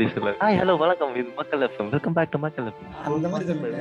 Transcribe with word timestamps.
அப்படி 0.00 0.14
சொல்ல. 0.18 0.30
Hi 0.42 0.58
hello 0.60 0.74
வணக்கம். 0.82 1.10
இது 1.20 1.30
Makkal 1.38 1.64
FM 1.66 1.88
welcome 1.94 2.14
back 2.18 2.30
to 2.34 2.38
Makkal 2.44 2.68
FM 2.70 2.94
அந்த 3.08 3.28
மாதிரி 3.32 3.48
சொல்லுங்க. 3.50 3.80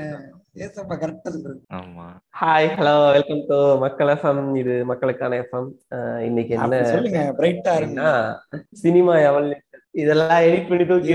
ஏசப்பா 0.66 0.96
கரெக்டா 1.04 1.30
சொல்றது. 1.36 1.60
ஆமா. 1.78 2.08
Hi 2.40 2.68
hello 2.80 2.96
welcome 3.18 3.46
to 3.52 3.60
Makkal 3.86 4.12
FM 4.16 4.44
இது 4.64 4.76
மக்களுக்கான 4.92 5.40
எஃப்எம் 5.44 5.70
இன்னைக்கு 6.28 6.54
என்ன 6.58 6.82
சொல்லுங்க 6.92 7.22
பிரைட்டா 7.40 7.76
இருங்க. 7.82 8.04
சினிமா 8.84 9.16
எவல்யூஷன் 9.30 9.66
இதெல்லாம் 10.02 10.44
எடிட் 10.48 10.68
பண்ணி 10.70 10.86
தூக்கி 10.90 11.14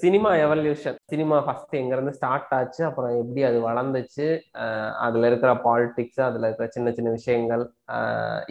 சினிமா 0.00 0.30
எவல்யூஷன் 0.44 0.96
சினிமா 1.12 1.36
ஃபர்ஸ்ட் 1.46 1.74
எங்க 1.80 1.92
இருந்து 1.96 2.14
ஸ்டார்ட் 2.16 2.54
ஆச்சு 2.56 2.82
அப்புறம் 2.88 3.12
எப்படி 3.20 3.42
அது 3.48 3.58
வளர்ந்துச்சு 3.66 4.26
அதுல 5.06 5.28
இருக்கிற 5.30 5.52
பாலிடிக்ஸ் 5.66 6.22
அதுல 6.28 6.48
இருக்கிற 6.48 6.68
சின்ன 6.76 6.92
சின்ன 6.96 7.12
விஷயங்கள் 7.18 7.62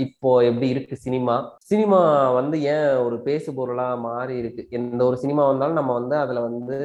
இப்போ 0.06 0.32
எப்படி 0.50 0.70
இருக்கு 0.76 0.98
சினிமா? 1.06 1.36
சினிமா 1.72 2.00
வந்து 2.34 2.62
ஏன் 2.72 2.98
ஒரு 2.98 3.18
பேசு 3.22 3.54
பொருளா 3.54 3.96
மாறி 4.06 4.38
இருக்கு? 4.38 4.68
எந்த 4.70 5.06
ஒரு 5.06 5.18
சினிமா 5.18 5.48
வந்தாலும் 5.48 5.74
நம்ம 5.74 5.94
வந்து 5.94 6.16
அதுல 6.18 6.40
வந்து 6.40 6.78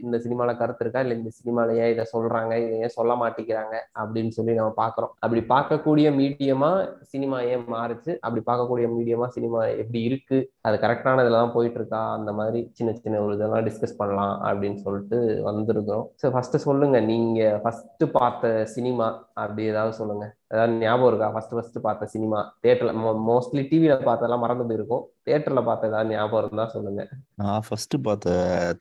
இந்த 0.00 0.16
சினிமால 0.18 0.56
கருத்து 0.56 0.82
இருக்கா? 0.84 1.00
இல்ல 1.00 1.14
இந்த 1.14 1.30
சினிமால 1.38 1.76
ஏன் 1.76 1.92
இதை 1.92 2.04
சொல்றாங்க? 2.14 2.52
இதை 2.64 2.78
ஏன் 2.78 2.94
சொல்ல 2.96 3.14
மாட்டேங்கிறாங்க? 3.14 3.76
அப்படின்னு 3.98 4.28
சொல்லி 4.28 4.54
நம்ம 4.54 4.72
பாக்குறோம். 4.76 5.12
அப்படி 5.18 5.42
பார்க்கக்கூடிய 5.54 6.10
மீடியமா 6.20 6.70
சினிமா 7.02 7.40
ஏன் 7.52 7.64
மாறுச்சு? 7.68 8.14
அப்படி 8.20 8.42
பார்க்கக்கூடிய 8.50 8.88
மீடியமா 8.96 9.28
சினிமா 9.28 9.64
எப்படி 9.66 10.02
இருக்கு? 10.02 10.40
அது 10.62 10.76
கரெக்டான 10.76 11.20
இதெல்லாம் 11.20 11.46
தான் 11.46 11.56
போயிட்டு 11.58 11.80
இருக்கா? 11.80 12.12
அந்த 12.12 12.32
மாதிரி 12.32 12.62
சின்ன 12.72 12.92
சின்ன 13.04 13.22
ஒரு 13.22 13.34
இதெல்லாம் 13.34 13.66
டிஸ்கஸ் 13.70 13.98
பண்ணலாம் 13.98 14.34
அப்படின்னு 14.42 14.74
சொல்லிட்டு 14.74 15.18
வந்திருக்கிறோம். 15.50 16.06
ஸோ 16.22 16.28
ஃபர்ஸ்ட் 16.30 16.56
சொல்லுங்க. 16.56 17.00
நீங்க 17.00 17.60
ஃபர்ஸ்ட் 17.64 18.04
பார்த்த 18.12 18.64
சினிமா 18.76 19.08
அப்படி 19.34 19.62
ஏதாவது 19.64 19.94
சொல்லுங்க. 20.02 20.26
ஏதாவது 20.52 20.78
ஞாபகம் 20.78 21.08
இருக்கா? 21.08 21.28
ஃபர்ஸ்ட் 21.30 21.50
ஃபர்ஸ்ட் 21.50 21.78
பார்த்த 21.82 22.06
சினிமா 22.06 22.38
தியேட்டர்ல 22.62 22.92
மோஸ்ட்லி 23.28 23.62
டிவியில 23.70 23.94
பார்த்ததெல்லாம் 24.08 24.38
மறந்து 24.38 24.66
போயிருக்கும் 24.66 25.04
தியேட்டர்ல 25.26 25.64
பார்த்த 25.64 25.88
ஏதாவது 25.88 26.10
ஞாபகம் 26.10 26.44
இருந்தா 26.44 26.66
சொல்லுங்க. 26.66 27.02
நான் 27.34 27.62
ஃபர்ஸ்ட் 27.68 27.94
பார்த்த 28.02 28.34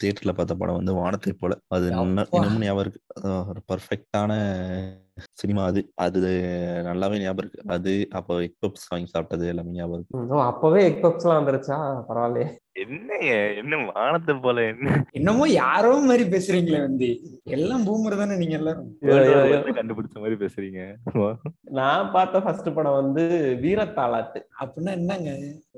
தியேட்டர்ல 0.04 0.34
பார்த்த 0.34 0.56
படம் 0.56 0.76
வந்து 0.76 0.94
வானத்தை 0.94 1.34
போல. 1.34 1.56
அது. 1.68 1.88
இன்னமும் 1.88 2.60
ஞாபகம் 2.60 2.80
இருக்கு. 2.80 3.02
ஒரு 3.52 3.62
பர்ஃபெக்டான 3.72 4.32
சினிமா 5.32 5.64
அது. 5.66 5.82
அது 5.96 6.20
நல்லாவே 6.88 7.20
ஞாபகம் 7.20 7.38
இருக்கு. 7.38 7.64
அது 7.68 8.08
அப்போ 8.12 8.36
எக்பப்ஸ் 8.40 8.88
வாங்கி 8.90 9.12
சாப்பிட்டது 9.18 9.48
எல்லாமே 9.48 9.72
ஞாபகம் 9.72 10.06
இருக்கு. 10.10 10.40
அப்பவே 10.42 10.84
எக் 10.86 11.04
பப்ஸ்லாம் 11.06 11.40
வந்துருச்சா? 11.42 11.78
பரவாயில்லையே. 12.10 12.50
என்னங்க 12.76 13.32
என்ன 13.60 13.78
வானத்தை 13.86 14.34
போல 14.36 14.64
என்ன? 14.64 15.06
என்னமோ 15.12 15.48
யாரோ 15.50 15.90
மாதிரி 16.00 16.24
பேசுறீங்களே 16.30 16.80
வந்து. 16.80 17.10
எல்லாம் 17.44 17.86
பூமர் 17.88 18.18
தானே 18.18 18.38
நீங்க 18.38 18.56
எல்லாரும்? 18.58 18.88
கண்டுபிடிச்ச 19.80 20.16
மாதிரி 20.24 20.38
பேசுறீங்க? 20.46 20.82
நான் 21.80 22.12
பார்த்த 22.12 22.42
ஃபர்ஸ்ட் 22.42 22.74
படம் 22.74 23.00
வந்து 23.02 23.24
வீரத்தாலாட்டு 23.62 24.42
அப்படின்னா 24.62 24.92
என்னங்க? 24.92 25.32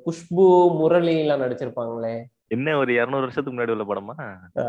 குஷ்பு 0.05 0.45
முரளி 0.79 1.19
எல்லாம் 1.19 1.41
நடிச்சிருப்பாங்களே. 1.41 2.15
என்ன 2.55 2.75
ஒரு 2.81 2.91
இருநூறு 2.99 3.25
வருஷத்துக்கு 3.25 3.55
முன்னாடி 3.55 3.73
உள்ள 3.75 3.85
படமா? 3.89 4.13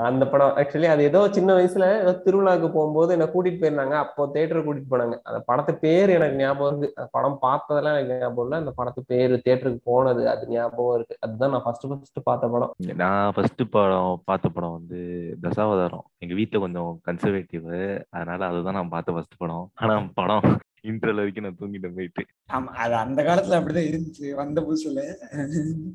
அந்த 0.09 0.25
படம் 0.33 0.57
ஆக்சுவலி 0.61 0.89
அது 0.93 1.03
ஏதோ 1.11 1.21
சின்ன 1.37 1.55
வயசுல 1.59 1.87
ஏதோ 2.03 2.13
திருவிழாக்கு 2.27 2.69
போகும்போது 2.77 3.13
என்ன 3.17 3.27
கூட்டிட்டு 3.35 3.61
போயிருந்தாங்க. 3.63 3.97
அப்போ 4.05 4.29
தேட்டர் 4.35 4.65
கூட்டிட்டு 4.67 4.93
போனாங்க. 4.93 5.17
அந்த 5.29 5.41
படத்து 5.49 5.75
பேர் 5.85 6.15
எனக்கு 6.19 6.41
ஞாபகம் 6.43 6.71
இருக்கு. 6.71 6.91
அந்த 6.99 7.11
படம் 7.17 7.39
பார்த்ததெல்லாம் 7.47 7.97
எனக்கு 7.97 8.21
ஞாபகம் 8.25 8.45
இல்லை. 8.47 8.59
அந்த 8.63 8.75
படத்து 8.79 9.03
பேர் 9.13 9.35
தேட்டருக்கு 9.49 9.83
போனது 9.93 10.25
அது 10.35 10.51
ஞாபகம் 10.57 10.97
இருக்கு. 10.99 11.17
அதுதான் 11.27 11.55
நான் 11.57 11.67
ஃபர்ஸ்ட் 11.67 11.89
ஃபர்ஸ்ட் 11.91 12.27
பார்த்த 12.31 12.53
படம். 12.55 12.75
நான் 13.05 13.33
ஃபர்ஸ்ட் 13.37 13.65
படம் 13.77 14.21
பார்த்த 14.31 14.55
படம் 14.59 14.77
வந்து 14.79 15.01
தசாவதாரம். 15.47 16.07
எங்க 16.25 16.35
வீட்டுல 16.41 16.63
கொஞ்சம் 16.67 16.93
கன்சர்வேட்டிவ் 17.11 17.67
அதனால 18.17 18.41
அதுதான் 18.51 18.79
நான் 18.81 18.95
பார்த்த 18.95 19.17
ஃபர்ஸ்ட் 19.17 19.41
படம். 19.43 19.67
ஆனா 19.83 19.97
படம் 20.21 20.47
இன்டர்வல் 20.85 21.21
வரைக்கும் 21.21 21.45
நான் 21.45 21.59
தூங்கிட்டேன் 21.61 21.95
போயிட்டு. 21.95 22.23
ஆமா 22.51 22.71
அது 22.77 22.95
அந்த 22.95 23.21
காலத்துல 23.23 23.59
அப்படிதான் 23.59 23.89
இருந்துச்சு 23.89 24.27
வந்த 24.35 24.59
புதுசுல. 24.61 25.03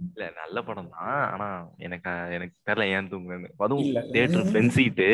இல்ல 0.08 0.30
நல்ல 0.40 0.62
படம் 0.62 0.90
தான். 0.90 1.20
ஆனா 1.34 1.48
எனக்கு 1.78 2.12
எனக்கு 2.30 2.56
தெரியல 2.66 2.88
ஏன் 2.90 3.12
தூங்குறேன்னு 3.12 3.50
அதுவும் 3.58 3.84
இல்ல. 3.84 4.02
தியேட்டர் 4.12 4.48
ஃப்ரெண்ட் 4.48 4.70
சீட்டு 4.70 5.10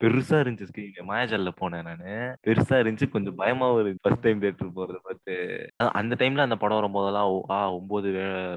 பெருசா 0.00 0.38
இருந்துச்சு 0.38 0.68
ஸ்கிரீன் 0.70 1.10
மாயாஜால்ல 1.10 1.52
போனேன் 1.60 1.82
நானு. 1.82 2.12
பெருசா 2.46 2.78
இருந்துச்சு. 2.80 3.08
கொஞ்சம் 3.08 3.38
பயமாவும் 3.38 3.80
இருந்துச்சு 3.80 4.04
ஃபர்ஸ்ட் 4.06 4.22
டைம் 4.22 4.40
தியேட்டர் 4.40 4.76
போறது 4.76 5.00
பார்த்து. 5.02 5.36
அந்த 6.00 6.16
டைம்ல 6.18 6.46
அந்த 6.48 6.56
படம் 6.56 6.80
வரும்போதெல்லாம் 6.80 7.28
ஓ, 7.28 7.44
ஆ 7.50 7.58
ஒன்பது 7.72 8.10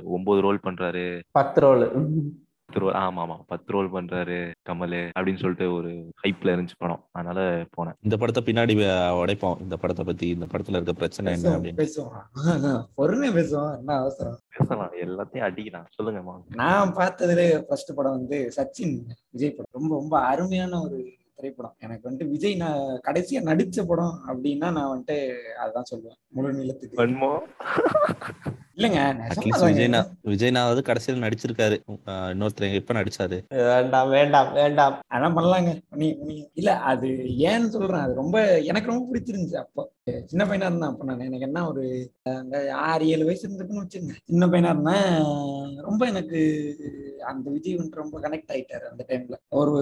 ஒன்பது 0.10 0.42
ரோல் 0.42 0.64
பண்றாரு. 0.64 1.06
பத்து 1.32 1.62
ரோல் 1.62 1.86
பத்து 2.72 2.92
ரோல் 2.92 3.02
ஆமா 3.02 3.18
ஆமா 3.18 3.42
பத்து 3.48 3.74
ரோல் 3.74 3.92
பண்றாரு 3.92 4.52
கமல் 4.70 5.10
அப்படின்னு 5.20 5.38
சொல்லிட்டு 5.38 5.74
ஒரு 5.74 5.90
ஹைப்ல 6.24 6.44
இருந்துச்சு 6.44 6.70
படம். 6.78 7.06
அதனால 7.12 7.66
போனேன். 7.78 7.94
இந்த 8.02 8.18
படத்தை 8.18 8.54
பின்னாடி 8.54 8.78
உடைப்போம். 9.22 9.62
இந்த 9.62 9.78
படத்தை 9.78 10.06
பத்தி 10.06 10.28
இந்த 10.28 10.46
படத்துல 10.46 10.70
இருக்க 10.70 10.94
பிரச்சனை 10.94 11.34
என்ன 11.34 11.58
அப்படின்னு. 11.58 11.88
பேசுவோம். 12.98 13.78
என்ன 13.78 13.96
அவசரம்? 13.96 14.40
பேசலாம். 14.58 14.92
எல்லாத்தையும் 14.94 15.46
அடிக்கலாம். 15.50 15.86
சொல்லுங்கம்மா. 16.02 16.56
நான் 16.56 16.96
பார்த்ததுல 16.96 17.60
ஃபர்ஸ்ட் 17.60 17.96
படம் 17.96 18.12
வந்து 18.12 18.52
சச்சின் 18.56 19.02
விஜய் 19.30 19.50
படம். 19.50 19.72
ரொம்ப 19.72 19.96
ரொம்ப 19.96 20.20
அருமையான 20.20 20.82
ஒரு 20.82 21.12
திரைப்படம். 21.42 21.76
எனக்கு 21.80 22.08
வந்துட்டு 22.08 22.32
விஜய் 22.34 22.62
நான் 22.64 22.82
கடைசியா 23.08 23.42
நடிச்ச 23.50 23.86
படம் 23.86 24.16
அப்படின்னா 24.30 24.70
நான் 24.78 24.92
வந்துட்டு 24.92 25.18
அதுதான் 25.64 25.90
சொல்லுவேன். 25.92 26.20
முழு 26.36 26.58
நீளத்துக்கு. 26.58 27.00
வன்மோ 27.02 27.32
இல்லைங்க 28.78 29.00
விஜய்னா 29.64 30.00
விஜய்னாவது 30.30 30.82
கடைசியில் 30.82 31.24
நடிச்சிருக்காரு. 31.24 31.76
இன்னொருத்தர் 32.32 32.78
எப்ப 32.80 32.94
நடிச்சாரு? 32.94 33.38
வேண்டாம் 33.70 34.10
வேண்டாம் 34.10 34.50
வேண்டாம். 34.54 34.96
அதான் 35.16 35.36
பண்ணலாங்க. 35.38 35.72
நீ 36.02 36.08
நீ 36.28 36.36
இல்ல 36.54 36.72
அது 36.92 37.08
ஏன்னு 37.50 37.68
சொல்றேன். 37.68 38.04
அது 38.06 38.14
ரொம்ப 38.14 38.38
எனக்கு 38.70 38.92
ரொம்ப 38.92 39.06
பிடிச்சிருந்துச்சு 39.10 39.60
அப்போ. 39.64 39.84
சின்ன 40.30 40.44
பையனா 40.46 40.70
இருந்தேன் 40.70 40.92
அப்ப 40.92 41.06
நான். 41.10 41.26
எனக்கு 41.28 41.48
என்ன 41.50 41.66
ஒரு 41.68 41.84
அந்த 42.36 42.56
ஆறு 42.88 43.04
ஏழு 43.08 43.26
வயசு 43.26 43.46
இருந்துக்குன்னு 43.48 43.84
வச்சுங்க 43.84 44.16
சின்ன 44.32 44.48
பையனா 44.48 44.74
இருந்தேன் 44.76 45.10
ரொம்ப 45.82 46.06
எனக்கு 46.06 46.40
அந்த 47.24 47.48
விஜய் 47.50 47.78
வந்துட்டு 47.78 48.04
ரொம்ப 48.04 48.20
கனெக்ட் 48.20 48.54
ஆயிட்டாரு 48.56 48.88
அந்த 48.92 49.06
டைம்ல 49.10 49.38
ஒரு 49.54 49.76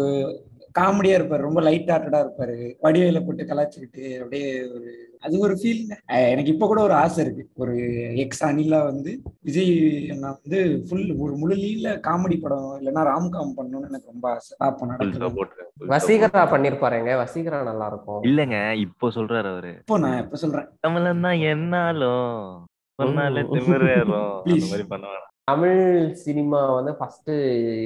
காமெடியா 0.80 1.18
இருப்பாரு 1.20 1.46
ரொம்ப 1.48 1.62
லைட் 1.62 1.90
ஹார்ட்டடா 1.90 2.20
இருப்பாரு. 2.24 2.58
வடிவேல 2.84 3.26
போட்டு 3.26 3.44
கலாச்சிக்கிட்டு 3.44 4.18
அப்படியே 4.18 4.64
ஒரு 4.64 5.08
அது 5.22 5.40
ஒரு 5.40 5.54
ஃபீலிங்க 5.54 5.96
எனக்கு 6.08 6.52
இப்ப 6.52 6.68
கூட 6.68 6.82
ஒரு 6.82 6.94
ஆசை 6.94 7.26
இருக்கு. 7.26 7.50
ஒரு 7.56 7.74
எக்ஸ் 8.16 8.46
அனிலா 8.46 8.84
வந்து 8.84 9.22
விஜய் 9.42 9.74
நான் 10.20 10.40
வந்து 10.44 10.86
ஃபுல் 10.90 11.16
ஒரு 11.18 11.36
முழு 11.36 11.56
நீள 11.56 12.00
காமெடி 12.08 12.40
படம் 12.40 12.80
இல்லைன்னா 12.82 13.04
ராம்காம் 13.10 13.56
பண்ணணும்னு 13.58 13.90
எனக்கு 13.90 14.12
ரொம்ப 14.12 14.30
ஆசை. 14.30 14.58
நடக்குது. 14.88 15.26
support. 15.26 15.50
வசீகரா 15.88 16.44
பண்ணிருப்பாருங்க. 16.54 17.14
வசீகரா 17.16 17.64
நல்லா 17.64 17.88
இருக்கும் 17.88 18.24
இல்லங்க 18.24 18.74
இப்போ 18.76 19.08
சொல்றாரு 19.10 19.52
அவரு. 19.52 19.74
இப்போ 19.78 19.98
நான் 19.98 20.24
இப்ப 20.24 20.36
சொல்றேன். 20.36 20.68
தமிழன் 20.80 21.22
தான் 21.22 21.40
என்னாலும் 21.52 22.66
சொன்னாலே. 23.00 23.42
திமிரேறும். 23.42 24.42
அந்த. 24.44 24.66
மாதிரி 24.66 24.84
பண்ண 24.84 25.08
வேணாம் 25.08 25.29
தமிழ் 25.50 25.82
சினிமா 26.24 26.60
வந்து 26.78 26.92
ஃபர்ஸ்ட் 26.98 27.32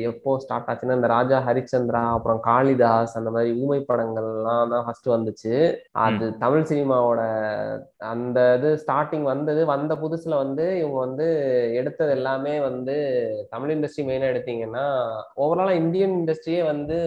எப்போ 0.09 0.31
ஸ்டார்ட் 0.43 0.69
ஆச்சுன்னா 0.71 0.97
இந்த 0.99 1.09
ராஜா 1.13 1.37
ஹரிச்சந்திரா 1.47 2.01
அப்புறம் 2.15 2.39
காளிதாஸ் 2.47 3.15
அந்த 3.19 3.29
மாதிரி 3.35 3.51
ஊமை 3.61 3.77
படங்கள்லாம் 3.89 4.71
தான் 4.73 4.85
ஃபர்ஸ்ட் 4.85 5.07
வந்துச்சு. 5.13 5.53
அது 6.05 6.25
தமிழ் 6.43 6.67
சினிமாவோட 6.71 7.21
அந்த 8.11 8.39
இது 8.57 8.69
ஸ்டார்டிங் 8.83 9.25
வந்தது 9.31 9.61
வந்த 9.73 9.93
புதுசுல 10.03 10.37
வந்து 10.43 10.65
இவங்க 10.79 10.97
வந்து 11.05 11.27
எடுத்தது 11.79 12.11
எல்லாமே 12.17 12.55
வந்து 12.67 12.95
தமிழ் 13.53 13.73
இண்டஸ்ட்ரி 13.75 14.05
மெயினா 14.09 14.31
எடுத்தீங்கன்னா 14.33 14.85
ஓவராலா 15.43 15.75
இந்தியன் 15.83 16.15
இண்டஸ்ட்ரியே 16.19 16.61
வந்து 16.71 16.97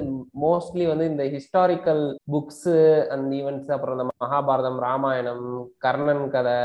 மோஸ்ட்லி 0.44 0.87
வந்து 0.93 1.11
இந்த 1.12 1.27
ஹிஸ்டாரிக்கல் 1.34 2.03
புக்ஸ் 2.34 2.67
அந்த 3.15 3.28
ஈவெண்ட்ஸ் 3.41 3.75
அப்புறம் 3.77 3.97
இந்த 3.99 4.06
மகாபாரதம் 4.25 4.81
ராமாயணம் 4.87 5.47
கர்ணன் 5.87 6.25
கதை 6.37 6.56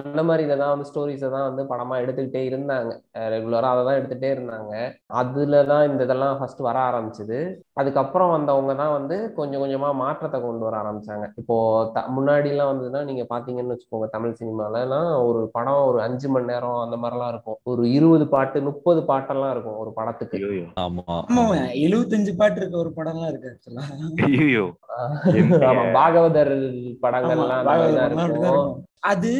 அந்த 0.00 0.20
மாதிரி 0.22 0.46
இதெல்லாம் 0.48 0.74
வந்து 0.74 0.90
ஸ்டோரிஸை 0.92 1.30
தான் 1.36 1.48
வந்து 1.48 1.64
படமா 1.72 1.96
எடுத்துக்கிட்டே 2.02 2.44
இருந்தாங்க. 2.50 2.92
ரெகுலரா 3.38 3.70
அதை 3.74 3.82
தான் 3.88 3.98
எடுத்துட்டே 4.00 4.30
இருந்தாங்க. 4.36 4.72
அதுல 5.20 5.62
தான் 5.72 5.86
இந்த 5.90 6.02
இதெல்லாம் 6.08 6.38
ஃபர்ஸ்ட் 6.40 6.62
வர 6.68 6.76
ஆரம்பிச்சது. 6.90 7.38
அதுக்கப்புறம் 7.80 8.34
வந்தவங்க 8.36 8.72
தான் 8.82 8.94
வந்து 8.98 9.16
கொஞ்சம் 9.38 9.62
கொஞ்சமா 9.62 9.90
மாற்றத்தை 10.02 10.38
கொண்டு 10.46 10.66
வர 10.68 10.76
ஆரம்பிச்சாங்க. 10.82 11.26
இப்போ 11.40 11.56
த 11.96 12.04
முன்னாடி 12.16 12.48
எல்லாம் 12.54 12.70
வந்ததுன்னா 12.72 13.02
நீங்க 13.10 13.24
பாத்தீங்கன்னு 13.32 13.74
வச்சுக்கோங்க 13.74 14.08
தமிழ் 14.14 14.36
சினிமாலலாம் 14.40 15.10
ஒரு 15.28 15.40
படம் 15.56 15.84
ஒரு 15.90 16.00
அஞ்சு 16.06 16.28
மணி 16.34 16.50
நேரம் 16.52 16.82
அந்த 16.84 16.98
மாதிரிலாம் 17.02 17.32
இருக்கும். 17.34 17.58
ஒரு 17.72 17.82
இருபது 17.96 18.26
பாட்டு 18.34 18.64
முப்பது 18.68 19.02
பாட்டெல்லாம் 19.10 19.52
இருக்கும் 19.54 19.80
ஒரு 19.84 19.92
படத்துக்கு. 19.98 20.38
ஐயோ 20.50 20.66
ஆமா. 20.84 21.04
ஆமா 21.30 21.44
எழுபத்தஞ்சு 21.84 22.34
பாட்டு 22.42 22.60
இருக்க 22.62 22.76
ஒரு 22.84 22.92
படம்லாம் 22.98 23.30
இருக்கு 23.32 23.50
ஆக்சுவலா 23.52 23.86
ஐயோ 24.28 24.66
என்ன? 25.40 25.58
ஆமா 25.70 25.84
பாகவதர் 25.98 26.54
படங்கள்லாம் 27.04 28.06
இருக்கும். 28.08 28.68
அது 29.02 29.32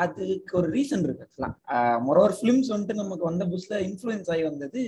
அதுக்கு 0.00 0.52
ஒரு 0.56 0.68
ரீசன் 0.72 1.04
இருக்கு 1.04 1.24
ஆக்சுவலா 1.24 1.50
மொரோவர் 1.98 2.36
ஃபிலிம்ஸ் 2.38 2.72
வந்துட்டு 2.72 2.94
நமக்கு 2.94 3.24
வந்த 3.24 3.44
புதுசுல 3.44 3.80
இன்ஃப்ளூயன்ஸ் 3.84 4.30
ஆகி 4.30 4.42
வந்தது 4.42 4.82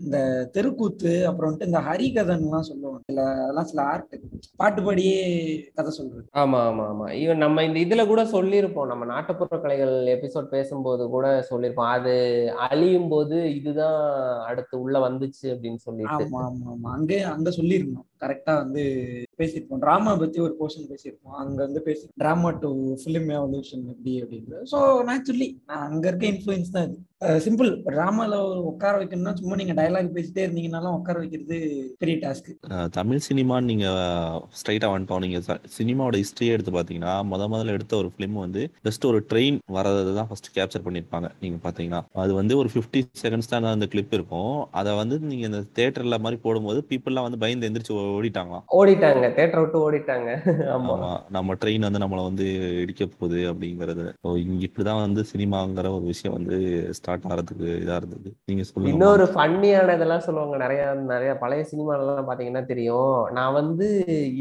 இந்த 0.00 0.18
தெருக்கூத்து 0.52 1.26
அப்புறம் 1.26 1.48
வந்துட்டு 1.48 1.66
இந்த 1.66 1.80
ஹரிகதன்லாம் 1.80 2.68
சொல்லுவாங்க. 2.68 3.02
சில 3.06 3.24
அதெல்லாம் 3.34 3.64
சில 3.64 3.82
ஆர்ட் 3.82 4.14
பாட்டு 4.56 4.82
பாடியே 4.82 5.18
கதை 5.74 5.90
சொல்றது. 5.90 6.24
ஆமா 6.32 6.58
ஆமா 6.60 6.84
ஆமா. 6.88 7.06
ஈவன் 7.12 7.36
நம்ம 7.36 7.64
இந்த 7.64 7.78
இதுல 7.80 8.06
கூட 8.06 8.24
சொல்லியிருப்போம். 8.26 8.86
நம்ம 8.86 9.04
நாட்டுப்புற 9.04 9.60
கலைகள் 9.60 9.94
எபிசோட் 10.06 10.48
பேசும்போது 10.48 11.08
கூட 11.08 11.26
சொல்லியிருப்போம். 11.50 11.90
அது 11.90 12.14
அழியும் 12.68 13.08
போது 13.08 13.54
இதுதான் 13.54 14.00
அடுத்து 14.46 14.80
உள்ள 14.80 14.98
வந்துச்சு 15.08 15.46
அப்படின்னு 15.54 15.76
சொல்லிட்டு. 15.76 16.26
ஆமா 16.26 16.42
ஆமா 16.42 16.66
ஆமா. 16.72 16.90
அங்கே 16.92 17.20
அங்க 17.34 17.50
சொல்லியிருந்தோம். 17.50 18.08
கரெக்டா 18.24 18.54
வந்து 18.62 18.82
பேசியிருப்போம். 19.40 19.82
டிராமா 19.84 20.10
பத்தி 20.22 20.38
ஒரு 20.46 20.54
போர்ஷன் 20.58 20.90
பேசியிருப்போம். 20.90 21.38
அங்க 21.42 21.58
வந்து 21.66 21.80
பேசி 21.86 22.04
டிராமா 22.22 22.50
டு 22.64 22.70
ஃபிலிம் 23.02 23.30
எவல்யூஷன் 23.38 23.86
எப்படி 23.94 24.12
அப்படின்றது. 24.24 24.66
ஸோ 24.72 24.80
நேச்சுரலி 25.08 25.48
நான் 25.70 25.86
அங்க 25.88 26.04
இருக்க 26.10 26.26
இன்ஃப்ளூயன்ஸ் 26.32 26.74
தான் 26.76 26.86
இது. 26.88 26.98
சிம்பிள் 27.44 27.68
டிராமால 27.86 28.36
உட்கார 28.68 28.94
வைக்கணும்னா 29.00 29.32
சும்மா 29.40 29.56
நீங்க 29.58 29.74
டயலாக் 29.78 30.14
பேசிட்டே 30.16 30.44
இருந்தீங்கனாலும் 30.44 30.96
உட்கார 30.98 31.16
வைக்கிறது 31.22 31.56
பெரிய 32.00 32.16
டாஸ்க் 32.22 32.48
தமிழ் 32.96 33.20
சினிமான்னு 33.26 33.70
நீங்க 33.72 33.86
ஸ்ட்ரைட்டா 34.60 34.88
வந்துட்டோம். 34.92 35.22
நீங்கள் 35.24 35.60
சினிமாவோட 35.76 36.16
ஹிஸ்டரியே 36.22 36.54
எடுத்து 36.56 36.72
பாத்தீங்கன்னா 36.78 37.14
முத 37.32 37.46
முதல்ல 37.52 37.76
எடுத்த 37.76 37.94
ஒரு 38.02 38.08
ஃபிலிம் 38.14 38.38
வந்து 38.44 38.62
ஜஸ்ட் 38.88 39.06
ஒரு 39.10 39.20
ட்ரெயின் 39.32 39.58
வரதை 39.76 40.14
தான் 40.18 40.28
ஃபர்ஸ்ட் 40.30 40.50
கேப்சர் 40.56 40.86
பண்ணியிருப்பாங்க 40.86 41.30
நீங்க 41.44 41.58
பாத்தீங்கன்னா. 41.66 42.00
அது 42.24 42.34
வந்து 42.40 42.56
ஒரு 42.62 42.70
ஃபிஃப்டி 42.74 43.02
செகண்ட்ஸ் 43.22 43.52
தான் 43.52 43.70
அந்த 43.76 43.88
கிளிப் 43.92 44.16
இருக்கும். 44.18 44.56
அதை 44.80 44.94
வந்து 45.02 45.18
நீங்க 45.30 45.46
இந்த 45.50 45.62
தேட்டர்ல 45.80 46.18
மாதிரி 46.26 46.40
போடும்போது 46.46 46.82
பீப்புள்லாம் 46.90 47.28
வந்து 47.28 47.42
பயந்து 47.44 47.68
எந்திரிச்சு 47.70 47.96
ஓடிட்டாங்களாம். 48.16 48.64
ஓடிட்டாங்க. 48.78 49.26
தேட்டரை 49.38 49.62
விட்டு 49.64 49.78
ஓடிட்டாங்க. 49.84 50.30
ஆமா. 50.74 50.96
நம்ம 51.36 51.56
ட்ரெயின் 51.62 51.86
வந்து 51.86 52.02
நம்மளை 52.04 52.22
வந்து 52.28 52.46
இடிக்க 52.82 53.06
போகுது 53.06 53.40
அப்படிங்கிறது. 53.52 54.06
இங்க 54.44 54.62
இப்படிதான் 54.68 55.02
வந்து 55.06 55.24
சினிமாங்கிற 55.32 55.90
ஒரு 55.98 56.06
விஷயம் 56.12 56.36
வந்து 56.38 56.56
ஸ்டார்ட் 56.98 57.26
ஆகிறதுக்கு 57.30 57.68
இதா 57.84 57.96
இருந்தது. 58.02 58.30
நீங்க 58.50 58.62
சொல்லுங்க. 58.62 58.92
இன்னொரு 58.94 59.26
ஃபன்னியான 59.34 59.94
இதெல்லாம் 59.98 60.26
சொல்லுவாங்க. 60.26 60.56
நிறைய 60.64 60.82
நிறைய 61.12 61.32
பழைய 61.42 61.64
சினிமாலாம் 61.72 62.28
பாத்தீங்கன்னா 62.30 62.64
தெரியும். 62.72 63.18
நான் 63.38 63.56
வந்து 63.60 63.88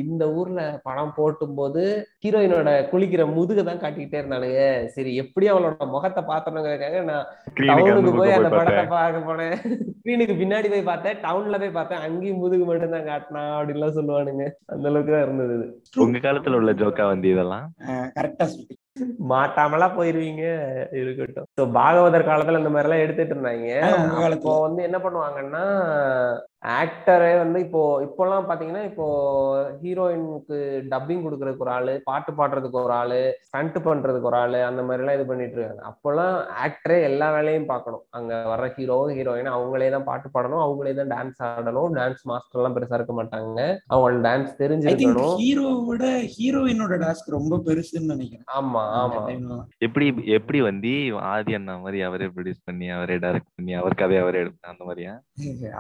இந்த 0.03 0.23
ஊர்ல 0.39 0.61
படம் 0.83 1.13
போட்டும் 1.17 1.57
போது 1.59 1.83
ஹீரோயினோட 2.25 2.69
குளிக்கிற 2.91 3.25
முதுக 3.37 3.63
தான் 3.63 3.81
காட்டிக்கிட்டே 3.83 4.21
இருந்தானுங்க. 4.21 4.63
சரி 4.95 5.11
எப்படி 5.23 5.45
அவளோட 5.51 5.87
முகத்தை 5.95 6.23
பார்த்தோங்கிறதுக்காக 6.31 7.03
நான் 7.11 7.27
டவுனுக்கு 7.69 8.13
போய் 8.19 8.37
அந்த 8.37 8.49
படத்தை 8.57 8.85
பார்க்க 8.95 9.27
போனேன். 9.29 9.55
ஸ்கிரீனுக்கு 9.97 10.35
பின்னாடி 10.41 10.67
போய் 10.69 10.89
பார்த்தேன். 10.89 11.17
டவுன்ல 11.25 11.57
போய் 11.63 11.77
பார்த்தேன். 11.77 12.03
அங்கேயும் 12.05 12.41
முதுகு 12.43 12.65
மட்டும் 12.69 12.95
தான் 12.95 13.09
காட்டினா 13.09 13.43
அப்படின்லாம் 13.61 13.97
சொல்லுவானுங்க. 13.99 14.45
அந்த 14.73 14.85
அளவுக்கு 14.91 15.15
தான் 15.15 15.25
இருந்தது 15.27 15.55
இது. 15.57 15.67
உங்க 16.05 16.21
காலத்துல 16.27 16.59
உள்ள 16.61 16.73
ஜோக்கா 16.83 17.05
வந்து 17.13 17.27
இதெல்லாம்? 17.33 17.67
கரெக்டா 18.19 18.47
சொல்லி 18.53 18.75
மாட்டாமலாம் 19.31 19.97
போயிருவீங்க 19.97 20.45
இருக்கட்டும். 21.01 21.47
ஸோ 21.57 21.63
பாகவதர் 21.77 22.29
காலத்துல 22.29 22.61
இந்த 22.61 22.71
மாதிரி 22.73 22.87
எல்லாம் 22.87 23.03
எடுத்துட்டு 23.05 23.35
இருந்தாங்க. 23.35 23.69
அப்போ 24.29 24.53
வந்து 24.65 24.81
என்ன 24.87 24.97
பண்ணுவாங்கன்னா 25.05 25.63
ஆக்டரே 26.63 27.29
வந்து 27.41 27.59
இப்போ 27.65 27.79
இப்போலாம் 28.05 28.47
பாத்தீங்கன்னா 28.49 28.81
இப்போ 28.89 29.05
ஹீரோயினுக்கு 29.79 30.57
டப்பிங் 30.91 31.23
கொடுக்கறதுக்கு 31.25 31.65
ஒரு 31.65 31.73
ஆளு 31.75 31.93
பாட்டு 32.09 32.31
பாடுறதுக்கு 32.39 32.77
ஒரு 32.81 32.93
ஆளு 32.99 33.17
ஸ்டண்ட் 33.47 33.77
பண்றதுக்கு 33.87 34.29
ஒரு 34.31 34.37
ஆளு 34.41 34.59
அந்த 34.67 34.81
மாதிரி 34.87 35.01
எல்லாம் 35.03 35.17
இது 35.17 35.25
பண்ணிட்டு 35.29 35.57
இருக்காங்க. 35.57 35.83
அப்போலாம் 35.91 36.35
ஆக்டரே 36.65 36.97
எல்லா 37.07 37.27
வேலையும் 37.35 37.67
பார்க்கணும் 37.71 38.03
அங்க 38.19 38.41
வர்ற 38.51 38.67
ஹீரோ 38.75 38.97
ஹீரோயின் 39.15 39.49
அவங்களே 39.55 39.89
தான் 39.95 40.07
பாட்டு 40.09 40.29
பாடணும் 40.35 40.63
அவங்களே 40.65 40.93
தான் 40.99 41.11
டான்ஸ் 41.15 41.41
ஆடணும் 41.47 41.95
டான்ஸ் 41.99 42.21
மாஸ்டர் 42.31 42.61
எல்லாம் 42.61 42.75
பெருசா 42.77 42.99
இருக்க 42.99 43.15
மாட்டாங்க. 43.21 43.59
அவங்க 43.95 44.21
டான்ஸ் 44.27 44.53
தெரிஞ்சிருக்கணும். 44.61 45.35
ஹீரோ 45.41 45.67
விட 45.89 46.05
ஹீரோயினோட 46.35 47.01
டாஸ்க் 47.05 47.35
ரொம்ப 47.37 47.61
பெருசுன்னு 47.69 48.13
நினைக்கிறேன். 48.13 48.47
ஆமா 48.59 48.83
ஆமா. 49.01 49.23
எப்படி 49.87 50.05
எப்படி 50.37 50.61
வந்து 50.69 50.93
ஆதி 51.33 51.51
அண்ணா 51.59 51.75
மாதிரி 51.87 52.01
அவரே 52.09 52.29
ப்ரொடியூஸ் 52.37 52.65
பண்ணி 52.69 52.87
அவரே 52.99 53.17
டைரக்ட் 53.25 53.51
பண்ணி 53.57 53.73
அவர் 53.81 53.99
கதையை 54.03 54.21
அவரே 54.23 54.41
எடுப்பார் 54.43 54.73
அந்த 54.75 54.85
மாதிரியா? 54.89 55.15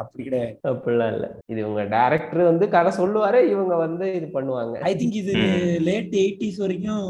அப்படி 0.01 0.21
கிடையாது. 0.27 0.57
அப்படிலாம் 0.71 1.13
இல்ல 1.13 1.27
இது 1.45 1.59
இவங்க 1.59 1.83
டைரக்டர் 1.89 2.43
வந்து 2.43 2.67
கதை 2.69 2.91
சொல்லுவாரு 2.97 3.39
இவங்க 3.49 3.75
வந்து 3.77 4.07
இது 4.13 4.27
பண்ணுவாங்க 4.33 4.75
ஐ 4.83 4.93
திங்க் 4.95 5.19
இது. 5.21 5.35
லேட் 5.83 6.13
எயிட்டிஸ் 6.21 6.61
வரைக்கும் 6.61 7.07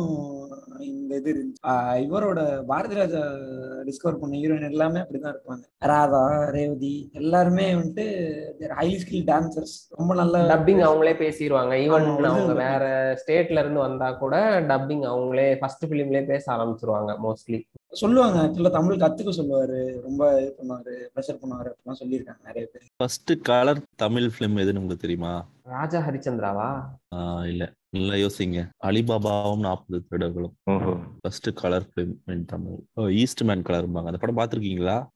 இந்த 0.80 1.16
இது 1.16 1.30
இருந்துச்சு 1.34 1.70
ஆஹ் 1.70 1.98
இவரோட 2.06 2.66
பாரதி 2.66 2.96
ராஜா 2.96 3.22
டிஸ்கவர் 3.86 4.18
பண்ண 4.18 4.38
ஹீரோயின் 4.38 4.70
எல்லாமே 4.70 5.00
அப்படிதான் 5.00 5.36
இருப்பாங்க. 5.36 5.64
ராதா 5.80 6.50
ரேவதி 6.50 7.10
எல்லாருமே 7.14 7.74
வந்துட்டு 7.74 8.06
ஹைலி 8.60 8.98
ஸ்கில் 9.04 9.26
டான்சர்ஸ் 9.26 9.76
ரொம்ப 9.90 10.14
நல்ல 10.14 10.56
டப்பிங் 10.56 10.84
அவங்களே 10.88 11.14
பேசிடுவாங்க 11.24 11.74
ஈவன் 11.86 12.26
அவங்க 12.26 12.54
dubbing. 12.54 12.56
வேற 12.56 12.84
ஸ்டேட்ல 13.26 13.60
இருந்து 13.60 13.80
வந்தா 13.80 14.12
கூட 14.12 14.62
டப்பிங் 14.62 15.06
அவங்களே 15.14 15.58
ஃபர்ஸ்ட் 15.58 15.86
பிலிம்லயே 15.86 16.26
பேச 16.26 16.54
ஆரம்பிச்சிருவாங்க 16.54 17.16
மோஸ்ட்லி 17.26 17.60
சொல்லுவாங்க. 17.94 18.38
ஆக்சுவலா 18.42 18.72
தமிழ் 18.72 19.00
கத்துக்க 19.00 19.32
சொல்லுவாரு. 19.38 20.02
ரொம்ப 20.02 20.42
இது 20.42 20.56
பண்ணுவாரு 20.60 20.94
ப்ரெஷர் 21.16 21.40
பண்ணுவாரு 21.42 21.70
அப்படிலாம் 21.72 22.00
சொல்லியிருக்காங்க 22.00 22.42
நிறைய 22.46 22.68
பேர். 22.74 22.86
ஃபர்ஸ்ட் 22.96 23.42
கலர் 23.42 23.82
தமிழ் 23.96 24.24
ஃபிலிம் 24.24 24.60
எதுன்னு 24.62 24.82
உங்களுக்கு 24.82 25.06
தெரியுமா? 25.08 25.34
ராஜா 25.72 26.00
ஹரிச்சந்திராவா? 26.00 26.70
ஆஹ் 27.16 27.48
இல்ல. 27.48 27.74
நல்லா 27.90 28.14
யோசிங்க. 28.14 28.70
அலிபாபாவும் 28.84 29.60
நாற்பது 29.60 30.06
திருடர்களும் 30.12 30.54
ஓஹோ. 30.64 30.98
First 31.22 31.54
colour 31.54 31.88
film 31.96 32.14
in 32.26 32.46
Tamil. 32.46 33.14
Eastman 33.42 33.62
கலர்பாங்க 33.62 34.06
அந்த 34.06 34.18
படம் 34.18 34.38
பார்த்திருக்கீங்களா? 34.38 35.08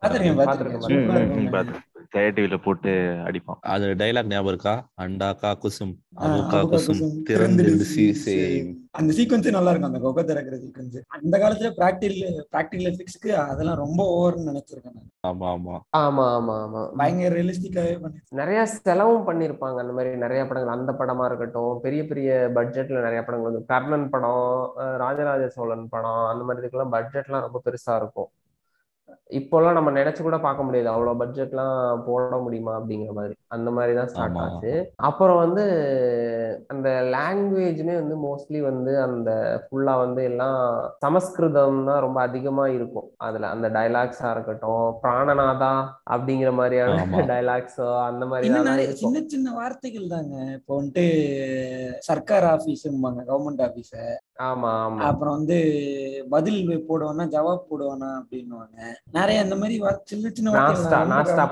பாத்திருக்கேன் 2.08 2.56
பாத்திருக்கேன், 2.56 2.56
பாத்திருக்கேன் 2.56 2.56
ம், 2.56 2.56
சூப்பரா 2.56 2.56
ம், 2.56 2.56
ம், 2.56 2.56
இருக்கும் 2.56 2.56
பார்த்து 2.56 2.56
ஜெயா 2.56 2.56
டிவில 2.56 2.58
போட்டு 2.66 2.92
அடிப்பான். 3.28 3.60
அது 3.74 3.96
டைலாக் 3.96 4.32
ஞாபகம் 4.32 4.52
இருக்கா? 4.52 4.74
அண்டாக்கா 5.04 5.50
குசும் 5.64 5.94
ஆஹ் 6.18 6.26
அபுக்கா 6.28 6.58
அபுக்கா 6.58 6.78
குசும் 6.78 7.02
திறந்திருந்து 7.30 7.86
சீசேம் 7.94 8.70
அந்த 8.94 9.14
சீக்வன்ஸே 9.14 9.52
நல்லா 9.52 9.72
இருக்கும் 9.72 9.90
அந்த 9.90 10.00
கொக்கை 10.00 10.24
திறக்கிற 10.24 10.58
சீக்வன்ஸ் 10.58 10.98
அந்த 11.16 11.36
காலத்துல 11.38 11.70
பிராக்டிகல் 11.80 12.22
பிராக்டிகல் 12.54 12.90
எஃபெக்ட்ஸ்க்கு 12.92 13.32
அதெல்லாம் 13.44 13.76
ரொம்ப 13.76 14.02
ஓவர்னு 14.14 14.50
நினைச்சிருக்கேன் 14.52 14.96
நான். 14.98 15.10
ஆமா 15.22 15.48
ஆமா. 15.52 15.76
ஆமா 16.00 16.26
ஆமா 16.38 16.56
ஆமா. 16.62 16.82
பயங்கர 16.98 17.36
ரியலிஸ்டிக்காவே 17.36 17.96
பண்ணி 18.00 18.20
நிறைய 18.32 18.60
செலவும் 18.78 19.28
பண்ணிருப்பாங்க 19.28 19.80
அந்த 19.80 19.94
மாதிரி 19.94 20.18
நிறைய 20.18 20.46
படங்கள். 20.46 20.76
அந்த 20.78 20.92
படமா 20.92 21.26
இருக்கட்டும் 21.26 21.82
பெரிய 21.82 22.08
பெரிய 22.08 22.30
பட்ஜெட்ல 22.56 23.02
நிறைய 23.02 23.22
படங்கள். 23.24 23.50
வந்து 23.50 23.66
கர்ணன் 23.66 24.10
படம் 24.10 24.44
ராஜராஜ 24.98 25.48
சோழன் 25.50 25.88
படம் 25.90 26.26
அந்த 26.32 26.44
மாதிரி 26.44 26.64
இதுக்கெல்லாம் 26.64 26.96
பட்ஜெட்லாம் 26.96 27.46
ரொம்ப 27.48 27.62
பெருசா 27.66 27.96
இருக்கும். 27.96 28.32
இப்போலாம் 29.30 29.74
நம்ம 29.74 29.92
நினைச்சு 29.92 30.22
கூட 30.22 30.38
பார்க்க 30.38 30.64
முடியாது. 30.64 30.90
அவ்வளவு 30.90 31.20
பட்ஜெட்லாம் 31.22 32.02
போட 32.08 32.38
முடியுமா 32.38 32.74
அப்படிங்கிற 32.80 33.12
மாதிரி. 33.14 33.34
அந்த 33.48 33.72
மாதிரி 33.72 33.94
தான் 33.96 34.08
ஸ்டார்ட். 34.08 34.38
ஆச்சு. 34.38 34.94
அப்புறம் 34.96 35.38
வந்து 35.38 35.64
அந்த 36.68 36.90
லாங்குவேஜுமே 37.16 37.96
வந்து 38.02 38.16
மோஸ்ட்லி 38.28 38.62
வந்து 38.62 39.00
அந்த 39.00 39.32
ஃபுல்லா 39.64 39.98
வந்து 39.98 40.24
எல்லாம் 40.24 40.60
சமஸ்கிருதம் 41.06 41.84
தான் 41.90 42.00
ரொம்ப 42.00 42.22
அதிகமா 42.22 42.68
இருக்கும். 42.68 43.10
அதுல 43.18 43.48
அந்த 43.48 43.70
டைலாக்ஸா 43.70 44.32
இருக்கட்டும் 44.32 44.86
பிராணநாதா 45.04 45.74
அப்படிங்கிற 46.12 46.52
மாதிரியான. 46.52 47.26
டைலாக்ஸோ 47.34 47.88
அந்த 48.10 48.26
மாதிரி 48.26 48.94
சின்ன 49.04 49.24
சின்ன 49.28 49.54
வார்த்தைகள் 49.54 50.08
தாங்க. 50.08 50.36
இப்போ 50.60 50.74
வந்துட்டு 50.82 51.06
சர்க்கார் 52.00 52.44
ஆபீஸ்ம்பாங்க 52.44 53.24
கவர்மெண்ட் 53.32 53.64
ஆமா 53.66 54.35
அப்புறம் 54.38 55.34
வந்து 55.34 55.58
பதில் 56.30 56.86
போடுவானா 56.90 57.24
ஜவாப் 57.28 57.66
போடுவானா 57.70 58.10
அப்படின்னுவாங்க. 58.22 58.78
நிறைய 59.12 59.42
அந்த 59.42 59.56
மாதிரி 59.56 59.82
சின்ன 60.04 60.30
சின்ன. 60.30 60.52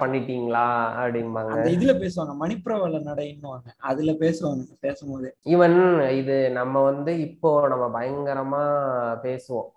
பண்ணிட்டீங்களா 0.01 0.65
அப்படிம்பாங்க. 1.01 1.47
அந்த 1.47 1.69
இதுல 1.69 1.93
பேசுவாங்க 1.93 2.33
மணிப்பிரவல 2.39 2.99
நடைன்னுவாங்க. 3.09 3.67
அதுல 3.77 4.11
பேசுவாங்க 4.11 4.63
பேசும்போது. 4.79 5.35
ஈவன் 5.45 5.77
இது 6.17 6.51
நம்ம 6.51 6.81
வந்து 6.81 7.19
இப்போ 7.19 7.67
நம்ம 7.67 8.01
பயங்கரமா 8.01 8.63
பேசுவோம். 9.23 9.69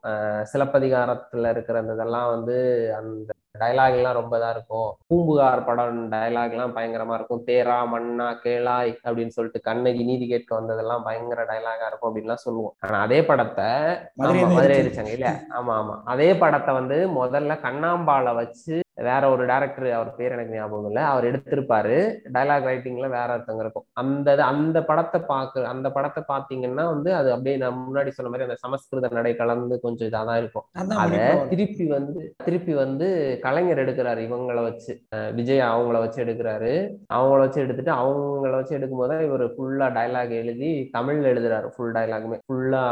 சிலப்பதிகாரத்துல 0.52 1.50
இருக்கிற 1.50 1.81
இதெல்லாம் 1.95 2.28
வந்து 2.28 2.59
அந்த 2.97 3.33
டயலாக் 3.61 3.93
எல்லாம் 3.93 4.15
ரொம்ப 4.15 4.39
இதா 4.39 4.51
இருக்கும். 4.51 4.97
பூம்புகார் 5.07 5.65
படம் 5.65 6.11
டயலாக் 6.11 6.51
எல்லாம் 6.51 6.75
பயங்கரமா 6.77 7.15
இருக்கும். 7.15 7.45
தேரா 7.49 7.79
மண்ணா 7.93 8.29
கேளாய் 8.45 8.93
அப்படின்னு 9.05 9.29
சொல்லிட்டு 9.29 9.61
கண்ணகி 9.61 10.05
நீதி 10.05 10.27
கேட்க 10.27 10.55
வந்ததெல்லாம் 10.55 11.03
பயங்கர 11.03 11.45
டயலாகா 11.45 11.87
இருக்கும் 11.87 12.11
அப்படின்லாம் 12.11 12.45
சொல்லுவோம். 12.47 12.75
ஆனா 12.81 13.01
அதே 13.01 13.25
படத்தை 13.25 13.69
மதுரை 14.17 14.43
தான். 14.43 14.81
அடிச்சாங்க 14.81 15.15
இல்ல? 15.19 15.29
ஆமா 15.55 15.75
ஆமா. 15.77 16.03
அதே 16.05 16.35
படத்தை 16.35 16.75
வந்து 16.75 17.09
முதல்ல 17.21 17.61
கண்ணாம்பால 17.63 18.35
வச்சு 18.35 18.77
வேற 18.97 19.31
ஒரு 19.31 19.47
டைரக்டர் 19.47 19.91
அவர் 19.91 20.11
பேர் 20.15 20.33
எனக்கு 20.33 20.55
ஞாபகம் 20.55 20.87
இல்லை. 20.87 21.03
அவர் 21.03 21.25
எடுத்திருப்பாரு. 21.25 21.97
டயலாக் 22.35 22.69
ரைட்டிங்ல 22.69 23.09
வேற 23.09 23.29
ஒருத்தவங்க 23.37 23.61
இருக்கும். 23.61 23.87
அந்த 23.93 24.45
அந்த 24.45 24.85
படத்தை 24.85 25.21
பாக்கு 25.26 25.67
அந்த 25.67 25.91
படத்தை 25.91 26.23
பாத்தீங்கன்னா 26.29 26.85
வந்து 26.87 27.15
அது 27.15 27.31
அப்படியே 27.31 27.57
நான் 27.57 27.81
முன்னாடி 27.81 28.09
சொன்ன 28.09 28.31
மாதிரி 28.31 28.47
அந்த 28.49 28.59
சமஸ்கிருத 28.59 29.09
நடை 29.12 29.37
கலந்து 29.37 29.81
கொஞ்சம் 29.81 30.09
இதாதான் 30.11 30.38
இருக்கும். 30.38 30.67
அதான் 30.79 31.03
அத. 31.05 31.19
திருப்பி 31.50 31.87
வந்து 31.87 32.35
திருப்பி 32.45 32.75
வந்து 32.75 33.09
கலைஞர் 33.43 33.83
எடுக்கிறாரு. 33.85 34.23
இவங்கள 34.29 34.62
வச்சு 34.62 34.93
விஜய் 35.35 35.62
அவங்கள 35.69 35.99
வச்சு 35.99 36.25
எடுக்கிறாரு. 36.25 36.73
அவங்கள 37.15 37.38
வச்சு 37.38 37.61
எடுத்துட்டு 37.61 37.93
அவங்கள 37.93 38.55
வச்சு 38.55 38.79
எடுக்கும்போது 38.79 39.09
தான் 39.09 39.21
இவர் 39.21 39.45
ஃபுல்லா 39.49 39.88
டயலாக் 39.99 40.35
எழுதி 40.41 40.71
தமிழ்ல 40.99 41.31
எழுதுறாரு. 41.35 41.69
ஃபுல் 41.76 41.93
டயலாகுமே 41.93 42.38
ஃபுல்லா 42.47 42.83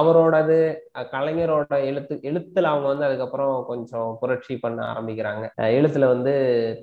அவரோடது 0.00 0.58
கலைஞரோட 1.14 1.84
எழுத்து 1.84 2.14
எழுத்துல 2.30 2.70
அவங்க 2.72 2.88
வந்து 2.88 3.04
அதுக்கப்புறம் 3.04 3.64
கொஞ்சம் 3.66 4.16
புரட்சி 4.20 4.56
பண்ண 4.58 4.78
ஆரம்பிக்கிறாங்க. 5.20 5.46
எழுத்துல 5.76 6.04
வந்து 6.12 6.32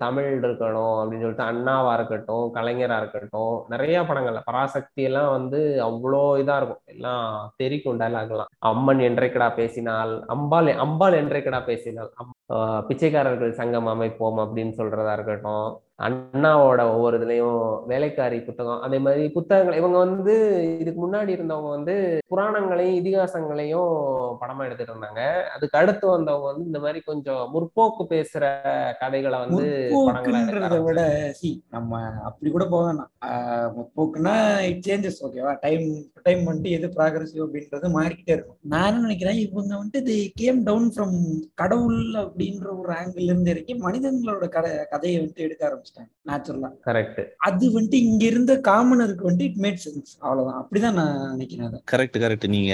தமிழ் 0.04 0.30
இருக்கணும் 0.44 0.98
அப்படின்னு 1.02 1.26
சொல்லிட்டு 1.26 1.50
அண்ணாவா 1.52 1.94
இருக்கட்டும் 1.98 2.46
கலைஞரா 2.58 2.98
இருக்கட்டும் 3.02 3.56
நிறைய 3.74 4.02
படங்கள்ல 4.10 4.42
பராசக்தி 4.50 5.04
எல்லாம் 5.10 5.32
வந்து 5.38 5.62
அவ்வளோ 5.88 6.24
இதா 6.44 6.58
இருக்கும். 6.62 6.84
எல்லாம் 6.96 7.26
தெரிக்கும் 7.64 8.00
டயலாக் 8.02 8.36
அம்மன் 8.72 9.02
என்றைக்கடா 9.10 9.50
பேசினால் 9.62 10.14
அம்பாள் 10.36 10.72
அம்பாள் 10.86 11.20
என்றைக்கடா 11.22 11.60
பேசினால் 11.72 12.12
பிச்சைக்காரர்கள் 12.88 13.60
சங்கம் 13.60 13.92
அமைப்போம் 13.94 14.40
அப்படின்னு 14.44 14.74
சொல்றதா 14.80 15.14
இருக்கட்டும். 15.18 15.68
அண்ணாவோட 16.00 16.82
ஒவ்வொரு 16.94 17.16
இதுலயும் 17.20 17.62
வேலைக்காரி 17.92 18.38
புத்தகம் 18.48 18.82
அதே 18.86 18.98
மாதிரி 19.06 19.24
புத்தகங்கள் 19.38 19.78
இவங்க 19.80 19.98
வந்து 20.04 20.34
இதுக்கு 20.82 21.00
முன்னாடி 21.04 21.32
இருந்தவங்க 21.36 21.70
வந்து 21.76 21.96
புராணங்களையும் 22.32 22.98
இதிகாசங்களையும் 23.00 23.94
படமா 24.42 24.66
எடுத்துட்டு 24.66 24.94
இருந்தாங்க. 24.94 25.22
அதுக்கு 25.56 25.80
அடுத்து 25.80 26.06
வந்தவங்க 26.08 26.48
வந்து 26.50 26.68
இந்த 26.70 26.80
மாதிரி 26.84 27.00
கொஞ்சம் 27.10 27.42
முற்போக்கு 27.54 28.06
பேசுற 28.14 28.44
கதைகளை 29.02 29.40
வந்து 29.46 29.66
படங்களா 30.10 30.82
விட. 30.90 31.02
சி 31.40 31.52
நம்ம 31.76 32.02
அப்படி 32.30 32.52
கூட 32.52 32.68
போக 32.74 32.84
வேணாம். 32.90 33.12
முற்போக்குன்னா 33.78 34.36
இட் 34.70 34.86
சேஞ்சஸ் 34.90 35.20
ஓகேவா 35.28 35.56
டைம் 35.66 35.88
டைம் 36.28 36.44
வந்துட்டு 36.50 36.76
எது 36.78 36.88
ப்ராக்ரஸிவ் 36.98 37.46
அப்படின்றது 37.48 37.92
மாறிக்கிட்டே 37.98 38.36
இருக்கும். 38.36 38.60
நான் 38.76 38.88
என்ன 38.90 39.04
நினைக்கிறேன் 39.08 39.42
இவங்க 39.48 39.74
வந்துட்டு 39.80 40.04
தி 40.12 40.20
கேம் 40.44 40.62
டவுன் 40.70 40.88
ஃப்ரம் 40.94 41.18
கடவுள் 41.64 42.00
அப்படின்ற 42.24 42.70
ஒரு 42.82 42.94
ஆங்கிள் 43.00 43.28
இருந்து 43.30 43.54
இறக்கி 43.56 43.76
மனிதங்களோட 43.88 44.48
கதை 44.58 44.72
கதையை 44.94 45.18
வந்துட்டு 45.20 45.46
எடுக்க 45.48 45.64
ஆரம்பிச்சிட்டாங்க 45.88 46.12
நேச்சுரலா 46.30 46.70
கரெக்ட் 46.86 47.22
அது 47.38 47.66
வந்துட்டு 47.70 48.00
இங்க 48.04 48.26
இருந்த 48.26 48.54
காமனருக்கு 48.64 49.28
வந்துட்டு 49.28 49.42
இட் 49.42 49.60
மேட் 49.60 49.82
சென்ஸ் 49.86 50.12
அவ்வளவுதான். 50.20 50.60
அப்படிதான் 50.62 50.94
நான் 50.94 51.32
நினைக்கிறேன் 51.32 51.84
கரெக்ட் 51.92 52.18
கரெக்ட் 52.18 52.48
நீங்க 52.48 52.74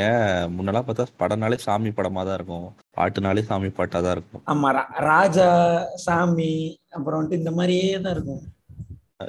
முன்னெல்லாம் 0.57 0.87
பார்த்தா 0.87 1.05
படம்னாலே 1.19 1.57
சாமி 1.57 1.89
படமா 1.89 2.23
தான் 2.25 2.35
இருக்கும். 2.35 2.67
பாட்டுனாலே 2.97 3.43
சாமி 3.43 3.69
பாட்டா 3.69 4.01
தான் 4.01 4.11
இருக்கும். 4.11 4.43
ஆமா 4.47 4.71
ரா- 4.77 4.89
ராஜா 5.03 5.47
சாமி 6.05 6.51
அப்புறம் 6.89 7.19
வந்துட்டு 7.19 7.41
இந்த 7.43 7.51
மாதிரியே 7.51 7.99
தான் 7.99 8.13
இருக்கும். 8.13 8.43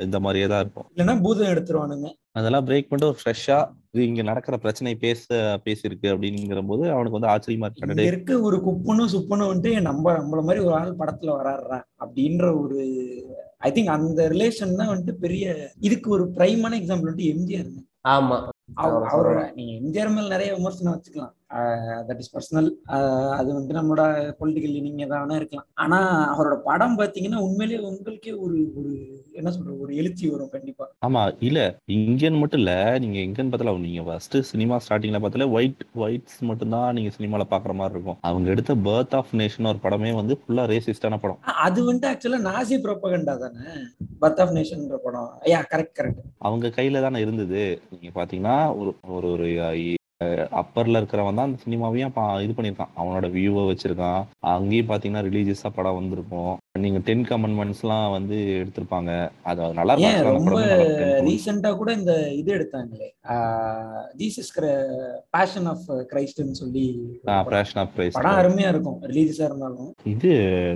இந்த 0.00 0.20
மாதிரியே 0.20 0.46
தான் 0.46 0.60
இருக்கும். 0.60 0.86
இல்லைன்னா 0.92 1.22
பூதம் 1.22 1.50
எடுத்துருவானுங்க. 1.54 2.08
அதெல்லாம் 2.36 2.66
பிரேக் 2.66 2.86
பண்ணிட்டு 2.88 3.06
ஒரு 3.06 3.16
ஃப்ரெஷ்ஷா 3.24 3.72
இது 3.90 4.06
இங்க 4.06 4.22
நடக்கிற 4.22 4.56
பிரச்சனை 4.56 4.94
பேச 4.94 5.34
பேசியிருக்கு 5.64 6.06
அப்படிங்கிற 6.06 6.66
போது 6.66 6.90
அவனுக்கு 6.90 7.18
வந்து 7.20 7.28
ஆச்சரியமா 7.28 7.70
இருக்கு. 7.74 8.04
இருக்க 8.04 8.40
ஒரு 8.40 8.60
குப்பனும் 8.60 9.08
சுப்பனும் 9.08 9.56
வந்துட்டு 9.56 9.80
நம்ம 9.80 10.12
நம்மள 10.12 10.42
மாதிரி 10.42 10.64
ஒரு 10.64 10.74
ஆள் 10.74 10.96
படத்துல 10.98 11.32
வராடுறான் 11.38 11.82
அப்படின்ற 12.00 12.60
ஒரு 12.60 12.78
ஐ 13.58 13.72
திங்க் 13.72 13.86
அந்த 13.86 14.28
ரிலேஷன் 14.28 14.74
தான் 14.74 14.88
வந்துட்டு 14.88 15.10
பெரிய 15.10 15.72
இதுக்கு 15.80 16.10
ஒரு 16.10 16.30
பிரைமான 16.34 16.78
எக்ஸாம்பிள் 16.78 17.12
வந்துட்டு 17.12 17.34
எம்ஜிஆர். 17.34 17.70
ஆமா. 18.08 18.48
அவ- 18.72 19.00
ஆமா, 19.00 19.02
அவரோட 19.02 19.10
சொல்லலாம். 19.10 19.54
நீங்க 19.54 19.72
எம்ஜிஆர் 19.72 20.14
மேல 20.14 20.28
நிறைய 20.28 20.54
விமர்சனம் 20.54 21.00
வச்சுக்கலாம். 21.00 21.32
தட் 22.08 22.20
இஸ் 22.22 22.32
பர்சனல் 22.34 22.68
அது 23.38 23.50
வந்து 23.54 23.72
நம்மளோட 23.74 24.02
பொலிட்டிக்கல் 24.40 24.74
லீனிங் 24.76 25.04
எதாவது 25.06 25.38
இருக்கலாம். 25.40 25.66
ஆனா 25.74 25.98
அவரோட 26.32 26.56
படம் 26.68 26.98
பாத்தீங்கன்னா 26.98 27.40
உண்மையிலேயே 27.46 27.80
உங்களுக்கே 27.90 28.32
ஒரு 28.44 28.56
ஒரு 28.80 28.92
என்ன 29.32 29.50
சொல்றது 29.50 29.80
ஒரு 29.80 29.92
எழுச்சி 29.96 30.24
வரும் 30.30 30.52
கண்டிப்பா. 30.54 30.86
ஆமா 31.06 31.22
இல்ல 31.40 31.60
இங்கன்னு 31.96 32.40
மட்டும் 32.42 32.62
இல்ல 32.62 32.72
நீங்க 33.04 33.18
எங்கன்னு 33.24 33.52
பார்த்தால 33.52 33.76
நீங்க 33.86 34.02
ஃபர்ஸ்ட் 34.08 34.36
சினிமா 34.50 34.78
ஸ்டார்டிங்ல 34.84 35.20
பார்த்தாலே 35.20 35.48
ஒயிட் 35.56 35.82
ஒயிட்ஸ் 36.04 36.38
மட்டும்தான் 36.50 36.94
நீங்க 36.98 37.12
சினிமால 37.18 37.46
பாக்குற 37.54 37.74
மாதிரி 37.74 37.96
இருக்கும். 37.96 38.18
அவங்க 38.22 38.48
எடுத்த 38.50 38.74
பர்த் 38.88 39.16
ஆஃப் 39.20 39.34
நேஷன் 39.42 39.70
ஒரு 39.72 39.80
படமே 39.84 40.12
வந்து 40.14 40.36
ஃபுல்லா 40.40 40.64
ரேசிஸ்டான 40.72 41.18
படம். 41.24 41.40
அது 41.66 41.80
வந்துட்டு 41.90 42.10
ஆக்சுவலா 42.12 42.40
நாசி 42.50 42.78
ப்ரோபகண்டா 42.84 43.36
தானே? 43.44 43.66
பர்த் 44.22 44.40
ஆஃப் 44.44 44.54
நேஷன்ன்ற 44.58 44.98
படம். 45.06 45.30
ஐயா 45.46 45.60
கரெக்ட் 45.72 45.98
கரெக்ட் 46.00 46.22
அவங்க 46.38 46.74
கையில 46.78 47.00
தானே 47.00 47.20
இருந்தது. 47.20 47.62
நீங்க 47.92 48.10
பாத்தீங்கன்னா 48.20 48.56
ஒரு 48.80 48.90
ஒரு 49.18 49.30
அப்பர்ல 50.24 50.96
இருக்கிறவன் 50.96 51.34
தான் 51.34 51.38
அந்த 51.38 51.62
சினிமாவையும் 51.68 52.40
இது 52.40 52.52
பண்ணியிருக்கான். 52.56 52.88
அவனோட 52.96 53.26
வியூவை 53.36 53.76
வச்சிருக்கான். 53.76 54.24
அங்கேயும் 54.40 54.88
பாத்தீங்கன்னா 54.88 55.26
ரிலீஜியஸா 55.28 55.68
படம் 55.74 55.94
வந்திருக்கும். 55.94 56.56
நீங்க 56.78 56.98
டென் 56.98 57.22
கமெண்ட்மெண்ட்ஸ்லாம் 57.22 58.10
வந்து 58.10 58.66
எடுத்திருப்பாங்க. 58.66 59.30
அது 59.42 59.72
நல்லா 59.72 60.20
ரொம்ப. 60.20 60.60
ரீசெண்டா 61.20 61.76
கூட 61.76 61.92
இந்த 61.92 62.32
இது 62.32 62.54
எடுத்தாங்களே. 62.54 63.08
ஜீசஸ் 64.16 65.20
பேஷன் 65.30 65.66
ஆஃப் 65.66 65.82
கிரைஸ்ட்னு 65.88 66.50
சொல்லி 66.50 67.00
ஒரு 67.24 67.34
ஆ, 67.34 67.42
படம். 67.42 67.62
Passion 67.62 67.76
of 67.76 67.88
Christ. 67.96 68.12
படம் 68.12 68.32
அருமையா 68.32 68.68
இருக்கும். 68.68 69.02
ரிலீஜஸா 69.02 69.44
இருந்தாலும். 69.44 69.94
இது 70.04 70.30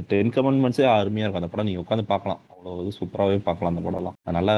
டென் 0.09 0.29
கமெண்ட்மெண்ட்ஸே 0.29 0.87
அருமையா 0.87 1.17
இருக்கும். 1.17 1.43
அந்த 1.43 1.47
படம் 1.47 1.67
நீங்க 1.67 1.81
உட்காந்து 1.81 2.03
பார்க்கலாம். 2.03 2.41
அவ்வளோ 2.59 2.93
சூப்பராகவே 2.99 3.39
பார்க்கலாம் 3.47 3.73
அந்த 3.73 3.83
படம்லாம். 3.87 4.17
நல்லா 4.39 4.55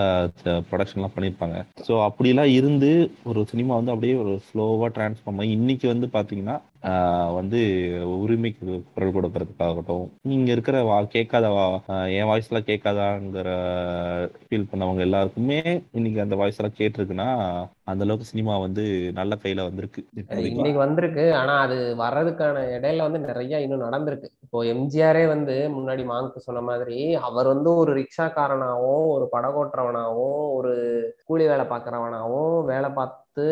ப்ரொடக்ஷன்லாம் 0.68 1.14
பண்ணியிருப்பாங்க. 1.16 1.58
ஸோ 1.88 1.94
அப்படிலாம் 2.08 2.52
இருந்து 2.58 2.90
ஒரு 3.30 3.42
சினிமா 3.52 3.72
வந்து 3.80 3.94
அப்படியே 3.94 4.16
ஒரு 4.24 4.34
ஸ்லோவாக 4.48 4.90
டிரான்ஸ்ஃபார்ம் 4.98 5.40
ஆகி 5.42 5.56
இன்னைக்கு 5.60 5.88
வந்து 5.94 6.08
பார்த்தீங்கன்னா 6.16 6.56
வந்து 7.38 7.58
உரிமைக்கு 8.20 8.66
குரல் 8.92 9.14
கொடுக்கறதுக்காகட்டும் 9.16 10.04
நீங்க 10.30 10.48
இருக்கிற 10.54 10.76
வா 10.90 10.96
கேட்காத 11.14 11.46
என் 12.18 12.28
வாய்ஸ் 12.30 12.48
எல்லாம் 12.50 12.68
கேட்காதாங்கிற 12.68 13.50
ஃபீல் 14.44 14.70
பண்ணவங்க 14.70 15.02
எல்லாருக்குமே 15.06 15.58
இன்னைக்கு 15.98 16.22
அந்த 16.24 16.36
வாய்ஸ் 16.42 16.60
எல்லாம் 16.60 16.78
கேட்டிருக்குன்னா 16.78 17.28
அந்த 17.92 18.04
அளவுக்கு 18.06 18.30
சினிமா 18.30 18.54
வந்து 18.64 18.84
நல்ல 19.18 19.32
கையில 19.42 19.60
வந்திருக்கு. 19.68 20.00
இன்னைக்கு 20.48 20.80
வந்திருக்கு. 20.84 21.24
ஆனா 21.40 21.54
அது 21.66 21.76
வர்றதுக்கான 22.02 22.64
இடையில 22.76 23.06
வந்து 23.06 23.20
நிறைய 23.28 23.60
இன்னும் 23.64 23.84
நடந்திருக்கு. 23.86 24.30
இப்போ 24.46 24.58
எம்ஜிஆரே 24.74 25.24
வந்து 25.34 25.56
முன்னாடி 25.76 26.04
மாங்கு 26.12 26.46
சொன்ன 26.48 26.62
மாதிரி 26.70 26.98
அவர் 27.28 27.52
வந்து 27.54 27.70
ஒரு 27.82 27.89
ஒரு 27.90 27.98
ரிக்ஷாக்காரனாவோ 28.00 28.92
ஒரு 29.14 29.26
படகோட்டுறவனாவோ 29.36 30.28
ஒரு 30.58 30.72
கூலி 31.28 31.46
வேலை 31.52 31.64
பார்க்கறவனாவோ 31.72 32.42
வேலை 32.72 32.90
பார்த்து 32.98 33.46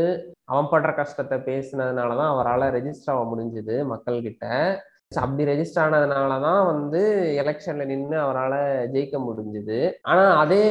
அவன் 0.53 0.71
படுற 0.73 0.91
கஷ்டத்தை 1.01 1.39
பேசினதுனாலதான் 1.49 2.33
அவரால் 2.35 2.73
ரெஜிஸ்டர் 2.77 3.13
ஆக 3.15 3.25
முடிஞ்சுது 3.33 3.77
மக்கள்கிட்ட. 3.93 4.47
அப்படி 5.23 5.43
ரெஜிஸ்டர் 5.51 5.85
ஆனதுனாலதான் 5.85 6.63
வந்து 6.71 7.01
எலெக்ஷன்ல 7.43 7.85
நின்று 7.91 8.17
அவரால் 8.25 8.59
ஜெயிக்க 8.95 9.17
முடிஞ்சுது. 9.29 9.79
ஆனா 10.11 10.25
அதே 10.43 10.65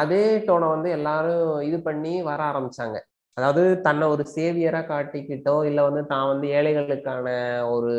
அதே 0.00 0.24
டோனை 0.48 0.68
வந்து 0.74 0.88
எல்லாரும் 0.96 1.50
இது 1.68 1.78
பண்ணி 1.88 2.14
வர 2.30 2.40
ஆரம்பிச்சாங்க. 2.50 2.98
அதாவது 3.38 3.62
தன்னை 3.86 4.04
ஒரு 4.12 4.22
சேவியரா 4.34 4.78
காட்டிக்கிட்டோ 4.90 5.54
இல்ல 5.68 5.80
வந்து 5.86 6.02
தான் 6.12 6.28
வந்து 6.30 6.46
ஏழைகளுக்கான 6.58 7.26
ஒரு 7.72 7.94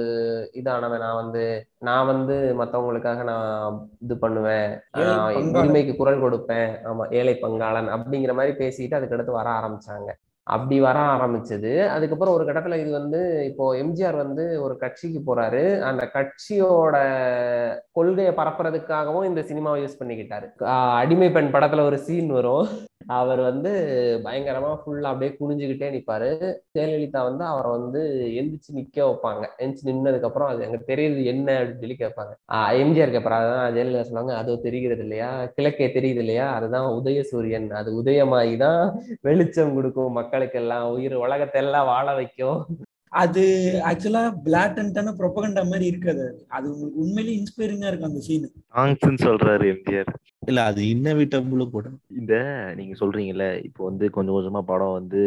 இதானவன் 0.60 1.04
நான் 1.06 1.20
வந்து 1.22 1.44
நான் 1.88 2.08
வந்து 2.12 2.36
மத்தவங்களுக்காக 2.62 3.24
நான் 3.32 3.76
இது 4.06 4.16
பண்ணுவேன். 4.24 4.70
உரிமைக்கு 5.62 5.94
குரல் 6.00 6.24
கொடுப்பேன். 6.24 6.72
ஆமா 6.92 7.06
ஏழை 7.20 7.36
பங்காளன் 7.44 7.92
அப்படிங்கிற 7.98 8.34
மாதிரி 8.40 8.56
பேசிட்டு 8.64 8.98
அதுக்கடுத்து 9.00 9.38
வர 9.40 9.50
ஆரம்பிச்சாங்க. 9.60 10.10
அப்படி 10.48 10.76
வர 10.88 10.98
ஆரம்பிச்சது. 11.14 11.72
அதுக்கப்புறம் 11.94 12.36
ஒரு 12.38 12.44
கட்டத்துல 12.48 12.82
இது 12.84 12.92
வந்து 13.00 13.22
இப்போ 13.52 13.64
எம்ஜிஆர் 13.84 14.18
வந்து 14.24 14.44
ஒரு 14.66 14.76
கட்சிக்கு 14.84 15.22
போறாரு. 15.30 15.64
அந்த 15.90 16.04
கட்சியோட 16.18 16.96
கொள்கையை 17.98 18.34
பரப்புறதுக்காகவும் 18.42 19.30
இந்த 19.32 19.44
சினிமாவை 19.50 19.80
யூஸ் 19.84 20.00
பண்ணிக்கிட்டாரு. 20.02 20.48
அடிமை 21.02 21.30
பெண் 21.38 21.56
படத்துல 21.58 21.88
ஒரு 21.92 22.00
சீன் 22.08 22.32
வரும். 22.40 22.68
அவர் 23.18 23.42
வந்து 23.48 23.72
பயங்கரமா 24.26 24.72
ஃபுல்லா 24.80 25.12
அப்படியே 25.12 25.32
குனிஞ்சுக்கிட்டே 25.40 25.90
நிப்பாரு. 25.96 26.30
ஜெயலலிதா 26.76 27.22
வந்து 27.30 27.44
அவரை 27.52 27.70
வந்து 27.78 28.02
எந்திரிச்சு 28.40 28.76
நிக்க 28.80 28.98
வைப்பாங்க. 29.08 29.44
எந்திரிச்சு 29.60 29.88
நின்னதுக்கு 29.90 30.28
அப்புறம் 30.30 30.50
அது 30.50 30.66
எனக்கு 30.68 30.90
தெரியுது 30.92 31.22
என்ன 31.34 31.48
அப்படின்னு 31.60 31.84
சொல்லி 31.84 31.98
கேட்பாங்க. 32.02 32.34
எம்ஜிஆர் 32.84 33.16
கேட்பாரு. 33.16 33.38
அதான் 33.44 33.76
ஜெயலலிதா 33.78 34.04
சொல்லுவாங்க 34.10 34.36
அது 34.42 34.58
தெரிகிறது 34.68 35.06
இல்லையா? 35.08 35.30
கிழக்கே 35.58 35.88
தெரியுது 35.98 36.22
இல்லையா? 36.26 36.48
அதுதான் 36.58 36.90
உதயசூரியன். 37.00 37.70
அது 37.82 37.92
உதயமாகி 38.02 38.58
தான் 38.66 38.82
வெளிச்சம் 39.22 39.76
கொடுக்கும். 39.78 40.14
மக்களுக்கெல்லாம் 40.20 40.86
உயிர் 40.98 41.18
உலகத்தை 41.26 41.62
எல்லாம் 41.64 41.90
வாழ 41.94 42.08
வைக்கும். 42.14 42.60
அது 43.24 43.44
ஆக்சுவலா 43.90 44.24
பிளாட்டன்டான 44.46 45.12
ப்ரொபகண்டா 45.20 45.62
மாதிரி 45.70 45.86
இருக்காது 45.86 46.22
அது. 46.30 46.40
அது 46.50 46.66
உங்களுக்கு 46.72 47.02
உண்மையிலேயே 47.04 47.38
இன்ஸ்பைரிங்கா 47.40 47.90
இருக்கும் 47.90 48.12
அந்த 48.12 48.24
சீன் 48.28 48.50
சாங்ஸ்ன்னு 48.76 49.22
சொல்றாரு 49.28 49.68
எம்ஜிஆர். 49.76 50.12
இல்ல 50.48 50.60
அது 50.70 50.82
இன்னவிட்டபுளும் 50.92 51.74
கூட. 51.74 51.88
இந்த 52.20 52.34
நீங்க 52.78 52.94
சொல்றீங்கல்ல 53.00 53.46
இப்போ 53.68 53.82
வந்து 53.88 54.06
கொஞ்சம் 54.16 54.36
கொஞ்சமா 54.38 54.62
படம் 54.70 54.94
வந்து 54.98 55.22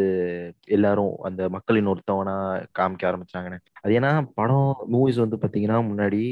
எல்லாரும் 0.76 1.12
அந்த 1.28 1.48
மக்களின் 1.56 1.90
ஒருத்தவனா 1.92 2.34
காமிக்க 2.78 3.08
ஆரம்பிச்சாங்கன்னு. 3.10 3.58
அது 3.82 3.92
ஏன்னா 3.98 4.10
படம் 4.38 4.70
மூவிஸ் 4.94 5.20
வந்து 5.24 5.40
பாத்தீங்கன்னா 5.42 5.78
முன்னாடி 5.90 6.22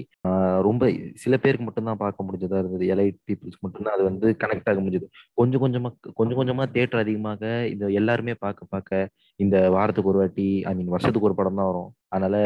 ரொம்ப 0.68 0.84
சில 1.24 1.34
பேருக்கு 1.44 1.66
மட்டும்தான் 1.68 2.02
பார்க்க 2.04 2.26
முடிஞ்சதா 2.28 2.62
இருந்தது. 2.62 2.86
எலைட் 2.94 3.18
பீப்புள்ஸ் 3.28 3.62
மட்டும்தான் 3.66 3.96
அது 3.96 4.04
வந்து 4.10 4.28
கனெக்ட் 4.44 4.70
ஆக 4.72 4.80
முடிஞ்சது. 4.80 5.08
கொஞ்சம் 5.40 5.64
கொஞ்சமா 5.64 5.90
கொஞ்சம் 6.20 6.40
கொஞ்சமா 6.40 6.66
தேட்டர் 6.76 7.04
அதிகமாக 7.04 7.42
இந்த 7.74 7.86
எல்லாருமே 8.00 8.36
பார்க்க 8.46 8.72
பார்க்க 8.74 9.06
இந்த 9.40 9.56
வாரத்துக்கு 9.76 10.12
ஒரு 10.12 10.20
வாட்டி 10.22 10.48
ஐ 10.70 10.74
மீன் 10.78 10.94
வருஷத்துக்கு 10.94 11.28
ஒரு 11.28 11.38
படம் 11.40 11.58
தான் 11.60 11.70
வரும். 11.70 11.90
அதனால 12.14 12.36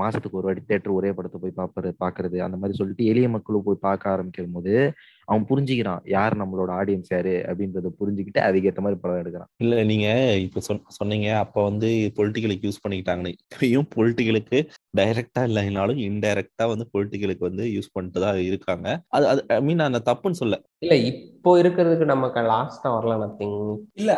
மாசத்துக்கு 0.00 0.38
ஒரு 0.40 0.46
வாட்டி 0.48 0.62
தேட்டர் 0.70 0.96
ஒரே 0.98 1.10
படத்தை 1.16 1.38
போய் 1.40 1.58
பார்ப்பது 1.58 1.88
பாக்குறது 2.02 2.36
அந்த 2.46 2.56
மாதிரி 2.60 2.78
சொல்லிட்டு 2.78 3.08
எளிய 3.12 3.26
மக்களும் 3.34 3.66
போய் 3.66 3.84
பார்க்க 3.86 4.12
ஆரம்பிக்கும் 4.12 4.56
போது 4.56 4.74
அவன் 5.30 5.46
புரிஞ்சுக்கிறான். 5.50 6.02
யார் 6.08 6.34
நம்மளோட 6.36 6.70
ஆடியன்ஸ் 6.78 7.10
யாரு 7.10 7.34
அப்படின்றத 7.46 7.90
புரிஞ்சுக்கிட்டு 8.00 8.40
அதுக்கேற்ற 8.46 8.80
மாதிரி 8.80 9.00
படம் 9.00 9.20
எடுக்கிறான். 9.22 9.50
இல்ல 9.56 9.82
நீங்க 9.84 10.08
இப்ப 10.38 10.60
சொன் 10.60 10.82
சொன்னீங்க. 10.98 11.28
அப்ப 11.38 11.64
வந்து 11.64 11.88
பொலிட்டிக்கலுக்கு 12.18 12.66
யூஸ் 12.68 12.82
பண்ணிக்கிட்டாங்கன்னு. 12.84 13.32
இப்பயும் 13.48 13.88
பொலிட்டிக்கலுக்கு 13.96 14.60
டைரக்டா 14.96 15.40
இல்லைனாலும் 15.40 16.00
இன்டைரக்டா 16.06 16.64
வந்து 16.66 16.86
பொலிட்டிக்கலுக்கு 16.94 17.38
வந்து 17.38 17.64
யூஸ் 17.64 17.92
பண்ணிட்டு 17.92 18.20
தான் 18.20 18.36
இருக்காங்க. 18.36 19.00
அது 19.08 19.26
அது 19.28 19.44
ஐ 19.48 19.60
மீன் 19.60 19.78
அந்த 19.78 20.00
தப்புன்னு 20.04 20.38
சொல்ல 20.40 20.60
இல்ல 20.78 20.94
இப்போ 20.96 21.62
இருக்கிறதுக்கு 21.62 22.04
நமக்கு 22.04 22.40
லாஸ்டா 22.40 22.88
வரல 22.88 23.14
நத்திங் 23.24 23.76
இல்ல 23.94 24.12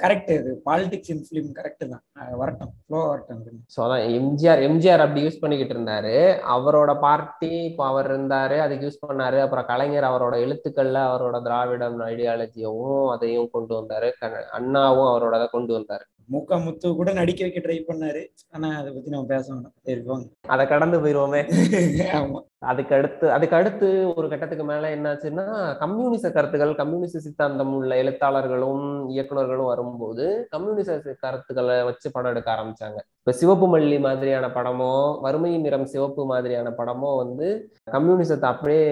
கரெக்ட் 0.00 0.30
இது. 0.30 0.62
பாலிடிக்ஸ் 0.66 1.10
இன் 1.14 1.26
ஃபிலிம் 1.28 1.52
கரெக்ட் 1.58 1.88
தான். 1.88 2.02
வரட்டும். 2.36 2.72
ஃப்ளோ 2.86 3.06
வரட்டும். 3.06 3.42
ஸோ 3.74 3.80
அதான் 3.84 4.04
எம்ஜிஆர் 4.18 4.62
எம்ஜிஆர் 4.68 4.98
அப்படி 4.98 5.26
யூஸ் 5.26 5.40
பண்ணிக்கிட்டு 5.40 5.74
இருந்தாரு. 5.74 6.16
அவரோட 6.56 7.00
பார்ட்டி 7.00 7.64
இப்போ 7.64 7.86
அவர் 7.86 8.10
இருந்தாரு 8.10 8.58
அதுக்கு 8.58 8.86
யூஸ் 8.86 9.04
பண்ணாரு. 9.08 9.40
அப்புறம் 9.40 9.66
கலைஞர் 9.66 10.04
அவரோட 10.04 10.36
எழுத்துக்கள்ல 10.46 10.98
அவரோட 11.12 11.42
திராவிடம் 11.42 12.00
ஐடியாலஜியவும் 12.00 13.10
அதையும் 13.10 13.48
கொண்டு 13.52 13.74
வந்தாரு. 13.74 14.10
க- 14.20 14.48
அண்ணாவும் 14.52 15.10
அவரோட 15.14 15.34
அதை 15.34 15.48
கொண்டு 15.50 15.78
வந்தாரு. 15.78 16.04
மூக்கா 16.32 16.64
முத்து 16.64 16.94
கூட 16.94 17.12
நடிக்க 17.12 17.44
வைக்க 17.44 17.60
ட்ரை 17.60 17.84
பண்ணாரு. 17.88 18.22
ஆனா 18.50 18.78
அதை 18.78 18.92
பத்தி 18.92 19.10
நம்ம 19.10 19.26
பேச 19.26 19.54
வேணாம். 19.54 20.24
அதை 20.46 20.66
கடந்து 20.66 21.00
போயிருவோமே. 21.00 21.40
ஆமா. 22.18 22.40
அதுக்கு 22.58 22.94
அடுத்து 22.94 23.32
அதுக்கு 23.32 23.56
அடுத்து 23.56 24.12
ஒரு 24.14 24.28
கட்டத்துக்கு 24.28 24.64
மேல 24.64 24.96
என்னாச்சுன்னா 24.96 25.78
கம்யூனிச 25.78 26.30
கருத்துக்கள் 26.30 26.74
கம்யூனிச 26.74 27.18
சித்தாந்தம் 27.18 27.74
உள்ள 27.74 28.02
எழுத்தாளர்களும் 28.02 29.08
இயக்குனர்களும் 29.10 29.64
வரும்போது 29.64 30.46
கம்யூனிச 30.50 31.00
கருத்துக்களை 31.20 31.82
வச்சு 31.82 32.10
படம் 32.10 32.30
எடுக்க 32.30 32.52
ஆரம்பிச்சாங்க. 32.52 33.00
இப்ப 33.26 33.32
சிவப்பு 33.38 33.66
மல்லி 33.72 33.98
மாதிரியான 34.00 34.46
படமோ 34.54 34.88
வறுமையின் 35.24 35.62
நிறம் 35.66 35.86
சிவப்பு 35.92 36.22
மாதிரியான 36.26 36.70
படமோ 36.78 37.10
வந்து 37.16 37.46
கம்யூனிசத்தை 37.92 38.46
அப்படியே 38.48 38.82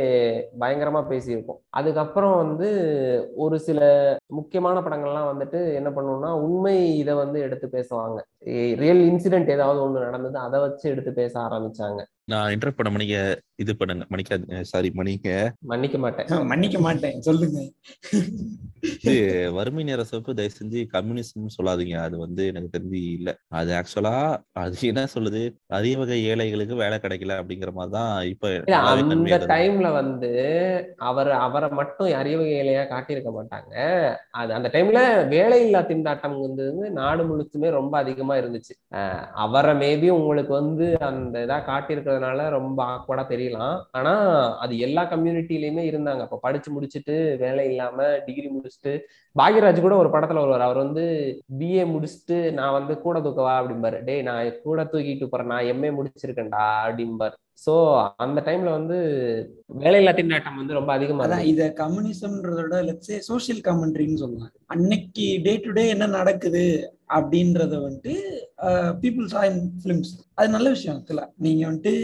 பயங்கரமா 0.61 1.01
பேசியிருக்கும். 1.11 1.59
அதுக்கப்புறம் 1.71 2.37
வந்து 2.37 2.69
ஒரு 3.35 3.57
சில 3.61 3.81
முக்கியமான 4.39 4.81
படங்கள்லாம் 4.81 5.29
வந்துட்டு 5.33 5.61
என்ன 5.75 5.91
பண்ணுவோம்னா 5.91 6.31
உண்மை 6.47 6.75
இதை 6.99 7.15
வந்து 7.15 7.41
எடுத்து 7.41 7.69
பேசுவாங்க. 7.77 8.19
ரியல் 8.83 9.03
இன்சிடென்ட் 9.11 9.55
ஏதாவது 9.57 9.83
ஒண்ணு 9.85 10.07
நடந்தது 10.07 10.39
அதை 10.39 10.61
வச்சு 10.61 10.87
எடுத்து 10.91 11.13
பேச 11.21 11.35
ஆரம்பிச்சாங்க. 11.41 12.01
நான் 12.29 12.51
இன்டர்ட் 12.55 12.77
பண்ண 12.77 12.91
மணிக்க 12.91 13.15
இது 13.57 13.73
பண்ணுங்க. 13.77 14.05
மணிக்க 14.09 14.39
சாரி 14.63 14.89
மணிக்க 14.95 15.29
மன்னிக்க 15.63 15.97
மாட்டேன். 15.99 16.29
மன்னிக்க 16.51 16.79
மாட்டேன். 16.79 17.17
சொல்லுங்க. 17.21 17.59
இது 19.03 19.13
வறுமை 19.53 19.83
நேர 19.85 20.05
சிவப்பு 20.05 20.33
தயவு 20.35 20.55
செஞ்சு 20.59 20.81
கம்யூனிசம் 20.93 21.55
சொல்லாதீங்க. 21.57 21.97
அது 22.03 22.19
வந்து 22.19 22.47
எனக்கு 22.47 22.73
தெரிஞ்சு 22.77 23.01
இல்ல. 23.19 23.31
அது 23.49 23.71
ஆக்சுவலா 23.73 24.15
அது 24.53 24.77
என்ன 24.83 25.05
சொல்லுது? 25.15 25.43
அரிய 25.69 25.99
வகை 25.99 26.19
ஏழைகளுக்கு 26.25 26.75
வேலை 26.75 26.99
கிடைக்கல 26.99 27.37
அப்படிங்கிற 27.41 27.73
மாதிரிதான் 27.73 28.23
இப்ப 28.25 28.49
இல்ல 28.55 28.77
நல்லாவே 28.77 29.35
அந்த. 29.35 29.49
டைம்ல 29.53 29.93
வந்து 29.93 30.31
அவர் 31.03 31.31
அவரை 31.41 31.69
மட்டும் 31.71 32.11
அறிவு 32.13 32.45
வேலையா 32.47 32.85
காட்டியிருக்க 32.89 33.33
மாட்டாங்க. 33.39 33.75
அது 34.33 34.53
அந்த 34.55 34.71
டைம்ல 34.73 35.03
வேலையில்லா 35.29 35.83
திண்டாட்டம் 35.93 36.37
வந்து 36.41 36.67
நாடு 36.93 37.25
முழுச்சுமே 37.25 37.71
ரொம்ப 37.71 37.99
அதிகமா 37.99 38.37
இருந்துச்சு. 38.37 38.75
அவரை 39.45 39.75
மேபி 39.85 40.09
உங்களுக்கு 40.11 40.53
வந்து 40.53 40.89
அந்த 41.03 41.45
இதா 41.47 41.61
இருக்கிறதுனால 42.13 42.49
ரொம்ப 42.51 42.81
ஆக்வர்டா 42.95 43.25
தெரியலாம். 43.33 43.83
ஆனா 43.91 44.13
அது 44.59 44.79
எல்லா 44.79 45.03
கம்யூனிட்டிலயுமே 45.11 45.85
இருந்தாங்க. 45.93 46.21
அப்ப 46.21 46.39
படிச்சு 46.43 46.71
முடிச்சுட்டு 46.75 47.17
வேலை 47.39 47.65
இல்லாம 47.67 48.19
டிகிரி 48.27 48.51
முடிச்சுட்டு 48.57 48.95
பாக்யராஜ் 49.37 49.81
கூட 49.81 49.97
ஒரு 49.97 50.09
படத்துல 50.09 50.41
வருவார். 50.43 50.61
அவர் 50.61 50.77
வந்து 50.77 51.05
பிஏ 51.59 51.85
முடிச்சுட்டு 51.95 52.53
நான் 52.53 52.73
வந்து 52.73 53.01
கூட 53.01 53.19
தூக்கவா? 53.21 53.55
அப்படிம்பாரு. 53.63 54.05
டேய் 54.05 54.23
நான் 54.23 54.53
கூட 54.63 54.85
தூக்கிட்டு 54.85 55.27
போறேன். 55.27 55.47
நான் 55.47 55.65
எம்ஏ 55.65 55.93
முடிச்சிருக்கேன்டா. 55.99 56.65
அப்படிம்பார். 56.87 57.37
சோ 57.59 57.73
அந்த 58.19 58.39
டைம்ல 58.47 58.71
வந்து 58.71 58.97
வேலையில்லா 59.81 60.13
திண்டாட்டம் 60.15 60.61
வந்து 60.61 60.79
ரொம்ப 60.79 60.91
அதிகமா 60.93 61.25
அதான். 61.27 61.47
இத 61.51 61.63
கம்யூனிசம்ன்றதோட 61.79 62.77
லெட்ஸே 62.89 63.19
சோஷியல் 63.29 63.63
கமெண்ட்ரின்னு 63.65 64.23
சொல்லலாம் 64.23 64.53
அன்னைக்கு 64.67 65.27
டே 65.45 65.55
டு 65.65 65.73
டே 65.73 65.85
என்ன 65.89 66.11
நடக்குது 66.17 66.65
அப்படின்றத 67.11 67.75
வந்துட்டு 67.85 68.15
பீப்புள் 69.01 69.27
சா 69.33 69.43
இன் 69.51 69.65
ஃபிலிம்ஸ் 69.81 70.13
அது 70.35 70.55
நல்ல 70.57 70.71
விஷயம் 70.71 70.97
ஆக்சுவலா 70.97 71.27
நீங்க 71.39 71.65
வந்துட்டு 71.69 71.95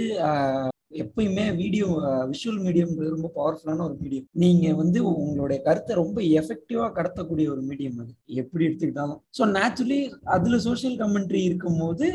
எப்பயுமே 1.01 1.45
வீடியோ 1.55 1.87
விஷுவல் 2.31 2.63
மீடியம்ன்றது 2.67 3.15
ரொம்ப 3.15 3.31
பவர்ஃபுல்லான 3.35 3.85
ஒரு 3.85 3.97
மீடியம் 4.03 4.27
நீங்க 4.43 4.69
வந்து 4.75 4.99
உங்களுடைய 5.15 5.59
கருத்தை 5.63 5.93
ரொம்ப 5.95 6.19
எஃபெக்டிவா 6.41 6.87
கடத்தக்கூடிய 6.95 7.47
ஒரு 7.55 7.63
மீடியம் 7.69 7.99
அது. 8.03 8.13
எப்படி 8.43 8.67
எடுத்துக்கிட்டாலும். 8.69 9.21
ஸோ 9.37 9.43
நேச்சுரலி 9.57 10.01
அதுல 10.35 10.59
சோஷியல் 10.67 10.97
கமெண்ட்ரி 11.03 11.43
இருக்கும்போது 11.43 12.09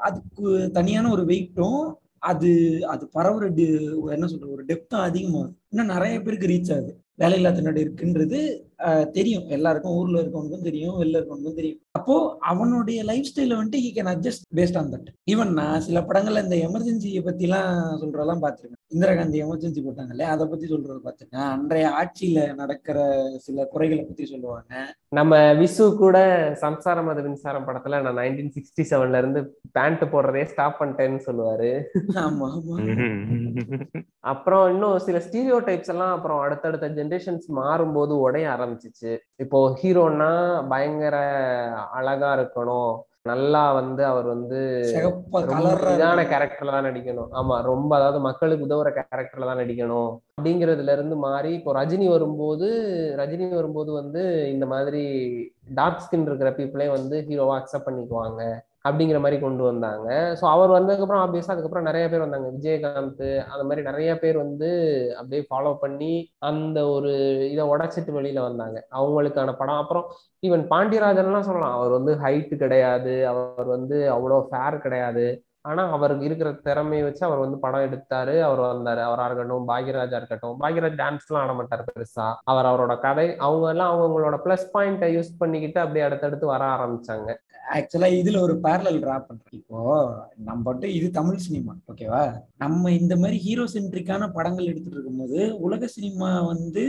அதுக்கு 0.00 0.44
தனியான 0.72 1.10
ஒரு 1.10 1.24
வெயிட்டும் 1.24 1.80
அது 2.22 2.50
அது 2.86 3.04
பரவுற 3.14 3.44
என்ன 4.12 4.26
சொல்ற 4.26 4.46
ஒரு 4.48 4.62
டெப்த்தும் 4.64 5.06
அதிகமாகும் 5.06 5.56
இன்னும் 5.70 5.92
நிறைய 5.94 6.14
பேருக்கு 6.20 6.46
ரீச் 6.46 6.72
ஆகுது. 6.74 6.92
வேலையில்லா 7.18 7.50
திண்டாட்டம் 7.52 7.84
இருக்குன்றது 7.84 8.38
தெரியும். 9.16 9.46
எல்லாருக்கும் 9.56 9.96
ஊர்ல 10.00 10.20
இருக்கவனுக்கும் 10.22 10.66
தெரியும் 10.68 10.98
வெளில 11.00 11.18
இருக்கவனுக்கும் 11.18 11.58
தெரியும். 11.60 11.80
அப்போ 11.98 12.14
அவனுடைய 12.52 13.00
லைஃப் 13.08 13.28
ஸ்டைல 13.30 13.56
வந்துட்டு 13.58 13.80
he 13.84 13.90
can 13.96 14.10
adjust 14.12 14.46
based 14.58 14.78
on 14.80 14.92
that 14.92 15.08
even 15.32 15.52
நான் 15.58 15.84
சில 15.86 16.00
படங்கள்ல 16.10 16.42
இந்த 16.44 16.56
எமர்ஜென்சியை 16.68 17.22
பத்திலாம் 17.28 17.72
சொல்றதெல்லாம் 18.02 18.42
பார்த்திருக்கேன். 18.44 18.80
இந்திரா 18.94 19.12
காந்தி 19.14 19.42
எமர்ஜென்சி 19.44 19.82
போட்டாங்கல்ல 19.84 20.24
அதை 20.32 20.44
பத்தி 20.46 20.66
சொல்றது 20.72 20.98
பார்த்திருக்கேன். 21.04 21.46
அன்றைய 21.56 21.86
ஆட்சியில 22.00 22.40
நடக்கிற 22.54 22.98
சில 23.46 23.66
குறைகளை 23.74 24.02
பத்தி 24.04 24.24
சொல்லுவாங்க. 24.32 24.72
நம்ம 25.18 25.38
விசு 25.60 25.84
கூட 26.02 26.16
சம்சாரம் 26.64 27.10
அது 27.12 27.22
மின்சாரம் 27.22 27.66
படத்துல 27.68 28.00
நான் 28.02 28.18
நைன்டீன் 28.20 28.52
சிக்ஸ்டி 28.56 28.84
செவன்ல 28.90 29.20
இருந்து 29.22 29.42
பேண்ட் 29.76 30.04
போடுறதே 30.12 30.44
ஸ்டாப் 30.52 30.78
பண்ணிட்டேன்னு 30.80 31.20
சொல்லுவாரு. 31.28 31.70
ஆமா 32.24 32.48
ஆமா. 32.56 32.76
அப்புறம் 34.32 34.64
இன்னும் 34.72 34.98
சில 35.06 35.18
ஸ்டீரியோ 35.26 35.58
டைப்ஸ் 35.68 35.92
எல்லாம் 35.94 36.14
அப்புறம் 36.16 36.40
அடுத்தடுத்த 36.40 36.88
ஜென்ரேஷன்ஸ் 36.98 37.48
மாறும்போது 37.60 38.14
உடைய 38.26 38.46
ஆரம்பிச்சிச்சு. 38.72 39.12
இப்போ 39.44 39.58
ஹீரோன்னா 39.80 40.32
பயங்கர 40.72 41.16
அழகா 42.00 42.30
இருக்கணும். 42.38 42.92
நல்லா 43.30 43.60
வந்து 43.78 44.02
அவர் 44.10 44.26
வந்து 44.34 44.60
இதான 45.90 46.20
கேரக்டர்ல 46.30 46.72
தான் 46.76 46.86
நடிக்கணும். 46.88 47.28
ஆமா 47.40 47.56
ரொம்ப 47.68 47.90
அதாவது 47.98 48.20
மக்களுக்கு 48.26 48.66
உதவுற 48.68 48.88
கேரக்டர்ல 48.96 49.48
தான் 49.50 49.60
நடிக்கணும். 49.62 50.10
அப்படிங்கறதுல 50.38 50.96
இருந்து 50.96 51.16
மாறி 51.26 51.52
இப்போ 51.58 51.72
ரஜினி 51.78 52.08
வரும்போது 52.14 52.68
ரஜினி 53.20 53.46
வரும்போது 53.60 53.92
வந்து 54.00 54.22
இந்த 54.54 54.66
மாதிரி 54.74 55.04
டார்க் 55.80 56.02
ஸ்கின் 56.06 56.28
இருக்கிற 56.30 56.52
பீப்புளே 56.58 56.88
வந்து 56.96 57.18
ஹீரோவா 57.28 57.56
அக்செப்ட் 57.60 57.88
பண்ணிக்குவாங்க. 57.88 58.42
அப்படிங்கிற 58.84 59.18
மாதிரி 59.20 59.40
கொண்டு 59.40 59.62
வந்தாங்க. 59.62 60.08
ஸோ 60.40 60.44
அவர் 60.46 60.70
வந்ததுக்கப்புறம் 60.70 61.22
ஆப்வியஸாக 61.24 61.54
அதுக்கப்புறம் 61.54 61.84
நிறைய 61.84 62.08
பேர் 62.08 62.20
வந்தாங்க. 62.20 62.48
விஜயகாந்த் 62.50 63.22
அந்த 63.52 63.62
மாதிரி 63.62 63.82
நிறைய 63.82 64.18
பேர் 64.18 64.36
வந்து 64.36 64.70
அப்படியே 65.18 65.42
ஃபாலோ 65.50 65.74
பண்ணி 65.74 66.12
அந்த 66.40 66.88
ஒரு 66.88 67.12
இதை 67.50 67.64
உடச்சிட்டு 67.72 68.12
வெளியில 68.12 68.40
வந்தாங்க. 68.40 68.78
அவங்களுக்கான 68.92 69.54
படம். 69.56 69.76
அப்புறம் 69.76 70.06
ஈவன் 70.42 70.64
பாண்டியராஜன்லாம் 70.70 71.48
சொல்லலாம். 71.50 71.72
அவர் 71.72 71.90
வந்து 71.90 72.14
ஹைட்டு 72.16 72.56
கிடையாது. 72.56 73.26
அவர் 73.26 73.68
வந்து 73.68 73.98
அவ்வளோ 74.10 74.38
ஃபேர் 74.50 74.78
கிடையாது. 74.80 75.26
ஆனா 75.64 75.82
அவருக்கு 75.92 76.24
இருக்கிற 76.24 76.52
திறமையை 76.66 77.02
வச்சு 77.04 77.22
அவர் 77.26 77.38
வந்து 77.38 77.58
படம் 77.58 77.84
எடுத்தாரு. 77.88 78.40
அவர் 78.40 78.60
வந்தாரு. 78.64 79.00
அவரா 79.00 79.26
இருக்கட்டும் 79.26 79.68
பாக்யராஜா 79.68 80.16
இருக்கட்டும். 80.16 80.56
பாக்யராஜ் 80.60 80.96
டான்ஸ் 80.96 81.28
எல்லாம் 81.28 81.44
ஆட 81.44 81.52
மாட்டாரு 81.52 81.84
பெருசா. 81.88 82.26
அவர் 82.44 82.66
அவரோட 82.66 82.94
கதை 83.00 83.26
அவங்க 83.38 83.68
எல்லாம் 83.68 83.92
அவங்களோட 83.92 84.38
பிளஸ் 84.44 84.66
பாயிண்ட்டை 84.74 85.10
யூஸ் 85.16 85.30
பண்ணிக்கிட்டு 85.38 85.80
அப்படியே 85.80 86.04
அடுத்தடுத்து 86.04 86.46
வர 86.46 86.64
ஆரம்பிச்சாங்க. 86.76 87.28
ஆக்சுவலா 87.62 88.08
இதுல 88.20 88.40
ஒரு 88.40 88.54
பேரலல் 88.64 89.00
டிரா 89.02 89.16
பண்றேன். 89.20 89.52
இப்போ 89.52 89.78
நம்ம 90.48 90.74
இது 90.92 91.08
தமிழ் 91.10 91.44
சினிமா 91.46 91.74
ஓகேவா 91.92 92.22
நம்ம 92.56 92.92
இந்த 92.92 93.16
மாதிரி 93.16 93.38
ஹீரோ 93.38 93.66
சென்ட்ரிக்கான 93.74 94.30
படங்கள் 94.32 94.70
எடுத்துட்டு 94.72 94.98
இருக்கும்போது 94.98 95.38
உலக 95.66 95.88
சினிமா 95.96 96.30
வந்து 96.52 96.84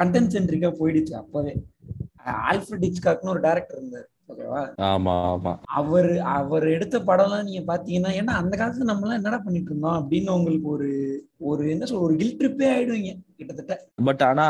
கண்டென்ட் 0.00 0.34
சென்ட்ரிக்கா 0.36 0.72
போயிடுச்சு 0.80 1.14
அப்பவே. 1.22 1.54
ஆல்ஃபிரட் 2.50 2.86
ஹிச்காக்னு 2.86 3.32
ஒரு 3.32 3.42
டேரக்டர் 3.44 3.80
இருந்தார் 3.80 4.06
ஓகேவா 4.32 4.60
ஆமா 4.86 5.12
ஆமா. 5.32 5.50
அவர் 5.80 6.08
அவர் 6.36 6.64
எடுத்த 6.68 6.96
படம்லாம் 7.08 7.46
நீங்க 7.48 7.60
பாத்தீங்கன்னா 7.68 8.10
ஏன்னா 8.20 8.32
அந்த 8.40 8.54
காலத்துல 8.56 8.88
நம்ம 8.88 9.04
எல்லாம் 9.06 9.20
என்னடா 9.20 9.38
பண்ணிட்டு 9.44 9.70
இருந்தோம் 9.70 9.98
அப்படின்னு 10.00 10.30
உங்களுக்கு 10.38 10.68
ஒரு 10.68 10.88
ஒரு 11.50 11.62
என்ன 11.74 11.86
சொல்ற 11.88 12.06
ஒரு 12.06 12.16
கில் 12.20 12.36
ட்ரிப்பே 12.40 12.68
ஆயிடுவீங்க 12.72 13.12
கிட்டத்தட்ட. 13.38 13.74
பட் 14.08 14.22
ஆனா 14.22 14.46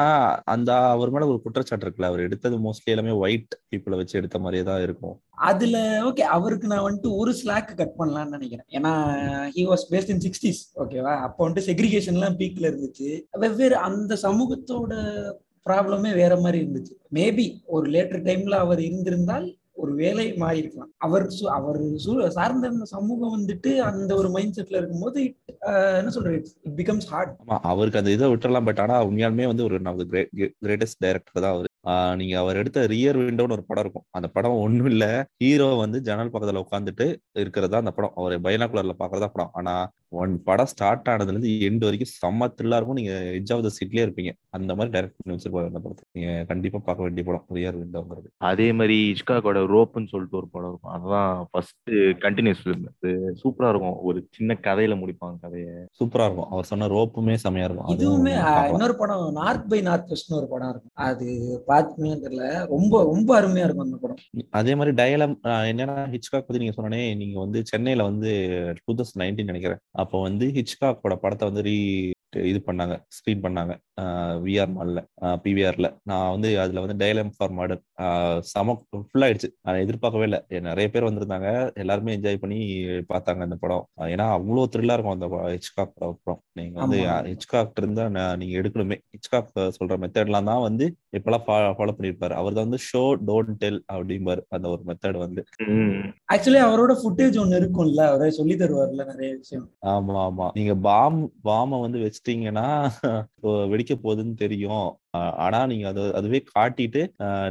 அந்த 0.54 0.70
அவர் 0.94 1.12
மேல 1.14 1.28
ஒரு 1.32 1.40
குற்றச்சாட்டு 1.44 1.86
இருக்குல்ல 1.86 2.10
அவர் 2.10 2.26
எடுத்தது 2.26 2.58
மோஸ்ட்லி 2.66 2.94
எல்லாமே 2.94 3.16
ஒயிட் 3.22 3.54
பீப்புளை 3.70 3.98
வச்சு 4.00 4.18
எடுத்த 4.20 4.38
மாதிரியே 4.38 4.64
தான் 4.64 4.84
இருக்கும். 4.86 5.16
அதுல 5.38 5.76
ஓகே 6.04 6.24
அவருக்கு 6.30 6.66
நான் 6.66 6.84
வந்துட்டு 6.84 7.16
ஒரு 7.16 7.34
ஸ்லாக் 7.34 7.76
கட் 7.76 7.96
பண்ணலாம்னு 7.98 8.30
நினைக்கிறேன். 8.30 8.68
ஏன்னா 8.72 8.92
he 9.56 9.64
was 9.66 9.84
based 9.90 10.10
in 10.10 10.22
sixties 10.26 10.62
ஓகேவா 10.76 11.14
அப்போ 11.20 11.40
வந்துட்டு 11.46 11.66
செக்ரிகேஷன்லாம் 11.66 12.38
பீக்ல 12.38 12.70
இருந்துச்சு. 12.70 13.10
வெவ்வேறு 13.38 13.76
அந்த 13.82 14.18
சமூகத்தோட 14.22 14.92
ப்ராப்ளமே 15.66 16.14
வேற 16.14 16.36
மாதிரி 16.36 16.58
இருந்துச்சு. 16.64 16.92
மேபி 17.12 17.46
ஒரு 17.66 17.90
லேட்டர் 17.90 18.24
டைம்ல 18.24 18.56
அவர் 18.58 18.80
இருந்திருந்தால் 18.80 19.46
ஒரு 19.74 19.94
வேலை 19.94 20.32
மாறி 20.36 20.58
இருக்கலாம். 20.58 20.90
அவர் 20.98 21.24
அவர் 21.50 21.78
சார்ந்த 22.30 22.68
அந்த 22.68 22.84
சமூகம் 22.86 23.34
வந்துட்டு 23.36 23.70
அந்த 23.82 24.14
ஒரு 24.14 24.28
மைண்ட் 24.30 24.56
செட்ல 24.58 24.76
இருக்கும்போது 24.76 25.18
it, 25.24 25.34
ஆஹ், 25.68 25.98
என்ன 25.98 26.10
சொல்றது? 26.10 26.38
இட் 26.62 26.76
பிகம்ஸ் 26.76 27.06
ஹார்ட் 27.06 27.34
ஆமா 27.42 27.58
அவருக்கு 27.64 27.98
அந்த 27.98 28.10
இதை 28.10 28.28
விட்டுறலாம் 28.28 28.64
பட் 28.64 28.80
ஆனா 28.80 29.04
உண்மையாலுமே 29.06 29.46
வந்து 29.46 29.64
ஒரு 29.64 29.78
நமக்கு 29.80 30.22
கிரேட்டஸ்ட் 30.62 31.00
டைரக்டர் 31.00 31.42
தான் 31.42 31.54
அவர். 31.54 31.65
நீங்க 32.14 32.38
அவர் 32.38 32.56
எடுத்த 32.56 32.86
ரியர் 32.86 33.18
விண்டோன்னு 33.18 33.52
ஒரு 33.52 33.64
படம் 33.64 33.84
இருக்கும். 33.84 34.06
அந்த 34.10 34.28
படம் 34.28 34.56
ஒண்ணும் 34.56 34.86
இல்ல. 34.86 35.04
ஹீரோ 35.38 35.68
வந்து 35.74 36.00
ஜன்னல் 36.00 36.32
பக்கத்துல 36.32 36.62
உட்காந்துட்டு 36.64 37.06
இருக்கிறதா 37.36 37.76
அந்த 37.76 37.90
படம். 37.90 38.14
அவர் 38.16 38.40
பைனாகுலர்ல 38.40 38.94
பாக்குறதா 38.98 39.28
படம். 39.28 39.50
ஆனா 39.52 39.74
ஒன் 40.08 40.42
படம் 40.42 40.66
ஸ்டார்ட் 40.66 41.08
ஆனதுல 41.08 41.32
இருந்து 41.34 41.52
எண்டு 41.68 41.86
வரைக்கும் 41.88 42.12
செம்ம 42.18 42.48
த்ரில்லா 42.56 42.76
இருக்கும். 42.78 42.98
நீங்க 43.00 43.14
எஜ் 43.38 43.52
ஆஃப் 43.54 43.64
த 43.66 43.70
சீட்லயே 43.78 44.04
இருப்பீங்க. 44.06 44.32
அந்த 44.56 44.74
மாதிரி 44.74 44.92
டைரக்ட் 44.94 45.16
பண்ணி 45.18 45.34
வச்சிருப்பாரு 45.36 45.70
அந்த 45.70 45.80
படத்தை 45.84 46.04
நீங்க 46.12 46.44
கண்டிப்பா 46.44 46.78
பார்க்க 46.78 47.06
வேண்டிய 47.06 47.24
படம். 47.28 47.44
ரியர் 47.56 47.78
விண்டோங்கிறது 47.80 48.28
அதே 48.50 48.68
மாதிரி 48.72 48.96
இஷ்காக்கோட 49.12 49.60
ரோப்புன்னு 49.74 50.12
சொல்லிட்டு 50.12 50.36
ஒரு 50.36 50.48
படம் 50.52 50.68
இருக்கும். 50.68 50.92
அதுதான் 50.92 51.46
ஃபர்ஸ்ட் 51.50 51.90
கண்டினியூஸ் 52.24 52.62
ஃபிலிம் 52.62 52.86
அது 52.94 53.12
சூப்பரா 53.42 53.68
இருக்கும். 53.68 53.98
ஒரு 54.02 54.18
சின்ன 54.30 54.58
கதையில 54.62 54.96
முடிப்பாங்க 55.02 55.36
கதையை. 55.40 55.74
சூப்பரா 55.98 56.26
இருக்கும். 56.28 56.50
அவர் 56.50 56.70
சொன்ன 56.70 56.88
ரோப்புமே 56.88 57.36
செமையா 57.44 57.66
இருக்கும். 57.68 57.90
அதுவும் 57.94 58.26
இதுவுமே. 58.26 58.34
இன்னொரு 58.72 58.96
படம் 58.96 59.32
நார்த் 59.32 59.68
பை 59.68 59.80
நார்த் 59.80 60.10
வெஸ்ட்னு 60.12 60.38
ஒரு 60.40 60.48
படம் 60.54 60.70
இருக்கும். 60.70 60.94
அது 61.08 61.26
பாத்துமே 61.68 62.12
தெரியல. 62.24 62.44
ரொம்ப 62.74 63.02
ரொம்ப 63.12 63.30
அருமையா 63.40 63.66
இருக்கும் 63.66 63.86
அந்த 63.88 63.98
படம். 64.00 64.20
அதே 64.50 64.74
மாதிரி 64.74 64.94
டயலம் 65.02 65.36
என்னன்னா 65.70 65.96
ஹிச்காக் 66.14 66.46
பத்தி 66.46 66.58
நீங்க 66.58 66.76
சொன்னே 66.80 67.16
நீங்க 67.16 67.36
வந்து 67.40 67.62
சென்னையில 67.64 68.02
வந்து 68.02 68.30
டூ 68.84 68.94
தௌசண்ட் 68.94 69.22
நைன்டீன் 69.22 69.50
நினைக்கிறேன். 69.52 69.80
அப்போ 69.96 70.16
வந்து 70.22 70.46
ஹிச்காக்கோட 70.52 71.14
படத்தை 71.16 71.44
வந்து 71.48 71.62
ரீ 71.62 71.76
இது 72.50 72.58
பண்ணாங்க 72.66 72.94
ஸ்க்ரீன் 73.16 73.44
பண்ணாங்க. 73.44 73.72
விஆர் 74.44 74.72
மால்ல 74.74 75.00
பிவிஆர்ல 75.44 75.88
நான் 76.10 76.30
வந்து 76.32 76.48
அதுல 76.62 76.82
வந்து 76.84 76.96
டைலம் 77.02 77.30
ஃபார் 77.36 77.54
மர்டர் 77.58 77.80
செம 78.50 78.74
ஃபுல் 79.10 79.24
ஆயிடுச்சு. 79.26 79.48
நான் 79.66 79.82
எதிர்பார்க்கவே 79.84 80.26
இல்லை. 80.28 80.40
நிறைய 80.68 80.86
பேர் 80.94 81.08
வந்திருந்தாங்க. 81.08 81.48
எல்லாருமே 81.82 82.14
என்ஜாய் 82.16 82.42
பண்ணி 82.42 82.58
பார்த்தாங்க 83.12 83.46
அந்த 83.46 83.56
படம். 83.62 83.84
ஏன்னா 84.14 84.26
அவ்வளோ 84.36 84.64
த்ரில்லா 84.74 84.96
இருக்கும் 84.96 85.16
அந்த 85.16 85.28
ஹிச்காக் 85.54 85.94
படம் 85.98 86.42
நீங்க 86.60 86.76
வந்து. 86.82 86.98
ஹிச்காக் 87.32 87.80
இருந்தா 87.82 88.06
நான் 88.16 88.38
நீங்க 88.42 88.54
எடுக்கணுமே. 88.62 88.98
ஹிச்காக் 89.16 89.48
சொல்ற 89.78 89.96
மெத்தட்லாம் 90.04 90.50
தான் 90.50 90.64
வந்து 90.68 90.86
இப்பெல்லாம் 91.18 91.46
ஃபாலோ 91.46 91.94
பண்ணிருப்பாரு 91.96 92.36
அவர் 92.40 92.56
தான் 92.56 92.66
வந்து 92.68 92.82
ஷோ 92.88 93.02
டோன்ட் 93.28 93.56
டெல் 93.62 93.80
அப்படிம்பாரு 93.94 94.42
அந்த 94.56 94.66
ஒரு 94.74 94.82
மெத்தட் 94.90 95.20
வந்து. 95.24 95.42
ம். 95.76 96.04
ஆக்சுவலி 96.34 96.62
அவரோட 96.66 96.92
ஃபுட்டேஜ் 97.00 97.38
ஒண்ணு 97.44 97.60
இருக்கும்ல. 97.62 98.02
அவரே 98.12 98.30
சொல்லி 98.40 98.56
தருவார்ல 98.62 99.04
நிறைய 99.12 99.30
விஷயம். 99.40 99.66
ஆமா 99.94 100.18
ஆமா. 100.26 100.48
நீங்க 100.58 100.74
பாம் 100.88 101.18
பாம 101.44 101.80
வந்து 101.80 101.98
வச்சிட்டீங்கன்னா 102.26 102.66
வெடிக்க 103.70 103.94
போகுதுன்னு 104.02 104.34
தெரியும். 104.34 104.86
ஆனா 105.44 105.58
நீங்க 105.70 105.86
அது 105.92 106.02
அதுவே 106.18 106.38
காட்டிட்டு 106.50 107.02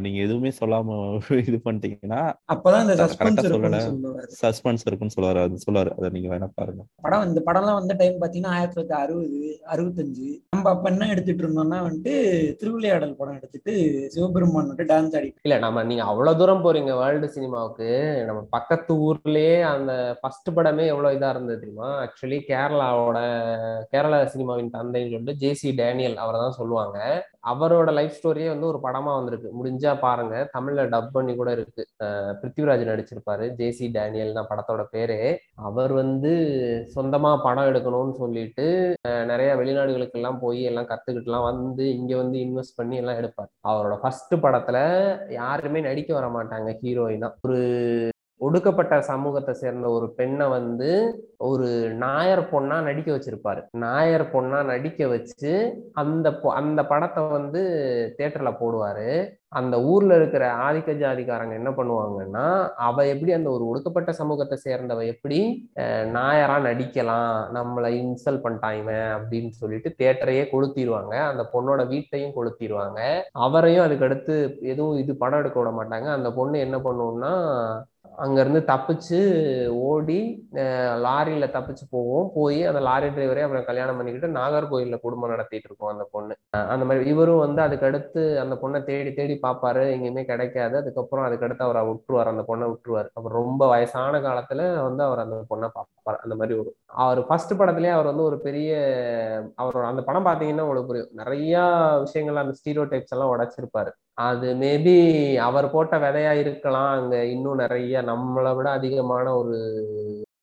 நீங்க 0.03 0.17
எதுவுமே 0.25 0.51
சொல்லாம 0.59 0.97
இது 1.49 1.57
பண்ணிட்டீங்கன்னா 1.65 2.21
அப்பதான் 2.53 2.83
இந்த 2.85 2.95
சஸ்பென்ஸ் 3.01 3.41
சொல்லல. 3.45 3.79
இருக்கும்னு 3.79 4.37
சஸ்பென்ஸ் 4.41 4.85
இருக்குன்னு 4.87 5.15
சொல்லுவாரு. 5.15 5.39
அது 5.45 5.63
சொல்லுவாரு. 5.65 5.91
அதை 5.97 6.09
நீங்க 6.15 6.29
வேணா 6.33 6.49
பாருங்க. 6.59 6.81
படம் 7.05 7.25
இந்த 7.29 7.41
படம்லாம் 7.47 7.79
வந்த 7.79 7.95
டைம் 8.01 8.21
பாத்தீங்கன்னா 8.23 8.55
ஆயிரத்தி 8.57 8.77
தொள்ளாயிரத்தி 8.77 8.97
அறுபது 9.03 9.39
அறுபத்தஞ்சு. 9.73 10.27
நம்ம 10.53 10.69
அப்ப 10.73 10.85
என்ன 10.93 11.09
எடுத்துட்டு 11.13 11.43
இருந்தோம்னா 11.45 11.79
வந்துட்டு 11.87 12.13
திருவிளையாடல் 12.61 13.17
படம் 13.21 13.37
எடுத்துட்டு 13.39 13.73
சிவபெருமான் 14.15 14.63
வந்துட்டு 14.63 14.89
டான்ஸ் 14.91 15.17
ஆடி 15.19 15.31
இல்ல 15.47 15.57
நம்ம 15.65 15.83
நீங்க 15.91 16.05
அவ்வளவு 16.11 16.39
தூரம் 16.41 16.65
போறீங்க 16.65 16.93
வேர்ல்டு 17.01 17.29
சினிமாவுக்கு. 17.37 17.89
நம்ம 18.29 18.41
பக்கத்து 18.57 18.93
ஊர்லயே 19.07 19.55
அந்த 19.73 19.91
ஃபர்ஸ்ட் 20.21 20.49
படமே 20.57 20.85
எவ்வளவு 20.93 21.17
இதா 21.17 21.31
இருந்தது 21.35 21.61
தெரியுமா? 21.63 21.89
ஆக்சுவலி 22.03 22.39
கேரளாவோட 22.49 23.19
கேரளா 23.93 24.19
சினிமாவின் 24.33 24.75
தந்தைன்னு 24.77 25.13
சொல்லிட்டு 25.13 25.39
ஜேசி 25.43 25.69
டேனியல் 25.81 26.17
அவரை 26.23 26.39
தான் 26.43 26.59
சொல்லுவாங்க. 26.59 26.97
அவரோட 27.51 27.89
லைஃப் 27.93 28.15
ஸ்டோரியே 28.17 28.47
வந்து 28.47 28.67
ஒரு 28.67 28.79
படமா 28.83 29.11
வந்திருக்கு. 29.15 29.49
முடிஞ்சா 29.59 29.91
பாருங்க. 29.99 30.35
தமிழ்ல 30.57 30.83
டப் 30.93 31.09
பண்ணி 31.11 31.35
கூட 31.35 31.51
இருக்கு. 31.51 31.83
பிருத்திவிராஜ் 32.41 32.85
நடிச்சிருப்பாரு. 32.91 33.45
ஜேசி 33.59 33.87
டேனியல் 33.97 34.33
தான் 34.33 34.49
படத்தோட 34.51 34.83
பேரு. 34.95 35.19
அவர் 35.55 35.91
வந்து 35.91 36.31
சொந்தமா 36.95 37.31
படம் 37.43 37.69
எடுக்கணும்னு 37.73 38.15
சொல்லிட்டு 38.21 38.65
நிறைய 39.03 39.55
வெளிநாடுகளுக்கு 39.55 40.19
எல்லாம் 40.21 40.39
போய் 40.39 40.61
எல்லாம் 40.63 40.89
கத்துக்கிட்டுலாம் 40.93 41.47
வந்து 41.51 41.85
இங்க 41.95 42.15
வந்து 42.17 42.39
இன்வெஸ்ட் 42.39 42.77
பண்ணி 42.81 42.95
எல்லாம் 42.95 43.15
எடுப்பார். 43.15 43.51
அவரோட 43.67 43.97
ஃபர்ஸ்ட் 44.01 44.35
படத்துல 44.45 44.77
யாருமே 45.33 45.81
நடிக்க 45.81 46.13
வர 46.19 46.27
மாட்டாங்க 46.37 46.71
ஹீரோயினா 46.83 47.31
ஒரு 47.41 47.59
ஒடுக்கப்பட்ட 48.37 49.01
சமூகத்தை 49.01 49.53
சேர்ந்த 49.53 49.89
ஒரு 49.89 50.13
பெண்ணை 50.13 50.47
வந்து 50.47 50.89
ஒரு 51.37 51.89
நாயர் 51.93 52.49
பொண்ணா 52.51 52.81
நடிக்க 52.81 53.11
வச்சிருப்பாரு. 53.11 53.63
நாயர் 53.71 54.31
பொண்ணா 54.31 54.65
நடிக்க 54.65 55.07
வச்சு 55.07 55.81
அந்த 55.93 56.29
பொ- 56.29 56.47
அந்த 56.47 56.85
படத்தை 56.85 57.27
வந்து 57.27 57.61
தேட்டர்ல 58.17 58.53
போடுவாரு. 58.59 59.29
அந்த 59.47 59.81
ஊர்ல 59.81 60.15
இருக்கிற 60.15 60.53
ஆதிக்க 60.53 60.93
ஜாதிக்காரங்க 61.01 61.53
என்ன 61.53 61.69
பண்ணுவாங்கன்னா 61.69 62.69
அவ 62.75 63.07
எப்படி 63.07 63.31
அந்த 63.31 63.49
ஒரு 63.49 63.67
ஒடுக்கப்பட்ட 63.67 64.11
சமூகத்தை 64.11 64.57
சேர்ந்தவ 64.65 65.05
எப்படி 65.05 65.69
நாயரா 66.17 66.57
நடிக்கலாம் 66.67 67.45
நம்மளை 67.53 67.93
இன்சல்ட் 68.01 68.41
பண்ணிட்டான் 68.43 68.79
இவன் 68.79 68.95
அப்படின்னு 68.95 69.49
சொல்லிட்டு 69.49 69.95
தேட்டரையே 69.97 70.47
கொளுத்திடுவாங்க 70.51 71.13
அந்த 71.21 71.49
பொண்ணோட 71.53 71.87
வீட்டையும் 71.87 72.33
கொளுத்திடுவாங்க 72.35 73.21
அவரையும் 73.31 73.85
அதுக்கு 73.85 74.05
அடுத்து 74.05 74.57
எதுவும் 74.61 74.97
இது 74.97 75.15
படம் 75.15 75.39
எடுக்க 75.39 75.61
விட 75.61 75.71
மாட்டாங்க. 75.71 76.11
அந்த 76.11 76.33
பொண்ணு 76.33 76.59
என்ன 76.59 76.77
பண்ணுவோம்னா 76.77 77.33
அங்க 78.17 78.41
இருந்து 78.41 78.59
தப்பிச்சு 78.67 79.17
ஓடி 79.85 80.17
அஹ், 80.55 80.97
தப்பிச்சு 81.55 81.85
போவோம். 81.89 82.31
போய் 82.35 82.59
அந்த 82.65 82.79
லாரி 82.79 83.07
டிரைவரே 83.09 83.43
அப்புறம் 83.43 83.65
கல்யாணம் 83.65 83.97
பண்ணிக்கிட்டு 83.97 84.29
நாகர்கோயில்ல 84.35 84.99
குடும்பம் 84.99 85.29
நடத்திட்டு 85.29 85.67
இருக்கோம் 85.67 85.91
அந்த 85.91 86.05
பொண்ணு. 86.11 86.33
அந்த 86.69 86.85
மாதிரி 86.85 87.09
இவரும் 87.09 87.39
வந்து 87.39 87.61
அதுக்கு 87.61 87.85
அடுத்து 87.85 88.21
அந்த 88.39 88.55
பொண்ணை 88.55 88.83
தேடி 88.83 89.13
தேடி 89.13 89.39
பார்ப்பாரு 89.43 89.83
எங்கேயுமே 89.91 90.23
கிடைக்காது. 90.25 90.77
அதுக்கப்புறம் 90.77 91.25
அதுக்கு 91.25 91.45
அடுத்து 91.45 91.63
அவரை 91.63 91.83
விட்டுருவார். 91.89 92.31
அந்த 92.33 92.45
பொண்ணை 92.47 92.67
விட்டுருவார். 92.67 93.09
அப்புறம் 93.13 93.39
ரொம்ப 93.41 93.67
வயசான 93.67 94.21
காலத்துல 94.21 94.59
வந்து 94.83 95.03
அவர் 95.03 95.19
அந்த 95.19 95.39
பொண்ணை 95.49 95.69
பார்ப்பார் 95.69 96.21
அந்த 96.21 96.35
மாதிரி 96.35 96.59
ஒரு 96.59 96.71
அவர் 97.01 97.21
ஃபர்ஸ்ட் 97.27 97.53
படத்துலயே 97.53 97.93
அவர் 97.93 98.05
வந்து 98.05 98.23
ஒரு 98.23 98.39
பெரிய 98.41 98.71
அவரோட 99.57 99.85
அந்த 99.85 100.03
படம் 100.03 100.25
பாத்தீங்கன்னா 100.25 100.65
உங்களுக்கு 100.65 100.87
புரியும். 100.87 101.13
நிறைய 101.15 101.53
விஷயங்கள் 102.01 102.43
அந்த 102.43 102.55
ஸ்டீரியோ 102.59 102.85
டைப்ஸ் 102.89 103.15
எல்லாம் 103.15 103.33
உடைச்சிருப்பாரு. 103.33 103.91
அது 104.17 104.47
மேபி 104.55 104.91
அவர் 105.37 105.71
போட்ட 105.71 105.97
விதையா 105.97 106.31
இருக்கலாம். 106.33 106.91
அங்க 106.91 107.25
இன்னும் 107.25 107.55
நிறைய 107.55 108.01
நம்மளை 108.01 108.55
விட 108.55 108.69
அதிகமான 108.69 109.25
ஒரு 109.35 109.55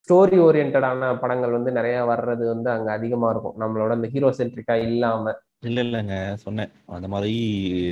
ஸ்டோரி 0.05 0.39
ஓரியன்டான 0.39 1.19
படங்கள் 1.19 1.51
வந்து 1.51 1.73
நிறைய 1.73 1.99
வர்றது 2.05 2.47
வந்து 2.47 2.71
அங்க 2.71 2.93
அதிகமா 2.93 3.31
இருக்கும். 3.31 3.57
நம்மளோட 3.59 3.91
அந்த 3.91 4.09
ஹீரோ 4.09 4.31
சென்ட்ரிக்கா 4.39 4.75
இல்லாம. 4.83 5.25
இல்ல 5.63 5.81
இல்லைங்க. 5.87 6.15
சொன்னேன். 6.45 6.71
அந்த 6.97 7.09
மாதிரி 7.09 7.35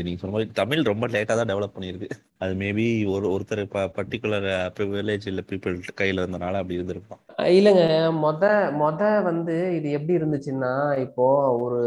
நீங்க 0.06 0.18
சொன்ன 0.20 0.34
மாதிரி 0.36 0.50
தமிழ் 0.60 0.88
ரொம்ப 0.88 1.04
லேட்டா 1.14 1.34
தான் 1.38 1.50
டெவலப் 1.50 1.74
பண்ணியிருக்கு. 1.74 2.08
அது 2.42 2.52
மேபி 2.62 2.86
ஒரு 3.14 3.26
ஒருத்தர் 3.34 3.62
பர்டிகுலர் 3.96 4.46
ப்ரிவிலேஜ் 4.76 5.26
இல்ல 5.32 5.42
பீப்புள் 5.50 5.76
கையில 6.00 6.22
இருந்தனால 6.22 6.60
அப்படி 6.60 6.78
இருந்திருக்கும் 6.78 7.20
இல்லைங்க. 7.58 7.84
மொத 8.24 8.44
மொத 8.82 9.02
வந்து 9.28 9.56
இது 9.78 9.88
எப்படி 9.98 10.18
இருந்துச்சுன்னா 10.20 10.72
இப்போ 11.04 11.26
ஒரு 11.64 11.80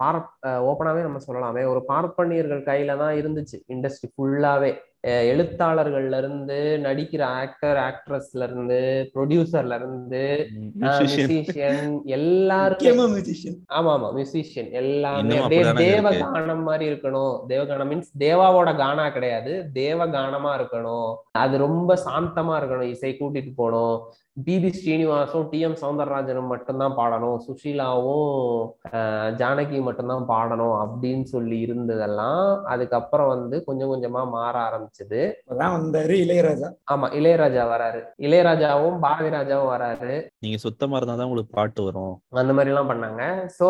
பார் 0.00 0.20
ஓப்பனாவே 0.70 1.06
நம்ம 1.06 1.22
சொல்லலாமே. 1.28 1.64
ஒரு 1.72 1.82
பார்ப்பனியர்கள் 1.92 2.68
கையில 2.70 2.96
தான் 3.02 3.18
இருந்துச்சு. 3.20 3.58
இண்டஸ்ட்ரி 3.74 4.10
ஃபுல்லாவே 4.14 4.72
எழுத்தாளர்கள்ல 5.06 6.18
இருந்து 6.18 6.80
நடிக்கிற 6.82 7.22
ஆக்டர் 7.22 7.76
ஆக்ட்ரஸ்ல 7.76 8.42
இருந்து 8.42 9.10
ப்ரொடியூசர்ல 9.14 9.74
இருந்து. 9.74 10.48
மியூசிஷியன் 10.80 12.00
மியூசிஷியன் 12.04 13.56
ஆமா 13.72 13.92
ஆமா 13.96 14.08
மியூசிஷியன் 14.16 14.70
எல்லாமே 14.70 15.36
அப்படியே 15.36 15.62
அப்படிதானங்க 15.62 15.76
தேவ 15.76 16.08
இருக்கு. 16.08 16.32
கானம் 16.34 16.62
மாதிரி 16.62 16.92
இருக்கணும். 16.92 17.40
தேவகானம் 17.48 17.90
மீன்ஸ் 17.92 18.12
தேவாவோட 18.18 18.76
கானா 18.76 19.08
கிடையாது. 19.08 19.70
தேவ 19.72 20.06
கானமா 20.06 20.52
இருக்கணும். 20.60 21.14
அது 21.32 21.58
ரொம்ப 21.58 21.94
சாந்தமா 22.04 22.54
இருக்கணும். 22.60 22.88
இசை 22.88 23.16
கூட்டிட்டு 23.20 23.52
போகணும். 23.56 24.12
பிபி 24.46 24.68
ஸ்ரீனிவாசும் 24.76 25.46
டி 25.52 25.58
எம் 25.66 25.76
சௌந்தரராஜனும் 25.80 26.50
மட்டும்தான் 26.52 26.94
பாடணும். 26.98 27.38
சுஷீலாவும் 27.46 28.28
ஜானகி 29.40 29.78
மட்டும்தான் 29.86 30.26
பாடணும் 30.30 30.74
அப்படின்னு 30.82 31.24
சொல்லி 31.32 31.56
இருந்ததெல்லாம் 31.66 32.44
அதுக்கப்புறம் 32.72 33.30
வந்து 33.32 33.56
கொஞ்சம் 33.68 33.90
கொஞ்சமா 33.92 34.22
மாற 34.34 34.54
ஆரம்பிச்சது. 34.68 35.20
வந்தாரு 35.76 36.14
இளையராஜா. 36.24 36.68
ஆமா 36.94 37.08
இளையராஜா 37.18 37.64
வராரு. 37.72 38.00
இளையராஜாவும் 38.26 39.00
பாரதி 39.06 39.30
ராஜாவும் 39.36 39.72
வராரு. 39.74 40.12
நீங்க 40.46 40.60
சுத்தமா 40.66 40.96
இருந்தா 41.00 41.16
தான் 41.16 41.28
உங்களுக்கு 41.30 41.56
பாட்டு 41.58 41.80
வரும். 41.88 42.14
அந்த 42.42 42.54
மாதிரி 42.58 42.72
எல்லாம் 42.74 42.92
பண்ணாங்க. 42.92 43.22
ஸோ 43.58 43.68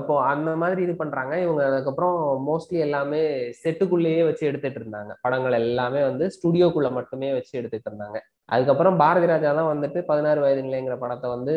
இப்போ 0.00 0.16
அந்த 0.32 0.50
மாதிரி 0.64 0.82
இது 0.86 0.96
பண்றாங்க. 1.02 1.34
இவங்க 1.46 1.62
அதுக்கப்புறம் 1.70 2.18
மோஸ்ட்லி 2.50 2.80
எல்லாமே 2.88 3.22
செட்டுக்குள்ளேயே 3.62 4.22
வச்சு 4.28 4.44
எடுத்துட்டு 4.50 4.80
இருந்தாங்க. 4.82 5.12
படங்கள் 5.26 5.60
எல்லாமே 5.62 6.02
வந்து 6.10 6.26
ஸ்டுடியோக்குள்ள 6.36 6.90
மட்டுமே 7.00 7.30
வச்சு 7.38 7.52
எடுத்துட்டு 7.62 7.90
இருந்தாங்க. 7.92 8.20
அதுக்கப்புறம் 8.54 9.00
பாரதி 9.02 9.26
ராஜா 9.32 9.50
தான் 9.58 9.70
வந்துட்டு 9.72 9.98
பதினாறு 10.08 10.40
வயது 10.44 10.62
நிலைங்கிற 10.68 10.94
படத்தை 11.02 11.28
வந்து 11.34 11.54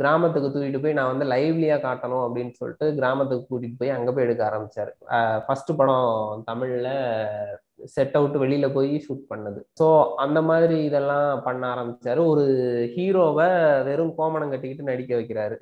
கிராமத்துக்கு 0.00 0.48
தூக்கிட்டு 0.54 0.80
போய் 0.82 0.98
நான் 0.98 1.12
வந்து 1.12 1.26
லைவ்லியா 1.32 1.76
காட்டணும் 1.84 2.24
அப்படின்னு 2.26 2.52
சொல்லிட்டு 2.58 2.88
கிராமத்துக்கு 2.98 3.48
கூட்டிட்டு 3.50 3.80
போய் 3.80 3.96
அங்க 3.96 4.10
போய் 4.12 4.26
எடுக்க 4.26 4.42
ஆரம்பிச்சாரு. 4.48 4.92
ஃபர்ஸ்ட் 5.46 5.72
படம் 5.78 6.44
தமிழ்ல 6.50 6.90
செட் 7.94 8.16
அவுட் 8.18 8.36
வெளியில 8.42 8.66
போய் 8.76 8.92
ஷூட் 9.04 9.24
பண்ணது. 9.32 9.60
ஸோ 9.80 9.86
அந்த 10.24 10.38
மாதிரி 10.50 10.76
இதெல்லாம் 10.88 11.42
பண்ண 11.46 11.62
ஆரம்பிச்சாரு. 11.74 12.20
ஒரு 12.32 12.44
ஹீரோவை 12.94 13.48
வெறும் 13.88 14.14
கோமணம் 14.18 14.52
கட்டிக்கிட்டு 14.52 14.88
நடிக்க 14.90 15.12
வைக்கிறாரு. 15.18 15.58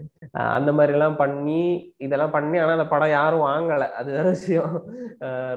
அந்த 0.57 0.73
மாதிரி 0.79 0.95
எல்லாம் 0.97 1.19
பண்ணி 1.23 1.63
இதெல்லாம் 2.07 2.35
பண்ணி 2.37 2.59
ஆனா 2.63 2.77
அந்த 2.79 2.89
படம் 2.95 3.15
யாரும் 3.19 3.47
வாங்கல. 3.51 3.87
அது 4.01 4.11
வேற 4.17 4.27
விஷயம். 4.37 4.75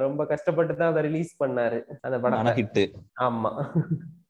ரொம்ப 0.06 0.26
கஷ்டப்பட்டு 0.34 0.76
தான் 0.76 0.94
அதை 0.94 1.04
ரிலீஸ் 1.10 1.34
பண்ணாரு 1.44 1.82
அந்த 2.08 2.20
படத்தை. 2.26 2.56
ஹிட் 2.62 2.82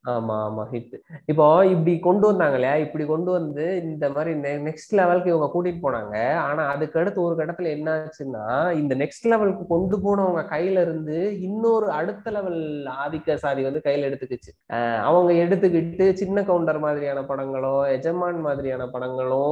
ஆமா 0.03 0.35
ஆமா. 0.47 0.63
ஹிட் 0.71 0.93
இப்போ 1.25 1.65
இப்படி 1.65 1.99
கொண்டு 1.99 2.27
வந்தாங்க 2.27 2.53
இல்லையா? 2.53 2.75
இப்படி 2.75 3.05
கொண்டு 3.05 3.31
வந்து 3.31 3.81
இந்த 3.83 4.09
மாதிரி 4.09 4.31
நெக்ஸ்ட் 4.39 4.89
லெவலுக்கு 4.89 5.29
இவங்க 5.29 5.47
கூட்டிட்டு 5.53 5.83
போனாங்க. 5.83 6.15
ஆனா 6.37 6.67
அதுக்கு 6.67 6.99
அடுத்து 6.99 7.21
ஒரு 7.21 7.35
கட்டத்துல 7.35 7.69
என்ன 7.69 7.89
ஆச்சுன்னா 7.97 8.45
இந்த 8.73 8.95
நெக்ஸ்ட் 8.95 9.27
லெவலுக்கு 9.27 9.67
கொண்டு 9.67 9.97
போனவங்க 9.97 10.45
கையில 10.49 10.81
இருந்து 10.81 11.39
இன்னொரு 11.41 11.91
அடுத்த 11.91 12.31
லெவல் 12.31 12.59
ஆதிக்க 13.05 13.35
சாதி 13.35 13.63
வந்து 13.63 13.81
கையில 13.83 14.09
எடுத்துக்கிச்சு. 14.09 14.51
அஹ் 14.73 15.01
அவங்க 15.01 15.33
எடுத்துக்கிட்டு 15.33 16.13
சின்ன 16.13 16.43
கவுண்டர் 16.43 16.79
மாதிரியான 16.79 17.21
படங்களோ 17.21 17.91
எஜமான் 17.91 18.39
மாதிரியான 18.39 18.85
படங்களோ 18.85 19.45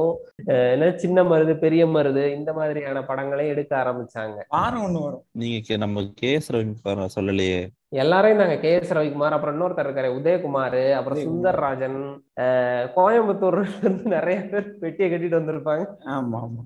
அஹ் 0.46 0.72
என்ன 0.72 0.96
சின்ன 0.96 1.22
மருது 1.22 1.58
பெரிய 1.58 1.86
மருது 1.86 2.34
இந்த 2.34 2.52
மாதிரியான 2.52 3.04
படங்களையும் 3.04 3.54
எடுக்க 3.54 3.76
ஆரம்பிச்சாங்க. 3.76 4.38
வாரம் 4.48 4.82
ஒண்ணு 4.82 5.02
வரும். 5.02 5.24
நீங்க 5.32 5.76
நம்ம 5.76 6.02
கே 6.14 6.32
எஸ் 6.32 6.52
ரவி 6.52 6.72
சொல்லலையே. 7.16 7.60
எல்லாரையும் 7.92 8.38
நாங்க 8.38 8.56
கே. 8.56 8.72
எஸ். 8.74 8.92
ரவிக்குமார் 8.92 9.30
அப்புறம் 9.30 9.54
இன்னொருத்தர் 9.54 9.80
இருக்காரு 9.80 10.08
உதயகுமார் 10.14 10.92
அப்புறம். 10.92 11.18
சுந்தர்ராஜன் 11.18 11.98
அஹ் 12.40 12.86
கோயம்புத்தூர்ல 12.96 13.78
இருந்து 13.80 14.10
நிறைய 14.10 14.40
பேர் 14.42 14.78
பெட்டியை 14.78 15.10
கட்டிட்டு 15.10 15.38
வந்திருப்பாங்க. 15.40 15.84
ஆமா 16.08 16.38
ஆமா. 16.40 16.62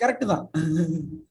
கரெக்ட் 0.00 0.26
தான். 0.26 0.44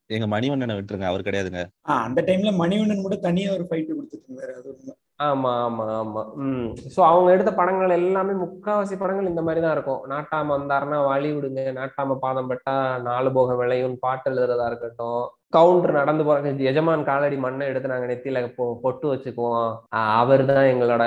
எங்க 0.09 0.25
மணிவண்ணனை 0.31 0.75
விட்டுருங்க 0.75 1.07
அவர் 1.09 1.25
கிடையாதுங்க. 1.25 1.61
அந்த 1.99 2.19
டைம்ல 2.27 2.51
மணிவண்ணன் 2.59 3.05
கூட 3.05 3.17
தனியா 3.23 3.49
ஒரு 3.53 3.65
ஃபைட் 3.67 3.89
கொடுத்துட்டு 3.91 4.27
இருந்தாரு 4.27 4.53
அது 4.55 4.93
ஆமா 5.25 5.51
ஆமா 5.65 5.83
ஆமா. 5.97 6.21
உம் 6.39 6.63
சோ 6.93 6.99
அவங்க 7.09 7.29
எடுத்த 7.33 7.51
படங்கள் 7.55 7.97
எல்லாமே 7.97 8.33
முக்காவாசி 8.39 8.95
படங்கள் 8.97 9.29
இந்த 9.29 9.41
மாதிரி 9.45 9.61
தான் 9.61 9.75
இருக்கும். 9.75 10.01
நாட்டாம 10.11 10.51
வந்தாருன்னா 10.53 10.97
வழி 11.05 11.29
விடுங்க 11.35 11.61
நாட்டாம 11.77 12.17
பாதம் 12.21 12.49
பட்டா 12.49 12.73
நாலு 13.05 13.31
போக 13.33 13.55
விளையும் 13.55 13.95
பாட்டு 14.01 14.29
எழுதுறதா 14.31 14.67
இருக்கட்டும். 14.71 15.23
கவுண்டர் 15.53 15.97
நடந்து 15.97 16.23
போற 16.25 16.37
எஜமான் 16.69 17.05
காலடி 17.07 17.37
மண்ணை 17.39 17.65
எடுத்து 17.67 17.91
நாங்க 17.91 18.07
நெத்தியில 18.09 18.39
பொ- 18.55 18.75
பொட்டு 18.81 19.05
வச்சுக்குவோம். 19.11 19.69
அவர் 20.15 20.43
தான் 20.49 20.69
எங்களோட 20.71 21.03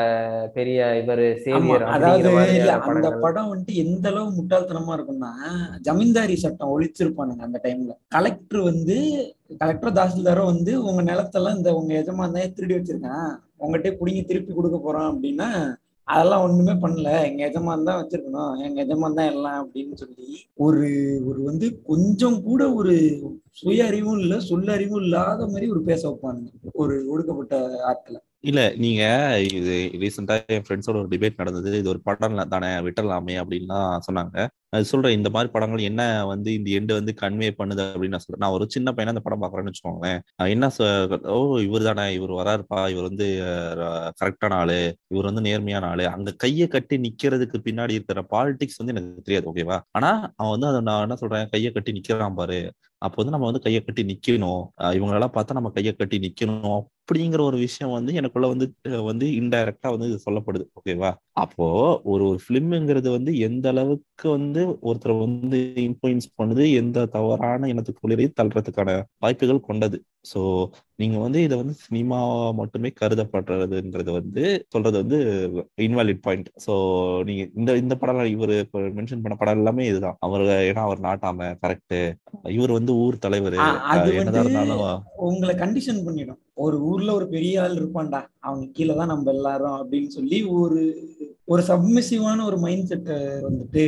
பெரிய 0.55 0.79
இவரு 1.01 1.27
சேவியர் 1.45 1.85
அதாவது 1.95 2.31
அந்த 2.87 3.11
படம் 3.25 3.51
வந்துட்டு 3.51 3.75
எந்த 3.83 4.07
அளவு 4.13 4.31
முட்டாள்தனமா 4.39 4.95
இருக்கும்னா 4.97 5.33
ஜமீன்தாரி 5.87 6.37
சட்டம் 6.43 6.73
ஒழிச்சிருப்பானுங்க 6.75 7.45
அந்த 7.49 7.61
டைம்ல 7.65 7.95
கலெக்டர் 8.17 8.63
வந்து 8.69 8.88
கலெக்டர் 9.61 9.97
தாசில்தாரோ 9.99 10.45
வந்து 10.45 10.73
உங்க 10.83 11.03
நிலத்தெல்லாம் 11.03 11.57
இந்த 11.57 11.71
உங்க 11.75 11.93
எஜமான் 12.03 12.39
திருடி 12.57 12.75
வச்சிருக்கேன். 12.77 13.29
உங்ககிட்ட 13.57 13.91
புடிங்கி 14.01 14.23
திருப்பி 14.25 14.53
கொடுக்க 14.55 14.79
போறோம் 14.79 15.09
அப்படின்னா 15.13 15.49
அதெல்லாம் 16.09 16.43
ஒண்ணுமே 16.45 16.75
பண்ணல. 16.83 17.09
எங்க 17.29 17.41
எஜமான் 17.49 17.87
தான் 17.89 17.99
வச்சிருக்கணும். 18.01 18.53
எங்க 18.67 18.79
எஜமான் 18.85 19.17
தான் 19.19 19.31
எல்லாம் 19.33 19.59
அப்படின்னு 19.63 19.95
சொல்லி 20.03 20.29
ஒரு 20.67 20.87
ஒரு 21.31 21.41
வந்து 21.43 21.67
கொஞ்சம் 21.91 22.43
கூட 22.43 22.73
ஒரு 22.73 22.95
சுய 23.61 23.87
அறிவும் 23.87 24.19
இல்ல 24.19 24.41
சொல்ல 24.51 24.73
அறிவும் 24.73 25.03
இல்லாத 25.03 25.47
மாதிரி 25.47 25.69
ஒரு 25.75 25.83
பேச 25.83 26.03
வைப்பானுங்க. 26.09 26.51
ஒரு 26.73 26.95
ஒடுக்கப்பட்ட 27.11 27.57
ஆட்களை. 27.91 28.21
இல்ல 28.41 28.63
நீங்க 28.85 29.03
இது 29.59 29.75
ரீசெண்டா 30.03 30.35
என் 30.57 30.67
ஃப்ரெண்ட்ஸோட 30.67 30.99
ஒரு 31.03 31.13
டிபேட் 31.15 31.41
நடந்தது. 31.43 31.79
இது 31.79 31.89
ஒரு 31.89 32.01
படம் 32.01 32.41
தானே 32.55 32.71
விட்டலாமே 32.89 33.37
அப்படின்லாம் 33.43 34.05
சொன்னாங்க. 34.09 34.49
அது 34.71 34.85
சொல்றேன் 34.85 35.17
இந்த 35.17 35.31
மாதிரி 35.31 35.53
படங்கள் 35.53 35.79
என்ன 35.79 36.27
வந்து 36.27 36.53
இந்த 36.53 36.71
எண்டு 36.71 36.93
வந்து 36.93 37.15
கன்வே 37.21 37.51
பண்ணுது 37.51 37.83
அப்படின்னு 37.83 38.09
நான் 38.09 38.25
சொல்றேன். 38.25 38.37
நான் 38.37 38.51
ஒரு 38.51 38.65
சின்ன 38.71 38.93
பையனா 38.97 39.07
அந்த 39.07 39.21
படம் 39.21 39.43
பாக்குறேன்னு 39.43 39.73
வச்சுக்கோங்களேன். 39.73 40.21
என்ன 40.37 40.71
சொ- 40.79 41.27
ஓ 41.27 41.59
இவர் 41.59 41.95
தானே 41.95 42.15
இவர் 42.15 42.31
வராருப்பா 42.31 42.89
இவர் 42.91 43.03
வந்து 43.03 43.27
கரெக்டான 44.25 44.53
ஆளு 44.53 44.97
இவர் 45.09 45.25
வந்து 45.25 45.41
நேர்மையான 45.41 45.87
ஆளு. 45.87 46.09
அங்க 46.09 46.33
கையை 46.33 46.69
கட்டி 46.69 46.97
நிக்கிறதுக்கு 46.99 47.57
பின்னாடி 47.65 47.91
இருக்கிற 47.91 48.21
பாலிடிக்ஸ் 48.21 48.79
வந்து 48.79 48.95
எனக்கு 48.95 49.23
தெரியாது 49.23 49.53
ஓகேவா 49.53 49.81
ஆனா 49.91 50.33
அவன் 50.37 50.51
வந்து 50.51 50.67
அதை 50.67 50.81
நான் 50.81 51.01
என்ன 51.01 51.17
சொல்றேன் 51.17 51.49
கையை 51.51 51.73
கட்டி 51.73 51.93
நிக்கிறான் 51.93 52.35
பாரு. 52.35 52.73
அப்போ 52.99 53.17
வந்து 53.17 53.33
நம்ம 53.33 53.47
வந்து 53.47 53.61
கையை 53.61 53.81
கட்டி 53.85 54.03
நிக்கணும். 54.05 54.63
இவங்களெல்லாம் 54.97 55.35
பார்த்தா 55.37 55.53
நம்ம 55.53 55.71
கையை 55.71 55.93
கட்டி 55.93 56.19
நிக்கணும். 56.19 56.81
அப்படிங்கிற 57.03 57.41
ஒரு 57.41 57.57
விஷயம் 57.57 57.93
வந்து 57.93 58.15
எனக்குள்ள 58.15 58.47
வந்து 58.47 58.67
வந்து 59.05 59.27
இன்டைரக்டா 59.27 59.89
வந்து 59.95 60.09
இது 60.11 60.19
சொல்லப்படுது. 60.27 60.65
ஓகேவா 60.79 61.11
அப்போ 61.33 61.67
ஒரு 62.05 62.25
ஒரு 62.29 62.39
ஃபிலிம்ங்கிறது 62.45 63.11
வந்து 63.11 63.39
எந்த 63.39 63.69
அளவுக்கு 63.69 64.27
வந்து 64.31 64.63
ஒருத்தரை 64.83 65.19
வந்து 65.19 65.61
இன்ஃபுளுன்ஸ் 65.77 66.29
பண்ணுது 66.43 66.65
எந்த 66.75 67.07
தவறான 67.07 67.67
இனத்துக்குள்ளேயே 67.67 68.29
தள்ளுறதுக்கான 68.41 69.03
வாய்ப்புகள் 69.19 69.61
கொண்டது. 69.61 69.99
ஸோ 70.33 70.41
நீங்க 70.95 71.17
வந்து 71.19 71.39
இதை 71.43 71.57
வந்து 71.57 71.75
சினிமா 71.85 72.19
மட்டுமே 72.53 72.91
கருதப்படுறதுன்றது 73.01 74.11
வந்து 74.13 74.45
சொல்றது 74.69 74.97
வந்து 75.03 75.19
இன்வாலிட் 75.87 76.23
பாயிண்ட் 76.23 76.49
ஸோ 76.67 76.73
நீங்க 77.29 77.43
இந்த 77.57 77.77
இந்த 77.77 77.97
படம் 77.97 78.33
இவர் 78.35 78.55
மென்ஷன் 78.99 79.23
பண்ண 79.23 79.37
படம் 79.37 79.59
எல்லாமே 79.59 79.87
இதுதான். 79.91 80.19
அவர் 80.21 80.45
ஏன்னா 80.71 80.85
அவர் 80.89 81.07
நாட்டாம 81.09 81.51
கரெக்ட் 81.63 81.97
இவர் 82.57 82.77
வந்து 82.79 82.95
ஊர் 83.05 83.23
தலைவர். 83.27 83.59
என்னதான் 84.19 84.43
இருந்தாலும் 84.43 84.85
உங்களை 85.29 85.55
கண்டிஷன் 85.55 86.05
பண்ணிடும். 86.05 86.41
ஒரு 86.59 86.77
ஊர்ல 86.91 87.11
ஒரு 87.19 87.27
பெரிய 87.29 87.63
ஆள் 87.63 87.79
இருப்பான்டா 87.79 88.21
அவங்க 88.47 88.65
கீழே 88.77 88.95
தான் 88.95 89.11
நம்ம 89.13 89.33
எல்லாரும் 89.33 89.77
அப்படின்னு 89.81 90.11
சொல்லி 90.17 90.39
ஒரு 90.59 90.81
ஒரு 91.53 91.63
சப்மிசிவான 91.69 92.45
ஒரு 92.45 92.57
மைண்ட் 92.65 92.89
செட்டை 92.89 93.15
வந்துட்டு 93.45 93.83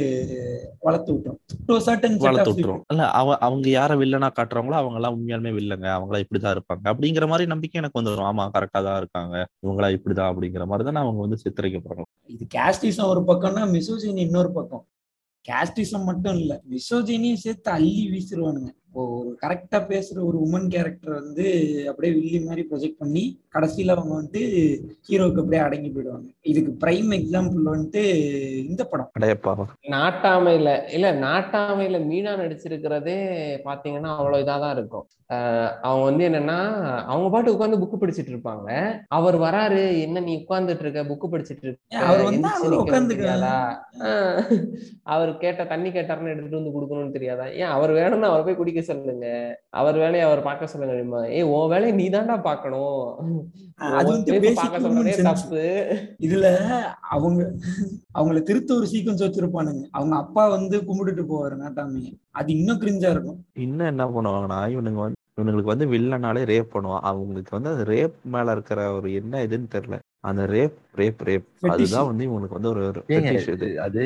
வளர்த்து 0.86 1.12
விட்டுரும். 1.14 2.82
இல்ல 2.92 3.02
அவ 3.18 3.34
அவங்க 3.46 3.66
யார 3.70 3.96
வில்லனா 4.02 4.28
காட்டுறாங்களோ 4.38 4.76
அவங்க 4.78 4.98
எல்லாம் 5.00 5.16
உண்மையாலுமே 5.16 5.52
வில்லங்க 5.58 5.88
அவங்களா 5.96 6.22
இப்படிதான் 6.24 6.54
இருப்பாங்க. 6.56 6.84
அப்படிங்கிற 6.92 7.26
மாதிரி 7.32 7.46
நம்பிக்கை 7.52 7.80
எனக்கு 7.80 8.00
வந்துடும் 8.00 8.28
ஆமா 8.30 8.46
கரெக்டா 8.56 8.82
தான் 8.88 9.00
இருக்காங்க. 9.02 9.34
இவங்களா 9.64 9.90
இப்படிதான் 9.96 10.30
அப்படிங்கிற 10.32 10.66
மாதிரி 10.70 10.86
தான் 10.88 11.02
அவங்க 11.04 11.20
வந்து 11.26 11.40
சித்தரிக்கப்படுறாங்க 11.44 12.08
இது 12.30 12.46
கேஸ்டிசம் 12.56 13.10
ஒரு 13.14 13.22
பக்கம்னா 13.30 13.64
மிசோஜினி 13.76 14.22
இன்னொரு 14.28 14.52
பக்கம். 14.58 14.84
கேஸ்டிசம் 15.44 16.08
மட்டும் 16.08 16.38
இல்ல 16.40 16.52
மிசோஜினியும் 16.72 17.42
சேர்த்து 17.44 17.70
அள்ளி 17.76 18.04
வீசிடுவானுங்க 18.14 18.70
இப்போ 18.90 19.02
ஒரு 19.16 19.36
கரெக்டா 19.42 19.78
பேசுற 19.88 20.18
ஒரு 20.24 20.38
உமன் 20.38 20.68
கேரக்டர் 20.68 21.14
வந்து 21.14 21.44
அப்படியே 21.88 22.14
வில்லி 22.14 22.40
மாதிரி 22.40 22.68
ப்ரொஜெக்ட் 22.70 22.98
பண்ணி 22.98 23.22
கடைசியில 23.54 23.90
அவங்க 23.90 24.14
வந்துட்டு 24.14 24.42
ஹீரோக்கு 25.06 25.38
அப்படியே 25.38 25.62
அடங்கி 25.62 25.90
போயிடுவாங்க. 25.90 26.28
இதுக்கு 26.42 26.72
பிரைம் 26.80 27.12
எக்ஸாம்பிள் 27.18 27.62
வந்துட்டு 27.70 28.02
இந்த 28.64 28.84
படம். 28.84 29.08
நாட்டாமையில 29.90 30.72
இல்ல 30.88 31.12
நாட்டாமையில 31.20 32.00
மீனா 32.04 32.32
நடிச்சிருக்கிறதே 32.36 33.16
பாத்தீங்கன்னா 33.64 34.10
அவ்வளவு 34.16 34.42
இதாதான் 34.44 34.70
இருக்கும். 34.70 35.06
ஆஹ் 35.30 35.70
அவங்க 35.82 36.04
வந்து 36.04 36.28
என்னன்னா 36.28 36.58
அவங்க 37.06 37.28
பாட்டு 37.30 37.54
உட்கார்ந்து 37.54 37.80
புக்கு 37.82 37.98
படிச்சிட்டு 37.98 38.32
இருப்பாங்க. 38.32 38.68
அவர் 39.10 39.36
வராரு 39.38 40.00
என்ன 40.00 40.20
நீ 40.20 40.34
உட்கார்ந்துட்டு 40.40 40.80
இருக்க 40.80 41.04
புக்கு 41.04 41.28
படிச்சிட்டு 41.28 41.64
இருக்க 41.64 41.96
அவர் 45.06 45.38
கேட்ட 45.38 45.64
தண்ணி 45.64 45.90
கேட்டாருன்னு 45.90 46.32
எடுத்துட்டு 46.32 46.60
வந்து 46.60 46.74
கொடுக்கணும்னு 46.76 47.12
தெரியாதா? 47.12 47.48
ஏன் 47.54 47.70
அவர் 47.70 47.92
வேணும்னு 47.92 48.30
அவர் 48.30 48.44
போய் 48.44 48.56
குடிக்க 48.56 48.78
சொல்லுங்க. 48.82 49.26
அவர் 49.70 49.96
வேலையை 49.98 50.24
அவர் 50.28 50.42
பார்க்க 50.42 50.66
சொல்லுங்க 50.66 51.20
ஏய் 51.36 51.46
உன் 51.50 51.68
வேலையை 51.68 51.92
நீ 51.96 52.06
தான்டா 52.08 52.36
basic 54.44 54.56
பார்க்க 54.60 54.80
சொல்றதே. 54.86 55.14
தப்பு. 55.28 55.62
இதுல 56.18 56.46
அவங்க 57.08 57.40
அவங்கள 58.14 58.42
திருத்த 58.42 58.74
ஒரு 58.74 58.86
சீக்வன்ஸ் 58.92 59.24
வச்சிருப்பானுங்க. 59.26 59.84
அவங்க 59.90 60.16
அப்பா 60.16 60.48
வந்து 60.48 60.78
கும்பிட்டுட்டு 60.80 61.24
போவாரு 61.30 61.56
நாட்டாமைய 61.62 62.10
அது 62.30 62.50
இன்னும் 62.56 62.80
கிரிஞ்சா 62.80 63.10
இருக்கும். 63.10 63.40
இன்னும் 63.58 63.86
என்ன 63.86 64.06
பண்ணுவாங்கன்னா 64.06 64.60
இவனுங்க 64.74 65.00
வந்து 65.04 65.18
இவனுங்களுக்கு 65.38 65.72
வந்து 65.74 65.86
வில்லனாலே 65.86 66.42
ரேப் 66.44 66.72
பண்ணுவான். 66.72 67.04
அவங்களுக்கு 67.10 67.60
வந்து 67.60 67.70
அது 67.70 67.84
ரேப் 67.92 68.16
மேல 68.34 68.52
இருக்கிற 68.52 68.92
ஒரு 68.92 69.08
என்ன 69.14 69.46
இதுன்னு 69.46 69.68
தெரியல. 69.74 69.98
அந்த 70.20 70.42
ரேப் 70.46 70.78
ரேப் 70.96 71.20
ரேப். 71.24 71.46
அதுதான் 71.68 72.06
வந்து 72.06 72.24
இவனுக்கு 72.24 72.58
வந்து 72.58 72.70
ஒரு 72.70 72.82
அது 73.80 74.02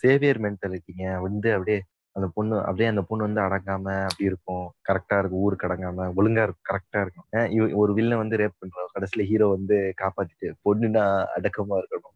சேவியர் 0.00 0.40
மென்டாலிட்டிங்க 0.40 1.20
வந்து 1.20 1.48
அப்படியே 1.52 1.78
அந்த 2.16 2.26
பொண்ணு 2.34 2.56
அப்படியே 2.60 2.88
அந்த 2.88 3.02
பொண்ணு 3.02 3.26
வந்து 3.26 3.40
அடங்காம 3.40 3.94
அப்படி 4.02 4.24
இருக்கும். 4.24 4.66
கரெக்டா 4.88 5.16
இருக்கும் 5.18 5.42
ஊருக்கு 5.42 5.68
அடங்காம 5.68 6.08
ஒழுங்கா 6.16 6.42
இருக்கும் 6.42 6.68
கரெக்டா 6.70 7.00
இருக்கும் 7.04 7.26
ஒரு 7.80 7.92
வில்லன் 7.92 8.22
வந்து 8.22 8.40
ரேப் 8.40 8.58
பண்றான் 8.58 8.92
கடைசியில 8.94 9.26
ஹீரோ 9.30 9.46
வந்து 9.48 9.76
காப்பாத்திட்டு 10.00 10.48
பொண்ணுனா 10.66 11.04
அடக்கமா 11.36 11.76
இருக்கணும். 11.80 12.08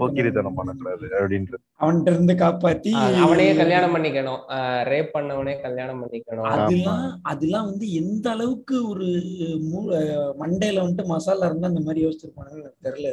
போக்கிரித்தனம் 0.00 0.58
பண்ணக்கூடாது 0.58 1.06
அப்படின்றது. 1.16 1.62
அவன்கிட்ட 1.80 2.10
இருந்து 2.12 2.34
காப்பாத்தி 2.34 2.90
ஆஹ் 2.98 3.16
அவனையே 3.22 3.52
கல்யாணம் 3.54 3.94
பண்ணிக்கணும். 3.94 4.40
ரேப் 4.88 5.10
பண்ணவனே 5.14 5.54
கல்யாணம் 5.60 6.00
பண்ணிக்கணும். 6.02 6.46
அதெல்லாம் 6.52 7.02
அதெல்லாம் 7.32 7.68
வந்து 7.70 7.86
எந்த 7.94 8.26
அளவுக்கு 8.30 8.76
ஒரு 8.88 9.08
மண்டையில 10.42 10.82
வந்துட்டு 10.82 11.06
மசாலா 11.06 11.46
இருந்தா 11.46 11.68
அந்த 11.68 11.82
மாதிரி 11.84 12.04
யோசிச்சிருப்பானுங்க 12.04 12.62
எனக்கு 12.62 12.86
தெரியல. 12.88 13.10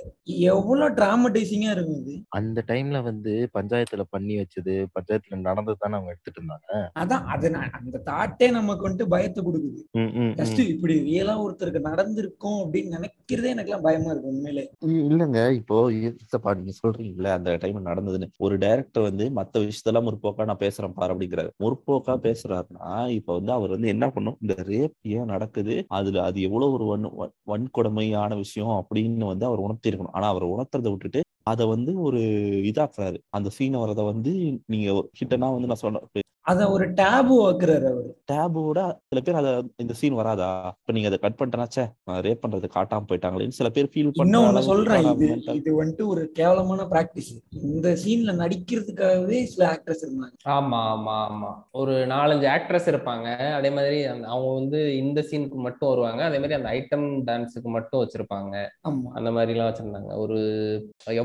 எவ்வளவு 0.51 0.95
டிராமடைசிங்கா 0.99 1.71
இருக்கும் 1.71 1.99
இது. 2.03 2.15
அந்த 2.39 2.59
டைம்ல 2.67 3.01
வந்து 3.03 3.33
பஞ்சாயத்துல 3.55 4.05
பண்ணி 4.11 4.35
வச்சது 4.37 4.75
பஞ்சாயத்துல 4.95 5.37
நடந்தது 5.71 5.79
தானே 5.79 5.95
அவங்க 5.95 6.15
எடுத்துட்டு 6.15 6.41
இருந்தாங்க? 6.41 6.89
அதான் 6.99 7.25
அது 7.25 7.55
அந்த 7.55 8.01
தாட்டே 8.05 8.51
நமக்கு 8.51 8.89
வந்துட்டு 8.89 9.07
பயத்தை 9.07 9.43
கொடுக்குது. 9.43 9.97
ஜஸ்ட் 9.97 10.67
இப்படி 10.67 10.95
ரியலா 10.95 11.25
ஒருத்தருக்கு 11.25 11.79
நடந்திருக்கும் 11.79 12.73
அப்படின்னு 12.73 12.91
நினைக்கிறதே 12.97 13.45
எனக்கு 13.45 13.63
எல்லாம் 13.63 13.81
பயமா 13.81 14.11
இருக்கு 14.11 14.27
உண்மையிலே. 14.27 14.71
இல்லங்க. 14.85 15.51
இப்போ 15.51 15.91
இதப்பா 15.91 16.55
நீங்க 16.55 16.71
சொல்றீங்கல்ல 16.87 17.31
அந்த 17.31 17.55
டைம் 17.55 17.85
நடந்ததுன்னு. 17.85 18.29
ஒரு 18.37 18.57
டைரக்டர் 18.57 19.03
வந்து 19.03 19.31
மத்த 19.35 19.69
விஷயத்தெல்லாம் 19.69 20.07
முற்போக்கா 20.07 20.45
நான் 20.45 20.57
பேசுறேன் 20.57 20.93
பாரு 20.93 21.13
அப்படிங்கிறாரு. 21.13 21.49
முற்போக்கா 21.59 22.19
பேசுறாருன்னா 22.21 23.09
இப்ப 23.09 23.33
வந்து 23.33 23.51
அவர் 23.51 23.69
வந்து 23.69 23.87
என்ன 23.87 24.09
பண்ணும்? 24.09 24.37
இந்த 24.41 24.63
ரேப் 24.63 24.93
ஏன் 25.01 25.25
நடக்குது? 25.25 25.85
அதுல 25.87 26.23
அது 26.23 26.41
எவ்வளவு 26.41 26.71
ஒரு 26.71 26.85
வன் 26.85 27.09
வன்- 27.11 27.65
வன்கொடுமையான 27.65 28.35
விஷயம் 28.35 28.85
அப்படின்னு 28.87 29.25
வந்து 29.25 29.45
அவர் 29.45 29.59
உணர்த்திருக்கணும். 29.59 30.09
ஆனா 30.11 30.27
அவர் 30.27 30.45
உணர்த்துறதை 30.45 30.89
விட்டுட்டு 30.89 31.21
அதை 31.43 31.65
வந்து 31.65 32.01
ஒரு 32.01 32.19
இதாக்குறாரு. 32.63 33.17
அந்த 33.29 33.49
சீன் 33.49 33.75
வரதை 33.75 34.05
வந்து 34.05 34.33
நீங்க 34.65 34.89
கிட்டனா 35.19 35.53
வந்து 35.53 35.67
நான் 35.67 35.75
சொன்ன 35.75 36.03
அத 36.45 36.71
ஒரு 36.71 36.85
டேபு 36.91 37.33
ஆக்குறாரு 37.43 37.85
அவரு. 37.85 38.07
டேபோட 38.31 38.79
சில 39.05 39.19
பேர் 39.21 39.35
அத 39.35 39.49
இந்த 39.77 39.93
சீன் 39.93 40.13
வராதா? 40.13 40.47
இப்ப 40.79 40.93
நீங்க 40.93 41.07
அதை 41.07 41.19
கட் 41.19 41.37
பண்ணிட்டனாச்சே 41.39 41.83
ரேப் 42.21 42.41
பண்றது 42.43 42.67
காட்டாம 42.75 43.05
போயிட்டாங்களேன்னு 43.09 43.57
சில 43.57 43.69
பேர் 43.69 43.89
ஃபீல் 43.91 44.09
அளவுக்கு 44.21 44.61
சொல்றேன் 44.61 45.05
இது 45.11 45.27
இது 45.53 45.83
வந்துட்டு 45.83 46.07
ஒரு 46.07 46.31
கேவலமான 46.31 46.85
பிராக்டிஸ் 46.85 47.29
இந்த 47.63 47.89
சீன்ல 48.03 48.33
நடிக்கிறதுக்காகவே 48.33 49.43
சில 49.43 49.65
ஆக்டர்ஸ் 49.71 50.03
இருந்தாங்க. 50.05 50.35
ஆமா 50.49 50.79
ஆமா 50.93 51.15
ஆமா. 51.27 51.51
ஒரு 51.71 52.05
நாலஞ்சு 52.05 52.47
ஆக்ட்ரஸ் 52.47 52.89
இருப்பாங்க. 52.91 53.27
அதே 53.51 53.69
மாதிரி 53.69 53.99
அவங்க 54.05 54.53
வந்து 54.53 54.97
இந்த 54.97 55.21
சீனுக்கு 55.21 55.59
மட்டும் 55.59 55.89
வருவாங்க. 55.89 56.23
அதே 56.23 56.39
மாதிரி 56.39 56.53
அந்த 56.53 56.69
ஐட்டம் 56.71 57.07
டான்ஸுக்கு 57.27 57.69
மட்டும் 57.69 58.03
வச்சிருப்பாங்க. 58.03 58.55
ஆமா. 58.83 59.11
அந்த 59.11 59.31
மாதிரி 59.31 59.51
எல்லாம் 59.51 59.71
வச்சிருந்தாங்க. 59.71 60.17
ஒரு 60.17 60.39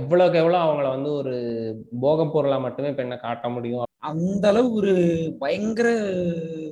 எவ்வளவுக்கு 0.06 0.38
எவ்வளவு 0.38 0.64
அவங்கள 0.64 0.88
வந்து 0.88 1.10
ஒரு 1.12 1.34
போக 2.00 2.26
பொருளா 2.26 2.58
மட்டுமே 2.58 2.92
பெண்ணை 2.92 3.16
காட்ட 3.16 3.48
முடியும். 3.48 3.84
அந்த 3.98 4.48
அளவு 4.48 4.72
ஒரு 4.72 4.92
பயங்கர 5.38 5.88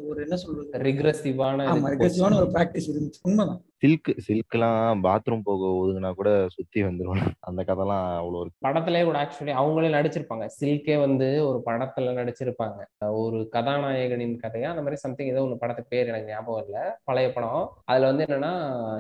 ஒரு 0.07 0.23
என்ன 0.23 0.37
சொல்றது? 0.37 0.79
ரிகர்சிவான 0.79 2.37
ஒரு 2.37 2.51
பிராக்டிஸ் 2.51 2.91
இருந்துச்சு. 2.93 3.21
உண்மைதான். 3.23 3.63
சில்க் 3.83 4.11
சில்க்லாம் 4.27 5.01
பாத்ரூம் 5.05 5.45
போக 5.45 5.63
ஒதுங்கினா 5.81 6.11
கூட 6.15 6.31
சுத்தி 6.49 6.83
வந்துடும் 6.83 7.23
அந்த 7.41 7.61
கதைலாம் 7.63 8.05
அவ்வளோ 8.21 8.41
இருக்கு. 8.41 8.65
படத்திலே 8.67 9.01
கூட 9.05 9.17
ஆக்சுவலி 9.23 9.53
அவங்களே 9.61 9.91
நடிச்சிருப்பாங்க. 9.97 10.47
சில்கே 10.61 10.97
வந்து 11.01 11.29
ஒரு 11.49 11.59
படத்துல 11.67 12.15
நடிச்சிருப்பாங்க. 12.21 12.79
ஒரு 13.23 13.49
கதாநாயகனின் 13.53 14.37
கதையா 14.45 14.69
அந்த 14.73 14.83
மாதிரி 14.83 14.95
சம்திங் 14.95 15.27
ஏதோ 15.27 15.43
ஒன்று 15.43 15.59
படத்துக்கு 15.59 15.93
பேர் 15.95 16.07
எனக்கு 16.07 16.31
ஞாபகம் 16.31 16.65
இல்லை. 16.67 16.85
பழைய 17.05 17.33
படம். 17.33 17.65
அதுல 17.85 18.07
வந்து 18.07 18.25
என்னன்னா 18.25 18.53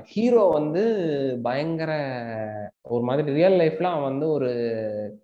ஹீரோ 0.04 0.44
வந்து 0.58 0.82
பயங்கர 1.42 1.92
ஒரு 2.88 3.02
மாதிரி 3.02 3.32
ரியல் 3.32 3.58
லைஃப்ல 3.62 3.88
அவன் 3.92 4.08
வந்து 4.10 4.28
ஒரு 4.28 4.50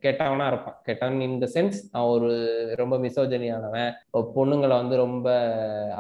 கெட்டவனா 0.03 0.47
இருப்பான். 0.47 0.79
கெட்டவன் 0.83 1.21
இன் 1.21 1.39
த 1.39 1.49
சென்ஸ் 1.55 1.79
அவன் 1.93 2.13
ஒரு 2.17 2.31
ரொம்ப 2.77 2.97
மிசோஜனியானவன் 2.99 3.91
பொண்ணுங்களை 4.39 4.75
வந்து 4.83 4.97
ரொம்ப 4.97 5.29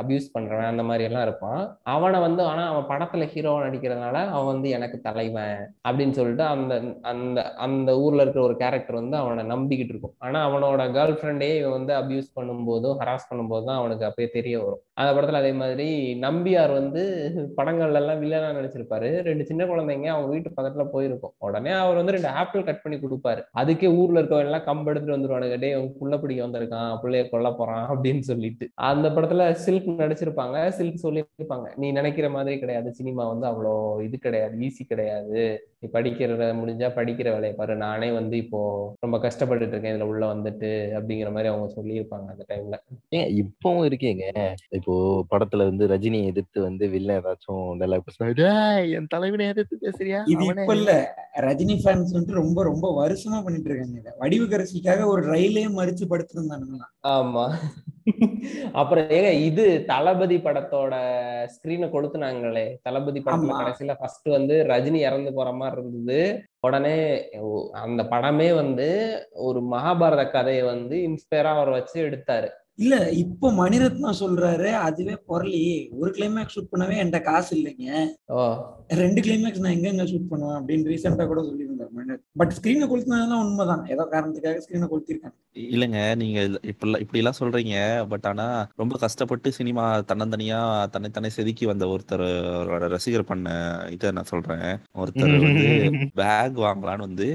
அபியூஸ் 0.02 0.32
பண்றவன். 0.38 0.70
அந்த 0.72 0.82
மாதிரி 0.82 1.04
எல்லாம் 1.04 1.22
இருப்பான். 1.22 1.60
அவனை 1.96 2.20
வந்து 2.20 2.42
ஆனா 2.42 2.64
அவன் 2.72 2.88
படத்துல 2.92 3.26
ஹீரோவா 3.50 3.62
நடிக்கிறதுனால 3.62 4.12
அவன் 4.12 4.46
வந்து 4.46 4.68
எனக்கு 4.68 5.00
தலைவன் 5.00 5.74
அப்படின்னு 5.88 6.10
சொல்லிட்டு 6.10 6.42
அந்த 6.42 6.82
அந்த 7.02 7.52
அந்த 7.52 7.98
ஊர்ல 7.98 8.22
இருக்கிற 8.22 8.44
ஒரு 8.44 8.56
கேரக்டர் 8.56 8.94
வந்து 8.94 9.16
அவனை 9.16 9.44
நம்பிக்கிட்டு 9.44 9.88
இருக்கும். 9.88 10.14
ஆனா 10.18 10.48
அவனோட 10.48 10.76
கேர்ள் 10.76 11.18
ஃப்ரெண்டே 11.22 11.56
இவன் 11.56 11.70
வந்து 11.70 11.94
அபியூஸ் 11.94 12.38
பண்ணும்போதும் 12.40 12.96
ஹராஸ் 12.98 13.34
பண்ணும்போது 13.34 13.64
தான் 13.64 13.76
அவனுக்கு 13.76 14.06
அப்பயே 14.06 14.28
தெரிய 14.28 14.58
வரும். 14.58 14.80
அந்த 14.92 15.20
படத்துல 15.20 15.32
அதே 15.32 15.52
மாதிரி 15.52 16.18
நம்பியார் 16.20 16.72
வந்து 16.72 17.32
படங்கள்ல 17.56 17.94
எல்லாம் 17.94 18.22
வில்லனா 18.22 18.58
நடிச்சிருப்பாரு. 18.58 19.22
ரெண்டு 19.22 19.44
சின்ன 19.44 19.64
குழந்தைங்க 19.64 20.06
அவங்க 20.06 20.26
வீட்டு 20.26 20.50
பக்கத்துல 20.56 20.84
போயிருக்கும். 20.84 21.32
உடனே 21.38 21.70
அவர் 21.70 21.96
வந்து 21.96 22.12
ரெண்டு 22.12 22.28
ஆப்பிள் 22.28 22.64
கட் 22.64 22.82
பண்ணி 22.82 22.98
கொடுப்பாரு. 22.98 23.42
அதுக்கே 23.58 23.96
ஊர்ல 23.96 24.22
இருக்கவங்க 24.22 24.38
எல்லாம் 24.38 24.60
கம்பு 24.60 24.86
எடுத்துட்டு 24.86 25.22
வந்துருவானுங்க. 25.22 25.58
டே 25.58 25.72
அவங்க 25.72 25.92
புள்ள 26.00 26.20
பிடிக்க 26.20 26.46
வந்திருக்கான். 26.46 26.98
பிள்ளைய 27.02 27.28
கொல்ல 27.28 27.52
போறான். 27.52 27.88
அப்படின்னு 27.90 28.20
சொல்லிட்டு. 28.20 28.68
அந்த 28.74 29.08
படத்துல 29.08 29.52
சில்க் 29.52 29.88
நடிச்சிருப்பாங்க. 29.88 30.68
சில்க் 30.68 30.98
சொல்லியிருப்பாங்க. 31.02 31.68
நீ 31.76 31.90
நினைக்கிற 31.90 32.30
மாதிரி 32.30 32.58
கிடையாது. 32.58 32.94
சினிமா 32.94 33.29
வந்து 33.30 33.46
அவ்வளோ 33.46 33.72
இது 34.02 34.16
கிடையாது 34.18 34.54
ஈஸி 34.62 34.82
கிடையாது. 34.86 35.42
நீ 35.80 35.88
படிக்கிறத 35.92 36.44
முடிஞ்சா 36.56 36.88
படிக்கிற 36.96 37.28
வேலையை 37.30 37.54
பாரு. 37.54 37.74
நானே 37.82 38.08
வந்து 38.12 38.36
இப்போ 38.36 38.60
ரொம்ப 39.00 39.16
கஷ்டப்பட்டுட்டு 39.18 39.74
இருக்கேன். 39.74 39.94
இதுல 39.94 40.08
உள்ள 40.10 40.24
வந்துட்டு 40.30 40.70
அப்படிங்கிற 40.96 41.30
மாதிரி 41.30 41.50
அவங்க 41.50 41.68
சொல்லியிருப்பாங்க 41.74 42.26
அந்த 42.32 42.44
டைம்ல 42.50 42.78
ஏன் 43.12 43.30
இப்பவும் 43.42 43.86
இருக்கீங்க. 43.86 44.24
இப்போ 44.78 44.94
படத்துல 45.30 45.66
வந்து 45.66 45.86
ரஜினியை 45.92 46.26
எதிர்த்து 46.30 46.58
வந்து 46.62 46.86
வில்ல 46.92 47.18
ஏதாச்சும் 47.18 47.48
டைலாக் 47.80 48.06
பேசுனா 48.06 48.28
"டேய், 48.40 48.90
என் 48.94 49.10
தலைவனை 49.10 49.46
எதிர்த்து 49.48 49.78
பேசுறியா? 49.84 50.20
இது 50.28 50.44
இப்ப 50.52 50.74
இல்ல. 50.76 50.92
ரஜினி 51.42 51.76
ஃபேன்ஸ் 51.80 52.12
வந்து 52.14 52.32
ரொம்ப 52.38 52.58
ரொம்ப 52.64 52.86
வருஷமா 52.98 53.40
பண்ணிட்டு 53.42 53.70
இருக்காங்க 53.70 53.88
வடிவுக்கரசிக்காக 54.20 55.06
ஒரு 55.10 55.22
ரயிலே 55.30 55.64
மறிச்சு 55.74 56.04
படுத்திருந்தானுங்க 56.10 56.80
ஆமா. 57.12 57.46
அப்புறம் 58.72 59.08
ஏங்க 59.08 59.30
இது 59.48 59.84
தளபதி 59.84 60.36
படத்தோட 60.36 60.94
ஸ்கிரீனை 61.54 61.88
கொளுத்துனாங்களே. 61.94 62.66
தளபதி 62.82 63.20
படத்துல. 63.24 63.58
கடைசியில 63.60 63.94
ஃபர்ஸ்ட் 63.98 64.28
வந்து 64.28 64.56
ரஜினி 64.68 65.00
இறந்து 65.08 65.32
போற 65.34 65.52
மாதிரி 65.52 65.80
இருந்தது. 65.80 66.20
உடனே 66.60 66.96
அந்த 67.84 68.02
படமே 68.10 68.54
வந்து 68.54 68.88
ஒரு 69.48 69.60
மகாபாரத 69.72 70.30
கதையை 70.30 70.64
வந்து 70.64 70.96
இன்ஸ்பயரா 71.08 71.52
அவர் 71.56 71.70
வச்சு 71.70 71.98
எடுத்தாரு. 72.08 72.48
இல்ல 72.78 73.10
இப்ப 73.12 73.50
மணிரத்னம் 73.52 74.18
சொல்றாரு 74.20 74.72
அதுவே 74.72 75.16
பொருளி. 75.26 75.88
ஒரு 75.92 76.10
கிளைமேக்ஸ் 76.10 76.54
ஷூட் 76.54 76.70
பண்ணவே 76.72 76.94
என்கிட்ட 77.00 77.22
காசு 77.22 77.56
இல்லைங்க. 77.56 77.88
ஓ. 78.26 78.44
ரெண்டு 78.88 79.20
கிளைமேக்ஸ் 79.20 79.58
நான் 79.58 79.84
எங்க 79.84 80.02
ஷூட் 80.02 80.28
பண்ணுவேன் 80.28 80.58
அப்படின்னு 80.60 80.90
ரீசெண்டா 80.90 81.26
கூட 81.26 81.42
சொல்லியிருந்தாரு 81.42 81.90
மணிரத்னம். 81.96 82.24
பட் 82.36 82.50
ஸ்கிரீனை 82.50 82.86
கொளுத்தினதெல்லாம் 82.86 83.44
உண்மைதான். 83.44 83.86
ஏதோ 83.86 84.08
காரணத்துக்காக 84.12 84.62
ஸ்கிரீனை 84.66 84.88
கொளுத்திருக்காங்க. 84.92 85.36
இல்லைங்க 85.56 86.14
நீங்க 86.16 86.40
இப்படி 86.62 86.90
இப்படி 87.00 87.18
எல்லாம் 87.18 87.38
சொல்றீங்க. 87.38 88.06
பட் 88.08 88.26
ஆனா 88.26 88.46
ரொம்ப 88.76 88.98
கஷ்டப்பட்டு 88.98 89.52
சினிமா 89.52 89.98
தன்னந்தனியா 90.00 90.60
தன்னைத்தானே 90.90 91.28
செதுக்கி 91.28 91.66
வந்த 91.66 91.86
ஒருத்தர் 91.86 92.26
அவரோட 92.54 92.88
ரசிகர் 92.88 93.24
பண்ண 93.24 93.48
இதை 93.90 94.10
நான் 94.10 94.24
சொல்றேன். 94.24 94.66
ஒருத்தர் 94.94 95.36
வந்து 95.38 95.68
பேக் 96.14 96.58
வாங்கலான்னு 96.58 96.98
வந்து 96.98 97.28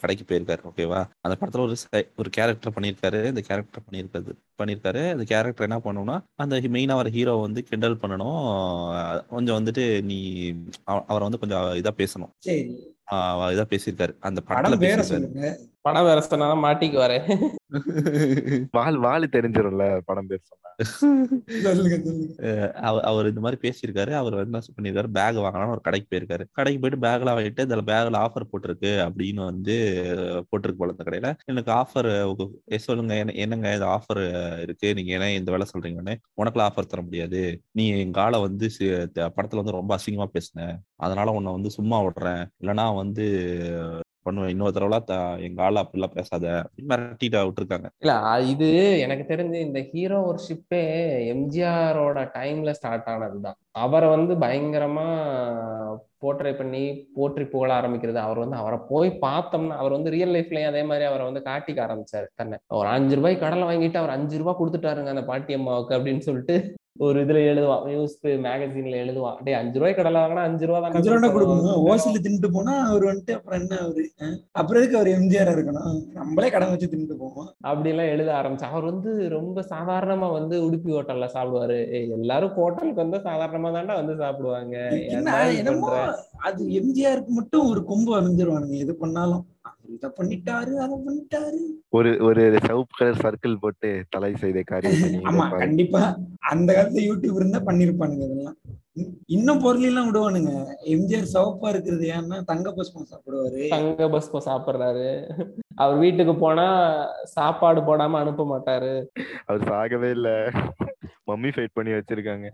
கடைக்கு 0.00 0.24
போயிருக்காரு 0.24 0.68
ஓகேவா 0.70 1.08
அந்த 1.20 1.36
படத்துல 1.40 1.58
ஒரு 1.58 1.76
ஒரு 2.16 2.30
கேரக்டர் 2.30 2.76
பண்ணியிருக்காரு. 2.76 3.26
இந்த 3.26 3.40
கேரக்டர் 3.40 3.86
பண்ணியிருக்காரு 3.88 4.36
பண்ணியிருக்காரு 4.68 5.10
அந்த 5.10 5.24
கேரக்டர் 5.24 5.68
என்ன 5.68 5.78
பண்ணணும்னா 5.78 6.22
அந்த 6.34 6.60
மெயினா 6.60 6.94
வர 6.94 7.08
ஹீரோ 7.08 7.34
வந்து 7.34 7.62
கிண்டல் 7.62 7.96
பண்ணணும். 7.96 9.26
கொஞ்சம் 9.26 9.64
வந்துட்டு 9.64 10.02
நீ 10.02 10.52
அவ- 10.84 11.04
அவரை 11.06 11.28
வந்து 11.28 11.38
கொஞ்சம் 11.38 11.60
இதா 11.60 11.96
பேசணும். 11.96 12.30
சரி. 12.38 12.96
ஆஹ் 13.10 13.54
இதா 13.54 13.64
பேசியிருக்காரு. 13.70 14.16
அந்த 14.20 14.42
படத்துல 14.48 14.62
படம் 14.62 14.80
படம் 15.80 16.02
வேற 16.02 16.26
சொன்னாதான் 16.30 16.66
மாட்டிக்குவாரு. 16.66 17.46
வால் 18.70 18.96
வால் 18.96 19.28
தெரிஞ்சிரும்ல 19.28 20.00
படம் 20.04 20.26
பேர் 20.26 20.40
சொன்னா. 20.42 20.66
அவர் 23.00 23.26
இந்த 23.26 23.40
மாதிரி 23.40 23.72
பேசியிருக்காரு. 23.72 24.12
அவர் 24.12 24.38
என்ன 24.38 24.58
பண்ணிருக்காரு 24.58 25.06
பேக் 25.06 25.36
வாங்கலாம்னு 25.36 25.70
ஒரு 25.70 25.80
கடைக்கு 25.80 26.16
போயிருக்காரு. 26.16 26.44
கடைக்கு 26.52 26.88
போயிட்டு 26.88 27.06
பேக்லாம் 27.06 27.30
வாங்கிட்டு 27.30 27.68
இதுல 27.68 27.80
பேக்ல 27.80 28.26
ஆஃபர் 28.26 28.48
போட்டிருக்கு 28.52 29.10
அப்படின்னு 29.10 29.44
வந்து 29.44 30.04
போட்டிருக்கு 30.34 30.74
போல 30.78 30.94
இந்த 30.98 31.04
கடையில. 31.04 31.34
எனக்கு 31.44 31.72
ஆஃபர் 31.72 32.76
சொல்லுங்க 32.76 33.14
என்ன- 33.14 33.32
என்னங்க 33.32 33.74
இது 33.74 33.84
ஆஃபர் 33.84 34.60
இருக்கு? 34.60 34.94
நீங்க 34.94 35.12
என்ன 35.12 35.32
இந்த 35.32 35.50
வேலை 35.50 35.66
சொல்றீங்கன்னு. 35.72 36.14
உனக்குலாம் 36.42 36.68
ஆஃபர் 36.68 36.86
தர 36.86 37.02
முடியாது. 37.02 37.62
நீ 37.70 37.88
எங்க 37.88 38.20
ஆளை 38.20 38.40
வந்து 38.40 38.70
படத்துல 39.14 39.56
வந்து 39.56 39.70
ரொம்ப 39.70 39.96
அசிங்கமா 39.96 40.26
பேசுன. 40.32 40.76
அதனால 40.96 41.30
உன்னை 41.30 41.52
வந்து 41.52 41.70
சும்மா 41.70 42.02
விடுறேன். 42.02 42.46
இல்லைன்னா 42.62 42.94
வந்து 42.96 43.26
பண்ணுவேன். 44.28 44.52
இன்னொரு 44.54 44.76
தடவை 44.78 45.18
எங்க 45.48 45.62
ஆளை 45.68 45.78
அப்படிலாம் 45.84 46.16
பேசாத 46.18 46.46
அப்படின்னு 46.62 46.90
மிரட்டிட்டு 46.92 47.44
விட்டுருக்காங்க. 47.48 47.88
இல்ல 48.04 48.14
இது 48.54 48.68
எனக்கு 49.06 49.24
தெரிஞ்சு 49.32 49.58
இந்த 49.68 49.80
ஹீரோ 49.92 50.20
ஒரு 50.30 50.40
ஷிப்பே 50.48 50.82
எம்ஜிஆரோட 51.34 52.18
டைம்ல 52.36 52.72
ஸ்டார்ட் 52.80 53.10
ஆனதுதான். 53.14 53.58
அவரை 53.84 54.06
வந்து 54.14 54.34
பயங்கரமா 54.44 55.06
போர்ட்ரை 56.22 56.52
பண்ணி 56.60 56.82
போற்றி 57.16 57.44
புகழ 57.52 57.70
ஆரம்பிக்கிறது. 57.80 58.18
அவர் 58.26 58.40
வந்து 58.42 58.56
அவரை 58.60 58.78
போய் 58.88 59.10
பார்த்தோம்னா 59.26 59.76
அவர் 59.82 59.96
வந்து 59.96 60.12
ரியல் 60.14 60.34
லைஃப்லயும் 60.36 60.70
அதே 60.72 60.82
மாதிரி 60.90 61.04
அவரை 61.10 61.24
வந்து 61.28 61.42
காட்டிக்க 61.50 61.78
ஆரம்பிச்சாரு 61.86 62.28
தன்னை. 62.40 62.56
ஒரு 62.78 62.88
அஞ்சு 62.94 63.14
ரூபாய் 63.18 63.42
கடலை 63.44 63.64
வாங்கிட்டு 63.68 64.00
அவர் 64.02 64.16
அஞ்சு 64.16 64.40
ரூபாய் 64.42 64.58
கொடுத்துட்டாருங்க 64.60 65.14
அந்த 65.14 65.24
பாட்டி 65.30 65.58
அம்மாவுக்கு 65.58 65.96
அப்படின்னு 65.98 66.24
சொல்லிட்டு. 66.28 66.56
ஒரு 67.06 67.18
இதுல 67.24 67.40
எழுதுவான் 67.50 67.82
நியூஸ் 67.88 68.14
மேகசின்ல 68.44 68.94
எழுதுவான் 69.02 69.36
டேய் 69.46 69.56
அஞ்சு 69.58 69.78
ரூபாய் 69.80 69.96
கடலை 69.98 70.20
வாங்கினா 70.22 70.44
அஞ்சு 70.48 70.66
ரூபா 70.68 70.78
தான் 70.80 70.96
அஞ்சு 70.98 71.10
ரூபா 71.12 71.28
கொடுக்கணும். 71.34 71.82
ஓசில 71.90 72.20
தின்னுட்டு 72.24 72.48
போனா 72.56 72.72
அவர் 72.88 73.04
வந்துட்டு 73.08 73.34
அப்புறம் 73.36 73.58
என்ன 73.60 73.76
அவரு? 73.84 74.04
அப்புறம் 74.60 74.80
எதுக்கு 74.80 74.98
அவர் 75.00 75.10
எம்ஜிஆர் 75.16 75.52
இருக்கணும்? 75.54 75.98
நம்மளே 76.18 76.48
கடன் 76.54 76.72
வச்சு 76.72 76.90
தின்னுட்டு 76.92 77.18
போவோம்? 77.22 77.50
அப்படி 77.70 77.92
எல்லாம் 77.92 78.12
எழுத 78.14 78.32
ஆரம்பிச்சு. 78.40 78.70
அவர் 78.72 78.88
வந்து 78.90 79.12
ரொம்ப 79.36 79.64
சாதாரணமா 79.72 80.30
வந்து 80.38 80.56
உடுப்பி 80.66 80.96
ஹோட்டல்ல 80.96 81.28
சாப்பிடுவாரு. 81.36 81.78
எல்லாரும் 82.18 82.54
ஹோட்டலுக்கு 82.58 83.04
வந்து 83.04 83.20
சாதாரணமா 83.28 83.70
தாண்டா 83.76 83.96
வந்து 84.00 84.16
சாப்பிடுவாங்க. 84.22 84.76
என்னமோ? 85.58 85.92
அது 86.48 86.64
எம்ஜிஆருக்கு 86.80 87.34
மட்டும் 87.40 87.68
ஒரு 87.72 87.82
கொம்பு 87.84 88.10
அறிஞ்சிருவானுங்க 88.20 88.76
எது 88.86 88.94
பண்ணாலும். 89.04 89.44
இதை 89.94 90.10
பண்ணிட்டாரு 90.16 90.74
அதை 90.74 90.98
பண்ணிட்டாரு. 91.06 91.58
ஒரு 91.88 92.16
ஒரு 92.20 92.58
சிவப்பு 92.62 92.86
கலர் 92.96 93.16
சர்க்கிள் 93.16 93.56
போட்டு 93.60 94.04
தலை 94.08 94.36
செய்த 94.36 94.62
நீங்க 94.80 95.30
ஆமா. 95.30 95.58
கண்டிப்பா. 95.58 96.16
அந்த 96.38 96.72
காலத்துல 96.72 96.96
யூடியூப் 96.96 97.34
இருந்தா 97.34 97.58
பண்ணிருப்பானுங்க 97.58 98.24
இதெல்லாம். 98.24 98.56
இன்- 98.96 99.16
இன்னும் 99.26 99.58
பொருளெல்லாம் 99.58 100.14
விடுவானுங்க. 100.14 100.64
எம்ஜிஆர் 100.84 101.26
சிவப்பா 101.34 101.68
இருக்கிறது 101.68 102.08
ஏன்னா 102.08 102.44
தங்க 102.44 102.72
புஷ்பம் 102.72 103.06
சாப்பிடுவாரு. 103.10 103.68
தங்க 103.68 104.08
பஸ்பம் 104.08 104.42
சாப்பிடுறாரு. 104.46 105.30
அவர் 105.74 105.98
வீட்டுக்கு 105.98 106.34
போனா 106.34 106.96
சாப்பாடு 107.24 107.80
போடாம 107.80 108.10
அனுப்ப 108.10 108.44
மாட்டாரு. 108.44 109.06
அவர் 109.46 109.68
சாகவே 109.68 110.10
இல்ல. 110.10 110.50
மம்மி 111.28 111.50
ஃபைட் 111.54 111.74
பண்ணி 111.74 111.92
வச்சிருக்காங்க. 111.92 112.46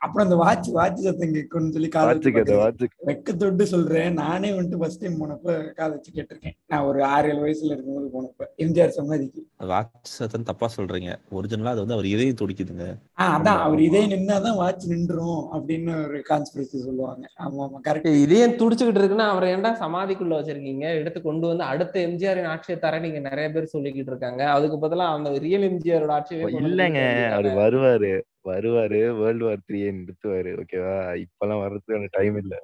அப்புறம் 0.00 0.24
அந்த 0.24 0.36
வாட்ச் 0.36 0.68
வாட்ச் 0.70 1.02
சத்தம் 1.02 1.34
கேட்கும்னு 1.34 1.72
சொல்லி 1.72 1.88
காது 1.88 2.08
அதை 2.08 2.20
பார்க்கறது. 2.26 2.56
வாட்சுக்கு 2.62 3.06
வெக்கத்தொட்டு 3.06 3.64
சொல்றேன். 3.72 4.14
நானே 4.14 4.50
வந்துட்டு 4.50 4.80
ஃபர்ஸ்ட் 4.80 5.02
டைம் 5.02 5.18
போனப்ப 5.20 5.46
காது 5.72 5.92
வச்சு 5.92 6.10
கேட்டிருக்கேன். 6.12 6.56
நான் 6.66 6.84
ஒரு 6.84 7.00
ஆறு 7.10 7.28
ஏழு 7.28 7.40
வயசுல 7.44 7.72
இருக்கும்போது 7.72 8.08
போனப்ப. 8.12 8.48
எம்ஜிஆர் 8.64 8.96
சமாதிக்கு 8.96 9.42
வாட்ச் 9.72 10.12
சத்தம் 10.12 10.42
தப்பா 10.42 10.68
சொல்றீங்க. 10.76 11.10
ஒரிஜினலா 11.32 11.72
அது 11.74 11.80
வந்து 11.80 11.94
அவர் 11.94 12.10
இதயம் 12.12 12.40
துடிக்குதுங்க. 12.40 12.86
ஆஹ் 13.18 13.32
அதான். 13.36 13.60
அவர் 13.62 13.78
ஆமா. 13.78 13.86
இதே 13.88 14.02
நின்னாதான் 14.06 14.56
வாட்ச் 14.56 14.86
நின்றுரும் 14.90 15.42
அப்படின்னு 15.54 15.92
ஒரு 16.04 16.20
கான்ஸ்பிரசி 16.30 16.76
சொல்லுவாங்க. 16.86 17.24
ஆமா 17.44 17.62
ஆமா 17.66 17.80
கரெக்ட் 17.84 18.10
ஏய், 18.10 18.22
இதே 18.22 18.42
துடிச்சுக்கிட்டு 18.60 19.00
இருக்குன்னா 19.00 19.28
அவரை 19.28 19.48
ஏன்டா 19.54 19.72
சமாதிக்குள்ள 19.80 20.34
வச்சிருக்கீங்க? 20.38 20.86
எடுத்து 21.00 21.22
கொண்டு 21.22 21.46
வந்து 21.46 21.64
அடுத்த 21.64 22.00
எம்ஜிஆரின் 22.06 22.48
ஆட்சியை 22.48 22.78
தர 22.78 22.98
நீங்க 22.98 23.18
நிறைய 23.20 23.48
பேர் 23.50 23.72
சொல்லிக்கிட்டு 23.74 24.12
இருக்காங்க. 24.12 24.42
அதுக்கு 24.52 24.78
பதிலா 24.78 25.06
அந்த 25.14 25.30
ரியல் 25.38 25.66
எம்ஜிஆரோட 25.70 26.12
ஆட்சியை 26.12 26.40
இல்லங்க. 26.62 27.00
அவர் 27.32 27.48
வேண்டியதுதானே? 27.54 28.01
வருவாரு. 28.02 28.22
வருவாரு 28.44 29.16
வேர்ல்டு 29.16 29.44
வார் 29.44 29.58
த்ரீ 29.68 29.80
நிறுத்துவாரு. 29.92 30.62
ஓகேவா 30.62 30.94
இப்பெல்லாம் 31.16 31.62
வர்றதுக்கான 31.62 32.08
டைம் 32.10 32.36
இல்ல. 32.36 32.54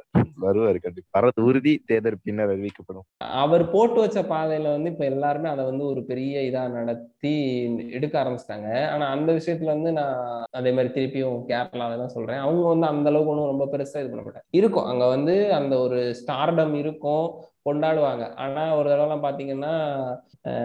வருவாரு 0.43 0.79
கண்டிப்பா. 0.81 1.21
வர்றது 1.21 1.41
உறுதி 1.43 1.83
தேர்தல் 1.87 2.19
பின்னர் 2.23 2.49
அறிவிக்கப்படும். 2.49 3.07
அவர் 3.33 3.71
போட்டு 3.71 4.01
வச்ச 4.01 4.23
பாதையில 4.23 4.63
வந்து 4.63 4.91
இப்ப 4.91 5.05
எல்லாருமே 5.05 5.49
அதை 5.49 5.65
வந்து 5.65 5.85
ஒரு 5.85 6.05
பெரிய 6.05 6.41
இதா 6.41 6.71
நடத்தி 6.71 7.33
எடுக்க 7.91 8.23
ஆரம்பிச்சிட்டாங்க. 8.23 8.89
ஆனா 8.89 9.07
அந்த 9.07 9.33
விஷயத்துல 9.33 9.65
வந்து 9.65 9.93
நான் 9.93 10.21
அதே 10.51 10.73
மாதிரி 10.73 10.95
திருப்பியும் 10.95 11.39
கேரளாவை 11.49 11.97
தான் 11.97 12.09
சொல்றேன். 12.09 12.39
அவங்க 12.39 12.69
வந்து 12.69 12.87
அந்த 12.87 13.09
அளவுக்கு 13.09 13.33
ஒன்றும் 13.33 13.59
ரொம்ப 13.59 13.67
பெருசா 13.73 14.01
இது 14.01 14.11
பண்ண 14.11 14.23
மாட்டாங்க. 14.23 14.47
இருக்கும். 14.51 14.85
அங்க 14.85 15.07
வந்து 15.07 15.55
அந்த 15.55 15.79
ஒரு 15.79 16.15
ஸ்டார்டம் 16.21 16.75
இருக்கும். 16.75 17.27
கொண்டாடுவாங்க. 17.69 18.35
ஆனா 18.35 18.77
ஒரு 18.77 18.91
தடவைலாம் 18.91 19.25
பாத்தீங்கன்னா 19.27 19.75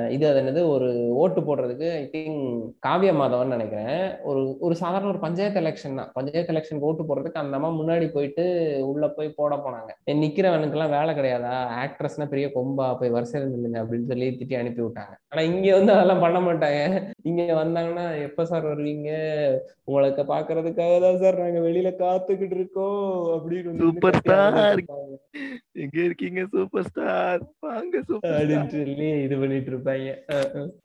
இது 0.09 0.27
அது 0.27 0.41
என்னது 0.41 0.67
ஒரு 0.69 0.89
ஓட்டு 1.13 1.41
போடுறதுக்கு 1.41 1.87
ஐ 1.95 2.09
திங்க் 2.11 2.43
காவிய 2.79 3.11
மாதவன் 3.13 3.45
நினைக்கிறேன். 3.45 4.19
ஒரு 4.21 4.57
ஒரு 4.59 4.75
சாதாரண 4.75 5.09
ஒரு 5.09 5.19
பஞ்சாயத்து 5.19 5.61
எலெக்ஷன் 5.61 5.95
தான். 5.95 6.09
பஞ்சாயத்து 6.13 6.53
எலெக்ஷன் 6.53 6.79
ஓட்டு 6.79 7.03
போடுறதுக்கு 7.03 7.41
அந்த 7.43 7.57
அம்மா 7.57 7.69
முன்னாடி 7.69 8.07
போயிட்டு 8.07 8.45
உள்ள 8.87 9.07
போய் 9.07 9.29
போட 9.29 9.55
போனாங்க. 9.55 9.91
"ஏய், 10.03 10.19
நிக்கிறவனுக்கெல்லாம் 10.23 10.89
வேலை 10.89 11.15
கிடையாதா? 11.15 11.55
ஆக்ட்ரஸ்னா 11.83 12.25
பெரிய 12.25 12.47
கொம்பா 12.55 12.97
போய் 12.99 13.11
வரிசையில 13.11 13.49
நில்லுங்க 13.53 13.81
அப்படின்னு 13.81 14.07
சொல்லி 14.07 14.37
திட்டி 14.39 14.59
அனுப்பி 14.59 14.81
விட்டாங்க. 14.81 15.13
ஆனா 15.27 15.41
இங்க 15.41 15.75
வந்து 15.75 15.91
அதெல்லாம் 15.91 16.19
பண்ண 16.19 16.39
மாட்டாங்க. 16.39 16.79
இங்க 17.23 17.41
வந்தாங்கன்னா 17.53 18.21
எப்ப 18.21 18.45
சார் 18.45 18.65
வருவீங்க? 18.65 19.09
உங்களுக்கு 19.85 20.21
பாக்குறதுக்காக 20.21 21.01
தான் 21.01 21.17
சார் 21.17 21.39
நாங்க 21.39 21.59
வெளியில 21.59 21.89
காத்துக்கிட்டு 22.01 22.55
இருக்கோம் 22.55 23.01
அப்படின்னு 23.35 23.71
star. 24.17 24.75
இருப்பாங்க. 24.75 25.15
எங்க 25.75 25.99
இருக்கீங்க 26.01 26.45
சூப்பர் 26.51 26.91
ஸ்டார் 26.95 27.43
வாங்க 27.65 27.99
சொல்லி 28.07 29.07
இது 29.25 29.35
பண்ணிட்டு 29.41 29.69
இருப்பாங்க. 29.71 30.09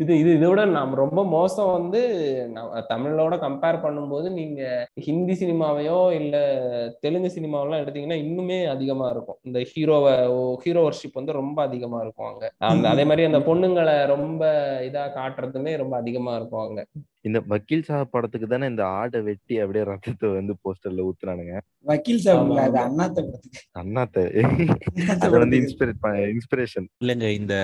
இது 0.02 0.12
இது 0.20 0.30
இதை 0.36 0.46
விட 0.48 0.62
நாம் 0.76 0.92
ரொம்ப 0.94 1.20
மோசம் 1.34 1.72
வந்து 1.72 2.00
நம்ம 2.56 2.82
தமிழோட 2.92 3.34
கம்பேர் 3.44 3.82
பண்ணும்போது 3.84 4.28
நீங்க 4.30 4.60
ஹிந்தி 5.06 5.34
சினிமாவையோ 5.42 5.98
இல்ல 6.20 6.36
தெலுங்கு 7.00 7.30
சினிமாவெல்லாம் 7.36 7.82
எடுத்தீங்கன்னா 7.84 8.20
இன்னுமே 8.24 8.58
அதிகமா 8.74 9.08
இருக்கும். 9.10 9.38
இந்த 9.42 9.60
ஹீரோவை 9.72 10.14
ஹீரோ 10.64 10.84
வர்ஷிப் 10.88 11.20
வந்து 11.20 11.38
ரொம்ப 11.40 11.58
அதிகமா 11.62 12.00
இருக்கும் 12.00 12.30
அங்க. 12.30 12.46
அந்த 12.70 12.88
அதே 12.88 13.04
மாதிரி 13.04 13.28
அந்த 13.30 13.42
பொண்ணுங்களை 13.50 14.06
ரொம்ப 14.14 14.42
இதா 14.88 15.04
காட்டுறதுமே 15.18 15.74
ரொம்ப 15.76 15.96
அதிகமா 15.96 16.34
இருக்கும் 16.36 16.64
அங்க. 16.66 16.80
இந்த 17.28 17.38
வக்கீல் 17.46 17.86
சாஹப் 17.88 18.10
படத்துக்கு 18.10 18.46
தானே 18.46 18.66
இந்த 18.66 18.84
ஆடை 18.96 19.20
வெட்டி 19.22 19.54
அப்படியே 19.58 19.84
ரத்தத்தை 19.84 20.28
வந்து 20.32 20.54
போஸ்டர்ல 20.62 21.06
ஊத்துனானுங்க. 21.08 21.54
வக்கீல் 21.86 22.20
அது 22.22 22.30
ஆமா. 22.34 22.56
அண்ணாத்த 22.82 23.18
படத்துக்கு. 23.22 23.60
அண்ணாத்த. 23.80 24.24
அண்ணாத்த 24.42 25.24
அது 25.24 25.34
வந்து. 25.36 25.58
இன்ஸ்பிரேட் 25.60 26.04
இன்ஸ்பிரேஷன் 26.32 26.86
இல்லைங்க 27.02 27.28
இந்த 27.38 27.54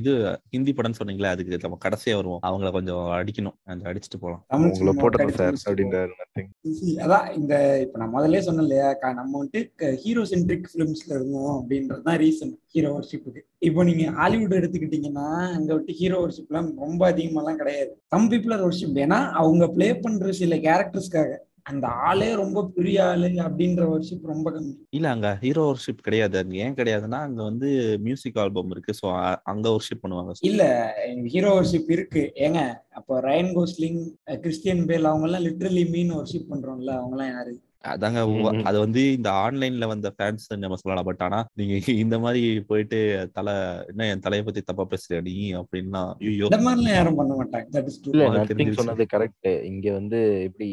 இது 0.00 0.12
ஹிந்தி 0.50 0.72
படம்னு 0.72 1.00
சொன்னீங்களே 1.00 1.32
அதுக்கு 1.32 1.60
நம்ம 1.64 1.78
கடைசியா 1.84 2.14
வருவோம். 2.14 2.42
அவங்கள 2.48 2.70
கொஞ்சம் 2.72 3.04
அடிக்கணும். 3.14 3.56
அந்த 3.66 3.84
அடிச்சுட்டு 3.90 4.20
போலாம். 4.20 4.42
சினிமாவை 4.76 4.96
போட்டோம் 5.02 5.36
சார் 5.38 5.58
அப்படின்றாரு 5.66 6.12
அதான் 7.04 7.26
இந்த 7.34 7.54
இப்ப 7.80 7.98
நான் 7.98 8.14
முதல்ல 8.14 8.38
சொன்னேன் 8.40 8.66
இல்லையா 8.66 8.88
நம்ம 9.14 9.32
வந்துட்டு 9.42 9.62
ஹீரோ 10.02 10.24
சென்ட்ரிக் 10.26 10.70
பிலிம்ஸ்ல 10.74 11.12
இருந்தோம் 11.14 11.52
அப்படின்றது 11.56 12.02
தான் 12.02 12.20
ரீசன் 12.20 12.54
ஹீரோ 12.74 12.90
வர்ஷிப்புக்கு 12.94 13.42
இப்போ 13.68 13.84
நீங்க 13.84 14.04
ஹாலிவுட் 14.18 14.58
எடுத்துக்கிட்டீங்கன்னா 14.58 15.26
அங்க 15.56 15.70
விட்டு 15.74 15.98
ஹீரோ 16.00 16.18
வர்ஷிப்லாம் 16.24 16.68
ரொம்ப 16.84 17.02
அதிகமாலாம் 17.12 17.60
கிடையாது. 17.62 17.92
சம் 18.14 18.28
பீப்புள் 18.30 18.54
ஆர் 18.56 18.66
வர்ஷிப் 18.68 19.02
ஏன்னா 19.06 19.18
அவங்க 19.42 19.66
ப்ளே 19.68 19.88
பண்ற 19.96 20.32
சில 20.42 20.56
கேரக்டர்ஸ்க்காக 20.68 21.32
அந்த 21.70 21.86
ஆளே 22.08 22.26
ரொம்ப 22.34 22.62
பெரிய 22.76 22.96
ஆளு 23.10 23.28
அப்படின்ற 23.44 23.82
வர்ஷிப் 23.92 24.24
ரொம்ப 24.32 24.48
கம்மி. 24.50 24.72
இல்ல 24.90 25.06
அங்க 25.08 25.28
ஹீரோ 25.44 25.62
ஒர்ஷிப் 25.70 26.02
கிடையாது. 26.02 26.36
அங்க 26.38 26.56
ஏன் 26.64 26.76
கிடையாதுன்னா 26.80 27.20
அங்க 27.28 27.40
வந்து 27.42 27.68
மியூசிக் 28.06 28.40
ஆல்பம் 28.42 28.70
இருக்கு. 28.70 28.94
சோ 29.00 29.06
அங்க 29.52 29.66
ஒர்ஷிப் 29.68 30.02
பண்ணுவாங்க. 30.02 30.34
இல்ல 30.50 30.64
ஹீரோ 31.34 31.52
வர்ஷிப் 31.58 31.90
இருக்கு. 31.96 32.24
ஏங்க 32.46 32.60
அப்போ 32.90 33.20
ரயன் 33.20 33.52
கோஸ்லிங் 33.58 34.00
கிறிஸ்டியன் 34.44 34.84
பேல் 34.90 35.10
அவங்க 35.12 35.26
எல்லாம் 35.26 35.46
லிட்ரலி 35.48 35.84
மீன் 35.90 36.12
வர்ஷிப் 36.12 36.50
பண்றோம்ல 36.52 36.92
அவங்க 37.00 37.16
எல்லாம் 37.16 37.32
யாரு? 37.36 37.54
அதாங்க. 37.84 38.18
அது 38.62 38.78
வந்து 38.78 39.12
இந்த 39.12 39.30
ஆன்லைன்ல 39.42 39.86
வந்த 39.86 40.08
ஃபேன்ஸ் 40.16 40.46
நம்ம 40.56 40.76
சொல்லலாம். 40.76 41.04
பட் 41.04 41.22
ஆனா 41.22 41.40
நீங்க 41.52 41.74
இந்த 42.04 42.18
மாதிரி 42.18 42.42
போயிட்டு 42.62 42.98
தலை 43.32 43.54
என்ன 43.86 44.06
என் 44.06 44.24
தலைய 44.26 44.44
பத்தி 44.44 44.62
தப்பா 44.62 44.86
பேசுறியா 44.90 45.20
நீ? 45.22 45.34
அப்படின்னா 45.54 46.02
ஐயோ 46.24 46.48
யாரும் 46.90 47.14
பண்ண 47.14 47.34
மாட்டாங்க. 47.34 47.84
சொன்னது 48.74 49.06
கரெக்ட் 49.14 49.50
இங்க 49.64 49.92
வந்து 49.92 50.20
எப்படி 50.44 50.70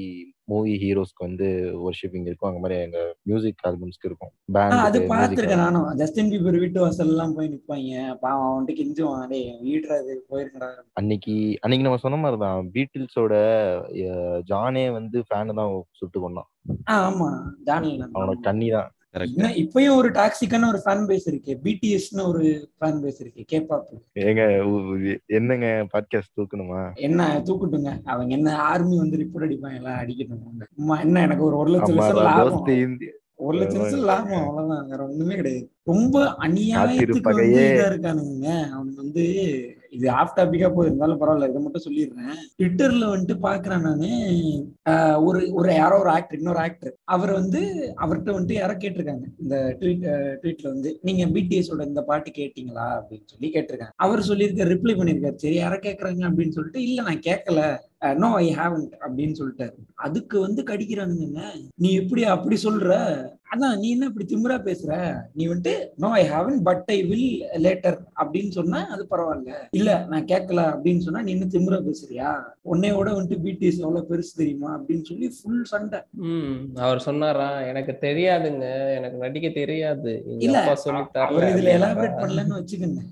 மூவி 0.51 0.73
ஹீரோஸ்க்கு 0.83 1.25
வந்து 1.25 1.47
ஒர்ஷிப்பிங் 1.81 2.27
இருக்கும். 2.29 2.49
அங்க 2.49 2.61
மாதிரி 2.61 2.81
எங்க 2.81 2.99
மியூசிக் 3.21 3.63
ஆல்பம்ஸ்க்கு 3.67 4.07
இருக்கும். 4.09 4.31
ஆ, 4.55 4.83
அது 4.83 4.99
பேண்ட் 4.99 5.11
பார்த்திருக்கேன் 5.13 5.55
நானும். 5.55 5.95
ஜஸ்டின் 5.95 6.31
பீபர் 6.31 6.59
வீட்டு 6.59 6.79
வாசல் 6.81 7.07
எல்லாம் 7.07 7.33
போய் 7.35 7.51
நிப்பாங்க. 7.53 7.91
பாவம் 8.19 8.51
அவன்ட்டு 8.51 8.71
கெஞ்சுவான் 8.71 9.27
டேய் 9.27 9.49
வீடுறது 9.65 10.15
போயிருக்கடா 10.29 10.69
அன்னைக்கு 10.93 11.35
அன்னைக்கு 11.61 11.87
நம்ம 11.87 11.97
சொன்ன 11.97 12.17
மாதிரிதான் 12.17 12.71
பீட்டில்ஸோட 12.73 13.33
ஜானே 14.49 14.91
வந்து 14.91 15.19
ஃபேனு 15.19 15.53
தான் 15.53 15.73
சுட்டு 15.91 16.19
கொண்டான். 16.19 16.49
ஆமா. 16.91 17.29
ஜானல் 17.63 18.09
அவனோட 18.13 18.39
கண்ணி 18.41 18.69
தான். 18.69 18.89
இப்பயும் 19.13 19.95
ஒரு 19.95 20.11
டாக்ஸிக்கான 20.11 20.67
ஒரு 20.67 20.81
ஃபேன் 20.85 21.05
பேஸ் 21.05 21.21
இருக்கு 21.25 21.59
பிடிஎஸ்னு 21.63 22.27
ஒரு 22.27 22.69
ஃபேன் 22.81 22.99
பேஸ் 23.01 23.15
இருக்கு 23.19 23.45
கேபாப் 23.51 23.83
ஏங்க 24.19 25.17
என்னங்க 25.25 25.87
பாட்காஸ்ட் 25.93 26.41
தூக்கணுமா? 26.41 26.93
என்ன 26.93 27.43
தூக்கட்டுங்க. 27.45 27.99
அவங்க 28.03 28.35
என்ன 28.35 28.57
ஆர்மி 28.57 28.97
வந்து 28.97 29.17
ரிப்போர்ட் 29.17 29.57
அவங்க. 29.59 30.67
அம்மா 30.77 31.01
என்ன 31.01 31.21
எனக்கு 31.21 31.43
ஒரு 31.43 31.57
ஒரு 31.57 31.71
லட்சம் 31.71 31.95
லாபம். 31.95 32.97
ஒரு 33.35 33.57
லட்சம் 33.57 33.81
லட்சம் 33.81 33.99
லாபம் 33.99 34.47
அவ்வளவுதான். 34.47 34.87
வேற 34.87 35.03
ஒண்ணுமே 35.03 35.35
கிடையாது. 35.35 35.71
ரொம்ப 35.83 36.35
அநியாயத்துக்கு 36.39 37.79
இருக்கானுங்க. 37.89 38.69
அவனுக்கு 38.69 39.01
வந்து 39.01 39.23
இது 39.91 40.07
ஆஃப் 40.19 40.35
டாபிக்கா 40.37 40.67
போய் 40.73 40.87
இருந்தாலும் 40.87 41.19
பரவாயில்ல 41.21 41.49
இதை 41.49 41.61
மட்டும் 41.63 41.85
சொல்லிடுறேன். 41.85 42.37
ட்விட்டர்ல 42.59 43.05
வந்துட்டு 43.13 43.35
பாக்குறேன் 43.47 43.85
நானு. 43.87 44.09
ஒரு 45.27 45.39
ஒரு 45.59 45.69
யாரோ 45.73 45.95
ஒரு 45.99 46.09
ஆக்டர் 46.09 46.39
இன்னொரு 46.39 46.61
ஆக்டர் 46.65 46.93
அவர் 47.15 47.31
வந்து 47.31 47.61
அவர்கிட்ட 48.03 48.35
வந்துட்டு 48.37 48.57
யாரோ 48.61 48.75
கேட்டிருக்காங்க. 48.83 49.25
இந்த 49.43 49.55
ட்வீட் 49.79 50.05
ட்வீட்ல 50.41 50.67
வந்து 50.73 50.91
நீங்க 51.01 51.25
பிடிஎஸோட 51.35 51.85
இந்த 51.91 52.03
பாட்டு 52.09 52.31
கேட்டீங்களா? 52.31 52.87
அப்படின்னு 52.99 53.31
சொல்லி 53.33 53.49
கேட்டிருக்காங்க. 53.55 53.95
அவர் 53.95 54.27
சொல்லியிருக்க 54.29 54.71
ரிப்ளை 54.73 54.95
பண்ணியிருக்காரு. 54.99 55.43
சரி 55.45 55.55
யாரோ 55.55 55.79
கேட்கறாங்க 55.87 56.29
அப்படின்னு 56.29 56.57
சொல்லிட்டு 56.57 56.81
இல்ல 56.87 57.01
நான் 57.09 57.25
கேட்கல. 57.29 57.61
நோ 58.21 58.27
ஐ 58.35 58.47
ஹாவன்ட் 58.59 58.93
அப்படின்னு 59.05 59.35
சொல்லிட்டாரு. 59.39 59.75
அதுக்கு 60.05 60.37
வந்து 60.39 60.61
கடிக்கிறானுங்க 60.63 61.41
நீ 61.75 61.89
எப்படி 61.93 62.21
அப்படி 62.35 62.57
சொல்ற? 62.63 62.93
அதான் 63.51 63.79
நீ 63.79 63.89
என்ன 63.89 64.05
இப்படி 64.05 64.25
திமிரா 64.25 64.57
பேசுற? 64.67 64.91
நீ 65.33 65.47
வந்துட்டு 65.47 65.73
no 65.97 66.09
I 66.09 66.21
haven't 66.29 66.59
but 66.67 66.83
I 66.87 67.03
will 67.03 67.43
later 67.65 67.97
அப்படின்னு 68.21 68.51
சொன்னா 68.57 68.79
அது 68.93 69.07
பரவாயில்ல. 69.09 69.53
இல்ல 69.71 70.05
நான் 70.07 70.25
கேட்கல 70.25 70.61
அப்படின்னு 70.73 70.97
சொன்னா 70.97 71.21
நீ 71.21 71.31
இன்னும் 71.31 71.53
திமிரா 71.55 71.79
பேசுறியா? 71.89 72.29
உன்னையோட 72.73 73.09
வந்துட்டு 73.17 73.43
பிடிஎஸ் 73.45 73.83
எவ்வளவு 73.85 74.09
பெருசு 74.11 74.31
தெரியுமா? 74.35 74.79
அப்படின்னு 74.79 75.01
சொல்லி 75.01 75.29
ஃபுல் 75.37 75.63
சண்டை. 75.63 76.01
அவர் 76.75 76.99
சொன்னாரா? 76.99 77.49
எனக்கு 77.71 77.95
தெரியாதுங்க. 78.07 78.67
எனக்கு 78.99 79.17
நடிக்க 79.17 79.49
தெரியாது. 79.61 80.13
இல்ல 80.47 80.57
அவர் 81.27 81.49
இதுல 81.51 81.75
எலாபரேட் 81.79 82.21
பண்ணலன்னு 82.23 82.59
வச்சுக்கோங்க. 82.59 83.03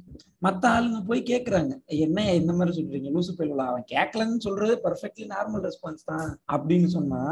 மத்த 0.45 0.65
ஆளுங்க 0.73 0.99
போய் 1.07 1.21
கேக்குறாங்க. 1.29 1.73
என்ன 2.05 2.33
இந்த 2.33 2.51
மாதிரி 2.53 2.75
சொல்றீங்க? 2.75 3.09
லூசு 3.15 3.31
பயிலா 3.39 3.63
அவன் 3.71 3.83
கேட்கலன்னு 3.93 4.37
சொல்றது 4.45 4.73
பர்ஃபெக்ட்லி 4.85 5.25
நார்மல் 5.33 5.63
ரெஸ்பான்ஸ் 5.65 6.05
தான். 6.11 6.29
அப்படின்னு 6.55 6.89
சொன்னா 6.93 7.23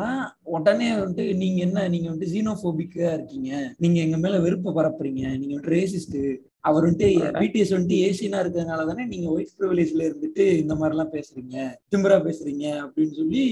உடனே 0.56 0.90
வந்துட்டு 0.94 1.36
நீங்க 1.36 1.62
என்ன 1.68 1.88
நீங்க 1.94 2.08
வந்துட்டு 2.10 2.34
ஜீனோபோபிக்கா 2.98 3.18
இருக்கீங்க. 3.18 3.52
நீங்க 3.84 3.98
எங்க 4.06 4.18
மேல 4.18 4.36
வெறுப்ப 4.46 4.74
பரப்புறீங்க. 4.78 5.24
நீங்க 5.40 5.52
வந்துட்டு 5.54 5.76
ரேசிஸ்ட் 5.78 6.18
அவர் 6.68 6.86
வந்துட்டு 6.86 7.10
பிடிஎஸ் 7.42 7.74
வந்துட்டு 7.74 7.98
ஏசினா 8.08 8.40
இருக்கிறதுனால 8.44 8.86
தானே 8.90 9.04
நீங்க 9.14 9.28
ஒயிட் 9.36 9.54
ப்ரிவிலேஜ்ல 9.60 10.02
இருந்துட்டு 10.10 10.44
இந்த 10.64 10.74
மாதிரி 10.80 10.96
எல்லாம் 10.96 11.14
பேசுறீங்க. 11.16 11.56
திமிரா 11.94 12.18
பேசுறீங்க 12.28 12.66
அப்படின்னு 12.84 13.16
சொல்லி 13.22 13.44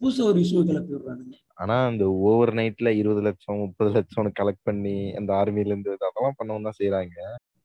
புதுசா 0.00 0.24
ஒரு 0.30 0.38
இஷ்யூ 0.44 0.62
கிளப்பி 0.70 0.92
விடுறானுங்க. 0.94 1.36
ஆனா 1.62 1.76
அந்த 1.90 2.04
ஓவர் 2.28 2.52
நைட்ல 2.58 2.88
இருபது 3.00 3.20
லட்சம் 3.26 3.62
முப்பது 3.64 3.90
லட்சம் 3.96 4.36
கலெக்ட் 4.40 4.66
பண்ணி 4.68 4.96
அந்த 5.20 5.30
ஆர்மில 5.40 5.72
இருந்து 5.72 5.92
அதெல்லாம் 6.08 6.38
பண்ணவும் 6.40 6.66
தான் 6.68 6.78
செய்யறாங்க 6.80 7.16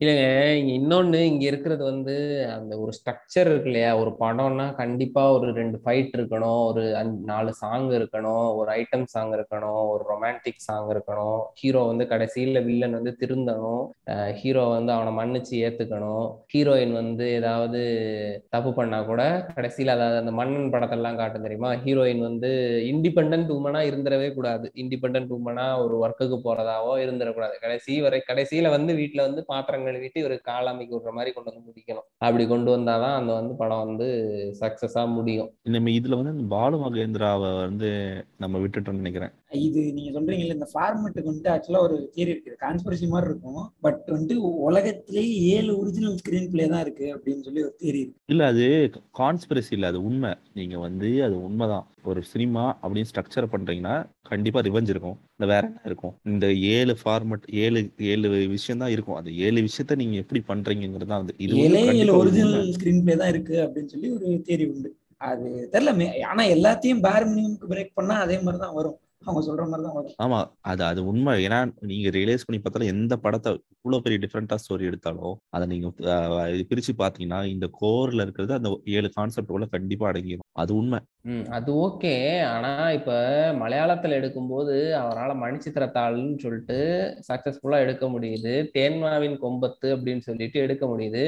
இல்லைங்க 0.01 0.27
இங்க 0.59 0.71
இன்னொன்னு 0.77 1.19
இங்க 1.31 1.43
இருக்கிறது 1.49 1.83
வந்து 1.89 2.13
அந்த 2.53 2.73
ஒரு 2.83 2.91
ஸ்ட்ரக்சர் 2.97 3.49
இருக்கு 3.49 3.69
இல்லையா? 3.71 3.89
ஒரு 4.01 4.11
படம்னா 4.21 4.65
கண்டிப்பா 4.79 5.23
ஒரு 5.35 5.47
ரெண்டு 5.57 5.77
ஃபைட் 5.83 6.15
இருக்கணும் 6.17 6.61
ஒரு 6.69 6.83
நாலு 7.31 7.51
சாங் 7.59 7.85
இருக்கணும் 7.97 8.45
ஒரு 8.59 8.69
ஐட்டம் 8.77 9.05
சாங் 9.13 9.33
இருக்கணும் 9.37 9.81
ஒரு 9.91 10.03
ரொமான்டிக் 10.11 10.63
சாங் 10.67 10.87
இருக்கணும். 10.93 11.41
ஹீரோ 11.59 11.83
வந்து 11.91 12.07
கடைசியில 12.13 12.63
வில்லன் 12.69 12.97
வந்து 12.99 13.13
திருந்தணும். 13.21 13.83
ஹீரோ 14.39 14.63
வந்து 14.75 14.91
அவனை 14.95 15.13
மன்னிச்சு 15.19 15.53
ஏத்துக்கணும். 15.67 16.25
ஹீரோயின் 16.53 16.95
வந்து 17.01 17.27
ஏதாவது 17.39 17.81
தப்பு 18.55 18.73
பண்ணா 18.79 19.01
கூட 19.11 19.21
கடைசியில 19.57 19.95
அதாவது 19.97 20.19
அந்த 20.23 20.33
மன்னன் 20.41 20.73
படத்தெல்லாம் 20.77 21.21
காட்டும் 21.21 21.47
தெரியுமா? 21.47 21.71
ஹீரோயின் 21.85 22.25
வந்து 22.29 22.51
இண்டிபெண்ட் 22.91 23.53
உமனா 23.59 23.83
இருந்துடவே 23.91 24.31
கூடாது. 24.39 24.65
இண்டிபெண்ட் 24.83 25.31
உமனா 25.39 25.67
ஒரு 25.85 25.95
ஒர்க்குக்கு 26.03 26.39
போறதாவோ 26.47 26.91
இருந்துடக்கூடாது. 27.05 27.55
கடைசி 27.67 28.01
வரை 28.07 28.21
கடைசியில 28.31 28.69
வந்து 28.77 28.91
வீட்டுல 29.03 29.23
வந்து 29.29 29.43
பாத்திரங்கள் 29.53 29.89
எழுதிட்டு 29.91 30.21
இவர் 30.23 30.35
காலாமைக்கு 30.45 30.97
விடுற 30.97 31.11
மாதிரி 31.11 31.31
கொண்டு 31.31 31.51
வந்து 31.51 31.65
முடிக்கணும். 31.67 32.07
அப்படி 32.17 32.47
கொண்டு 32.47 32.77
வந்தாதான் 32.77 33.15
அந்த 33.15 33.33
வந்து 33.33 33.55
படம் 33.55 33.85
வந்து 33.85 34.07
சக்சஸா 34.59 35.03
முடியும். 35.13 35.51
நம்ம 35.61 35.89
இதுல 35.89 36.23
வந்து 36.23 36.43
பாலு 36.43 36.77
மகேந்திராவை 36.77 37.51
வந்து 37.59 37.91
நம்ம 38.37 38.57
விட்டுட்டோம்னு 38.57 39.03
நினைக்கிறேன். 39.03 39.33
இது 39.51 39.93
நீங்க 39.93 40.19
சொல்றீங்கல்ல 40.19 40.57
இந்த 40.57 40.67
ஃபார்மெட்டுக்கு 40.73 41.29
வந்துட்டு 41.29 41.51
ஆக்சுவலா 41.53 41.81
ஒரு 41.81 42.11
தியரி 42.15 42.31
இருக்கு. 42.33 42.51
கான்ஸ்பிரசி 42.61 43.07
மாதிரி 43.07 43.29
இருக்கும். 43.29 43.71
பட் 43.81 44.01
வந்துட்டு 44.09 44.35
உலகத்திலேயே 44.67 45.55
ஏழு 45.55 45.77
ஒரிஜினல் 45.77 46.15
ஸ்கிரீன் 46.15 46.49
பிளே 46.49 46.67
தான் 46.67 46.79
இருக்கு 46.79 47.07
அப்படின்னு 47.15 47.41
சொல்லி 47.41 47.63
ஒரு 47.63 47.75
தியரி 47.79 47.99
இருக்கு. 47.99 48.19
இல்ல 48.25 48.45
அது 48.45 48.65
கான்ஸ்பிரசி 49.19 49.71
இல்ல. 49.71 49.87
அது 49.87 50.03
உண்மை. 50.03 50.31
நீங்க 50.53 50.77
வந்து 50.77 51.23
அது 51.23 51.43
உண்மைதான். 51.43 51.87
ஒரு 52.03 52.23
சினிமா 52.23 52.77
அப்படின்னு 52.83 53.09
ஸ்ட்ரக்சர் 53.11 53.51
பண்றீங்கன்னா 53.51 53.95
கண்டிப்பா 54.21 54.59
ரிவெஞ்ச் 54.59 54.89
இருக்கும். 54.89 55.17
இல்ல 55.35 55.45
வேற 55.53 55.63
என்ன 55.67 55.81
இருக்கும்? 55.85 56.15
இந்த 56.25 56.45
ஏழு 56.53 56.95
ஃபார்மட் 57.03 57.45
ஏழு 57.53 57.91
ஏழு 57.99 58.29
விஷயம் 58.47 58.79
தான் 58.79 58.89
இருக்கும். 58.89 59.15
அந்த 59.15 59.31
ஏழு 59.31 59.61
விஷயத்த 59.61 59.95
நீங்க 59.95 60.15
எப்படி 60.15 60.43
பண்றீங்கிறது 60.47 61.05
தான் 61.05 61.29
இது 61.37 61.57
ஏழே 61.57 62.09
ஒரிஜினல். 62.21 62.73
ஸ்கிரீன் 62.77 63.03
பிளே 63.03 63.15
தான் 63.15 63.27
இருக்கு 63.27 63.57
அப்படின்னு 63.65 63.93
சொல்லி 63.95 64.09
ஒரு 64.09 64.41
தியரி 64.47 64.67
உண்டு. 64.73 64.91
அது 65.21 65.69
தெரியல. 65.73 65.91
ஆனா 66.25 66.43
எல்லாத்தையும் 66.55 67.01
பேர் 67.07 67.29
மினிமம்க்கு 67.31 67.71
பிரேக் 67.71 67.97
பண்ணா 67.99 68.15
அதே 68.17 68.37
மாதிரி 68.39 68.61
தான் 68.65 68.77
வரும். 68.79 68.99
அவங்க 69.21 69.41
சொல்ற 69.45 69.63
மாதிரி 69.67 69.83
தான் 69.87 70.15
ஆமா 70.23 70.39
அது 70.69 70.81
அது 70.83 71.01
உண்மை. 71.05 71.33
ஏன்னா 71.45 71.59
நீங்க 71.89 72.09
ரியலைஸ் 72.15 72.45
பண்ணி 72.45 72.59
பார்த்தாலும் 72.59 72.91
எந்த 72.93 73.13
படத்தை 73.17 73.51
இவ்வளவு 73.75 74.03
பெரிய 74.05 74.19
டிஃப்ரெண்டா 74.23 74.57
ஸ்டோரி 74.63 74.89
எடுத்தாலும் 74.89 75.35
அதை 75.49 75.65
நீங்க 75.67 75.87
பிரிச்சு 76.69 76.93
பாத்தீங்கன்னா 76.99 77.41
இந்த 77.51 77.67
கோர்ல 77.79 78.25
இருக்கிறது 78.25 78.53
அந்த 78.53 78.71
ஏழு 78.93 79.09
கான்செப்ட் 79.17 79.53
உள்ள 79.57 79.67
கண்டிப்பா 79.73 80.07
அடங்கிடும் 80.11 80.40
அது 80.55 80.71
உண்மை. 80.75 80.99
அது 81.55 81.69
ஓகே. 81.81 82.11
ஆனா 82.51 82.69
இப்ப 82.95 83.11
மலையாளத்துல 83.59 84.17
எடுக்கும்போது 84.19 84.73
அவரால் 85.01 85.33
மணிச்சித்திரத்தாள்னு 85.41 86.33
சொல்லிட்டு 86.37 86.77
சக்சஸ்ஃபுல்லா 87.27 87.77
எடுக்க 87.79 88.05
முடியுது. 88.07 88.53
தேன்மாவின் 88.75 89.35
கொம்பத்து 89.43 89.87
அப்படின்னு 89.95 90.23
சொல்லிட்டு 90.27 90.57
எடுக்க 90.59 90.85
முடியுது. 90.87 91.23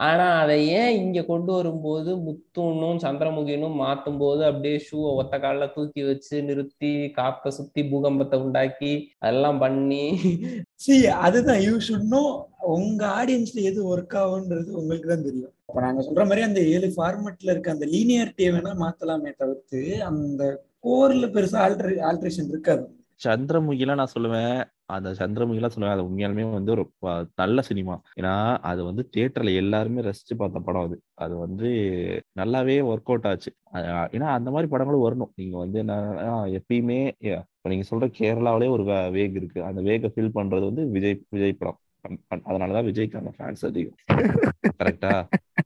ஆனா 0.00 0.26
அதை 0.42 0.56
ஏன் 0.76 0.94
இங்க 1.00 1.22
கொண்டு 1.24 1.52
வரும்போது 1.52 2.12
முத்துன்னும் 2.26 3.02
சந்திரமுகினும் 3.04 3.76
மாத்தும் 3.82 4.18
போது 4.18 4.42
அப்படியே 4.44 4.78
ஷூவை 4.86 5.10
ஒத்த 5.20 5.38
கால்ல 5.38 5.68
தூக்கி 5.74 6.02
வச்சு 6.02 6.36
நிறுத்தி 6.48 6.92
காத்த 7.18 7.54
சுத்தி 7.58 7.84
பூகம்பத்தை 7.90 8.38
உண்டாக்கி 8.44 8.92
அதெல்லாம் 9.20 9.60
பண்ணி 9.60 10.04
சி 10.84 10.94
அதுதான். 11.24 11.62
யூ 11.66 11.74
ஷுட் 11.86 12.08
நோ 12.10 12.22
உங்க 12.74 13.02
ஆடியன்ஸ்ல 13.18 13.62
எது 13.70 13.80
ஒர்க் 13.90 14.16
ஆகுன்றது 14.22 14.70
உங்களுக்கு 14.80 15.08
தான் 15.08 15.26
தெரியும். 15.26 15.52
அப்ப 15.72 15.84
நாங்க 15.84 16.02
சொல்ற 16.06 16.22
மாதிரி 16.22 16.40
அந்த 16.42 16.60
ஏழு 16.72 16.88
ஃபார்மெட்ல 16.96 17.50
இருக்க 17.50 17.68
அந்த 17.70 17.86
லீனியாரிட்டியை 17.86 18.48
வேணா 18.54 18.72
மாத்தலாமே 18.80 19.30
தவிர்த்து 19.36 19.78
அந்த 20.04 20.42
கோர்ல 20.82 21.26
பெருசா 21.34 21.58
ஆல்ட்ரே 21.66 21.94
ஆல்ட்ரேஷன் 22.08 22.50
இருக்காது. 22.54 22.82
சந்திரமுகிலாம் 23.24 24.00
நான் 24.00 24.14
சொல்லுவேன். 24.16 24.58
அந்த 24.94 25.10
சந்திரமுகிலாம் 25.20 25.72
சொல்லுவேன். 25.74 25.94
அது 25.94 26.02
உண்மையாலுமே 26.02 26.44
வந்து 26.52 26.72
ஒரு 26.74 26.84
நல்ல 27.34 27.62
சினிமா 27.62 27.94
ஏன்னா 28.20 28.34
அது 28.70 28.80
வந்து 28.84 29.02
தியேட்டர்ல 29.16 29.54
எல்லாருமே 29.54 30.04
ரசிச்சு 30.08 30.34
பார்த்த 30.36 30.62
படம் 30.66 30.84
அது. 30.86 30.96
அது 31.24 31.34
வந்து 31.36 31.68
நல்லாவே 32.40 32.76
ஒர்க் 32.90 33.10
அவுட் 33.10 33.28
ஆச்சு. 33.30 33.52
ஏன்னா 34.16 34.28
அந்த 34.38 34.50
மாதிரி 34.50 34.70
படங்களும் 34.74 35.06
வரணும். 35.06 35.32
நீங்க 35.34 35.56
வந்து 35.58 35.78
என்ன 35.78 35.96
எப்பயுமே 36.58 37.00
இப்ப 37.18 37.72
நீங்க 37.72 37.86
சொல்ற 37.92 38.10
கேரளாவிலே 38.20 38.70
ஒரு 38.76 38.84
வேக் 39.18 39.38
இருக்கு. 39.40 39.62
அந்த 39.70 39.82
வேகை 39.82 40.12
ஃபில் 40.14 40.36
பண்றது 40.38 40.66
வந்து 40.70 40.84
விஜய் 40.96 41.18
விஜய் 41.28 41.60
படம். 41.62 41.80
அதனாலதான் 42.46 42.86
விஜய்க்கான 42.86 43.32
ஃபேன்ஸ் 43.36 43.64
அதிகம். 43.64 43.98
கரெக்டா 44.80 45.12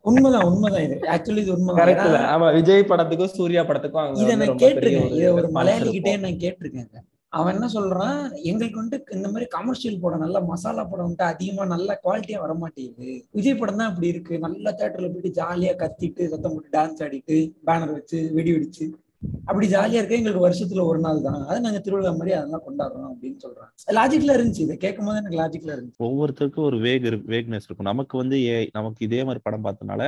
உண்மைதான் 0.03 0.47
உண்மைதான் 0.49 0.85
இது. 0.87 0.97
ஆக்சுவலி 1.15 1.43
இது 1.45 1.53
உண்மைதான். 1.55 1.81
கரெக்ட் 1.81 2.07
ஏன்னா, 2.09 2.21
ஆமா 2.33 2.49
விஜய் 2.55 2.89
படத்துக்கும் 2.89 3.35
சூர்யா 3.37 3.63
படத்துக்கும் 3.63 4.03
அங்க 4.03 4.23
இதை 4.25 4.35
நான் 4.41 4.61
கேட்டிருக்கேன். 4.63 5.13
இதை 5.17 5.29
ஒரு 5.39 5.49
மலையாளி. 5.57 5.91
கிட்டே 5.91 6.15
நான் 6.17 6.43
கேட்டிருக்கேங்க. 6.45 6.99
அவன் 7.33 7.55
என்ன 7.55 7.67
சொல்றான்? 7.75 8.19
எங்களுக்கு 8.43 8.81
வந்துட்டு 8.81 9.17
இந்த 9.17 9.29
மாதிரி 9.29 9.47
கமர்ஷியல் 9.51 9.99
படம் 10.01 10.23
நல்ல 10.25 10.39
மசாலா 10.43 10.85
படம் 10.85 11.07
வந்துட்டு 11.07 11.27
அதிகமா 11.27 11.65
நல்ல 11.67 11.99
குவாலிட்டியா 12.05 12.39
வர 12.45 12.53
மாட்டேங்குது 12.55 13.09
விஜய் 13.35 13.59
படம் 13.59 13.81
தான் 13.81 13.91
அப்படி 13.91 14.09
இருக்கு. 14.09 14.35
நல்ல 14.39 14.75
தேட்டர்ல 14.79 15.09
போயிட்டு 15.09 15.33
ஜாலியா 15.41 15.73
கத்திட்டு 15.83 16.31
சத்தம் 16.31 16.55
போட்டு 16.55 16.71
டான்ஸ் 16.77 17.03
ஆடிட்டு 17.05 17.37
பேனர் 17.69 17.93
வச்சு 17.93 18.21
வெடி 18.33 18.53
வெடிச்சு. 18.53 18.87
அப்படி 19.45 19.67
ஜாலியா 19.67 19.93
இருக்க 19.93 20.15
எங்களுக்கு 20.15 20.49
வருஷத்துல 20.49 20.85
ஒரு 20.85 20.99
நாள் 20.99 21.21
தான். 21.21 21.47
அதை 21.47 21.61
நாங்க 21.61 21.79
திருவிழா 21.79 22.11
மாதிரி 22.11 22.33
அதெல்லாம் 22.33 22.63
கொண்டாடுறோம் 22.67 23.11
அப்படின்னு 23.13 23.39
சொல்றாங்க. 23.43 23.71
லாஜிக்ல 23.93 24.37
இருந்துச்சு. 24.37 24.59
இதை 24.59 24.77
கேட்கும் 24.77 25.07
போது 25.07 25.17
எனக்கு 25.17 25.41
லாஜிக்ல 25.41 25.75
இருந்துச்சு. 25.77 25.99
ஒவ்வொருத்தருக்கும் 25.99 26.65
ஒரு 26.65 26.79
வேக் 26.79 27.03
வேக்னஸ் 27.27 27.67
இருக்கும். 27.67 27.85
நமக்கு 27.85 28.17
வந்து 28.17 28.37
ஏ- 28.45 28.71
நமக்கு 28.73 29.05
இதே 29.05 29.25
மாதிரி 29.25 29.41
படம் 29.43 29.65
பார்த்தனால 29.65 30.03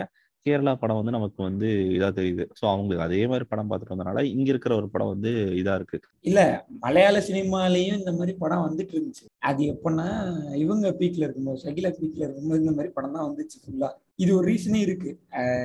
கேரளா 0.47 0.75
படம் 0.75 0.97
வந்து 0.97 1.11
நமக்கு 1.11 1.43
வந்து 1.43 1.67
இதா 1.91 2.09
தெரியுது. 2.13 2.49
ஸோ 2.61 2.69
அவங்களுக்கு 2.69 3.05
அதே 3.05 3.27
மாதிரி 3.27 3.45
படம் 3.49 3.71
பார்த்துட்டு 3.71 3.95
வந்தனால 3.95 4.23
இங்க 4.25 4.49
இருக்கிற 4.49 4.75
ஒரு 4.77 4.89
படம் 4.89 5.09
வந்து 5.09 5.31
இதா 5.55 5.75
இருக்கு. 5.75 5.99
இல்ல 6.21 6.41
மலையாள 6.79 7.19
சினிமாலயும் 7.29 7.99
இந்த 7.99 8.13
மாதிரி 8.13 8.37
படம் 8.39 8.67
வந்துட்டு 8.69 8.91
இருந்துச்சு. 8.91 9.25
அது 9.39 9.65
எப்பன்னா 9.65 10.07
இவங்க 10.55 10.91
பீக்ல 10.99 11.17
இருக்கும்போது 11.19 11.63
ஷகிலா 11.65 11.93
பீக்ல 11.99 12.17
இருக்கும்போது 12.19 12.61
இந்த 12.61 12.73
மாதிரி 12.73 12.93
படம் 12.93 13.13
தான் 13.13 13.29
வந்துச்சு 13.31 13.59
ஃபுல்லா 13.63 13.91
இது 14.17 14.37
ஒரு 14.37 14.53
ரீசனே 14.53 14.81
இருக்கு. 14.81 15.11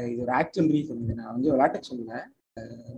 இது 0.09 0.21
ஒரு 0.21 0.31
ஆக்சுவல் 0.31 0.71
ரீசன் 0.71 1.03
இது 1.03 1.13
நான் 1.13 1.31
வந்து 1.31 1.51
விளையாட்ட 1.53 1.79
சொல்லல. 1.91 2.15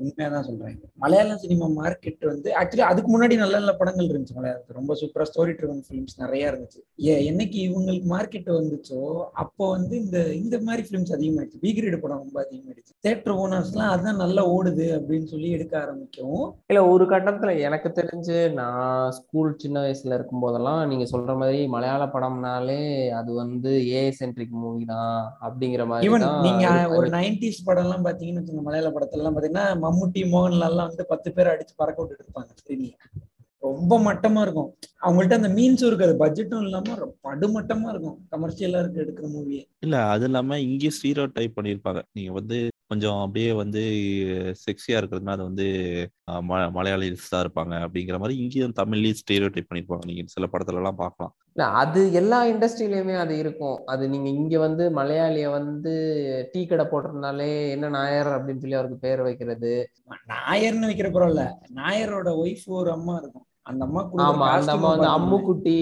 உண்மையா 0.04 0.28
தான் 0.34 0.46
சொல்றேன். 0.48 0.74
மலையாள 1.02 1.36
சினிமா 1.44 1.68
மார்க்கெட் 1.78 2.24
வந்து 2.32 2.50
ஆக்சுவலி 2.60 2.84
அதுக்கு 2.88 3.10
முன்னாடி 3.12 3.36
நல்ல 3.42 3.56
நல்ல 3.60 3.74
படங்கள் 3.82 4.10
இருந்துச்சு 4.12 4.36
மலையாளத்துல. 4.38 4.76
ரொம்ப 4.80 4.96
சூப்பரா 5.02 5.26
ஸ்டோரி 5.30 5.54
ட்ரிவன் 5.60 5.84
ஃபிலிம்ஸ் 5.86 6.16
நிறைய 6.24 6.50
இருந்துச்சு. 6.52 6.80
ஏ 7.08 7.14
என்னைக்கு 7.30 7.58
இவங்களுக்கு 7.68 8.08
மார்க்கெட் 8.14 8.50
வந்துச்சோ 8.58 9.00
அப்போ 9.44 9.66
வந்து 9.76 9.94
இந்த 10.04 10.18
இந்த 10.42 10.58
மாதிரி 10.66 10.84
ஃபிலிம்ஸ் 10.88 11.14
அதிகமாயிடுச்சு. 11.18 11.62
பி 11.64 11.72
கிரேடு 11.78 12.00
படம் 12.04 12.22
ரொம்ப 12.24 12.38
அதிகமாயிடுச்சு. 12.44 12.94
தேட்டர் 13.08 13.36
ஓனர்ஸ்லாம் 13.44 13.94
அதான் 13.94 14.22
நல்லா 14.24 14.44
ஓடுது 14.56 14.88
அப்படின்னு 14.98 15.30
சொல்லி 15.34 15.50
எடுக்க 15.58 15.74
ஆரம்பிக்கவும். 15.84 16.46
இல்ல 16.72 16.82
ஒரு 16.94 17.08
கட்டத்துல 17.14 17.54
எனக்கு 17.70 17.92
தெரிஞ்சு 18.00 18.38
நான் 18.60 18.84
ஸ்கூல் 19.20 19.54
சின்ன 19.64 19.78
வயசுல 19.86 20.18
இருக்கும் 20.20 20.44
போதெல்லாம் 20.46 20.82
நீங்க 20.94 21.08
சொல்ற 21.14 21.38
மாதிரி 21.44 21.62
மலையாள 21.76 22.04
படம்னாலே 22.18 22.80
அது 23.22 23.32
வந்து 23.42 23.74
ஏ 23.94 24.04
சென்ட்ரிக் 24.20 24.60
மூவி 24.66 24.84
தான் 24.94 25.16
அப்படிங்கிற 25.46 25.86
மாதிரி 25.94 26.10
ஈவன் 26.10 26.28
தான் 26.28 26.46
நீங்க 26.50 26.66
இது 26.84 27.00
ஒரு 27.00 27.10
நைன்டிஸ் 27.18 27.66
படம் 27.70 27.88
எல்லாம் 27.88 28.06
பாத்தீங்கன்னு 28.10 28.42
வச்சுக்கோங்க 28.42 28.68
மலையாள 28.70 28.92
படத்துல 28.96 29.34
எல்லாம் 29.46 29.66
பாத்தீங்கன்னா 29.66 29.84
மம்முட்டி 29.84 30.22
மோகன்லால்லாம் 30.34 30.90
வந்து 30.90 31.06
பத்து 31.06 31.30
பேர் 31.34 31.52
அடிச்சு 31.54 31.74
பறக்க 31.76 31.98
விட்டுட்டு 32.02 32.26
இருப்பாங்க 32.26 32.52
screen 32.62 32.84
ரொம்ப 33.64 33.94
மட்டமா 34.00 34.42
இருக்கும். 34.42 34.68
அவங்கள்ட்ட 35.02 35.38
அந்த 35.40 35.50
மீன்ஸும் 35.50 35.88
இருக்காது. 35.88 36.14
பட்ஜெட்டும் 36.24 36.66
இல்லாம 36.66 36.98
படுமட்டமா 37.28 37.88
இருக்கும். 37.90 38.18
கமர்ஷியலா 38.34 38.82
இருக்கு 38.84 39.02
எடுக்கிற 39.04 39.28
மூவியே 39.36 39.64
இல்ல 39.80 39.96
அது 40.06 40.26
இல்லாம 40.26 40.60
இங்கேயும் 40.60 40.96
ஸ்டீரோ 40.98 41.26
டைப் 41.38 41.58
பண்ணிருப்பாங்க 41.58 42.02
நீங்க 42.12 42.32
வந்து 42.32 42.58
கொஞ்சம் 42.88 43.20
அப்படியே 43.20 43.52
வந்து 43.54 43.82
செக்ஸியா 44.66 44.98
இருக்கிறதுனா 44.98 45.30
அது 45.30 45.44
வந்து 45.44 45.66
ம- 46.42 46.70
மலையாளிஸ் 46.72 47.30
தான் 47.30 47.44
இருப்பாங்க 47.46 47.74
அப்படிங்கிற 47.86 48.20
மாதிரி 48.20 48.40
இங்கேயும் 48.40 48.74
தமிழ்லயும் 48.76 49.20
ஸ்டீரியோ 49.22 49.50
டைப் 49.50 49.70
பண்ணியிருப்பாங்க 49.70 50.06
நீங்க 50.06 50.24
சில 50.26 50.48
படத்துல 50.52 50.76
எல்லாம் 50.76 50.96
பார்க்கலாம். 50.96 51.34
இல்ல 51.56 51.68
அது 51.78 52.14
எல்லா 52.14 52.46
இண்டஸ்ட்ரியிலயுமே 52.48 53.18
அது 53.18 53.38
இருக்கும். 53.38 53.86
அது 53.86 54.10
நீங்க 54.10 54.30
இங்க 54.30 54.60
வந்து 54.60 54.90
மலையாளிய 54.90 55.52
வந்து 55.52 55.94
டீ 56.52 56.66
கடை 56.66 56.86
போட்டிருந்தாலே 56.86 57.70
என்ன 57.70 57.90
நாயர் 57.90 58.28
அப்படின்னு 58.28 58.60
சொல்லி 58.60 58.76
அவருக்கு 58.76 59.00
பேர் 59.00 59.22
வைக்கிறது. 59.22 59.74
நாயர்னு 60.28 60.90
வைக்கிற 60.90 61.10
பரவாயில்ல 61.12 61.46
நாயரோட 61.76 62.30
ஒய்ஃப் 62.44 62.68
ஒரு 62.74 62.92
அம்மா 62.92 63.20
இருக்கும். 63.24 63.48
அந்த 63.68 63.84
அம்மா 63.86 64.02
ஆமா 64.24 64.48
அந்த 64.56 64.72
அம்மா 64.72 64.90
வந்து 64.92 65.10
அம்முக்குட்டி 65.14 65.78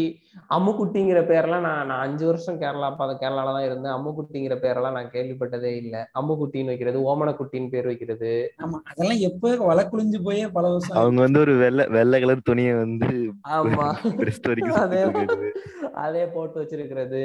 அம்முக்குட்டிங்கிற 0.49 1.19
பேர்லாம் 1.27 1.65
நான் 1.65 1.87
நான் 1.87 2.03
அஞ்சு 2.03 2.23
வருஷம் 2.25 2.59
கேரளா 2.61 2.89
பார்த்த 2.91 3.13
கேரளால 3.21 3.53
தான் 3.55 3.65
இருந்தேன். 3.65 3.93
அம்முக்குட்டிங்கிற 3.93 4.55
பேரெல்லாம் 4.61 4.95
நான் 4.97 5.11
கேள்விப்பட்டதே 5.11 5.71
இல்ல. 5.81 5.95
அம்முக்குட்டின்னு 6.19 6.71
வைக்கிறது 6.71 6.99
ஓமனக்குட்டின்னு 7.05 7.69
பேர் 7.69 7.85
வைக்கிறது. 7.85 8.31
ஆமா 8.59 8.79
அதெல்லாம் 8.91 9.21
எப்போ 9.21 9.49
வழக்குழிஞ்சு 9.63 10.19
போயே 10.23 10.45
பல 10.49 10.65
வருஷம் 10.67 10.99
அவங்க 11.01 11.21
வந்து 11.21 11.39
ஒரு 11.39 11.55
வெள்ளை 11.55 11.85
வெள்ளை 11.89 12.19
கலர் 12.19 12.47
துணியை 12.49 12.75
வந்து 12.77 13.09
ஆமா. 13.53 13.87
அதே. 14.83 15.01
அதே 16.03 16.23
போட்டு 16.27 16.57
வச்சிருக்கிறது. 16.61 17.23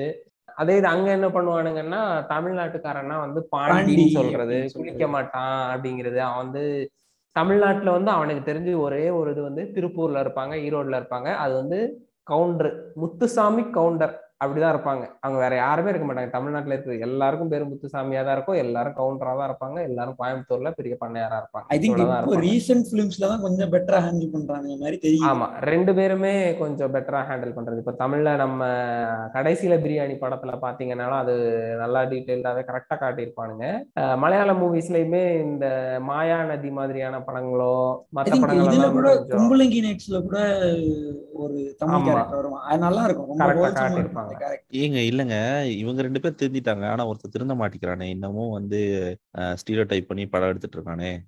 அதே 0.56 0.76
இது 0.76 0.86
அங்க 0.86 1.08
என்ன 1.12 1.26
பண்ணுவானுங்கன்னா 1.28 2.00
தமிழ்நாட்டுக்காரன்னா 2.30 3.16
வந்து 3.20 3.40
பாண்டி 3.48 3.74
பாண்டின்னு 3.74 4.16
சொல்றது. 4.16 4.56
குளிக்க 4.76 5.06
மாட்டான் 5.08 5.58
அப்படிங்கிறது. 5.72 6.18
அவன் 6.26 6.42
வந்து 6.44 6.64
தமிழ்நாட்டில் 7.36 7.90
வந்து 7.90 8.10
அவனுக்கு 8.10 8.52
தெரிஞ்சு 8.52 8.72
ஒரே 8.78 9.10
ஒரு 9.10 9.30
இது 9.30 9.42
வந்து 9.42 9.62
திருப்பூர்ல 9.74 10.22
இருப்பாங்க 10.24 10.54
ஈரோடுல 10.66 10.98
இருப்பாங்க. 11.00 11.34
அது 11.34 11.54
வந்து 11.54 11.78
கவுண்டர் 12.22 12.70
முத்துசாமி 12.94 13.62
கவுண்டர். 13.70 14.14
அப்படிதான் 14.40 14.72
இருப்பாங்க. 14.74 15.04
அவங்க 15.20 15.38
வேற 15.44 15.54
யாருமே 15.56 15.90
இருக்க 15.90 16.06
மாட்டாங்க. 16.06 16.30
தமிழ்நாட்டுல 16.34 16.74
இருக்கிற 16.74 16.96
எல்லாருக்கும் 17.06 17.50
பேர் 17.52 17.70
முத்துசாமியா 17.70 18.20
தான் 18.26 18.36
இருக்கும். 18.36 18.58
எல்லாரும் 18.64 18.96
கவுண்டரா 18.98 19.32
தான் 19.38 19.48
இருப்பாங்க. 19.50 19.78
எல்லாரும் 19.88 20.18
கோயம்புத்தூர்ல 20.20 20.70
பெரிய 20.76 20.94
பண்ணையாரா 21.00 21.38
இருப்பாங்க. 21.42 21.66
I 21.74 21.78
think. 21.78 22.02
ரீசெண்ட் 22.44 22.86
ஃபிலிம்ஸ்ல 22.90 23.30
தான் 23.32 23.42
கொஞ்சம் 23.46 23.72
பெட்டரா 23.74 24.00
ஹேண்டில் 24.04 24.34
பண்றாங்க 24.34 24.76
மாதிரி 24.82 24.98
தெரியும் 25.06 25.28
ஆமா. 25.30 25.48
ரெண்டு 25.70 25.94
பேருமே 25.98 26.32
கொஞ்சம் 26.62 26.92
பெட்டரா 26.96 27.22
ஹேண்டில் 27.30 27.56
பண்றது. 27.56 27.82
இப்ப 27.84 27.94
தமிழ்ல 28.02 28.36
நம்ம 28.36 28.62
கடைசியில 29.36 29.76
பிரியாணி 29.86 30.16
படத்துல 30.22 30.54
பாத்தீங்கன்னாலும் 30.66 31.20
அது 31.22 31.34
நல்லா 31.82 32.02
டீட்டெயில்டாவே 32.12 32.64
கரெக்டா 32.70 32.98
காட்டியிருப்பானுங்க. 33.02 33.64
மலையாள 34.24 34.52
மூவிஸ்லயுமே 34.62 35.24
இந்த 35.46 35.66
மாயா 36.10 36.38
நதி 36.52 36.72
மாதிரியான 36.78 37.22
படங்களோ 37.28 37.74
மத்த 38.16 38.40
படங்கள் 38.44 38.96
கூட 38.98 39.10
கும்பலங்கி 39.34 39.80
நைட்ஸ்ல 39.86 40.20
கூட 40.28 40.38
ஒரு 41.42 41.58
தமிழ். 41.80 42.06
கேரக்டர் 42.06 42.38
வரும் 42.38 42.56
அது 42.68 42.80
நல்லா 42.86 43.02
இருக்கும். 43.08 43.26
இருக்கும். 43.48 43.76
காட்டியிருப்பாங்க. 43.78 44.27
ஏங்க 44.72 45.12
இல்லைங்க. 45.12 45.64
இவங்க 45.64 46.02
ரெண்டு 46.02 46.20
பேர் 46.20 46.34
திருந்திட்டாங்க. 46.34 46.84
ஆனா 46.86 47.08
ஒருத்தர் 47.08 47.30
திருந்த 47.30 47.54
மாட்டேங்கிறானே 47.54 48.02
இன்னமும் 48.02 48.50
வந்து 48.50 49.14
ஸ்டீரியோ 49.38 49.86
டைப் 49.86 50.08
பண்ணி 50.08 50.26
படம் 50.26 50.48
எடுத்துட்டு 50.48 50.80
இருக்கானே? 50.80 51.18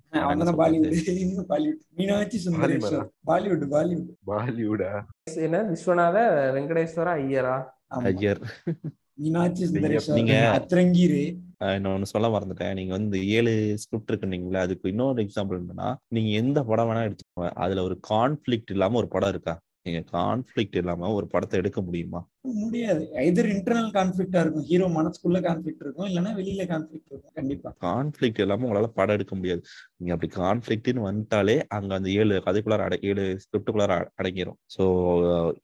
பாலிவுட் 2.57 3.09
பாலிவுட் 3.27 3.27
பாலிவுட் 3.27 3.67
பாலிவுட் 3.71 4.05
பாலிவுடா 4.27 5.01
என்ன? 5.35 5.63
விஸ்வநாத 5.63 6.17
வெங்கடேஸ்வர 6.53 7.09
ஐயரா. 7.09 7.63
ஐயர். 7.87 8.41
மீனாட்சி 9.13 9.65
சுந்தரேஸ்வர் 9.65 10.13
நீங்க- 10.13 10.65
அத்திரங்கீரு. 10.65 11.37
ஆஹ் 11.59 11.67
இன்னொன்னு 11.67 12.03
சொல்ல 12.03 12.27
மறந்துட்டேன். 12.27 12.73
நீங்க 12.73 12.91
வந்து 12.91 13.29
ஏழு 13.29 13.73
ஸ்கிரிப்ட் 13.77 14.11
இருக்குன்னீங்களா 14.11 14.55
அதுக்கு 14.55 14.89
இன்னொரு 14.89 15.23
எக்ஸாம்பிள் 15.23 15.59
என்னன்னா 15.59 15.95
நீங்க 16.07 16.29
எந்த 16.29 16.63
படம் 16.63 16.89
வேணா 16.89 17.11
எடுத்துக்கோங்க. 17.11 17.49
அதுல 17.49 17.83
ஒரு 17.83 17.99
கான்ஃபிளிக்ட் 18.09 18.71
இல்லாம 18.71 18.97
ஒரு 18.97 19.07
படம் 19.07 19.29
இருக்கா? 19.29 19.59
நீங்க 19.85 19.99
கான்ஃபிளிக்ட் 20.11 20.77
இல்லாம 20.79 21.09
ஒரு 21.17 21.27
படத்தை 21.27 21.55
எடுக்க 21.59 21.79
முடியுமா? 21.81 22.19
முடியாது. 22.61 23.01
எதிர் 23.21 23.49
இன்டர்னல் 23.53 23.89
கான்ஃபிளிக்டா 23.95 24.39
இருக்கும். 24.43 24.65
ஹீரோ 24.69 24.85
மனசுக்குள்ள 24.95 25.39
கான்ஃபிளிக்ட் 25.47 25.83
இருக்கும். 25.85 26.07
இல்லைன்னா 26.09 26.31
வெளியில 26.39 26.63
கான்ஃபிளிக்ட் 26.71 27.09
இருக்கும். 27.11 27.33
கண்டிப்பா. 27.39 27.69
கான்ஃபிளிக்ட் 27.85 28.41
இல்லாம 28.43 28.65
உங்களால 28.67 28.89
படம் 28.99 29.17
எடுக்க 29.17 29.35
முடியாது. 29.35 29.61
நீங்க 29.99 30.13
அப்படி 30.15 30.29
கான்ஃபிளிக்ட்னு 30.35 31.05
வந்துட்டாலே 31.07 31.55
அங்க 31.77 31.91
அந்த 31.95 32.09
ஏழு 32.19 32.37
கதைக்குள்ளார 32.47 32.85
அட 32.87 32.97
ஏழு 33.09 33.25
ஸ்கிரிப்டுக்குள்ளார 33.43 33.97
அடங்கிரும். 34.19 34.59
ஸோ 34.75 34.85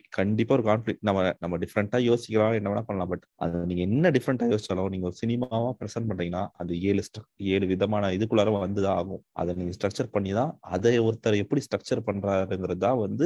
கண்டிப்பா 0.09 0.55
ஒரு 0.57 0.65
கான்ஃபிளிக்ட் 0.70 1.05
நம்ம 1.09 1.24
நம்ம 1.45 1.59
டிஃப்ரெண்டா 1.65 2.01
யோசிக்கலாம் 2.09 2.57
என்ன 2.59 2.72
வேணா 2.74 2.86
பண்ணலாம். 2.89 3.11
பட் 3.13 3.26
அது 3.38 3.65
நீங்க 3.72 3.84
என்ன 3.89 4.11
டிஃப்ரெண்டா 4.18 4.51
யோசிச்சாலும் 4.53 4.93
நீங்க 4.95 5.07
ஒரு 5.11 5.20
சினிமாவா 5.24 5.72
ப்ரெசென்ட் 5.82 6.09
பண்றீங்கன்னா 6.11 6.45
அது 6.63 6.82
ஏழு 6.82 7.03
ஏழு 7.55 7.65
விதமான 7.74 8.11
இதுக்குள்ளார 8.18 8.57
வந்துதான் 8.59 8.99
ஆகும். 9.01 9.24
அதை 9.34 9.51
நீங்க 9.61 9.74
ஸ்ட்ரக்சர் 9.80 10.13
பண்ணி 10.18 10.34
தான் 10.41 10.53
அதை 10.76 10.95
ஒருத்தர் 11.07 11.41
எப்படி 11.45 11.63
ஸ்ட்ரக்சர் 11.68 12.07
பண்றாருங்கிறது 12.09 12.86
தான் 12.88 13.01
வந்து 13.07 13.26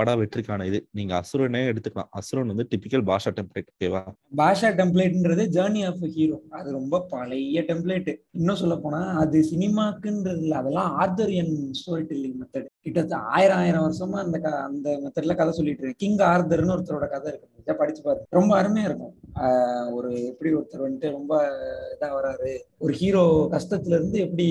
பட 0.00 0.14
வெற்றிக்கான 0.16 0.66
இது. 0.66 0.78
நீங்க 0.90 1.12
அசுரனே 1.14 1.62
எடுத்துக்கலாம். 1.70 2.10
அசுரன் 2.12 2.46
வந்து 2.46 2.68
டிபிக்கல் 2.70 3.04
பாஷா 3.08 3.30
டெம்ப்ளேட் 3.38 3.70
ஓகேவா 3.72 4.02
பாஷா 4.36 4.68
டெம்ப்ளேட்ன்றது 4.78 5.44
ஜேர்னி 5.56 5.82
ஆஃப் 5.86 6.04
ஹீரோ 6.14 6.38
அது 6.50 6.68
ரொம்ப 6.72 7.00
பழைய 7.10 7.62
டெம்ப்ளேட் 7.62 8.10
இன்னும் 8.32 8.56
சொல்ல 8.56 8.76
போனா 8.76 9.00
அது 9.22 9.38
சினிமாக்குன்றது 9.50 10.40
இல்ல. 10.40 10.56
அதெல்லாம் 10.56 10.92
ஆர்தரியன் 11.00 11.54
ஸ்டோரி 11.78 12.04
டெல்லிங் 12.10 12.38
மெத்தட் 12.40 12.68
கிட்டத்தட்ட 12.80 13.16
ஆயிரம் 13.30 13.56
ஆயிரம் 13.56 13.86
வருஷமா 13.86 14.18
அந்த 14.24 14.36
அந்த 14.62 14.88
மெத்தட்ல 15.02 15.36
கதை 15.36 15.52
சொல்லிட்டு 15.52 15.82
இருக்கேன் 15.82 16.00
கிங் 16.04 16.26
ஆர்தர்னு 16.28 16.74
ஒருத்தரோட 16.76 17.08
கதை 17.08 17.28
இருக்கு. 17.32 17.46
படிச்சு 17.78 18.02
பாரு. 18.02 18.20
ரொம்ப 18.30 18.62
அருமையா 18.62 18.84
இருக்கும். 18.84 19.12
ஆஹ் 19.34 19.92
ஒரு 19.92 20.24
எப்படி 20.24 20.50
ஒருத்தர் 20.54 20.84
வந்துட்டு 20.84 21.10
ரொம்ப 21.10 21.34
இதா 21.94 22.08
வராரு. 22.16 22.52
ஒரு 22.78 22.92
ஹீரோ 22.92 23.24
கஷ்டத்துல 23.52 23.96
இருந்து 23.98 24.18
எப்படி 24.18 24.46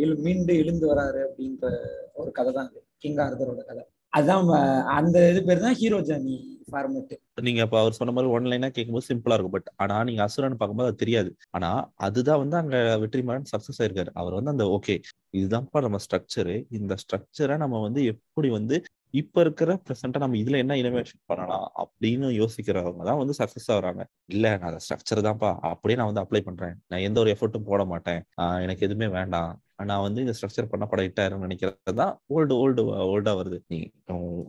எழு 0.00 0.16
மீண்டு 0.16 0.56
எழுந்து 0.56 0.94
வராரு 0.94 1.20
அப்படின்ற 1.26 1.66
ஒரு 2.14 2.30
கதை 2.32 2.52
தான் 2.52 2.70
கிங் 2.96 3.16
ஆர்தரோட 3.16 3.62
கதை. 3.64 3.84
அதான் 4.12 4.50
அந்த 4.98 5.16
இது 5.30 5.40
பேர் 5.48 5.64
தான் 5.64 5.78
ஹீரோ 5.80 5.98
ஜர்னி 6.08 6.36
ஃபார்மேட் 6.70 7.12
நீங்க 7.46 7.60
இப்ப 7.66 7.76
அவர் 7.80 7.96
சொன்ன 7.98 8.12
மாதிரி 8.12 8.28
ஒன் 8.36 8.48
லைனா 8.50 8.68
கேட்கும்போது 8.76 9.08
சிம்பிளா 9.08 9.34
இருக்கும். 9.36 9.54
பட் 9.56 9.68
ஆனா 9.76 9.96
நீங்க 10.04 10.20
அசுரன் 10.26 10.56
பார்க்கும்போது 10.60 10.90
அது 10.90 11.02
தெரியாது. 11.02 11.30
ஆனா 11.50 11.70
அதுதான் 12.06 12.40
வந்து 12.42 12.56
அங்க 12.56 12.76
வெற்றிமாறன் 13.02 13.50
சக்சஸ் 13.52 13.80
ஆயிருக்காரு. 13.82 14.10
அவர் 14.20 14.36
வந்து 14.38 14.52
அந்த 14.54 14.64
ஓகே 14.76 14.94
இதுதான்ப்பா 15.38 15.80
நம்ம 15.86 15.98
ஸ்ட்ரக்சரு 16.06 16.56
இந்த 16.78 16.96
ஸ்ட்ரக்சரை 17.02 17.56
நம்ம 17.64 17.80
வந்து 17.86 18.02
எப்படி 18.12 18.50
வந்து 18.58 18.78
இப்ப 19.16 19.40
இருக்கிற 19.40 19.70
ப்ரெசென்ட்டா 19.84 20.22
நம்ம 20.22 20.36
இதுல 20.36 20.60
என்ன 20.62 20.76
இனோவேஷன் 20.80 21.20
பண்ணலாம் 21.26 21.66
அப்படின்னு 21.82 22.28
யோசிக்கிறவங்க 22.38 23.04
தான் 23.04 23.20
வந்து 23.20 23.34
சக்சஸ் 23.38 23.68
ஆகுறாங்க 23.74 24.02
இல்ல 24.28 24.46
நான் 24.54 24.70
அந்த 24.70 24.80
ஸ்ட்ரக்சர் 24.84 25.26
தான்ப்பா. 25.26 25.50
அப்படியே 25.70 25.98
நான் 25.98 26.10
வந்து 26.10 26.24
அப்ளை 26.24 26.40
பண்றேன். 26.40 26.74
நான் 26.90 27.04
எந்த 27.08 27.20
ஒரு 27.20 27.32
எஃபர்ட்டும் 27.34 27.68
போட 27.68 27.84
மாட்டேன். 27.84 28.20
எனக்கு 28.64 28.86
எதுவுமே 28.86 29.08
வேண்டாம். 29.16 29.52
நான் 29.82 30.04
வந்து 30.04 30.20
இந்த 30.24 30.34
ஸ்ட்ரக்சர் 30.36 30.68
பண்ண 30.68 30.84
படம் 30.86 31.06
ஹிட் 31.06 31.20
ஆயிரும்னு 31.22 31.46
நினைக்கிறது 31.46 31.96
தான் 31.98 32.12
ஓல்டு 32.34 32.54
ஓல்டு 32.60 32.82
ஓல்டா 33.06 33.32
வருது 33.40 33.58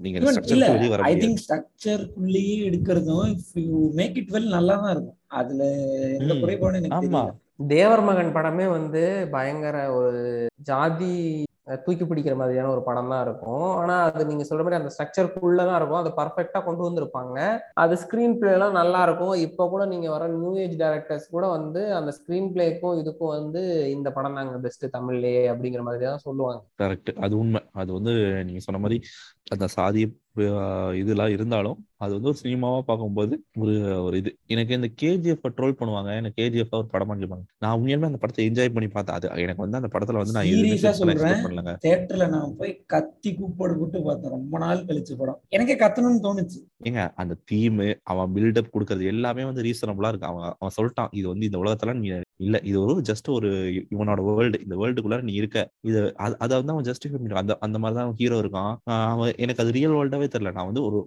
நீங்க 0.04 0.20
ஸ்ட்ரக்சர் 0.28 1.04
ஐ 1.08 1.16
திங்க் 1.18 1.42
ஸ்ட்ரக்சருக்குள்ளேயே 1.44 2.56
எடுக்கிறதும் 2.70 3.26
if 3.34 3.58
you 3.64 3.80
make 3.94 4.18
it 4.18 4.32
well 4.36 4.56
நல்லா 4.56 4.76
தான் 4.78 4.94
இருக்கும். 4.96 5.20
அதுல 5.40 5.64
எந்த. 6.20 6.34
குறைபாடும் 6.44 6.80
எனக்கு 6.82 6.98
ஆமா. 7.00 7.24
தேவர் 7.70 8.02
மகன் 8.02 8.34
படமே 8.34 8.66
வந்து 8.70 9.04
பயங்கர 9.32 9.78
ஒரு 10.00 10.24
ஜாதி 10.64 11.14
தூக்கி 11.86 12.06
பிடிக்கிற 12.10 12.36
மாதிரியான 12.42 12.72
ஒரு 12.74 12.82
படம் 12.88 13.12
தான் 13.14 13.24
இருக்கும். 13.28 13.68
ஆனா 13.82 13.96
அது 14.10 14.24
நீங்க 14.30 14.44
சொல்ற 14.50 14.64
மாதிரி 14.66 14.80
அந்த 14.80 14.92
ஸ்ட்ரக்சருக்குள்ள 14.94 15.62
தான் 15.70 15.80
இருக்கும். 15.80 16.02
அது 16.04 16.12
பர்ஃபெக்டா 16.20 16.60
கொண்டு 16.68 16.86
வந்திருப்பாங்க. 16.88 17.38
அது 17.84 17.96
ஸ்கிரீன் 18.04 18.38
பிளே 18.42 18.52
எல்லாம் 18.58 18.78
நல்லா 18.80 19.02
இருக்கும். 19.08 19.36
இப்போ 19.48 19.66
கூட 19.74 19.86
நீங்க 19.94 20.10
வர 20.16 20.28
நியூ 20.36 20.52
ஏஜ் 20.66 20.76
டேரக்டர்ஸ் 20.84 21.28
கூட 21.36 21.48
வந்து 21.58 21.84
அந்த 22.00 22.14
ஸ்கிரீன் 22.20 22.50
பிளேக்கும் 22.56 23.00
இதுக்கும் 23.02 23.36
வந்து 23.38 23.64
இந்த 23.96 24.12
படம் 24.18 24.38
தாங்க 24.40 24.62
பெஸ்ட் 24.68 24.86
தமிழ்லயே 24.98 25.44
அப்படிங்கிற 25.54 25.84
மாதிரி 25.90 26.06
தான் 26.12 26.26
சொல்லுவாங்க. 26.28 26.62
கரெக்ட் 26.84 27.12
அது 27.28 27.36
உண்மை. 27.44 27.64
அது 27.82 27.92
வந்து 28.00 28.16
நீங்க 28.50 28.64
சொன்ன 28.68 28.82
மாதிரி 28.86 29.00
அந்த 29.56 29.68
சாதி 29.78 30.04
இதெல்லாம் 31.02 31.36
இருந்தாலும் 31.36 31.78
அது 32.00 32.14
வந்து 32.14 32.28
ஒரு 32.28 32.38
சினிமாவா 32.44 32.80
பார்க்கும்போது 32.80 33.44
ஒரு 33.58 34.04
ஒரு 34.04 34.18
இது. 34.18 34.38
எனக்கு 34.46 34.74
இந்த 34.74 34.90
கேஜிஎஃப் 35.02 35.52
ட்ரோல் 35.58 35.76
பண்ணுவாங்க. 35.80 36.16
எனக்கு 36.16 36.44
கேஜிஎஃப் 36.44 36.70
ஒரு 36.72 36.86
படம் 36.86 37.12
பண்ணிப்பாங்க 37.12 37.44
நான் 37.60 37.80
உண்மையாலுமே 37.80 38.06
அந்த 38.06 38.18
படத்தை 38.18 38.50
என்ஜாய் 38.50 38.74
பண்ணி 38.74 38.90
பார்த்தேன். 38.90 39.16
அது 39.16 39.42
எனக்கு 39.42 39.70
வந்து 39.70 39.78
அந்த 39.78 40.00
படத்துல 40.00 40.14
வந்து 40.14 40.32
நான் 40.32 40.46
சொல்றேன். 40.94 41.78
தியேட்டர்ல 41.86 42.30
நான் 42.30 42.56
போய் 42.58 42.84
கத்தி 42.86 43.34
கூப்பாடு 43.34 43.78
கூட்டு 43.78 44.02
பார்த்தேன். 44.02 44.32
ரொம்ப 44.32 44.58
நாள் 44.58 44.78
கழிச்சு 44.78 45.18
படம். 45.18 45.42
எனக்கே 45.50 45.76
கத்தணும்னு 45.76 46.20
தோணுச்சு. 46.22 46.68
ஏங்க 46.84 47.12
அந்த 47.16 47.36
தீம் 47.46 47.80
அவன் 48.04 48.34
பில்டப் 48.34 48.70
கொடுக்கறது 48.74 49.06
எல்லாமே 49.06 49.44
வந்து 49.44 49.62
ரீசனபிளா 49.62 50.08
இருக்கு. 50.08 50.28
அவன் 50.28 50.54
அவன் 50.60 50.74
சொல்லிட்டான் 50.82 51.08
இது 51.12 51.28
வந்து 51.28 51.46
இந்த 51.46 51.58
உலகத்துல 51.58 51.94
நீ 51.94 52.20
இல்ல. 52.36 52.60
இது 52.64 52.82
ஒரு 52.82 53.02
ஜஸ்ட் 53.10 53.30
ஒரு 53.30 53.48
இவனோட 53.90 54.36
வேர்ல்டு 54.36 54.62
இந்த 54.62 54.76
வேர்ல்டுக்குள்ள 54.76 55.22
நீ 55.22 55.34
இருக்க. 55.34 55.70
இது 55.82 56.14
அது- 56.18 56.36
வந்து 56.38 56.72
அவன் 56.72 56.84
ஜஸ்டிஃபை 56.84 57.12
பண்ணிருக்கான் 57.12 57.34
அந்த 57.34 57.58
அந்த 57.60 57.80
மாதிரி 57.80 58.00
தான் 58.00 58.14
ஹீரோ 58.14 58.40
இருக்கான். 58.40 58.76
அவன் 58.84 59.34
எனக்கு 59.38 59.64
அது 59.64 59.72
ரியல் 59.72 59.92
வேர்ல்டாவே 59.92 60.30
தெரியல. 60.38 60.52
நான் 60.52 60.66
வந்து 60.66 60.84
ஒரு 60.84 61.06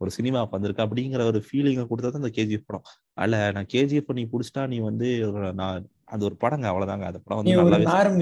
ஒரு 0.00 0.10
சினிமா 0.10 0.40
வந்திருக்கேன் 0.52 0.86
அப்படிங்கிற 0.86 1.22
ஒரு 1.26 1.40
ஃபீலிங்கை 1.46 1.84
கொடுத்தது 1.86 2.20
அந்த 2.20 2.30
கேஜிஎஃப் 2.36 2.66
படம் 2.66 2.86
அல்ல 3.16 3.40
நான் 3.52 3.70
கேஜிஎஃப் 3.72 4.12
நீ 4.12 4.24
புடிச்சிட்டா 4.30 4.62
நீ 4.66 4.78
வந்து 4.80 5.08
நான் 5.54 5.82
அது 6.06 6.24
ஒரு 6.24 6.36
படங்க 6.36 6.66
அவ்வளவுதாங்க 6.70 7.04
அந்த 7.04 7.18
படம் 7.18 7.38
வந்து 7.40 7.52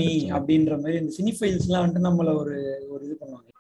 இருந்துச்சுங்க. 0.09 0.39
அப்படின்ற 0.39 0.73
மாதிரி 0.81 0.99
இந்த 0.99 1.13
சினிஃபைல்ஸ் 1.19 1.67
எல்லாம் 1.69 1.85
வந்துட்டு 1.85 2.07
நம்மள 2.09 2.33
ஒரு 2.37 2.57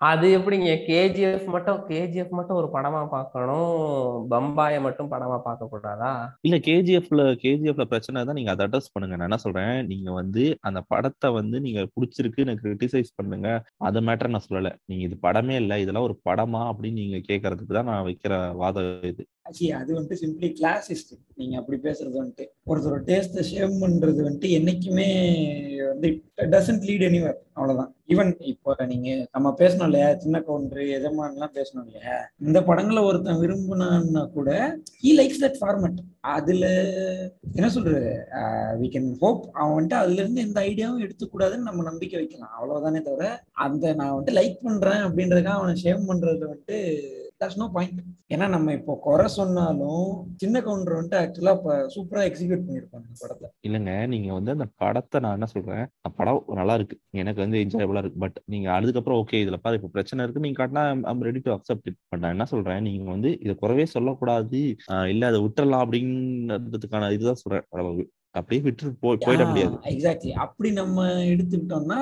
அது 0.00 0.26
எப்படிங்க? 0.34 0.68
கேஜிஎஃப் 0.86 1.46
மட்டும் 1.46 1.78
கேஜிஎஃப் 1.88 2.30
மட்டும் 2.30 2.58
ஒரு 2.58 2.68
படமா 2.74 3.00
பார்க்கணும். 3.08 3.72
பம்பாயை 4.30 4.78
மட்டும் 4.80 5.12
படமா 5.12 5.38
பார்க்க 5.42 5.72
கூடாதா? 5.72 6.12
இல்ல 6.44 6.56
கேஜிஎஃப்ல 6.58 7.22
கேஜிஎஃப்ல 7.42 7.84
பிரச்சனை 7.84 8.18
தான். 8.24 8.34
நீங்க 8.34 8.50
அதை 8.50 8.64
அட்ரஸ் 8.66 8.92
பண்ணுங்க. 8.92 9.14
நான் 9.16 9.28
என்ன 9.28 9.38
சொல்றேன்? 9.38 9.86
நீங்க 9.86 10.10
வந்து 10.12 10.42
அந்த 10.60 10.80
படத்தை 10.88 11.28
வந்து 11.30 11.56
நீங்க 11.60 11.80
பிடிச்சிருக்கு 11.94 12.44
எனக்கு 12.44 12.64
கிரிட்டிசைஸ் 12.66 13.10
பண்ணுங்க. 13.16 13.48
அது 13.80 14.00
மேட்டர் 14.00 14.32
நான் 14.34 14.46
சொல்லல. 14.46 14.70
நீங்க 14.84 15.02
இது 15.04 15.16
படமே 15.22 15.56
இல்ல. 15.56 15.78
இதெல்லாம் 15.80 16.06
ஒரு 16.08 16.16
படமா 16.24 16.62
அப்படின்னு 16.70 17.00
நீங்க 17.02 17.20
கேட்கறதுக்கு 17.30 17.76
தான் 17.78 17.90
நான் 17.92 18.06
வைக்கிற 18.08 18.32
வாதம் 18.56 18.92
இது. 19.10 19.24
ஆக்சுவலி 19.48 19.72
அது 19.80 19.90
வந்துட்டு 19.96 20.20
சிம்பிளி 20.22 20.48
கிளாசிஸ்ட் 20.60 21.12
நீங்க 21.34 21.56
அப்படி 21.58 21.76
பேசுறது 21.88 22.16
வந்துட்டு 22.20 22.46
ஒருத்தரோட 22.70 23.02
டேஸ்ட் 23.10 23.38
ஷேம் 23.50 23.74
பண்றது 23.82 24.20
வந்துட்டு 24.26 24.48
என்னைக்குமே 24.58 25.08
வந்து 25.90 26.08
டசன்ட் 26.54 26.86
லீட் 26.88 27.04
எனிவர் 27.08 27.38
அவ்வளவுதான். 27.58 27.92
ஈவன் 28.08 28.30
இப்போ 28.50 28.84
நீங்க 28.90 29.08
நம்ம 29.32 29.48
பேசணும் 29.58 29.88
இல்லையா? 29.88 30.08
சின்ன 30.14 30.40
கவுண்டர் 30.40 30.82
எஜமான்லாம் 30.96 31.54
பேசணும் 31.56 31.86
இல்லையா? 31.86 32.16
இந்த 32.46 32.58
படங்களை 32.62 33.00
ஒருத்தன் 33.02 33.40
விரும்புனான்னா 33.42 34.22
கூட 34.36 34.50
ஹி 35.02 35.10
லைக்ஸ் 35.20 35.42
தட் 35.44 35.58
ஃபார்மட் 35.60 35.98
அதுல 36.34 36.64
என்ன 37.56 37.68
சொல்றது? 37.76 38.12
வி 38.80 38.88
கேன் 38.94 39.10
ஹோப் 39.22 39.42
அவன் 39.52 39.74
வந்துட்டு 39.76 40.00
அதுல 40.02 40.20
இருந்து 40.22 40.44
எந்த 40.46 40.60
ஐடியாவும் 40.60 41.04
எடுத்துக்கூடாதுன்னு 41.06 41.68
நம்ம 41.70 41.86
நம்பிக்கை 41.90 42.18
வைக்கலாம். 42.20 42.54
அவ்வளவுதானே 42.58 43.02
தவிர 43.02 43.26
அந்த 43.66 43.94
நான் 43.94 44.12
வந்துட்டு 44.12 44.38
லைக் 44.40 44.58
பண்றேன் 44.68 45.04
அப்படின்றதுக்காக 45.06 45.60
அவனை 45.60 45.76
ஷேம் 45.84 46.08
பண்றதுல 46.10 46.48
வந்துட்டு 46.50 46.78
தட்ஸ் 47.40 47.58
நோ 47.60 47.66
பாயிண்ட் 47.74 47.98
ஏன்னா 48.34 48.46
நம்ம 48.54 48.72
இப்போ 48.78 48.92
குறை 49.06 49.26
சொன்னாலும் 49.36 50.06
சின்ன 50.42 50.60
கவுண்டர் 50.66 50.96
வந்துட்டு 50.96 51.18
ஆக்சுவலா 51.20 51.52
இப்ப 51.58 51.76
சூப்பரா 51.94 52.22
எக்ஸிக்யூட் 52.28 52.64
பண்ணிருப்பாங்க 52.66 53.06
இந்த 53.08 53.18
படத்தை. 53.22 53.48
இல்லைங்க 53.66 53.92
நீங்க 54.12 54.28
வந்து 54.38 54.54
அந்த 54.56 54.66
படத்தை 54.82 55.20
நான் 55.24 55.36
என்ன 55.38 55.48
சொல்றேன் 55.54 55.84
அந்த 55.98 56.10
படம் 56.20 56.40
நல்லா 56.60 56.74
இருக்கு. 56.78 56.96
எனக்கு 57.22 57.40
வந்து 57.44 57.60
என்ஜாயபிளா 57.64 58.02
இருக்கு. 58.04 58.22
பட் 58.24 58.38
நீங்க 58.54 58.68
அதுக்கப்புறம் 58.78 59.20
ஓகே 59.22 59.42
இதுல 59.44 59.58
பாரு 59.64 59.78
இப்போ 59.80 59.90
பிரச்சனை 59.96 60.24
இருக்கு 60.26 60.44
நீங்க 60.46 60.58
காட்டினா 60.60 60.84
I'm 61.12 61.26
ready 61.28 61.42
to 61.46 61.52
accept 61.56 61.88
it 61.90 62.00
but 62.10 62.22
நான் 62.24 62.36
என்ன 62.36 62.48
சொல்றேன் 62.54 62.86
நீங்க 62.88 63.10
வந்து 63.16 63.32
இதை 63.44 63.56
குறவே 63.64 63.86
சொல்லக்கூடாது. 63.96 64.62
இல்ல 65.14 65.32
அதை 65.32 65.40
விட்டுறலாம் 65.46 65.84
அப்படின்றதுக்கான 65.86 67.12
இதுதான் 67.18 67.42
சொல்றேன். 67.44 67.66
அப்படியே 68.38 68.62
விட்டு 68.64 68.90
போய் 69.04 69.24
போயிட 69.26 69.44
முடியாது. 69.50 69.76
எக்ஸாக்ட்லி 69.92 70.32
அப்படி 70.46 70.70
நம்ம 70.80 71.06
எடுத்துக்கிட்டோம்னா 71.32 72.00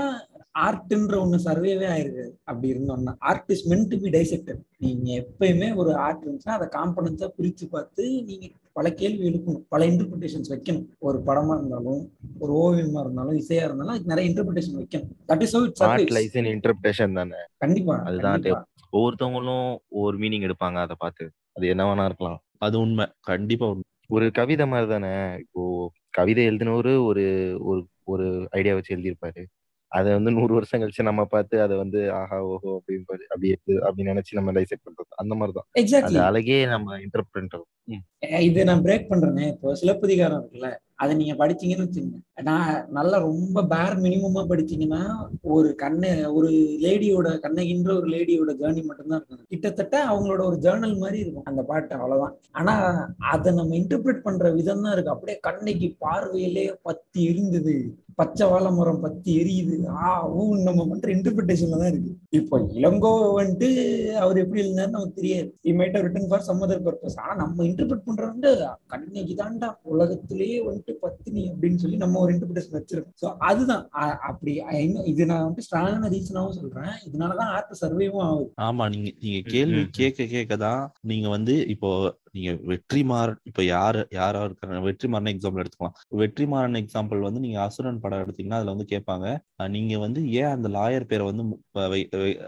ஆர்ட்ன்ற 0.64 1.14
ஒண்ணு 1.22 1.38
சர்வேவே 1.44 1.86
ஆயிருக்காது 1.94 2.30
அப்படி 2.44 2.72
இருந்தோம்னா 2.72 3.14
art 3.18 3.50
is 3.50 3.70
meant 3.70 3.88
to 3.88 3.98
be 3.98 4.10
dissected 4.10 4.60
நீங்க 4.78 5.08
எப்பயுமே 5.22 5.76
ஒரு 5.76 5.94
ஆர்ட் 5.94 6.24
இருந்துச்சுன்னா 6.24 6.56
அதை 6.58 6.68
காம்பனன்ஸா 6.68 7.28
பிரிச்சு 7.38 7.66
பார்த்து 7.70 8.22
நீங்க 8.22 8.48
பல 8.72 8.92
கேள்வி 8.92 9.28
எழுப்பணும். 9.28 9.64
பல 9.68 9.86
இன்டர்பிரிட்டேஷன்ஸ் 9.86 10.48
வைக்கணும். 10.48 10.86
ஒரு 10.98 11.18
படமா 11.26 11.54
இருந்தாலும் 11.56 12.12
ஒரு 12.38 12.52
ஓவியமா 12.52 13.00
இருந்தாலும் 13.00 13.36
இசையா 13.36 13.64
இருந்தாலும் 13.68 13.94
அதுக்கு 13.94 14.12
நிறைய 14.14 14.30
இன்டர்பிரிட்டேஷன் 14.30 14.78
வைக்கணும். 14.80 15.08
That 15.28 15.40
is 15.40 15.54
it's 15.54 15.82
art 15.82 16.10
licence 16.10 16.44
interpretation 16.44 17.12
தானே? 17.12 17.40
கண்டிப்பா 17.56 17.98
அதுதான். 17.98 18.66
ஒவ்வொருத்தவங்களும் 18.92 19.76
ஒவ்வொரு 19.88 20.18
மீனிங் 20.18 20.46
எடுப்பாங்க 20.48 20.76
அதை 20.76 20.96
பார்த்து. 20.98 21.30
அது 21.52 21.66
என்ன 21.68 21.94
வேணா 21.94 22.04
இருக்கலாம். 22.04 22.40
அது 22.58 22.78
உண்மை. 22.80 23.06
கண்டிப்பா 23.20 23.66
உண்மை. 23.66 23.82
ஒரு 24.08 24.30
கவிதை 24.30 24.66
மாதிரி 24.66 24.90
தானே? 24.90 25.34
இப்போ 25.38 25.90
கவிதை 26.10 26.48
எழுதினவரு 26.48 27.04
ஒரு 27.04 27.56
ஒரு 27.60 27.86
ஒரு 28.04 28.46
ஐடியா 28.50 28.74
வச்சு 28.74 28.96
எழுதியிருப்பாரு. 28.96 29.44
அதை 29.88 30.12
வந்து 30.12 30.30
நூறு 30.30 30.54
வருஷம் 30.54 30.80
கழிச்சு 30.80 31.02
நம்ம 31.02 31.24
பார்த்து 31.24 31.60
அதை 31.60 31.76
வந்து 31.76 32.12
ஆஹா 32.12 32.42
ஓஹோ 32.42 32.80
அப்படின்னு 32.80 33.02
அப்படி 33.02 33.56
அப்படின்னு 33.68 34.12
நினைச்சு 34.12 34.32
நம்ம 34.32 34.52
டைசெக்ட் 34.52 34.86
பண்றது. 34.86 35.12
அந்த 35.16 35.34
மாதிரிதான். 35.34 35.66
அது 36.02 36.20
அழகே 36.22 36.66
நம்ம 36.66 36.98
இன்டர்பிரண்ட் 36.98 37.60
இது 38.48 38.60
நான் 38.68 38.84
பிரேக் 38.84 39.10
பண்றேனே. 39.12 39.46
இப்போ 39.54 39.74
சிலப்பதிகாரம் 39.80 40.38
இருக்குல்ல 40.40 40.68
அதை 41.02 41.12
நீங்க 41.18 41.34
படிச்சீங்கன்னு 41.40 41.84
வச்சுங்க 41.86 42.18
நான் 42.48 42.68
நல்லா 42.98 43.16
ரொம்ப 43.26 43.62
பேர் 43.72 43.96
மினிமமா 44.04 44.42
படிச்சீங்கன்னா 44.52 45.00
ஒரு 45.56 45.68
கண்ணை 45.82 46.10
ஒரு 46.36 46.50
லேடியோட 46.84 47.28
கண்ணகின்ற 47.44 47.90
ஒரு 47.98 48.08
லேடியோட 48.14 48.52
ஜேர்னி 48.60 48.82
மட்டும்தான் 48.86 49.18
இருக்கும். 49.18 49.50
கிட்டத்தட்ட 49.52 49.96
அவங்களோட 50.12 50.42
ஒரு 50.50 50.58
ஜேர்னல் 50.66 50.96
மாதிரி 51.02 51.18
இருக்கும் 51.24 51.50
அந்த 51.50 51.64
பாட்டு 51.70 51.94
அவ்வளவுதான். 51.98 52.34
ஆனா 52.60 52.74
அதை 53.34 53.52
நம்ம 53.58 53.76
இன்டர்பிரேட் 53.80 54.26
பண்ற 54.28 54.52
விதம் 54.58 54.82
தான் 54.86 54.94
இருக்கு. 54.96 55.14
அப்படியே 55.14 55.38
கண்ணைக்கு 55.48 55.90
பார்வையிலே 56.06 56.66
பத்தி 56.88 57.22
இருந்தது 57.32 57.76
பச்சை 58.20 58.44
வாழை 58.50 58.70
மரம் 58.76 59.02
பத்தி 59.04 59.30
எரியுது. 59.40 59.74
ஆ 60.02 60.10
ஊ 60.36 60.42
நம்ம 60.68 60.84
பண்ற 60.90 61.06
இன்டர்பிரிட்டேஷன்ல 61.16 61.80
தான் 61.82 61.90
இருக்கு. 61.92 62.12
இப்போ 62.38 62.56
இளங்கோ 62.78 63.10
வந்துட்டு 63.40 63.68
அவர் 64.22 64.42
எப்படி 64.44 64.62
இருந்தாரு 64.64 64.94
நமக்கு 64.94 65.18
தெரியாது. 65.20 65.48
He made 65.72 65.98
written 66.06 66.30
for 66.30 66.46
some 66.48 66.64
other 66.66 66.84
purpose 66.86 67.18
ஆனா 67.24 67.34
நம்ம 67.42 67.64
இன்டர்பிரட் 67.76 68.06
பண்றது 68.06 68.32
வந்து 68.32 68.50
கண்ணகி 68.92 69.34
தாண்டா 69.40 69.68
உலகத்திலேயே 69.92 70.58
வந்துட்டு 70.66 70.92
பத்தினி 71.02 71.42
அப்படின்னு 71.50 71.80
சொல்லி 71.82 71.96
நம்ம 72.02 72.20
ஒரு 72.20 72.30
இன்டர்பிரேஷன் 72.34 72.76
வச்சிருக்கோம். 72.76 73.16
ஸோ 73.22 73.26
அதுதான். 73.48 73.82
அப்படி 74.28 74.52
இது 75.12 75.26
நான் 75.30 75.42
வந்துட்டு 75.44 75.66
ஸ்ட்ராங்கான 75.66 76.10
ரீசனாவும் 76.14 76.58
சொல்றேன். 76.58 76.94
இதனாலதான் 77.08 77.50
ஆர்ட் 77.56 77.80
சர்வேவும் 77.80 78.24
ஆகுது. 78.26 78.48
ஆமா 78.66 78.84
நீங்க 78.94 79.10
நீங்க 79.24 79.40
கேள்வி. 79.54 79.82
கேட்க 79.98 80.26
கேட்க 80.34 80.56
தான் 80.66 80.80
நீங்க 81.10 81.26
வந்து 81.34 81.56
இப்போ 81.74 81.90
நீங்க 82.36 82.52
வெற்றிமாறன் 82.70 83.40
இப்ப 83.50 83.60
யாரு 83.64 84.00
யாரா 84.18 84.40
இருக்காங்க? 84.46 84.78
வெற்றிமாறன் 84.86 85.32
எக்ஸாம்பிள் 85.34 85.62
எடுத்துக்கலாம். 85.62 85.96
வெற்றிமாறன் 86.22 86.80
எக்ஸாம்பிள் 86.82 87.26
வந்து 87.26 87.42
நீங்க 87.44 87.58
அசுரன் 87.66 88.02
படம் 88.04 88.24
எடுத்தீங்கன்னா 88.24 88.60
அதுல 88.60 88.74
வந்து 88.74 88.88
கேட்பாங்க 88.94 89.26
நீங்க 89.76 89.98
வந்து 89.98 90.22
ஏன் 90.40 90.54
அந்த 90.56 90.70
லாயர் 90.78 91.10
பேரை 91.12 91.26
வந்து 91.30 91.44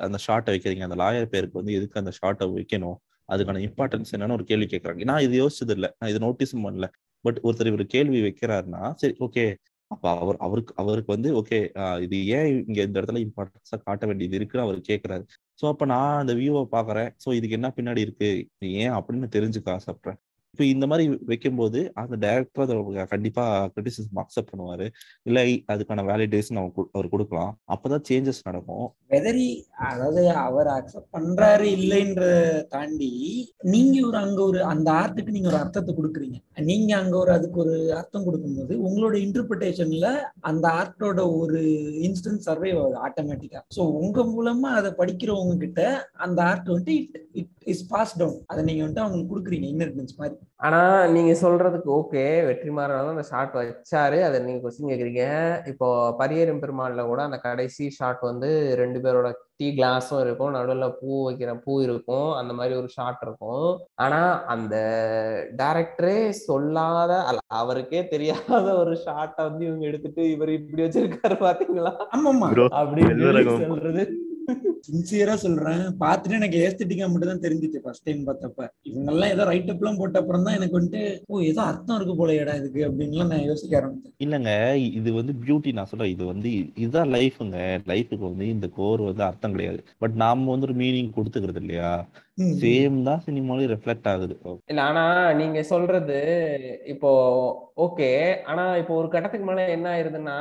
அந்த 0.07 0.19
ஷார்ட்டை 0.27 0.55
வைக்கிறீங்க 0.55 0.89
அந்த 0.89 0.99
லாயர் 1.03 1.33
பேருக்கு 1.35 1.61
வந்து 1.61 1.77
எதுக்கு 1.79 2.03
அந்த 2.03 2.15
ஷார்ட்டை 2.19 2.49
வைக்கணும்? 2.57 2.99
அதுக்கான 3.29 3.63
இம்பார்ட்டன்ஸ் 3.69 4.13
என்னன்னு 4.17 4.37
ஒரு 4.39 4.45
கேள்வி 4.45 4.67
கேட்கறாங்க 4.67 5.09
நான் 5.11 5.25
இது 5.27 5.35
யோசிச்சது 5.43 5.75
இல்லை 5.79 5.91
நான் 5.99 6.11
இது 6.13 6.21
நோட்டீஸும் 6.27 6.67
பண்ணல. 6.67 6.87
பட் 7.25 7.39
ஒருத்தர் 7.47 7.71
இவர் 7.73 7.85
கேள்வி 7.95 8.21
வைக்கிறாருன்னா 8.27 8.83
சரி 8.95 9.15
ஓகே 9.27 9.45
அப்ப 9.91 10.05
அவர் 10.23 10.39
அவருக்கு 10.47 10.73
அவருக்கு 10.77 11.11
வந்து 11.15 11.29
ஓகே 11.41 11.59
இது 12.05 12.17
ஏன் 12.37 12.49
இங்க 12.69 12.79
இந்த 12.83 12.97
இடத்துல 13.01 13.21
இம்பார்ட்டன்ஸா 13.27 13.77
காட்ட 13.87 14.07
வேண்டியது 14.07 14.37
இருக்குன்னு 14.39 14.67
அவர் 14.67 14.81
கேட்கிறாரு 14.91 15.25
ஸோ 15.61 15.67
அப்ப 15.73 15.85
நான் 15.87 16.21
அந்த 16.23 16.33
வியூவை 16.35 16.63
பாக்குறேன். 16.75 17.11
ஸோ 17.25 17.29
இதுக்கு 17.39 17.57
என்ன 17.59 17.69
பின்னாடி 17.79 18.01
இருக்கு? 18.07 18.29
ஏன் 18.83 18.95
அப்படின்னு 18.99 19.29
தெரிஞ்சுக்க 19.37 19.71
ஆசைப்படுறேன் 19.79 20.19
இப்போ 20.51 20.65
இந்த 20.65 20.87
மாதிரி 20.87 21.19
வைக்கும்போது 21.27 21.91
அந்த 21.95 22.17
டைரக்டர் 22.17 22.65
அதை 22.65 23.05
கண்டிப்பா 23.05 23.45
கிரிட்டிசிசம் 23.67 24.21
அக்செப்ட் 24.23 24.53
பண்ணுவாரு. 24.53 24.87
இல்லை 25.23 25.65
அதுக்கான 25.73 26.05
வேலிடேஷன் 26.05 26.57
அவர் 26.57 26.73
கு- 26.77 26.89
அவர் 26.93 27.09
கொடுக்கலாம். 27.09 27.59
அப்பதான் 27.69 28.05
சேஞ்சஸ் 28.09 28.41
நடக்கும். 28.45 28.87
வெதரி 29.09 29.47
அதாவது 29.89 30.31
அவர் 30.31 30.67
அக்செப்ட் 30.67 31.13
பண்றாரு 31.13 31.67
இல்லைன்ற 31.77 32.23
தாண்டி 32.69 33.11
நீங்க 33.67 34.07
ஒரு 34.07 34.17
அங்க 34.17 34.43
ஒரு 34.43 34.65
அந்த 34.65 34.91
ஆர்ட்டுக்கு 34.93 35.31
நீங்க 35.31 35.49
ஒரு 35.49 35.57
அர்த்தத்தை 35.57 35.95
கொடுக்குறீங்க. 35.95 36.39
நீங்க 36.63 36.97
அங்க 36.97 37.19
ஒரு 37.19 37.33
அதுக்கு 37.33 37.61
ஒரு 37.61 37.95
அர்த்தம் 37.95 38.25
கொடுக்கும்போது 38.25 38.75
உங்களோட 38.89 39.15
இன்டர்பிரிட்டேஷன்ல 39.27 40.09
அந்த 40.41 40.69
ஆர்ட்டோட 40.71 41.39
ஒரு 41.39 41.61
இன்ஸ்டன்ட் 42.03 42.47
சர்வே 42.49 42.73
ஆகுது 42.73 42.99
ஆட்டோமேட்டிக்கா 43.07 43.61
ஸோ 43.77 43.81
உங்க 44.01 44.23
மூலமா 44.25 44.71
அதை 44.81 44.91
படிக்கிறவங்க 44.99 45.57
கிட்ட 45.57 45.81
அந்த 46.19 46.43
ஆர்ட் 46.43 46.69
வந்துட்டு 46.69 46.89
it 46.89 47.29
it 47.33 47.55
is 47.65 47.87
pass 47.87 48.19
down 48.19 48.43
அதை 48.47 48.65
நீங்க 48.65 48.85
வந்துட்டு 48.85 49.05
அவங்களுக்கு 49.07 49.33
கொடுக்குறீங்க 49.33 49.67
இன்னர்டன்ஸ் 49.75 50.15
மாதிரி. 50.17 50.38
ஆனா 50.57 51.07
நீங்க 51.07 51.33
சொல்றதுக்கு 51.41 51.91
ஓகே 51.99 52.23
வெற்றிமாறன் 52.47 53.11
அந்த 53.11 53.23
ஷாட் 53.23 53.55
வச்சாரு. 53.55 54.23
அதை 54.23 54.41
நீங்க 54.41 54.69
கொஸ்டின் 54.69 54.91
கேக்குறீங்க. 54.91 55.25
இப்போ 55.67 56.17
பரியரும் 56.19 56.63
பெருமாள்ல 56.63 57.07
கூட 57.07 57.23
அந்த 57.23 57.37
கடைசி 57.37 57.91
ஷாட் 57.91 58.19
வந்து 58.21 58.75
ரெண்டு 58.77 58.99
பேரோட 58.99 59.33
டீ 59.57 59.75
கிளாஸும் 59.77 60.21
இருக்கும். 60.21 60.55
நடுவுல 60.55 60.97
பூ 61.01 61.31
வைக்கிற 61.31 61.61
பூ 61.65 61.81
இருக்கும். 61.81 62.33
அந்த 62.33 62.53
மாதிரி 62.53 62.77
ஒரு 62.77 62.89
ஷாட் 62.89 63.23
இருக்கும். 63.23 63.79
ஆனா 63.95 64.45
அந்த 64.45 64.77
டைரக்டரே 65.57 66.29
சொல்லாத 66.29 67.23
அல்ல, 67.23 67.39
அவருக்கே 67.47 68.09
தெரியாத 68.09 68.77
ஒரு 68.77 68.99
ஷாட்டை 69.07 69.43
வந்து 69.43 69.67
இவங்க 69.67 69.87
எடுத்துட்டு 69.87 70.31
இவர் 70.31 70.49
இப்படி 70.49 70.83
வச்சிருக்காரு 70.83 71.39
பாத்தீங்களா? 71.49 71.95
ஆமாமா 72.17 72.71
அப்படின்னு. 72.71 73.67
சொல்றது. 73.67 74.27
சின்சியரா 74.89 75.35
சொல்றேன். 75.45 75.83
பார்த்துட்டு 76.03 76.39
எனக்கு 76.41 76.59
ஏஸ்தட்டிக்கா 76.67 77.09
மட்டும் 77.13 77.33
தான் 77.33 77.43
தெரிஞ்சுச்சு 77.47 77.83
ஃபர்ஸ்ட் 77.85 78.07
டைம் 78.09 78.23
பார்த்தப்ப. 78.29 78.69
இவங்க 78.91 79.11
எல்லாம் 79.15 79.33
ஏதோ 79.35 79.47
ரைட் 79.51 79.73
அப்லாம் 79.75 79.99
போட்ட 80.01 80.23
அப்புறம் 80.23 80.47
தான் 80.47 80.57
எனக்கு 80.59 80.79
வந்துட்டு 80.79 81.03
ஓ 81.33 81.41
ஏதோ 81.51 81.61
அர்த்தம் 81.71 81.99
இருக்கு 81.99 82.17
போல 82.21 82.37
இடம் 82.41 82.61
இதுக்கு 82.61 82.83
அப்படின்லாம் 82.89 83.33
நான் 83.33 83.49
யோசிக்க 83.51 83.81
ஆரம்பிச்சேன். 83.81 84.15
இல்லங்க 84.27 84.53
இது 85.01 85.13
வந்து 85.21 85.35
பியூட்டி 85.45 85.73
நான் 85.79 85.91
சொல்றேன். 85.93 86.15
இது 86.15 86.25
வந்து 86.33 86.51
இதுதான் 86.85 87.13
லைஃபுங்க 87.17 87.59
லைஃபுக்கு 87.93 88.25
வந்து 88.31 88.49
இந்த 88.55 88.69
கோர் 88.79 89.09
வந்து 89.11 89.25
அர்த்தம் 89.31 89.57
கிடையாது. 89.57 89.83
பட் 90.05 90.17
நாம 90.25 90.51
வந்து 90.55 90.69
ஒரு 90.71 90.77
மீனிங் 90.85 91.15
கொடுத்துக்கிறது 91.19 91.63
இல்லையா? 91.65 91.93
சேம் 92.63 92.99
தான் 93.07 93.23
சினிமாலையும் 93.27 93.73
ரெஃப்ளெக்ட் 93.73 94.09
ஆகுது. 94.13 94.35
இல்ல 94.71 94.81
ஆனா 94.89 95.05
நீங்க 95.41 95.63
சொல்றது 95.73 96.19
இப்போ 96.93 97.11
ஓகே 97.85 98.09
ஆனா 98.51 98.63
இப்போ 98.81 98.93
ஒரு 99.01 99.09
கட்டத்துக்கு 99.11 99.47
மேல 99.49 99.65
என்ன 99.75 99.89
ஆயிருதுன்னா 99.95 100.37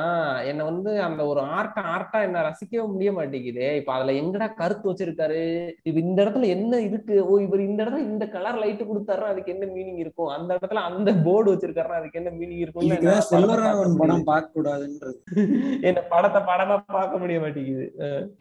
என்ன 0.50 0.64
வந்து 0.68 0.90
அந்த 1.06 1.22
ஒரு 1.30 1.40
ஆர்ட்டா 1.56 1.82
ஆர்ட்டா 1.94 2.20
என்ன 2.26 2.42
ரசிக்கவே 2.46 2.84
முடிய 2.92 3.10
மாட்டேங்குது. 3.18 3.66
இப்ப 3.80 3.92
அதுல 3.96 4.14
எங்கடா 4.22 4.48
கருத்து 4.60 4.90
வச்சிருக்காரு? 4.90 5.42
இப்ப 5.88 5.98
இந்த 6.04 6.18
இடத்துல 6.24 6.48
என்ன 6.56 6.80
இருக்கு? 6.88 7.16
ஓ 7.30 7.38
இவர் 7.46 7.62
இந்த 7.68 7.80
இடத்துல 7.84 8.08
இந்த 8.10 8.26
கலர் 8.34 8.60
லைட் 8.62 8.82
கொடுத்தாருன்னா 8.90 9.32
அதுக்கு 9.34 9.54
என்ன 9.54 9.68
மீனிங் 9.76 10.00
இருக்கும்? 10.04 10.32
அந்த 10.36 10.50
இடத்துல 10.58 10.82
அந்த 10.90 11.12
போர்டு 11.26 11.52
வச்சிருக்காருன்னா 11.54 12.00
அதுக்கு 12.00 12.20
என்ன 12.22 12.32
மீனிங் 12.40 12.62
இருக்கும் 12.64 13.26
செல்வராகவன் 13.32 14.00
படம் 14.02 14.26
பார்க்க 14.32 14.56
கூடாதுன்றது 14.58 15.16
என்ன 15.88 16.00
படத்தை 16.14 16.42
படமா 16.50 16.78
பார்க்க 16.96 17.22
முடிய 17.22 17.38
மாட்டேங்குது. 17.44 17.86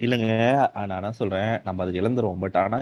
இல்லைங்க 0.05 0.31
நான் 0.95 1.19
சொல்றேன். 1.21 1.53
நம்ம 1.67 1.83
அதை 1.85 1.93
இழந்துருவோம். 2.01 2.41
பட் 2.45 2.59
ஆனா 2.65 2.79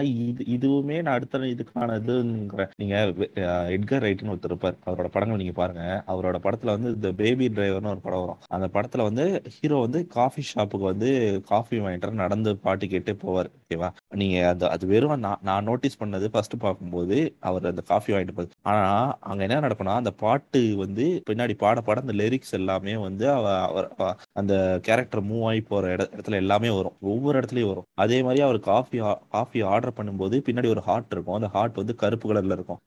இது 0.56 0.65
இதுவுமே 0.66 1.02
நான் 1.02 1.14
அடுத்த 1.14 1.38
இதுக்கான 1.38 1.96
இதுங்கிறேன் 1.96 2.70
நீங்க 2.76 2.94
அஹ் 3.34 3.68
எட்கர் 3.76 4.04
ரைட்னு 4.06 4.32
ஒருத்தர் 4.32 4.44
இருப்பார். 4.44 4.76
அவரோட 4.86 5.06
படங்கள் 5.06 5.36
நீங்க 5.36 5.52
பாருங்க. 5.52 6.04
அவரோட 6.06 6.38
படத்துல 6.42 6.64
வந்து 6.64 6.94
இந்த 6.94 7.12
பேபி 7.12 7.48
டிரைவர்னு 7.48 7.86
ஒரு 7.86 8.00
படம் 8.00 8.20
வரும். 8.20 8.36
அந்த 8.46 8.68
படத்துல 8.72 9.02
வந்து 9.02 9.42
ஹீரோ 9.60 9.76
வந்து 9.76 10.06
காஃபி 10.06 10.42
ஷாப்புக்கு 10.54 10.80
வந்து 10.80 11.40
காஃபி 11.46 11.78
வாங்கிட்டு 11.78 12.10
நடந்து 12.10 12.56
பாட்டு 12.56 12.88
கேட்டு 12.88 13.12
போவார். 13.12 13.50
ஓகேவா? 13.58 13.90
நீங்க 14.10 14.48
அது 14.48 14.70
அது 14.70 14.86
வெறும் 14.86 15.18
நான் 15.18 15.38
நான் 15.42 15.64
நோட்டீஸ் 15.64 16.02
பண்ணது 16.02 16.24
ஃபர்ஸ்ட் 16.24 16.54
பார்க்கும்போது 16.58 17.16
அவர் 17.40 17.66
அந்த 17.66 17.82
காஃபி 17.82 18.12
வாங்கிட்டு 18.12 18.32
போகுது 18.32 18.54
ஆனா 18.62 18.82
அங்க 19.20 19.42
என்ன 19.42 19.60
நடக்கும்னா 19.60 19.94
அந்த 19.94 20.10
பாட்டு 20.16 20.76
வந்து 20.76 21.22
பின்னாடி 21.30 21.54
பாட 21.54 21.80
பாட 21.80 22.00
அந்த 22.00 22.12
லிரிக்ஸ் 22.12 22.52
எல்லாமே 22.52 22.96
வந்து 22.96 23.30
அவர் 23.30 23.88
அந்த 24.32 24.54
கேரக்டர் 24.82 25.24
மூவ் 25.24 25.44
ஆகி 25.44 25.60
போற 25.60 25.92
இட- 25.92 26.08
இடத்துல 26.16 26.34
எல்லாமே 26.34 26.70
வரும். 26.70 26.96
ஒவ்வொரு 27.00 27.40
இடத்துலயும் 27.40 27.68
வரும். 27.68 27.86
அதே 27.94 28.22
மாதிரி 28.22 28.42
அவர் 28.42 28.60
காஃபி 28.60 28.98
காஃபி 29.30 29.60
ஆர்டர் 29.62 29.96
பண்ணும்போது 29.96 30.38
பின்னாடி 30.46 30.68
ஒரு 30.68 30.80
ஹார்ட் 30.80 31.12
இருக்கும். 31.12 31.34
அந்த 31.34 31.48
ஹார்ட் 31.48 31.74
வந்து 31.74 31.94
கருப்பு 31.94 32.32
கலர்ல 32.32 32.52
இருக்கும். 32.52 32.80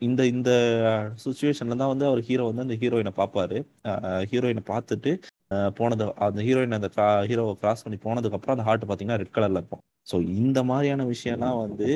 இந்த 0.00 0.26
இந்த 0.26 0.50
சுச்சுவேஷன்ல 1.24 1.76
தான் 1.76 1.92
வந்து 1.92 2.06
அவர் 2.06 2.20
ஹீரோ 2.20 2.50
வந்து 2.50 2.62
அந்த 2.62 2.74
ஹீரோயினை 2.74 3.12
பார்ப்பாரு. 3.16 3.58
ஹீரோயினை 4.30 4.64
பார்த்துட்டு 4.66 5.12
போனது 5.78 6.04
அந்த 6.24 6.40
ஹீரோயின் 6.46 6.76
அந்த 6.78 6.90
ஹீரோவை 7.30 7.54
கிராஸ் 7.62 7.84
பண்ணி 7.84 7.98
போனதுக்கு 8.04 8.36
அப்புறம் 8.36 8.56
அந்த 8.56 8.66
ஹார்ட் 8.68 8.90
பாத்தீங்கன்னா 8.90 9.20
ரெட் 9.22 9.36
கலர்ல 9.36 9.60
இருக்கும். 9.60 9.82
ஸோ 10.10 10.16
இந்த 10.40 10.58
மாதிரியான 10.68 11.02
விஷயம்லாம் 11.12 11.58
வந்து 11.62 11.88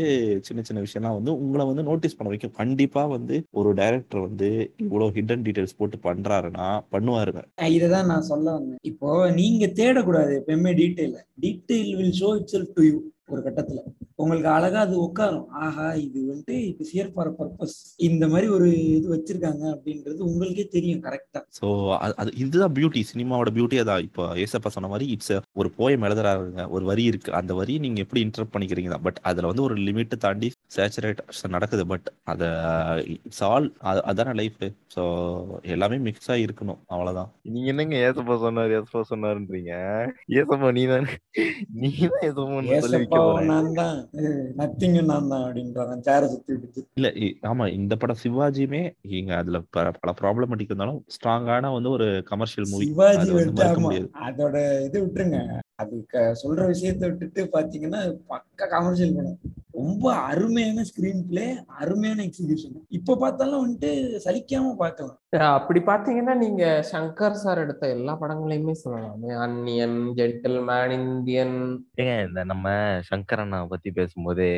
சின்ன 0.47 0.63
சின்ன 0.69 0.81
விஷயம்லாம் 0.87 1.17
வந்து 1.19 1.33
உங்களை 1.45 1.65
வந்து 1.71 1.85
நோட்டீஸ் 1.89 2.17
பண்ண 2.17 2.33
வைக்கும். 2.33 2.55
கண்டிப்பா 2.61 3.03
வந்து 3.15 3.37
ஒரு 3.61 3.71
டைரக்டர் 3.81 4.27
வந்து 4.27 4.49
இவ்வளவு 4.85 5.15
ஹிடன் 5.17 5.45
டீடைல்ஸ் 5.47 5.79
போட்டு 5.79 5.99
பண்றாருன்னா 6.09 6.69
பண்ணுவாருங்க. 6.95 7.43
இததான் 7.79 8.11
நான் 8.13 8.29
சொல்ல 8.33 8.47
வந்தேன். 8.57 8.81
இப்போ 8.91 9.11
நீங்க 9.41 9.67
தேடக்கூடாது 9.81 10.35
எப்பயுமே 10.41 10.75
detail 10.83 11.17
detail 11.47 11.93
will 12.01 12.17
show 12.23 12.31
itself 12.55 12.75
to 12.79 12.85
you 12.91 12.97
ஒரு 13.29 13.41
கட்டத்துல. 13.45 13.81
உங்களுக்கு 14.22 14.49
அழகா 14.55 14.81
அது 14.87 14.97
உட்காரும். 15.05 15.47
ஆஹா 15.64 15.87
இது 16.05 16.18
வந்துட்டு 16.31 16.57
இப்போ 16.70 16.85
சியர் 16.91 17.11
ஃபார் 17.14 17.31
பர்பஸ் 17.39 17.77
இந்த 18.09 18.25
மாதிரி 18.33 18.47
ஒரு 18.57 18.66
இது 18.97 19.07
வச்சிருக்காங்க 19.14 19.64
அப்படின்றது 19.75 20.20
உங்களுக்கே 20.29 20.64
தெரியும் 20.75 21.03
கரெக்டா 21.07 21.41
ஸோ 21.59 21.66
அது 22.20 22.31
இதுதான் 22.43 22.75
பியூட்டி 22.79 23.03
சினிமாவோட 23.11 23.51
பியூட்டி 23.57 23.79
அதான் 23.83 24.05
இப்போ 24.09 24.25
ஏசப்பா 24.45 24.72
சொன்ன 24.77 24.91
மாதிரி 24.93 25.07
இட்ஸ் 25.14 25.33
ஒரு 25.61 25.70
போயம் 25.79 26.07
எழுதுறாருங்க. 26.09 26.64
ஒரு 26.77 26.85
வரி 26.91 27.05
இருக்கு. 27.12 27.33
அந்த 27.41 27.55
வரியை 27.61 27.81
நீங்க 27.87 28.01
எப்படி 28.05 28.22
இன்டர்ப்ட் 28.27 28.55
பண்ணிக்கிறீங்க 28.57 28.93
தான். 28.95 29.05
பட் 29.09 29.20
அதுல 29.31 29.51
வந்து 29.53 29.66
ஒரு 29.68 29.77
லிமிட் 29.89 30.14
தாண்டி 30.27 30.51
சேச்சுரேட் 30.77 31.22
நடக்குது. 31.57 31.87
பட் 31.95 32.07
அத 32.35 32.43
இட்ஸ் 33.16 33.43
ஆல் 33.51 33.68
அதான 34.12 34.37
லைஃப் 34.43 34.61
ஸோ 34.97 35.03
எல்லாமே 35.75 35.97
மிக்ஸ் 36.09 36.31
ஆகி 36.33 36.47
இருக்கணும். 36.49 36.81
அவ்வளவுதான். 36.93 37.31
நீங்க 37.55 37.68
என்னங்க 37.75 37.97
ஏசப்பா 38.09 38.37
சொன்னாரு? 38.47 38.72
ஏசப்பா 38.79 39.03
சொன்னாருன்றீங்க? 39.12 39.72
ஏசப்பா 40.39 40.70
நீ 40.79 40.85
தான் 40.93 41.09
நீ 41.83 41.91
தான் 42.14 42.25
ஏசப்பா 42.79 43.14
நான் 43.45 43.71
தான் 43.73 43.97
நத்திங்கும் 44.57 45.11
நான் 45.11 45.29
தான் 45.29 45.45
அப்படின்றாங்க 45.45 45.97
சேர 46.01 46.23
சுத்தி 46.27 46.51
விட்டுட்டு 46.53 46.89
இல்ல 46.97 47.11
ஆமா 47.51 47.67
இந்த 47.73 47.95
படம் 47.97 48.23
சிவாஜியுமே 48.23 48.83
இங்க 49.19 49.35
அதுல 49.37 49.61
பல 49.71 50.15
ப்ராப்ளமேட்டிக் 50.21 50.73
இருந்தாலும் 50.73 51.01
ஸ்ட்ராங்கான 51.09 51.73
வந்து 51.75 51.91
ஒரு 51.91 52.09
கமர்ஷியல் 52.25 52.71
மூவி 52.73 52.87
சிவாஜி 52.87 53.31
அதோட 54.27 54.57
இது 54.87 54.99
விட்டுருங்க. 55.05 55.41
அது 55.79 55.95
சொல்ற 56.43 56.62
விஷயத்த 56.68 57.03
விட்டுட்டு 57.07 57.43
பாத்தீங்கன்னா 57.55 58.01
பக்க 58.27 58.66
கமர்ஷியல் 58.66 59.14
படம் 59.16 59.39
ரொம்ப 59.79 60.05
அருமையான 60.27 60.83
ஸ்கிரீன் 60.89 61.22
பிளே 61.29 61.45
அருமையான 61.79 62.20
எக்ஸிகியூஷன் 62.27 62.77
இப்ப 62.89 63.16
பார்த்தாலும் 63.16 63.62
வந்துட்டு 63.62 63.91
சலிக்காம 64.25 64.75
பார்க்கலாம். 64.83 65.16
அப்படி 65.57 65.81
பாத்தீங்கன்னா 65.89 66.35
நீங்க 66.35 66.64
சங்கர் 66.93 67.41
சார் 67.43 67.62
எடுத்த 67.64 67.89
எல்லா 67.89 68.12
படங்களையுமே 68.20 68.75
சொல்லலாமே. 68.83 69.31
அன்னியன் 69.45 69.99
ஜென்டில்மேன் 70.18 70.95
இந்தியன் 71.01 71.57
ஏங்க 72.01 72.14
இந்த 72.29 72.45
நம்ம 72.45 72.66
சங்கர் 73.11 73.43
அண்ணா 73.45 73.61
பத்தி 73.75 73.91
பேசும்போதே 73.99 74.51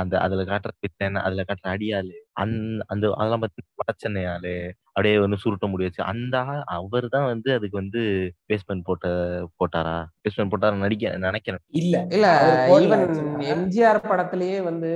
அந்த 0.00 0.16
அதுல 0.18 0.46
காட்டுற 0.50 0.72
பித்தன் 0.78 1.22
அதுல 1.26 1.44
காட்டுற 1.44 1.70
அடியாளு 1.74 2.16
அந்த 2.42 2.58
அந்த 2.86 3.04
அதெல்லாம் 3.18 3.44
பத்தி 3.46 3.62
வடச்சென்னை 3.82 4.24
ஆளு 4.34 4.56
அப்படியே 4.96 5.16
வந்து 5.18 5.36
சுருட்ட 5.40 5.66
முடி 5.66 5.84
வச்சு 5.84 6.02
அந்த 6.04 6.36
அவர் 6.76 7.06
தான் 7.08 7.26
வந்து 7.26 7.48
அதுக்கு 7.52 7.76
வந்து 7.76 8.02
பேஸ்மெண்ட் 8.50 8.84
போட்ட 8.84 9.06
போட்டாரா? 9.60 9.96
பேஸ்மெண்ட் 10.22 10.52
போட்டாரா 10.52 10.76
நடிக்க 10.76 11.10
நினைக்கிறேன். 11.24 11.62
இல்ல 11.80 11.96
இல்ல 12.10 12.28
ஈவன். 12.76 13.02
எம்ஜிஆர் 13.50 14.00
படத்திலேயே 14.06 14.58
வந்து 14.62 14.92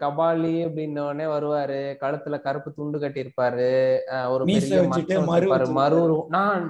கபாலி 0.00 0.52
அப்படின்னோடனே 0.64 1.28
வருவாரு. 1.30 1.80
கழுத்துல 2.02 2.38
கருப்பு 2.40 2.72
துண்டு 2.72 2.98
கட்டியிருப்பாரு. 2.98 3.70
அஹ் 4.14 4.28
ஒரு 4.28 4.44
மீசை 4.44 4.60
பெரிய 4.64 4.82
வச்சுட்டு 4.82 5.16
மச்சம் 5.22 5.78
மறு 5.78 6.02
நான் 6.28 6.66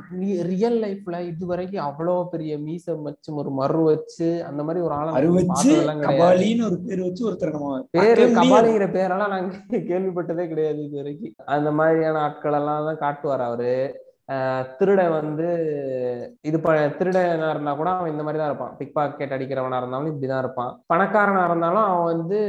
ரியல் 0.50 0.78
லைஃப்ல 0.84 1.20
இது 1.28 1.46
வரைக்கும் 1.46 1.84
அவ்வளவு 1.88 2.30
பெரிய 2.30 2.52
மீசை 2.60 2.96
வச்சு 3.02 3.34
ஒரு 3.40 3.52
மறு 3.58 3.82
வச்சு 3.84 4.30
அந்த 4.48 4.62
மாதிரி 4.62 4.84
ஒரு 4.86 4.96
ஆளை 4.98 5.10
அரு 5.12 5.26
நான் 5.28 5.38
வச்சு 5.40 5.50
பார்த்ததெல்லாம் 5.50 6.00
கிடையாது. 6.00 6.22
கபாலின்னு 6.22 6.66
ஒரு 6.68 6.78
பேர் 6.86 7.04
வச்சு 7.04 7.26
ஒருத்தர் 7.28 7.54
நம்ம 7.56 7.74
பேரு. 7.98 8.24
கபாலிங்கிற 8.38 8.88
பேரெல்லாம் 8.94 9.34
நாங்க 9.34 9.52
கேள்விப்பட்டதே 9.90 10.46
கிடையாது 10.48 10.80
இது 10.86 10.96
வரைக்கும். 10.96 11.36
அந்த 11.52 11.70
மாதிரியான 11.78 12.22
ஆட்கள் 12.22 12.52
எல்லாம் 12.52 12.66
தான் 12.88 13.02
காட்டுவார் 13.04 13.44
அவரு. 13.48 13.72
திருட 14.78 15.00
வந்து 15.18 15.46
இது 16.48 16.56
ப 16.64 16.70
திருடனா 16.98 17.46
இருந்தா 17.52 17.72
கூட 17.80 17.88
அவன் 17.90 18.12
இந்த 18.12 18.22
மாதிரி 18.24 18.40
தான் 18.40 18.50
இருப்பான். 18.50 18.74
பிக் 18.80 18.94
பாக்கெட் 18.96 19.34
அடிக்கிறவனா 19.36 19.78
இருந்தாலும் 19.80 20.10
இப்படிதான் 20.12 20.42
இருப்பான். 20.44 20.72
பணக்காரனா 20.92 21.42
இருந்தாலும் 21.50 21.86
அவன் 21.90 22.10
வந்து 22.14 22.40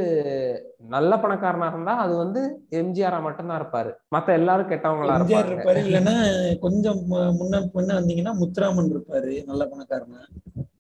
நல்ல 0.81 1.15
பணக்காரனா 1.15 1.67
இருந்தா 1.67 1.97
அது 1.97 2.15
வந்து 2.15 2.41
எம்ஜிஆரா 2.71 3.21
மட்டும்தான் 3.21 3.59
இருப்பாரு. 3.61 3.91
மத்த 4.15 4.33
எல்லாரும் 4.33 4.69
கெட்டவங்களா 4.69 5.15
எம்ஜிஆர் 5.15 5.49
இருப்பாரு. 5.49 5.79
இல்லைன்னா 5.79 6.15
கொஞ்சம் 6.59 7.01
முன்ன 7.39 7.61
பின்ன 7.75 7.97
வந்தீங்கன்னா 7.99 8.33
முத்துராமன் 8.39 8.93
இருப்பாரு 8.93 9.33
நல்ல 9.45 9.65
பணக்காரனா. 9.65 10.21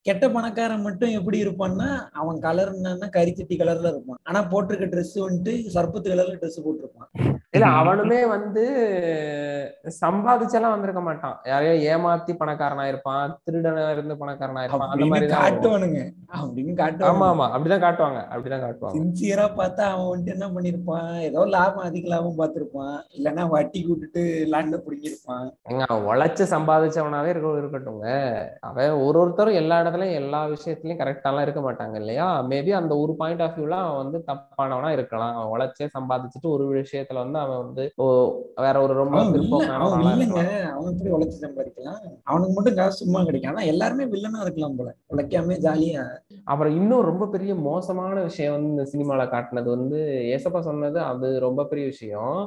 கெட்ட 0.03 0.29
பணக்காரன் 0.29 0.81
மட்டும் 0.81 1.09
எப்படி 1.09 1.43
இருப்பான்னா 1.43 1.87
அவன் 2.13 2.39
கலர் 2.39 2.71
என்னன்னா 2.73 3.07
கரிச்சட்டி 3.15 3.55
கலர்ல 3.57 3.87
இருப்பான். 3.87 4.19
ஆனா 4.23 4.39
போட்டிருக்க 4.51 4.85
Dress 4.93 5.11
வந்துட்டு 5.25 5.53
சர்பத்து 5.75 6.07
கலர்ல 6.09 6.37
Dress 6.37 6.55
போட்டிருப்பான். 6.65 7.09
இல்ல 7.53 7.65
அவனுமே 7.79 8.29
வந்து 8.29 8.63
சம்பாதிச்செல்லாம் 10.01 10.71
வந்திருக்க 10.71 11.01
மாட்டான். 11.01 11.35
யாரையோ 11.45 11.73
ஏமாத்தி 11.89 12.33
பணக்காரனா 12.39 12.85
இருப்பான் 12.87 13.33
திருடனா 13.45 13.91
இருந்து 13.91 14.15
பணக்காரனா 14.15 14.63
இருப்பான். 14.63 14.89
அந்த 14.89 15.05
மாதிரி. 15.05 15.29
காட்டுவானுங்க. 15.35 16.01
அப்படின்னு 16.33 16.71
ஆமா 16.71 16.81
காட்டுவாங்க 16.81 17.25
ஆமா. 17.29 17.47
அப்படிதான் 17.53 17.85
காட்டுவாங்க. 17.85 18.21
அப்படிதான் 18.33 18.65
காட்டுவாங்க. 18.65 18.95
சின்சியரா 18.97 19.47
பார்த்தா 19.59 19.87
அவன் 19.91 20.09
வந்துட்டு 20.11 20.35
என்ன 20.35 20.47
பண்ணிருப்பான்? 20.55 21.09
ஏதோ 21.27 21.41
லாபம் 21.55 21.85
அதிக 21.87 22.07
லாபம் 22.13 22.39
பார்த்திருப்பான். 22.39 22.95
இல்லைன்னா 23.17 23.43
வட்டி 23.53 23.79
விட்டுட்டு 23.87 24.21
லேண்ட 24.51 24.79
பிடிங்கிருப்பான். 24.85 25.47
அவன் 25.87 26.07
உழைச்சு 26.09 26.45
சம்பாதிச்சவனாவே 26.53 27.31
இருக்க 27.33 27.53
இருக்கட்டுங்க 27.63 28.07
அவன் 28.69 28.95
ஒரு 29.05 29.17
ஒருத்தரும் 29.21 29.59
எல்லா 29.61 29.77
இடத்துலயும் 29.81 30.19
எல்லா 30.21 30.41
விஷயத்துலயும் 30.53 31.01
கரெக்டாலாம் 31.01 31.45
இருக்க 31.47 31.61
மாட்டாங்க 31.61 31.95
இல்லையா? 31.95 32.27
மேபி 32.51 32.73
அந்த 32.81 32.93
ஒரு 33.03 33.15
பாயிண்ட் 33.15 33.43
ஆஃப் 33.45 33.57
வியூல 33.59 33.77
அவன் 33.83 34.01
வந்து 34.03 34.19
தப்பானவனா 34.29 34.91
இருக்கலாம். 34.97 35.35
அவன் 35.35 35.51
உழைச்சே 35.53 35.87
சம்பாதிச்சுட்டு 35.97 36.49
ஒரு 36.55 36.65
விஷயத்துல 36.79 37.23
வந்து 37.23 37.39
அவன் 37.39 37.61
வந்து 37.63 37.85
வேற 38.65 38.75
ஒரு 38.81 38.93
ரொம்ப 38.93 39.17
அவன் 39.77 40.91
எப்படி 40.93 41.11
உழைச்சு 41.17 41.37
சம்பாதிக்கலாம்? 41.45 41.99
அவனுக்கு 42.23 42.53
மட்டும் 42.53 42.77
காசு 42.79 42.99
சும்மா 43.01 43.19
கிடைக்கும். 43.23 43.51
ஆனா 43.53 43.63
எல்லாருமே 43.73 44.05
வில்லனா 44.13 44.41
இருக்கலாம் 44.41 44.77
போல. 44.79 44.89
உழைக்காம 45.13 45.57
ஜாலியா. 45.65 46.03
அப்புறம் 46.51 46.75
இன்னும் 46.75 47.07
ரொம்ப 47.09 47.25
பெரிய 47.27 47.51
மோசமான 47.67 48.15
விஷயம் 48.21 48.53
வந்து 48.55 48.69
இந்த 48.69 48.85
சினிமால 48.91 49.27
காட்டினது 49.29 49.69
வந்து 49.79 49.99
ஏசப்பா 50.35 50.59
சொன்னது 50.69 50.99
அது 51.11 51.27
ரொம்ப 51.47 51.65
பெரிய 51.71 51.85
விஷயம். 51.93 52.37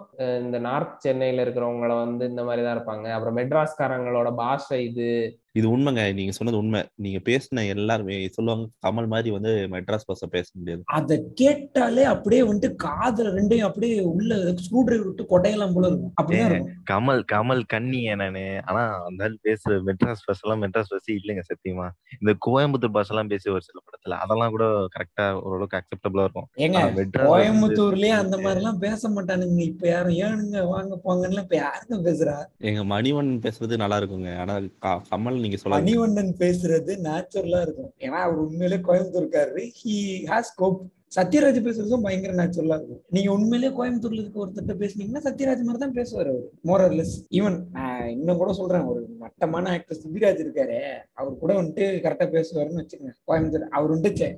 இந்த 0.44 0.58
நார்த் 0.68 0.98
சென்னையில 1.06 1.44
இருக்கிறவங்கள 1.46 1.92
வந்து 2.04 2.24
இந்த 2.32 2.44
மாதிரி 2.48 2.64
தான் 2.66 2.76
இருப்பாங்க. 2.78 3.08
அப்புறம் 3.16 3.38
மெட்ராஸ்காரங்களோட 3.40 4.30
பாஷை 4.42 4.80
இது. 4.90 5.10
இது 5.54 5.76
உண்மைங்க. 5.76 6.14
நீங்க 6.14 6.32
சொன்னது 6.32 6.58
உண்மை. 6.58 6.88
நீங்க 6.94 7.18
பேசின 7.24 7.68
எல்லாருமே 7.68 8.28
சொல்லுவாங்க 8.28 8.68
கமல் 8.86 9.06
மாதிரி 9.06 9.30
வந்து 9.30 9.68
மெட்ராஸ் 9.70 10.06
பஸ்ஸ 10.08 10.26
பேச 10.30 10.50
முடியாது. 10.52 10.82
அத 10.84 11.24
கேட்டாலே 11.34 12.02
அப்படியே 12.04 12.42
வந்துட்டு 12.42 12.74
காதுல 12.84 13.30
ரெண்டையும் 13.32 13.58
அப்படியே 13.58 14.00
உள்ள 14.00 14.34
ஸ்க்ரூ 14.36 14.82
டிரைவர் 14.84 15.06
விட்டு 15.06 15.22
கொட்டையெல்லாம் 15.24 15.72
போல 15.74 15.86
இருக்கும். 15.86 16.12
இருக்கும். 16.28 16.68
கமல் 16.90 17.22
கமல் 17.32 17.62
கண்ணி 17.66 18.14
நானு 18.14 18.60
ஆனா 18.64 19.04
அந்த 19.04 19.28
பேசுற 19.44 19.80
மெட்ராஸ் 19.86 20.22
பஸ் 20.24 20.44
எல்லாம் 20.44 20.62
மெட்ராஸ் 20.62 20.88
பஸ் 20.88 21.10
இல்லைங்க 21.10 21.40
சத்தியமா. 21.52 21.88
இந்த 22.20 22.36
கோயம்புத்தூர் 22.46 22.92
பஸ் 22.92 23.10
எல்லாம் 23.10 23.26
பேசி 23.26 23.50
ஒரு 23.50 23.60
சில 23.62 23.80
படத்துல 23.84 24.20
அதெல்லாம் 24.20 24.50
கூட 24.50 24.64
கரெக்டா 24.64 25.40
ஓரளவுக்கு 25.40 25.82
அக்செப்டபிளா 25.82 26.20
இருக்கும். 26.20 26.48
ஏங்க 26.56 27.06
கோயம்புத்தூர்லயே 27.12 28.08
அந்த 28.08 28.36
மாதிரி 28.36 28.56
எல்லாம் 28.56 28.78
பேச 28.78 29.08
மாட்டானுங்க. 29.08 29.60
இப்ப 29.60 29.88
யாரும் 29.88 30.12
ஏனுங்க 30.12 30.66
வாங்க 30.66 31.00
போங்கன்னு 31.04 31.38
இப்ப 31.38 31.62
யாருங்க 31.62 31.92
பேசுறா? 31.92 32.44
எங்க 32.58 32.84
மணிவண்ணன் 32.84 33.40
பேசுறது 33.42 33.76
நல்லா 33.76 33.98
இருக்குங்க. 33.98 34.38
ஆனா 34.38 34.60
க- 34.78 35.02
கமல் 35.42 35.48
நீங்க 35.48 35.58
சொல்லலாம் 35.60 35.86
மணிவண்ணன் 35.86 36.32
பேசுறது 36.42 36.92
நேச்சுரலா 37.08 37.60
இருக்கும். 37.66 37.92
ஏன்னா 37.98 38.18
அவர் 38.26 38.42
உண்மையிலே 38.46 38.78
கோயம்புத்தூர்காரரு. 38.88 39.64
ஹி 39.80 39.94
ஹாஸ் 40.32 40.50
ஸ்கோப் 40.50 40.80
சத்யராஜ் 41.16 41.58
பேசுறதும் 41.64 42.04
பயங்கர 42.04 42.32
நேச்சுரலா 42.34 42.76
இருக்கும். 42.78 43.00
நீங்க 43.14 43.30
உண்மையிலேயே 43.32 43.72
கோயம்புத்தூர்ல 43.78 44.22
இருக்க 44.22 44.44
ஒருத்தட்ட 44.44 44.74
பேசுனீங்கன்னா 44.82 45.22
சத்யராஜ் 45.26 45.64
மாதிரி 45.66 45.82
தான் 45.84 45.96
பேசுவார் 45.98 46.30
அவர். 46.32 46.46
மோரர்லெஸ் 46.70 47.14
ஈவன் 47.38 47.58
நான் 47.76 48.08
இன்னும் 48.08 48.40
கூட 48.42 48.52
சொல்றேன் 48.60 48.86
ஒரு 48.92 49.02
மட்டமான 49.24 49.70
ஆக்டர் 49.70 50.00
சுபிராஜ் 50.04 50.42
இருக்காரு. 50.44 50.78
அவர் 51.12 51.40
கூட 51.42 51.52
வந்துட்டு 51.60 51.86
கரெக்டா 52.06 52.28
பேசுவாருன்னு 52.36 52.82
வச்சுக்கோங்க. 52.82 53.14
கோயம்புத்தூர் 53.30 53.68
அவர் 53.78 53.94
வந்துட்டு 53.96 54.28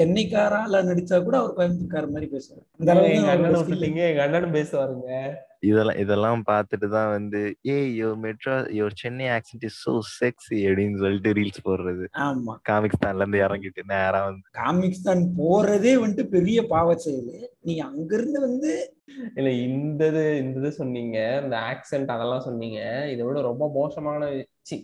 சென்னைக்காரால 0.00 0.82
நடிச்சா 0.88 1.18
கூட 1.24 1.36
அவர் 1.42 1.56
கோயம்புத்தூர்கார 1.58 2.10
மாதிரி 2.14 2.28
பேசுவார். 2.34 2.64
அந்த 2.80 2.90
அளவுக்கு 2.92 3.14
எங்க 3.14 3.22
தான் 3.22 3.30
அவரோட 3.30 3.38
அண்ணனை 3.38 3.54
skill. 3.54 3.68
விட்டுட்டீங்க. 3.68 4.02
எங்க 4.10 4.22
அண்ணனும் 4.26 4.58
பேசுவாருங்க. 4.58 5.08
இதெல்லாம் 5.68 5.98
இதெல்லாம் 6.02 6.42
பார்த்துட்டு 6.50 6.86
தான் 6.94 7.10
வந்து 7.14 7.40
ஏய் 7.72 7.90
yo 7.98 8.10
Madras 8.22 8.54
your 8.78 8.94
Chennai 9.00 9.26
accent 9.34 9.64
is 9.68 9.80
so 9.86 9.92
sexy 10.18 10.58
அப்படின்னு 10.68 11.00
சொல்லிட்டு 11.02 11.34
ரீல்ஸ் 11.38 11.66
போடுறது. 11.66 12.04
ஆமா. 12.26 12.54
காமிக்ஸ்தான்ல 12.70 13.24
இருந்து 13.24 13.42
இறங்கிட்டு 13.46 13.82
நேரா 13.92 14.20
வந்து. 14.28 14.46
காமிக்ஸ் 14.60 15.06
தான் 15.08 15.22
போறதே 15.40 15.92
வந்துட்டு 16.04 16.26
பெரிய 16.36 16.60
பாவ 16.66 16.94
செயல் 16.98 17.34
நீ 17.62 17.74
அங்கிருந்து 17.88 18.40
வந்து 18.40 18.70
இல்ல 19.34 19.50
இந்த 19.50 20.06
இது 20.06 20.38
இந்த 20.38 20.58
இது 20.58 20.72
சொன்னீங்க 20.72 21.40
இந்த 21.44 21.56
ஆக்சென்ட் 21.70 22.06
அதெல்லாம் 22.06 22.40
சொன்னீங்க. 22.40 23.08
இதை 23.08 23.26
விட 23.26 23.40
ரொம்ப 23.40 23.70
மோசமான 23.74 24.30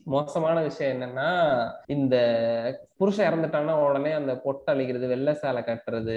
மோசமான 0.04 0.62
விஷயம் 0.62 1.00
என்னன்னா 1.00 1.26
இந்த 1.86 2.14
புருஷன் 2.96 3.26
இறந்துட்டான்னா 3.28 3.82
உடனே 3.82 4.12
அந்த 4.12 4.36
பொட்டை 4.36 4.74
அழிக்கிறது 4.74 5.06
வெள்ளை 5.06 5.34
சேலை 5.34 5.62
கட்டுறது. 5.62 6.16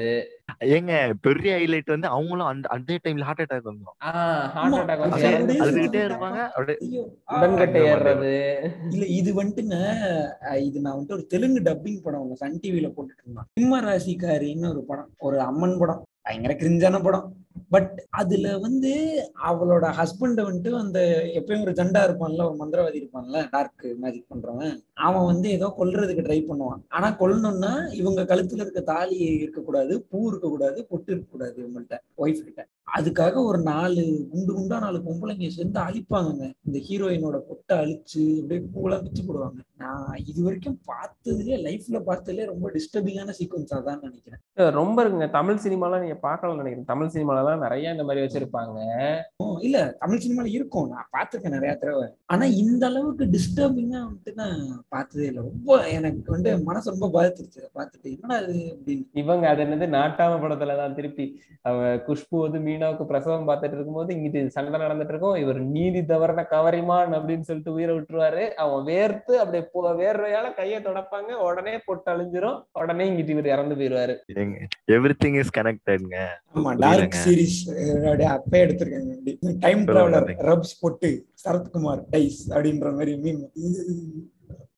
ஏங்க 0.67 1.13
பெரிய 1.21 1.57
ஹைலைட் 1.57 1.85
வந்து 1.85 2.07
அவங்களும் 2.07 2.45
அந்த 2.45 2.67
அதே 2.69 2.99
டைம்ல 3.03 3.21
ஹார்ட் 3.21 3.41
அட்டாக் 3.41 3.69
வந்துடும் 3.69 3.97
ஆஹ் 4.05 4.47
ஹார்ட் 4.47 4.73
அட்டாக் 4.73 5.03
அது 5.07 5.31
வந்து 5.37 5.55
அழுதுகிட்டே. 5.63 6.01
இருப்பாங்க 6.09 6.39
அப்படியே 6.45 7.85
ஏறுறது. 7.91 8.33
இல்ல 8.91 9.05
இது 9.05 9.43
வந்துட்டுங்க 9.43 9.77
அஹ் 10.41 10.57
இது 10.57 10.81
நான் 10.81 10.97
வந்துட்டு 10.97 11.11
ஒரு 11.11 11.27
தெலுங்கு 11.27 11.61
டப்பிங் 11.61 12.01
படம் 12.03 12.35
சன் 12.35 12.59
டிவில 12.63 12.89
போட்டுட்டு 12.95 13.23
இருந்தான். 13.25 13.47
சிம்ம 13.53 13.81
ராசிக்காரின்னு 13.81 14.69
ஒரு 14.69 14.83
படம் 14.83 15.11
ஒரு 15.19 15.39
அம்மன் 15.41 15.77
படம். 15.77 16.01
பயங்கர 16.21 16.53
கிரிஞ்சான 16.53 17.03
படம். 17.03 17.27
பட் 17.73 17.95
அதுல 18.09 18.47
வந்து 18.57 18.91
அவளோட 19.49 19.85
ஹஸ்பண்ட 19.99 20.43
வந்துட்டு 20.47 20.71
அந்த 20.83 20.99
எப்பயும் 21.39 21.63
ஒரு 21.65 21.73
ஜண்டா 21.79 22.01
இருப்பான்ல 22.07 22.45
ஒரு 22.49 22.57
மந்திரவாதி 22.61 22.97
இருப்பான்ல 23.01 23.43
டார்க் 23.51 23.85
மேஜிக் 24.03 24.31
பண்றவன் 24.33 24.73
அவன் 25.07 25.29
வந்து 25.31 25.49
ஏதோ 25.57 25.67
கொல்றதுக்கு 25.79 26.25
ட்ரை 26.27 26.39
பண்ணுவான். 26.49 26.81
ஆனா 26.87 27.09
கொல்லணும்னா 27.19 27.73
இவங்க 27.91 28.23
கழுத்துல 28.31 28.63
இருக்க 28.65 28.81
தாலி 28.93 29.17
இருக்கக்கூடாது 29.37 29.95
பூ 30.09 30.19
இருக்கக்கூடாது 30.31 30.79
பொட்டு 30.91 31.09
இருக்கக்கூடாது 31.13 31.55
இவங்கள்ட்ட 31.63 31.97
ஒய்ஃப் 32.23 32.45
கிட்ட. 32.47 32.67
அதுக்காக 32.97 33.35
ஒரு 33.49 33.59
நாலு 33.71 34.03
குண்டு 34.31 34.51
குண்டா 34.57 34.77
நாலு 34.85 34.99
பொம்பளைங்க 35.07 35.49
சேர்ந்து 35.57 35.79
அழிப்பாங்க 35.87 36.41
இந்த 36.67 36.77
ஹீரோயினோட 36.87 37.37
பொட்டை 37.49 37.75
அழிச்சு 37.81 38.23
அப்படியே 38.39 38.61
பூலாம் 38.75 39.03
பிச்சு 39.05 39.23
போடுவாங்க. 39.27 39.59
நான் 39.81 40.15
இது 40.31 40.39
வரைக்கும் 40.45 40.79
பார்த்ததுலயே 40.91 41.57
லைஃப்ல 41.67 41.99
பார்த்ததுலயே 42.09 42.45
ரொம்ப 42.53 42.71
டிஸ்டர்பிங்கான 42.77 43.35
சீக்வன்ஸா 43.39 43.77
தான் 43.89 44.01
நினைக்கிறேன். 44.07 44.41
ரொம்ப 44.79 44.97
இருக்குங்க. 45.03 45.29
தமிழ் 45.37 45.61
சினிமாலாம் 45.65 46.03
நீங்க 46.05 46.17
பார்க்கலாம்னு 46.27 46.61
நினைக்கிறேன். 46.61 46.89
தமிழ் 46.93 47.13
சினிமால 47.15 47.38
தான் 47.43 47.59
நிறைய 47.59 47.91
இந்த 47.91 48.03
மாதிரி 48.03 48.25
வச்சிருப்பாங்க. 48.25 48.79
இல்ல 49.59 49.95
தமிழ் 49.99 50.17
சினிமால 50.17 50.45
இருக்கும். 50.45 50.89
நான் 50.89 51.09
பார்த்திருக்கேன் 51.17 51.49
நிறைய 51.49 51.75
தடவை. 51.75 52.09
ஆனா 52.25 52.45
இந்த 52.45 52.87
அளவுக்கு 52.87 53.25
டிஸ்டர்பிங்கா 53.25 54.07
வந்துட்டு 54.07 54.33
நான் 54.35 54.85
பார்த்ததே 54.87 55.25
இல்லை. 55.25 55.43
ரொம்ப 55.43 55.89
எனக்கு 55.89 56.31
வந்து 56.31 56.63
மனசு 56.63 56.95
ரொம்ப 56.97 57.21
பாதிச்சிருச்சு. 57.21 57.63
அதை 57.73 57.89
பார்த்துட்டு 57.89 58.19
என்னடா 58.21 58.45
இது 58.45 58.81
அப்படின்னு. 58.85 59.07
இவங்க 59.13 59.49
அது 59.49 59.63
என்னது? 59.63 59.67
நாட்டாம 59.67 60.41
படத்துல 60.41 60.77
தான் 60.77 60.95
திருப்பி 60.95 61.41
அவ 61.61 61.95
குஷ்பு 61.95 62.25
வந்து 62.29 62.59
மீனாவுக்கு 62.59 63.05
பிரசவம் 63.05 63.47
பார்த்துட்டு 63.47 63.73
இருக்கும்போது 63.73 64.15
இங்கிட்டு 64.15 64.47
சண்டை 64.47 64.81
நடந்துட்டு 64.81 65.09
இருக்கும். 65.09 65.35
இவர் 65.35 65.59
நீதி 65.59 65.99
தவறின 65.99 66.45
கவரிமான் 66.51 67.13
அப்படின்னு 67.13 67.39
சொல்லிட்டு 67.39 67.73
உயிரை 67.73 67.95
விட்டுருவாரு. 67.95 68.49
அவன் 68.49 68.93
வேர்த்து 68.93 69.31
அப்படியே 69.31 69.69
போ- 69.73 69.77
வேர்வையால 69.77 70.53
கையை 70.53 70.81
தொடப்பாங்க. 70.81 71.33
உடனே 71.33 71.79
பொட்டு 71.85 72.11
அழிஞ்சிரும். 72.11 72.63
உடனே 72.73 73.09
இங்கிட்டு 73.09 73.29
இவர் 73.29 73.45
இறந்து 73.45 73.75
போயிருவாரு 73.75 74.17
எவ்ரி 74.91 75.11
திங் 75.25 75.39
இஸ் 75.39 75.57
கனெக்டட்ங்க 75.57 76.15
ஆமா. 76.55 76.77
டார்க் 76.77 77.15
சீரிஸ் 77.29 78.23
அப்பே 78.23 78.65
எடுத்திருக்காங்க. 78.65 79.57
டைம் 79.59 79.85
டிராவலர் 79.85 80.35
ரப்ஸ் 80.41 80.79
போட்டு 80.79 81.25
சரத்குமார் 81.43 82.03
டைஸ் 82.11 82.49
அப்படின்ற 82.49 82.91
மாதிரி 82.91 83.17
மீன் 83.17 83.49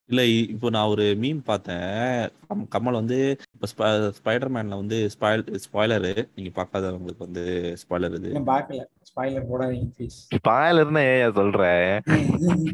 இல்ல 0.06 0.26
இப்போ 0.26 0.70
நான் 0.70 0.88
ஒரு 0.88 1.04
மீம் 1.04 1.40
பார்த்தேன். 1.44 2.30
கம்- 2.50 2.68
கமல் 2.76 2.92
வந்து 2.92 3.36
இப்போ 3.62 4.12
ஸ்பைடர்மேன்ல 4.24 4.68
வந்து 4.68 5.10
ஸ்பாயில் 5.20 5.56
ஸ்பாய்லரு 5.74 6.30
நீங்க 6.36 6.64
பார்க்காதவங்களுக்கு 6.64 7.18
வந்து 7.18 7.76
ஸ்பாய்லர் 7.90 8.16
இது. 8.16 8.30
பார்க்கல. 8.40 8.86
ஸ்பாய்லர் 9.12 9.48
போடாதீங்க 9.50 9.88
ப்ளீஸ் 9.96 10.18
ஸ்பாயிலர்னு 10.36 11.02
ஏன் 11.14 11.34
சொல்ற? 11.40 11.64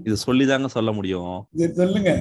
இது 0.08 0.16
சொல்லிதாங்க 0.26 0.68
சொல்ல 0.76 0.90
முடியும். 0.98 1.36
இது 1.62 1.70
சொல்லுங்க. 1.80 2.12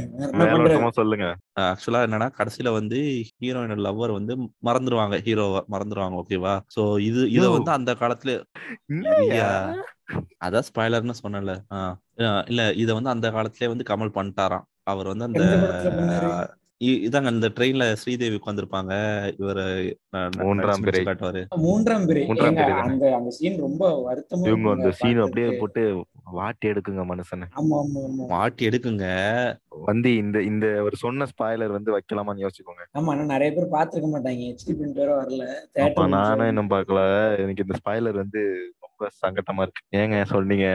வேற 0.40 0.90
சொல்லுங்க. 0.98 1.26
ஆக்சுவலா 1.66 2.02
என்னன்னா 2.06 2.28
கடைசியில 2.38 2.72
வந்து 2.78 2.98
ஹீரோயினோட 3.40 3.80
லவ்வர் 3.88 4.16
வந்து 4.18 4.34
மறந்துருவாங்க. 4.68 5.16
ஹீரோவை 5.26 5.62
மறந்துருவாங்க 5.74 6.20
ஓகேவா 6.22 6.54
சோ 6.76 6.84
இது 7.08 7.22
இத. 7.36 7.44
வந்து 7.56 7.72
அந்த 7.78 7.94
காலத்துல 8.02 8.32
அதான் 10.46 10.66
ஸ்பாய்லர்னு 10.68 11.20
சொன்னல 11.22 11.52
இல்ல 12.50 12.62
இத 12.82 12.90
வந்து 12.98 13.14
அந்த 13.14 13.28
காலத்திலே 13.36 13.70
வந்து 13.72 13.90
கமல் 13.90 14.16
பண்ணிட்டாராம். 14.18 14.66
அவர் 14.92 15.10
வந்து 15.12 15.26
அந்த 15.28 15.42
இதாங்க 16.80 17.30
இந்த 17.30 17.48
ட்ரெயின்ல 17.56 17.84
ஸ்ரீதேவி 17.94 18.38
உட்காந்துருப்பாங்க 18.38 18.94
இவரு 19.38 19.62
மூன்றாம் 20.40 20.82
பிறை. 20.82 21.00
காட்டுவாரு. 21.04 21.42
மூன்றாம் 21.62 22.04
பிறை. 22.06 22.22
அந்த 22.82 23.06
அந்த 23.16 23.30
சீன் 23.30 23.56
ரொம்ப 23.58 23.84
வருத்தமா 24.06 24.48
இவங்க 24.50 24.68
அந்த 24.74 24.90
சீன் 24.92 25.22
அப்படியே. 25.24 25.48
போட்டு 25.58 25.82
வாட்டி 26.32 26.66
எடுக்குங்க 26.68 27.02
மனுஷனை. 27.06 27.46
ஆமா 27.58 27.76
ஆமா 27.76 28.00
ஆமா. 28.06 28.26
மாட்டி 28.28 28.68
எடுக்குங்க. 28.68 29.06
வந்து 29.84 30.10
இந்த 30.16 30.38
இந்த 30.42 30.66
ஒரு 30.82 30.96
சொன்ன 30.96 31.26
ஸ்பாயிலர் 31.32 31.76
வந்து 31.76 31.94
வைக்கலாமான்னு 31.96 32.44
யோசிச்சுக்கோங்க 32.44 32.84
ஆமா 32.98 33.12
ஆனா 33.12 33.24
நிறைய 33.26 33.50
பேர் 33.52 33.74
பாத்துருக்க 33.74 34.10
மாட்டாங்க. 34.10 34.42
ஹெச்டி 34.48 34.72
பிரிண்ட் 34.72 35.00
வேற 35.02 35.12
வரல. 35.16 35.44
அப்ப 35.78 35.80
Theatre 35.80 36.08
நானும் 36.16 36.48
இன்னும் 36.48 36.70
பார்க்கல. 36.70 37.00
எனக்கு 37.36 37.64
இந்த 37.66 37.76
ஸ்பாயிலர் 37.80 38.22
வந்து 38.22 38.42
ரொம்ப 38.84 39.10
சங்கட்டமா 39.22 39.64
இருக்கு. 39.66 39.84
ஏங்க 39.98 40.18
சொன்னீங்க. 40.26 40.68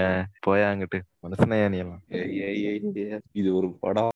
போயாங்கிட்டு 0.48 0.98
மனுஷனையா 1.24 1.68
நீ 1.70 1.80
எல்லாம்? 1.80 2.02
ஏய், 2.16 2.32
ஏய், 2.42 2.60
ஏய், 2.66 2.80
ஏய், 3.04 3.22
இது 3.34 3.50
ஒரு 3.56 3.70
படம். 3.80 4.11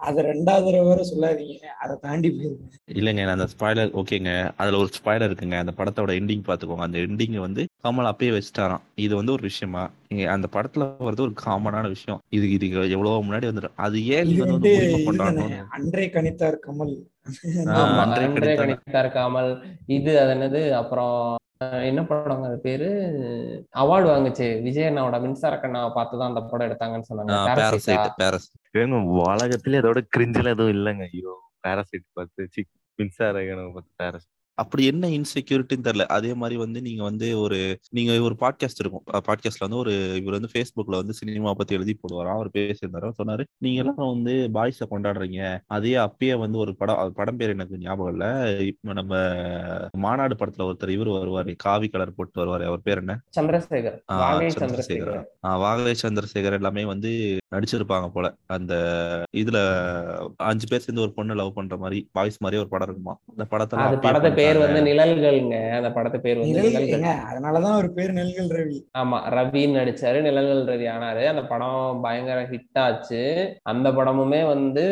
அத 0.00 0.22
ரெண்டாவது 0.22 0.64
தடவை 0.66 0.84
வேற 0.88 1.00
சொல்லாதீங்க. 1.10 1.66
அதை 1.82 1.94
தாண்டி 2.00 2.28
போயிருக்கேன் 2.30 2.98
இல்லைங்க 3.00 3.22
நான் 3.24 3.36
அந்த 3.38 3.48
ஸ்பாய்லர் 3.54 3.90
ஓகேங்க. 4.00 4.30
அதுல 4.56 4.78
ஒரு 4.78 4.90
ஸ்பாய்லர் 4.98 5.28
இருக்குங்க. 5.30 5.58
அந்த 5.58 5.72
படத்தோட 5.78 6.12
எண்டிங் 6.20 6.46
பாத்துக்கோங்க. 6.48 6.86
அந்த 6.88 6.98
எண்டிங் 6.98 7.38
வந்து 7.38 7.64
கமல் 7.84 8.10
அப்பயே 8.10 8.32
வச்சுட்டாராம். 8.36 8.84
இது 9.06 9.12
வந்து 9.16 9.32
ஒரு 9.32 9.42
விஷயமா? 9.42 9.82
நீங்க 10.08 10.24
அந்த 10.30 10.48
படத்துல 10.52 10.86
வரது 11.08 11.20
ஒரு 11.20 11.34
காமனான 11.44 11.88
விஷயம். 11.88 12.20
இது 12.28 12.50
இது 12.50 12.68
எவ்வளவு 12.96 13.24
முன்னாடி 13.28 13.48
வந்துடும் 13.50 13.76
அது 13.86 14.06
ஏன் 14.06 14.30
இது 14.34 14.44
வந்து 14.44 14.72
அன்றே 15.78 16.06
கணித்தார் 16.16 16.58
கமல். 16.66 16.94
அன்றே 18.04 18.54
கணித்தார். 18.62 19.10
காமல். 19.18 19.50
இது 19.98 20.12
அது 20.20 20.32
என்னது? 20.36 20.62
அப்புறம் 20.72 21.16
என்ன 21.88 22.00
படங்க 22.02 22.44
அது 22.48 22.58
பேரு? 22.60 22.86
அவார்டு 23.82 24.06
வாங்குச்சு. 24.10 24.46
விஜய் 24.62 24.88
அண்ணாவோட 24.90 25.16
மின்சார 25.24 25.54
கண்ணாவை 25.56 25.90
பார்த்து 25.96 26.20
தான் 26.20 26.30
அந்த 26.32 26.42
படம் 26.50 26.68
எடுத்தாங்கன்னு 26.68 27.08
சொன்னாங்க. 27.08 27.34
ஏங்க 28.82 29.00
உலகத்திலே 29.22 29.80
அதோட 29.82 30.00
கிரிஞ்சில் 30.16 30.52
எதுவும் 30.54 30.74
இல்லைங்க. 30.76 31.06
ஐயோ 31.12 31.34
பேராசைட் 31.66 32.06
பார்த்து 32.18 32.48
சி 32.54 32.62
மின்சார 32.98 33.36
கணக்கு 33.48 33.74
பார்த்து 33.76 33.92
பேராசைட் 34.02 34.34
அப்படி 34.60 34.86
என்ன 34.86 35.08
இன்செக்யூரிட்டின்னு 35.08 35.84
தெரியல. 35.84 36.04
அதே 36.04 36.34
மாதிரி 36.34 36.58
வந்து 36.58 36.82
நீங்க 36.82 37.02
வந்து 37.02 37.40
ஒரு 37.40 37.78
நீங்க 37.90 38.20
ஒரு 38.20 38.36
பாட்காஸ்ட் 38.40 38.78
இருக்கும். 38.78 39.02
பாட்காஸ்ட்ல 39.12 39.58
வந்து 39.58 39.76
ஒரு 39.76 40.14
இவர் 40.14 40.32
வந்து 40.32 40.48
Facebookல 40.54 40.96
வந்து 40.96 41.12
சினிமா 41.12 41.54
பத்தி 41.54 41.74
எழுதி 41.74 41.96
போடுவாராம். 41.96 42.30
அவர் 42.30 42.50
பேசியிருந்தாரு. 42.52 43.10
சொன்னாரு 43.22 43.44
நீங்க 43.58 43.80
எல்லாம் 43.80 43.94
வந்து 43.94 44.50
பாய்ஸ 44.54 44.82
கொண்டாடுறீங்க. 44.90 45.58
அதே 45.66 45.94
அப்பயே 45.94 46.38
வந்து 46.38 46.58
ஒரு 46.58 46.76
படம் 46.76 47.12
படம் 47.14 47.36
பேர் 47.36 47.48
எனக்கு 47.48 47.78
ஞாபகம் 47.78 48.12
இல்ல. 48.12 48.56
இப்ப 48.60 48.92
நம்ம 48.92 49.34
மாநாடு 49.92 50.34
படத்துல 50.34 50.72
ஒருத்தர் 50.72 50.88
இவர் 50.88 51.08
வருவாரு. 51.08 51.54
காவி 51.56 51.88
கலர் 51.88 52.14
போட்டு 52.14 52.44
வருவாரு. 52.44 52.64
அவர் 52.64 52.82
பேர் 52.82 52.98
என்ன? 52.98 53.20
சந்திரசேகர். 53.40 54.02
சந்திரசேகர். 54.12 54.50
சந்திரசேகர். 54.58 55.24
ஆ, 55.44 55.58
வாகை 55.58 55.94
சந்திரசேகர் 56.02 56.52
எல்லாமே 56.52 56.84
வந்து 56.84 57.36
நடிச்சிருப்பாங்க 57.54 58.08
போல. 58.08 58.34
அந்த 58.46 58.74
இதுல 59.36 59.56
அஞ்சு 60.36 60.66
பேர் 60.66 60.80
சேர்ந்து 60.80 61.00
ஒரு 61.00 61.12
பொண்ணு 61.12 61.34
லவ் 61.34 61.54
பண்ற 61.54 61.76
மாதிரி 61.76 62.08
பாய்ஸ் 62.12 62.42
மாதிரி 62.42 62.60
ஒரு 62.60 62.68
படம் 62.70 62.88
இருக்குமா? 62.88 63.18
அந்த 63.36 63.56
படத்துல 63.56 63.78
படத்து 63.80 64.48
பேர். 64.58 64.72
வந்து 64.72 64.92
நிழல்கள்ங்க. 64.92 65.70
அந்த 65.70 65.88
படத்து 65.88 66.18
பேர் 66.18 66.38
வந்து 66.38 66.62
நிழல் 66.62 66.72
நிழல்கள். 66.72 67.14
அதனாலதான் 67.30 67.76
ஒரு 67.76 67.92
பேர் 67.92 68.12
நெல்கள் 68.12 68.46
ரவி. 68.46 68.78
ஆமா 68.98 69.18
ரவின்னு 69.30 69.78
நடிச்சாரு 69.80 70.20
நிழல்கள் 70.20 70.62
ரவி 70.70 70.82
ஆனாரு. 70.82 71.26
அந்த 71.26 71.42
படம் 71.42 72.00
பயங்கர 72.02 72.42
ஹிட் 72.42 72.78
ஆச்சு. 72.78 73.22
அந்த 73.62 73.90
படமுமே 73.90 74.46
வந்து 74.46 74.84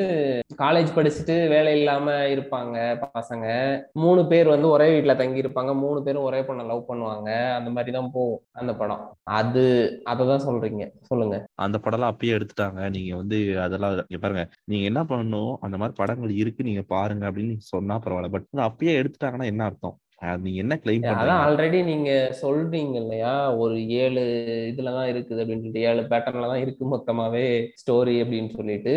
காலேஜ் 0.63 0.95
படிச்சுட்டு 0.97 1.49
வேலை 1.49 1.77
இல்லாம 1.79 2.11
இருப்பாங்க 2.13 2.77
பசங்க. 3.19 3.47
மூணு 3.93 4.27
பேர் 4.27 4.49
வந்து 4.49 4.69
ஒரே 4.69 4.93
வீட்ல 4.93 5.15
தங்கி 5.15 5.41
இருப்பாங்க 5.41 5.75
மூணு 5.75 6.03
பேரும் 6.03 6.23
ஒரே 6.23 6.41
பொண்ணை 6.41 6.67
லவ் 6.67 6.85
பண்ணுவாங்க. 6.89 7.55
அந்த 7.55 7.71
மாதிரி 7.71 7.97
தான் 7.97 8.11
போகும் 8.13 8.43
அந்த 8.53 8.75
படம். 8.75 9.17
அது 9.23 9.65
அததான் 10.11 10.47
சொல்றீங்க. 10.47 10.93
சொல்லுங்க. 11.01 11.47
அந்த 11.55 11.79
படம்லாம் 11.85 12.13
அப்பயே 12.13 12.39
எடுத்துட்டாங்க. 12.39 12.91
நீங்க 12.91 13.17
வந்து 13.17 13.61
அதெல்லாம் 13.61 13.91
இங்க 13.91 14.19
பாருங்க. 14.21 14.49
நீங்க 14.65 14.85
என்ன 14.85 15.03
பண்ணணும்? 15.03 15.57
அந்த 15.61 15.77
மாதிரி 15.77 15.97
படங்கள் 15.97 16.31
இருக்கு. 16.31 16.65
நீங்க 16.65 16.83
பாருங்க 16.83 17.31
அப்படின்னு 17.31 17.47
நீங்க 17.49 17.65
சொன்னா 17.65 17.99
பரவாயில்ல. 17.99 18.29
பட் 18.29 18.45
அப்பயே 18.57 18.95
எடுத்துட்டாங்கன்னா 18.99 19.45
என்ன 19.49 19.65
அர்த்தம்? 19.65 19.97
நீங்க 20.23 20.59
என்ன 20.63 20.75
கிளைம் 20.83 21.03
அதான் 21.03 21.19
பண்றீங்க? 21.19 21.35
ஆல்ரெடி 21.43 21.85
நீங்க 21.85 22.11
சொல்றீங்க 22.41 22.95
இல்லையா? 23.03 23.33
ஒரு 23.63 23.89
ஏழு 23.99 24.23
இதுலதான் 24.71 25.09
இருக்குது 25.13 25.41
அப்படின்னு 25.43 25.63
சொல்லிட்டு 25.63 25.85
ஏழு 25.91 26.03
பேட்டர்ன்ல 26.13 26.49
தான் 26.53 26.63
இருக்கு 26.65 26.85
மொத்தமாவே 26.93 27.45
ஸ்டோரி 27.83 28.15
அப்படின்னு 28.23 28.51
சொல்லிட்டு. 28.57 28.95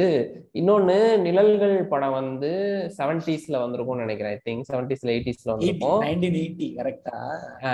இன்னொன்னு 0.54 0.96
நிழல்கள் 1.26 1.76
படம் 1.88 2.12
வந்து 2.12 2.50
செவன்டிஸ்ல 2.98 3.62
வந்திருக்கும்னு 3.64 4.06
நினைக்கிறேன். 4.06 4.34
ஐ 4.34 4.40
திங்க் 4.50 4.66
செவன்டிஸ்ல 4.72 5.14
எயிட்டிஸ்ல 5.16 5.52
எயிட்டி 5.52 5.52
வந்திருக்கும். 5.52 6.02
எயிட்டி 6.40 6.70
கரெக்டா 6.80 7.20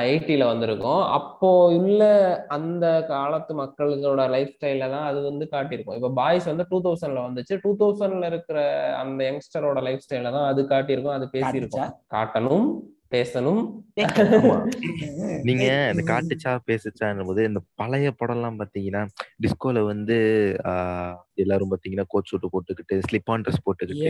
எயிட்டில 0.02 0.46
வந்திருக்கும். 0.46 1.02
அப்போ 1.20 1.52
உள்ள 1.78 2.02
அந்த 2.48 2.86
காலத்து 3.14 3.54
மக்களோட 3.54 4.30
லைஃப் 4.30 4.54
ஸ்டைல 4.58 4.90
தான் 4.90 5.06
அது 5.06 5.22
வந்து 5.22 5.48
காட்டியிருக்கும். 5.48 5.96
இப்போ 5.96 6.10
பாய்ஸ் 6.22 6.46
வந்து 6.46 6.68
டூ 6.70 6.82
தௌசண்ட்ல 6.82 7.26
வந்துச்சு. 7.30 7.62
டூ 7.64 7.74
தௌசண்ட்ல 7.84 8.26
இருக்கிற 8.26 8.60
அந்த 8.98 9.32
யங்ஸ்டரோட 9.32 9.82
லைஃப் 9.82 10.06
ஸ்டைல 10.08 10.32
தான் 10.32 10.48
அது 10.52 10.68
காட்டியிருக்கும் 10.68 11.18
அது 11.18 11.28
பேசியிருக்கும். 11.38 11.90
காட்டணும். 12.12 12.70
பேசணும். 13.12 13.64
நீங்க 15.48 15.64
இந்த 15.92 16.04
காட்டுச்சா 16.08 16.52
பேசுச்சான்னும் 16.68 17.26
போது 17.26 17.42
இந்த 17.44 17.60
பழைய 17.76 18.12
படம் 18.14 18.36
எல்லாம் 18.36 18.60
பாத்தீங்கன்னா 18.60 19.02
டிஸ்கோல 19.44 19.86
வந்து 19.86 20.18
ஆஹ், 20.66 21.16
எல்லாரும் 21.38 21.72
பாத்தீங்கன்னா 21.72 22.06
கோட் 22.08 22.30
சூட்டு 22.30 22.52
போட்டுக்கிட்டு 22.54 22.96
ஸ்லிப் 23.08 23.32
ஆன் 23.34 23.44
ட்ரெஸ் 23.46 23.64
போட்டுக்கிட்டு. 23.66 24.10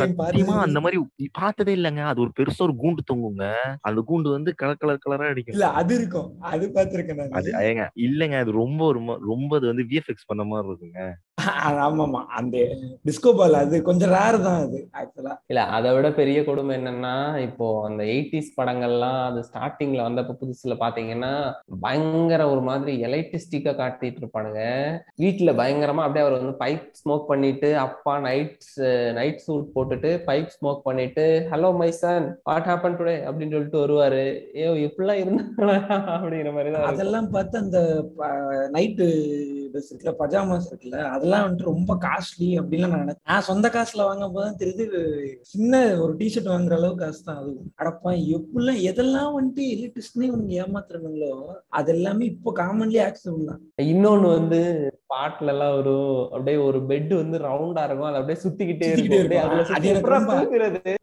சத்தியமா 0.00 0.56
அந்த 0.66 0.80
மாதிரி 0.84 0.98
பார்த்ததே 1.32 1.74
இல்லைங்க. 1.78 2.02
அது 2.10 2.20
ஒரு 2.20 2.32
பெருசா 2.38 2.62
ஒரு 2.68 2.76
கூண்டு 2.82 3.08
தொங்குங்க. 3.10 3.46
அந்த 3.82 4.00
கூண்டு 4.10 4.36
வந்து 4.36 4.52
கலர் 4.62 4.80
கலர் 4.82 5.02
கலரா 5.04 5.26
இல்ல 5.26 5.34
அடிக்கும். 5.34 5.76
அது 5.80 5.92
இருக்கும். 5.94 6.30
அது 6.52 6.64
பார்த்திருக்கேன் 6.76 7.36
அது 7.40 7.50
ஏங்க 7.70 7.84
இல்லைங்க. 8.06 8.38
அது 8.44 8.52
ரொம்ப 8.62 8.92
ரொம்ப 8.92 9.18
ரொம்ப 9.30 9.52
அது 9.56 9.70
வந்து 9.72 9.86
விஎஃப்எக்ஸ் 9.92 10.30
பண்ண 10.30 10.44
மாதிரி 10.44 10.70
இருக்குங்க. 10.70 11.02
ஆமாமா. 11.84 12.20
அந்த 12.38 12.56
டிஸ்கோ 13.04 13.30
பால் 13.38 13.56
அது 13.60 13.76
கொஞ்சம் 13.82 14.12
ரேர் 14.14 14.36
தான் 14.46 14.60
அது 14.64 14.78
ஆக்சுவலா 15.00 15.32
இல்ல 15.50 15.60
அதை 15.76 15.88
விட 15.94 16.08
பெரிய 16.12 16.38
கொடுமை 16.44 16.72
என்னன்னா 16.76 17.14
இப்போ 17.46 17.66
அந்த 17.88 18.02
எயிட்டிஸ் 18.12 18.50
படங்கள்லாம் 18.58 19.20
அது 19.28 19.40
ஸ்டார்டிங்ல 19.48 20.06
வந்தப்ப 20.06 20.36
புதுசுல 20.42 20.76
பாத்தீங்கன்னா 20.82 21.32
பயங்கர 21.82 22.42
ஒரு 22.52 22.62
மாதிரி 22.62 22.92
எலைட்டிஸ்டிக்கா 23.06 23.72
காட்டிட்டு 23.74 24.20
இருப்பானுங்க. 24.22 24.60
வீட்டுல 25.22 25.41
பயங்கரமா 25.58 26.04
அப்படியே 26.04 26.24
அவர் 26.24 26.36
வந்து 26.36 26.54
பைப் 26.60 26.84
ஸ்மோக் 27.00 27.28
பண்ணிட்டு 27.30 27.68
அப்பா 27.84 28.14
நைட் 28.26 28.66
நைட் 29.18 29.42
சூட் 29.44 29.66
போட்டுட்டு 29.74 30.10
பைப் 30.28 30.50
ஸ்மோக் 30.54 30.84
பண்ணிட்டு 30.88 31.24
hello 31.52 31.70
my 31.80 31.90
son 32.00 32.26
what 32.48 32.68
happen 32.70 32.98
today 32.98 33.16
அப்படின்னு 33.28 33.54
சொல்லிட்டு 33.56 33.82
வருவாரு. 33.82 34.22
ஏ 34.60 34.66
இப்படிலாம் 34.86 35.20
இருந்தாங்களா? 35.22 35.76
அப்படிங்கிற 36.16 36.52
மாதிரி 36.56 36.72
தான். 36.74 36.88
அதெல்லாம் 36.90 37.28
பார்த்து 37.34 37.56
அந்த 37.64 37.78
நைட்டு 38.76 39.06
ட்ரெஸ் 39.72 39.90
இருக்குல்ல 39.90 40.14
பஜாமாஸ் 40.20 40.68
இருக்குல்ல 40.70 40.98
அதெல்லாம் 41.14 41.44
வந்துட்டு 41.44 41.70
ரொம்ப 41.72 41.92
காஸ்ட்லி 42.06 42.50
அப்படின்லாம் 42.60 42.94
நான் 42.94 43.04
நினைச்சேன். 43.04 43.28
நான் 43.32 43.48
சொந்த 43.50 43.66
காசுல 43.76 44.06
வாங்கும் 44.08 44.34
போதுதான் 44.34 44.60
தெரியுது 44.62 45.00
சின்ன 45.52 45.72
ஒரு 46.04 46.14
டிஷர்ட் 46.20 46.52
வாங்குற 46.54 46.76
அளவு 46.80 46.96
காசு 47.02 47.22
தான் 47.28 47.40
அது. 47.42 47.52
அடப்பா 47.80 48.12
எப்படிலாம் 48.38 48.82
எதெல்லாம் 48.90 49.34
வந்துட்டு 49.38 49.64
எலிட்டிஸ்ட்னே 49.74 50.28
உனக்கு 50.34 50.58
ஏமாத்துறானுங்களோ 50.64 51.32
அது 51.78 51.90
எல்லாமே 51.96 52.24
இப்போ 52.32 52.52
காமன்லி 52.62 53.00
ஆக்சபிள் 53.08 53.48
தான். 53.50 53.62
இன்னொன்னு 53.92 54.28
வந்து 54.38 54.60
பாட்டுல 55.12 55.52
எல்லாம் 55.54 55.76
ஒரு 55.76 55.94
அப்படியே 56.32 56.56
ஒரு 56.56 56.78
பெட் 56.88 57.14
வந்து 57.14 57.38
ரவுண்டா 57.38 57.84
இருக்கும். 57.84 58.08
அது 58.10 58.20
அப்படியே 58.20 58.40
சுத்திக்கிட்டே 58.44 58.88
இருக்கும். 59.92 61.01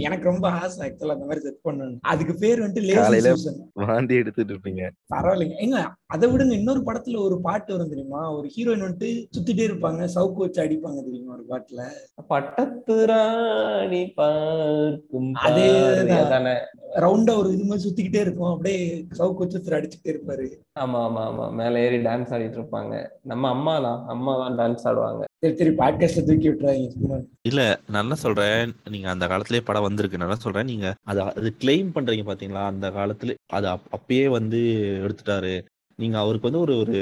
எனக்கு 0.00 0.24
ரொம்ப- 0.24 0.50
ஆசை 0.50 0.88
ஆக்சுவலா 0.88 1.12
அந்த 1.12 1.24
மாதிரி 1.24 1.40
செட் 1.40 1.60
பண்ணணும் 1.64 1.98
அதுக்கு 2.00 2.34
பேர் 2.34 2.62
வந்துட்டு 2.62 2.82
லேசி 2.82 3.50
வாந்தி 3.72 4.14
எடுத்துட்டு 4.14 4.54
இருப்பீங்க. 4.54 4.90
பரவாயில்லைங்க. 5.14 5.54
ஏங்க 5.58 5.86
அதை 6.06 6.30
விடுங்க. 6.32 6.52
இன்னொரு 6.52 6.80
படத்துல 6.80 7.18
ஒரு 7.18 7.40
பாட்டு 7.40 7.72
வரும் 7.72 7.88
தெரியுமா? 7.88 8.32
ஒரு 8.32 8.50
ஹீரோயின் 8.56 8.84
வந்துட்டு 8.84 9.26
சுத்திட்டே 9.36 9.64
இருப்பாங்க. 9.66 10.08
சவுக்கு 10.14 10.34
வச்சு 10.34 10.62
அடிப்பாங்க 10.62 11.04
தெரியுமா 11.04 11.32
ஒரு 11.32 11.44
பாட்டுல? 11.48 11.82
பட்டத்து 12.26 13.06
ராணி 13.06 14.06
பார்க்கும் 14.10 15.32
அதே 15.34 15.68
தான். 16.06 16.48
ரவுண்டா 16.96 17.36
ஒரு 17.36 17.52
இது 17.52 17.64
மாதிரி 17.64 17.88
சுத்திக்கிட்டே 17.88 18.20
இருக்கும். 18.20 18.50
அப்படியே 18.50 19.06
சவுக்கு 19.18 19.34
வச்சு 19.34 19.58
அடிச்சுட்டே 19.70 20.12
இருப்பாரு. 20.14 20.46
ஆமா 20.80 20.98
ஆமா 21.06 21.22
ஆமா. 21.28 21.52
மேல 21.52 21.80
ஏறி 21.80 21.96
டான்ஸ் 21.96 22.32
ஆடிட்டு 22.32 22.58
இருப்பாங்க. 22.60 22.94
நம்ம 23.22 23.48
அம்மா 23.48 23.80
தான் 23.80 24.06
அம்மா 24.06 24.36
தான் 24.36 24.58
டான்ஸ் 24.58 24.86
ஆடுவாங்க. 24.88 25.24
சரி 25.40 25.70
பாட்காஸ்ட்ல 25.70 26.24
தூக்கி 26.24 26.50
விட்டுறாங்க 26.50 27.26
இல்ல 27.42 27.80
நான் 27.88 28.02
என்ன 28.02 28.14
சொல்றேன். 28.14 28.72
நீங்க 28.90 29.10
அந்த 29.10 29.26
காலத்திலேயே 29.26 29.64
படம் 29.64 29.82
வந்திருக்கு. 29.82 30.18
நான் 30.18 30.28
என்ன 30.28 30.40
சொல்றேன். 30.40 30.64
நீங்க 30.64 30.94
அது 31.02 31.22
அது 31.22 31.54
கிளைம் 31.58 31.90
பண்றீங்க 31.94 32.24
பாத்தீங்களா? 32.26 32.64
அந்த 32.64 32.90
காலத்துல 32.90 33.34
அது 33.46 33.68
அப்- 33.68 33.80
அப்பயே 33.92 34.28
வந்து 34.28 34.58
எடுத்துட்டாரு. 35.02 35.64
நீங்க 35.96 36.18
அவருக்கு 36.18 36.50
வந்து 36.50 36.72
ஒரு 36.72 36.78
ஒரு 36.78 36.96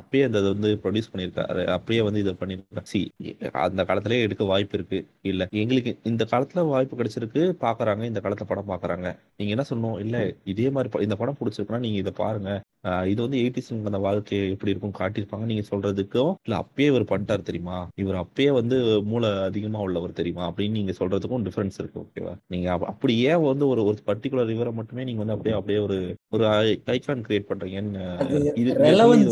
அப்பயே 0.00 0.24
அந்த 0.24 0.40
வந்து 0.40 0.80
ப்ரொடியூஸ் 0.82 1.14
பண்ணியிருக்காரு. 1.14 1.78
அப்பயே 1.78 2.02
வந்து 2.02 2.20
இதை 2.20 2.36
பண்ணிருக்காரு 2.40 2.82
சி 2.82 3.12
அந்த 3.52 3.84
காலத்திலே 3.84 4.20
எடுக்க 4.20 4.44
வாய்ப்பு 4.44 4.78
இருக்கு. 4.78 5.06
இல்ல 5.22 5.48
எங்களுக்கு 5.50 5.98
இந்த 6.02 6.26
காலத்துல 6.30 6.66
வாய்ப்பு 6.66 6.96
கிடைச்சிருக்கு. 6.96 7.54
பாக்குறாங்க. 7.60 8.04
இந்த 8.04 8.20
காலத்துல 8.20 8.42
படம் 8.46 8.68
பாக்குறாங்க. 8.68 9.18
நீங்க 9.36 9.62
என்ன 9.62 9.64
சொல்லணும்? 9.70 9.98
இல்ல 9.98 10.34
இதே 10.44 10.70
மாதிரி 10.70 11.02
இந்த 11.02 11.16
படம் 11.16 11.36
பிடிச்சிருக்குன்னா 11.40 11.78
நீங்க 11.78 11.98
இதை 11.98 12.12
பாருங்க. 12.16 12.62
இது 13.06 13.22
வந்து 13.22 13.38
எயிட்டிஸ் 13.38 13.84
அந்த 13.84 13.98
வாழ்க்கை 13.98 14.50
எப்படி 14.50 14.70
இருக்கும் 14.70 14.96
காட்டியிருப்பாங்க. 14.98 15.44
நீங்க 15.44 15.62
சொல்றதுக்கும் 15.70 16.32
இல்ல 16.42 16.56
அப்பயே 16.58 16.86
இவர் 16.86 17.04
பண்ணிட்டாரு 17.04 17.42
தெரியுமா? 17.42 17.78
இவர் 17.94 18.14
அப்பயே 18.16 18.52
வந்து 18.52 18.76
மூளை 19.02 19.30
அதிகமா 19.42 19.80
உள்ளவர் 19.80 20.12
தெரியுமா? 20.12 20.50
அப்படின்னு 20.50 20.70
நீங்க 20.70 20.92
சொல்றதுக்கும் 20.92 21.44
டிஃபரன்ஸ் 21.44 21.78
இருக்கு 21.78 22.00
ஓகேவா 22.00 22.34
நீங்க 22.46 22.70
அப்ப- 22.70 22.86
அப்படி 22.86 23.18
ஏன் 23.24 23.42
வந்து 23.42 23.68
ஒரு 23.68 23.84
ஒரு 23.84 23.98
பர்டிகுலர் 24.06 24.50
இவரை 24.50 24.72
மட்டுமே 24.72 25.04
நீங்க 25.04 25.24
வந்து 25.24 25.32
அப்படியே 25.32 25.56
அப்படியே 25.56 25.78
ஒரு 25.80 25.98
ஒரு 26.32 26.44
ஐகான் 26.90 27.24
கிரியேட் 27.26 27.48
பண்றீங்கன்னு 27.48 28.04
இது 28.56 28.70
வந்து 29.06 29.30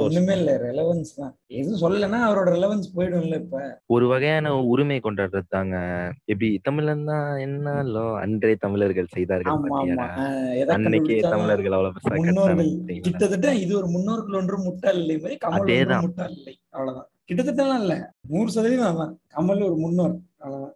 ஒண்ணுமே 0.00 0.34
இல்ல 0.36 0.52
ரெலவன்ஸ் 0.64 1.12
தான். 1.16 1.32
எதுவும் 1.52 1.80
சொல்லலைன்னா 1.82 2.18
அவரோட 2.24 2.48
ரெலவன்ஸ் 2.50 2.88
போயிடும்ல 2.94 3.34
இப்ப. 3.36 3.58
ஒரு 3.86 4.06
வகையான 4.08 4.32
உரிமை 4.66 5.00
கொண்டாடுறது 5.00 5.48
தாங்க. 5.48 5.76
எப்படி 6.24 6.48
தமிழன்னா 6.64 7.18
என்னலோ 7.40 8.06
அன்றே 8.16 8.54
தமிழர்கள் 8.56 9.12
செய்தார்கள் 9.12 9.52
அன்னைக்கே 10.76 10.98
தமிழர்கள் 11.30 11.72
அவ்வளவு 11.72 11.94
பெருசா? 11.96 12.83
கிட்டத்தட்ட 12.86 13.54
இது 13.54 13.76
ஒரு 13.76 13.86
முன்னோர்கள் 13.86 14.40
ஒன்று 14.40 14.58
முட்டாள் 14.58 14.96
இல்லை 14.96 15.18
மாதிரி 15.18 15.38
கமல். 15.44 16.00
முட்டாள் 16.00 16.30
இல்லை 16.30 16.58
அவ்வளவுதான். 16.70 17.08
கிட்டத்தட்டலாம் 17.28 17.80
இல்ல. 17.80 18.12
நூறு 18.28 18.50
சதவீதம் 18.50 18.96
அதான். 18.96 19.12
கமல் 19.34 19.64
ஒரு 19.64 19.76
முன்னோர் 19.76 20.14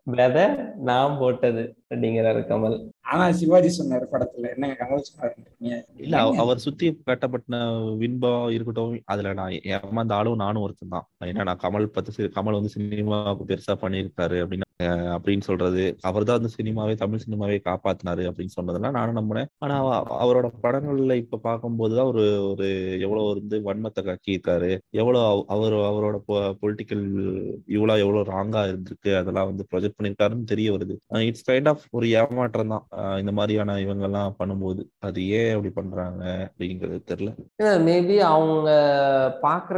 விதை 0.03 0.47
நான் 0.77 1.19
போட்டது 1.19 1.77
அப்படிங்கிறாரு 1.89 2.41
கமல். 2.47 2.89
ஆனா 3.01 3.33
சிவாஜி 3.33 3.83
சொன்னாரு 3.83 4.07
படத்துல. 4.13 4.51
என்னங்க 4.51 4.77
கமல் 4.81 5.03
சொன்னாருன்றீங்க? 5.09 5.83
இல்ல 5.97 6.17
அவ- 6.19 6.37
அவர் 6.37 6.59
சுத்தி 6.59 7.01
கட்டப்பட்ட 7.05 7.57
வின்பா 8.01 8.51
இருக்கட்டும் 8.51 9.03
அதுல 9.05 9.33
நான் 9.33 9.51
ஏமாந்த 9.65 10.15
ஆளும் 10.15 10.37
நானும் 10.37 10.63
ஒருத்தன் 10.63 10.89
தான். 10.89 11.09
ஏன்னா 11.25 11.43
நான் 11.43 11.61
கமல் 11.63 11.87
பத்தி 11.87 12.25
கமல் 12.25 12.53
வந்து 12.53 12.69
சினிமாவுக்கு 12.69 13.55
பெருசா 13.55 13.75
பண்ணியிருக்காரு 13.75 14.39
அப்படின்னு 14.43 14.67
அப்படின்னு 14.81 15.45
சொல்றது. 15.47 15.85
அவர் 16.01 16.25
தான் 16.25 16.37
வந்து 16.39 16.51
சினிமாவே 16.57 16.93
தமிழ் 16.95 17.23
சினிமாவே 17.25 17.57
காப்பாத்தினாரு 17.65 18.23
அப்படின்னு 18.29 18.55
சொன்னதெல்லாம் 18.57 18.97
நானும் 18.99 19.19
நம்பினேன். 19.19 19.49
ஆனா 19.59 19.77
அவரோட 20.25 20.49
படங்கள்ல 20.65 21.15
இப்ப 21.23 21.41
பார்க்கும்போதுதான் 21.47 22.11
ஒரு 22.13 22.25
ஒரு 22.51 22.67
எவ்வளவு 23.07 23.33
வந்து 23.33 23.59
வன்மத்தை 23.69 24.03
கக்கியிருக்காரு 24.09 24.71
எவ்வளவு 25.01 25.25
அவர் 25.49 25.75
அவரோட 25.89 26.19
பொலிட்டிக்கல் 26.63 27.05
இவ்வளவு 27.77 28.03
எவ்வளவு 28.05 28.23
ராங்கா 28.33 28.63
இருந்திருக்கு. 28.71 29.11
அதெல்லாம் 29.21 29.49
வந்து 29.51 29.67
ப்ரொஜெக்ட் 29.71 29.99
பண்ணிருக்காருன்னு 29.99 30.47
தெரிய 30.53 30.69
வருது. 30.77 30.97
இட்ஸ் 31.29 31.49
கைண்ட் 31.51 31.71
ஆஃப் 31.73 31.85
ஒரு 31.99 32.09
ஏமாற்றம் 32.21 32.73
தான். 32.75 32.87
இந்த 33.23 33.33
மாதிரியான 33.33 33.79
இவங்க 33.87 34.07
எல்லாம் 34.11 34.37
பண்ணும்போது. 34.41 34.85
அது 35.01 35.19
ஏன் 35.41 35.53
அப்படி 35.55 35.73
பண்றாங்க 35.73 36.23
அப்படிங்கிறது 36.47 37.01
தெரியல. 37.13 37.33
மேபி 37.89 38.17
அவங்க 38.31 38.71
பாக்குற 39.43 39.77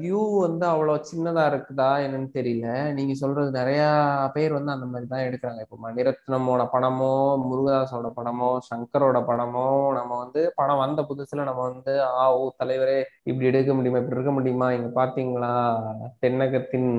வியூ 0.00 0.20
வந்து 0.40 0.66
அவ்வளவு 0.66 1.06
சின்னதா 1.12 1.46
இருக்குதா 1.52 1.90
என்னன்னு 2.04 2.30
தெரியல. 2.38 2.66
நீங்க 2.98 3.14
சொல்றது 3.22 3.50
நிறைய 3.60 3.82
பேர் 4.40 4.56
வந்து 4.58 4.74
அந்த 4.76 4.88
மாதிரி 4.92 5.08
தான் 5.12 5.26
எடுக்கிறாங்க. 5.28 5.60
இப்போ 5.66 5.78
மணிரத்னமோட 5.86 6.62
படமோ 6.74 7.12
முருகதாஸோட 7.48 8.08
படமோ 8.18 8.50
சங்கரோட 8.70 9.18
படமோ 9.30 9.66
நம்ம 9.98 10.12
வந்து 10.24 10.42
படம் 10.60 10.82
வந்த 10.84 11.00
புதுசுல 11.10 11.46
நம்ம 11.48 11.62
வந்து 11.70 11.92
ஆ 12.20 12.24
ஓ 12.38 12.42
தலைவரே 12.60 12.98
இப்படி 13.30 13.48
எடுக்க 13.50 13.72
முடியுமா 13.78 14.00
இப்படி 14.00 14.16
இருக்க 14.16 14.32
முடியுமா 14.36 14.68
இங்க 14.76 14.88
பாத்தீங்களா 15.00 15.52
தென்னகத்தின் 16.24 16.90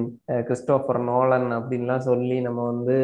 கிறிஸ்டோபர் 0.48 1.00
நோலன் 1.10 1.50
அப்படின்லாம் 1.58 2.08
சொல்லி 2.10 2.38
நம்ம 2.48 2.60
வந்து 2.72 2.98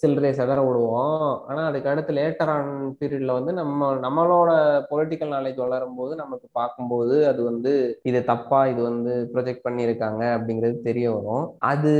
சில்லறை 0.00 0.30
செதற 0.38 0.60
விடுவோம். 0.66 1.12
ஆனா 1.48 1.60
அதுக்கு 1.70 1.90
அடுத்து 1.92 2.12
லேட்டர் 2.18 2.52
ஆன் 2.54 2.70
பீரியட்ல 3.00 3.36
வந்து 3.38 3.52
நம்ம 3.60 3.90
நம்மளோட 4.06 4.50
பொலிட்டிக்கல் 4.90 5.34
நாலேஜ் 5.34 5.62
வளரும் 5.64 5.98
போது 6.00 6.12
நமக்கு 6.22 6.46
பார்க்கும்போது 6.60 7.16
அது 7.30 7.40
வந்து 7.50 7.72
இது 8.10 8.20
தப்பா 8.32 8.60
இது 8.72 8.80
வந்து 8.90 9.12
ப்ரொஜெக்ட் 9.34 9.66
பண்ணியிருக்காங்க 9.66 10.22
அப்படிங்கிறது 10.36 10.78
தெரிய 10.88 11.06
வரும். 11.16 11.44
அது 11.72 11.94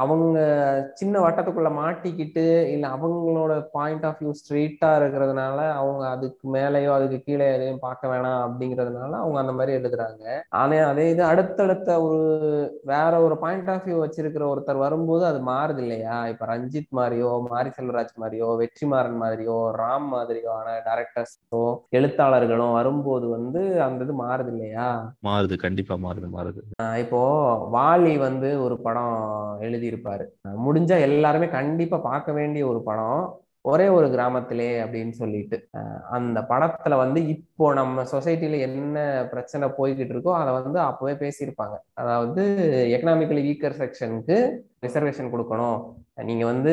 அவங்க 0.00 0.38
சின்ன 0.98 1.20
வட்டத்துக்குள்ள 1.20 1.70
மாட்டிக்கிட்டு 1.78 2.44
இல்ல 2.72 2.84
அவங்களோட 2.96 3.52
பாயிண்ட் 3.72 4.06
ஆஃப் 4.08 4.20
வியூ 4.20 4.32
ஸ்ட்ரெயிட்டா 4.40 4.90
இருக்கிறதுனால 5.00 5.58
அவங்க 5.78 6.02
அதுக்கு 6.14 6.44
மேலேயோ 6.54 6.90
அதுக்கு 6.96 7.18
கீழே 7.20 7.46
எதையும் 7.54 7.82
பார்க்க 7.84 8.12
வேணாம் 8.12 8.42
அப்படிங்கிறதுனால 8.44 9.12
அவங்க 9.22 9.38
அந்த 9.40 9.52
மாதிரி 9.52 9.76
எழுதுறாங்க. 9.78 10.24
ஆனா 10.60 10.78
அதே 10.90 11.06
இது 11.10 11.24
அடுத்தடுத்த 11.24 11.90
ஒரு 12.06 12.20
வேற 12.84 13.12
ஒரு 13.20 13.36
பாயிண்ட் 13.38 13.70
ஆஃப் 13.70 13.86
வியூ 13.88 13.98
வச்சிருக்கிற 14.02 14.44
ஒருத்தர் 14.48 14.84
வரும்போது 14.84 15.24
அது 15.30 15.40
மாறுது 15.50 15.82
இல்லையா? 15.84 16.18
இப்ப 16.32 16.46
ரஞ்சித் 16.46 16.92
மாதிரியோ 16.92 17.30
மாரி 17.48 17.70
செல்வராஜ் 17.78 18.14
மாதிரியோ 18.22 18.50
வெற்றிமாறன் 18.62 19.20
மாதிரியோ 19.22 19.58
ராம் 19.80 20.08
மாதிரியோ 20.14 20.52
ஆன 20.58 20.76
டேரக்டர்ஸோ 20.88 21.62
எழுத்தாளர்களும் 21.98 22.76
வரும்போது 22.78 23.26
வந்து 23.28 23.60
அந்த 23.86 24.04
இது 24.04 24.14
மாறுது 24.22 24.52
இல்லையா? 24.54 24.88
மாறுது. 25.26 25.54
கண்டிப்பா 25.58 25.94
மாறுது 26.02 26.28
மாறுது. 26.28 26.60
இப்போ 27.02 27.20
வாலி 27.72 28.14
வந்து 28.18 28.48
ஒரு 28.64 28.76
படம் 28.78 29.14
எழுதியிருப்பாரு. 29.60 30.24
முடிஞ்சா 30.66 30.96
எல்லாருமே 31.08 31.48
கண்டிப்பா 31.58 31.98
பார்க்க 32.10 32.38
வேண்டிய 32.38 32.62
ஒரு 32.72 32.80
படம் 32.88 33.22
ஒரே 33.70 33.86
ஒரு 33.96 34.06
கிராமத்திலே 34.12 34.68
அப்படின்னு 34.82 35.14
சொல்லிட்டு 35.20 35.56
அந்த 36.16 36.38
படத்துல 36.50 36.96
வந்து 37.02 37.20
இப்போ 37.34 37.66
நம்ம 37.78 38.04
சொசைட்டில 38.12 38.58
என்ன 38.66 38.98
பிரச்சனை 39.32 39.66
போய்கிட்டு 39.78 40.14
இருக்கோ 40.14 40.32
அதை 40.40 40.50
வந்து 40.58 40.78
அப்பவே 40.80 41.14
பேசியிருப்பாங்க. 41.24 41.76
அதாவது 42.00 42.42
எக்கனாமிக்கலி 42.96 43.42
வீக்கர் 43.48 43.78
செக்ஷனுக்கு 43.82 44.36
ரிசர்வேஷன் 44.86 45.32
கொடுக்கணும். 45.34 45.78
நீங்க 46.18 46.44
வந்து 46.50 46.72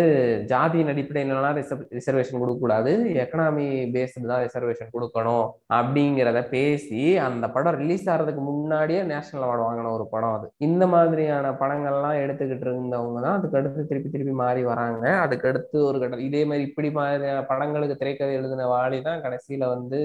ஜாதியின் 0.51 0.91
அடிப்படையிலலாம் 0.91 1.57
ரிசர்வேஷன் 1.97 2.41
கொடுக்க 2.41 2.59
கூடாது 2.59 2.91
எக்கனாமி 3.23 3.65
பேஸ்டு 3.95 4.29
தான் 4.31 4.43
ரிசர்வேஷன் 4.45 4.93
கொடுக்கணும் 4.95 5.45
அப்படிங்கிறத 5.77 6.39
பேசி 6.53 7.01
அந்த 7.27 7.45
படம் 7.55 7.77
ரிலீஸ் 7.81 8.07
ஆகிறதுக்கு 8.13 8.43
முன்னாடியே 8.49 9.01
நேஷனல் 9.11 9.45
அவார்டு 9.47 9.65
வாங்கின 9.65 9.91
ஒரு 9.97 10.05
படம் 10.13 10.35
அது. 10.37 10.47
இந்த 10.67 10.83
மாதிரியான 10.95 11.51
படங்கள்லாம் 11.61 12.21
எடுத்துக்கிட்டு 12.23 12.67
இருந்தவங்க 12.69 13.21
தான் 13.25 13.37
அதுக்கு 13.39 13.59
அடுத்து 13.61 13.87
திருப்பி 13.91 14.11
திருப்பி 14.15 14.35
மாறி 14.43 14.63
வராங்க. 14.71 15.05
அதுக்கு 15.25 15.49
அடுத்து 15.51 15.77
ஒரு 15.89 15.99
கட்ட 16.03 16.21
இதே 16.29 16.43
மாதிரி 16.51 16.65
இப்படி 16.69 16.91
மாதிரியான 16.99 17.45
படங்களுக்கு 17.51 17.99
திரைக்கதை 18.01 18.33
எழுதின 18.39 18.67
வாலி 18.75 18.99
தான் 19.09 19.23
கடைசியில 19.27 19.69
வந்து 19.75 19.99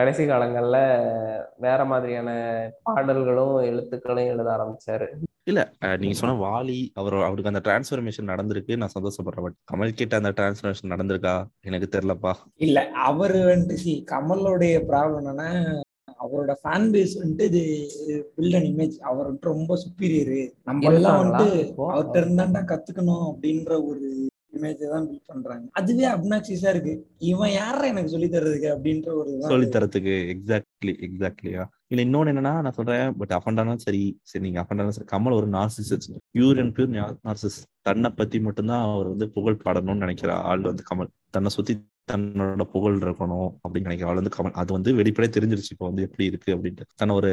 கடைசி 0.00 0.24
காலங்கள்ல 0.26 0.78
வேற 1.66 1.80
மாதிரியான 1.92 2.28
பாடல்களும் 2.88 3.56
எழுத்துக்களும் 3.70 4.30
எழுத 4.34 4.48
ஆரம்பிச்சாரு. 4.56 5.06
இல்ல 5.48 5.60
நீங்க 6.00 6.16
சொன்ன 6.20 6.36
வாலி 6.46 6.78
அவர் 7.00 7.14
அவருக்கு 7.26 7.50
அந்த 7.50 7.62
டிரான்ஸ்ஃபர்மேஷன் 7.66 8.30
நடந்திருக்கு. 8.32 8.78
நான் 8.80 8.94
சந்தோஷப்படுறேன். 8.96 9.44
பட் 9.46 9.58
கமல் 9.72 9.98
கிட்ட 10.00 10.16
அந்த 10.20 10.32
டிரான்ஸ்ஃபர்மேஷன் 10.38 10.92
நடந்திருக்கா? 10.94 11.34
எனக்கு 11.68 11.88
தெரியலப்பா. 11.94 12.32
இல்ல 12.66 12.78
அவரு 13.10 13.38
வந்துட்டு 13.50 13.72
சி 13.72 13.94
கமலோடைய 14.12 14.80
ப்ராப்ளம் 14.90 15.20
என்னன்னா 15.22 15.50
அவரோட 16.24 16.52
ஃபேன் 16.62 16.88
பேஸ் 16.92 17.12
வந்துட்டு 17.20 17.44
இது 17.50 17.62
வில்லன் 18.36 18.68
இமேஜ் 18.70 18.96
அவர் 19.10 19.26
வந்துட்டு 19.28 19.52
ரொம்ப 19.54 19.76
சுப்பீரியரு 19.84 20.40
நம்ம 20.64 20.92
எல்லாம் 20.92 21.20
வந்துட்டு? 21.20 21.50
அவர்கிட்ட 21.92 22.18
இருந்தாண்டா 22.22 22.62
கத்துக்கணும் 22.72 23.26
அப்படின்ற 23.30 23.72
ஒரு 23.90 24.06
இமேஜ் 24.58 24.84
தான் 24.92 25.06
பில்ட் 25.08 25.28
பண்றாங்க. 25.30 25.64
அதுவே 25.72 26.06
அப்னாக்சிஸா 26.12 26.70
இருக்கு. 26.74 26.94
இவன் 27.30 27.52
யார 27.54 27.80
எனக்கு 27.90 28.12
சொல்லி 28.14 28.28
தர்றதுக்கு 28.28 28.68
அப்படின்ற 28.74 29.08
ஒரு 29.20 29.32
சொல்லி 29.50 29.68
தரத்துக்கு 29.68 30.14
எக்ஸாக்ட்லி 30.34 30.94
எக்ஸாக்ட்லியா 31.06 31.64
இல்ல 31.92 32.04
இன்னொன்னு 32.06 32.32
என்னன்னா 32.32 32.54
நான் 32.64 32.76
சொல்றேன் 32.78 33.14
பட் 33.18 33.34
அஃபண்டானா 33.36 33.74
சரி 33.84 34.00
சரி 34.22 34.42
நீங்க 34.46 34.60
அஃபண்டானா 34.62 34.94
சரி. 34.96 35.08
கமல் 35.12 35.36
ஒரு 35.36 35.48
narcissist 35.54 35.92
pure 36.34 36.58
and 36.62 36.74
pure 36.76 36.92
narcissist 37.28 37.58
தன்னை 37.88 38.10
பத்தி 38.12 38.38
மட்டும்தான் 38.40 38.84
அவர் 38.88 39.12
வந்து 39.12 39.28
புகழ் 39.36 39.62
பாடணும்னு 39.64 40.04
நினைக்கிற 40.04 40.32
ஆள் 40.50 40.68
வந்து 40.70 40.84
கமல். 40.90 41.08
தன்னை 41.30 41.52
சுத்தி 41.56 41.74
தன்னோட 42.12 42.64
புகழ் 42.74 42.96
இருக்கணும் 43.04 43.48
அப்படின்னு 43.62 43.88
நினைக்கிற 43.88 44.08
ஆள் 44.10 44.20
வந்து 44.20 44.34
கமல் 44.36 44.56
அது 44.62 44.70
வந்து 44.76 44.90
வெளிப்படையே 45.00 45.32
தெரிஞ்சிருச்சு. 45.36 45.72
இப்போ 45.74 45.86
வந்து 45.90 46.04
எப்படி 46.06 46.24
இருக்கு 46.30 46.50
அப்படின்ட்டு. 46.56 46.86
தன்னை 47.00 47.14
ஒரு 47.20 47.30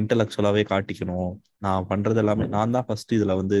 இன்டலெக்சுவலாவே 0.00 0.64
காட்டிக்கணும். 0.72 1.30
நான் 1.66 1.86
பண்றது 1.90 2.20
எல்லாமே 2.22 2.44
நான் 2.54 2.74
தான் 2.76 2.86
ஃபர்ஸ்ட் 2.88 3.14
இதுல 3.14 3.34
வந்து 3.40 3.58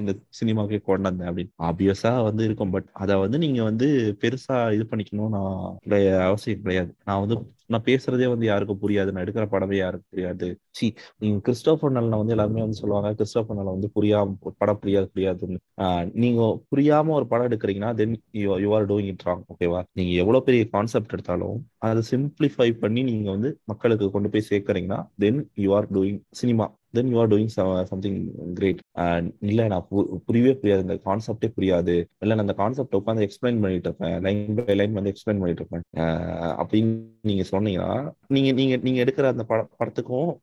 இந்த 0.00 0.12
சினிமாவுக்கே 0.40 0.80
கொண்டு 0.88 1.08
வந்தேன் 1.08 1.28
அப்படின்னு. 1.30 1.52
ஆப்வியஸா 1.68 2.12
வந்து 2.28 2.44
இருக்கும் 2.48 2.72
பட் 2.76 2.88
அதை 3.02 3.16
வந்து 3.24 3.38
நீங்க 3.44 3.60
வந்து 3.70 3.88
பெருசா 4.22 4.56
இது 4.76 4.86
பண்ணிக்கணும் 4.92 5.34
நான் 5.36 5.52
அவசியம் 6.28 6.64
கிடையாது. 6.64 6.90
நான் 7.08 7.22
வந்து 7.24 7.36
நான் 7.70 7.84
பேசுறதே 7.88 8.26
வந்து 8.26 8.46
யாருக்கும் 8.46 8.80
புரியாது. 8.82 9.12
நான் 9.12 9.24
எடுக்கிற 9.24 9.46
படமே 9.54 9.76
யாருக்கும் 9.78 10.10
புரியாது. 10.12 10.46
சி 10.70 10.86
நீங்க 11.18 11.38
கிறிஸ்டோபர் 11.40 11.92
நலனை 11.92 12.18
வந்து 12.18 12.34
எல்லாருமே 12.34 12.62
வந்து 12.64 12.80
சொல்லுவாங்க 12.80 13.10
கிறிஸ்டோபர் 13.14 13.58
நலன் 13.58 13.76
வந்து 13.76 13.90
புரியாம 13.96 14.36
ஒரு 14.40 14.54
படம் 14.58 14.80
புரியாது 14.82 15.08
புரியாதுன்னு. 15.14 15.58
நீங்க 16.24 16.40
புரியாம 16.72 17.14
ஒரு 17.18 17.26
படம் 17.26 17.48
எடுக்கிறீங்கன்னா 17.50 17.90
then 18.00 18.16
you 18.62 18.72
are 18.78 18.86
doing 18.86 19.10
it 19.12 19.26
wrong 19.28 19.44
ஓகேவா 19.54 19.82
நீங்க 19.92 20.12
எவ்வளவு 20.24 20.46
பெரிய 20.48 20.64
கான்செப்ட் 20.72 21.14
எடுத்தாலும் 21.16 21.58
அதை 21.88 22.02
சிம்பிளிஃபை 22.12 22.70
பண்ணி 22.84 23.02
நீங்க 23.02 23.28
வந்து 23.30 23.50
மக்களுக்கு 23.64 24.08
கொண்டு 24.10 24.30
போய் 24.30 24.48
சேர்க்கறீங்கன்னா 24.50 25.00
then 25.24 25.40
you 25.64 25.70
are 25.74 25.88
doing 25.92 26.20
cinema 26.32 26.66
then 26.90 27.08
you 27.08 27.20
are 27.20 27.28
doing 27.28 27.82
something 27.82 28.30
great 28.54 28.78
இல்லை 29.40 29.66
நான் 29.66 29.86
பு- 29.90 30.16
புரியவே 30.26 30.58
புரியாது. 30.62 30.80
இந்த 30.80 30.94
கான்செப்டே 31.04 31.52
புரியாது. 31.56 32.04
இல்லை 32.18 32.36
நான் 32.36 32.38
அந்த 32.38 32.52
கான்செப்ட் 32.52 32.94
உட்காந்து 32.94 33.28
எக்ஸ்பிளைன் 33.28 33.60
பண்ணிட்டு 33.60 33.88
இருப்பேன். 33.88 34.20
லைன் 34.20 34.64
பை 34.64 34.74
லைன் 34.74 34.92
வந்து 34.92 35.10
எக்ஸ்பிளைன் 35.10 35.38
பண்ணிட்டு 35.38 35.66
இருப்பேன். 35.70 36.06
அப்படின்னு 36.36 37.06
நீங்க 37.22 37.44
சொன்னீங்கன்னா 37.50 38.10
நீங்க 38.26 38.52
நீங்க 38.52 38.76
நீங்க 38.76 39.04
எடுக்கிற 39.04 39.24
அந்த 39.24 39.44
பட 39.44 39.68
படத்துக்கும் 39.78 40.36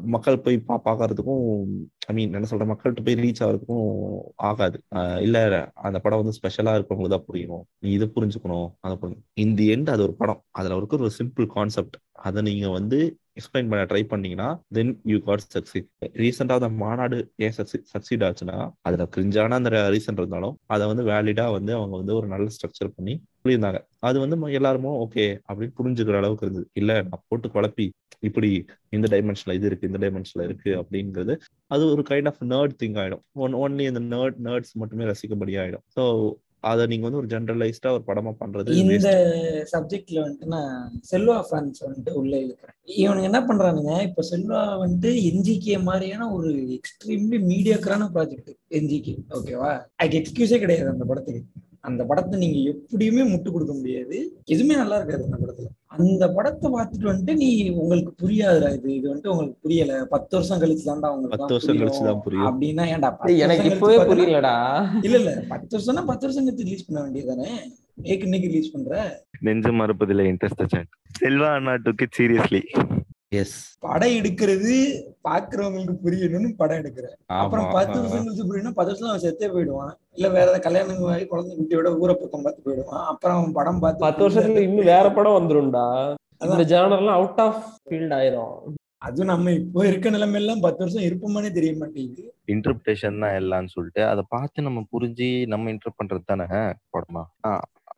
மக்கள் 0.00 0.38
போய் 0.38 0.58
பா 0.58 0.80
பாக்குறதுக்கும் 0.84 1.62
ஐ 2.06 2.14
மீன் 2.14 2.32
என்ன 2.32 2.46
சொல்ற 2.50 2.76
மக்கள்கிட்ட 2.76 3.04
போய் 3.04 3.14
ரீச் 3.14 3.40
ஆகிறதுக்கும் 3.40 4.18
ஆகாது. 4.34 4.80
இல்லை 4.96 5.42
இல்ல 5.42 5.70
அந்த 5.74 5.98
படம் 5.98 6.22
வந்து 6.22 6.38
ஸ்பெஷலா 6.38 6.66
இருக்கவங்களுக்கு 6.66 7.08
தான் 7.08 7.24
புரியணும். 7.32 7.62
நீ 7.78 7.90
இதை 7.90 8.10
புரிஞ்சுக்கணும். 8.14 8.70
அதை 8.80 8.96
புரிஞ்சு 9.02 9.18
இந்த 9.32 9.62
எண்ட் 9.62 9.90
அது 9.90 10.02
ஒரு 10.02 10.14
படம். 10.14 10.42
அதுல 10.50 10.76
இருக்க 10.76 10.96
ஒரு 10.96 11.10
சிம்பிள் 11.24 11.46
கான்செப்ட் 11.46 11.96
அதை 12.12 12.42
நீங்க 12.42 12.70
வந்து 12.70 13.16
எக்ஸ்பிளைன் 13.36 13.68
பண்ண 13.68 13.82
ட்ரை 13.84 14.02
பண்ணீங்கன்னா 14.04 14.46
தென் 14.68 15.00
யூ 15.04 15.18
காட் 15.20 15.44
சக்சீட் 15.54 15.86
ரீசெண்டா 16.16 16.56
அந்த 16.58 16.68
மாநாடு 16.80 17.18
ஏன் 17.36 17.54
சக்சீட் 17.92 18.24
ஆச்சுன்னா 18.24 18.56
அதுல 18.80 19.08
கிரிஞ்சான 19.14 19.54
அந்த 19.54 19.70
ரீசன் 19.90 20.18
இருந்தாலும் 20.18 20.56
அதை 20.66 20.86
வந்து 20.86 21.04
வேலிடா 21.04 21.46
வந்து 21.52 21.74
அவங்க 21.74 21.96
வந்து 21.96 22.14
ஒரு 22.14 22.26
நல்ல 22.26 22.46
ஸ்ட்ரக்சர் 22.54 22.94
பண்ணி 22.96 23.14
சொல்லியிருந்தாங்க. 23.38 23.78
அது 24.00 24.16
வந்து 24.18 24.36
ம- 24.36 24.52
எல்லாருமோ 24.52 24.90
ஓகே 25.04 25.24
அப்படின்னு 25.48 25.76
புரிஞ்சுக்கிற 25.78 26.16
அளவுக்கு 26.16 26.46
இருந்தது. 26.46 26.66
இல்ல 26.72 26.92
நான் 27.02 27.24
போட்டு 27.28 27.48
குழப்பி 27.48 27.86
இப்படி 28.20 28.50
இந்த 28.90 29.06
டைமென்ஷன்ல 29.12 29.52
இது 29.52 29.66
இருக்கு 29.66 29.88
இந்த 29.88 30.00
டைமென்ஷன்ல 30.02 30.44
இருக்கு 30.44 30.70
அப்படிங்கிறது 30.80 31.34
அது 31.70 31.90
ஒரு 31.90 32.02
கைண்ட் 32.08 32.26
ஆஃப் 32.26 32.42
நர்ட் 32.44 32.74
திங் 32.82 32.98
ஆயிடும். 32.98 33.22
ஒன் 33.38 33.54
ஒன்லி 33.56 33.86
இந்த 33.88 34.02
நர்ட் 34.12 34.38
நர்ட்ஸ் 34.40 34.74
மட்டுமே 34.74 35.04
ரசிக்கும்படி 35.04 35.54
ஆயிடும் 35.58 35.84
ஸோ 35.96 36.04
அதை 36.62 36.86
நீங்க 36.86 37.04
வந்து 37.04 37.18
ஒரு 37.18 37.26
ஜென்ரலைஸ்டா 37.26 37.90
ஒரு 37.92 38.04
படமா 38.06 38.32
பண்றது 38.40 38.76
இந்த. 38.76 39.08
சப்ஜெக்ட்ல 39.72 40.18
வந்துட்டு 40.22 40.46
நான் 40.46 40.74
செல்வா 41.10 41.36
ஃபேன்ஸ் 41.48 41.82
வந்துட்டு 41.86 42.12
உள்ள 42.12 42.32
இழுக்கிறேன் 42.36 42.76
இவனுங்க 42.98 43.28
என்ன 43.30 43.40
பண்றானுங்க 43.40 43.94
இப்ப 44.02 44.24
செல்வா 44.30 44.60
வந்துட்டு 44.82 45.10
என்ஜிகே 45.30 45.82
மாதிரியான 45.82 46.30
ஒரு 46.32 46.52
எக்ஸ்ட்ரீம்லி 46.76 47.40
மீடியாக்கரான 47.50 48.08
ப்ராஜெக்ட் 48.14 48.50
என்ஜிகே. 48.70 49.14
ஓகேவா 49.30 49.72
அதுக்கு 49.96 50.20
எக்ஸ்கியூஸே 50.22 50.58
கிடையாது 50.58 50.90
அந்த 50.90 51.04
படத்துக்கு. 51.04 51.42
அந்த 51.84 52.02
படத்தை 52.08 52.36
நீங்க 52.38 52.58
எப்படியுமே 52.70 53.22
முட்டு 53.30 53.48
கொடுக்க 53.50 53.72
முடியாது. 53.74 54.16
எதுவுமே 54.46 54.74
நல்லா 54.76 54.96
இருக்காது 54.98 55.24
அந்த 55.28 55.38
படத்துல. 55.42 55.68
அந்த 55.96 56.24
படத்தை 56.36 56.66
பார்த்துட்டு 56.70 57.10
வந்துட்டு 57.10 57.34
நீ 57.36 57.48
உங்களுக்கு 57.82 58.12
புரியாதுடா 58.22 58.68
இது. 58.76 58.88
இது 58.98 59.06
வந்துட்டு 59.10 59.32
உங்களுக்கு 59.32 59.58
புரியல. 59.62 59.94
பத்து 60.06 60.32
வருஷம் 60.36 60.60
கழிச்சு 60.62 60.84
தான்டா 60.90 61.10
உங்களுக்கு 61.14 61.36
பத்து 61.36 61.56
வருஷம் 61.56 61.80
கழிச்சு 61.80 62.02
தான் 62.08 62.22
புரியும். 62.26 62.48
அப்படின்னா 62.50 62.86
ஏன்டா 62.94 63.10
எனக்கு 63.46 63.70
இப்பவே 63.72 63.98
புரியலடா. 64.10 64.54
இல்ல 65.02 65.16
இல்ல. 65.22 65.32
பத்து 65.48 65.72
வருஷம்னா 65.76 66.04
பத்து 66.10 66.26
வருஷம் 66.26 66.46
கழிச்சு 66.46 66.68
ரிலீஸ் 66.68 66.86
பண்ண 66.88 67.00
வேண்டியதானே 67.06 67.50
ஏக்கு 68.04 68.26
இன்னைக்கு 68.28 68.50
ரிலீஸ் 68.50 68.72
பண்ற? 68.74 68.92
நெஞ்சம் 69.46 69.80
மறுப்பதில்லை 69.80 70.24
இன்ட்ரெஸ்ட் 70.30 70.62
செல்வா 71.18 71.48
அண்ணா 71.56 71.74
டுக்கு 71.86 72.06
சீரியஸ்லி 72.18 72.62
எஸ் 73.40 73.54
படம் 73.84 74.14
எடுக்கிறது 74.18 74.72
பாக்குறவங்களுக்கு 75.26 75.94
புரியணும்னு 76.04 76.50
படம் 76.60 76.80
எடுக்கிற 76.80 77.06
அப்புறம் 77.40 77.68
பத்து 77.76 77.96
வருஷம் 77.98 78.24
கழிச்சு 78.26 78.48
புரியணும் 78.50 78.76
பத்து 78.78 78.92
வருஷம் 78.92 79.10
அவன் 79.10 79.24
செத்தே 79.24 79.48
போயிடுவான். 79.54 79.94
இல்ல 80.16 80.26
வேற 80.34 80.44
ஏதாவது 80.46 80.64
கல்யாணம் 80.66 81.06
ஆகி 81.14 81.24
குழந்தை 81.30 81.54
குட்டியோட 81.58 81.90
ஊரை 82.02 82.14
பக்கம் 82.14 82.44
பார்த்து 82.46 82.66
போயிடுவான். 82.66 83.04
அப்புறம் 83.12 83.38
அவன் 83.38 83.56
படம் 83.58 83.80
பார்த்து 83.84 84.04
பத்து 84.06 84.24
வருஷத்துல 84.26 84.66
இன்னும் 84.68 84.90
வேற 84.94 85.06
படம் 85.18 85.38
வந்துரும்டா. 85.38 85.86
அதான். 86.40 86.54
இந்த 86.56 86.66
ஜானர்லாம் 86.74 87.18
அவுட் 87.18 87.42
ஆஃப் 87.46 87.60
ஃபீல்ட் 87.86 88.14
ஆயிரும். 88.18 88.54
அதுவும் 89.06 89.30
நம்ம 89.32 89.52
இப்போ 89.60 89.80
இருக்க 89.90 90.08
நிலைமையெல்லாம் 90.10 90.64
பத்து 90.64 90.80
வருஷம் 90.84 91.06
இருப்போமானே 91.08 91.48
தெரிய 91.58 91.72
மாட்டேங்குது. 91.80 92.24
இன்டர்பிரேஷன் 92.54 93.22
தான் 93.24 93.36
எல்லாம்னு 93.40 93.74
சொல்லிட்டு 93.76 94.02
அதை 94.12 94.22
பார்த்து 94.34 94.66
நம்ம 94.68 94.82
புரிஞ்சு 94.94 95.28
நம்ம 95.52 95.70
இன்டர் 95.74 95.98
பண்றது 96.00 96.24
தானே 96.24 96.46
படமா? 96.96 97.22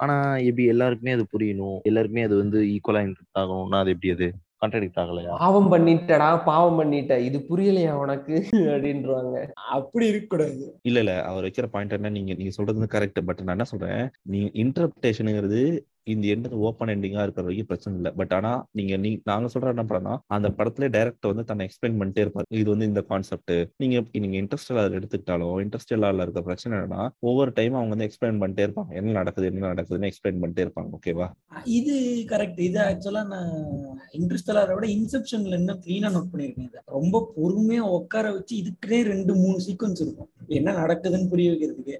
ஆனா 0.03 0.15
எப்படி 0.49 0.65
எல்லாருக்குமே 0.75 1.13
அது 1.17 1.25
புரியணும். 1.35 1.77
எல்லாருக்குமே 1.89 2.25
அது 2.29 2.37
வந்து 2.43 2.59
ஈக்குவலா 2.75 3.03
இன்ட்ரெஸ்ட் 3.07 3.41
ஆகணும்னா 3.43 3.81
அது 3.85 3.93
எப்படி 3.95 4.13
அது? 4.17 4.29
கான்ட்ராடிக்ட் 4.63 5.01
ஆகலையா? 5.01 5.33
பாவம் 5.39 5.73
பண்ணிட்டடா 5.73 6.45
பாவம் 6.45 6.79
பண்ணிட்ட 6.81 7.19
இது 7.19 7.47
புரியலையா 7.51 7.93
உனக்கு? 7.93 8.37
அப்படின்றாங்க. 8.67 9.37
அப்படி 9.55 10.07
இருக்கக்கூடாது. 10.07 10.65
இல்ல 10.83 10.99
இல்ல 10.99 11.23
அவர் 11.23 11.45
வைக்கிற 11.45 11.67
பாயிண்ட் 11.67 11.93
என்ன 11.93 12.11
நீங்க 12.11 12.35
நீங்க 12.35 12.51
சொல்றது 12.51 12.87
கரெக்ட் 12.87 13.21
பட் 13.25 13.43
நான் 13.43 13.57
என்ன 13.57 13.65
சொல்றேன் 13.65 14.03
நீங்க 14.23 14.51
இன்டர்பிரேஷனுங்கிறது 14.55 15.63
இந்த 16.13 16.25
எண்டு 16.33 16.59
ஓப்பன் 16.69 16.93
எண்டிங்கா 16.95 17.23
இருக்கிற 17.27 17.45
வரைக்கும் 17.47 17.69
பிரச்சனை 17.71 17.97
இல்லை. 17.99 18.11
பட் 18.21 18.33
ஆனா 18.39 18.51
நீங்க 18.79 18.95
நீ 19.05 19.11
நாங்க 19.31 19.49
சொல்ற 19.55 19.75
என்ன 19.75 19.85
படம்னா 19.91 20.15
அந்த 20.37 20.49
படத்துல 20.59 20.89
டைரக்டர் 20.97 21.33
வந்து 21.33 21.45
தன்னை 21.51 21.69
எக்ஸ்பிளைன் 21.69 21.99
பண்ணிட்டே 22.01 22.25
இருப்பாரு. 22.25 22.49
இது 22.61 22.69
வந்து 22.71 22.89
இந்த 22.91 23.03
கான்செப்ட் 23.11 23.55
நீங்க 23.83 24.03
நீங்க 24.25 24.37
இன்ட்ரெஸ்ட் 24.43 24.73
எடுத்துக்கிட்டாலும் 24.99 25.57
இன்ட்ரெஸ்ட் 25.65 25.93
இருக்க 26.25 26.43
பிரச்சனை 26.49 26.73
என்னன்னா 26.79 27.03
ஒவ்வொரு 27.31 27.53
டைம் 27.61 27.79
அவங்க 27.79 27.95
வந்து 27.95 28.09
எக்ஸ்பிளைன் 28.09 28.41
பண்ணிட்டே 28.43 28.67
இருப்பாங்க. 28.67 28.93
என்ன 29.01 29.17
நடக்குது 29.21 29.49
என்ன 29.53 29.73
நடக்குதுன்னு 29.73 30.11
எக்ஸ்பிளைன் 30.11 30.41
பண்ணிட்டே 30.43 30.65
இருப்பாங்க 30.67 30.99
ஓகேவா 30.99 31.29
இது 31.79 31.95
கரெக்ட் 32.33 32.61
இது 32.69 32.81
ஆக்சுவலா 32.89 33.25
நான் 33.35 33.53
இன்ட்ரெஸ்டலாக 34.19 34.75
விட 34.75 34.87
இன்செப்ஷன்ல 34.97 35.59
இன்னும் 35.61 35.83
கிளீனா 35.87 36.11
நோட் 36.17 36.31
பண்ணிருக்கேன் 36.33 36.91
ரொம்ப 36.99 37.23
பொறுமையா 37.37 37.85
உட்கார 37.99 38.33
வச்சு 38.33 38.55
இதுக்குன்னே 38.63 39.01
ரெண்டு 39.13 39.33
மூணு 39.35 39.59
சீக்வன்ஸ் 39.67 40.03
இருக்கும். 40.05 40.31
என்ன 40.59 40.73
நடக்குதுன்னு 40.81 41.31
புரிய 41.33 41.51
வைக்கிறதுக்கு. 41.53 41.97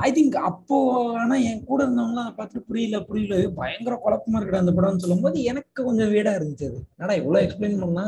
ஐ 0.00 0.12
திங்க் 0.12 0.34
அப்போ 0.42 0.76
ஆனா 1.18 1.34
என் 1.44 1.64
கூட 1.64 1.84
இருந்தவங்களாம் 1.84 2.24
அதை 2.24 2.32
பார்த்துட்டு 2.36 2.58
புரியல 2.60 3.00
புரியல. 3.00 3.50
பயங்கர 3.54 4.00
குழப்பமா 4.04 4.38
இருக்கடா 4.38 4.54
அந்த 4.54 4.72
படம்னு 4.72 4.96
சொல்லும்போது 4.96 5.42
எனக்கு 5.42 5.84
கொஞ்சம் 5.84 6.10
வீடா 6.10 6.32
இருந்துச்சு 6.32 6.66
அது. 6.66 6.78
என்னடா 6.94 7.14
இவ்வளவு 7.14 7.46
எக்ஸ்பிளைன் 7.46 7.80
பண்ணா 7.80 8.04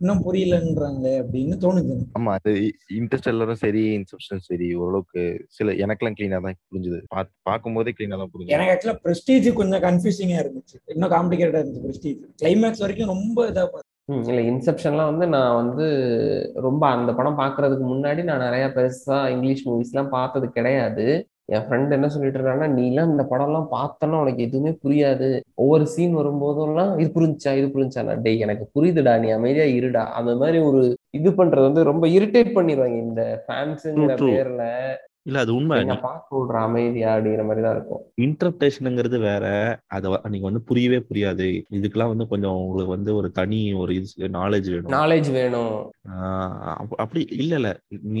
இன்னும் 0.00 0.24
புரியலன்றாங்களே 0.24 1.14
அப்படின்னு 1.22 1.56
தோணுது. 1.56 1.94
ஆமா 2.18 2.32
அது 2.32 2.52
இன்ட்ரெஸ்ட் 2.94 3.26
எல்லாரும் 3.26 3.54
சரி 3.56 3.82
இன்செப்ஷன் 3.96 4.38
சரி 4.40 4.74
ஓரளவுக்கு 4.74 5.22
சில 5.48 5.72
எனக்கெல்லாம் 5.78 6.18
கிளீனா 6.18 6.40
தான் 6.40 6.58
புரிஞ்சுது. 6.70 7.00
பாத்- 7.14 7.34
பார்க்கும்போதே 7.42 7.94
கிளீனா 7.98 8.16
தான் 8.16 8.30
புரிஞ்சுது. 8.32 8.54
எனக்கு 8.56 8.72
ஆக்சுவலா 8.74 8.98
பிரஸ்டீஜ் 9.04 9.52
கொஞ்சம் 9.52 9.82
கன்ஃபியூசிங்கா 9.82 10.38
இருந்துச்சு. 10.44 10.76
இன்னும் 10.86 11.10
காம்ப்ளிகேட்டடா 11.10 11.62
இருந்துச்சு 11.62 11.86
பிரஸ்டீஜ் 11.86 12.20
கிளைமேக்ஸ் 12.42 12.78
வரைக்கும் 12.78 13.06
ரொம்ப 13.06 13.48
இதா 13.50 13.64
இல்ல 14.08 14.40
இன்செப்ஷன்லாம் 14.40 15.10
வந்து 15.10 15.26
நான் 15.26 15.54
வந்து 15.54 15.86
ரொம்ப 16.66 16.86
அந்த 16.88 17.12
படம் 17.12 17.40
பார்க்கறதுக்கு 17.40 17.86
முன்னாடி 17.88 18.22
நான் 18.24 18.46
நிறைய 18.46 18.66
பெருசா 18.66 19.16
இங்கிலீஷ் 19.28 19.66
மூவிஸ்லாம் 19.68 20.08
பார்த்தது 20.08 20.46
கிடையாது. 20.50 21.06
என் 21.46 21.64
ஃப்ரெண்ட் 21.66 21.94
என்ன 21.96 22.08
சொல்லிட்டு 22.08 22.38
இருக்காங்கன்னா 22.38 22.70
நீலாம் 22.78 23.10
இந்த 23.10 23.24
படம்லாம் 23.30 23.68
பார்த்தோன்னா 23.70 24.16
உனக்கு 24.22 24.42
எதுவுமே 24.42 24.72
புரியாது. 24.84 25.28
ஒவ்வொரு 25.54 25.84
சீன் 25.86 26.14
வரும்போதெல்லாம் 26.20 26.90
இது 27.00 27.08
புரிஞ்சா 27.18 27.52
இது 27.60 27.68
புரிஞ்சா 27.76 28.02
நான் 28.04 28.22
டேய் 28.22 28.44
எனக்கு 28.46 28.64
புரியுதுடா 28.74 29.14
நீ 29.20 29.30
அமைதியா 29.30 29.66
இருடா. 29.78 30.04
அந்த 30.20 30.34
மாதிரி 30.36 30.58
ஒரு 30.58 30.82
இது 31.10 31.30
பண்றது 31.30 31.68
வந்து 31.68 31.84
ரொம்ப 31.84 32.06
இரிட்டேட் 32.08 32.56
பண்ணிடுவாங்க 32.58 32.98
இந்த 33.06 33.44
ஃபேன்ஸுங்கிற. 33.44 34.16
பேர்ல. 34.32 34.64
இல்ல 35.28 35.38
அது 35.44 35.52
உண்மை. 35.54 35.76
பார்க்க 36.04 36.38
விடுற 36.38 36.58
அமைதியா 36.66 37.08
அப்படிங்கிற 37.14 37.42
மாதிரி 37.48 37.62
தான் 37.64 37.74
இருக்கும். 37.76 38.02
இன்டர்பிரேஷனுங்கிறது 38.24 39.18
வேற. 39.20 39.44
அதை 39.96 40.10
நீங்க 40.32 40.46
வந்து 40.46 40.62
புரியவே 40.62 40.98
புரியாது. 41.08 41.48
இதுக்கெல்லாம் 41.78 42.12
வந்து 42.12 42.26
கொஞ்சம் 42.28 42.58
உங்களுக்கு 42.62 42.94
வந்து 42.96 43.10
ஒரு 43.14 43.30
தனி 43.32 43.60
ஒரு 43.82 43.94
இது 43.94 44.28
நாலேஜ் 44.38 44.68
வேணும். 44.74 44.94
நாலேஜ் 44.96 45.30
வேணும். 45.30 45.74
அப்படி 47.04 47.22
இல்ல 47.40 47.54
இல்ல. 47.54 47.70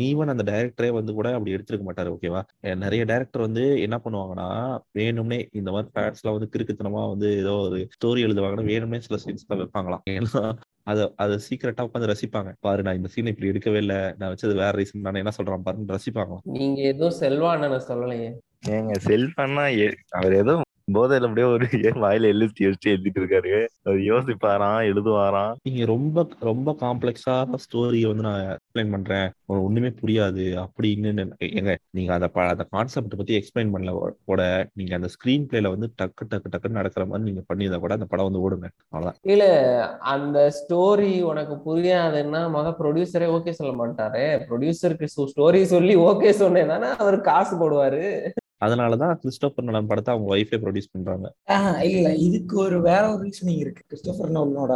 ஈவன் 0.08 0.32
அந்த 0.34 0.44
டைரக்டரே 0.52 0.90
வந்து 0.98 1.12
கூட 1.12 1.28
அப்படி 1.34 1.54
எடுத்திருக்க 1.56 1.86
மாட்டாரு 1.88 2.12
ஓகேவா 2.16 2.42
நிறைய 2.84 3.02
டைரக்டர் 3.04 3.46
வந்து 3.46 3.64
என்ன 3.86 3.96
பண்ணுவாங்கன்னா 4.04 4.48
வேணும்னே 4.98 5.40
இந்த 5.52 5.70
மாதிரி 5.70 5.92
ஃபேன்ஸ் 5.94 6.22
எல்லாம் 6.22 6.38
வந்து 6.38 6.52
கிறுக்குத்தனமா 6.54 7.04
வந்து 7.08 7.30
ஏதோ 7.38 7.54
ஒரு 7.66 7.80
ஸ்டோரி 7.96 8.22
எழுதுவாங்கன்னா 8.26 8.70
வேணும்னே 8.72 9.00
சில 9.06 9.18
சீன்ஸ் 9.24 9.46
எல்லாம் 9.46 9.62
வைப்பாங்களாம். 9.62 10.04
ஏன்னா 10.16 10.42
அதை 10.90 11.04
அதை 11.22 11.34
சீக்கிரட்டா 11.46 11.84
உட்காந்து 11.86 12.10
ரசிப்பாங்க. 12.12 12.50
பாரு 12.66 12.80
நான் 12.86 12.98
இந்த 13.00 13.08
சீன் 13.14 13.30
இப்படி 13.32 13.50
எடுக்கவே 13.52 13.80
இல்லை. 13.84 13.98
நான் 14.18 14.30
வச்சது 14.32 14.54
வேற 14.62 14.72
ரீசன் 14.80 15.06
நான் 15.06 15.20
என்ன 15.22 15.32
சொல்றேன் 15.38 15.66
பாருன்னு 15.66 15.96
ரசிப்பாங்களாம். 15.96 16.44
நீங்க 16.58 16.80
ஏதோ 16.92 17.08
செல்வா 17.20 17.50
அண்ணனை 17.54 17.80
சொல்லலையே. 17.90 18.30
ஏங்க 18.76 18.94
செல்ஃபன்னா 19.08 19.66
அவர் 20.20 20.34
ஏதோ 20.42 20.54
போதையில 20.88 21.28
அப்படியே 21.28 21.46
ஒரு 21.48 21.66
ஏன் 21.88 22.00
வாயில 22.04 22.30
எழுதி 22.32 22.64
யோசிச்சு 22.64 22.92
எழுதிட்டு 22.92 23.20
இருக்காரு. 23.22 23.52
அவர் 23.86 24.00
யோசிப்பாராம் 24.10 24.80
எழுதுவாராம். 24.90 25.54
நீங்க 25.66 25.84
ரொம்ப 25.86 26.16
ரொம்ப 26.40 26.76
காம்ப்ளெக்ஸான 26.80 27.58
ஸ்டோரியை 27.64 28.08
வந்து 28.10 28.26
நான் 28.28 28.42
எக்ஸ்பிளைன் 28.54 28.94
பண்றேன். 28.94 29.28
ஒண்ணுமே 29.58 29.90
புரியாது 30.00 30.44
அப்படின்னு 30.64 31.12
எங்க 31.50 31.72
நீங்க 31.90 32.10
அந்த 32.16 32.28
அந்த 32.48 32.64
கான்செப்ட் 32.74 33.18
பத்தி 33.20 33.34
எக்ஸ்பிளைன் 33.38 33.72
பண்ணல 33.74 33.92
கூட 34.30 34.42
நீங்க 34.74 34.94
அந்த 34.94 35.08
ஸ்கிரீன் 35.14 35.46
பிளேல 35.50 35.72
வந்து 35.74 35.88
டக்கு 35.96 36.24
டக்கு 36.32 36.52
டக்குன்னு 36.54 36.78
நடக்கிற 36.80 37.04
மாதிரி 37.06 37.26
நீங்க 37.28 37.44
பண்ணியிருந்தா 37.50 37.80
கூட 37.84 37.94
அந்த 37.98 38.08
படம் 38.12 38.28
வந்து 38.28 38.44
ஓடுங்க. 38.46 38.68
அவ்வளவுதான். 38.92 39.18
இல்ல 39.32 39.44
அந்த 40.14 40.38
ஸ்டோரி 40.58 41.12
உனக்கு 41.30 41.56
புரியாதுன்னா 41.68 42.42
முத 42.56 42.74
ப்ரொடியூசரே 42.80 43.28
ஓகே 43.36 43.54
சொல்ல 43.60 43.72
மாட்டாரு. 43.80 44.24
ப்ரொடியூசருக்கு 44.48 45.08
ஸ்டோரி 45.28 45.62
சொல்லி 45.74 45.96
ஓகே 46.08 46.32
சொன்னேன் 46.42 46.72
தானே 46.74 46.90
அவர் 46.98 47.18
காசு 47.22 47.54
போடுவாரு. 47.56 48.04
அதனாலதான் 48.60 49.18
கிறிஸ்டோபர் 49.20 49.66
நலன் 49.66 49.88
படத்தை 49.90 50.10
அவங்க 50.14 50.28
ஒய்ஃபே 50.34 50.58
ப்ரொடியூஸ் 50.62 50.92
பண்றாங்க. 50.94 51.26
இல்ல 51.88 52.08
இதுக்கு 52.26 52.54
ஒரு 52.58 52.76
வேற 52.88 53.02
ஒரு 53.12 53.20
ரீசனிங் 53.26 53.60
இருக்கு. 53.64 53.82
கிறிஸ்டோபர் 53.90 54.32
நோலனோட 54.36 54.72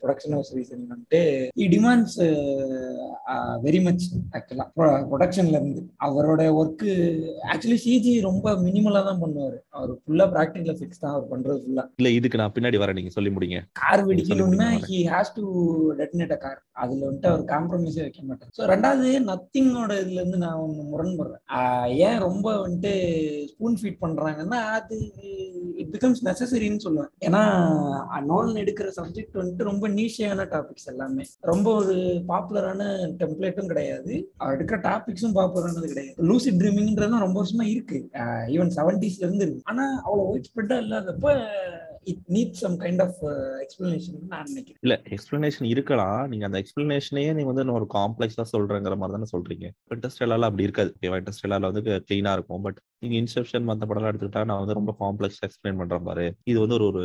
ப்ரொடக்ஷன் 0.00 0.34
ஹவுஸ் 0.36 0.52
ரீசனிங் 0.58 0.90
வந்துட்டு 0.92 1.20
இ 1.56 1.68
டிமாண்ட்ஸ் 1.74 2.18
வெரி 3.64 3.80
மச் 3.86 4.04
ஆக்சுவலா 4.36 4.66
ப்ரொடக்ஷன்ல 5.10 5.56
இருந்து. 5.60 5.82
அவரோட 6.06 6.42
ஒர்க்கு 6.60 6.90
ஆக்சுவலி 7.52 7.78
சிஜி 7.84 8.14
ரொம்ப 8.28 8.46
மினிமலா 8.66 9.02
தான் 9.08 9.22
பண்ணுவாரு. 9.24 9.58
அவர் 9.76 9.92
ஃபுல்லா 10.02 10.26
ப்ராக்டிகல் 10.34 10.78
ஃபிக்ஸ் 10.80 11.02
தான் 11.04 11.14
அவர் 11.14 11.30
பண்றது 11.32 11.58
ஃபுல்லா 11.64 11.84
இல்ல 12.00 12.10
இதுக்கு 12.18 12.40
நான் 12.42 12.54
பின்னாடி 12.56 12.80
வரேன். 12.82 12.98
நீங்க 13.00 13.12
சொல்லி 13.16 13.32
முடிங்க. 13.36 13.58
Car 13.82 14.04
வெடிக்கணும்னா. 14.08 14.68
He 14.88 15.00
has 15.12 15.34
to 15.38 15.44
detonate 16.00 16.36
a 16.36 16.40
car 16.44 16.60
அதுல 16.82 17.06
வந்துட்டு 17.08 17.30
அவர் 17.32 17.44
காம்ப்ரமைஸே 17.52 18.02
வைக்க 18.06 18.22
மாட்டார். 18.28 18.52
ஸோ 18.56 18.62
ரெண்டாவது 18.72 19.10
நத்திங்கோட 19.30 19.92
இதுல 20.02 20.20
இருந்து 20.22 20.38
நான் 20.44 20.62
ஒன்று 20.64 20.84
முரண்படுறேன். 20.92 21.42
ஏன் 22.06 22.18
ரொம்ப 22.26 22.46
வந்துட்டு 22.64 22.83
ஸ்பூன் 23.50 23.76
ஃபீட் 23.80 24.02
பண்றாங்கன்னா 24.04 24.60
அது 24.78 24.96
இட் 25.82 25.92
பிகம்ஸ் 25.94 26.22
நெசசரின்னு 26.24 26.84
சொல்லுவேன். 26.84 27.10
ஏன்னா 27.26 27.42
நோலன் 28.30 28.60
எடுக்கிற 28.62 28.88
சப்ஜெக்ட் 28.96 29.38
வந்துட்டு 29.40 29.68
ரொம்ப 29.70 29.88
நீஷியான 29.88 30.46
டாபிக்ஸ் 30.54 30.90
எல்லாமே. 30.92 31.24
ரொம்ப 31.40 31.74
ஒரு 31.74 31.96
பாப்புலரான 32.28 32.82
டெம்ப்ளேட்டும் 33.20 33.70
கிடையாது. 33.72 34.12
அவர் 34.36 34.56
எடுக்கிற 34.56 34.78
டாபிக்ஸும் 34.88 35.36
பாப்புலரானது 35.38 35.92
கிடையாது. 35.92 36.28
லூசிட் 36.30 36.60
ட்ரீமிங்ன்றதும் 36.62 37.24
ரொம்ப 37.26 37.38
வருஷமா 37.42 37.66
இருக்கு. 37.74 38.00
ஈவன் 38.54 38.74
செவன்டிஸ்ல 38.78 39.26
இருந்து 39.26 39.44
இருக்கு. 39.46 39.62
ஆனா 39.64 39.86
அவ்வளவு 40.04 40.28
ஒயிட் 40.28 40.50
ஸ்ப்ரெட்டா 40.50 40.78
இல்லாதப்ப 40.84 41.36
it 42.04 42.18
need 42.28 42.50
some 42.50 42.80
kind 42.80 43.02
of 43.02 43.22
explanation 43.22 44.26
நான் 44.28 44.44
நினைக்கிறேன். 44.44 44.76
இல்ல 44.80 45.02
எக்ஸ்பிளனேஷன் 45.08 45.64
இருக்கலாம். 45.64 46.28
நீங்க 46.28 46.44
அந்த 46.44 46.62
எக்ஸ்பிளனேஷனையே 46.62 47.34
நீங்க 47.34 47.52
வந்து 47.52 47.72
ஒரு 47.72 47.86
காம்ப்ளெக்ஸா 47.94 48.44
சொல்றேங்கிற 48.56 48.96
மாதிரி 48.96 49.22
தானே 49.22 49.24
சொல்றீங்க. 49.36 49.70
இன்டர்ஸ்டெல்லாம் 49.94 50.38
அப்படி 50.38 50.62
இருக்காது. 50.62 50.94
ஓகேவா 51.00 51.24
இன்டர்ஸ்டெல்லாம் 51.24 51.72
வந்து 51.72 51.80
கிளீனா 51.80 52.32
இருக்கும். 52.32 52.62
பட் 52.62 52.78
நீங்க 52.98 53.16
இன்செப்ஷன் 53.16 53.62
மத்த 53.62 53.86
படம் 53.86 54.02
எடுத்துக்கிட்டா 54.02 54.44
நான் 54.44 54.66
வந்து 54.66 54.72
ரொம்ப 54.72 54.96
காம்ப்ளெக்ஸ் 55.00 55.46
எக்ஸ்பிளைன் 55.46 55.76
பண்றேன் 55.76 56.02
பாரு. 56.02 56.34
இது 56.44 56.58
வந்து 56.60 56.74
ஒரு 56.74 56.86
ஒரு 56.86 57.02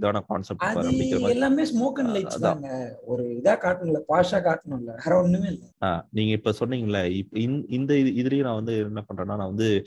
இதான 0.00 0.20
கான்செப்ட் 0.26 0.62
அப்படிங்கிற 0.62 1.20
மாதிரி. 1.20 1.22
எல்லாமே 1.22 1.62
ஸ்மோக் 1.62 1.92
அண்ட் 1.92 2.16
லைட்ஸ். 2.16 2.38
தாங்க. 2.38 2.98
ஒரு 3.06 3.40
இதா 3.42 3.46
காட்டணும்ல 3.46 4.00
பாஷா 4.08 4.40
காட்டணும்ல. 4.40 5.02
வேற 5.04 5.22
ஒண்ணுமே 5.22 5.48
இல்ல. 5.48 6.06
நீங்க 6.10 6.32
இப்ப 6.32 6.52
சொன்னீங்கல்ல 6.60 7.24
இந்த- 7.38 7.64
இந்த 7.68 7.94
இது- 7.94 8.24
இதுலயும் 8.24 8.40
நான் 8.40 8.54
வந்து 8.54 8.78
என்ன 8.78 9.04
பண்றேன்னா 9.12 9.24
நான் 9.24 9.38
வந்து 9.38 9.84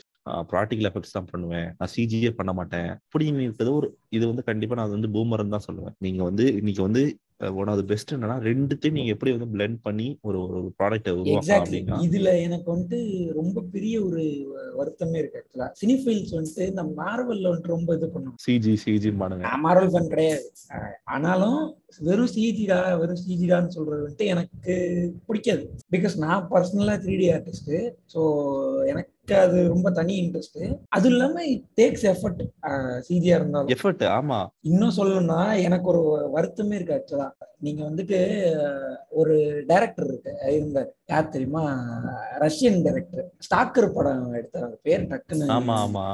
ப்ராக்டிகல் 0.52 0.89
எஃபெக்ட்ஸ் 0.89 1.15
தான் 1.18 1.30
பண்ணுவேன். 1.34 1.68
நான் 1.80 1.93
சிஜியே 1.95 2.31
பண்ண 2.39 2.53
மாட்டேன். 2.60 2.89
அப்படின்னு 3.06 3.45
இருக்கிறது 3.47 3.77
ஒரு 3.80 3.89
இது 4.18 4.23
வந்து 4.31 4.47
கண்டிப்பா 4.49 4.80
நான் 4.80 4.95
வந்து 4.97 5.14
பூமர்னு 5.15 5.56
தான் 5.56 5.68
சொல்லுவேன். 5.69 5.95
நீங்க 6.07 6.22
வந்து 6.30 6.45
இன்னைக்கு 6.61 6.84
வந்து 6.88 7.03
ஒன் 7.61 7.69
ஆஃப் 7.72 7.81
பெஸ்ட் 7.89 8.14
என்னன்னா 8.15 8.35
ரெண்டுத்தையும் 8.47 8.97
நீங்க 8.97 9.14
எப்படி 9.14 9.31
வந்து 9.35 9.47
பிளெண்ட் 9.53 9.80
பண்ணி 9.88 10.06
ஒரு 10.27 10.39
ஒரு 10.57 10.68
ப்ராடக்ட்டை 10.80 11.11
உருவாக்கலாம் 11.22 12.03
இதுல 12.06 12.30
எனக்கு 12.45 12.68
வந்துட்டு 12.73 12.99
ரொம்ப 13.39 13.64
பெரிய 13.73 13.95
ஒரு 14.07 14.22
வருத்தமே 14.77 15.18
இருக்கு 15.22 15.39
ஆக்சுவலா 15.39 15.68
சினிஃபைல்ஸ் 15.81 16.31
வந்துட்டு 16.38 16.65
இந்த 16.72 16.84
மார்வல்ல 16.99 17.49
வந்துட்டு 17.49 17.73
ரொம்ப 17.76 17.97
இது 17.97 18.07
பண்ணும் 18.14 18.38
சிஜி 18.45 18.76
சிஜி 18.84 19.11
பண்ணுங்க 19.23 19.52
மார்வல் 19.65 19.91
ஃபேன் 19.95 20.11
கிடையாது. 20.14 20.45
ஆனாலும் 21.15 21.60
வெறும் 22.07 22.31
சிஜிடா 22.35 22.80
வெறும் 23.02 23.22
சிஜிடான்னு 23.26 23.76
சொல்றது 23.77 24.02
வந்துட்டு 24.06 24.30
எனக்கு 24.35 24.76
பிடிக்காது. 25.27 25.65
பிகாஸ் 25.95 26.15
நான் 26.26 26.47
பர்சனலா 26.53 26.95
த்ரீ 27.06 27.18
டி 27.23 27.30
ஆர்டிஸ்ட் 27.35 27.73
ஸோ 28.15 28.22
எனக்கு 28.93 29.11
அது 29.34 29.68
ரொம்ப 29.68 29.91
தனி 29.91 30.19
இன்ட்ரெஸ்ட் 30.22 30.76
அது 30.89 31.10
இல்லாம 31.10 31.45
இட் 31.45 31.64
டேக்ஸ் 31.77 32.06
எஃபர்ட் 32.06 32.43
சிஜியா 33.10 33.35
இருந்தாலும். 33.35 33.68
எஃபர்ட் 33.68 34.03
ஆமா. 34.19 34.47
இன்னும் 34.61 34.95
சொல்லணும்னா 34.97 35.61
எனக்கு 35.64 35.88
ஒரு 35.88 36.31
வருத்தமே 36.35 36.73
இருக்கு 36.73 37.03
ஆக்சுவலா 37.03 37.30
நீங்க 37.60 37.84
வந்துட்டு 37.84 38.19
ஒரு 39.10 39.64
டைரக்டர் 39.68 40.06
இருக்கு 40.06 40.53
இருந்தார். 40.53 40.95
யார் 41.10 41.27
தெரியுமா? 41.30 41.64
ரஷ்யன் 42.40 42.77
டைரக்டர் 42.84 43.26
ஸ்டாக்கர் 43.45 43.88
படம் 43.94 44.34
எடுத்தார் 44.34 44.64
அவர் 44.64 44.80
பேர் 44.82 45.03
டக்குன்னு 45.03 45.49
ஆமா 45.56 45.76
ஆமா. 45.82 46.06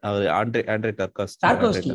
அவர் 0.00 0.24
ஆண்ட்ரே 0.38 0.62
ஆண்ட்ரே 0.66 0.92
டர்காஸ் 1.00 1.34
டார்கோஸ்கி. 1.44 1.92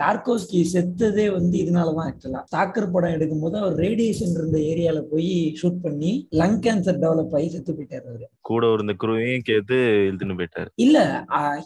டார்கோஸ்கி. 0.00 0.60
செத்ததே 0.72 1.26
வந்து 1.32 1.56
இதனாலதான் 1.58 2.08
ஆக்சுவலா 2.10 2.40
ஸ்டாக்கர் 2.48 2.88
படம் 2.90 3.10
எடுக்கும் 3.10 3.40
போது 3.40 3.58
அவர் 3.58 3.76
ரேடியேஷன் 3.76 4.34
இருந்த 4.34 4.58
ஏரியால 4.70 5.02
போய் 5.12 5.30
ஷூட் 5.60 5.78
பண்ணி 5.80 6.10
லங் 6.40 6.58
கேன்சர் 6.66 6.98
டெவலப் 7.04 7.36
ஆகி 7.38 7.48
செத்து 7.48 7.72
போயிட்டாரு 7.72 8.06
அவரு. 8.06 8.26
கூட 8.40 8.72
இருந்த 8.72 8.94
குருவையும் 9.02 9.46
கேத்து 9.48 9.78
இழுத்துன்னு 10.08 10.38
போயிட்டாரு. 10.40 10.70
இல்ல 10.78 10.98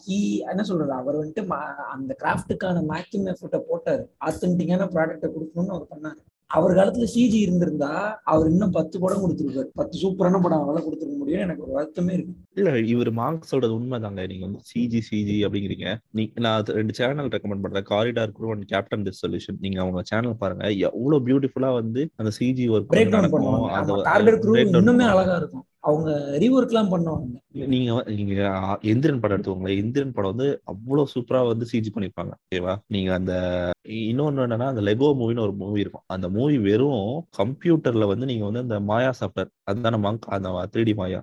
ஹி 0.03 0.19
என்ன 0.53 0.63
சொல்றது? 0.63 0.93
அவர் 0.93 1.21
வந்துட்டு 1.21 1.45
அந்த 1.95 2.13
கிராஃப்ட்டுக்கான 2.23 2.85
மேக்ஸிமம் 2.93 3.33
எஃபர்ட்டை 3.35 3.63
போட்டாரு. 3.71 4.05
ஆத்தென்டிக்கான 4.27 4.91
ப்ராடக்ட்டை 4.95 5.31
கொடுக்கணும்னு 5.35 5.75
அவர் 5.77 5.91
பண்ணாரு. 5.95 6.21
அவர் 6.57 6.77
காலத்துல 6.79 7.07
சிஜி 7.15 7.39
இருந்திருந்தா 7.45 7.91
அவர் 8.33 8.49
இன்னும் 8.51 8.71
பத்து 8.71 9.01
படம் 9.01 9.23
கொடுத்துருக்காரு 9.23 9.69
பத்து 9.81 9.97
சூப்பரான 10.03 10.41
படம் 10.43 10.63
அவரால் 10.63 10.87
கொடுத்துருக்க 10.87 11.17
முடியும் 11.17 11.45
எனக்கு 11.45 11.65
ஒரு 11.67 11.75
வருத்தமே 11.77 12.13
இருக்கு. 12.13 12.35
இல்ல 12.55 12.79
இவர் 12.79 13.11
மார்க் 13.11 13.51
சொல்றது 13.51 13.75
உண்மைதாங்க. 13.79 14.27
நீங்க 14.27 14.45
வந்து 14.47 14.61
சிஜி 14.73 15.01
சிஜி 15.11 15.37
அப்படிங்கிறீங்க. 15.47 15.97
நீ 16.11 16.33
நான் 16.35 16.65
ரெண்டு 16.79 16.95
சேனல் 16.95 17.29
ரெக்கமெண்ட் 17.29 17.65
பண்றேன். 17.67 17.89
Corridor 17.91 18.35
Crew 18.39 18.51
and 18.51 18.65
Captain 18.65 19.03
Disillusion 19.25 19.61
நீங்க 19.61 19.81
அவங்க 19.81 20.03
சேனல் 20.03 20.41
பாருங்க. 20.45 20.73
எவ்வளவு 20.89 21.27
பியூட்டிஃபுல்லா 21.29 21.73
வந்து 21.73 22.03
அந்த 22.17 22.33
சிஜி 22.41 22.67
ஒர்க் 22.75 22.91
பிரேக் 22.93 23.11
டவுன் 23.11 23.19
நடக்கும். 23.19 23.47
பண்ணுவாங்க. 23.47 23.73
அந்த 23.81 23.93
ஆமா 23.93 24.07
கார்டர் 24.11 24.41
க்ரூ 24.45 24.57
இன்னுமே. 24.65 25.07
அழகா 25.15 25.37
இருக்கும். 25.37 25.67
அவங்க 25.91 26.11
ரீஒர்க் 26.43 26.75
எல்லாம் 26.75 26.93
பண்ணுவாங்க. 26.93 27.39
நீங்க 27.73 27.91
நீங்க 28.11 28.35
எந்திரன் 28.91 29.21
படம் 29.23 29.37
எடுத்துக்கோங்களேன். 29.37 29.81
எந்திரன் 29.83 30.15
படம் 30.17 30.33
வந்து 30.33 30.49
அவ்வளவு 30.73 31.11
சூப்பரா 31.15 31.41
வந்து 31.51 31.65
சிஜி 31.73 31.91
பண்ணிருப்பாங்க 31.95 32.33
ஓகேவா? 32.41 32.75
நீங்க 32.95 33.11
அந்த 33.19 33.33
இன்னொன்னு 34.03 34.43
என்னன்னா 34.45 34.67
அந்த 34.73 34.83
லெகோ 34.89 35.09
மூவின்னு 35.21 35.45
ஒரு 35.47 35.55
மூவி 35.63 35.81
இருக்கும். 35.85 36.05
அந்த 36.15 36.27
மூவி 36.37 36.57
வெறும் 36.67 37.07
கம்ப்யூட்டர்ல 37.39 38.05
வந்து 38.13 38.27
நீங்க 38.31 38.45
வந்து 38.49 38.63
அந்த 38.67 38.77
மாயா 38.91 39.11
சாஃப்ட்வேர் 39.21 39.51
அதுதான 39.71 40.01
மங்க் 40.05 40.29
அந்த 40.37 40.49
த்ரீ 40.73 40.83
டி 40.89 40.95
மாயா. 41.01 41.21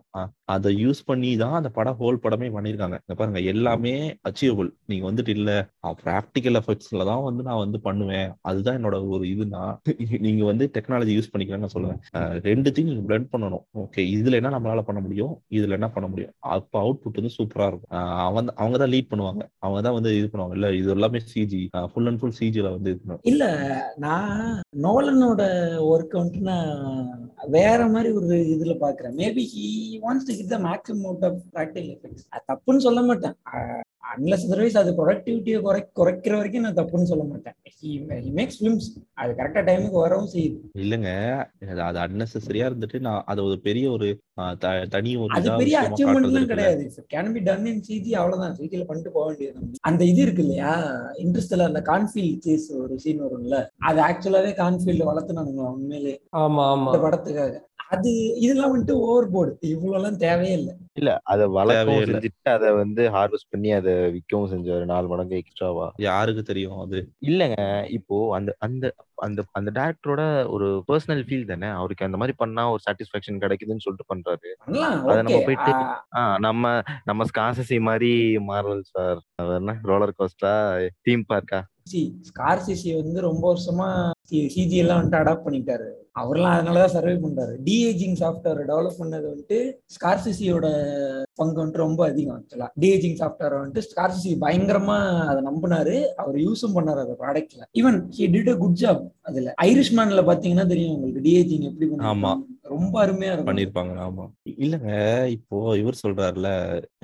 அதை 0.56 0.69
யூஸ் 0.84 1.01
பண்ணி 1.10 1.31
தான் 1.43 1.57
அந்த 1.60 1.69
படம் 1.77 1.97
ஹோல் 2.01 2.22
படமே 2.23 2.47
பண்ணிருக்காங்க 2.56 2.97
இந்த 3.03 3.15
பாருங்க 3.19 3.41
எல்லாமே 3.53 3.93
அச்சீவபிள் 4.30 4.69
நீங்க 4.85 5.03
வந்துட்டு 5.10 5.34
இல்ல 5.38 5.51
ப்ராக்டிக்கல் 6.03 6.57
எஃபெக்ட்ஸ்ல 6.61 7.06
தான் 7.11 7.23
வந்து 7.27 7.43
நான் 7.49 7.64
வந்து 7.64 7.80
பண்ணுவேன். 7.88 8.30
அதுதான் 8.49 8.77
என்னோட 8.80 8.97
ஒரு 9.15 9.26
இதுனா 9.34 9.64
நீங்க 10.26 10.43
வந்து 10.51 10.65
டெக்னாலஜி 10.76 11.14
யூஸ் 11.18 11.31
பண்ணிக்கிறேன்னு 11.34 11.65
நான் 11.65 11.76
சொல்லுவேன். 11.76 11.99
ரெண்டுத்தையும் 12.49 12.89
நீங்க 12.91 13.03
பிளெண்ட் 13.10 13.31
பண்ணணும். 13.34 13.64
ஓகே 13.84 14.01
இதுல 14.15 14.39
என்ன 14.41 14.53
நம்மளால 14.56 14.84
பண்ண 14.89 14.99
முடியும்? 15.06 15.34
இதுல 15.57 15.77
என்ன 15.80 15.89
பண்ண 15.89 16.07
முடியும்? 16.07 16.19
அப்ப 16.54 16.80
அவுட்புட் 16.82 17.20
வந்து 17.20 17.36
சூப்பரா 17.38 17.68
இருக்கும். 17.70 17.91
அவன் 18.28 18.54
அவங்க 18.62 18.78
தான் 18.82 18.91
லீட் 18.94 19.10
பண்ணுவாங்க. 19.12 19.44
அவங்க 19.66 19.82
தான் 19.88 19.98
வந்து 19.98 20.12
இது 20.20 20.28
பண்ணுவாங்க. 20.32 20.58
இல்ல 20.60 20.70
இது 20.80 20.90
எல்லாமே 20.96 21.22
சிஜி 21.32 21.62
ஃபுல் 21.94 22.10
அண்ட் 22.12 22.22
ஃபுல் 22.22 22.38
சிஜில 22.40 22.72
வந்து 22.76 22.91
இது 22.94 23.02
பண்ணுவாங்க. 23.02 23.28
இல்ல 23.32 23.46
நான் 24.06 24.62
நோலனோட 24.88 25.41
ஒர்க் 25.91 26.20
வந்துட்டு 26.20 26.44
நான் 26.52 26.72
வேற 27.58 27.80
மாதிரி 27.96 28.12
ஒரு 28.22 28.38
இதுல 28.56 28.76
பாக்குறேன். 28.86 29.16
Maybe 29.22 29.46
he 29.54 29.68
wants 30.06 30.28
to 30.30 30.36
get 30.40 30.54
the 30.56 30.60
maximum 30.70 31.08
out 31.12 31.28
of 31.30 31.40
practical 31.56 31.94
effects 31.96 32.28
தப்புன்னு 32.52 32.86
சொல்ல 32.88 33.02
மாட்டேன். 33.10 33.38
அன்லஸ் 34.18 34.45
அதர்வைஸ் 34.49 34.77
அது 34.77 34.91
ப்ரொடக்டிவிட்டியை 34.91 35.61
குறை 35.61 35.81
குறைக்கிற 35.81 36.36
வரைக்கும் 36.36 36.61
நான் 36.61 36.73
தப்புன்னு 36.73 37.03
சொல்ல 37.03 37.23
மாட்டேன். 37.23 37.53
ஹி 37.81 37.88
மேக்ஸ் 38.36 38.57
ஃபிலிம்ஸ் 38.60 39.03
அது 39.14 39.34
கரெக்டா 39.34 39.64
டைமுக்கு 39.64 39.91
வரவும் 39.91 40.30
செய்யுது. 40.34 40.60
இல்லங்க. 40.77 41.10
அது- 41.65 41.77
அது 41.77 41.99
அன்னெசரியா 41.99 42.69
இருந்துட்டு 42.69 42.99
நான் 42.99 43.23
அதை 43.26 43.44
ஒரு 43.44 43.60
பெரிய 43.60 43.91
ஒரு 43.91 44.19
தனி 44.90 45.15
ஒரு 45.15 45.34
அது 45.34 45.56
பெரிய 45.56 45.81
அச்சீவ்மெண்ட்லாம். 45.81 46.45
கிடையாது. 46.45 46.91
Can 47.14 47.31
be 47.31 47.40
done 47.40 47.65
in 47.65 47.84
CG 47.90 48.14
அவ்வளவுதான். 48.14 48.56
சிஜில 48.56 48.86
பண்ணிட்டு 48.86 49.11
போக 49.11 49.26
வேண்டியது. 49.26 49.60
அந்த 49.81 50.03
இது 50.06 50.22
இருக்கு 50.22 50.41
இல்லையா? 50.41 51.02
இன்ட்ரெஸ்ட்ல 51.18 51.61
அந்த 51.61 51.81
கான்ஃபீல்ட் 51.81 52.44
சேஸ் 52.45 52.77
ஒரு 52.77 52.99
சீன் 52.99 53.23
வரும்ல? 53.23 53.68
அது 53.77 54.02
ஆக்சுவலாவே 54.02 54.53
கான்ஃபீல்ட் 54.56 55.02
வளர்த்துனானுங்க 55.02 55.68
உண்மையிலே 55.72 56.22
ஆமா 56.38 56.40
ஆமா. 56.40 56.86
இந்த 56.86 57.07
படத்துக்காக. 57.07 57.68
அது 57.90 58.10
இதெல்லாம் 58.44 58.72
வந்துட்டு 58.72 58.95
ஓவர் 59.06 59.28
போர்டு 59.34 59.53
இவ்வளவு 59.72 59.98
எல்லாம் 59.99 60.18
தேவையே 60.24 60.53
இல்லை. 60.60 60.74
இல்ல 60.99 61.11
அத 61.32 61.48
வளர்க்கவும். 61.57 62.03
செஞ்சுட்டு 62.10 62.52
அதை 62.56 62.70
வந்து 62.80 63.03
ஹார்வெஸ்ட் 63.16 63.49
பண்ணி 63.53 63.70
அதை 63.78 63.94
விற்கவும் 64.16 64.52
செஞ்சாரு 64.53 64.86
நாலு 64.91 65.07
மடங்கு 65.11 65.40
எக்ஸ்ட்ராவா 65.41 65.88
யாருக்கு 66.07 66.44
தெரியும் 66.49 66.82
அது? 66.86 66.99
இல்லங்க. 67.30 67.57
இப்போ 67.98 68.18
அந்த 68.38 68.53
அந்த 68.68 68.91
அந்த 69.28 69.44
அந்த 69.60 69.70
டேரக்டரோட 69.80 70.24
ஒரு 70.56 70.68
பர்சனல் 70.90 71.24
ஃபீல் 71.28 71.49
தானே? 71.52 71.70
அவருக்கு 71.80 72.07
அந்த 72.07 72.20
மாதிரி 72.22 72.36
பண்ணா 72.44 72.66
ஒரு 72.76 72.84
சாட்டிஸ்ஃபேக்ஷன் 72.88 73.41
கிடைக்குதுன்னு 73.45 73.86
சொல்லிட்டு 73.86 74.11
பண்றாரு. 74.14 74.52
அதை 75.07 75.20
நம்ம 75.28 75.41
போயிட்டு 75.49 75.74
நம்ம 76.48 76.74
நம்ம 77.11 77.28
ஸ்காசசி 77.32 77.80
மாதிரி 77.90 78.14
Marvel 78.52 78.86
sir 78.94 79.20
roller 79.91 80.18
coaster 80.20 80.53
theme 81.07 81.26
பார்க்கா 81.34 81.61
Scorsese 82.30 82.90
வந்து 82.98 83.20
ரொம்ப 83.28 83.44
வருஷமா 83.52 83.88
சிஜி 84.32 84.78
எல்லாம் 84.82 84.99
வந்துட்டு 84.99 85.22
அடாப்ட் 85.22 85.45
பண்ணிட்டாரு. 85.45 85.88
அவர்லாம் 86.20 86.56
அதனாலதான் 86.56 86.94
சர்வே 86.94 87.14
பண்றாரு. 87.16 87.54
டிஏஜிங் 87.66 88.18
சாஃப்ட்வேர் 88.20 88.62
டெவலப் 88.70 89.00
பண்ணது 89.00 89.26
வந்துட்டு 89.32 89.58
ஸ்கார்சிசியோட 89.96 90.68
பங்கு 91.36 91.60
வந்துட்டு 91.62 91.78
ரொம்ப 91.78 92.02
அதிகம் 92.08 92.38
ஆக்சுவலா 92.38 92.68
டிஏஜிங் 92.82 93.18
சாஃப்ட்வேர் 93.20 93.58
வந்துட்டு 93.60 93.84
ஸ்கார்சிசி 93.88 94.32
பயங்கரமா 94.41 94.98
அதை 95.26 95.41
நம்பினாரு. 95.44 95.96
அவர் 96.16 96.38
யூஸும் 96.38 96.76
பண்ணாரு 96.78 97.00
அந்த 97.00 97.18
ப்ராடக்ட்ல 97.22 97.64
even 97.80 98.00
he 98.18 98.28
did 98.36 98.50
a 98.50 98.58
good 98.58 98.80
job 98.82 99.04
அதுல. 99.22 99.54
ஐரிஷ்மேன்ல 99.66 100.24
பாத்தீங்கன்னா 100.30 100.68
தெரியும் 100.68 100.96
உங்களுக்கு 100.96 101.26
டிஏஜிங் 101.28 101.68
எப்படி 101.70 101.90
பண்ணுவாங்க 101.91 102.59
ரொம்ப 102.70 103.06
அருமையா 103.06 103.34
பண்ணிருப்பாங்க. 103.41 103.94
ஆமா. 104.00 104.26
இல்லங்க 104.58 104.90
இப்போ 105.28 105.78
இவர் 105.78 106.00
சொல்றாருல 106.04 106.48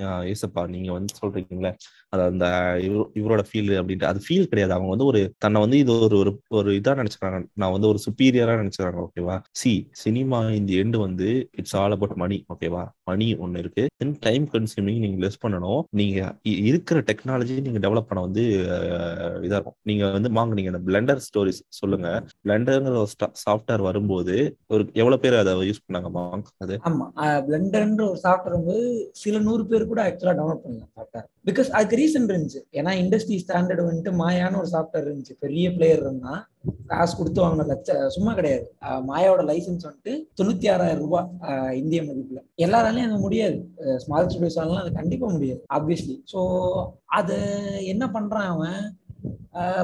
அஹ் 0.02 0.24
ஏசப்பா 0.24 0.68
நீங்க 0.68 0.92
வந்து 0.92 1.14
சொல்றீங்களே 1.22 1.72
அது 2.08 2.22
அந்த 2.22 2.46
இவரு- 2.82 3.08
இவரோட 3.14 3.44
ஃபீல் 3.48 3.72
அப்படின்ட்டு 3.76 4.04
அது 4.04 4.20
ஃபீல் 4.20 4.48
கிடையாது. 4.48 4.72
அவங்க 4.72 4.88
வந்து 4.88 5.04
ஒரு 5.04 5.34
தன்னை 5.38 5.60
வந்து 5.60 5.78
இது 5.78 6.00
ஒரு 6.00 6.18
ஒரு 6.18 6.32
ஒரு 6.50 6.72
இதா 6.72 6.94
நினைச்சுக்கிறாங்க. 6.94 7.40
நான் 7.54 7.72
வந்து 7.72 7.88
ஒரு 7.88 7.98
சுப்பீரியரா 8.06 8.56
நினைச்சுக்கிறாங்க 8.56 9.06
ஓகேவா 9.06 9.36
சி 9.52 9.72
சினிமா 9.96 10.50
இந்த 10.50 10.72
எண்டு 10.74 10.96
வந்து 10.96 11.28
இட்ஸ் 11.52 11.76
ஆல் 11.76 11.90
அபவுட் 11.90 12.16
மணி 12.16 12.44
ஓகேவா 12.54 12.84
மணி 13.10 13.26
ஒன்று 13.44 13.60
இருக்கு. 13.62 13.82
தென் 14.00 14.14
டைம் 14.26 14.44
கன்சியூமிங் 14.52 15.00
நீங்க 15.04 15.18
லெஸ் 15.24 15.42
பண்ணணும். 15.44 15.82
நீங்க 16.00 16.18
இருக்கிற 16.70 16.98
டெக்னாலஜி 17.10 17.56
நீங்க 17.66 17.80
டெவலப் 17.84 18.08
பண்ண 18.08 18.20
வந்து 18.26 18.44
இதா 19.46 19.56
இருக்கும். 19.58 19.76
நீங்க 19.90 20.04
வந்து 20.16 20.30
வாங்க 20.38 20.54
நீங்க 20.58 20.72
இந்த 20.72 20.82
பிளண்டர் 20.88 21.22
ஸ்டோரிஸ் 21.26 21.60
சொல்லுங்க. 21.80 22.08
பிளண்டர்ங்கிற 22.46 22.96
ஒரு 23.04 23.12
சாஃப்ட்வேர் 23.44 23.86
வரும்போது 23.88 24.36
ஒரு 24.74 24.82
எவ்வளவு 25.02 25.22
பேர் 25.24 25.40
அதை 25.42 25.54
யூஸ் 25.70 25.84
பண்ணாங்க 25.86 26.10
மாங்க் 26.18 26.50
அது? 26.66 26.76
ஆமா. 26.90 27.06
பிளண்டர்ன்ற 27.48 28.04
ஒரு 28.12 28.20
சாஃப்ட்வேர் 28.26 28.58
வந்து 28.58 28.78
சில 29.22 29.38
நூறு 29.48 29.64
பேர் 29.70 29.90
கூட 29.92 30.00
ஆக்சுவலா 30.08 30.36
டவுன்லோட் 30.40 30.64
பண்ணலாம் 30.64 30.92
சாஃப்ட்வேர் 30.98 31.28
பிகாஸ் 31.48 31.68
அதுக்கு 31.76 31.98
ரீசன் 32.02 32.30
இருந்துச்சு. 32.32 32.60
ஏன்னா 32.78 32.92
இண்டஸ்ட்ரி 33.02 33.36
ஸ்டாண்டர்ட் 33.44 33.82
வந்துட்டு 33.88 34.12
மாயான 34.22 34.58
ஒரு 34.62 34.70
சாஃப்ட்வேர் 34.74 35.06
இருந்துச்சு. 35.08 35.34
பெரிய 35.44 35.66
பிளேயர் 35.76 36.04
இருந்தா 36.06 36.34
காசு 36.90 37.14
கொடுத்து 37.18 37.42
வாங்கின 37.42 37.66
லட்ச 37.70 37.96
சும்மா 38.16 38.32
கிடையாது. 38.38 38.66
மாயாவோட 39.08 39.42
லைசன்ஸ் 39.50 39.86
வந்துட்டு 39.88 40.14
தொண்ணூத்தி 40.40 40.68
ஆறாயிரம் 40.74 41.02
ரூபாய் 41.04 41.78
இந்திய 41.82 42.02
மதிப்புல. 42.10 42.42
எல்லாராலையும் 42.66 43.08
அது 43.08 43.24
முடியாது. 43.26 43.58
ஸ்மால் 44.04 44.28
ஸ்டுடியோஸாலாம் 44.28 44.84
அது 44.84 44.92
கண்டிப்பா 45.00 45.28
முடியாது 45.38 45.62
ஆப்வியஸ்லி 45.78 46.16
ஸோ 46.34 46.40
அது 47.20 47.38
என்ன 47.94 48.06
பண்றான் 48.18 48.48
அவன்? 48.54 48.80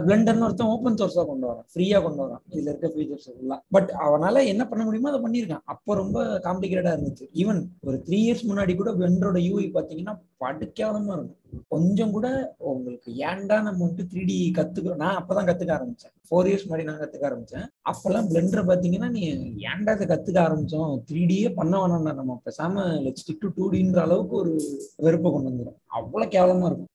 பிளண்டர்னு 0.07 0.45
ஒருத்தன் 0.47 0.71
ஓப்பன் 0.73 0.97
சோர்ஸா 1.01 1.23
கொண்டு 1.29 1.47
வரான். 1.49 1.67
ஃப்ரீயா 1.73 1.99
கொண்டு 2.07 2.21
வரான். 2.23 2.43
இதுல 2.53 2.71
இருக்க 2.71 2.89
ஃபீச்சர்ஸ் 2.95 3.29
எல்லாம். 3.43 3.63
பட் 3.75 3.91
அவனால 4.07 4.43
என்ன 4.53 4.63
பண்ண 4.71 4.83
முடியுமோ 4.87 5.11
அதை 5.13 5.21
பண்ணியிருக்கான். 5.25 5.63
அப்போ 5.73 5.95
ரொம்ப 6.01 6.19
காம்ப்ளிகேட்டடா 6.47 6.93
இருந்துச்சு. 6.97 7.27
ஈவன் 7.43 7.61
ஒரு 7.87 7.97
த்ரீ 8.07 8.19
இயர்ஸ் 8.25 8.45
முன்னாடி 8.51 8.73
கூட 8.81 8.91
பிளண்டரோட 8.99 9.41
யூஐ 9.47 9.67
பாத்தீங்கன்னா 9.77 10.15
படுக்கேவலமா 10.43 11.14
இருக்கும். 11.19 11.39
கொஞ்சம் 11.69 12.10
கூட 12.10 12.27
உங்களுக்கு 12.70 13.10
ஏன்டா 13.27 13.62
நம்ம 13.62 13.86
வந்துட்டு 13.86 14.10
த்ரீ 14.12 14.27
டி 14.27 14.52
கத்துக்கிறோம்? 14.59 14.97
நான் 14.97 15.19
அப்பதான் 15.20 15.48
கத்துக்க 15.48 15.73
ஆரம்பிச்சேன். 15.78 16.14
ஃபோர் 16.28 16.47
இயர்ஸ் 16.48 16.66
முன்னாடி 16.69 16.85
நான் 16.85 17.01
கத்துக்க 17.01 17.24
ஆரம்பிச்சேன். 17.31 17.66
அப்பெல்லாம் 17.90 18.28
பிளண்டர் 18.31 18.69
பாத்தீங்கன்னா 18.69 19.10
நீ 19.10 19.23
ஏன்டா 19.66 19.93
இதை 19.97 20.06
கத்துக்க 20.12 20.39
ஆரம்பிச்சோம்? 20.44 20.93
த்ரீ 21.09 21.23
டியே 21.31 21.55
பண்ண 21.55 21.86
வேணாம்டா 21.86 22.14
நம்ம. 22.20 22.40
பேசாம 22.47 22.85
ஸ்டிக் 23.20 23.40
டு 23.40 23.48
டூ 23.56 23.70
டின்ற 23.70 23.97
அளவுக்கு 23.97 24.36
ஒரு 24.36 24.52
வெறுப்பை 24.97 25.32
கொண்டு 25.32 25.51
வந்துடும் 25.51 25.78
அவ்வளவு 25.86 26.31
கேவலமா 26.31 26.66
இருக்கும். 26.69 26.89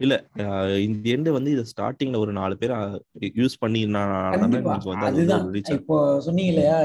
அஹ் 0.46 0.80
இந்த 0.86 1.10
எண்டு 1.16 1.30
வந்து 1.30 1.52
இதை 1.52 1.64
ஸ்டார்டிங்ல 1.74 2.18
ஒரு 2.18 2.32
நாலு 2.32 2.58
பேர் 2.58 2.74
யூஸ் 3.42 3.58
பண்ணி 3.60 3.82
அதுதான். 5.10 5.46
இப்போ 5.78 5.98
சொன்னீங்க 6.20 6.52
இல்லையா 6.54 6.78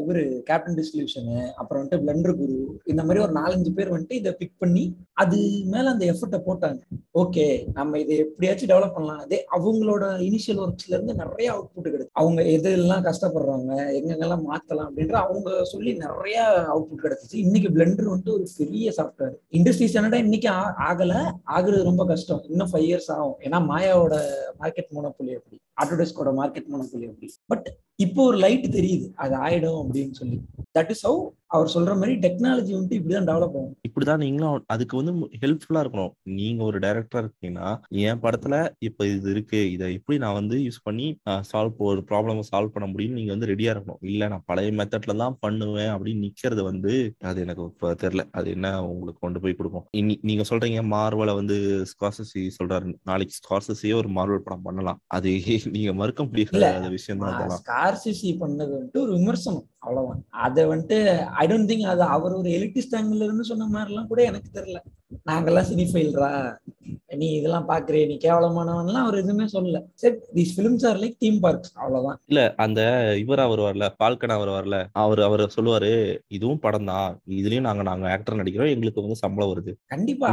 இவரு 0.00 0.42
கேப்டன் 0.42 0.78
டிஸ்ட்ரிபியூஷனு 0.78 1.50
அப்புறம் 1.52 1.82
வந்துட்டு 1.82 2.02
பிளண்டர் 2.06 2.36
குரு 2.36 2.56
இந்த 2.84 3.04
மாதிரி 3.04 3.24
ஒரு 3.24 3.32
நாலஞ்சு 3.32 3.70
பேர் 3.70 3.92
வந்துட்டு 3.92 4.12
இதை 4.12 4.32
பிக் 4.32 4.58
பண்ணி 4.58 4.84
அது 5.12 5.38
மேல 5.60 5.90
அந்த 5.90 6.12
எஃபர்ட்டை 6.12 6.40
போட்டாங்க. 6.46 6.80
ஓகே 7.14 7.66
நம்ம 7.74 7.98
இதை 7.98 8.16
எப்படியாச்சும் 8.16 8.68
டெவலப் 8.68 8.92
பண்ணலாம். 8.92 9.18
அதே 9.18 9.44
அவங்களோட 9.52 10.02
இனிஷியல் 10.02 10.66
ஒர்க்ஸ்ல 10.66 10.88
இருந்து 10.88 11.14
நிறைய 11.14 11.54
அவுட்புட் 11.54 11.86
கிடைச்சு. 11.86 12.08
அவங்க 12.12 12.42
எதெல்லாம் 12.42 13.12
கஷ்டப்படுறாங்க 13.12 13.76
எங்கெங்கெல்லாம் 13.76 14.42
மாத்தலாம் 14.50 14.88
அப்படின்ற 14.96 15.12
அவங்க 15.12 15.64
சொல்லி 15.64 15.94
நிறைய 15.94 16.64
அவுட்புட் 16.74 17.04
கிடைச்சிச்சு. 17.04 17.34
இன்னைக்கு 17.34 17.68
பிளெண்டர் 17.68 18.14
வந்துட்டு 18.14 18.32
ஒரு 18.32 18.48
பெரிய 18.56 18.92
சாஃப்ட்வேர் 18.96 19.34
இண்டஸ்ட்ரி 19.50 19.88
ஸ்டாண்டர்டா 19.92 20.14
இன்னைக்கு 20.14 20.48
ஆ- 20.48 20.76
ஆகல. 20.90 21.30
ஆகுறது 21.46 21.82
ரொம்ப 21.82 22.06
கஷ்டம். 22.06 22.44
இன்னும் 22.48 22.70
ஃபைவ் 22.72 22.76
இயர்ஸ் 22.76 23.10
ஆகும். 23.10 23.34
ஏன்னா 23.40 23.72
மாயாவோட 23.72 24.20
மார்க்கெட் 24.60 24.94
மோனோபொலி 24.94 25.34
அப்படி. 25.34 25.60
அட்வர்டைஸ்கோட 25.82 26.32
மார்க்கெட் 26.40 26.70
மோனோபொலி 26.72 27.08
அப்படி. 27.12 27.30
பட் 27.46 27.68
இப்போ 27.96 28.24
ஒரு 28.26 28.36
லைட் 28.36 28.66
தெரியுது. 28.78 29.06
அது 29.24 29.34
ஆயிடும் 29.46 29.80
அப்படின்னு 29.82 30.18
சொல்லி. 30.20 30.36
தட் 30.78 30.90
இஸ் 30.90 31.06
ஹவு 31.06 31.20
அவர் 31.54 31.70
சொல்ற 31.74 31.92
மாதிரி 32.00 32.12
டெக்னாலஜி 32.24 32.70
வந்துட்டு 32.74 32.96
இப்படிதான் 32.98 33.26
டெவலப் 33.30 33.56
ஆகும். 33.56 33.72
இப்படிதான் 33.88 34.22
நீங்களும் 34.24 34.64
அதுக்கு 34.74 34.94
வந்து 34.98 35.12
ஹெல்ப்ஃபுல்லா 35.40 35.80
இருக்கணும். 35.84 36.12
நீங்க 36.22 36.60
ஒரு 36.64 36.78
டைரக்டரா 36.78 37.20
இருக்கீங்கன்னா 37.24 37.68
என் 38.04 38.22
படத்துல 38.22 38.54
இப்ப 38.78 39.06
இது 39.06 39.30
இருக்கு. 39.30 39.60
இதை 39.72 39.86
எப்படி 39.94 40.18
நான் 40.18 40.38
வந்து 40.38 40.56
யூஸ் 40.58 40.80
பண்ணி 40.82 41.08
சால்வ் 41.50 41.82
ஒரு 41.88 42.00
ப்ராப்ளம் 42.10 42.40
சால்வ் 42.50 42.74
பண்ண 42.76 42.86
முடியும்னு 42.92 43.18
நீங்க 43.18 43.32
வந்து 43.34 43.50
ரெடியா 43.52 43.74
இருக்கணும். 43.74 44.00
இல்ல 44.12 44.28
நான் 44.28 44.46
பழைய 44.46 44.70
மெத்தட்ல 44.78 45.16
தான் 45.16 45.36
பண்ணுவேன் 45.40 45.92
அப்படின்னு 45.96 46.24
நிக்கிறது 46.26 46.62
வந்து 46.70 46.94
அது 47.30 47.40
எனக்கு 47.40 47.62
இப்ப 47.62 47.92
தெரியல. 48.04 48.24
அது 48.30 48.50
என்ன 48.56 48.72
உங்களுக்கு 48.86 49.22
கொண்டு 49.26 49.40
போய் 49.40 49.58
கொடுக்கும். 49.60 49.86
நீங்க 50.30 50.46
சொல்றீங்க 50.50 50.80
மார்வலை 50.96 51.34
வந்து 51.40 51.58
ஸ்கார்சசி 51.92 52.48
சொல்றாரு. 52.60 52.94
நாளைக்கு 53.04 53.36
ஸ்கார்சசியே 53.42 53.94
ஒரு 54.00 54.10
மார்வல் 54.18 54.46
படம் 54.48 54.66
பண்ணலாம். 54.68 55.00
அது 55.18 55.30
நீங்க 55.72 55.92
மறுக்க. 55.92 56.22
முடியாத 56.24 56.88
விஷயம் 56.88 57.22
தான் 57.22 57.52
ஸ்கார்சிசி 57.58 58.30
பண்ணது 58.40 58.72
வந்துட்டு 58.76 59.02
ஒரு 59.04 59.12
விமர்சனம் 59.18 59.66
அவ்வளவுதான். 59.78 60.22
அதை 60.44 60.62
வந்துட்டு 60.66 60.98
ஐ 61.42 61.44
டோன்ட் 61.46 61.70
திங்க் 61.70 61.86
அது 61.92 62.02
அவர் 62.16 62.32
ஒரு 62.32 62.50
எலிட்டிஸ்ட் 62.50 62.96
ஆங்கிள் 62.98 63.26
இருந்து 63.28 63.44
சொன்ன 63.44 63.68
மாதிரிலாம் 63.74 64.06
கூட 64.06 64.22
எனக்கு 64.22 64.50
தெரியல. 64.58 64.80
நாங்கெல்லாம் 65.30 65.70
சினிஃபைல்ரா 65.72 66.30
நீ 67.20 67.26
இதெல்லாம் 67.38 67.66
பாக்குறே 67.70 68.02
நீ 68.10 68.14
கேவலமானவன்லாம் 68.22 69.04
அவர் 69.06 69.18
எதுவுமே 69.20 69.46
சொல்லல. 69.54 69.78
சரி 70.02 70.16
these 70.36 70.52
films 70.54 70.84
are 70.90 70.98
like 71.02 71.16
theme 71.24 71.38
parks 71.44 71.72
அவ்வளவுதான். 71.80 72.18
இல்ல 72.30 72.42
அந்த 72.64 72.80
இவர் 73.22 73.42
அவர் 73.44 73.62
வரல 73.66 73.86
பால்கன் 74.02 74.34
அவர் 74.36 74.50
வரல 74.56 74.76
அவர் 75.02 75.20
அவர் 75.26 75.42
சொல்லுவாரு 75.56 75.90
இதுவும் 76.36 76.62
படம் 76.64 76.88
தான் 76.92 77.18
இதுலயும் 77.40 77.66
நாங்க 77.68 77.84
நாங்க 77.90 78.06
ஆக்டர் 78.14 78.38
நடிக்கிறோம் 78.40 78.72
எங்களுக்கு 78.74 79.04
வந்து 79.04 79.18
சம்பளம் 79.24 79.50
வருது. 79.52 79.74
கண்டிப்பா. 79.94 80.30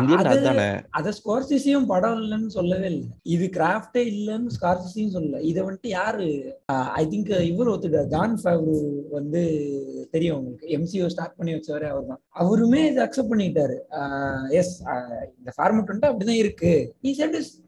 அத 0.99 1.13
ஸ்கார்சிசியும் 1.19 1.89
படம் 1.93 2.17
இல்லைன்னு 2.23 2.55
சொல்லவே 2.57 2.87
இல்லை. 2.93 3.09
இது 3.35 3.47
கிராஃப்டே 3.57 4.03
இல்லைன்னு 4.13 4.55
ஸ்கார்சிசியும் 4.57 5.13
சொல்லல. 5.17 5.41
இதை 5.51 5.59
வந்துட்டு 5.67 5.91
யாரு? 5.99 6.29
ஐ 7.01 7.05
திங்க் 7.13 7.33
இவர் 7.51 7.73
ஒத்துட்டா 7.75 8.03
ஜான் 8.15 8.37
ஃபேவ்ரு 8.43 8.77
வந்து 9.17 9.43
தெரியும் 10.15 10.37
உங்களுக்கு. 10.39 10.71
எம்சிஓ 10.77 11.09
ஸ்டார்ட் 11.15 11.37
பண்ணி 11.39 11.53
வச்சவரே 11.57 11.89
அவர் 11.93 12.09
தான் 12.11 12.23
அவருமே 12.43 12.81
இதை 12.91 13.01
அக்செப்ட் 13.07 13.33
பண்ணிட்டாரு. 13.33 13.77
எஸ் 14.61 14.68
இந்த 15.37 15.51
ஃபார்மட் 15.57 15.89
வந்துட்டு 15.89 16.09
அப்படிதான் 16.09 16.39
இருக்கு. 16.43 16.93
ஈ 17.03 17.13
செட் 17.13 17.33
இஸ் 17.33 17.61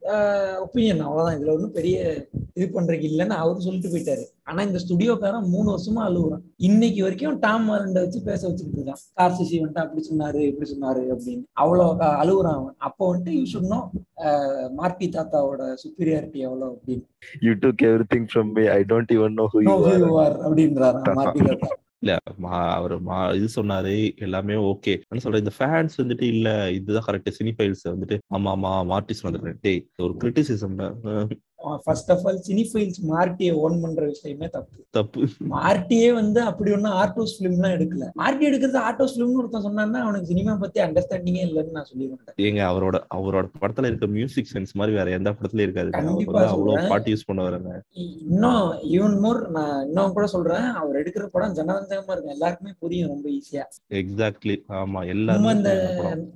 ஒப்பீனியன் 0.65 0.99
அவ்வளவுதான். 0.99 1.41
இதுல 1.41 1.53
ஒன்றும் 1.53 1.71
பெரிய 1.71 2.27
இது 2.53 2.69
பண்றதுக்கு 2.73 3.09
இல்லைன்னு 3.11 3.37
அவரு 3.43 3.61
சொல்லிட்டு 3.61 3.89
போயிட்டாரு. 3.89 4.23
ஆனா 4.43 4.63
இந்த 4.63 4.79
ஸ்டுடியோக்காரன் 4.79 5.47
மூணு 5.47 5.69
வருஷமா 5.71 5.99
அழுகுறான் 5.99 6.41
இன்னைக்கு 6.57 7.01
வரைக்கும் 7.01 7.39
டாம் 7.39 7.69
மாரண்ட 7.69 7.91
வச்சு 7.91 8.21
பேச 8.21 8.47
வச்சுக்கிட்டு 8.47 8.91
இருக்கான். 8.91 9.21
கார்சிசி 9.21 9.53
வந்துட்டு 9.53 9.79
அப்படி 9.83 10.07
சொன்னாரு 10.11 10.39
இப்படி 10.39 10.77
சொன்னாரு 10.79 11.03
அப்படின்னு. 11.13 11.43
அவ்வளவு 11.51 11.97
க- 11.97 12.23
அழுகுறான் 12.23 12.53
அவன். 12.53 12.75
அப்போ 12.77 13.15
வந்துட்டு 13.15 13.29
யூ 13.29 13.59
ஷுட் 13.59 13.67
நோ 13.67 13.89
மார்ட்டி 14.69 15.09
தாத்தாவோட 15.09 15.75
சுப்பீரியாரிட்டி 15.83 16.37
எவ்வளவு 16.37 16.79
அப்படின்னு. 16.79 17.03
You 17.41 17.51
took 17.51 17.81
everything 18.15 18.27
from 18.33 18.53
me 18.53 18.65
I 18.65 18.81
don't 18.81 19.11
even 19.11 19.33
know 19.33 19.47
who 19.53 19.61
you 19.61 19.71
who 19.71 19.85
are 19.85 20.01
you 20.01 20.35
are 20.35 20.39
அப்படின்றாராம் 20.41 21.13
மார்ட்டி 21.19 21.39
தாத்தா. 21.45 21.67
இல்ல 22.01 22.11
மா- 22.37 22.71
அவர் 22.71 22.99
மா 23.01 23.17
இது 23.31 23.47
சொன்னாரு 23.55 23.93
எல்லாமே 24.17 24.55
ஓகே. 24.65 24.93
என்ன 25.07 25.21
சொல்ற 25.23 25.37
இந்த 25.37 25.53
ஃபேன்ஸ் 25.57 25.95
வந்துட்டு 25.97 26.25
இல்ல 26.27 26.47
இதுதான் 26.69 27.05
கரெக்ட் 27.07 27.37
சினிஃபைல்ஸ் 27.39 27.83
வந்துட்டு 27.87 28.17
ஆமா 28.27 28.51
ஆமா 28.51 28.71
மார்டிஸ் 28.85 29.23
வந்துட்டு 29.27 29.73
ஒரு 29.99 30.13
criticism 30.17 30.77
first 31.85 32.11
of 32.11 32.23
all 32.27 32.39
cinephiles 32.47 32.99
மார்ட்டியை 33.11 33.53
own 33.63 33.75
பண்ற 33.81 34.05
விஷயமே 34.05 34.47
தப்பு. 34.47 34.77
தப்பு. 34.89 35.21
மார்ட்டியே 35.53 36.09
வந்து 36.13 36.41
அப்படி 36.41 36.71
ஒன்னும் 36.71 36.95
ஆர்டோஸ் 37.01 37.33
ஃபிலிம்லாம் 37.35 37.75
எடுக்கல. 37.77 38.05
மார்ட்டி 38.13 38.45
எடுக்கிறது 38.49 38.79
ஆர்டோஸ் 38.87 39.13
ஃபிலிம்னு 39.15 39.39
ஒருத்தன் 39.41 39.65
சொன்னான்னா 39.67 39.99
அவனுக்கு 39.99 40.29
சினிமா 40.31 40.55
பத்தி 40.55 40.81
அண்டர்ஸ்டாண்டிங்கே 40.81 41.43
இல்லைன்னு 41.47 41.75
நான் 41.77 41.89
சொல்லிடுவேன் 41.91 42.41
ஏங்க 42.47 42.61
அவரோட 42.71 42.97
அவரோட 43.17 43.45
படத்துல 43.61 43.89
இருக்க 43.91 44.07
மியூசிக் 44.17 44.51
சென்ஸ் 44.53 44.73
மாதிரி 44.73 44.95
வேற 44.97 45.09
எந்த 45.11 45.29
படத்துலயும் 45.31 45.67
இருக்காது. 45.67 45.91
கண்டிப்பா 45.97 46.43
அவ்வளவு. 46.47 46.89
பாட்டு 46.89 47.11
யூஸ் 47.13 47.27
பண்ண 47.27 47.41
வராங்க 47.43 47.71
இன்னும் 48.27 48.65
ஈவன் 48.95 49.17
மோர் 49.19 49.41
நான் 49.49 49.85
இன்னும் 49.87 50.13
கூட 50.13 50.27
சொல்றேன். 50.27 50.67
அவர் 50.81 50.99
எடுக்கிற 51.01 51.25
படம் 51.27 51.55
ஜனரஞ்சகமா 51.55 52.13
இருக்கும். 52.13 52.35
எல்லாருக்குமே 52.35 52.73
புரியும் 52.79 53.11
ரொம்ப 53.13 53.29
ஈஸியா 53.29 53.65
எக்ஸாக்ட்லி 54.01 54.57
ஆமா 54.79 55.01
எல்லாருமே 55.15 55.49
அந்த. 55.49 55.71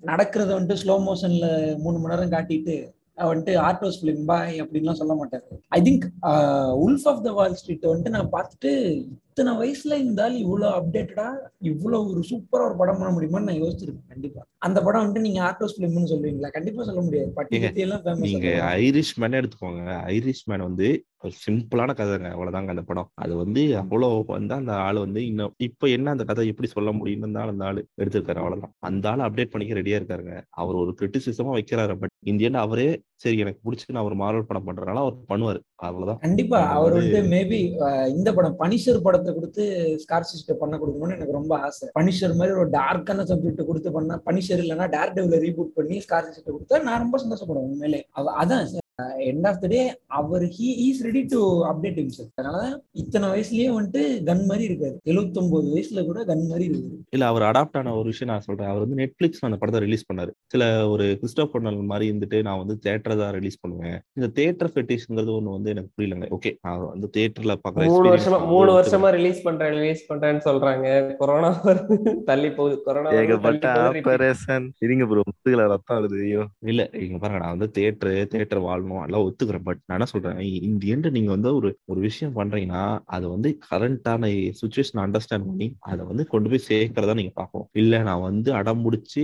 நடக்கிறத 0.05 0.51
வந்துட்டு 0.57 0.81
ஸ்லோ 0.83 0.97
மோஷன்ல 1.07 1.47
மூணு 1.77 1.97
மணி 1.97 2.13
நேரம் 2.13 2.31
காட்டிட்டு 2.31 2.75
வந்துட்டு 3.17 3.53
ஆர்டோஸ் 3.67 3.99
ஃபிலிம் 4.01 4.23
பாய் 4.25 4.61
அப்படின்லாம் 4.61 4.99
சொல்ல 5.01 5.13
மாட்டாரு. 5.21 5.57
I 5.67 5.81
think 5.81 6.05
Wolf 6.85 7.07
of 7.11 7.23
the 7.23 7.31
Wall 7.31 7.53
Street 7.53 7.85
வந்துட்டு 7.91 8.09
நான் 8.09 8.33
பார்த்துட்டு 8.37 8.71
இத்தனை 9.37 9.53
வயசுல 9.61 9.95
இருந்தாலும் 10.01 10.41
இவ்வளவு 10.43 10.67
அப்டேட்டடா 10.75 11.25
இவ்வளவு 11.61 12.09
ஒரு 12.11 12.21
சூப்பரா 12.29 12.67
ஒரு 12.67 12.75
படம் 12.81 12.99
பண்ண 12.99 13.09
முடியுமான்னு 13.15 13.47
நான் 13.49 13.59
யோசிச்சிருக்கேன் 13.63 14.11
கண்டிப்பா. 14.13 14.41
அந்த 14.57 14.77
படம் 14.83 15.01
வந்துட்டு 15.01 15.23
நீங்க 15.25 15.39
ஆர்டோஸ் 15.47 15.73
ஃபிலிம்னு 15.75 16.11
சொல்லுவீங்களா? 16.11 16.49
கண்டிப்பா 16.49 16.83
சொல்ல 16.83 17.01
முடியாது. 17.01 17.31
பட்டி 17.39 17.81
எல்லாம் 17.85 18.21
நீங்க 18.27 18.47
ஐரிஷ் 18.83 19.13
மேனே 19.23 19.39
எடுத்துக்கோங்க. 19.41 19.83
ஐரிஷ் 20.13 20.45
மேன் 20.51 20.65
வந்து 20.69 20.87
ஒரு 21.23 21.33
சிம்பிளான 21.45 21.91
கதைங்க 21.99 22.31
அவ்வளவுதாங்க 22.35 22.73
அந்த 22.73 22.83
படம். 22.89 23.09
அது 23.23 23.33
வந்து 23.35 23.61
அவ்வளவு 23.81 24.23
வந்து 24.27 24.53
அந்த 24.53 24.73
ஆள் 24.85 25.03
வந்து 25.05 25.21
இன்னும் 25.25 25.53
இப்ப 25.67 25.89
என்ன 25.97 26.13
அந்த 26.15 26.23
கதை 26.23 26.47
எப்படி 26.53 26.69
சொல்ல 26.75 26.91
முடியும்னு 26.91 27.37
தான் 27.37 27.53
அந்த 27.53 27.65
ஆள் 27.65 27.81
எடுத்திருக்காரு 28.01 28.41
அவ்வளவுதான். 28.43 28.73
அந்த 28.79 29.05
ஆள் 29.11 29.25
அப்டேட் 29.27 29.53
பண்ணிக்க 29.53 29.79
ரெடியா 29.81 29.99
இருக்காருங்க. 30.01 30.35
அவர் 30.61 30.81
ஒரு 30.83 30.93
கிரிட்டிசிசமா 31.01 31.53
வைக்கிறாரு 31.59 31.95
பட் 32.03 32.15
இந்தியன் 32.31 32.63
அவரே 32.65 32.89
சரி 33.17 33.37
எனக்கு 33.37 33.71
பிடிச்சி 33.71 33.91
நான் 33.91 34.03
ஒரு 34.03 34.15
மாரல் 34.15 34.45
படம் 34.47 34.67
பண்றதுனால 34.67 34.95
அவர் 34.95 35.13
பண்ணுவாரு. 35.29 35.59
அவ்வளவுதான். 35.75 36.17
கண்டிப்பா. 36.17 36.67
அவர் 36.67 36.93
வந்து- 36.93 37.27
மேபி 37.29 38.07
இந்த 38.07 38.33
படம் 38.33 38.59
பனிஷர் 38.59 39.01
படத்தை 39.03 39.33
கொடுத்து 39.33 39.95
ஸ்கார்சிஸ்ட 40.07 40.53
பண்ண 40.53 40.77
கொடுக்கணும்னு 40.77 41.13
எனக்கு 41.13 41.31
ரொம்ப 41.31 41.59
ஆசை. 41.59 41.89
பனிஷர் 41.99 42.35
மாதிரி 42.35 42.57
ஒரு 42.57 42.69
டார்க்கான 42.69 43.23
சப்ஜெக்ட் 43.23 43.65
கொடுத்து 43.65 43.91
பண்ணா 43.91 44.21
பனிஷர் 44.25 44.61
இல்லைன்னா 44.61 44.87
டேர் 44.87 45.13
டெவில 45.13 45.39
ரீபூட் 45.39 45.73
பண்ணி 45.73 45.97
ஸ்கார்சிஸ்ட 45.97 46.45
கொடுத்தா 46.45 46.81
நான் 46.81 47.09
ரொம்ப 47.09 47.23
சந்தோஷப்படுவேன் 47.23 47.63
உண்மையிலே. 47.69 48.07
அதான் 48.17 48.75
end 49.29 49.47
of 49.49 49.59
the 49.63 49.67
day 49.67 49.79
our 50.19 50.43
he 50.57 50.67
is 50.87 51.01
ready 51.05 51.21
to 51.33 51.39
update 51.69 51.97
himself. 52.01 52.29
அதனால 52.35 52.59
இத்தனை 53.01 53.25
வயசுலயே 53.33 53.69
வந்துட்டு 53.77 54.01
கன் 54.29 54.43
மாதிரி 54.49 54.65
இருக்காரு. 54.69 54.95
79 55.11 55.71
வயசுல 55.73 56.03
கூட 56.09 56.19
கன் 56.29 56.45
மாதிரி 56.51 56.65
இருக்காரு. 56.69 56.99
இல்ல 57.15 57.25
அவர் 57.31 57.45
அடாப்ட் 57.49 57.77
ஆன 57.79 57.95
ஒரு 58.01 58.07
விஷயம் 58.11 58.31
நான் 58.33 58.45
சொல்றேன். 58.47 58.69
அவர் 58.71 58.83
வந்து 58.85 58.99
நெட்ஃபிளிக்ஸ் 59.01 59.43
அந்த 59.47 59.57
படத்தை 59.61 59.81
ரிலீஸ் 59.85 60.07
பண்ணாரு. 60.09 60.31
சில 60.53 60.63
ஒரு 60.93 61.07
கிறிஸ்டோபர் 61.21 61.65
நல் 61.67 61.81
மாதிரி 61.91 62.05
இருந்துட்டு 62.11 62.39
நான் 62.49 62.61
வந்து 62.63 62.77
தேட்டரை 62.85 63.17
தான் 63.23 63.35
ரிலீஸ் 63.39 63.59
பண்ணுவேன். 63.63 63.97
இந்த 64.19 64.29
தேட்டர் 64.39 64.71
ஃபெட்டிஷ்ங்கிறது 64.75 65.33
ஒண்ணு 65.37 65.55
வந்து 65.57 65.73
எனக்கு 65.75 65.91
புரியலங்க. 65.95 66.29
ஓகே 66.37 66.53
நான் 66.67 66.85
வந்து 66.93 67.09
தேட்டர்ல 67.17 67.55
பாக்குற 67.65 67.89
மூணு 67.93 68.09
வருஷமா 68.13 68.39
மூணு 68.53 68.71
வருஷமா 68.77 69.11
ரிலீஸ் 69.17 69.41
பண்றேன் 69.47 69.73
ரிலீஸ் 69.77 70.05
பண்றேன்னு 70.11 70.43
சொல்றாங்க. 70.49 70.87
கொரோனா 71.21 71.51
தள்ளி 72.31 72.51
போகுது. 72.59 72.77
கொரோனா 72.87 73.11
ஏகப்பட்ட. 73.21 73.67
ஆபரேஷன் 73.85 74.67
இருங்க 74.85 75.05
ப்ரோ 75.11 75.27
முத்துகள 75.29 75.67
ரத்தம் 75.73 75.97
வருது 75.99 76.19
ஐயோ. 76.27 76.45
இல்ல 76.73 76.81
இங்க 77.05 77.17
பாருங்க 77.17 77.43
நான் 77.45 77.55
வந்து 77.57 77.69
தேட்டரு 77.79 78.15
தேட்டர் 78.33 78.63
வாழணும் 78.85 79.07
எல்லாம் 79.07 79.25
ஒத்துக்கிறேன். 79.27 79.65
பட் 79.67 79.81
நான் 79.85 79.97
என்ன 79.97 80.07
சொல்றேன் 80.11 80.39
இந்த 80.67 80.85
எண்டு 80.93 81.09
நீங்க 81.17 81.29
வந்து 81.35 81.49
ஒரு 81.59 81.69
ஒரு 81.91 81.99
விஷயம் 82.07 82.35
பண்றீங்கன்னா 82.37 82.83
அதை 83.15 83.25
வந்து 83.33 83.49
கரண்டான 83.67 84.31
சுச்சுவேஷன் 84.61 85.01
அண்டர்ஸ்டாண்ட் 85.05 85.47
பண்ணி 85.49 85.67
அதை 85.91 86.01
வந்து 86.11 86.25
கொண்டு 86.33 86.49
போய் 86.51 86.65
சேர்க்கறதா 86.69 87.17
நீங்க 87.19 87.33
பார்க்கணும். 87.39 87.67
இல்ல 87.81 88.01
நான் 88.09 88.25
வந்து 88.27 88.49
அடம் 88.59 88.83
முடிச்சு 88.85 89.23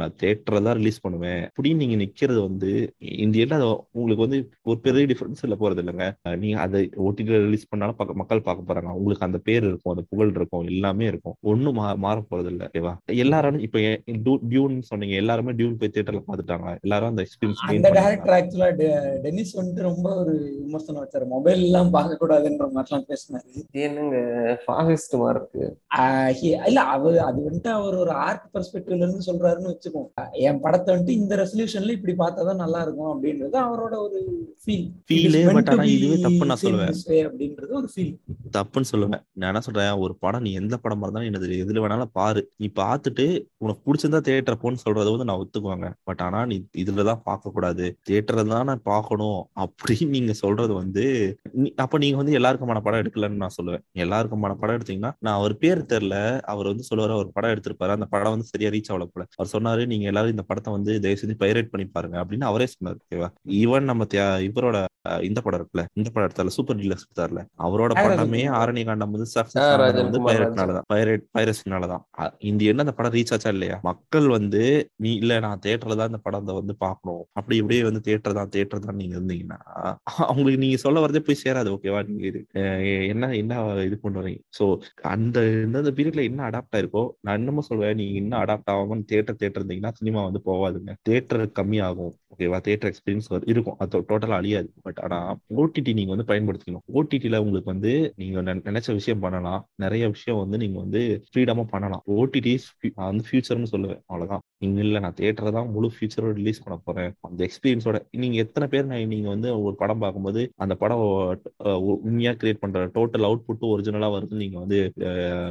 நான் 0.00 0.16
தேட்டரை 0.22 0.60
தான் 0.68 0.78
ரிலீஸ் 0.80 1.02
பண்ணுவேன். 1.06 1.42
அப்படின்னு 1.48 1.82
நீங்க 1.84 1.98
நிக்கிறது 2.04 2.40
வந்து 2.48 2.70
இந்த 3.24 3.38
எண்டு 3.44 3.58
அது 3.58 3.68
உங்களுக்கு 3.98 4.26
வந்து 4.26 4.40
ஒரு 4.70 4.78
பெரிய 4.86 5.06
டிஃபரன்ஸ் 5.12 5.44
இல்ல 5.48 5.58
போறது 5.62 5.82
இல்லைங்க. 5.84 6.06
நீங்க 6.44 6.56
அதை 6.66 6.82
ஓடிடி 7.06 7.42
ரிலீஸ் 7.46 7.70
பண்ணாலும் 7.72 7.98
மக்கள் 8.22 8.46
பார்க்க 8.48 8.68
போறாங்க. 8.70 8.92
உங்களுக்கு 8.98 9.28
அந்த 9.28 9.40
பேர் 9.48 9.64
இருக்கும் 9.70 9.94
அந்த 9.94 10.04
புகழ் 10.10 10.34
இருக்கும் 10.38 10.66
எல்லாமே 10.72 11.06
இருக்கும். 11.12 11.36
ஒண்ணும் 11.52 11.76
மா 11.78 11.86
மாற 12.04 12.18
போறது 12.30 12.50
இல்ல 12.52 12.64
ஓகேவா 12.68 12.94
எல்லாரும் 13.24 13.60
இப்ப 13.66 13.78
டியூன் 14.52 14.76
சொன்னீங்க 14.90 15.14
எல்லாருமே 15.22 15.52
டியூன் 15.58 15.78
போய் 15.80 15.92
தியேட்டர்ல 15.94 16.22
பாத்துட்டாங்க 16.28 16.68
எல்லாரும் 16.86 17.10
அந்த 17.12 17.22
எக்ஸ்பீரியன்ஸ் 17.26 17.62
டென்னிஸ் 19.22 19.60
வந்துட்டு 19.60 19.80
ரொம்ப 19.80 20.14
ஒரு 20.14 20.32
விமர்சனம் 20.64 21.08
வச்சாரு. 21.08 21.26
மொபைல் 21.26 21.62
எல்லாம் 21.62 21.90
பார்க்க 21.90 22.26
கூடாதுன்ற 22.26 22.66
மாதிரிலாம் 22.74 23.06
பேசினாரு. 23.08 23.70
என்னங்க? 23.70 24.16
ஃபாசிஸ்ட் 24.66 25.18
மாதிரி 25.18 25.38
இருக்கு. 25.38 25.64
இல்ல 26.66 26.80
அவர் 26.80 27.18
அது 27.18 27.50
வந்துட்டு 27.50 27.68
அவர் 27.68 27.94
ஒரு 27.94 28.10
ஆர்ட் 28.10 28.44
பெர்ஸ்பெக்டிவ்ல 28.54 28.96
இருந்து 28.96 29.20
சொல்றாருன்னு 29.26 29.74
வச்சுக்கோங்க 29.74 30.08
ஆஹ் 30.20 30.30
என் 30.32 30.60
படத்தை 30.60 30.94
வந்துட்டு 30.94 31.08
இந்த 31.08 31.36
ரெசல்யூஷன்ல 31.36 31.90
இப்படி 31.90 32.14
பார்த்தாதான் 32.14 32.54
நல்லா 32.54 32.82
இருக்கும் 32.82 33.22
அப்படின்றது 33.22 33.56
அவரோட 33.66 33.96
ஒரு 33.96 34.18
ஃபீல் 34.66 34.86
Feel, 35.12 35.46
but 35.46 35.70
ஆனா 35.70 35.82
இதுவே 35.82 36.14
தப்புன்னு 36.14 36.44
நான் 36.44 36.56
சொல்லுவேன். 36.62 36.92
அப்படின்றது 37.08 37.72
ஒரு 37.72 37.88
ஃபீல் 37.96 38.14
தப்புன்னு 38.56 38.84
சொல்லுவேன். 38.92 39.22
நான் 39.32 39.50
என்ன 39.52 39.60
சொல்றேன்? 39.60 39.90
ஒரு 39.90 40.14
படம் 40.14 40.42
நீ 40.42 40.52
எந்த 40.52 40.78
படமா 40.82 40.98
இருந்தாலும் 40.98 41.30
என்னது 41.30 41.46
எதுல 41.46 41.82
வேணாலும் 41.84 42.10
பாரு. 42.12 42.50
நீ 42.56 42.70
பார்த்துட்டு 42.76 43.44
உனக்கு 43.56 43.92
பிடிச்சிருந்தா 43.92 44.20
தியேட்டர் 44.20 44.56
போன்னு 44.62 44.74
சொல்றது 44.74 45.10
வந்து 45.10 45.24
நான் 45.24 45.40
ஒத்துக்குவாங்க. 45.40 45.92
பட் 46.04 46.20
ஆனா 46.20 46.46
நீ 46.46 46.64
இதுலதான் 46.76 47.20
பார்க்க 47.24 47.50
கூடாது. 47.50 47.96
தியேட்டர்ல 48.08 48.46
தான் 48.46 48.64
நான் 48.64 48.80
பார்க்கணும் 48.88 49.40
அப்படின்னு 49.62 50.14
நீங்க 50.16 50.34
சொல்றது 50.42 50.72
வந்து 50.80 51.04
அப்ப 51.84 51.98
நீங்க 52.02 52.16
வந்து 52.20 52.36
எல்லாருக்குமான 52.38 52.82
படம் 52.86 53.00
எடுக்கலன்னு 53.02 53.42
நான் 53.42 53.56
சொல்லுவேன். 53.56 53.84
எல்லாருக்குமான 54.04 54.56
படம் 54.60 54.76
எடுத்தீங்கன்னா 54.78 55.12
நான் 55.26 55.38
அவர் 55.40 55.54
பேர் 55.62 55.80
தெரியல. 55.92 56.16
அவர் 56.52 56.70
வந்து 56.72 56.88
சொல்லுவாரு 56.90 57.14
ஒரு 57.22 57.30
படம் 57.36 57.52
எடுத்திருப்பாரு. 57.54 57.96
அந்த 57.98 58.08
படம் 58.14 58.34
வந்து 58.34 58.50
சரியா 58.52 58.72
ரீச் 58.74 58.90
ஆகல 58.92 59.06
போல. 59.10 59.26
அவர் 59.38 59.52
சொன்னாரு 59.54 59.84
நீங்க 59.92 60.06
எல்லாரும் 60.12 60.34
இந்த 60.34 60.46
படத்தை 60.50 60.72
வந்து 60.76 60.92
தயவு 61.04 61.20
செஞ்சு 61.22 61.36
பைரேட் 61.42 61.72
பண்ணி 61.72 61.86
பாருங்க 61.88 62.18
அப்படின்னு 62.22 62.48
அவரே 62.50 62.68
சொன்னாரு 62.74 63.00
ஓகேவா 63.02 63.30
ஈவன் 63.60 63.90
நம்ம 63.90 64.06
இவரோட 64.48 64.76
இந்த 65.22 65.40
படம் 65.42 65.58
இருக்குல்ல 65.58 65.84
இந்த 65.98 66.08
படம் 66.10 66.26
எடுத்தால 66.26 66.52
சூப்பர் 66.54 66.78
டீலக்ஸ் 66.80 67.04
எடுத்தார்ல 67.06 67.40
அவரோட 67.66 67.92
படமே. 67.98 68.40
ஆரணி 68.58 68.82
காண்டம் 68.88 69.14
வந்து 69.14 69.28
சக்சஸ் 69.34 69.68
வந்து 70.00 70.20
பைரட்னாலதான் 70.26 70.86
பைரட் 70.92 71.24
பைரஸ்னாலதான் 71.36 72.02
இந்த 72.48 72.62
என்ன 72.70 72.84
அந்த 72.84 72.94
படம் 72.98 73.14
ரீச் 73.16 73.32
ஆச்சா 73.34 73.50
இல்லையா? 73.54 73.76
மக்கள் 73.88 74.26
வந்து 74.36 74.62
நீ 75.04 75.10
இல்ல 75.22 75.38
நான் 75.44 75.62
தியேட்டர்ல 75.64 75.96
தான் 76.00 76.10
இந்த 76.12 76.20
படத்தை 76.26 76.54
வந்து 76.60 76.74
பார்க்கணும் 76.84 77.22
அப்படி 77.38 77.56
இப்படியே 77.60 77.82
வந்து 77.88 78.02
தியேட்டர் 78.06 78.38
தான் 78.38 78.52
தியேட்டர் 78.54 78.77
தேட்டர் 78.78 78.88
தான் 78.88 79.00
நீங்க 79.00 79.14
இருந்தீங்கன்னா 79.18 79.58
அவங்களுக்கு 80.26 80.62
நீங்க 80.64 80.78
சொல்ல 80.84 80.98
வரதே 81.04 81.20
போய் 81.26 81.42
சேராது. 81.44 81.68
ஓகேவா 81.76 82.00
நீங்க 82.08 82.24
இது 82.30 82.40
என்ன 83.12 83.30
என்ன 83.40 83.52
இது 83.88 83.96
கொண்டு 84.04 84.20
வரீங்க? 84.20 84.40
ஸோ 84.58 84.64
அந்த 85.14 85.38
இந்த 85.66 85.92
பீரியட்ல 85.98 86.24
என்ன 86.30 86.44
அடாப்ட் 86.50 86.76
ஆயிருக்கோ 86.78 87.04
நான் 87.24 87.38
என்னமோ 87.40 87.64
சொல்வேன் 87.70 87.98
நீங்க 88.00 88.16
இன்னும் 88.22 88.40
அடாப்ட் 88.42 88.72
ஆகாம 88.74 89.00
தேட்டர் 89.12 89.40
தேட்டர் 89.42 89.62
இருந்தீங்கன்னா 89.62 89.94
சினிமா 90.00 90.22
வந்து 90.28 90.42
போவாதுங்க 90.48 90.94
தேட்டர் 91.10 91.44
கம்மியாகும். 91.60 92.14
ஓகேவா 92.36 92.58
தேட்டர் 92.68 92.92
எக்ஸ்பீரியன்ஸ் 92.92 93.48
இருக்கும். 93.52 93.76
அது 93.78 94.00
டோட்டலாக 94.08 94.36
அழியாது. 94.40 94.70
பட் 94.82 94.98
ஆனால் 94.98 95.36
ஓடிடி 95.56 95.92
நீங்கள் 95.98 96.16
வந்து 96.16 96.28
பயன்படுத்திக்கணும். 96.32 96.84
ஓடிடியில் 96.94 97.36
உங்களுக்கு 97.36 97.70
வந்து 97.74 97.92
நீங்கள் 98.16 98.42
நெ- 98.48 98.64
நினைச்ச 98.68 98.92
விஷயம் 98.92 99.20
பண்ணலாம். 99.20 99.68
நிறைய 99.74 100.08
விஷயம் 100.08 100.40
வந்து 100.40 100.56
நீங்கள் 100.56 100.82
வந்து 100.84 101.02
ஃப்ரீடமாக 101.30 101.64
பண்ணலாம். 101.70 102.02
ஓடிடி 102.16 102.58
வந்து 102.94 103.24
ஃபியூச்சர்னு 103.30 103.70
சொல்லுவேன். 103.72 104.00
அவ்வளோதான் 104.12 104.44
நீங்கள் 104.58 104.84
இல்லை 104.84 105.00
நான் 105.00 105.14
தேட்டரை 105.20 105.50
தான் 105.52 105.70
முழு 105.70 105.90
ஃபியூச்சரோட 105.96 106.32
ரிலீஸ் 106.32 106.62
பண்ண 106.62 106.80
போகிறேன் 106.84 107.12
அந்த 107.20 107.48
எக்ஸ்பீரியன்ஸோட 107.48 107.98
நீங்கள் 108.10 108.40
எத்தனை 108.44 108.68
பேர் 108.68 108.86
நான் 108.86 109.06
நீங்கள் 109.06 109.30
வந்து 109.30 109.62
ஒரு 109.62 109.74
படம் 109.74 109.98
பார்க்கும்போது 109.98 110.42
அந்த 110.56 110.74
படம் 110.74 111.04
உண்மையாக 112.04 112.36
கிரியேட் 112.40 112.62
பண்ணுற 112.66 112.80
டோட்டல் 112.96 113.26
அவுட்புட் 113.28 113.68
ஒரிஜினலாக 113.72 114.14
வருதுன்னு 114.16 114.42
நீங்கள் 114.44 114.62
வந்து 114.64 114.78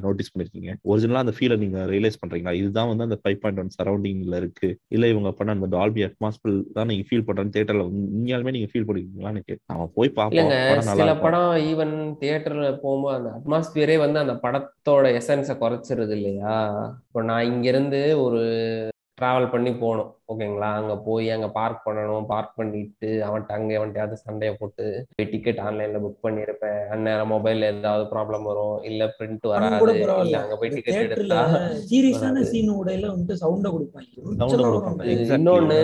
நோட்டீஸ் 0.01 0.31
பண்ணிருக்கீங்க. 0.35 0.73
ஒரிஜினலாக 0.83 1.25
அந்த 1.25 1.33
ஃபீலை 1.39 1.57
நீங்கள் 1.57 1.89
ரியலைஸ் 1.89 2.19
பண்ணுறீங்களா 2.25 2.53
இதுதான் 2.53 2.87
வந்து 2.87 3.03
அந்த 3.03 3.19
ஃபைவ் 3.23 3.39
பாயிண்ட் 3.43 3.61
ஒன் 3.63 3.75
சரௌண்டிங்கில் 3.79 4.37
இருக்குது 4.41 4.75
இல்லை 4.87 5.09
இவங்க 5.09 5.31
பண்ண 5.31 5.53
அந்த 5.53 5.67
டால்பி 5.77 6.01
அட்மாஸ்பியர் 6.09 6.65
தான் 6.71 6.89
நீங்க 6.89 7.05
ஃபீல் 7.07 7.25
பண்றேன்னு 7.25 7.53
தேட்டர்ல 7.53 7.83
உண்மையாலுமே 7.89 8.53
நீங்க 8.55 8.69
ஃபீல் 8.71 8.87
பண்ணிருக்கீங்களான்னு 8.87 9.41
கேட்டு 9.41 9.63
நம்ம 9.71 9.87
போய் 9.95 10.09
பார்ப்போம் 10.17 10.51
சில 10.93 11.13
படம் 11.19 11.51
ஈவன் 11.67 11.93
தியேட்டர்ல 12.21 12.69
போகும்போது 12.81 13.17
அந்த 13.17 13.31
அட்மாஸ்பியரே 13.35 13.97
வந்து 13.99 14.19
அந்த 14.19 14.35
படத்தோட 14.43 15.05
எசன்ஸை 15.19 15.55
குறைச்சிருது 15.57 16.15
இல்லையா? 16.17 16.55
இப்போ 17.03 17.21
நான் 17.23 17.49
இங்க 17.49 17.67
இருந்து 17.69 18.01
ஒரு 18.23 18.41
டிராவல் 19.17 19.53
பண்ணி 19.53 19.71
போகணும் 19.81 20.11
ஓகேங்களா 20.31 20.69
அங்க 20.79 20.93
போய் 21.05 21.27
அங்க 21.33 21.47
பார்க் 21.57 21.85
பண்ணணும் 21.85 22.25
பார்க் 22.31 22.57
பண்ணிட்டு 22.59 23.09
அவன்கிட்ட 23.27 23.53
அங்க 23.57 23.71
எவன்கிட்டயாவது 23.77 24.17
சண்டையை 24.23 24.53
போட்டு 24.59 24.85
டிக்கெட் 25.31 25.61
ஆன்லைன்ல 25.65 25.99
புக் 26.05 26.25
பண்ணியிருப்பேன் 26.25 26.81
அந்நேரம் 26.93 27.31
மொபைல்ல 27.33 27.69
ஏதாவது 27.73 28.03
ப்ராப்ளம் 28.13 28.47
வரும் 28.49 28.83
இல்ல 28.89 29.05
பிரிண்ட் 29.19 29.45
வராது 29.51 29.77
இல்ல 29.77 29.93
பரவாயில்ல 30.01 30.41
அங்க 30.41 30.55
போய் 30.61 30.73
டிக்கெட் 30.75 31.13
எடுத்தா 31.15 31.39
சீரியஸான 31.91 32.43
சீன் 32.51 32.71
உடையில 32.81 33.11
வந்துட்டு 33.13 33.37
சவுண்ட 33.43 33.71
கொடுப்பாங்க. 33.75 34.09
சவுண்ட் 34.41 34.65
கொடுப்பாங்க. 34.67 35.07
இன்னொன்னு 35.37 35.79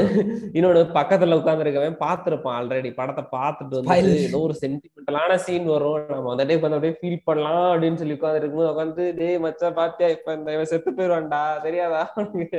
இன்னொன்னு 0.58 0.84
பக்கத்துல 1.00 1.40
உட்கார்ந்துருக்கவன் 1.42 1.98
பார்த்திருப்பான் 2.06 2.58
ஆல்ரெடி 2.60 2.92
படத்தை 3.00 3.26
பார்த்துட்டு 3.38 3.82
Spoilers. 3.86 4.22
ஏதோ 4.28 4.44
ஒரு 4.50 4.58
சென்டிமெண்டலான 4.64 5.40
சீன் 5.48 5.72
வரும். 5.74 6.06
நம்ம 6.14 6.36
அந்த 6.36 6.48
டைம் 6.52 6.64
வந்து 6.66 6.80
அப்படியே 6.80 6.98
ஃபீல் 7.02 7.26
பண்ணலாம் 7.30 7.68
அப்படின்னு 7.72 8.02
சொல்லி 8.04 8.18
உட்கார்ந்து 8.20 8.42
இருக்கும்போது 8.42 8.72
உட்காந்து 8.74 9.06
டேய் 9.22 9.42
மச்சான் 9.48 9.80
பாத்தியா? 9.82 10.10
இப்ப 10.18 10.38
இந்த 10.40 10.58
இவன் 10.58 10.72
செத்து 10.74 10.98
போயிருவான்டா. 11.00 11.44
தெரியாதா? 11.68 12.04
அப்படின்னு 12.20 12.50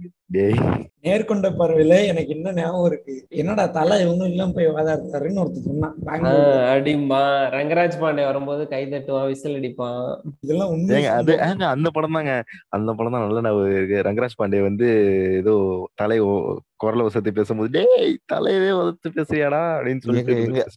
நேர்கொண்ட 1.03 1.49
பார்வையில 1.59 2.05
எனக்கு 2.05 2.27
என்ன 2.27 2.53
ஞாபகம் 2.53 2.85
இருக்கு. 2.85 3.25
என்னடா 3.29 3.65
தலை 3.65 4.05
ஒண்ணும் 4.05 4.27
இல்லாம 4.27 4.51
போய் 4.51 4.67
வாதாடுறாருன்னு 4.67 5.39
ஒருத்தன் 5.39 5.63
சொன்னான். 5.63 5.95
பெங்களூர்ல 6.05 6.25
ஆஹ் 6.27 6.71
அடிமா 6.75 7.21
ரங்கராஜ் 7.51 7.99
பாண்டே 7.99 8.25
வரும்போது 8.25 8.67
கை 8.67 8.85
தட்டுவான் 8.85 9.25
விசில் 9.25 9.55
அடிப்பான். 9.55 10.17
இதெல்லாம் 10.39 10.69
உண்மை 10.69 11.05
அது 11.05 11.39
அந்த 11.41 11.89
படம் 11.89 12.11
தாங்க 12.11 12.43
அந்த 12.69 12.93
படம் 12.93 13.11
தான் 13.11 13.21
நல்ல 13.21 13.41
ஞாபகம் 13.41 13.71
இருக்கு. 13.71 14.09
ரங்கராஜ் 14.09 14.39
பாண்டே 14.43 14.61
வந்து 14.61 14.87
ஏதோ 15.33 15.89
தலை 15.95 16.19
ஓ- 16.19 16.57
குரலை 16.79 17.03
வசதி 17.05 17.31
பேசும்போது 17.31 17.69
டேய் 17.75 18.11
தலையவே 18.33 18.71
வளர்த்து 18.79 19.09
பேசுறியாடா? 19.17 19.61
அப்படின்னு 19.77 20.03
சொல்லிட்டு 20.05 20.33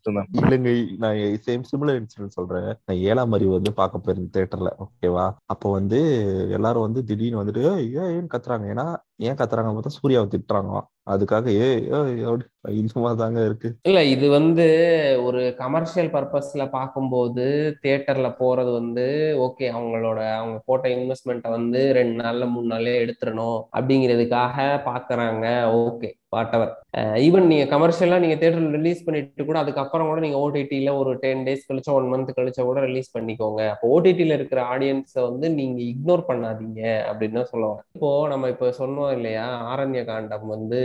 தான் 0.08 0.28
இல்லைங்க 0.40 0.72
நான் 1.02 1.18
சேம் 1.46 1.66
சிமிலர் 1.70 1.98
இன்சிடென்ட் 2.00 2.36
சொல்றேன். 2.38 2.70
நான் 2.86 3.02
ஏழாம் 3.10 3.34
அறிவு 3.36 3.52
வந்து 3.58 3.72
பார்க்க 3.80 4.04
போயிருந்தேன் 4.04 4.34
தேட்டர்ல 4.36 4.72
ஓகேவா 4.84 5.26
அப்போ 5.54 5.68
வந்து 5.78 6.00
எல்லாரும் 6.58 6.86
வந்து 6.88 7.02
திடீர்னு 7.10 7.42
வந்துட்டு 7.42 7.64
ஏன்னு 8.04 8.32
கத்துறாங்க? 8.34 8.66
ஏன்னா 8.74 8.86
ஏன் 9.28 9.38
கத்துறாங்க 9.40 9.72
பார்த்தா 9.76 9.96
சூர்யாவை 9.98 10.28
திட்டுறாங்களாம். 10.34 10.88
அதுக்காக 11.10 11.46
ஏ 11.58 11.68
இந்த 12.74 13.14
தாங்க 13.16 13.44
இருக்கு. 13.44 13.68
இல்ல 13.82 14.04
இது 14.04 14.28
வந்து 14.28 14.66
ஒரு 15.24 15.54
கமர்ஷியல் 15.58 16.10
பர்பஸ்ல 16.10 16.70
பார்க்கும்போது 16.70 17.44
தியேட்டர்ல 17.82 18.36
போறது 18.38 18.72
வந்து 18.72 19.06
ஓகே 19.38 19.66
அவங்களோட 19.70 20.20
அவங்க 20.34 20.62
போட்ட 20.66 20.88
இன்வெஸ்ட்மெண்ட்டை 20.88 21.50
வந்து 21.50 21.92
ரெண்டு 21.92 22.22
நாள்ல 22.22 22.48
மூணு 22.50 22.68
நாள்ல 22.74 22.94
எடுத்துடணும் 23.02 23.60
அப்படிங்கிறதுக்காக 23.72 24.56
பாக்குறாங்க 24.84 25.46
ஓகே 25.80 26.10
வாட் 26.32 26.52
எவர் 26.56 26.72
ஈவன் 27.24 27.46
நீங்க 27.46 27.64
கமர்ஷியலா 27.72 28.18
நீங்க 28.18 28.34
தியேட்டர்ல 28.34 28.68
ரிலீஸ் 28.76 29.00
பண்ணிட்டு 29.04 29.44
கூட 29.44 29.56
அதுக்கப்புறம் 29.58 30.08
கூட 30.08 30.20
நீங்க 30.20 30.38
ஓடிடியில 30.38 30.90
ஒரு 30.98 31.12
டென் 31.18 31.42
டேஸ் 31.46 31.64
கழிச்சோ 31.68 31.92
ஒன் 31.98 32.08
மந்த் 32.12 32.30
கழிச்சோ 32.36 32.62
கூட 32.68 32.80
ரிலீஸ் 32.84 33.10
பண்ணிக்கோங்க. 33.16 33.62
அப்போ 33.72 33.86
ஓடிடியில 33.94 34.36
இருக்கிற 34.38 34.60
ஆடியன்ஸை 34.72 35.22
வந்து 35.28 35.46
நீங்க 35.50 35.78
இக்னோர் 35.88 36.22
பண்ணாதீங்க 36.28 36.80
அப்படின்னு 37.08 37.38
தான் 37.38 37.50
சொல்லுவாங்க. 37.52 37.80
இப்போ 37.96 38.10
நம்ம 38.28 38.48
இப்போ 38.48 38.68
சொன்னோம் 38.80 39.12
இல்லையா 39.16 39.44
ஆரண்ய 39.72 40.04
காண்டம் 40.04 40.46
வந்து 40.46 40.80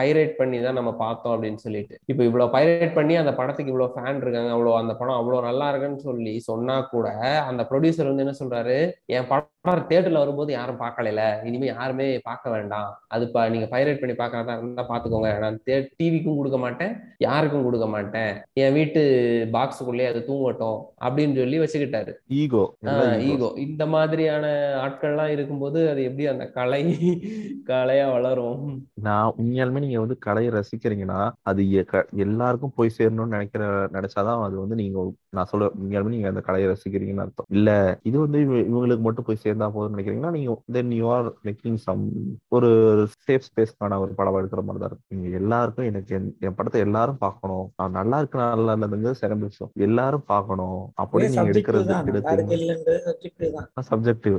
பைரேட் 0.00 0.34
பண்ணி 0.40 0.60
தான் 0.66 0.78
நம்ம 0.80 0.92
பார்த்தோம் 1.04 1.34
அப்படின்னு 1.34 1.62
சொல்லிட்டு. 1.66 1.96
இப்போ 2.06 2.24
இவ்வளவு 2.24 2.54
பைரேட் 2.56 2.94
பண்ணி 2.94 3.16
அந்த 3.16 3.34
படத்துக்கு 3.40 3.72
இவ்வளவு 3.74 3.94
ஃபேன் 3.96 4.20
இருக்காங்க 4.24 4.52
அவ்வளோ 4.56 4.74
அந்த 4.82 4.94
படம் 4.94 5.18
அவ்வளோ 5.20 5.40
நல்லா 5.42 5.68
இருக்குன்னு 5.70 6.06
சொல்லி 6.08 6.34
சொன்னா 6.50 6.78
கூட 6.94 7.06
அந்த 7.48 7.62
ப்ரொடியூசர் 7.70 8.10
வந்து 8.10 8.26
என்ன 8.26 8.36
சொல்றாரு 8.42 8.76
என் 9.14 9.30
படம் 9.32 9.48
தேட்டர்ல 9.90 10.22
வரும்போது 10.22 10.52
யாரும் 10.52 10.82
பார்க்கல 10.84 11.08
இனிமே 11.48 11.66
யாருமே 11.72 12.08
பார்க்க 12.24 12.54
வேண்டாம். 12.56 12.90
அது 13.08 13.24
ப- 13.30 13.48
நீங்க 13.50 13.68
பைரேட் 13.72 14.02
பண்ணி 14.02 14.16
பார்க்கறதா 14.18 14.54
இருந்தா 14.72 14.86
பாத்துக்கோங்க. 14.92 15.38
நான் 15.38 15.60
டிவிக்கும் 15.96 16.36
கொடுக்க 16.36 16.58
மாட்டேன் 16.58 16.92
யாருக்கும் 17.18 17.64
கொடுக்க 17.64 17.86
மாட்டேன். 17.86 18.32
என் 18.52 18.72
வீட்டு 18.72 19.02
பாக்ஸுக்குள்ளேயே 19.52 20.10
அது 20.12 20.24
தூங்கட்டும். 20.28 20.80
அப்படின்னு 21.02 21.34
சொல்லி 21.34 21.58
வச்சுக்கிட்டாரு. 21.58 22.12
ஈகோ 22.28 22.74
ஈகோ 23.18 23.52
இந்த 23.56 23.86
மாதிரியான 23.86 24.46
ஆட்கள்லாம் 24.86 25.26
இருக்கும்போது 25.26 25.88
அது 25.90 26.02
எப்படி 26.02 26.26
அந்த 26.26 26.46
கலை 26.46 26.82
கலையா 27.66 28.12
வளரும்? 28.12 28.86
நான் 28.94 29.32
உண்மையாலுமே 29.38 29.78
நீங்க 29.78 29.98
வந்து 29.98 30.18
கலையை 30.18 30.52
ரசிக்கிறீங்கன்னா 30.52 31.32
அது 31.42 31.86
எல்லாருக்கும் 32.16 32.72
போய் 32.74 32.90
சேரணும்னு 32.98 33.26
நினைக்கிற 33.26 33.84
நினைச்சாதான் 33.84 34.42
அது 34.42 34.58
வந்து 34.58 34.74
நீங்க 34.74 35.12
நான் 35.30 35.44
சொல்ல 35.44 35.66
உண்மையாலுமே 35.66 36.08
நீங்க 36.08 36.28
அந்த 36.28 36.40
கலையை 36.40 36.70
ரசிக்கிறீங்கன்னு 36.70 37.20
அர்த்தம். 37.20 37.46
இல்ல 37.48 37.98
இது 38.02 38.18
வந்து 38.18 38.40
இவ- 38.40 38.54
இவங்களுக்கு 38.54 39.00
மட்டும் 39.00 39.24
போய் 39.26 39.36
சேர்ந்தா 39.44 39.72
போதும்னு 39.76 40.00
நினைக்கிறீங்கன்னா 40.00 40.30
நீங்க 40.30 40.60
then 40.72 40.90
you 40.90 41.10
are 41.10 41.32
making 41.44 41.74
some 41.74 42.08
ஒரு 42.48 42.68
சேஃப் 43.26 43.40
ஸ்பேஸ்க்கான 43.48 43.98
ஒரு 43.98 44.12
படம் 44.12 44.34
எடுக்கிற 44.34 44.62
மாதிரி 44.62 44.78
தான் 44.78 44.90
இருக்கு 44.90 45.16
நீங்க 45.16 45.36
எல்லாருக்கும் 45.36 45.84
எனக்கு 45.84 46.36
என் 46.40 46.54
படத்தை 46.54 46.80
எல்லாரும் 46.80 47.18
பார்க்கணும். 47.18 47.72
நான் 47.76 47.90
நல்லா 47.90 48.18
இருக்கு 48.18 48.38
நல்லா 48.38 48.76
இல்லைங்கிறது 48.76 49.38
விஷயம். 49.38 49.72
எல்லாரும் 49.74 50.24
பார்க்கணும். 50.26 50.91
அப்படி 50.96 51.24
நீங்க 51.24 51.36
சப்ஜெக்டிவ் 51.38 51.52
எடுக்கிறது 51.52 51.92
சப்ஜெக்டிவ் 53.06 53.52
தான். 53.56 53.68
சப்ஜெக்டிவ் 53.90 54.36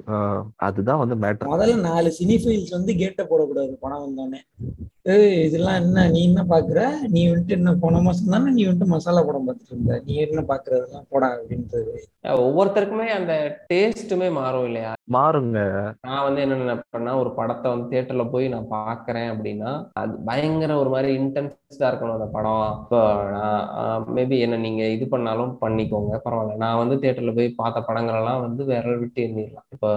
அதுதான் 0.67 1.01
வந்து 1.03 1.15
மேட்டர் 1.23 1.51
முதல்ல 1.53 1.75
நாலு 1.89 2.09
சினிஃபைல்ஸ் 2.19 2.75
வந்து 2.77 2.93
கேட்ட 3.01 3.21
போடக்கூடாது 3.31 3.73
படம் 3.83 4.03
வந்தோடனே 4.05 4.41
ஏய் 5.13 5.39
இதெல்லாம் 5.45 5.79
என்ன 5.81 6.03
நீ 6.11 6.19
என்ன 6.27 6.41
பாக்குற? 6.51 6.81
நீ 7.13 7.21
வந்துட்டு 7.29 7.55
என்ன 7.57 7.71
போன 7.81 8.01
மாசம் 8.01 8.33
தானே 8.33 8.51
நீ 8.57 8.61
வந்துட்டு 8.67 8.93
மசாலா 8.93 9.23
படம் 9.27 9.47
பார்த்துட்டு 9.47 9.73
இருந்த? 9.75 9.95
நீ 10.05 10.13
என்ன 10.25 10.43
பாக்குறதெல்லாம் 10.51 11.07
போடா 11.09 11.29
அப்படின்றது. 11.37 11.93
ஒவ்வொருத்தருக்குமே 12.45 13.07
அந்த 13.17 13.33
டேஸ்ட்டுமே 13.71 14.29
மாறும் 14.37 14.65
இல்லையா? 14.65 14.91
மாறுங்க. 15.11 15.57
நான் 16.01 16.23
வந்து 16.23 16.41
என்ன 16.41 16.55
நினைப்பேன்னா 16.55 17.19
ஒரு 17.19 17.31
படத்தை 17.33 17.71
வந்து 17.71 17.87
தியேட்டர்ல 17.89 18.29
போய் 18.29 18.47
நான் 18.47 18.71
பாக்குறேன் 18.71 19.31
அப்படின்னா 19.33 19.89
அது 19.93 20.13
பயங்கர 20.25 20.77
ஒரு 20.79 20.89
மாதிரி 20.89 21.17
இன்டென்ஸ்டா 21.17 21.79
இருக்கணும் 21.79 22.13
அந்த 22.13 22.25
படம். 22.31 22.77
இப்போ 22.83 22.99
நான் 23.31 24.05
மேபி 24.15 24.39
என்ன 24.39 24.57
நீங்க 24.57 24.83
இது 24.83 25.07
பண்ணாலும் 25.07 25.57
பண்ணிக்கோங்க 25.61 26.19
பரவாயில்ல. 26.25 26.55
நான் 26.55 26.87
வந்து 26.87 26.95
தியேட்டர்ல 26.95 27.35
போய் 27.35 27.49
பார்த்த 27.49 27.81
படங்கள் 27.81 28.15
எல்லாம் 28.15 28.41
வந்து 28.41 28.65
விரல் 28.65 28.97
விட்டு 28.97 29.23
எண்ணிடலாம். 29.23 29.67
இப்போ 29.69 29.91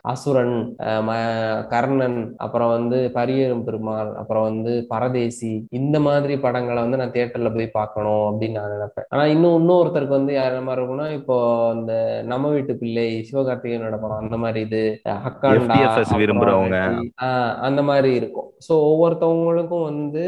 அசுரன் 0.00 0.76
ம- 0.78 1.66
கர்ணன் 1.66 2.34
அப்புறம் 2.36 2.68
வந்து 2.68 3.10
பரியரும் 3.14 3.64
பெருமாள் 3.64 4.14
அப்புறம் 4.14 4.42
வந்து 4.42 4.84
பரதேசி 4.88 5.66
இந்த 5.70 6.00
மாதிரி 6.00 6.38
படங்களை 6.38 6.82
வந்து 6.82 6.96
நான் 6.96 7.10
தியேட்டர்ல 7.10 7.54
போய் 7.54 7.66
பார்க்கணும் 7.66 8.26
அப்படின்னு 8.26 8.50
நான் 8.50 8.70
நினைப்பேன். 8.70 9.08
ஆனா 9.08 9.24
இன்னும் 9.26 9.56
இன்னொருத்தருக்கு 9.58 10.08
வந்து 10.08 10.32
யார் 10.32 10.62
மாதிரி 10.62 10.86
இருக்கும்னா 10.86 11.10
இப்போ 11.10 11.36
அந்த 11.70 12.22
நம்ம 12.24 12.48
வீட்டு 12.48 12.76
பிள்ளை 12.76 13.28
சிவகார்த்திகேயனோட 13.32 13.98
படம் 14.00 14.16
அந்த 14.16 14.36
மாதிரி 14.36 14.46
இது 14.56 15.00
அக்காண்டா 15.04 15.74
FTFS 15.74 15.98
அப்புறம் 15.98 16.20
விரும்புறவங்க. 16.20 16.78
ஆஹ் 17.22 17.54
அந்த 17.60 17.82
மாதிரி 17.82 18.14
இருக்கும் 18.14 18.47
ஸோ 18.66 18.72
ஒவ்வொருத்தவங்களுக்கும் 18.90 19.84
வந்து 19.90 20.24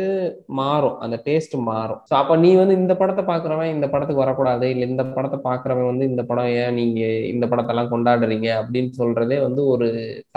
மாறும். 0.60 0.96
அந்த 1.04 1.16
டேஸ்ட் 1.26 1.56
மாறும். 1.70 2.00
ஸோ 2.10 2.14
அப்ப 2.20 2.36
நீ 2.44 2.50
வந்து 2.60 2.74
இந்த 2.80 2.94
படத்தை 3.00 3.22
பாக்குறவன் 3.30 3.72
இந்த 3.74 3.86
படத்துக்கு 3.92 4.24
வரக்கூடாது. 4.24 4.66
இல்ல 4.74 4.86
இந்த 4.92 5.04
படத்தை 5.16 5.38
பாக்குறவன் 5.48 5.90
வந்து 5.92 6.08
இந்த 6.10 6.22
படம் 6.30 6.50
ஏன் 6.62 6.76
நீங்க 6.80 7.00
இந்த 7.32 7.44
படத்தெல்லாம் 7.52 7.92
கொண்டாடுறீங்க 7.92 8.48
அப்படின்னு 8.60 8.92
சொல்றதே 9.00 9.38
வந்து 9.46 9.64
ஒரு 9.74 9.88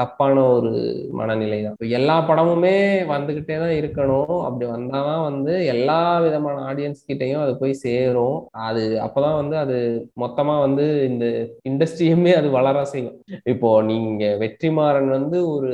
தப்பான 0.02 0.45
ஒரு 0.56 0.72
மனநிலை 1.20 1.60
தான். 1.65 1.78
எல்லா 1.99 2.18
படமுமே 2.30 2.76
வந்துகிட்டே 3.14 3.57
தான் 3.64 3.76
இருக்கணும். 3.82 4.36
அப்படி 4.48 4.65
வந்தாதான் 4.76 5.24
வந்து 5.30 5.53
எல்லா 5.74 5.99
விதமான 6.26 6.64
ஆடியன்ஸ் 6.72 7.07
கிட்டயும் 7.10 7.44
அது 7.45 7.53
போய் 7.61 7.82
சேரும். 7.86 8.38
அது 8.70 8.84
அப்பதான் 9.06 9.40
வந்து 9.41 9.56
அது 9.64 9.78
மொத்தமா 10.24 10.56
வந்து 10.65 10.86
இந்த 11.10 11.26
இண்டஸ்ட்ரியுமே 11.72 12.34
அது 12.40 12.49
வளர 12.57 12.86
செய்யும். 12.94 13.18
இப்போ 13.53 13.70
நீங்க 13.91 14.24
வெற்றிமாறன் 14.44 15.10
வந்து 15.18 15.38
ஒரு 15.56 15.74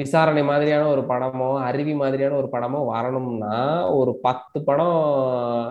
விசாரணை 0.00 0.42
மாதிரியான 0.50 0.88
ஒரு 0.94 1.02
படம் 1.10 1.25
படமோ 1.26 1.48
அருவி 1.60 1.94
மாதிரியான 1.94 2.36
ஒரு 2.36 2.48
படமோ 2.52 2.80
வரணும்னா 2.86 3.54
ஒரு 3.92 4.12
பத்து 4.22 4.58
படம் 4.64 4.98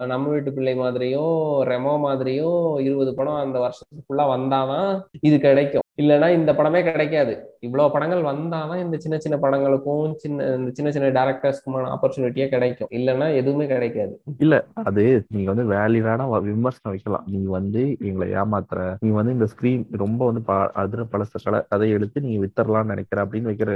நம்ம 0.08 0.30
வீட்டு 0.30 0.52
பிள்ளை 0.54 0.76
மாதிரியோ 0.80 1.26
ரெமோ 1.72 1.94
மாதிரியோ 2.06 2.52
இருபது 2.80 3.14
படம் 3.16 3.42
அந்த 3.44 3.60
வருஷத்துக்குள்ள 3.60 4.24
வந்தாதான் 4.36 4.90
இது 5.22 5.40
கிடைக்கும். 5.40 5.85
இல்லைன்னா 5.98 6.30
இந்த 6.34 6.54
படமே 6.54 6.84
கிடைக்காது. 6.84 7.34
இவ்வளவு 7.60 7.92
படங்கள் 7.92 8.22
வந்தாதான் 8.22 8.80
இந்த 8.80 8.98
சின்ன 8.98 9.18
சின்ன 9.18 9.38
படங்களுக்கும் 9.42 10.14
சின்ன 10.16 10.56
இந்த 10.56 10.72
சின்ன 10.74 10.92
சின்ன 10.92 11.08
டேரக்டர்ஸ்க்குமான 11.10 11.96
ஆப்பர்ச்சுனிட்டியே 11.96 12.48
கிடைக்கும். 12.48 12.88
இல்லைன்னா 12.92 13.36
எதுவுமே 13.36 13.68
கிடைக்காது. 13.68 14.22
இல்ல 14.38 14.66
அது 14.74 15.26
நீங்க 15.30 15.54
வந்து 15.54 15.74
வேலிடான 15.76 16.42
விமர்சனம் 16.42 16.96
வைக்கலாம். 16.96 17.24
நீ 17.28 17.44
வந்து 17.48 17.98
எங்களை 18.02 18.34
ஏமாத்துற 18.34 18.96
நீ 19.00 19.10
வந்து 19.10 19.32
இந்த 19.32 19.48
ஸ்கிரீன் 19.54 19.86
ரொம்ப 19.92 20.26
வந்து 20.26 20.42
ப- 20.42 20.72
அதுல 20.74 21.04
பழச 21.12 21.36
கலை 21.44 21.62
அதை 21.70 21.90
எடுத்து 21.90 22.22
நீங்க 22.22 22.46
வித்தரலாம்னு 22.46 22.86
நினைக்கிற 22.86 23.26
அப்படின்னு 23.26 23.50
வைக்கிற 23.52 23.70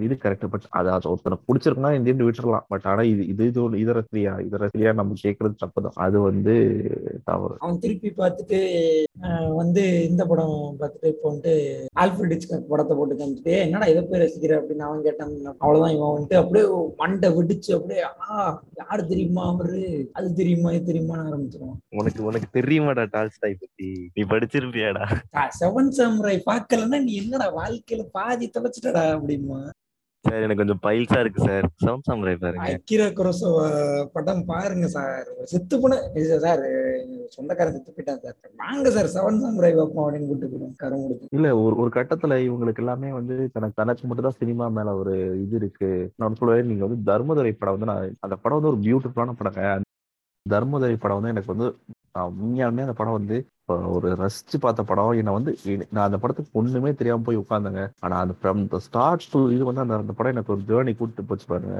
இது 0.00 0.18
கரெக்ட் 0.22 0.46
பட் 0.50 0.66
அது 0.70 0.90
அது 0.90 1.10
ஒருத்தனை 1.10 1.38
பிடிச்சிருக்குன்னா 1.48 2.06
இந்த 2.06 2.24
விட்டுறலாம். 2.24 2.64
பட் 2.68 2.80
ஆனா 2.84 3.02
இது 3.02 3.26
இது 3.26 3.46
இது 3.46 3.62
ஒரு 3.62 3.78
இதர 3.78 4.00
ஸ்திரியா 4.00 4.44
இதர 4.46 4.66
ஸ்திரியா 4.66 4.94
நம்ம 4.94 5.12
கேட்கறது 5.24 5.54
தப்புதான் 5.64 5.90
அது 5.94 6.20
வந்து 6.20 6.54
தவறு. 7.24 7.54
அவன் 7.58 7.78
திருப்பி 7.78 8.12
பார்த்துட்டு 8.18 8.60
வந்து 9.54 10.08
இந்த 10.08 10.26
படம் 10.26 10.76
பார்த்துட்டு 10.80 11.06
இப்போ 11.06 11.30
வந்துட்டு 11.32 11.62
ஆல்ஃபிரட் 12.00 12.34
ஹிச்காக் 12.34 12.68
படத்தை 12.68 12.96
போட்டு 12.96 13.14
காமிச்சிட்டு 13.14 13.46
"ஏய், 13.46 13.60
என்னடா 13.60 13.86
இதை 13.86 14.02
போய் 14.02 14.20
ரசிக்கிற? 14.20 14.52
அப்படின்னு 14.58 14.78
அவன் 14.78 15.02
கேட்டான். 15.02 15.32
அவ்வளவுதான் 15.58 15.96
இவன் 15.96 16.14
வந்துட்டு 16.14 16.34
அப்படியே 16.34 16.66
மண்டை 16.96 17.30
வெடிச்சு 17.30 17.72
அப்படியே 17.74 18.02
ஆ 18.30 18.62
யாரு 18.74 19.06
தெரியுமா 19.06 19.48
அவரு? 19.48 19.80
அது 20.12 20.34
தெரியுமா 20.34 20.72
இது 20.72 20.92
தெரியுமான்னு 20.92 21.28
ஆரம்பிச்சிருவான். 21.28 21.78
உனக்கு 21.96 22.24
உனக்கு 22.24 22.60
தெரியுமாடா 22.60 23.06
டால்ஸ்டாய் 23.10 23.60
பத்தி? 23.60 24.10
நீ 24.14 24.22
படிச்சிருப்பியாடா? 24.24 25.06
செவன் 25.60 25.94
சாமுராய் 25.96 26.46
பார்க்கலன்னா 26.46 27.02
நீ 27.02 27.14
என்னடா 27.14 27.56
வாழ்க்கையில 27.56 28.02
பாதி 28.12 28.50
தொலைச்சிட்டடா? 28.50 29.04
அப்படிமா 29.14 29.60
சார் 30.26 30.44
எனக்கு 30.46 30.62
கொஞ்சம் 30.62 30.80
பைல்ஸா 30.86 31.18
இருக்கு 31.22 31.40
சார். 31.48 31.66
சவுண்ட் 31.84 32.06
சாமுராய் 32.08 32.38
பாருங்க. 32.42 32.66
அக்கிரா 32.76 33.06
குரோசோவா 33.18 33.66
படம் 34.16 34.44
பாருங்க 34.50 34.86
சார். 34.96 35.26
செத்து 35.52 35.74
போன 35.82 35.98
சார் 36.44 36.62
சொந்தக்காரன் 37.34 37.74
செத்து 37.76 37.94
போயிட்டான் 37.96 38.20
சார். 38.24 38.36
வாங்க 38.62 38.90
சார் 38.96 39.10
செவன் 39.14 39.40
சாமுராய் 39.44 39.78
பார்ப்போம் 39.80 40.04
அப்படின்னு 40.04 40.28
கூட்டு 40.30 40.70
கரம் 40.82 41.04
கொடுத்து. 41.04 41.30
இல்ல 41.38 41.48
ஒரு 41.64 41.76
ஒரு 41.84 41.92
கட்டத்துல 41.98 42.38
இவங்களுக்கு 42.48 42.82
எல்லாமே 42.84 43.10
வந்து 43.18 43.36
தனக்கு 43.56 43.80
தனக்கு 43.82 44.08
மட்டும் 44.08 44.28
தான் 44.28 44.40
சினிமா 44.42 44.68
மேல 44.78 44.94
ஒரு 45.02 45.14
இது 45.44 45.56
இருக்கு. 45.62 45.90
நான் 46.22 46.38
சொல்லுவேன் 46.40 46.70
நீங்க 46.72 46.84
வந்து 46.86 47.00
தர்மதுரை 47.10 47.54
படம் 47.56 47.76
வந்து 47.76 47.90
நான் 47.92 48.14
அந்த 48.26 48.38
படம் 48.44 48.58
வந்து 48.58 48.72
ஒரு 48.74 48.80
பியூட்டிஃபுல்லான 48.86 49.36
படங்க. 49.40 49.62
தர்மதுரை 50.46 50.96
படம் 51.02 51.18
வந்து 51.18 51.32
எனக்கு 51.34 51.54
வந்து 51.54 51.68
உண்மையாலுமே 52.14 52.84
அந்த 52.86 52.92
படம் 52.92 53.18
வந்து 53.18 53.36
ஒரு 53.94 54.08
ரசிச்சு 54.20 54.56
பார்த்த 54.60 54.82
படம் 54.82 55.16
என்னை 55.20 55.32
வந்து 55.32 55.52
நான் 55.90 56.06
அந்த 56.06 56.18
படத்துக்கு 56.18 56.58
ஒண்ணுமே 56.60 56.90
தெரியாம 56.94 57.24
போய் 57.26 57.38
உட்கார்ந்தேங்க. 57.38 57.82
ஆனா 58.00 58.16
அந்த 58.24 58.34
ஃப்ரம் 58.40 58.60
த 58.66 58.78
ஸ்டார்ட் 58.78 59.28
டு 59.32 59.40
இது 59.54 59.64
வந்து 59.64 59.80
அந்த 59.80 59.94
அந்த 59.96 60.12
படம் 60.12 60.32
எனக்கு 60.32 60.52
ஒரு 60.52 60.62
ஜேர்னி 60.68 60.92
கூப்பிட்டு 60.96 61.24
போச்சு 61.24 61.46
பாருங்க. 61.46 61.78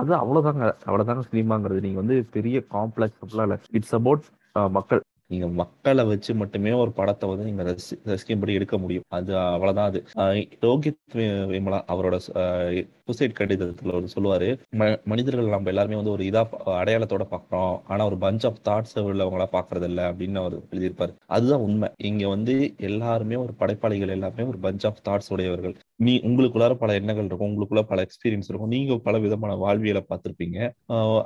அது 0.00 0.12
அவ்வளவுதாங்க. 0.14 0.66
அவ்வளவுதாங்க 0.86 1.24
சினிமாங்கிறது. 1.32 1.84
நீங்க 1.86 2.00
வந்து 2.04 2.18
பெரிய 2.36 2.62
காம்ப்ளெக்ஸ் 2.76 3.20
அப்படிலாம் 3.22 3.48
இல்லை. 3.48 3.58
இட்ஸ் 3.70 3.94
அபவுட் 3.94 4.26
மக்கள். 4.70 5.02
நீங்க 5.26 5.46
மக்களை 5.60 6.04
வச்சு 6.04 6.32
மட்டுமே 6.34 6.72
ஒரு 6.72 6.92
படத்தை 6.92 7.28
வந்து 7.28 7.44
நீங்க 7.44 7.62
ரசி 7.62 7.94
ரசிக்கும்படி 8.10 8.52
எடுக்க 8.52 8.78
முடியும். 8.78 9.06
அது 9.08 9.32
அவ்வளவுதான் 9.38 9.88
அது. 9.88 10.00
ரோஹித் 10.66 11.16
விமலா 11.54 11.80
அவரோட 11.94 12.18
சூசைட் 13.06 13.36
கடிதத்துல 13.38 13.94
ஒரு 13.94 14.08
சொல்லுவாரு. 14.14 14.48
ம- 14.76 15.04
மனிதர்கள் 15.04 15.48
நம்ம 15.48 15.68
எல்லாருமே 15.68 15.94
வந்து 15.94 16.10
ஒரு 16.10 16.24
இதா 16.24 16.42
அடையாளத்தோட 16.66 17.26
பாக்குறோம் 17.30 17.80
ஆனா 17.84 18.04
ஒரு 18.04 18.16
பஞ்ச் 18.16 18.46
ஆஃப் 18.46 18.58
தாட்ஸ் 18.64 18.98
உள்ளவங்களா 18.98 19.46
பாக்குறது 19.52 19.82
இல்ல 19.82 20.12
அப்படின்னு 20.12 20.34
அவர் 20.34 20.58
எழுதியிருப்பாரு. 20.58 21.12
அதுதான் 21.26 21.60
உண்மை. 21.60 21.88
இங்க 21.96 22.28
வந்து 22.28 22.74
எல்லாருமே 22.78 23.34
ஒரு 23.34 23.52
படைப்பாளிகள் 23.54 24.08
எல்லாமே 24.08 24.42
ஒரு 24.42 24.58
பஞ்ச் 24.62 24.86
ஆஃப் 24.86 25.02
தாட்ஸ் 25.08 25.32
உடையவர்கள். 25.32 25.74
நீ 25.96 26.16
உங்களுக்குள்ளார 26.16 26.74
பல 26.74 26.94
எண்ணங்கள் 26.94 27.24
இருக்கும். 27.24 27.48
உங்களுக்குள்ள 27.50 27.82
பல 27.82 28.02
எக்ஸ்பீரியன்ஸ் 28.02 28.48
இருக்கும். 28.48 28.68
நீங்க 28.68 28.98
பல 28.98 29.18
விதமான 29.18 29.54
வாழ்வியலை 29.54 30.06
பார்த்திருப்பீங்க. 30.08 30.58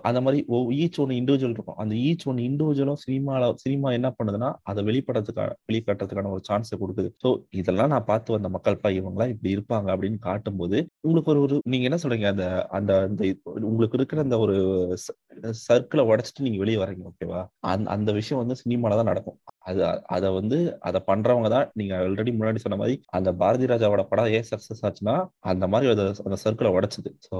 அந்த 0.02 0.20
மாதிரி 0.20 0.44
ஈச் 0.48 0.98
ஒன்று 0.98 1.14
இண்டிவிஜுவல் 1.14 1.50
இருக்கும். 1.50 1.76
அந்த 1.76 1.94
ஈச் 1.94 2.24
ஒன்று 2.24 2.42
இண்டிவிஜுவலும் 2.42 2.96
சினிமால 3.10 3.52
சினிமா 3.54 3.92
என்ன 3.92 4.14
பண்ணுதுன்னா 4.22 4.52
அதை 4.62 4.84
வெளிப்படுறதுக்கான 4.84 5.52
வெளிக்காட்டுறதுக்கான 5.72 6.30
ஒரு 6.30 6.40
சான்ஸை 6.52 6.74
கொடுக்குது. 6.80 7.10
ஸோ 7.26 7.42
இதெல்லாம் 7.50 7.88
நான் 7.88 8.04
பார்த்து 8.04 8.32
வந்த 8.32 8.48
மக்கள் 8.48 8.76
பா 8.76 8.90
இவங்களாம் 8.90 9.28
இப்படி 9.28 9.54
இருப்பாங்க 9.54 9.86
அப்படின்னு 9.86 10.18
காட்டும்போது 10.18 10.86
உங்களுக்கு 11.00 11.30
ஒரு 11.30 11.40
ஒரு 11.40 11.60
நீங்க 11.70 11.86
என்ன 11.88 11.98
சொல்றீங்க? 12.02 12.28
அந்த 12.32 12.44
அந்த 12.70 12.92
அந்த 13.02 13.22
உங்களுக்கு 13.62 13.98
இருக்கிற 13.98 14.20
அந்த 14.20 14.36
ஒரு 14.38 14.56
சர்க்கிளை 15.62 16.04
உடைச்சிட்டு 16.10 16.46
நீங்க 16.46 16.58
வெளியே 16.58 16.78
வரீங்க 16.82 17.04
ஓகேவா 17.10 17.40
அந்த 17.70 17.90
அந்த 17.90 18.10
விஷயம் 18.12 18.42
வந்து 18.42 18.56
சினிமால 18.62 18.98
தான் 19.00 19.10
நடக்கும். 19.10 19.38
அது 19.68 19.80
அதை 20.16 20.28
வந்து 20.38 20.58
அதை 20.88 21.00
பண்றவங்க 21.08 21.48
தான் 21.54 21.68
நீங்க 21.78 21.94
ஆல்ரெடி 22.04 22.30
முன்னாடி 22.36 22.62
சொன்ன 22.64 22.78
மாதிரி 22.82 22.94
அந்த 23.18 23.30
பாரதி 23.42 23.66
ராஜாவோட 23.72 24.02
படம் 24.10 24.32
ஏன் 24.36 24.48
சக்சஸ் 24.50 24.84
ஆச்சுன்னா 24.88 25.16
அந்த 25.52 25.64
மாதிரி 25.72 25.90
அந்த 26.26 26.38
சர்க்கிளை 26.44 26.72
உடைச்சது. 26.76 27.10
ஸோ 27.28 27.36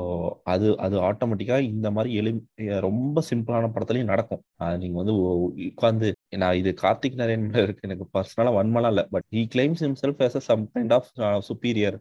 அது 0.54 0.66
அது 0.86 0.96
ஆட்டோமேட்டிக்கா 1.10 1.58
இந்த 1.72 1.90
மாதிரி 1.96 2.10
எளி 2.22 2.32
ரொம்ப 2.88 3.22
சிம்பிளான 3.30 3.70
படத்துலயும் 3.76 4.12
நடக்கும். 4.12 4.42
அது 4.64 4.80
நீங்க 4.84 4.98
வந்து 5.02 5.14
உட்காந்து 5.70 6.10
நான் 6.42 6.58
இது 6.60 6.70
கார்த்திக் 6.82 7.20
நரேன் 7.20 7.46
மேல 7.46 7.64
இருக்கு. 7.66 7.86
எனக்கு 7.88 8.06
பர்சனலா 8.16 8.52
வன்மலாம் 8.58 8.92
இல்ல. 8.94 9.02
But 9.14 9.26
he 9.36 9.42
claims 9.54 9.82
himself 9.86 10.22
as 10.26 10.36
a 10.40 10.42
some 10.48 10.64
kind 10.74 10.94
of 10.98 11.08
superior 11.48 11.96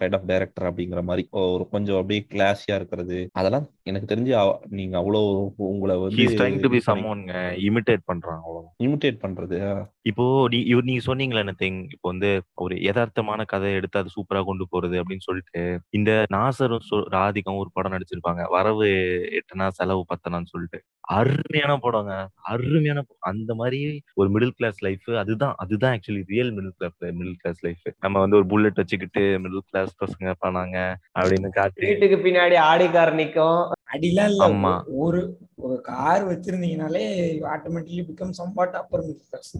kind 0.00 0.16
of 0.18 0.26
director 0.32 0.68
அப்படிங்கிற 0.70 1.02
மாதிரி. 1.10 1.24
ஒரு 1.54 1.66
கொஞ்சம் 1.74 1.98
அப்படியே 2.00 2.22
கிளாஸியா 2.34 2.76
இருக்கிறது. 2.80 3.20
அதெல்லாம் 3.40 3.66
எனக்கு 3.90 4.10
தெரிஞ்சு 4.12 4.34
நீங்க 4.80 4.96
அவ்வளோ 5.02 5.22
உங்களை 5.70 5.96
வந்து 6.04 6.26
இமிட்டேட் 7.68 8.04
பண்றாங்க 8.10 8.42
அவ்வளவு 8.46 8.68
இமிட்டேட் 8.86 9.22
பண்றது. 9.24 9.51
இப்போ 10.02 10.46
நீ 10.50 10.58
இவ- 10.60 10.80
நீங்க 10.82 11.14
சொன்னீங்களே 11.14 11.50
திங் 11.62 11.82
இப்போ 11.82 12.08
வந்து 12.08 12.42
ஒரு 12.54 12.76
யதார்த்தமான 12.76 13.44
கதை 13.44 13.72
எடுத்து 13.72 13.98
அது 13.98 14.08
சூப்பரா 14.08 14.44
கொண்டு 14.44 14.66
போறது 14.72 15.02
அப்படின்னு 15.02 15.18
சொல்லிட்டு 15.18 15.80
இந்த 15.90 16.24
நாசரும் 16.32 16.78
ராதிகாவும் 16.90 17.56
ஒரு 17.56 17.70
படம் 17.72 17.92
நடிச்சிருப்பாங்க. 17.92 18.48
வரவு 18.48 18.84
எட்டனா 19.32 19.68
செலவு 19.68 20.04
பத்தனான்னு 20.08 20.44
சொல்லிட்டு. 20.44 20.82
அருமையான 21.00 21.76
படங்க. 21.76 22.28
அருமையான. 22.42 23.04
அந்த 23.18 23.54
மாதிரி 23.54 24.02
ஒரு 24.14 24.30
மிடில் 24.30 24.48
கிளாஸ் 24.48 24.82
லைஃப் 24.82 25.10
அதுதான். 25.10 25.54
அதுதான் 25.56 25.98
actually 25.98 26.22
real 26.26 26.54
middle 26.54 26.74
class 26.76 27.04
middle 27.04 27.34
class 27.38 27.64
life 27.64 27.94
நம்ம 28.00 28.18
வந்து 28.18 28.36
ஒரு 28.36 28.46
புல்லட் 28.46 28.74
வச்சுக்கிட்டு 28.74 29.20
மிடில் 29.20 29.58
கிளாஸ் 29.70 29.96
பசங்க 30.04 30.32
பண்ணாங்க 30.46 30.94
அப்படின்னு 31.18 31.48
காட்டி 31.48 31.86
வீட்டுக்கு 31.86 32.28
பின்னாடி 32.28 32.56
ஆடி 32.56 32.90
கார் 32.90 33.14
நிக்கும். 33.14 33.70
அடிலாம் 33.92 34.28
இல்ல. 34.28 34.48
ஆமா. 34.48 34.82
ஒரு 34.86 35.38
ஒரு 35.56 35.80
car 35.80 36.28
வச்சிருந்தீங்கனாலே 36.28 37.04
automatically 37.54 38.04
become 38.10 38.32
somewhat 38.38 38.70
upper 38.70 39.00
middle 39.00 39.28
class 39.30 39.56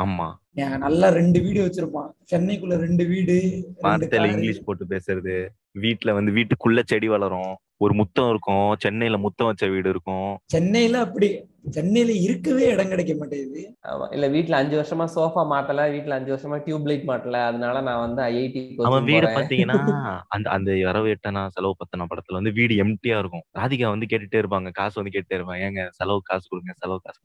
ஆமா. 0.00 0.34
நல்லா 0.78 1.08
ரெண்டு 1.08 1.40
வீடு 1.40 1.66
வச்சிருப்பான். 1.66 2.10
சென்னைக்குள்ள 2.32 2.76
ரெண்டு 2.76 3.04
வீடு 3.06 3.34
வார்த்தையில. 3.82 4.32
இங்கிலீஷ் 4.32 4.64
போட்டு 4.64 4.84
பேசுறது. 4.84 5.48
வீட்ல 5.72 6.12
வந்து 6.12 6.32
வீட்டுக்குள்ள 6.32 6.82
செடி 6.86 7.08
வளரும். 7.08 7.56
ஒரு 7.80 7.92
முத்தம் 7.94 8.30
இருக்கும். 8.30 8.68
சென்னையில 8.84 9.16
முத்தம் 9.24 9.48
வச்ச 9.48 9.64
வீடு 9.68 9.88
இருக்கும். 9.90 10.28
சென்னையில 10.52 10.96
அப்படி 11.04 11.28
சென்னையில 11.74 12.10
இருக்கவே 12.24 12.64
இடம் 12.72 12.90
கிடைக்க 12.92 13.12
மாட்டேங்குது. 13.14 13.62
ஆமா 13.90 14.06
இல்ல 14.14 14.26
வீட்ல 14.34 14.60
அஞ்சு 14.60 14.76
வருஷமா 14.76 15.06
சோஃபா 15.14 15.42
மாட்டல 15.52 15.86
வீட்ல 15.94 16.18
அஞ்சு 16.18 16.32
வருஷமா 16.34 16.58
டியூப் 16.66 16.86
லைட் 16.90 17.08
மாட்டல. 17.10 17.40
அதனால 17.48 17.82
நான் 17.88 18.04
வந்து 18.06 18.22
ஐஐடி 18.28 18.62
அவன் 18.84 19.06
வீடு 19.08 19.26
பாத்தீங்கன்னா 19.30 19.76
அந்த 20.34 20.46
அந்த 20.56 20.70
வரவு 20.86 21.08
எட்டனா 21.14 21.42
செலவு 21.54 21.74
பத்தனா 21.80 22.04
படத்துல 22.10 22.38
வந்து 22.38 22.52
வீடு 22.58 22.74
எம்டியா 22.84 23.16
இருக்கும். 23.22 23.44
ராதிகா 23.58 23.88
வந்து 23.94 24.08
கேட்டுட்டே 24.10 24.40
இருப்பாங்க. 24.42 24.70
காசு 24.78 24.96
வந்து 25.00 25.12
கேட்டுட்டே 25.14 25.38
இருப்பாங்க. 25.38 25.62
ஏங்க 25.68 25.84
செலவு 25.98 26.20
காசு 26.28 26.46
கொடுங்க 26.48 26.74
செலவு 26.82 27.00
காசு 27.00 27.20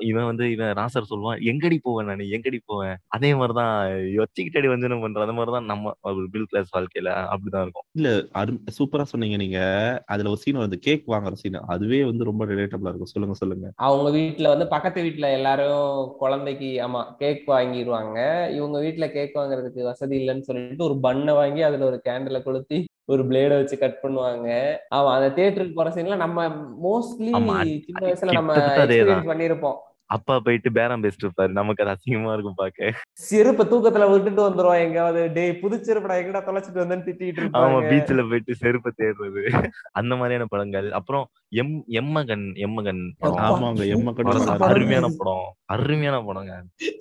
இவன் 0.00 0.24
வந்து 0.24 0.50
இவன் 0.50 0.76
ராசர் 0.76 1.10
சொல்லுவான் 1.10 1.40
எங்கடி 1.44 1.78
போவேன் 1.82 2.06
நான்? 2.06 2.18
எங்கடி 2.32 2.58
போவேன்? 2.64 2.96
அதே 3.08 3.34
மாதிரிதான் 3.34 3.74
வச்சுக்கிட்டடி 4.16 4.68
வஞ்சனம் 4.68 5.00
பண்ற 5.00 5.20
அந்த 5.20 5.32
மாதிரிதான் 5.32 5.64
நம்ம 5.64 5.92
ஒரு 6.02 6.24
மிடில் 6.24 6.44
கிளாஸ் 6.44 6.76
வாழ்க்கையில 6.76 7.10
அப்படிதான் 7.30 7.62
இருக்கும். 7.62 7.86
இல்ல 7.92 8.08
அரு 8.32 8.52
சூப்பரா 8.78 9.02
சொன்னீங்க 9.02 9.36
நீங்க. 9.36 9.60
அதுல 10.06 10.28
ஒரு 10.28 10.38
சீன் 10.38 10.56
வருது. 10.56 10.78
கேக் 10.78 11.08
வாங்குற 11.08 11.32
சீன் 11.34 11.60
அதுவே 11.66 12.04
வந்து 12.04 12.24
ரொம்ப 12.24 12.46
ரிலேட்டபிளா 12.46 12.88
இருக்கும். 12.88 13.04
சொல்லுங்க 13.06 13.34
சொல்லுங்க. 13.34 13.66
அவங்க 13.78 14.10
வீட்ல 14.10 14.48
வந்து 14.48 14.68
பக்கத்து 14.68 15.02
வீட்ல 15.02 15.32
எல்லாரும் 15.32 15.82
குழந்தைக்கு 16.18 16.64
ஆமா 16.80 17.16
கேக் 17.16 17.48
வாங்கிடுவாங்க 17.48 18.18
இவங்க 18.54 18.80
வீட்ல 18.80 19.10
கேக் 19.10 19.36
வாங்குறதுக்கு 19.36 19.82
வசதி 19.82 20.16
இல்லைன்னு 20.18 20.40
சொல்லிட்டு 20.40 20.84
ஒரு 20.84 21.00
பண்ணை 21.00 21.34
வாங்கி 21.34 21.62
அதுல 21.62 21.84
ஒரு 21.84 22.00
கேண்டில 22.04 22.42
கொளுத்தி 22.42 22.78
ஒரு 23.08 23.22
பிளேட 23.22 23.48
வச்சு 23.54 23.78
கட் 23.78 24.00
பண்ணுவாங்க. 24.02 24.48
ஆமா 24.94 25.10
அந்த 25.16 25.28
தியேட்டருக்கு 25.36 25.74
போற 25.74 25.90
சீன்ல 25.90 26.16
நம்ம 26.16 26.48
மோஸ்ட்லி 26.82 27.32
ஆமா, 27.32 27.56
சின்ன 27.86 28.06
வயசுல 28.06 28.32
நம்ம. 28.32 28.54
எக்ஸ்பீரியன்ஸ் 28.54 29.30
பண்ணிருப்போம். 29.32 29.76
அப்பா 30.06 30.38
போயிட்டு 30.38 30.72
பேரம் 30.72 31.04
பேசிட்டு 31.04 31.24
இருப்பாரு. 31.26 31.52
நமக்கு 31.52 31.82
அது 31.82 31.92
அசிங்கமா 31.92 32.32
இருக்கும் 32.32 32.54
பாக்க. 32.54 32.90
செருப்பை 33.12 33.66
தூக்கத்துல 33.66 34.10
விட்டுட்டு 34.10 34.42
வந்துருவோம் 34.48 34.80
எங்காவது 34.80 35.32
டேய் 35.32 35.52
புது 35.52 35.76
செருப்படா 35.78 36.16
எங்கடா 36.20 36.42
தொலைச்சிட்டு 36.44 36.82
வந்தேன்னு 36.82 37.06
திட்டிட்டு 37.06 37.40
ஆமா 37.42 37.46
இருப்பாங்க. 37.46 37.88
பீச்ல 37.90 38.28
போயிட்டு 38.28 38.54
செருப்பை 38.54 38.92
தேடுறது. 39.00 39.42
அந்த 39.92 40.16
மாதிரியான 40.16 40.44
படங்கள். 40.44 40.90
அப்புறம் 40.92 41.24
எம் 41.60 41.74
எம்மகன் 42.00 42.46
எம்மகன் 42.64 43.02
ஆமாங்க. 43.46 43.82
எம்ம 43.94 44.12
படம். 44.12 44.32
கட்டு 44.32 44.46
படம். 44.52 44.66
அருமையான 44.68 45.08
படம். 45.18 45.46
அருமையான 45.74 46.16
படங்க. 46.28 46.54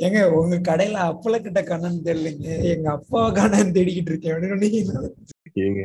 ஏங்க 0.06 0.19
உங்க 0.40 0.60
கடையில 0.69 0.98
அப்பள 1.11 1.40
கிட்ட 1.45 1.61
கண்ணன்னு 1.72 2.06
தெரியலங்க. 2.10 2.49
எங்க 2.73 2.90
அப்பாவை 2.98 3.30
கண்ணன்னு 3.40 3.76
தேடிக்கிட்டு 3.77 4.14
இருக்கேன். 4.14 5.15
ஏங்க 5.64 5.82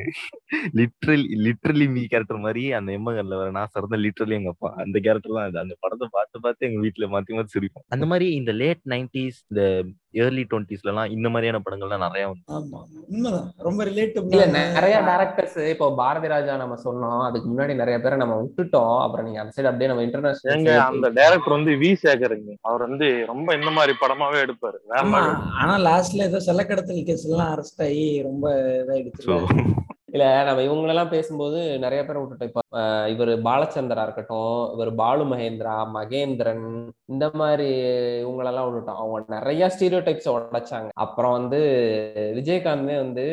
லிட்ரலி 0.78 1.26
லிட்ரலி 1.46 1.84
மீ 1.94 2.02
கேரக்டர் 2.04 2.44
மாதிரி 2.44 2.62
அந்த 2.78 2.90
எம்மகன்ல 2.98 3.36
வர 3.40 3.50
நான் 3.50 3.72
சிறந்த 3.74 3.96
லிட்ரலி 4.04 4.34
எங்க 4.38 4.48
அப்பா. 4.48 4.70
அந்த 4.84 4.96
கேரக்டர்லாம் 5.04 5.46
அது. 5.48 5.58
அந்த 5.64 5.74
படத்தை 5.80 6.08
பார்த்து 6.10 6.40
பார்த்து 6.40 6.68
எங்க 6.68 6.80
வீட்டுல 6.86 7.08
மாத்தி 7.12 7.36
மாத்தி 7.36 7.54
சிரிப்போம். 7.56 7.86
அந்த 7.88 8.06
மாதிரி 8.06 8.28
இந்த 8.40 8.52
லேட் 8.62 8.82
நைன்டிஸ் 8.88 9.38
இந்த 9.50 9.62
ஏர்லி 10.22 10.42
டுவெண்ட்டிஸ்ல 10.50 10.90
எல்லாம் 10.92 11.12
இந்த 11.16 11.28
மாதிரியான 11.32 11.60
படங்கள்லாம் 11.64 12.04
நிறைய 12.06 12.24
வந்து 12.30 12.44
ரொம்ப 13.66 13.80
இல்ல 13.82 13.90
ரிலேட்டபிள் 13.90 14.54
நிறைய 14.76 14.96
டேரக்டர்ஸ் 15.08 15.58
இப்போ 15.72 15.86
பாரதி 16.00 16.28
ராஜா 16.34 16.54
நம்ம 16.62 16.78
சொன்னோம். 16.86 17.20
அதுக்கு 17.28 17.46
முன்னாடி 17.50 17.74
நிறைய 17.82 17.96
பேரை 18.04 18.18
நம்ம 18.22 18.36
விட்டுட்டோம். 18.42 18.96
அப்புறம் 19.04 19.26
நீங்க 19.28 19.40
அந்த 19.42 19.54
சைடு 19.56 19.70
அப்படியே 19.70 19.90
நம்ம 19.92 20.04
இன்டர்நேஷனல் 20.06 20.82
அந்த 20.88 21.10
டைரக்டர் 21.18 21.56
வந்து 21.58 21.74
வி 21.82 21.90
சேகருங்க. 22.04 22.54
அவர் 22.70 22.86
வந்து 22.88 23.08
ரொம்ப 23.32 23.48
இந்த 23.60 23.72
மாதிரி 23.78 23.94
படமாவே 24.02 24.40
எடுப்பாரு. 24.46 24.80
ஆனா 25.60 25.74
லாஸ்ட்ல 25.88 26.28
ஏதோ 26.30 26.40
செல்லக்கடத்தல் 26.48 27.08
கேஸ் 27.10 27.28
எல்லாம் 27.30 27.52
அரெஸ்ட் 27.54 27.84
ஆகி 27.88 28.08
ரொம்ப 28.28 28.46
இதாயிடுச்சு. 28.82 29.28
இல்ல 30.14 30.26
நம்ம 30.46 30.62
இவங்களெல்லாம் 30.68 31.14
பேசும்போது 31.16 31.58
நிறைய 31.84 32.00
பேரை 32.06 32.20
விட்டுட்டோம். 32.20 32.50
இப்ப 32.50 32.59
இவர் 33.12 33.30
பாலச்சந்திரா 33.46 34.02
இருக்கட்டும் 34.06 34.58
இவர் 34.74 34.90
பாலு 34.94 35.24
மகேந்திரா 35.24 35.74
மகேந்திரன் 35.96 36.66
இந்த 37.12 37.26
மாதிரி 37.40 37.68
இவங்களெல்லாம் 38.24 38.66
விட்டுட்டோம். 38.66 39.00
அவங்க 39.02 39.34
நிறைய 39.36 39.70
ஸ்டீரியோ 39.74 40.00
டைப்ஸ் 40.06 40.28
உடைச்சாங்க. 40.34 40.90
அப்புறம் 41.04 41.32
வந்து 41.38 41.60
விஜயகாந்தே 42.38 42.96
வந்து 43.04 43.24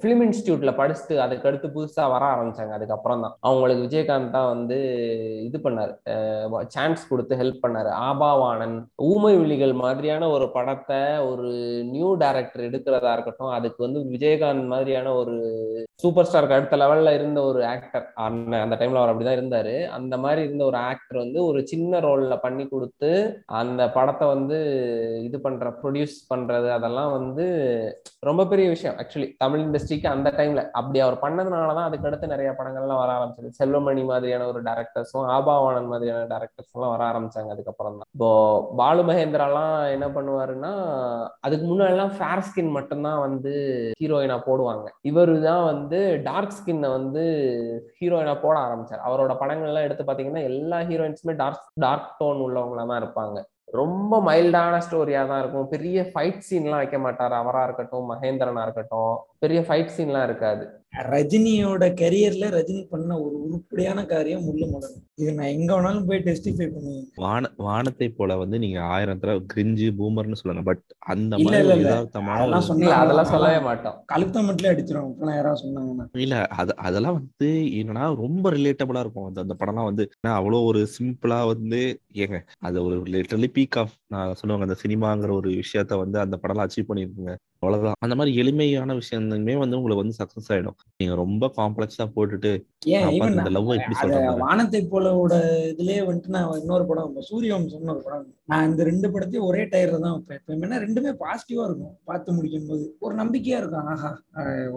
ஃபிலிம் 0.00 0.22
இன்ஸ்டியூட்ல 0.26 0.70
படிச்சுட்டு 0.78 1.16
அதுக்கு 1.24 1.48
அடுத்து 1.48 1.68
புதுசா 1.74 2.04
வர 2.14 2.22
ஆரம்பிச்சாங்க. 2.34 2.72
அதுக்கப்புறம் 2.78 3.20
தான். 3.24 3.34
அவங்களுக்கு 3.48 3.84
விஜயகாந்த் 3.86 4.34
தான் 4.36 4.48
வந்து 4.54 4.78
இது 5.48 5.58
பண்ணாரு. 5.66 5.92
சான்ஸ் 6.76 7.08
கொடுத்து 7.10 7.34
ஹெல்ப் 7.42 7.62
பண்ணாரு. 7.64 7.90
ஆபாவானன் 8.08 8.76
ஊமை 9.10 9.34
விழிகள் 9.42 9.74
மாதிரியான 9.84 10.30
ஒரு 10.36 10.48
படத்தை 10.56 11.00
ஒரு 11.30 11.50
நியூ 11.92 12.10
டைரக்டர் 12.24 12.66
எடுக்கிறதா 12.68 13.12
இருக்கட்டும் 13.12 13.54
அதுக்கு 13.58 13.80
வந்து 13.86 14.02
விஜயகாந்த் 14.14 14.66
மாதிரியான 14.74 15.14
ஒரு 15.14 15.36
சூப்பர் 16.02 16.28
ஸ்டாருக்கு 16.28 16.58
அடுத்த 16.58 16.76
லெவல்ல 16.76 17.14
இருந்த 17.18 17.40
ஒரு 17.50 17.60
ஆக்டர் 17.66 18.06
அந்த 18.26 18.60
அந்த 18.64 18.74
டைம்ல 18.80 19.00
அவர் 19.00 19.12
அப்படிதான் 19.12 19.38
இருந்தாரு. 19.38 19.74
அந்த 19.98 20.14
மாதிரி 20.24 20.40
இருந்த 20.46 20.64
ஒரு 20.64 20.78
ஆக்டர் 20.90 21.18
வந்து 21.22 21.38
ஒரு 21.44 21.60
சின்ன 21.72 22.00
ரோல்ல 22.06 22.36
பண்ணி 22.44 22.64
கொடுத்து 22.68 23.10
அந்த 23.60 23.82
படத்தை 23.96 24.28
வந்து 24.28 24.58
இது 25.26 25.40
பண்ற 25.40 25.70
ப்ரொடியூஸ் 25.82 26.16
பண்றது 26.32 26.68
அதெல்லாம் 26.78 27.12
வந்து 27.18 27.46
ரொம்ப 28.28 28.46
பெரிய 28.52 28.68
விஷயம். 28.74 28.96
ஆக்சுவலி 29.02 29.28
தமிழ் 29.44 29.64
இண்டஸ்ட்ரிக்கு 29.66 30.08
அந்த 30.14 30.28
டைம்ல 30.38 30.62
அப்படி 30.80 31.00
அவர் 31.06 31.18
பண்ணதுனாலதான் 31.24 31.88
அதுக்கு 31.88 32.08
அடுத்து 32.10 32.32
நிறைய 32.34 32.50
படங்கள்லாம் 32.58 33.02
வர 33.02 33.12
ஆரம்பிச்சது. 33.16 33.50
செல்வமணி 33.60 34.04
மாதிரியான 34.12 34.46
ஒரு 34.52 34.62
டேரக்டர்ஸும் 34.68 35.28
ஆபாவானன் 35.36 35.90
மாதிரியான 35.92 36.26
டேரக்டர்ஸ் 36.34 36.74
எல்லாம் 36.76 36.94
வர 36.94 37.04
ஆரம்பிச்சாங்க 37.10 37.52
அதுக்கப்புறம் 37.54 37.98
தான் 37.98 38.10
இப்போ 38.14 38.30
பாலு 38.80 39.02
மகேந்திராலாம் 39.10 39.74
என்ன 39.96 40.06
பண்ணுவாருன்னா 40.16 40.72
அதுக்கு 41.46 41.64
முன்னாடிலாம் 41.70 42.14
ஃபேர் 42.16 42.44
ஸ்கின் 42.48 42.74
மட்டும்தான் 42.76 43.20
வந்து 43.26 43.52
ஹீரோயினா 44.00 44.38
போடுவாங்க. 44.48 44.86
இவரு 45.10 45.34
தான் 45.48 45.64
வந்து 45.64 46.00
டார்க் 46.28 46.56
ஸ்கின்னை 46.58 46.88
வந்து 46.98 47.24
ஹீரோயினா 48.04 48.40
போட 48.40 48.58
ஆரம்பிச்சார். 48.58 49.02
அவரோட 49.08 49.32
படங்கள்லாம் 49.40 49.82
எடுத்து 49.82 50.04
பாத்தீங்கன்னா 50.04 50.42
எல்லா 50.42 50.80
ஹீரோயின்ஸுமே 50.80 51.36
டார்க் 51.36 51.66
டார்க் 51.74 52.14
டோன் 52.20 52.44
உள்ளவங்களா 52.46 52.86
தான் 52.86 53.02
இருப்பாங்க. 53.02 53.40
ரொம்ப 53.66 54.20
மைல்டான 54.26 54.80
ஸ்டோரியா 54.90 55.26
தான் 55.26 55.38
இருக்கும். 55.42 55.68
பெரிய 55.68 56.10
ஃபைட் 56.14 56.42
சீன்லாம் 56.50 56.82
வைக்க 56.82 56.98
மாட்டார். 56.98 57.32
அவரா 57.32 57.64
இருக்கட்டும் 57.64 58.10
மகேந்திரனா 58.10 58.62
இருக்கட்டும். 58.62 59.14
பெரிய 59.38 59.60
ஃபைட் 59.60 59.90
சீன்லாம் 59.96 60.22
இருக்காது. 60.22 60.83
ரஜினியோட 61.14 61.84
கரியர்ல 62.00 62.48
ரஜினி 62.56 62.82
பண்ண 62.90 63.12
ஒரு 63.20 63.36
உருப்படியான 63.46 64.04
காரியம் 64.04 64.44
முள்ளு 64.46 64.66
மலரும் 64.66 65.02
இது 65.18 65.30
நான் 65.34 65.52
எங்க 65.56 65.70
வேணாலும் 65.74 66.06
போய் 66.08 66.22
டெஸ்டிஃபை 66.26 66.66
பண்ணுவேன். 66.74 67.06
வான 67.16 67.50
வானத்தை 67.66 68.08
போல 68.10 68.36
வந்து 68.36 68.56
நீங்க 68.58 68.78
ஆயிரம் 68.94 69.20
தடவை 69.22 69.40
கிரிஞ்சு 69.52 69.88
பூமர்னு 69.98 70.38
சொல்லுங்க 70.40 70.62
பட் 70.62 70.82
அந்த 71.12 71.36
அதெல்லாம் 71.36 73.00
அதெல்லாம் 73.00 73.30
சொல்லவே 73.32 73.58
மாட்டோம். 73.60 73.96
கழுத்த 74.06 74.42
மட்டும் 74.42 74.70
அடிச்சிடும் 74.72 75.10
இப்பெல்லாம் 75.10 75.38
யாராவது 75.38 75.62
சொன்னாங்கன்னா. 75.64 76.06
இல்ல 76.26 76.38
அது 76.60 76.74
அதெல்லாம் 76.86 77.18
வந்து 77.18 77.50
என்னன்னா 77.80 78.06
ரொம்ப 78.24 78.50
ரிலேட்டபிளா 78.50 79.02
இருக்கும். 79.04 79.28
அந்த 79.28 79.40
அந்த 79.40 79.56
படம்லாம் 79.60 79.90
வந்து 79.90 80.06
ஏன்னா 80.16 80.34
அவ்வளோ 80.38 80.60
ஒரு 80.70 80.82
சிம்பிளா 80.96 81.40
வந்து 81.52 81.80
ஏங்க 82.24 82.38
அது 82.60 82.76
ஒரு 82.84 82.98
லிட்டரலி 83.14 83.50
பீக் 83.58 83.78
ஆஃப் 83.82 83.94
நான் 84.06 84.36
சொல்லுவாங்க 84.40 84.68
அந்த 84.68 84.78
சினிமாங்கிற 84.84 85.32
ஒரு 85.40 85.50
விஷயத்த 85.62 85.98
வந்து 85.98 86.18
அந்த 86.20 86.38
படம்லாம் 86.42 86.68
அச்சீவ் 86.68 86.90
பண்ணியிருக்குங்க. 86.90 87.34
அவ்வளவுதான். 87.64 87.98
அந்த 88.04 88.14
மாதிரி 88.20 88.32
எளிமையான 88.42 88.94
விஷயங்களுமே 89.00 89.56
வந்து 89.62 89.78
உங்களுக்கு 89.80 90.02
வந்து 90.02 90.18
சக்சஸ் 90.20 90.50
ஆயிடும். 90.54 90.78
நீங்க 91.00 91.14
ரொம்ப 91.24 91.52
காம்ப்ளெக்ஸா 91.60 92.06
போட்டுட்டு 92.16 92.52
வானத்தை 94.46 94.80
போலவோட 94.92 95.34
இதுலயே 95.72 96.00
வந்துட்டு 96.06 96.34
நான் 96.36 96.58
இன்னொரு 96.62 96.84
படம் 96.88 97.14
சூரியவம் 97.28 97.70
சொன்ன 97.74 97.92
ஒரு 97.94 98.02
படம். 98.06 98.26
நான் 98.50 98.66
இந்த 98.70 98.82
ரெண்டு 98.88 99.06
படத்தையும் 99.12 99.46
ஒரே 99.50 99.62
டயர்ல 99.72 99.98
தான் 100.04 100.14
வைப்பேன். 100.16 100.40
என்ன 100.66 100.78
ரெண்டுமே 100.84 101.12
பாசிட்டிவா 101.22 101.62
இருக்கும் 101.68 101.94
பார்த்து 102.10 102.34
முடிக்கும் 102.36 102.66
போது 102.70 102.84
ஒரு 103.06 103.14
நம்பிக்கையா 103.20 103.58
இருக்கும் 103.60 103.88
ஆஹா 103.92 104.10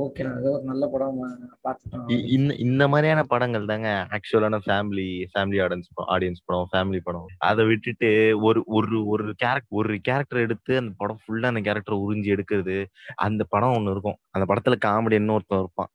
ஓகே 0.06 0.26
நான் 0.28 0.40
ஏதோ 0.42 0.52
ஒரு 0.58 0.66
நல்ல 0.72 0.88
படம் 0.94 1.20
பார்த்துட்டோம் 1.66 2.56
இந்த 2.68 2.84
மாதிரியான 2.94 3.26
படங்கள் 3.34 3.70
தாங்க 3.72 3.90
ஆக்சுவலான 4.18 4.62
ஃபேமிலி 4.68 5.10
ஃபேமிலி 5.34 5.60
ஆடியன்ஸ் 5.66 5.90
ஆடியன்ஸ் 6.16 6.46
படம் 6.48 6.72
ஃபேமிலி 6.74 7.02
படம். 7.08 7.28
அதை 7.50 7.66
விட்டுட்டு 7.72 8.12
ஒரு 8.48 8.62
ஒரு 8.78 9.00
ஒரு 9.14 9.26
கேரக்டர் 9.44 9.78
ஒரு 9.82 10.00
கேரக்டர் 10.10 10.44
எடுத்து 10.46 10.74
அந்த 10.84 10.94
படம் 11.02 11.22
ஃபுல்லா 11.24 11.52
அந்த 11.54 11.64
கேரக்டர் 11.68 12.02
உறிஞ்சி 12.06 12.32
எடுக்கிறது 12.36 12.77
அந்த 13.28 13.42
படம் 13.54 13.76
ஒண்ணு 13.78 13.94
இருக்கும். 13.96 14.18
அந்த 14.36 14.46
படத்துல 14.52 14.78
காமெடி 14.88 15.18
இன்னொருத்தன் 15.22 15.64
இருப்பான். 15.64 15.92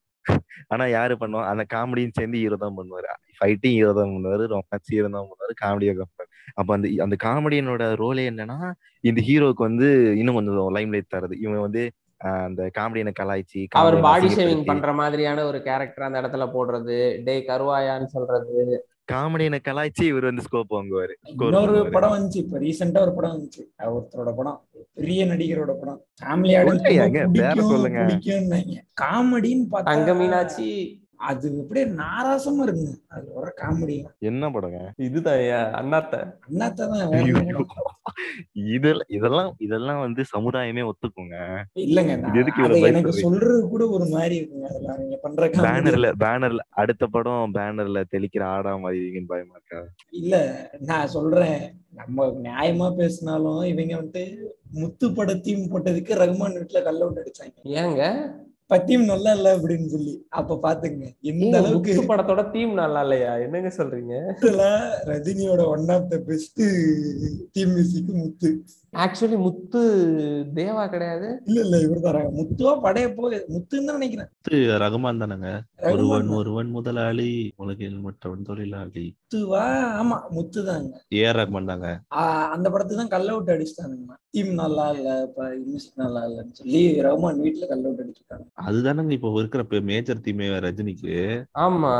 ஆனா 0.73 0.85
யாரு 0.97 1.15
பண்ணுவா 1.23 1.45
அந்த 1.53 1.63
காமெடியும் 1.75 2.17
சேர்ந்து 2.19 2.43
ஹீரோ 2.43 2.59
தான் 2.65 2.77
பண்ணுவாரு. 2.79 3.09
ஃபைட்டும் 3.39 3.75
ஹீரோ 3.77 3.93
தான் 4.01 4.13
பண்ணுவாரு. 4.17 4.45
ரொமான்ஸ் 4.55 4.93
ஹீரோ 4.95 5.09
தான் 5.17 5.27
பண்ணுவாரு. 5.31 5.55
காமெடியை 5.65 5.95
பண்ணுவாரு 6.01 6.31
அப்ப 6.61 6.69
அந்த 6.77 6.87
அந்த 7.05 7.17
காமெடியனோட 7.27 7.85
ரோலே 8.03 8.25
என்னன்னா 8.31 8.59
இந்த 9.09 9.21
ஹீரோக்கு 9.29 9.63
வந்து 9.69 9.89
இன்னும் 10.21 10.39
கொஞ்சம் 10.39 10.73
லைம் 10.77 10.95
லைட் 10.95 11.15
தருது. 11.15 11.37
இவன் 11.45 11.65
வந்து 11.67 11.83
அந்த 12.47 12.63
காமெடியனை 12.79 13.13
கலாய்ச்சி 13.21 13.61
அவர் 13.81 13.97
பாடி 14.07 14.29
ஷேவிங் 14.35 14.67
பண்ற 14.69 14.91
மாதிரியான 15.01 15.45
ஒரு 15.51 15.59
கேரக்டர் 15.69 16.07
அந்த 16.09 16.21
இடத்துல 16.23 16.45
போடுறது 16.57 16.97
டே 17.27 17.35
கருவாயான்னு 17.49 18.09
சொல்றது 18.17 18.59
காமெடியனை 19.09 19.59
கலாய்ச்சி 19.69 20.03
இவர் 20.03 20.25
வந்து 20.25 20.43
ஸ்கோப் 20.43 20.75
வாங்குவாரு 20.75 21.15
இன்னொரு. 21.25 21.91
படம் 21.91 22.13
வந்துச்சு 22.13 22.39
இப்ப 22.45 22.59
ரீசெண்டா 22.59 23.01
ஒரு 23.01 23.13
படம் 23.13 23.35
வந்துச்சு 23.35 23.63
ஒருத்தரோட 23.95 24.31
படம் 24.37 24.59
பெரிய 24.95 25.27
நடிகரோட 25.27 25.73
படம் 25.81 25.99
ஃபேமிலி 26.23 26.53
சொல்லுங்க, 26.93 27.23
பேர 27.39 27.61
சொல்லுங்க. 27.73 28.01
காமெடின்னு 29.03 29.67
பார்த்தா 29.73 29.91
தங்க 29.91 30.15
மீனாட்சி 30.15 30.69
அது 31.23 31.59
அப்படியே 31.61 31.87
நாராசமா 31.95 32.63
இருக்குங்க 32.63 32.93
அது 33.09 33.27
வர 33.35 33.55
காமெடி. 33.61 33.97
என்ன 34.19 34.51
படங்க? 34.51 34.79
இதுதான் 34.97 35.43
அண்ணாத்த. 35.75 36.17
ஐயோ. 37.13 37.35
படம். 37.35 37.69
இதெல்லாம் 38.73 39.07
இதெல்லாம் 39.09 39.55
இதெல்லாம் 39.59 40.01
வந்து 40.01 40.25
சமுதாயமே 40.37 40.83
ஒத்துக்குங்க. 40.91 41.37
இல்லங்க 41.77 42.13
எனக்கு? 42.87 43.13
சொல்றது 43.13 43.69
கூட 43.69 43.89
ஒரு 43.89 44.07
மாதிரி 44.07 44.35
இருக்குங்க. 44.39 44.67
அதெல்லாம் 44.67 44.95
அவங்க 44.95 45.17
பண்ற. 45.17 45.49
பேனர்ல 45.67 46.13
பேனர்ல 46.19 46.59
அடுத்த 46.75 47.07
படம் 47.07 47.55
பேனர்ல 47.55 48.05
தெளிக்கிற 48.11 48.45
ஆடா 48.47 48.77
மாதிரி 48.77 49.25
பயமா 49.27 49.55
இருக்கா? 49.55 49.81
இல்ல 50.11 50.35
நான் 50.81 51.07
சொல்றேன். 51.09 51.61
நம்ம 51.91 52.27
நியாயமா 52.43 52.97
பேசினாலும் 52.97 53.63
இவங்க 53.65 53.97
வந்துட்டு 53.97 54.25
முத்து 54.73 55.09
படத்தையும் 55.11 55.69
போட்டதுக்கு 55.71 56.13
ரகுமான் 56.15 56.59
வீட்டுல 56.59 56.83
கல்ல 56.83 57.05
விட்டு 57.05 57.23
அடிச்சாங்க. 57.23 57.57
ஏங்க? 57.79 58.05
பத்தியும் 58.73 59.05
நல்லா 59.05 59.31
இல்ல 59.33 59.49
அப்படின்னு 59.57 59.87
சொல்லி. 59.87 60.15
அப்ப 60.41 60.59
பாத்துங்க 60.63 61.05
எந்த 61.31 61.45
ஏங்க, 61.47 61.61
அளவுக்கு 61.61 62.03
படத்தோட 62.11 62.43
தீம் 62.51 62.75
நல்லா 62.83 63.01
இல்லையா 63.03 63.33
என்னங்க 63.47 63.73
சொல்றீங்க? 63.79 64.15
ரஜினியோட 65.13 65.65
one 65.75 65.89
of 65.97 66.09
the 66.11 66.19
best 66.29 66.63
theme 67.53 67.75
music 67.77 68.13
Muthu. 68.21 68.51
Actually 68.93 69.37
Muthu 69.39 69.81
Deva 70.55 70.83
கிடையாது. 70.87 71.29
இல்ல 71.49 71.59
இல்ல 71.65 71.77
இவர் 71.85 72.03
தராங்க 72.07 72.31
முத்துவா 72.39 72.73
படைய 72.83 73.07
போய் 73.15 73.37
முத்துன்னு 73.55 73.89
தான் 73.89 73.99
நினைக்கிறேன். 73.99 74.29
அடுத்து 74.35 74.59
ரகுமான் 74.83 75.23
தானங்க. 75.23 75.51
ஒருவன் 75.91 76.27
தான். 76.27 76.37
ஒருவன் 76.39 76.71
முதலாளி 76.77 77.29
உலகில் 77.57 77.99
மற்றவன் 78.05 78.47
தொழிலாளி. 78.49 79.05
முத்துவா 79.13 79.63
ஆமா 80.01 80.19
முத்து 80.37 80.63
தாங்க. 80.67 80.93
ஏஆர் 81.19 81.39
ரகுமான் 81.41 81.71
தாங்க. 81.73 81.89
அந்த 82.55 82.67
படத்துக்கு 82.73 83.01
தான் 83.03 83.15
கல்ல 83.15 83.37
விட்டு 83.37 83.55
அடிச்சிட்டானுங்க 83.55 84.01
டீம் 84.35 84.53
நல்லா 84.61 84.85
இல்ல 84.95 85.09
இப்ப 85.25 85.41
மியூசிக் 85.65 85.99
நல்லா 86.03 86.21
இல்லைன்னு 86.29 86.55
சொல்லி 86.59 86.83
ரகுமான் 87.07 87.41
வீட்டுல 87.45 87.65
கல்ல 87.73 87.87
விட்டு 87.89 88.05
அடிச்சிருக்காங்க 88.05 88.47
அதுதானங்க 88.67 89.13
இப்போ 89.17 89.31
இருக்கிற 89.41 89.63
மேஜர் 89.91 90.23
தீமே 90.27 90.47
ரஜினிக்கு. 90.67 91.17
ஆமா. 91.65 91.93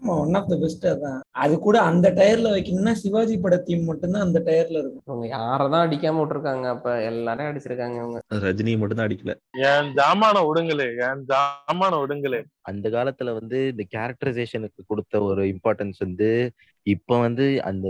ஆமா 0.00 0.16
ஒன் 0.22 0.36
ஆஃப் 0.38 0.50
த 0.50 0.58
பெஸ்ட் 0.62 0.86
அதான். 0.90 1.20
அது 1.42 1.54
கூட 1.60 1.76
அந்த 1.90 2.06
டயர்ல 2.18 2.48
வைக்கணும்னா 2.54 2.94
சிவாஜி 3.02 3.36
பட 3.44 3.58
தீம் 3.68 3.88
மட்டும்தான் 3.90 4.26
அந்த 4.26 4.38
டயர்ல 4.48 4.82
இருக்கும். 4.82 5.24
யாரதான் 5.34 5.86
அடிக்காம 5.86 6.26
விட்டுருக்காங்க 6.30 6.66
அப்ப 6.72 6.88
எல்லாரையும் 7.08 7.50
அடிச்சிருக்காங்க 7.50 7.96
இவங்க. 8.00 8.18
ரஜினி 8.44 8.72
மட்டும் 8.76 8.98
தான் 8.98 9.08
அடிக்கல. 9.08 9.32
என் 9.68 9.88
ஜாமான 9.96 10.36
விடுங்களே 10.48 10.86
என் 11.04 11.22
ஜாமான 11.30 11.92
விடுங்களே 12.02 12.40
அந்த 12.70 12.86
காலத்துல 12.94 13.34
வந்து 13.38 13.58
இந்த 13.72 13.84
கேரக்டரைசேஷனுக்கு 13.94 14.82
கொடுத்த 14.90 15.22
ஒரு 15.28 15.44
இம்பார்ட்டன்ஸ் 15.52 16.00
வந்து 16.04 16.28
இப்ப 16.86 17.18
வந்து 17.20 17.46
அந்த 17.68 17.88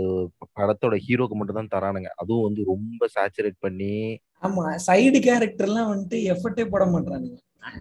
படத்தோட 0.57 0.95
ஹீரோக்கு 1.05 1.37
மட்டும் 1.37 1.59
தான் 1.59 1.73
தரானுங்க. 1.75 2.09
அதுவும் 2.21 2.47
வந்து 2.47 2.63
ரொம்ப 2.71 3.09
சேச்சுரேட் 3.15 3.59
பண்ணி 3.61 3.93
ஆமா 4.43 4.65
சைடு 4.85 5.17
கேரக்டர் 5.25 5.67
எல்லாம் 5.67 5.89
வந்துட்டு 5.91 6.19
எஃபர்ட்டே 6.31 6.65
போட 6.69 6.83
மாட்டானுங்க 6.91 7.37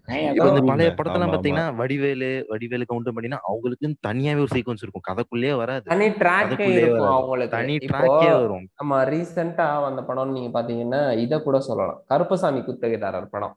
இந்த 0.09 0.45
ஆமா, 0.45 0.67
பழைய 0.67 0.91
ஆமா, 0.91 1.01
படத்தெல்லாம் 1.01 1.29
ஆமா. 1.29 1.35
பாத்தீங்கன்னா 1.35 1.75
வடிவேலு 1.75 2.45
வடிவேலு 2.49 2.85
கவுண்ட் 2.95 3.11
பண்ணினா 3.17 3.39
அவங்களுக்குன்னு 3.49 3.95
தனியாவே 4.07 4.37
ஒரு 4.37 4.47
சீக்வன்ஸ் 4.55 4.83
இருக்கும். 4.83 5.07
கதைக்குள்ளேயே 5.09 5.57
வராது. 5.57 5.83
தனி 5.83 6.09
ட்ராக்கே 6.09 6.47
அதுக்குள்ளே 6.47 6.81
இருக்கும். 6.81 7.07
அவங்களுக்கு. 7.07 7.57
தனி 7.57 7.77
ட்ராக்கே 7.77 8.31
வரும். 8.41 8.69
நம்ம 8.77 9.05
ரீசெண்டா 9.05 9.83
வந்த 9.83 10.05
படம்னு 10.09 10.33
நீங்க 10.33 10.63
பாத்தீங்கன்னா 10.63 11.19
இத 11.19 11.41
கூட 11.41 11.61
சொல்லலாம். 11.61 12.03
கருப்பசாமி 12.07 12.61
குத்தகைதாரர் 12.61 13.27
படம். 13.31 13.57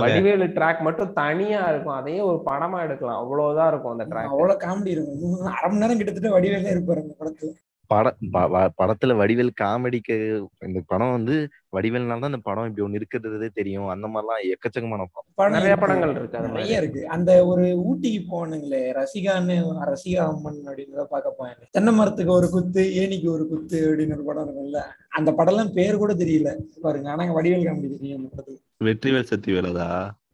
வடிவேலு 0.00 0.44
ட்ராக் 0.44 0.80
மட்டும் 0.80 1.12
தனியா 1.12 1.68
இருக்கும். 1.68 1.94
அதையே 1.94 2.20
ஒரு 2.20 2.42
படமா 2.46 2.82
எடுக்கலாம். 2.82 3.18
அவ்வளவுதான் 3.18 3.68
இருக்கும் 3.68 3.98
அந்த 3.98 4.04
ட்ராக் 4.04 4.28
அவ்வளவு 4.28 4.60
காமெடி 4.60 4.86
இருக்கும். 4.86 5.40
அரை 5.40 5.68
மணி 5.68 5.78
நேரம் 5.78 5.96
கிட்டத்தட்ட 5.96 6.40
வடிவேலே 6.40 6.74
இருப்பாரு 6.76 7.02
அந்த 7.02 7.14
படத்துல. 7.20 7.52
பட 7.86 8.08
ப- 8.30 8.48
வ- 8.48 8.70
படத்துல 8.78 9.14
வடிவேல் 9.14 9.50
காமெடிக்கு 9.60 10.16
இந்த 10.60 10.80
படம் 10.86 11.10
வந்து 11.10 11.36
வடிவேல்னால 11.72 12.18
தான் 12.18 12.30
இந்த 12.30 12.40
படம் 12.42 12.68
இப்படி 12.68 12.86
ஒண்ணு 12.86 12.94
இருக்கிறதே 12.94 13.48
தெரியும். 13.54 13.88
அந்த 13.88 14.06
மாதிரிலாம் 14.06 14.42
எக்கச்சக்கமான 14.46 15.02
படம். 15.06 15.30
படம் 15.34 15.52
நிறைய. 15.52 15.76
படங்கள் 15.76 16.10
இருக்கு 16.10 16.40
நிறைய 16.40 16.76
இருக்கு. 16.76 17.08
அந்த 17.08 17.46
ஒரு 17.46 17.64
ஊட்டிக்கு 17.84 18.22
போனுங்களே 18.30 18.82
ரசிகான்னு 18.94 19.56
ரசிகா 19.84 20.22
அம்மன் 20.26 20.60
அப்படின்னு 20.66 21.04
பார்க்க 21.10 21.36
போயாங்க 21.38 21.62
தென்னை 21.70 21.92
மரத்துக்கு 21.92 22.32
ஒரு 22.32 22.50
குத்து 22.50 22.84
ஏனிக்கு 22.96 23.28
ஒரு 23.28 23.48
குத்து 23.48 23.78
அப்படின்னு 23.86 24.14
ஒரு 24.14 24.24
படம் 24.24 24.48
இருக்கும்ல. 24.48 24.82
அந்த 25.10 25.32
படம்லாம் 25.32 25.72
பேர் 25.72 25.96
கூட 25.96 26.14
தெரியல. 26.14 26.50
பாருங்க 26.80 27.10
ஆனா 27.10 27.34
வடிவேல் 27.34 27.66
காமெடி 27.66 27.90
தெரியும் 27.90 28.18
அந்த 28.18 28.30
படத்துக்கு 28.30 28.62
வெற்றிவேல் 28.84 29.30
சத்திவேலதா 29.30 29.88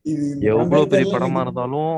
படம் 0.04 0.40
எவ்வளவு 0.42 0.86
பேர் 0.88 0.88
பெரிய 0.88 1.12
படமா. 1.14 1.40
இருந்தாலும் 1.40 1.94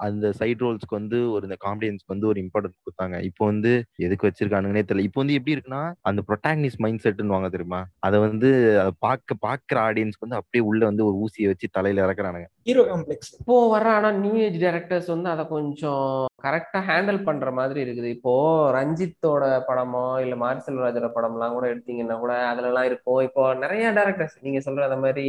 அந்த 0.00 0.32
சைட் 0.40 0.62
ரோல்ஸ்க்கு 0.64 0.98
வந்து 1.00 1.18
ஒரு 1.34 1.42
இந்த 1.48 1.58
காமெடியன்ஸ்க்கு 1.66 2.14
வந்து 2.14 2.28
ஒரு 2.30 2.38
இம்பார்ட்டன்ஸ் 2.44 2.82
கொடுத்தாங்க. 2.84 3.16
இப்போ 3.28 3.42
வந்து 3.52 3.72
எதுக்கு 4.06 4.26
வச்சிருக்கானுங்கன்னே 4.28 4.84
தெரியல. 4.86 5.06
இப்போ 5.08 5.20
வந்து 5.22 5.36
எப்படி 5.38 5.54
இருக்குன்னா 5.56 5.82
அந்த 6.10 6.22
ப்ரொட்டாக்னிஸ்ட் 6.28 6.82
மைண்ட் 6.84 7.04
செட்னு 7.04 7.36
வாங்க 7.36 7.50
தெரியுமா? 7.56 7.80
அதை 8.08 8.18
வந்து 8.26 8.50
அதை 8.82 8.92
பார்க்க 9.06 9.36
பார்க்குற 9.46 9.78
ஆடியன்ஸ்க்கு 9.88 10.26
வந்து 10.26 10.40
அப்படியே 10.40 10.64
உள்ள 10.70 10.82
வந்து 10.90 11.06
ஒரு 11.08 11.16
ஊசியை 11.24 11.48
வச்சு 11.52 11.68
தலையில 11.78 12.04
இறக்குறானுங்க. 12.06 12.48
ஹீரோ 12.68 12.82
காம்ப்ளெக்ஸ் 12.90 13.32
இப்போ 13.38 13.56
வர 13.74 13.86
ஆனா 13.98 14.10
நியூ 14.24 14.34
ஏஜ் 14.46 14.58
டேரக்டர்ஸ் 14.64 15.08
வந்து 15.14 15.28
அதை 15.34 15.44
கொஞ்சம் 15.54 16.08
கரெக்டா 16.46 16.80
ஹேண்டில் 16.88 17.18
பண்ற 17.28 17.50
மாதிரி 17.58 17.80
இருக்குது. 17.84 18.08
இப்போ 18.16 18.32
ரஞ்சித்தோட 18.78 19.44
படமோ 19.68 20.04
இல்ல 20.24 20.34
மாரி 20.42 20.60
செல்வராஜோட 20.66 21.08
படம்லாம் 21.16 21.56
கூட 21.56 21.66
எடுத்தீங்கன்னா 21.72 22.16
கூட 22.24 22.34
அதுல 22.50 22.70
எல்லாம் 22.72 22.88
இருக்கும். 22.90 23.20
இப்போ 23.28 23.44
நிறைய 23.64 23.92
டேரக்டர்ஸ் 23.98 24.36
நீங்க 24.46 24.60
சொல்ற 24.66 24.88
அந்த 24.88 25.00
மாதிரி 25.04 25.26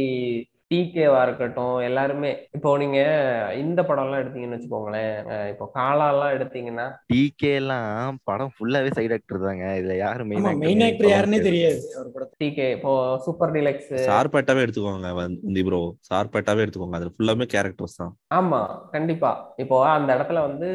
டிகேவா 0.74 1.18
இருக்கட்டும் 1.26 1.76
எல்லாருமே 1.88 2.30
இப்போ 2.56 2.70
நீங்க 2.82 3.00
இந்த 3.62 3.80
படம்லாம் 3.88 4.22
எடுத்தீங்கன்னு 4.22 4.56
வச்சுக்கோங்களேன் 4.56 5.12
இப்போ 5.52 5.66
காலாலாம் 5.76 6.34
எடுத்தீங்கன்னா 6.36 6.86
டிகே 7.12 7.50
எல்லாம் 7.60 8.18
படம் 8.28 8.52
ஃபுல்லாவே 8.54 8.90
சைடு 8.96 9.14
ஆக்டர் 9.16 9.44
தாங்க. 9.46 9.66
இதுல 9.80 9.96
யாரு 10.04 10.22
மெயின் 10.30 10.84
ஆக்டர் 10.88 11.12
யாருன்னே 11.12 11.40
தெரியாது 11.48 11.80
டிகே 12.42 12.66
இப்போ 12.76 12.92
சூப்பர் 13.26 13.54
டிலக்ஸ் 13.56 13.92
சார்பேட்டாவே 14.08 14.64
எடுத்துக்கோங்க 14.64 15.10
வந்து 15.20 15.64
ப்ரோ 15.68 15.80
சார்பேட்டாவே 16.10 16.64
எடுத்துக்கோங்க 16.64 17.00
அது 17.00 17.14
ஃபுல்லாமே 17.16 17.46
கேரக்டர்ஸ் 17.54 17.98
தான். 18.02 18.12
ஆமா 18.38 18.60
கண்டிப்பா. 18.94 19.30
இப்போ 19.62 19.76
அந்த 19.96 20.10
இடத்துல 20.16 20.42
வந்து 20.48 20.68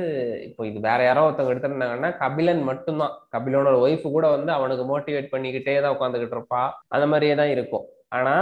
இப்போ 0.47 0.61
இது 0.69 0.80
வேற 0.89 0.99
யாரோ 1.09 1.26
ஒருத்தவங்க 1.27 1.53
எடுத்திருந்தாங்கன்னா 1.55 2.11
கபிலன் 2.23 2.63
மட்டும்தான். 2.71 3.15
கபிலனோட 3.35 3.77
ஒய்ஃப் 3.85 4.07
கூட 4.17 4.27
வந்து 4.38 4.51
அவனுக்கு 4.57 4.85
மோட்டிவேட் 4.91 5.34
பண்ணிக்கிட்டே 5.35 5.77
தான் 5.85 5.95
உட்காந்துக்கிட்டு 5.97 6.38
இருப்பா. 6.39 6.63
அந்த 6.95 7.07
மாதிரியே 7.13 7.35
தான் 7.41 7.53
இருக்கும். 7.55 7.88
ஆனா 8.11 8.36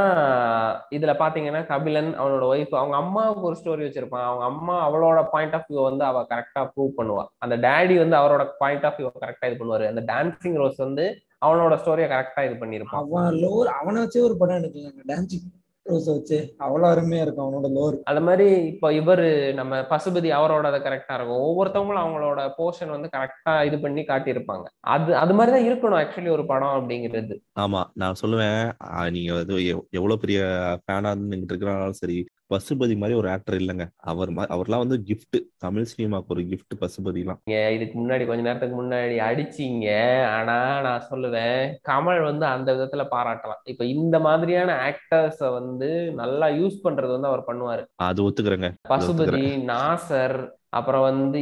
இதுல 0.95 1.13
பாத்தீங்கன்னா 1.21 1.61
கபிலன் 1.71 2.11
அவனோட 2.19 2.43
ஒய்ஃப் 2.53 2.75
அவங்க 2.79 2.95
அம்மாவுக்கு 2.95 3.47
ஒரு 3.49 3.57
ஸ்டோரி 3.61 3.83
வச்சிருப்பான். 3.85 4.27
அவங்க 4.27 4.43
அம்மா 4.43 4.75
அவளோட 4.87 5.21
பாயிண்ட் 5.29 5.55
ஆஃப் 5.57 5.67
வியூ 5.69 5.81
வந்து 5.83 6.03
அவ 6.05 6.21
கரெக்டா 6.29 6.61
ப்ரூவ் 6.73 6.97
பண்ணுவா. 6.99 7.25
அந்த 7.37 7.57
டேடி 7.67 7.97
வந்து 7.97 8.17
அவரோட 8.21 8.45
பாயிண்ட் 8.57 8.85
ஆஃப் 8.85 8.99
வியூ 8.99 9.11
கரெக்டா 9.25 9.49
இது 9.51 9.59
பண்ணுவாரு. 9.61 9.87
அந்த 9.93 10.03
டான்சிங் 10.13 10.57
ரோஸ் 10.63 10.79
வந்து 10.87 11.05
அவனோட 11.45 11.73
ஸ்டோரியை 11.81 12.07
கரெக்டா 12.13 12.43
இது 12.47 12.55
பண்ணிருப்பான் 12.61 13.01
அவன் 13.03 13.39
லோர் 13.43 13.69
அவனை 13.79 13.97
வச்சே 14.03 14.23
ஒரு 14.29 14.37
படம் 14.37 14.59
எடுக்கலாங்க 14.59 15.03
டான்சிங் 15.13 15.45
ரோஸை 15.87 16.05
வச்சு 16.05 16.53
அவ்வளவு 16.57 16.93
அருமையா 16.93 17.21
இருக்கும் 17.21 17.47
அவனோட 17.47 17.67
லோர் 17.67 17.99
அது 18.03 18.21
மாதிரி 18.21 18.65
இப்போ 18.65 18.91
இவரு 18.91 19.53
நம்ம 19.53 19.81
பசுபதி 19.81 20.29
அவரோட 20.31 20.61
அது 20.61 20.77
கரெக்டா 20.77 21.13
இருக்கும். 21.13 21.41
ஒவ்வொருத்தவங்களும் 21.41 22.03
அவங்களோட 22.03 22.49
போர்ஷன் 22.57 22.89
வந்து 22.89 23.09
கரெக்டா 23.17 23.65
இது 23.65 23.79
பண்ணி 23.79 24.01
காட்டியிருப்பாங்க. 24.01 24.63
அது 24.79 25.15
அது 25.15 25.33
மாதிரி 25.33 25.57
தான் 25.57 25.77
இருக்கணும் 25.77 26.05
ஆக்சுவலி 26.05 26.29
ஒரு 26.29 26.45
படம் 26.45 26.67
அப்படிங்கிறது. 26.67 27.35
ஆமா 27.59 27.83
நான் 27.93 28.15
சொல்லுவேன். 28.25 28.71
ஆஹ் 28.83 29.11
நீங்க 29.11 29.33
வந்து 29.33 29.55
எவ்- 29.55 29.89
எவ்வளவு 29.89 30.19
பெரிய 30.19 30.41
ஃபேனா 30.83 31.15
இருந்துகிட்டு 31.15 31.47
இருக்கிறனாலும் 31.53 31.89
சரி 31.89 32.25
பசுபதி 32.53 32.97
மாதிரி 32.97 33.17
ஒரு 33.17 33.29
ஆக்டர் 33.29 33.55
இல்லைங்க. 33.55 33.85
அவர் 33.95 34.29
அவர்லாம் 34.33 34.83
வந்து 34.83 35.03
gift 35.07 35.33
தமிழ் 35.57 35.87
சினிமாக்கு 35.93 36.25
ஒரு 36.27 36.41
gift 36.41 36.71
பசுபதிலாம். 36.81 37.39
இதுக்கு 37.75 37.95
முன்னாடி 37.99 38.25
கொஞ்ச 38.25 38.41
நேரத்துக்கு 38.41 38.77
முன்னாடி 38.83 39.15
அடிச்சீங்க. 39.29 39.87
ஆனா 40.25 40.81
நான் 40.81 41.07
சொல்லுவேன் 41.09 41.73
கமல் 41.89 42.23
வந்து 42.23 42.45
அந்த 42.45 42.73
விதத்துல 42.73 43.05
பாராட்டலாம். 43.11 43.61
இப்ப 43.63 43.85
இந்த 43.85 44.19
மாதிரியான 44.19 44.77
ஆக்டர்ஸ 44.89 45.51
வந்து 45.51 46.11
நல்லா 46.11 46.47
யூஸ் 46.47 46.77
பண்றது 46.83 47.11
வந்து 47.17 47.27
அவர் 47.27 47.47
பண்ணுவாரு. 47.47 47.85
அது 47.95 48.29
ஒத்துக்கிறேங்க. 48.29 48.69
பசுபதி 48.89 49.45
நாசர் 49.73 50.37
அப்புறம் 50.73 51.03
வந்து. 51.07 51.39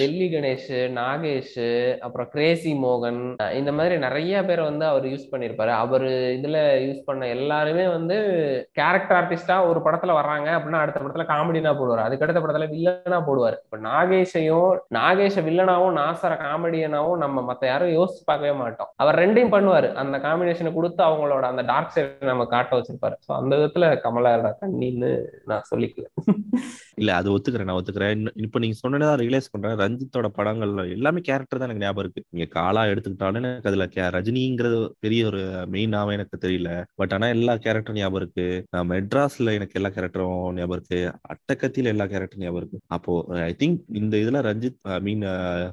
டெல்லி 0.00 0.26
கணேஷ் 0.32 0.70
நாகேஷ் 0.98 1.58
அப்புறம் 2.06 2.28
கிரேசி 2.32 2.72
மோகன் 2.84 3.20
இந்த 3.58 3.70
மாதிரி 3.72 3.94
நிறைய 4.04 4.42
பேர் 4.48 4.62
வந்து 4.68 4.84
அவர் 4.90 5.04
யூஸ் 5.12 5.30
பண்ணியிருப்பாரு. 5.32 5.72
அவரு 5.82 6.10
இதுல 6.38 6.58
யூஸ் 6.86 7.00
பண்ண 7.08 7.28
எல்லாருமே 7.36 7.84
வந்து 7.96 8.16
கேரக்டர் 8.80 9.18
ஆர்டிஸ்டா 9.20 9.56
ஒரு 9.70 9.80
படத்துல 9.86 10.16
வர்றாங்க 10.18 10.48
அப்படின்னா 10.56 10.82
அடுத்த 10.84 11.00
படத்துல 11.00 11.26
காமெடினா 11.32 11.72
போடுவார். 11.80 12.04
அதுக்கு 12.06 12.26
அடுத்த 12.26 12.42
படத்துல 12.44 12.68
வில்லனா 12.74 13.20
போடுவார். 13.28 13.58
இப்ப 13.64 13.80
நாகேஷையும் 13.88 14.72
நாகேஷ 14.98 15.44
வில்லனாவும் 15.48 15.96
நாசர 16.00 16.32
காமெடியனாவும் 16.44 17.22
நம்ம 17.24 17.44
மத்த 17.50 17.70
யாரும் 17.72 17.94
யோசிச்சு 17.98 18.24
பார்க்கவே 18.30 18.54
மாட்டோம். 18.62 18.90
அவர் 19.04 19.20
ரெண்டையும் 19.22 19.54
பண்ணுவாரு. 19.56 19.90
அந்த 20.02 20.18
காம்பினேஷனை 20.26 20.72
கொடுத்து 20.78 21.02
அவங்களோட 21.08 21.44
அந்த 21.52 21.64
டார்க் 21.72 21.94
சைடு 21.96 22.30
நம்ம 22.32 22.48
காட்ட 22.54 22.80
வச்சிருப்பாரு. 22.80 23.18
ஸோ 23.26 23.32
அந்த 23.40 23.54
விதத்துல 23.56 23.92
கமலா 24.06 24.34
கண்ணின்னு 24.62 25.12
நான் 25.52 25.68
சொல்லிக்கல. 25.72 26.06
இல்ல 27.02 27.10
அது 27.20 27.28
ஒத்துக்கிறேன் 27.36 27.68
நான் 27.68 27.80
ஒத்துக்கிறேன். 27.80 28.28
இப்ப 28.46 28.62
நீங்க 28.64 28.88
சொன்னதான் 28.88 29.18
ரியலைஸ் 29.18 29.44
பண்றேன். 29.50 29.76
ரஞ்சித்தோட 29.76 30.26
படங்கள்ல 30.36 30.90
எல்லாமே 30.90 31.20
கேரக்டர் 31.20 31.58
தான் 31.58 31.68
எனக்கு 31.68 31.84
ஞாபகம் 31.84 32.02
இருக்கு. 32.02 32.24
நீங்க 32.30 32.48
காலா 32.50 32.84
எடுத்துக்கிட்டாலும் 32.84 33.34
எனக்கு 33.34 33.68
அதுல 33.68 33.86
கே- 33.86 34.12
ரஜினிங்கிறது 34.12 34.90
பெரிய 35.00 35.26
ஒரு 35.26 35.38
மெயினாவே 35.72 36.12
எனக்கு 36.12 36.48
தெரியல. 36.48 36.84
பட் 36.94 37.12
ஆனா 37.12 37.28
எல்லா 37.28 37.54
கேரக்டரும் 37.54 37.92
ஞாபகம் 37.92 38.14
இருக்கு. 38.14 38.66
மெட்ராஸ்ல 38.76 39.52
எனக்கு 39.52 39.70
எல்லா 39.72 39.88
கேரக்டரும் 39.88 40.52
ஞாபகம் 40.52 40.70
இருக்கு. 40.70 41.12
அட்டக்கத்தில 41.28 41.84
எல்லா 41.84 42.04
கேரக்டரும் 42.04 42.36
ஞாபகம் 42.36 42.56
இருக்கு. 42.56 42.78
அப்போ 42.86 43.24
ஐ 43.28 43.56
திங்க் 43.58 43.82
இந்த 43.92 44.16
இதுல 44.16 44.44
Ranjith 44.44 44.78
I 44.82 45.00
mean 45.00 45.22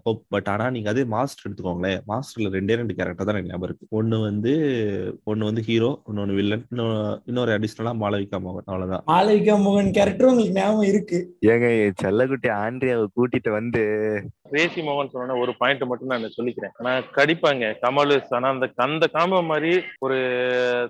hope 0.04 0.24
but 0.28 0.48
ஆனா 0.48 0.70
நீங்க 0.70 0.90
அதே 0.90 1.04
மாஸ்டர் 1.04 1.54
எடுத்துக்கோங்களேன். 1.54 2.00
மாஸ்டர்ல 2.08 2.40
ரெண்டே 2.40 2.76
ரெண்டு 2.76 2.96
கேரக்டர் 2.96 3.26
தான் 3.26 3.36
எனக்கு 3.36 3.48
ஞாபகம் 3.48 3.62
இருக்கு. 3.62 4.04
ஒண்ணு 4.04 4.22
வந்து 4.22 4.52
ஒண்ணு 5.26 5.44
வந்து 5.44 5.62
ஹீரோ 5.62 6.02
இன்னொன்னு 6.12 6.34
வில்லன் 6.34 6.66
இன்னொரு 7.26 7.60
அடிஷனலா 7.60 7.94
மாளவிகா 7.94 8.40
மோகன். 8.40 8.64
அவ்வளவுதான். 8.66 9.04
மாளவிகா 9.08 9.62
மோகன் 9.62 9.92
கேரக்டர் 9.92 10.28
உங்களுக்கு 10.28 10.62
ஞாபகம் 10.62 10.82
இருக்கு. 10.82 11.38
ஏங்க 11.46 11.92
செல்லக்குட்டி 12.04 12.48
ஆண்ட்ரியாவை 12.82 13.08
கூட்டிட்டு 13.16 13.50
வந்து 13.52 13.82
கிரேசி 14.52 14.82
மோகன் 14.82 15.12
சொன்ன 15.12 15.38
ஒரு 15.38 15.52
பாயிண்ட் 15.58 15.84
மட்டும் 15.84 16.12
நான் 16.14 16.36
சொல்லிக்கிறேன். 16.38 16.74
ஆனா 16.80 16.94
கடிப்பாங்க. 17.16 17.66
கமல் 17.84 18.14
ஆனா 18.32 18.50
அந்த 18.50 18.68
அந்த 18.86 19.06
காம்போ 19.16 19.42
மாதிரி 19.44 19.72
ஒரு 20.00 20.18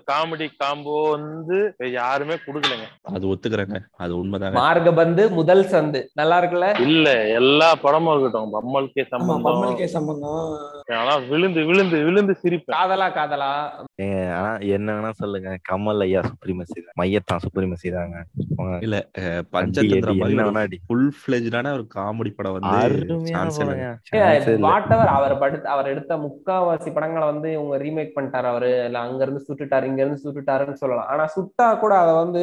காமெடி 0.06 0.46
காம்போ 0.56 0.96
வந்து 1.10 1.58
யாருமே 1.92 2.36
குடுக்கலைங்க. 2.44 2.86
அது 3.12 3.24
ஒத்துக்கிறேங்க. 3.28 3.78
அது 3.96 4.12
உண்மைதாங்க. 4.18 4.56
மார்கபந்து 4.58 5.22
முதல் 5.32 5.64
சந்து. 5.64 6.02
நல்லா 6.14 6.38
இருக்குல்ல? 6.40 6.68
இல்ல 6.82 7.08
எல்லா 7.32 7.68
படமும் 7.84 8.12
இருக்கட்டும். 8.14 8.52
பம்மலுக்கே 8.56 9.02
ஆமா 9.02 9.10
சம்பந்தம். 9.14 9.46
பம்மலுக்கே 9.48 9.88
சம்பந்தம். 9.96 10.40
ஆனா 11.00 11.14
விழுந்து 11.28 11.60
விழுந்து 11.64 11.96
விழுந்து 12.04 12.34
சிரிப்பேன். 12.42 12.76
காதலா 12.76 13.08
காதலா? 13.18 13.52
ஆனா 14.36 14.50
என்ன 14.74 14.88
வேணா 14.92 15.10
சொல்லுங்க. 15.14 15.50
கமல் 15.70 16.02
ஐயா 16.02 16.22
சுப்ரீமசி 16.30 16.78
தான் 16.78 16.96
மையத்தான் 17.00 17.42
சுப்ரீமசி 17.44 17.88
தாங்க. 17.90 18.16
இல்ல 18.86 18.96
அஹ், 19.20 19.26
அடி, 19.30 19.48
பஞ்சதந்திர 19.54 20.10
அடி, 20.10 20.18
மாதிரி 20.18 20.34
என்ன 20.34 20.44
ஒரு 20.44 20.50
வேணா 20.50 20.62
அடி. 20.62 20.78
ஃபுல் 20.86 21.08
ஃபிளெஜ்டான 21.18 21.72
ஒரு 21.72 21.86
காமெடி 21.94 22.32
படம் 22.32 22.56
வந்து 22.56 22.74
அவர் 25.16 25.34
படுத்து 25.42 25.66
அவர் 25.74 25.90
எடுத்த 25.92 26.16
முக்காவாசி 26.24 26.90
படங்களை 26.96 27.26
வந்து 27.32 27.48
இவங்க 27.56 27.76
ரீமேக் 27.84 28.14
பண்ணிட்டாரு 28.16 28.48
அவரு. 28.52 28.70
இல்ல 28.86 28.98
அங்க 29.06 29.20
இருந்து 29.24 29.42
சுட்டுட்டாரு 29.48 29.88
இங்க 29.90 30.00
இருந்து 30.02 30.22
சுட்டுட்டாருன்னு 30.24 30.80
சொல்லலாம். 30.82 31.08
ஆனா 31.12 31.24
சுட்டா 31.36 31.68
கூட 31.82 31.92
அதை 32.02 32.12
வந்து 32.22 32.42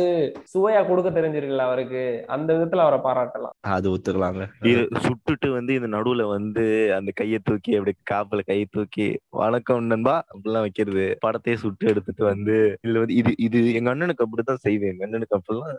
சுவையா 0.53 0.81
கொடுக்க 0.90 1.11
தெரிஞ்சிருக்குல்ல 1.18 1.68
அவருக்கு. 1.69 2.03
அந்த 2.36 2.49
விதத்துல 2.57 2.86
அவரை 2.86 2.99
பாராட்டலாம். 3.07 3.56
அது 3.76 3.88
ஒத்துக்கலாங்க 3.95 4.45
இது 4.72 4.84
சுட்டுட்டு 5.07 5.49
வந்து 5.57 5.72
இந்த 5.80 5.90
நடுவுல 5.98 6.27
வந்து 6.36 6.65
அந்த 6.98 7.11
கையை 7.22 7.40
தூக்கி 7.49 7.77
அப்படி 7.80 7.95
காப்புல 8.14 8.41
கையை 8.49 8.65
தூக்கி 8.77 9.07
வணக்கம் 9.41 9.91
நண்பா 9.94 10.15
அப்படிலாம் 10.31 10.65
வைக்கிறது. 10.68 11.06
படத்தையே 11.26 11.57
சுட்டு 11.64 11.86
எடுத்துட்டு 11.94 12.23
வந்து 12.31 12.57
இதுல 12.84 13.02
வந்து 13.03 13.18
இது 13.22 13.31
இது 13.48 13.60
எங்க 13.80 13.90
அண்ணனுக்கு 13.94 14.26
அப்படித்தான் 14.26 14.64
செய்வேன். 14.68 14.94
எங்க 14.94 15.06
அண்ணனுக்கு 15.07 15.38
அப்படிலாம் 15.40 15.77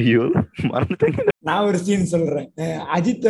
ஐயோ 0.00 0.24
மறந்துட்டேங்க 0.72 1.22
நான் 1.48 1.66
ஒரு 1.68 1.78
சீன் 1.84 2.10
சொல்றேன். 2.12 2.48
அஜித் 2.96 3.26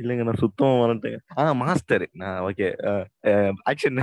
இல்லைங்க 0.00 0.24
நான் 0.24 0.40
சுத்தமா 0.40 0.86
வரட்டேங்க 0.86 1.18
ஆ 1.38 1.52
மாஸ்டர். 1.52 2.08
நான் 2.12 2.40
ஓகே. 2.40 2.68
ஆக்ஷன். 3.70 4.00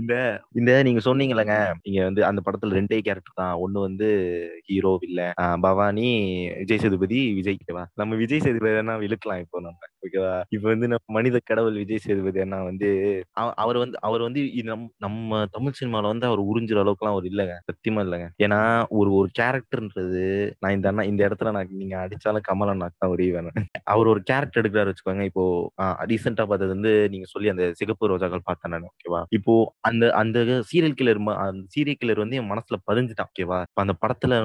இந்த 0.00 0.14
இந்த 0.60 0.70
நீங்க 0.86 1.00
சொன்னீங்களங்க 1.08 1.54
நீங்க 1.84 2.00
வந்து 2.08 2.22
அந்த 2.30 2.40
படத்துல 2.46 2.76
ரெண்டே 2.78 2.98
கேரக்டர் 3.06 3.40
தான். 3.42 3.54
ஒண்ணு 3.64 3.78
வந்து 3.86 4.08
ஹீரோ 4.68 4.92
இல்ல 5.08 5.20
பவானி 5.66 6.08
விஜய் 6.62 6.82
சேதுபதி 6.84 7.20
விஜய் 7.38 7.60
நம்ம 8.00 8.12
விஜய் 8.22 8.44
சேதுபதி 8.46 8.80
என்ன 8.82 8.96
இழுக்கலாம் 9.08 9.42
இப்போ 9.44 9.58
நம்ம. 9.66 9.78
ஓகேவா 10.06 10.32
இப்போ 10.54 10.66
வந்து 10.72 10.86
நம்ம 10.92 11.14
மனித 11.16 11.36
கடவுள் 11.50 11.76
விஜய் 11.82 12.04
சேதுபதி 12.06 12.40
அண்ணா 12.44 12.58
வந்து 12.70 12.88
அவர் 13.64 13.78
வந்து 13.82 13.96
அவர் 14.08 14.22
வந்து 14.26 14.40
நம்ம 15.04 15.20
தமிழ் 15.56 15.78
சினிமால 15.80 16.10
வந்து 16.12 16.28
அவர் 16.30 16.42
உறிஞ்சுற 16.50 16.80
அளவுக்குலாம் 16.84 17.16
அவர் 17.16 17.28
இல்லைங்க. 17.30 17.56
சத்தியமா 17.70 18.02
இல்லைங்க. 18.06 18.28
ஏன்னா 18.44 18.60
ஒரு 19.00 19.10
ஒரு 19.18 19.28
கேரக்டர்ன்றது 19.40 20.24
நான் 20.62 20.76
இந்த 20.76 20.88
அண்ணா 20.90 21.04
இந்த 21.12 21.22
இடத்துல 21.28 21.52
நான் 21.56 21.76
நீங்க 21.82 21.96
அடிச்சாலும் 22.04 22.46
கமல் 22.50 22.72
அண்ணா 22.74 22.88
தான் 22.94 23.12
உரியவேன் 23.14 23.50
அவர் 23.92 24.10
ஒரு 24.12 24.22
கேரக்டர் 24.30 24.62
எடுக்கிறாரு 24.62 24.90
வச்சுக்கோங்க. 24.92 25.24
இப்போ 25.30 25.44
ரீசெண்டா 26.12 26.46
பார்த்தது 26.50 26.74
வந்து 26.76 26.92
நீங்க 27.14 27.26
சொல்லி 27.34 27.50
அந்த 27.54 27.64
சிகப்பு 27.80 28.10
ரோஜாக்கள் 28.12 28.46
பார்த்தேன் 28.48 28.74
நான். 28.74 28.88
ஓகேவா 28.92 29.20
இப்போ 29.38 29.54
அந்த 29.82 30.04
அந்த 30.20 30.38
சீரியல் 30.68 30.96
கில்லர் 30.98 31.20
அந்த 31.44 31.64
சீரியல் 31.74 31.98
கில்லர் 32.00 32.22
வந்து 32.22 32.38
என் 32.38 32.50
மனசுல 32.50 32.76
பதிஞ்சுட்டான் 32.88 33.28
ஓகேவா 33.28 33.58
இப்ப 33.66 33.80
அந்த 33.84 33.94
படத்துல 34.02 34.38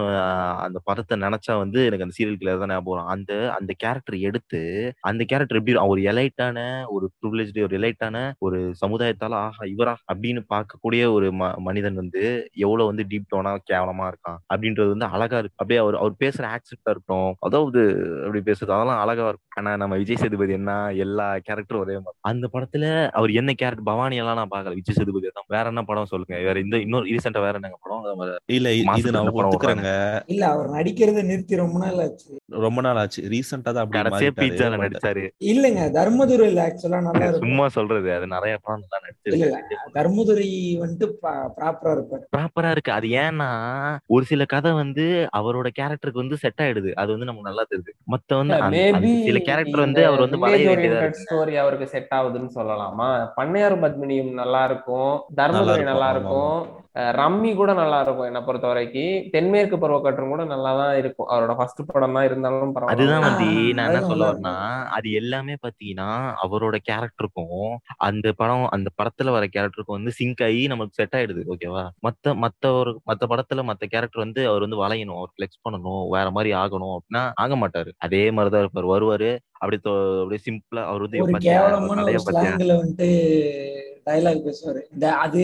அந்த 0.65 0.79
படத்தை 0.87 1.15
நினைச்சா 1.23 1.53
வந்து 1.59 1.79
எனக்கு 1.87 2.05
அந்த 2.05 2.15
சீரியல் 2.17 2.39
கில்லர் 2.39 2.61
தான் 2.63 2.73
ஞாபகம் 2.73 3.11
அந்த 3.13 3.31
அந்த 3.57 3.71
கேரக்டர் 3.83 4.17
எடுத்து 4.27 4.61
அந்த 5.03 5.21
கேரக்டர் 5.25 5.59
எப்படி 5.59 5.73
இருக்கும்? 5.73 5.93
ஒரு 5.93 6.03
எலைட்டான 6.09 6.57
ஒரு 6.95 7.05
ப்ரிவிலேஜ் 7.17 7.35
ஒரு 7.67 7.75
எலைட்டான 7.79 8.15
ஒரு 8.41 8.59
சமுதாயத்தால 8.81 9.33
ஆஹா 9.43 9.63
இவரா? 9.73 9.95
அப்படின்னு 10.11 10.43
பார்க்கக்கூடிய 10.51 10.85
ஒரு 11.15 11.29
ம 11.39 11.51
மனிதன் 11.67 11.99
வந்து 12.01 12.23
எவ்வளவு 12.63 12.89
வந்து 12.91 13.05
டீப் 13.11 13.29
டோனா 13.31 13.53
கேவலமா 13.69 14.07
இருக்கான்? 14.11 14.39
அப்படின்றது 14.51 14.89
வந்து 14.95 15.09
அழகா 15.13 15.39
இருக்கு. 15.39 15.59
அப்படியே 15.59 15.81
அவர் 15.83 15.99
அவர் 16.01 16.15
பேசுற 16.23 16.45
ஆக்செப்டா 16.55 16.91
இருக்கட்டும் 16.91 17.15
அதாவது 17.47 17.81
அப்படி 18.23 18.41
பேசுறது 18.49 18.75
அதெல்லாம் 18.77 19.03
அழகா 19.03 19.27
இருக்கும். 19.27 19.46
ஆனா 19.57 19.71
நம்ம 19.81 19.93
விஜய் 20.01 20.19
சேதுபதி 20.21 20.53
என்ன 20.57 20.71
எல்லா 21.03 21.27
கேரக்டரும் 21.47 21.83
ஒரே 21.83 21.95
மாதிரி. 22.01 22.17
அந்த 22.31 22.45
படத்துல 22.53 22.85
அவர் 23.19 23.31
என்ன 23.39 23.51
கேரக்டர் 23.61 23.87
பவானி 23.89 24.15
எல்லாம் 24.21 24.39
நான் 24.39 24.51
பார்க்கல. 24.53 24.75
விஜய் 24.79 24.97
சேதுபதி 24.97 25.29
தான் 25.37 25.47
வேற 25.55 25.65
என்ன 25.71 25.83
படம் 25.89 26.09
சொல்லுங்க? 26.11 26.35
வேற 26.47 26.57
இந்த 26.59 26.77
இன்னொரு 26.85 27.05
ரீசெண்டா 27.11 27.41
வேற 27.45 27.55
என்னங்க 27.59 27.79
படம்? 27.85 28.03
இல்ல 28.57 28.73
இது 29.01 29.13
நான் 29.15 29.31
ஒத்துக்கிறேங்க. 29.37 29.91
இல்ல 30.33 30.43
அவர் 30.47 30.69
நடிக்கிறத 30.77 31.23
நிறுத்தி 31.31 31.61
ரொம்ப 31.63 31.79
நாள் 31.85 32.01
ஆச்சு. 32.05 32.29
ரொம்ப 32.65 32.81
நாள் 32.87 32.99
ஆச்சு. 33.03 33.23
ரீசெண்டா 33.33 33.69
தான் 33.71 33.83
அப்படி 33.83 34.29
பட் 34.33 34.83
நடிச்சாரு. 34.83 35.23
இல்லைங்க 35.53 35.83
தர்மதுரையில 35.97 36.61
ஆக்சுவலா 36.67 36.99
நல்லா 37.07 37.31
சும்மா 37.45 37.67
சொல்றது. 37.77 38.09
அது 38.17 38.27
நிறைய 38.35 38.53
படம் 38.63 38.83
நல்லா 38.83 38.99
நடிச்சிருக்கு. 39.05 39.47
இல்ல 39.47 39.91
தர்மதுரை 39.97 40.47
வந்துட்டு 40.83 41.07
ப்ராப்பரா 41.23 41.91
இருப்பாரு. 41.97 42.23
ப்ராப்பரா 42.35 42.71
இருக்கு. 42.75 42.91
அது 42.91 43.07
ஏன்னா 43.25 43.49
ஒரு 44.15 44.25
சில 44.25 44.45
கதை 44.55 44.71
வந்து 44.83 45.07
அவரோட 45.41 45.67
கேரக்டருக்கு 45.81 46.23
வந்து 46.23 46.41
செட் 46.45 46.63
ஆயிடுது. 46.65 46.93
அது 47.01 47.11
வந்து 47.13 47.29
நமக்கு 47.31 47.49
நல்லா 47.49 47.65
தெரியுது. 47.73 47.93
மத்த 48.13 48.37
வந்து 48.43 49.11
கேரக்டர் 49.47 49.83
வந்து 49.85 50.01
அவர் 50.05 50.19
வந்து 50.19 50.39
ஸ்டோரி 51.23 51.53
அவருக்கு 51.63 51.87
செட் 51.87 52.13
ஆகுதுன்னு 52.15 52.51
சொல்லலாமா? 52.55 53.09
பண்ணையார் 53.37 53.75
பத்மினியும் 53.83 54.33
நல்லா 54.41 54.63
இருக்கும். 54.65 55.13
தர்மதுரை 55.37 55.85
நல்லா 55.91 56.09
இருக்கும். 56.15 56.57
ரம்மி 57.17 57.51
கூட 57.55 57.71
நல்லா 57.73 57.97
இருக்கும் 58.01 58.25
என்ன 58.25 58.39
பொறுத்த 58.43 58.67
வரைக்கும். 58.67 58.93
தென்மேற்கு 59.31 59.77
பருவக்கட்டும் 59.77 60.29
கூட 60.29 60.43
நல்லா 60.45 60.71
தான் 60.77 60.95
இருக்கும். 60.97 61.27
அவரோட 61.29 61.53
ஃபர்ஸ்ட் 61.57 61.81
படம் 61.89 62.13
தான் 62.13 62.23
இருந்தாலும் 62.23 62.73
அதுதான் 62.87 63.25
வந்து 63.27 63.47
நான் 63.71 63.87
என்ன 63.87 63.99
அது 63.99 64.09
சொல்ல 64.09 64.27
வரேன்னா 64.29 64.53
அது 64.97 65.07
எல்லாமே 65.13 65.55
பாத்தீங்கன்னா 65.63 66.09
அவரோட 66.43 66.75
கேரக்டருக்கும் 66.89 67.61
அந்த 68.07 68.27
படம் 68.33 68.65
அந்த 68.71 68.89
படத்துல 68.99 69.31
வர 69.31 69.45
கேரக்டருக்கும் 69.47 69.97
வந்து 69.99 70.13
சிங்க் 70.19 70.43
ஆகி 70.43 70.63
நமக்கு 70.67 70.97
செட் 70.99 71.17
ஆயிடுது 71.17 71.43
ஓகேவா? 71.53 71.83
மத்த 72.07 72.35
மத்த 72.43 72.73
ஒரு 72.79 72.93
மத்த 73.07 73.23
படத்துல 73.29 73.65
மத்த 73.69 73.85
கேரக்டர் 73.87 74.25
வந்து 74.25 74.41
அவர் 74.49 74.65
வந்து 74.65 74.81
வளையணும் 74.83 75.19
அவர் 75.19 75.33
ஃபிளெக்ஸ் 75.35 75.63
பண்ணணும் 75.65 76.03
வேற 76.09 76.27
மாதிரி 76.31 76.51
ஆகணும் 76.57 76.95
அப்படின்னா 76.97 77.23
ஆக 77.37 77.55
மாட்டாரு. 77.57 77.91
அதே 77.99 78.23
மாதிரிதான் 78.31 78.63
இருப்பாரு. 78.65 78.89
வருவாரு 78.95 79.31
அப்படியே 79.57 79.95
தொ- 79.95 80.21
அப்படியே 80.21 80.39
சிம்பிளா 80.49 80.83
அவர் 80.83 80.99
வந்து 81.01 81.17
அவர் 81.19 81.31
பேசுவாரு. 84.41 84.81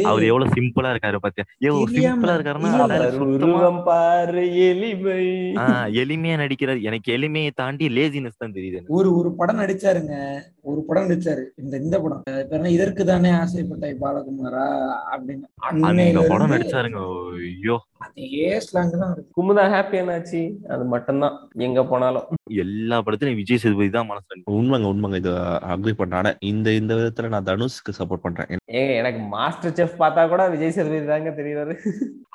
அது 0.03 0.26
எவ்வளவு 0.26 0.52
சிம்பிளா 0.56 0.95
இருக்காரு 0.95 1.15
பாத்தியா? 1.15 1.45
ஏ 1.64 1.84
தெரியாம- 1.85 2.27
சிம்பிளா 2.27 2.30
இருக்காருன்னா 2.30 3.84
பாரு 3.84 4.60
எலிமை 4.69 5.27
ஆஹ் 5.56 5.88
எளிமையா 5.91 6.38
நடிக்கிறாரு. 6.38 6.81
எனக்கு 6.81 7.18
எளிமையை 7.18 7.49
தாண்டி 7.56 7.88
லேசினஸ் 7.88 8.38
தான் 8.38 8.52
தெரியுது 8.52 8.72
எனக்கு. 8.72 8.94
ஒரு 8.94 9.18
ஒரு 9.18 9.31
படம் 9.31 9.60
நடிச்சாருங்க. 9.60 10.41
ஒரு 10.64 10.84
படம் 10.88 11.10
நடிச்சாரு. 11.10 11.44
இந்த 11.56 11.77
இந்த 11.77 11.99
படம். 11.99 12.22
பேர் 12.23 12.65
இதற்கு 12.65 13.06
தானே 13.06 13.30
ஆசைப்பட்டாய் 13.30 13.95
பாலகுமாரா? 14.02 14.94
அப்படின்னு. 15.11 15.41
அன்னையில 15.72 16.27
படம் 16.27 16.52
நடிச்சாருங்க. 16.52 17.31
ஐயோ. 17.34 17.84
அதே 17.98 18.57
ஸ்லாங் 18.57 18.98
தான் 18.99 19.26
குமுதா 19.38 19.73
ஹாப்பி 19.73 19.95
என்னாச்சு? 19.95 20.65
அது 20.69 20.85
மட்டும்தான். 20.85 21.49
எங்க 21.53 21.85
போனாலும். 21.85 22.23
எல்லா 22.49 23.02
படத்துலயும் 23.02 23.35
விஜய் 23.35 23.57
சேதுபதி 23.57 23.90
தான் 23.90 24.06
மனசு 24.06 24.35
உண்மைங்க 24.52 24.95
உண்மைங்க. 24.95 25.15
இது 25.15 25.31
அக்ரி 25.31 25.94
பண்ணானே 25.98 26.34
இந்த 26.40 26.72
இந்த 26.72 26.95
விதத்துல 26.95 27.27
நான் 27.27 27.44
தனுஷ்க்கு 27.44 27.94
சப்போர்ட் 27.99 28.22
பண்றேன். 28.22 28.57
ஏங்க 28.72 28.95
எனக்கு 28.95 29.19
மாஸ்டர் 29.19 29.72
செஃப் 29.72 30.02
பார்த்தா 30.02 30.27
கூட 30.27 30.49
விஜய் 30.49 30.72
சேதுபதி 30.72 31.06
தாங்க 31.06 31.30
தெரியுறாரு. 31.30 31.77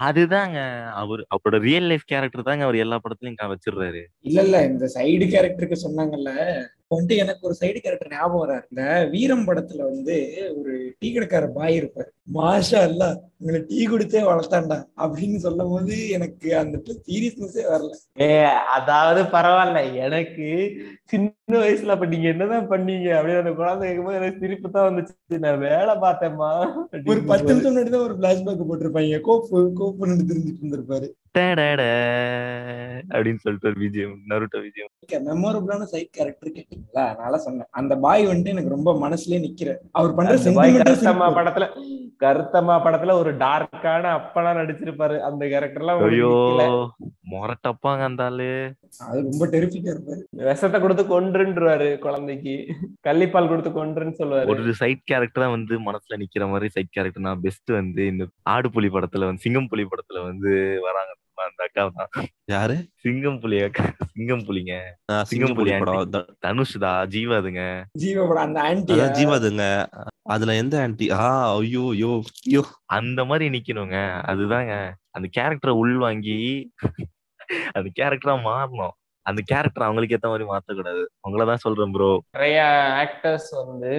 அதுதாங்க. 0.03 0.87
அவர் 0.87 1.21
அவரோட 1.21 1.59
ரியல் 1.59 1.83
லைஃப் 1.83 2.03
கேரக்டர் 2.05 2.43
தாங்க 2.43 2.63
அவர் 2.63 2.77
எல்லா 2.77 3.01
படத்துலயும் 3.09 3.37
கா- 3.43 3.55
வச்சிடுறாரு. 3.55 4.03
இல்ல 4.21 4.43
இல்ல. 4.43 4.65
இந்த 4.65 4.91
சைடு 4.95 5.29
கேரக்டருக்கு 5.29 5.77
சொன்னாங்கல்ல 5.89 6.31
வந்துட்டு 6.90 7.16
எனக்கு 7.16 7.47
ஒரு 7.47 7.55
சைடு 7.60 7.78
கேரக்டர் 7.78 8.12
ஞாபகம் 8.12 8.43
வராரு 8.43 8.62
இந்த 8.70 8.82
வீரம் 9.10 9.47
படத்துல 9.47 9.82
வந்து 9.89 10.15
ஒரு 10.59 10.74
டீ 10.98 11.09
கடைக்கார 11.15 11.47
பாய் 11.52 11.81
இருப்பாரு. 11.81 12.09
மாஷா 12.35 12.78
அல்ல 12.81 13.05
உங்களை 13.40 13.60
டீ 13.69 13.81
குடிச்சே 13.89 14.20
வளர்த்தாண்டா 14.28 14.78
அப்படின்னு 14.97 15.36
சொல்லும் 15.36 15.69
போது 15.69 16.09
எனக்கு 16.09 16.48
அந்த 16.56 16.77
சீரியஸ்னஸே 17.09 17.65
வரல. 17.73 17.93
ஏ 18.20 18.28
அதாவது 18.77 19.23
பரவாயில்ல. 19.35 19.81
எனக்கு 20.06 20.47
சின்ன 21.05 21.31
வயசுல 21.48 21.94
அப்ப 21.97 22.06
நீங்க 22.06 22.28
என்னதான் 22.28 22.70
பண்ணீங்க? 22.70 23.09
அப்படின்னு 23.19 23.43
அந்த 23.43 23.52
குழந்தை 23.52 23.89
கேட்கும்போது 23.89 24.16
எனக்கு 24.16 24.43
சிரிப்பு 24.44 24.70
தான் 24.70 24.89
வந்துச்சு. 24.89 25.15
நான் 25.39 25.65
வேலை 25.69 25.94
பார்த்தேம்மா. 26.06 26.51
ஒரு 27.06 27.23
பத்து 27.24 27.51
நிமிஷம் 27.52 27.73
முன்னாடி 27.73 27.89
தான் 27.89 28.06
ஒரு 28.09 28.16
பிளாஷ்பேக் 28.20 28.69
போட்டிருப்பாங்க. 28.70 29.20
கோப்பு 29.20 29.60
கோப்புன்னு 29.81 30.28
தெரிஞ்சுட்டு 30.32 30.62
இருந்திருப்பாரு. 30.65 31.09
அப்படின்னு 33.15 33.43
சொல்லிட்டு 33.44 33.69
ஒரு 33.70 33.78
விஜயம் 33.78 34.16
நருட்டோ 34.28 34.60
விஜயம் 34.62 34.93
மெமோரபிளான 35.28 35.82
சைட் 35.82 36.10
கேரக்டர் 36.10 36.51
கேட்டீங்களா 36.51 37.02
அதனால 37.12 37.39
சொன்னேன். 37.39 37.69
அந்த 37.70 37.97
பாய் 37.97 38.27
வந்துட்டு 38.27 38.47
எனக்கு 38.47 38.74
ரொம்ப 38.77 39.09
மனசுலயே 39.09 39.39
நிக்கிற. 39.44 39.70
அவர் 39.93 40.15
பண்ற 40.15 40.52
பாய் 40.55 40.74
கருத்தம்மா. 40.74 41.28
படத்துல 41.39 41.66
கருத்தம்மா 42.24 42.77
படத்துல 42.85 43.12
ஒரு 43.12 43.36
டார்க்கான 43.36 44.05
அப்பனா 44.19 44.52
நடிச்சிருப்பாரு. 44.60 45.19
அந்த 45.19 45.48
கேரக்டர் 45.48 45.82
எல்லாம் 45.82 46.02
ஐயோ. 46.02 46.32
மொரட்டப்பாங்க 47.32 48.02
அந்த 48.09 48.24
ஆளு. 48.24 48.74
அது 49.09 49.23
ரொம்ப 49.23 49.47
டெரிஃபிக்கா 49.47 49.90
இருப்பாரு. 49.94 50.23
விஷத்தை 50.51 50.81
கொடுத்து 50.81 51.05
கொன்றுன்றாரு 51.05 51.98
குழந்தைக்கு. 51.98 52.55
கள்ளிப்பால் 53.09 53.48
கொடுத்து 53.48 53.70
கொன்றுன்னு 53.70 54.19
சொல்லுவாரு. 54.19 54.48
ஒரு 54.48 54.74
சைட் 54.74 55.06
கேரக்டரா 55.12 55.51
வந்து 55.51 55.77
மனசுல 55.81 56.20
நிக்கிற 56.23 56.48
மாதிரி 56.48 56.69
சைட் 56.69 56.90
கேரக்டர் 56.90 57.23
நான் 57.23 57.40
பெஸ்ட் 57.40 57.70
வந்து 57.70 58.06
இந்த 58.06 58.27
ஆடு 58.43 58.70
புலி 58.70 58.86
படத்துல 58.86 59.28
வந்து 59.31 59.44
சிங்கம் 59.47 59.69
புலி 59.69 59.82
படத்துல 59.82 60.24
வந்து 60.24 60.78
வராங்க. 60.82 61.12
அந்த 61.47 61.66
அக்கா 61.66 61.89
தான். 61.97 62.10
யாரு? 62.44 62.77
சிங்கம் 62.94 63.40
புலி 63.40 63.62
அக்கா 63.62 63.85
சிங்கம் 64.12 64.44
புலிங்க. 64.44 64.74
ஆஹ் 65.12 65.23
சிங்கம் 65.23 65.55
புலி 65.55 65.73
படம் 65.78 66.10
தனுஷ்தா 66.47 66.93
ஜீவாதுங்க. 67.06 67.62
ஜீவபடம் 67.98 68.47
அந்த 68.48 68.60
ஆன்டி 68.60 68.94
ஜீவாதுங்க. 69.19 69.65
அதுல 70.23 70.55
எந்த 70.55 70.81
ஆன்டி 70.81 71.10
ஆ 71.10 71.27
ஐயோ 71.56 71.85
ஐயோ 71.90 72.12
ஐயோ. 72.47 72.62
அந்த 72.86 73.24
மாதிரி 73.24 73.48
நிக்கணுங்க. 73.51 73.98
அதுதாங்க. 74.32 74.74
அந்த 75.10 75.28
கேரக்டரை 75.36 75.74
உள்வாங்கி 75.82 76.39
அந்த 77.73 77.89
கேரக்டரா 78.01 78.35
மாறணும். 78.44 78.94
அந்த 79.29 79.41
கேரக்டர் 79.47 79.87
அவங்களுக்கு 79.87 80.17
ஏத்த 80.17 80.29
மாதிரி 80.29 80.47
மாத்தக்கூடாது. 80.49 81.03
உங்களதான் 81.29 81.63
சொல்றேன் 81.65 81.93
ப்ரோ 81.93 82.11
நிறைய 82.33 82.59
ஆக்டர்ஸ் 83.03 83.51
வந்து 83.61 83.93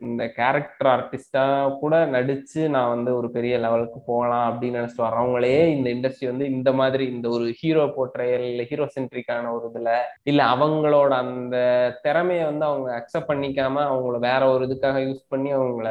இந்த 0.00 0.22
கேரக்டர் 0.36 0.90
ஆர்டிஸ்டா 0.92 1.44
கூட 1.78 1.94
நடிச்சு 2.06 2.68
நான் 2.68 2.88
வந்து 2.88 3.16
ஒரு 3.16 3.30
பெரிய 3.30 3.58
லெவலுக்கு 3.58 4.00
போகலாம் 4.06 4.46
அப்படின்னு 4.50 4.78
நினைச்சிட்டு 4.80 5.06
வர்றவங்களே 5.06 5.54
இந்த 5.76 5.88
இண்டஸ்ட்ரி 5.90 6.26
வந்து 6.26 6.46
இந்த 6.50 6.72
மாதிரி 6.72 7.06
இந்த 7.06 7.28
ஒரு 7.28 7.46
ஹீரோ 7.60 7.84
போர்ட்ரையல் 7.96 8.46
இல்ல 8.50 8.62
ஹீரோ 8.62 8.88
சென்ட்ரிக்கான 8.96 9.52
ஒரு 9.52 9.66
இதுல 9.72 9.92
இல்ல 10.22 10.42
அவங்களோட 10.54 11.12
அந்த 11.24 11.56
திறமைய 12.04 12.44
வந்து 12.44 12.64
அவங்க 12.64 12.90
அக்செப்ட் 12.98 13.30
பண்ணிக்காம 13.32 13.84
அவங்கள 13.90 14.18
வேற 14.20 14.42
ஒரு 14.50 14.66
இதுக்காக 14.66 15.00
யூஸ் 15.06 15.22
பண்ணி 15.28 15.54
அவங்கள 15.54 15.88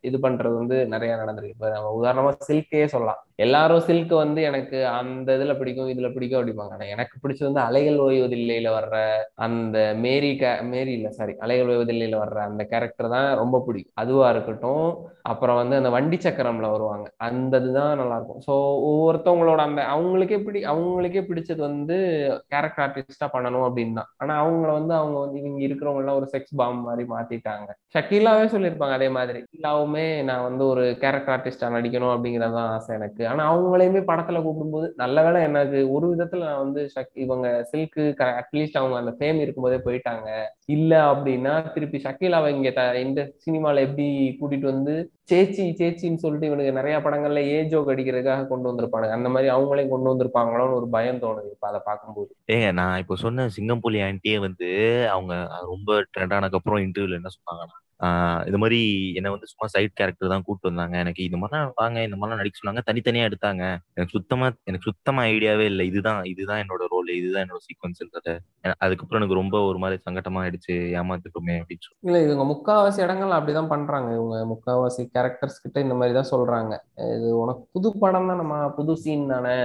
இது 0.00 0.18
பண்றது 0.18 0.54
வந்து 0.54 0.86
நிறைய 0.86 1.14
நடந்திருக்கு. 1.16 1.56
இப்ப 1.56 1.70
நம்ம 1.70 1.92
உதாரணமா 2.00 2.32
சில்கே 2.48 2.86
சொல்லலாம். 2.86 3.20
எல்லாரும் 3.38 3.80
சில்க் 3.80 4.12
வந்து 4.16 4.40
எனக்கு 4.42 4.78
அந்த 4.92 5.28
இதுல 5.36 5.54
பிடிக்கும் 5.58 5.88
இதுல 5.88 6.08
பிடிக்கும் 6.12 6.38
அப்படிம்பாங்க. 6.40 6.72
ஆனா 6.72 6.86
எனக்கு 6.86 7.14
பிடிச்சது 7.22 7.48
வந்து 7.48 7.60
அலைகள் 7.60 7.98
ஓய்வதில்லையில 8.00 8.68
வர்ற 8.76 8.94
அந்த 9.38 9.76
மேரி 9.98 10.30
கே 10.36 10.60
மேரி 10.66 10.92
இல்ல 10.92 11.10
சாரி 11.10 11.34
அலைகள் 11.38 11.70
ஓய்வதில்லையில 11.72 12.18
வர்ற 12.22 12.38
அந்த 12.46 12.64
கேரக்டர் 12.64 13.08
தான் 13.08 13.28
ரொம்ப 13.36 13.60
பிடிக்கும். 13.66 13.94
அதுவா 13.96 14.28
இருக்கட்டும். 14.30 14.86
அப்புறம் 15.24 15.56
வந்து 15.56 15.76
அந்த 15.76 15.90
வண்டி 15.90 16.18
சக்கரம்ல 16.18 16.70
வருவாங்க. 16.70 17.06
அந்த 17.26 17.54
இதுதான் 17.56 17.98
நல்லா 17.98 18.16
இருக்கும் 18.16 18.42
ஸோ 18.46 18.54
ஒவ்வொருத்தவங்களோட 18.90 19.60
அந்த 19.66 19.82
அவங்களுக்கே 19.94 20.38
பிடி 20.44 20.60
அவங்களுக்கே 20.66 21.22
பிடிச்சது 21.28 21.62
வந்து 21.68 21.96
கேரக்டர் 22.50 22.84
ஆர்டிஸ்டா 22.86 23.28
பண்ணணும் 23.34 23.66
அப்படின்னு 23.68 23.94
தான். 23.94 24.10
ஆனா 24.16 24.34
அவங்கள 24.42 24.70
வந்து 24.72 24.94
அவங்க 24.94 25.18
வந்து 25.18 25.38
இவங்க 25.38 25.60
இருக்கிறவங்க 25.66 26.04
எல்லாம் 26.04 26.20
ஒரு 26.20 26.28
செக்ஸ் 26.34 26.56
பாம் 26.56 26.82
மாதிரி 26.82 27.06
மாத்திட்டாங்க. 27.12 27.68
ஷக்கீலாவே 27.94 28.46
சொல்லியிருப்பாங்க 28.54 28.92
அதே 28.92 29.08
மாதிரி. 29.10 29.40
ஷக்கீலாவுமே 29.44 30.06
நான் 30.24 30.42
வந்து 30.42 30.64
ஒரு 30.66 30.84
கேரக்டர் 31.02 31.34
ஆர்டிஸ்டா 31.36 31.70
நடிக்கணும் 31.76 32.14
அப்படிங்கறதான் 32.14 32.70
ஆசை 32.74 32.92
எனக்கு. 32.94 33.22
ஆனா 33.26 33.42
அவங்களையுமே 33.52 34.00
படத்துல 34.06 34.42
கூப்பிடும்போது 34.42 34.92
நல்ல 34.96 35.22
வேலை 35.22 35.42
எனக்கு 35.42 35.92
ஒரு 35.92 36.16
விதத்துல 36.16 36.38
நான் 36.38 36.58
வந்து 36.58 36.90
ஷக்- 36.94 37.18
இவங்க 37.18 37.68
சில்க்கு 37.72 38.04
அட்லீஸ்ட் 38.20 38.78
அவங்க 38.78 38.96
அந்த 38.98 39.14
ஃபேம் 39.18 39.40
இருக்கும்போதே 39.40 39.76
போயிட்டாங்க. 39.76 40.28
இல்ல 40.66 41.12
அப்படின்னா 41.12 41.72
திருப்பி 41.72 41.98
ஷக்கீலாவை 41.98 42.48
இங்க 42.48 42.98
இந்த 42.98 43.32
சினிமால 43.46 43.80
எப்படி 43.80 44.08
கூட்டிட்டு 44.40 44.64
வந்து 44.64 44.94
சேச்சி 45.32 45.62
சேச்சின்னு 45.78 46.14
சொல்லிட்டு 46.14 46.46
இவனுக்கு 46.46 46.72
நிறைய 46.72 46.98
படங்கள்ல 46.98 47.40
ஏஜோக் 47.56 47.90
அடிக்கிறதுக்காக 47.92 48.46
கொண்டு 48.46 48.72
வந்திருப்பானுங்க. 48.72 49.10
அந்த 49.10 49.28
மாதிரி 49.28 49.54
அவங்களையும் 49.54 49.88
கொண்டு 49.88 50.10
வந்திருப்பாங்களோன்னு 50.12 50.74
ஒரு 50.74 50.88
பயம் 50.88 51.16
தோணுது 51.16 51.50
இப்ப 51.50 51.68
அதை 51.68 51.80
பார்க்கும்போது. 51.84 52.36
ஏங்க 52.52 52.72
நான் 52.72 52.98
இப்போ 52.98 53.16
சொன்ன 53.16 53.48
சிங்கம்புலி 53.56 54.00
ஆண்டியே 54.02 54.38
வந்து 54.38 54.68
அவங்க 55.10 55.34
ரொம்ப 55.64 55.92
ட்ரெண்ட் 56.02 56.34
ஆனதுக்கு 56.34 56.56
அப்புறம் 56.56 56.82
இன்டர்வியூல 56.82 57.12
என்ன 57.12 57.28
சொன்னாங்கன்னா 57.28 57.76
இது 58.46 58.58
மாதிரி 58.58 58.78
என்னை 59.14 59.30
வந்து 59.30 59.46
சும்மா 59.46 59.66
சைட் 59.66 59.94
கேரக்டர் 59.94 60.28
தான் 60.28 60.42
கூப்பிட்டு 60.42 60.70
வந்தாங்க. 60.70 60.96
எனக்கு 60.98 61.22
இந்த 61.24 61.38
மாதிரிலாம் 61.38 61.72
வாங்க 61.74 61.98
இந்த 62.02 62.16
மாதிரிலாம் 62.16 62.42
நடிக்க 62.42 62.58
சொன்னாங்க. 62.60 62.82
தனித்தனியா 62.88 63.26
எடுத்தாங்க. 63.28 63.64
எனக்கு 63.94 64.14
சுத்தமா 64.18 64.48
எனக்கு 64.64 64.88
சுத்தமா 64.90 65.22
ஐடியாவே 65.32 65.66
இல்லை. 65.72 65.86
இதுதான் 65.86 66.20
இதுதான் 66.24 66.62
என்னோட 66.64 66.82
ரோல் 67.06 67.16
போல 67.16 67.18
இதுதான் 67.20 67.44
என்னோட 67.44 67.60
சீக்வன்ஸ்ன்றத 67.66 68.30
அதுக்கப்புறம் 68.82 69.20
எனக்கு 69.20 69.38
ரொம்ப 69.38 69.56
ஒரு 69.66 69.78
மாதிரி 69.82 69.96
சங்கட்டமா 70.06 70.40
ஆயிடுச்சு 70.42 70.74
ஏமாத்துட்டோமே 70.98 71.56
அப்படின்னு 71.60 71.92
இல்ல 72.06 72.18
இவங்க 72.26 72.44
முக்காவாசி 72.50 73.00
இடங்கள்ல 73.04 73.38
அப்படிதான் 73.38 73.72
பண்றாங்க. 73.72 74.08
இவங்க 74.16 74.36
முக்காவாசி 74.52 75.02
கேரக்டர்ஸ் 75.14 75.62
கிட்ட 75.62 75.78
இந்த 75.84 75.94
மாதிரி 75.98 76.14
தான் 76.16 76.30
சொல்றாங்க. 76.32 76.72
இது 77.16 77.28
உனக்கு 77.42 77.62
புது 77.74 77.88
படம் 78.02 78.28
தானம்மா 78.30 78.58
புது 78.76 78.94
சீன் 79.02 79.26
தானே 79.32 79.56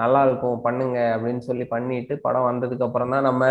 நல்லா 0.00 0.20
இருக்கும் 0.26 0.62
பண்ணுங்க 0.66 0.98
அப்படின்னு 1.14 1.42
சொல்லி 1.46 1.64
பண்ணிட்டு 1.72 2.14
படம் 2.26 2.48
வந்ததுக்கு 2.48 2.86
அப்புறம் 2.86 3.14
தான் 3.14 3.26
நம்ம 3.28 3.44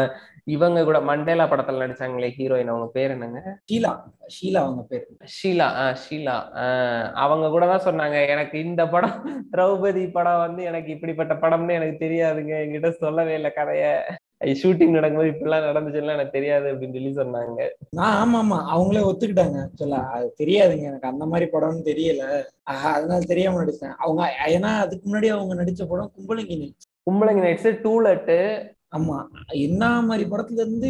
இவங்க 0.56 0.80
கூட 0.84 1.00
மண்டேலா 1.10 1.46
படத்துல 1.52 1.84
நடிச்சாங்களே 1.84 2.30
ஹீரோயின் 2.38 2.72
அவங்க 2.74 2.88
பேர் 2.96 3.14
என்னங்க? 3.16 3.42
ஷீலா. 3.70 3.92
ஷீலா 4.36 4.60
அவங்க 4.66 4.84
பேரு. 4.90 5.06
ஷீலா 5.36 5.68
ஆஹ் 5.82 5.98
ஷீலா. 6.04 6.36
ஆஹ் 6.62 7.08
அவங்க 7.24 7.46
கூட 7.50 7.66
தான் 7.72 7.86
சொன்னாங்க 7.88 8.18
எனக்கு 8.34 8.58
இந்த 8.66 8.82
படம் 8.88 9.16
திரௌபதி 9.54 10.04
படம் 10.12 10.44
வந்து 10.46 10.62
எனக்கு 10.70 10.90
இப்படிப்பட்ட 10.96 11.34
படம்னு 11.44 11.78
எனக்கு 11.80 11.98
தெரியாதுங்க 12.04 12.54
என்கிட்ட 12.64 12.90
சொல்லவே 13.02 13.36
இல்லை 13.40 13.52
கதைய. 13.56 13.86
ஷூட்டிங் 14.62 14.90
நடக்கும்போது 14.90 15.32
இப்படிலாம் 15.32 15.66
நடந்துச்சுன்னா 15.70 16.14
எனக்கு 16.14 16.32
தெரியாது 16.32 16.74
அப்படின்னு 16.74 16.94
சொல்லி 16.94 17.14
சொன்னாங்க. 17.14 17.62
நான் 17.90 18.18
ஆமா 18.20 18.38
ஆமா. 18.38 18.58
அவங்களே 18.76 19.02
ஒத்துக்கிட்டாங்க. 19.10 19.58
ஆக்சுவலா 19.66 20.02
அது 20.10 20.36
தெரியாதுங்க. 20.40 20.84
எனக்கு 20.84 21.08
அந்த 21.08 21.26
மாதிரி 21.26 21.50
படம்னு 21.52 21.88
தெரியல. 21.90 22.24
அதனால 22.94 23.20
தெரியாம 23.26 23.64
நடிச்சேன். 23.64 23.96
அவங்க 23.98 24.22
ஏன்னா 24.48 24.72
அதுக்கு 24.80 25.06
முன்னாடி 25.10 25.28
அவங்க 25.28 25.56
நடிச்ச 25.56 25.88
படம் 25.88 26.14
கும்பலங்கினி. 26.18 26.70
கும்பலங்கி 27.08 27.44
நைட்ஸ் 27.46 27.82
டூலெட்டு 27.84 28.40
ஆமா. 28.98 29.18
என்ன 29.60 30.02
மாதிரி 30.02 30.30
படத்துல 30.30 30.62
இருந்து 30.62 30.90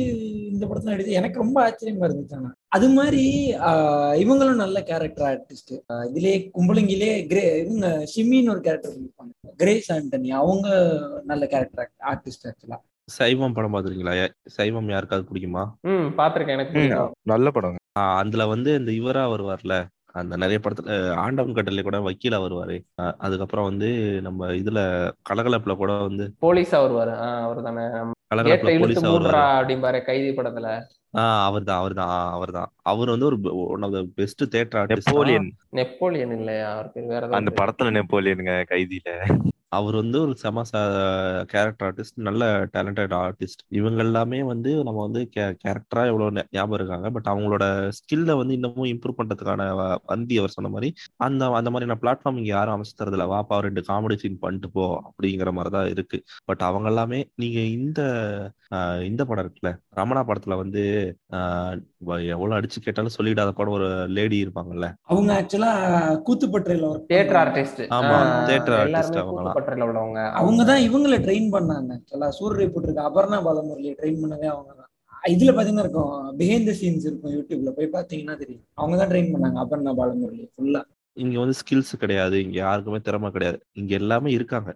இந்த 0.51 0.65
படத்துல 0.67 0.93
நடிச்சு 0.93 1.17
எனக்கு 1.19 1.39
ரொம்ப 1.39 1.57
ஆச்சரியமா 1.69 2.05
இருந்துச்சு 2.07 2.35
ஆனா. 2.35 2.51
அது 2.71 2.87
மாதிரி 2.89 3.23
ஆஹ் 3.67 4.13
இவங்களும் 4.19 4.61
நல்ல 4.61 4.77
கேரக்டர் 4.83 5.27
ஆர்டிஸ்ட் 5.29 5.71
இதுலயே 6.07 6.35
கும்பலங்கிலே 6.55 7.11
கிரே 7.27 7.43
இவங்க 7.61 7.87
ஷிமின்னு 8.11 8.51
ஒரு 8.51 8.61
கேரக்டர் 8.61 8.93
பண்ணிருப்பாங்க 8.93 9.33
கிரேஸ் 9.57 9.89
ஆண்டனி 9.91 10.29
அவங்க 10.39 10.67
நல்ல 11.25 11.43
கேரக்டர் 11.45 11.81
ஆர்டிஸ்ட் 12.11 12.47
ஆக்சுவலா 12.47 12.79
சைவம் 13.07 13.55
படம் 13.55 13.73
பாத்துருக்கீங்களா 13.73 14.15
சைவம் 14.57 14.91
யாருக்காவது 14.91 15.29
பிடிக்குமா? 15.29 15.63
ம் 15.87 16.09
பாத்திருக்கேன் 16.17 16.57
எனக்கு 16.57 16.81
நல்ல 17.25 17.47
படம். 17.51 17.77
ஆஹ் 17.99 18.17
அதுல 18.19 18.45
வந்து 18.47 18.69
இந்த 18.75 18.91
இவரா 18.99 19.23
வருவார்ல 19.31 19.75
அந்த 20.15 20.35
நிறைய 20.37 20.59
படத்துல 20.59 20.93
ஆண்டவன் 21.23 21.55
கட்டளை 21.55 21.81
கூட 21.83 21.97
வக்கீலா 22.05 22.37
வருவாரு. 22.43 22.75
அதுக்கப்புறம் 23.19 23.67
வந்து 23.69 23.89
நம்ம 24.21 24.47
இதுல 24.53 24.79
கலகலப்புல 25.29 25.75
கூட 25.75 25.91
வந்து 26.03 26.25
போலீஸா 26.41 26.77
வருவாரு. 26.85 27.13
ஆஹ் 27.25 27.43
அவர் 27.45 27.65
தானே 27.67 27.83
கலகலப்புல 28.31 28.73
போலீஸா 28.81 29.07
வருவாரு. 29.09 29.41
அப்படிம்பாரு 29.53 30.01
கைதி 30.03 30.31
படத்துல. 30.37 30.69
ஆஹ் 31.17 31.43
அவர்தான் 31.43 31.79
அவர்தான் 31.79 32.27
ஆஹ் 32.27 32.31
அவர்தான். 32.31 32.71
அவர் 32.81 33.09
வந்து 33.09 33.25
ஒரு 33.25 33.39
one 33.67 33.81
of 33.81 33.91
the 33.91 34.05
best 34.15 34.55
theatre 34.55 34.79
artist 34.79 35.01
Napoleon. 35.05 35.55
Napoleon 35.69 36.37
இல்லையா? 36.37 36.71
அவர் 36.73 36.91
பேர் 36.91 37.03
வேற 37.03 37.27
அந்த 37.29 37.53
படத்துல 37.63 38.01
நெப்போலியனுங்க 38.01 38.63
கைதியில. 38.69 39.39
அவர் 39.71 39.95
வந்து 39.95 40.21
ஒரு 40.21 40.35
செம 40.35 40.61
கேரக்டர் 41.49 41.87
ஆர்டிஸ்ட் 41.87 42.17
நல்ல 42.21 42.43
டேலண்டட் 42.73 43.13
ஆர்டிஸ்ட் 43.17 43.61
இவங்க 43.71 43.99
எல்லாமே 43.99 44.43
வந்து 44.43 44.83
நம்ம 44.83 45.01
வந்து 45.01 45.21
கேரக்டரா 45.35 46.03
எவ்வளவு 46.05 46.25
ஞாபகம் 46.49 46.77
இருக்காங்க. 46.79 47.09
பட் 47.09 47.27
அவங்களோட 47.27 47.65
ஸ்கில்ல 47.97 48.37
வந்து 48.37 48.53
இன்னமும் 48.53 48.89
இம்ப்ரூவ் 48.89 49.17
பண்றதுக்கான 49.17 49.67
வ- 49.79 49.99
வந்தி 50.05 50.37
அவர் 50.37 50.49
சொன்ன 50.49 50.69
மாதிரி 50.69 50.89
அந்த 51.19 51.51
அந்த 51.51 51.69
மாதிரியான 51.69 51.99
பிளாட்ஃபார்ம் 52.01 52.37
இங்க 52.37 52.49
யாரும் 52.49 52.75
அமைச்சு 52.75 52.99
தரதுல 52.99 53.27
வாப்பா 53.29 53.59
ரெண்டு 53.59 53.83
காமெடி 53.87 54.15
சீன் 54.15 54.39
பண்ணிட்டு 54.39 54.71
போ 54.71 54.85
அப்படிங்கிற 55.09 55.51
மாதிரி 55.51 55.73
தான் 55.75 55.89
இருக்கு. 55.89 56.19
பட் 56.45 56.61
அவங்க 56.61 56.87
எல்லாமே 56.87 57.21
நீங்க 57.35 57.59
இந்த 57.77 58.01
ஆஹ் 58.75 59.03
இந்த 59.03 59.25
படம் 59.25 59.45
இருக்குல்ல 59.45 59.69
ரமணா 59.95 60.21
படத்துல 60.25 60.55
வந்து 60.57 60.81
ஆஹ் 61.33 61.75
எவ்வளவு 62.33 62.57
அடிச்சு 62.57 62.79
கேட்டாலும் 62.79 63.15
சொல்லிடாத 63.17 63.51
படம் 63.51 63.75
ஒரு 63.77 63.87
லேடி 64.17 64.37
இருப்பாங்கல்ல. 64.43 64.87
அவங்க 65.03 65.31
ஆக்சுவலா 65.39 65.71
கூத்துப்பற்றையில 66.27 66.85
ஒர்க் 66.89 67.07
தியேட்டர் 67.07 67.39
ஆர்டிஸ்ட் 67.41 67.81
ஆமா, 67.97 68.13
எல்லாருமே 68.85 69.19
அவங்கலாம். 69.21 69.31
கூத்துப்பட்டறையில 69.31 69.87
உள்ளவங்க. 69.89 70.21
அவங்க 70.41 70.63
தான் 70.63 70.85
இவங்களை 70.87 71.17
ட்ரெயின் 71.25 71.49
பண்ணாங்க. 71.55 71.91
ஆக்சுவலா 71.97 72.29
சூரிய 72.39 72.67
போட்டிருக்க 72.67 73.09
அபர்ணா 73.09 73.39
பாலமுரளி 73.47 73.91
ட்ரெயின் 73.99 74.21
பண்ணதே 74.23 74.47
அவங்க 74.53 74.71
தான். 74.73 74.85
இதுல 75.29 75.51
பாத்தீங்கன்னா 75.55 75.85
இருக்கும் 75.85 76.11
பிஹைண்ட் 76.37 76.69
த 76.69 76.75
சீன்ஸ் 76.81 77.05
இருக்கும் 77.07 77.33
யூடியூப்ல 77.35 77.71
போய் 77.77 77.93
பாத்தீங்கன்னா 77.95 78.35
தெரியும். 78.43 78.63
அவங்க 78.75 78.95
தான் 78.97 79.11
ட்ரெயின் 79.11 79.33
பண்ணாங்க 79.33 79.59
அபர்ணா 79.65 79.93
பாலமுரளி 79.99 80.45
ஃபுல்லா 80.53 80.81
இங்க 81.19 81.39
வந்து 81.39 81.55
ஸ்கில்ஸ் 81.61 81.93
கிடையாது. 81.99 82.35
இங்க 82.43 82.55
யாருக்குமே 82.57 82.99
திறமை 82.99 83.29
கிடையாது. 83.31 83.59
இங்க 83.71 83.93
எல்லாமே 83.95 84.31
இருக்காங்க. 84.31 84.69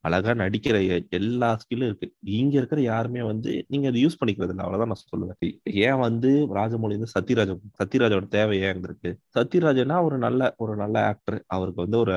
அழகா 0.00 0.32
நடிக்கிற 0.42 0.76
எல்லா 1.10 1.50
ஸ்கில்லும் 1.62 1.88
இருக்கு. 1.90 2.08
இங்க 2.20 2.54
இருக்கிற 2.56 2.80
யாருமே 2.80 3.22
வந்து 3.22 3.52
நீங்க 3.68 3.88
அதை 3.88 4.06
யூஸ் 4.06 4.20
பண்ணிக்கிறது 4.22 4.52
இல்லை. 4.54 4.64
அவ்வளவுதான் 4.64 4.92
நான் 4.92 5.06
சொல்லுவேன். 5.10 5.60
ஏன் 5.86 6.02
வந்து 6.06 6.30
ராஜமௌழி 6.54 6.96
வந்து 6.96 7.14
சத்யராஜன் 7.18 7.62
சத்யராஜோட 7.82 8.28
தேவை 8.28 8.60
ஏன் 8.60 8.82
இருக்கு 8.82 9.12
சத்யராஜனா 9.38 9.96
ஒரு 10.02 10.18
நல்ல 10.18 10.54
ஒரு 10.58 10.76
நல்ல 10.76 11.06
ஆக்டர் 11.06 11.38
அவருக்கு 11.46 11.82
வந்து 11.82 11.98
ஒரு 11.98 12.14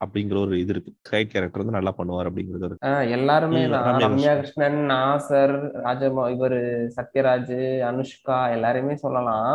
அப்படிங்கிற 0.00 0.36
ஒரு 0.44 0.54
இது 0.62 0.72
இருக்கு. 0.74 0.90
கை 1.10 1.20
கேரக்டர் 1.32 1.62
வந்து 1.62 1.76
நல்லா 1.76 1.92
பண்ணுவார் 1.98 2.28
அப்படிங்கிறது 2.30 3.12
எல்லாருமே 3.16 3.60
ரம்யா 4.02 4.32
கிருஷ்ணன் 4.40 4.80
நாசர் 4.90 5.54
ராஜமா 5.84 6.24
இவரு 6.34 6.60
சத்யராஜ் 6.96 7.54
அனுஷ்கா 7.90 8.38
எல்லாரையுமே 8.56 8.96
சொல்லலாம். 9.04 9.54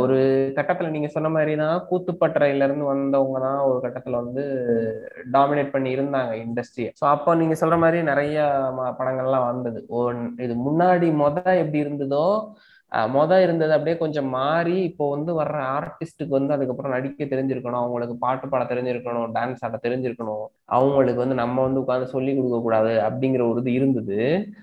ஒரு 0.00 0.18
கட்டத்துல 0.58 0.92
நீங்க 0.94 1.10
சொன்ன 1.16 1.30
மாதிரி 1.36 1.54
தான் 1.62 1.76
கூத்துப்பட்டறையில 1.90 2.66
இருந்து 2.68 2.90
வந்தவங்க 2.92 3.40
தான் 3.46 3.60
ஒரு 3.68 3.78
கட்டத்துல 3.86 4.22
வந்து 4.22 4.44
டாமினேட் 5.36 5.74
பண்ணி 5.76 5.92
இருந்தாங்க 5.98 6.34
இண்டஸ்ட்ரியை. 6.46 6.90
ஸோ 7.02 7.06
அப்போ 7.14 7.30
நீங்க 7.42 7.56
சொல்ற 7.62 7.78
மாதிரி 7.84 8.00
நிறைய 8.10 8.36
படங்கள்லாம் 9.00 9.48
வந்தது. 9.50 9.82
ஒன் 10.02 10.20
இது 10.46 10.56
முன்னாடி 10.66 11.10
மொத 11.22 11.38
எப்படி 11.62 11.84
இருந்ததோ 11.84 12.26
மொத 13.14 13.32
இருந்தது 13.42 13.72
அப்படியே 13.72 13.96
கொஞ்சம் 13.96 14.28
மாறி 14.28 14.76
இப்போ 14.88 15.04
வந்து 15.10 15.32
வர்ற 15.40 15.58
ஆர்டிஸ்ட்டுக்கு 15.76 16.34
வந்து 16.38 16.54
அதுக்கப்புறம் 16.56 16.94
நடிக்க 16.96 17.24
தெரிஞ்சிருக்கணும். 17.24 17.80
அவங்களுக்கு 17.82 18.16
பாட்டு 18.24 18.46
பாட 18.48 18.64
தெரிஞ்சிருக்கணும் 18.72 19.28
டான்ஸ் 19.36 19.62
ஆட 19.66 19.78
தெரிஞ்சிருக்கணும். 19.86 20.46
அவங்களுக்கு 20.70 21.22
வந்து 21.22 21.34
நம்ம 21.34 21.62
வந்து 21.62 21.80
உட்காந்து 21.80 22.12
சொல்லி 22.12 22.32
கொடுக்க 22.34 22.58
கூடாது 22.60 22.92
அப்படிங்கிற 23.06 23.42
ஒரு 23.50 23.60
இது 23.60 23.72
இருந்தது. 23.72 24.18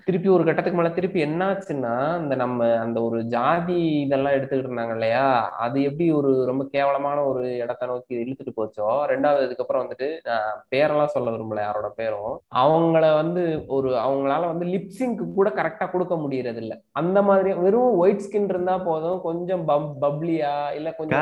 திருப்பி 0.06 0.28
ஒரு 0.28 0.44
கட்டத்துக்கு 0.44 0.78
மேல 0.78 0.90
திருப்பி 0.90 1.20
என்னாச்சுன்னா 1.24 1.92
இந்த 2.22 2.34
நம்ம 2.36 2.56
அந்த 2.78 2.98
ஒரு 3.02 3.18
ஜாதி 3.34 3.76
இதெல்லாம் 4.04 4.36
எடுத்துக்கிட்டு 4.36 4.68
இருந்தாங்க 4.68 4.94
இல்லையா? 4.94 5.24
அது 5.64 5.76
எப்படி 5.82 6.06
ஒரு 6.12 6.30
ரொம்ப 6.46 6.62
கேவலமான 6.74 7.18
ஒரு 7.24 7.42
இடத்த 7.62 7.86
நோக்கி 7.86 8.14
இழுத்துட்டு 8.22 8.54
போச்சோ? 8.56 8.88
ரெண்டாவது 9.12 9.46
இதுக்கப்புறம் 9.48 9.84
வந்துட்டு 9.84 10.08
பேரெல்லாம் 10.70 11.14
சொல்ல 11.14 11.28
விரும்பல 11.30 11.62
யாரோட 11.62 11.90
பேரும். 11.96 12.32
அவங்கள 12.62 13.04
வந்து 13.20 13.44
ஒரு 13.68 13.90
அவங்களால 14.04 14.50
வந்து 14.52 14.66
லிப்சிங்க்கு 14.66 15.26
கூட 15.32 15.48
கரெக்டா 15.58 15.88
கொடுக்க 15.90 16.16
முடியறது 16.16 16.62
இல்ல 16.64 16.74
அந்த 16.92 17.18
மாதிரி 17.22 17.52
வெறும் 17.64 17.98
ஒயிட் 17.98 18.24
ஸ்கின் 18.26 18.48
இருந்தா 18.48 18.76
போதும். 18.88 19.20
கொஞ்சம் 19.20 19.64
பப் 19.68 19.90
பப்ளியா 20.02 20.54
இல்ல 20.74 20.88
கொஞ்சம் 20.92 21.20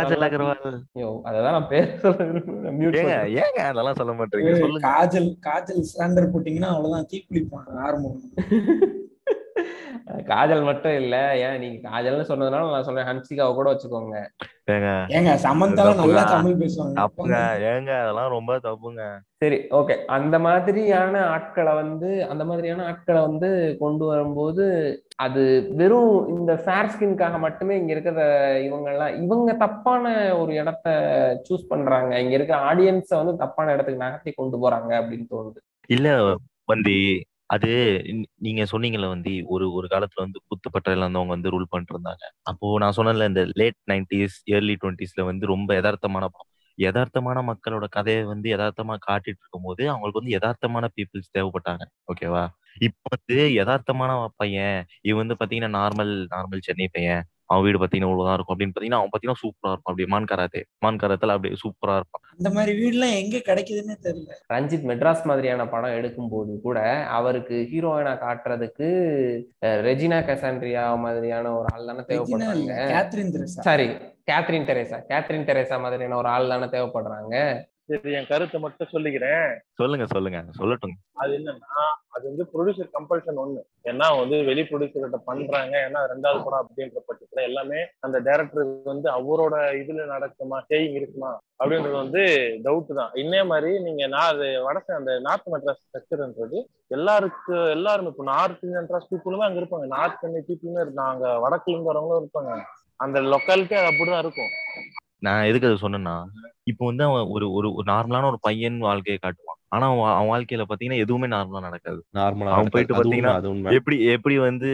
அததான் 1.29 1.57
நான் 1.57 1.71
பேர் 1.71 1.91
சொல்ல 2.01 2.19
விரும்புறேன். 2.29 2.81
ஏங்க. 3.01 3.15
ஏங்க 3.43 3.61
அதெல்லாம் 3.71 3.99
சொல்ல 3.99 4.13
மாட்டீங்க? 4.13 4.55
சொல்லுங்க. 4.79 4.89
காஜல் 4.89 5.39
காஜல் 5.41 5.83
ஸ்டாண்டர் 5.83 6.33
போட்டீங்கன்னா 6.33 6.71
அவ்வளவுதான் 6.71 7.09
தீக்குளிப்பாங்க 7.11 7.71
ஆரம்பம். 7.79 8.21
காஜல் 10.29 10.65
மட்டும் 10.65 10.93
இல்ல. 10.93 11.37
ஏன் 11.39 11.59
நீங்க 11.59 11.89
காஜல்னு 11.89 12.29
சொன்னதுனால 12.29 12.71
நான் 12.71 12.83
சொல்றேன் 12.83 13.07
ஹன்சிகாவை 13.07 13.55
கூட 13.55 13.69
வச்சுக்கோங்க. 13.73 14.17
ஏங்க 14.71 14.89
ஏங்க 15.09 15.33
சமந்தால 15.43 15.95
நல்லா. 15.95 16.23
தமிழ் 16.25 16.61
பேசுவாங்க. 16.61 16.95
தப்புங்க. 16.95 17.37
ஏங்க 17.73 18.01
அதெல்லாம் 18.01 18.29
ரொம்ப 18.29 18.59
தப்புங்க. 18.59 19.03
சரி 19.37 19.59
ஓகே. 19.71 20.05
அந்த 20.07 20.39
மாதிரியான 20.39 21.27
ஆட்களை 21.27 21.75
வந்து 21.75 22.25
அந்த 22.25 22.45
மாதிரியான 22.45 22.85
ஆட்களை 22.85 23.21
வந்து 23.21 23.77
கொண்டு 23.79 24.05
வரும்போது 24.05 24.67
அது 25.17 25.43
வெறும் 25.75 26.29
இந்த 26.29 26.57
ஃபேர் 26.57 26.87
ஸ்கின்காக 26.87 27.39
மட்டுமே 27.39 27.77
இங்க 27.77 27.93
இருக்கிற 27.93 28.19
இவங்க 28.61 28.91
எல்லாம் 28.91 29.23
இவங்க 29.23 29.53
தப்பான 29.55 30.35
ஒரு 30.35 30.55
இடத்த 30.55 30.89
சூஸ் 31.49 31.69
பண்றாங்க. 31.69 32.19
இங்க 32.19 32.35
இருக்கிற 32.35 32.75
ஆடியன்ஸை 32.75 33.17
வந்து 33.17 33.37
தப்பான 33.37 33.73
இடத்துக்கு 33.73 34.05
நகர்த்தி 34.05 34.33
கொண்டு 34.33 34.59
போறாங்க 34.59 34.93
அப்படின்னு 35.01 35.27
தோணுது. 35.31 35.61
இல்ல 35.87 36.09
வந்தி 36.65 36.99
அது 37.51 37.69
நீங்க 38.39 38.63
சொன்னீங்கல்ல 38.71 39.09
வந்து 39.09 39.33
ஒரு 39.55 39.67
ஒரு 39.73 39.87
காலத்துல 39.89 40.25
வந்து 40.25 40.39
குத்துப்பட்டையில 40.51 41.05
இருந்தவங்க 41.05 41.35
வந்து 41.35 41.53
ரூல் 41.55 41.71
பண்ணிட்டு 41.71 41.95
இருந்தாங்க 41.95 42.25
அப்போ 42.45 42.73
நான் 42.79 42.97
சொன்னேன்ல 42.99 43.29
இந்த 43.29 43.43
லேட் 43.55 43.79
நைன்டிஸ் 43.93 44.37
ஏர்லி 44.55 44.77
டுவெண்ட்டிஸ்ல 44.83 45.25
வந்து 45.25 45.47
ரொம்ப 45.47 45.71
யதார்த்தமான 45.79 46.27
படம் 46.29 46.51
யதார்த்தமான 46.79 47.39
மக்களோட 47.51 47.85
கதையை 47.89 48.23
வந்து 48.25 48.49
யதார்த்தமா 48.53 48.95
காட்டிட்டு 49.07 49.43
இருக்கும்போது 49.43 49.83
அவங்களுக்கு 49.93 50.21
வந்து 50.21 50.35
யதார்த்தமான 50.35 50.87
பீப்புள்ஸ் 50.97 51.35
தேவைப்பட்டாங்க. 51.37 51.83
ஓகேவா 52.13 52.43
இப்போ 52.81 53.09
வந்து 53.15 53.37
யதார்த்தமான 53.59 54.11
பையன் 54.37 54.79
இவன் 55.03 55.23
வந்து 55.23 55.37
பாத்தீங்கன்னா 55.41 55.73
நார்மல் 55.79 56.13
நார்மல் 56.35 56.65
சென்னை 56.67 56.89
பையன். 56.89 57.23
அவன் 57.47 57.65
வீடு 57.65 57.79
பாத்தீங்கன்னா 57.79 58.11
இவ்வளவுதான் 58.11 58.35
இருக்கும் 58.35 58.55
அப்படின்னு 58.57 58.75
பாத்தீங்கன்னா 58.77 59.01
அவன் 59.01 59.13
பாத்தீங்கன்னா 59.13 59.41
சூப்பரா 59.43 59.71
இருக்கும் 59.73 59.91
அப்படியே 59.91 60.09
மான் 60.09 60.25
கராத்தே. 60.25 60.63
மான் 60.79 60.97
கராத்தில் 60.97 61.35
அப்படியே 61.35 61.59
சூப்பரா 61.65 61.95
இருப்பான். 62.01 62.23
அந்த 62.37 62.51
மாதிரி 62.51 62.73
வீடுலாம் 62.81 63.15
எங்க 63.23 63.37
கிடைக்குதுன்னே 63.49 63.97
தெரியல. 64.07 64.33
ரஞ்சித் 64.55 64.87
மெட்ராஸ் 64.91 65.23
மாதிரியான 65.25 65.67
படம் 65.69 65.97
எடுக்கும்போது 65.99 66.61
கூட 66.61 66.79
அவருக்கு 67.19 67.69
ஹீரோயினா 67.73 68.15
காட்டுறதுக்கு 68.25 68.89
ரெஜினா 69.63 70.19
கசாண்ட்ரியா 70.31 70.99
மாதிரியான 70.99 71.55
ஒரு 71.59 71.69
ஆள் 71.73 71.87
தானே 71.87 72.05
தேவைப்படுறாங்க. 72.11 72.75
Catherine 72.95 73.33
Tresa? 73.37 73.63
Sorry 73.69 73.89
Catherine 74.31 74.69
Tresa. 74.71 74.99
Catherine 75.13 75.49
Tresa 75.51 75.79
மாதிரியான 75.81 76.17
ஒரு 76.17 76.29
ஆள் 76.29 76.49
தானே 76.49 76.69
தேவைப்படுறாங்க. 76.77 77.35
சரி 77.89 78.13
என் 78.19 78.29
கருத்தை 78.31 78.61
மட்டும் 78.61 78.91
சொல்லிக்கிறேன். 78.93 79.51
சொல்லுங்க 79.81 80.07
சொல்லுங்க. 80.07 80.39
சொல்லட்டும் 80.61 80.95
அது 81.23 81.33
என்னன்னா 81.39 81.83
அது 82.15 82.25
வந்து 82.31 82.45
ப்ரொடியூசர் 82.53 82.89
கம்பல்ஷன் 82.97 83.39
ஒண்ணு. 83.43 83.61
ஏன்னா 83.91 84.07
வந்து 84.21 84.37
வெளி 84.45 84.63
ப்ரொடியூசர்கிட்ட 84.63 85.19
பண்றாங்க. 85.25 85.75
ஏன்னா 85.87 86.01
ரெண்டாவது 86.13 86.41
படம் 86.45 86.63
அப்படின்ற 86.63 87.01
பட்சத்துல 87.09 87.43
எல்லாமே 87.43 87.81
அந்த 88.01 88.21
டைரக்டர் 88.21 88.67
வந்து 88.85 89.09
அவரோட 89.11 89.55
இதுல 89.81 90.07
நடக்குமா 90.15 90.59
சேயிங் 90.71 90.97
இருக்குமா 91.01 91.31
அப்படின்றது 91.61 91.97
வந்து 92.03 92.23
டவுட் 92.67 92.93
தான். 93.01 93.13
இன்னே 93.23 93.45
மாதிரி 93.53 93.73
நீங்க 93.79 94.07
நான் 94.07 94.31
அது 94.33 94.49
வடக்கு 94.67 94.95
அந்த 94.95 95.19
நார்த் 95.19 95.53
மெட்ராஸ் 95.55 95.83
ஸ்ட்ரக்சர்ன்றது 95.85 96.61
எல்லாருக்கு 96.89 97.57
எல்லாருமே 97.77 98.09
இப்போ 98.09 98.25
நார்த் 98.33 98.67
மெட்ராஸ் 98.79 99.11
பீப்புளுமே 99.13 99.47
அங்க 99.49 99.61
இருப்பாங்க. 99.63 99.87
நார்த் 99.87 100.21
சென்னை 100.21 100.43
பீப்புளுமே 100.49 100.83
அங்க 101.07 101.29
வடக்குல 101.47 101.75
இருந்து 101.75 101.93
வரவங்களும் 101.93 102.25
இருப்பாங்க. 102.25 102.53
அந்த 103.05 103.21
லொக்காலிட்டி 103.33 103.77
அப்படிதான் 103.89 104.23
இருக்கும். 104.25 104.53
நான் 105.27 105.49
எதுக்கு 105.51 105.69
அதை 105.69 105.79
சொன்னேன்னா 105.83 106.17
இப்போ 106.71 106.83
வந்து 106.87 107.05
அவன் 107.05 107.29
ஒரு 107.35 107.47
ஒரு 107.59 107.69
நார்மலான 107.87 108.29
ஒரு 108.31 108.39
பையன் 108.41 108.79
வாழ்க்கையை 108.81 109.19
காட்டுவான். 109.19 109.61
ஆனா 109.69 109.87
அவன் 109.93 110.11
அவன் 110.11 110.31
வாழ்க்கையில 110.33 110.65
பாத்தீங்கன்னா 110.69 111.03
எதுவுமே 111.05 111.27
நார்மலா 111.27 111.61
நடக்காது. 111.61 112.01
நார்மலா 112.13 112.53
அவன் 112.55 112.73
போயிட்டு 112.75 112.97
பாத்தீங்கன்னா 112.97 113.75
எப்படி 113.79 113.97
எப்படி 114.07 114.37
வந்து 114.39 114.71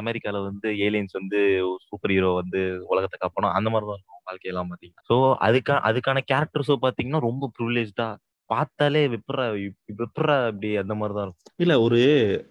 அமெரிக்கால 0.00 0.42
வந்து 0.42 0.68
ஏலியன்ஸ் 0.86 1.18
வந்து 1.20 1.40
சூப்பர் 1.86 2.14
ஹீரோ 2.14 2.30
வந்து 2.40 2.60
உலகத்தை 2.92 3.18
காப்பணும் 3.18 3.56
அந்த 3.58 3.70
மாதிரி 3.70 3.88
தான் 3.88 3.98
இருக்கும் 3.98 4.26
வாழ்க்கையெல்லாம் 4.30 4.70
பாத்தீங்கன்னா. 4.72 5.06
சோ 5.10 5.16
அதுக்கா 5.48 5.76
அதுக்கான 5.90 6.22
கேரக்டர்ஸோ 6.32 6.76
பாத்தீங்கன்னா 6.86 7.22
ரொம்ப 7.28 7.50
ப்ரிவிலேஜ்டா 7.56 8.08
பார்த்தாலே 8.50 9.02
விப்புறா 9.10 9.44
விப்புறா 9.92 10.36
அப்படி 10.46 10.70
அந்த 10.80 10.94
மாதிரி 10.94 11.14
தான் 11.14 11.26
இருக்கும். 11.26 11.52
இல்ல 11.58 11.74
ஒரு 11.84 11.98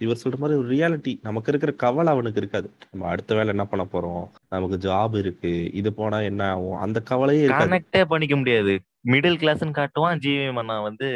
இவர் 0.02 0.22
சொல்ற 0.22 0.38
மாதிரி 0.40 0.60
ஒரு 0.60 0.70
ரியாலிட்டி 0.72 1.14
நமக்கு 1.24 1.52
இருக்கிற 1.52 1.72
கவலை 1.84 2.12
அவனுக்கு 2.14 2.42
இருக்காது. 2.42 2.68
நம்ம 2.88 3.10
அடுத்த 3.12 3.36
வேலை 3.36 3.52
என்ன 3.56 3.66
பண்ண 3.68 3.86
போறோம்? 3.92 4.24
நமக்கு 4.50 4.78
ஜாப் 4.86 5.16
இருக்கு. 5.22 5.52
இது 5.74 5.92
போனா 5.94 6.20
என்ன 6.30 6.48
ஆகும்? 6.52 6.80
அந்த 6.84 7.00
கவலையே 7.12 7.44
இருக்காது. 7.44 7.66
கனெக்டே 7.66 8.04
பண்ணிக்க 8.12 8.38
முடியாது. 8.38 8.76
மிடில் 9.12 9.40
கிளாஸ்னு 9.42 9.78
காட்டுவான் 9.78 10.20
ஜிவி 10.24 10.50
மன்னா 10.56 10.76
வந்து 10.88 11.08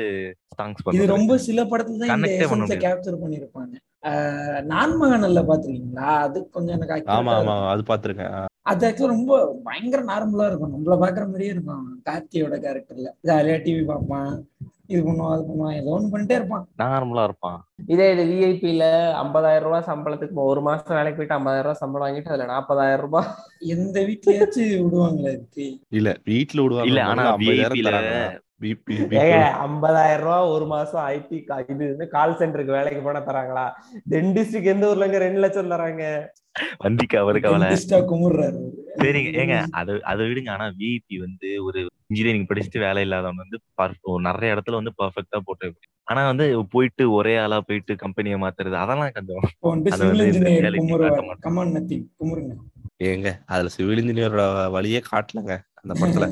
சாங்ஸ் 0.56 0.80
இது 0.93 1.06
ரொம்ப 1.11 1.34
சில 1.43 1.60
படத்துல 1.72 1.99
தான் 2.03 2.23
இந்த 2.23 2.47
பண்ண. 2.53 2.77
கேப்சர் 2.85 3.22
பண்ணிருப்பாங்க 3.22 3.76
ஆஹ் 4.10 4.60
நான்மகனல்ல 4.69 5.41
பாத்துருக்கீங்களா 5.47 6.10
அது 6.23 6.39
கொஞ்சம் 6.52 6.76
எனக்கு 6.77 7.14
ஆமா 7.15 7.34
ஆமா. 7.39 7.56
அது 7.72 7.84
பாத்திருக்கேன் 7.85 8.34
அது 8.66 8.86
ஆக்சுவலா 8.88 9.14
ரொம்ப 9.16 9.34
பயங்கர 9.64 10.02
நார்மலா 10.12 10.46
இருக்கும். 10.50 10.74
நம்மள 10.76 10.96
பாக்குற 11.02 11.24
மாதிரியே 11.32 11.52
இருக்கும். 11.56 11.84
கார்த்தியோட 12.08 12.56
கேரக்டர்ல 12.64 13.10
ஜாலியா 13.30 13.58
டிவி 13.66 13.84
பார்ப்பான். 13.90 14.32
இது 14.94 15.02
பண்ணுவான் 15.06 15.34
அது 15.36 15.44
பண்ணுவான். 15.50 15.76
ஏதோ 15.80 15.92
ஒண்ணு 15.98 16.12
பண்ணிட்டே 16.14 16.38
இருப்பான். 16.40 16.66
நார்மலா 16.84 17.24
இருப்பான். 17.30 17.60
இதே 17.94 18.08
இது 18.14 18.24
விஐபில 18.32 18.84
ஐம்பதாயிரம் 19.22 19.68
ரூபாய் 19.68 19.88
சம்பளத்துக்கு 19.92 20.48
ஒரு 20.52 20.62
மாசம் 20.62 20.98
வேலைக்கு 20.98 21.20
போயிட்டு 21.20 21.38
ஐம்பதாயிரம் 21.38 21.68
ரூபாய் 21.68 21.82
சம்பளம் 21.84 22.08
வாங்கிட்டு 22.08 22.34
அதுல 22.34 22.50
நாற்பதாயிரம் 22.54 23.06
ரூபாய். 23.06 23.30
எந்த 23.76 24.00
வீட்லயாச்சும் 24.10 24.74
விடுவாங்களா 24.86 25.34
இல்ல 26.00 26.12
வீட்ல 26.32 26.62
விடுவாங்க. 26.62 26.90
இல்ல 26.92 27.08
ஆனா 27.12 27.26
முதல்ல 28.61 28.68
50,000 28.68 28.88
விஐபில 28.88 29.06
தராங்க. 29.06 29.10
வி- 29.10 29.10
வி- 29.10 29.10
வி- 29.10 29.19
ஏங்க 29.19 29.65
ஐம்பதாயிரம் 29.65 30.18
ரூபாய் 30.18 30.48
ஒரு 30.48 30.65
மாசம் 30.65 31.07
ஐடி 31.07 31.45
இது 31.69 31.88
வந்து 31.88 32.07
கால் 32.07 32.38
சென்டருக்கு 32.38 32.65
வேலைக்கு 32.65 33.02
போன 33.02 33.19
தராங்களா? 33.19 33.72
டென்டிஸ்டுக்கு 34.10 34.64
எந்த 34.64 34.88
ஊர்லங்க 34.88 35.18
ரெண்டு 35.18 35.40
லட்சம் 35.40 35.72
தராங்க? 35.72 36.26
வந்திக்கு 36.77 37.19
அவருக்கு 37.19 37.48
அவளை 37.48 37.68
அவரு. 37.68 38.72
சரிங்க 38.98 39.32
ஏங்க 39.32 39.65
அதை 39.72 40.02
அதை 40.02 40.26
விடுங்க. 40.26 40.49
ஆனா 40.49 40.65
விஐபி 40.65 41.18
வந்து 41.18 41.64
ஒரு 41.64 41.90
இன்ஜினியரிங் 42.07 42.45
படிச்சுட்டு 42.45 42.80
வேலை 42.80 43.02
இல்லாதவன் 43.02 43.36
வந்து 43.36 43.60
நிறைய 44.19 44.56
இடத்துல 44.56 44.72
வந்து 44.72 44.94
பர்ஃபெக்டா 45.03 45.40
போட்டு 45.44 45.73
ஆனா 46.03 46.26
வந்து 46.26 46.65
போயிட்டு 46.69 47.11
ஒரே 47.11 47.38
ஆளா 47.38 47.61
போயிட்டு 47.61 47.95
கம்பெனியை 47.95 48.41
மாத்துறது 48.41 48.72
அதெல்லாம் 48.72 49.11
கொஞ்சம் 49.11 49.44
ஏங்க 53.03 53.32
அதுல 53.45 53.69
சிவில் 53.69 54.07
இன்ஜினியரோட 54.07 54.72
வழியே 54.72 55.02
காட்டலங்க. 55.11 55.60
அந்த 55.88 56.06
படத்துல? 56.06 56.26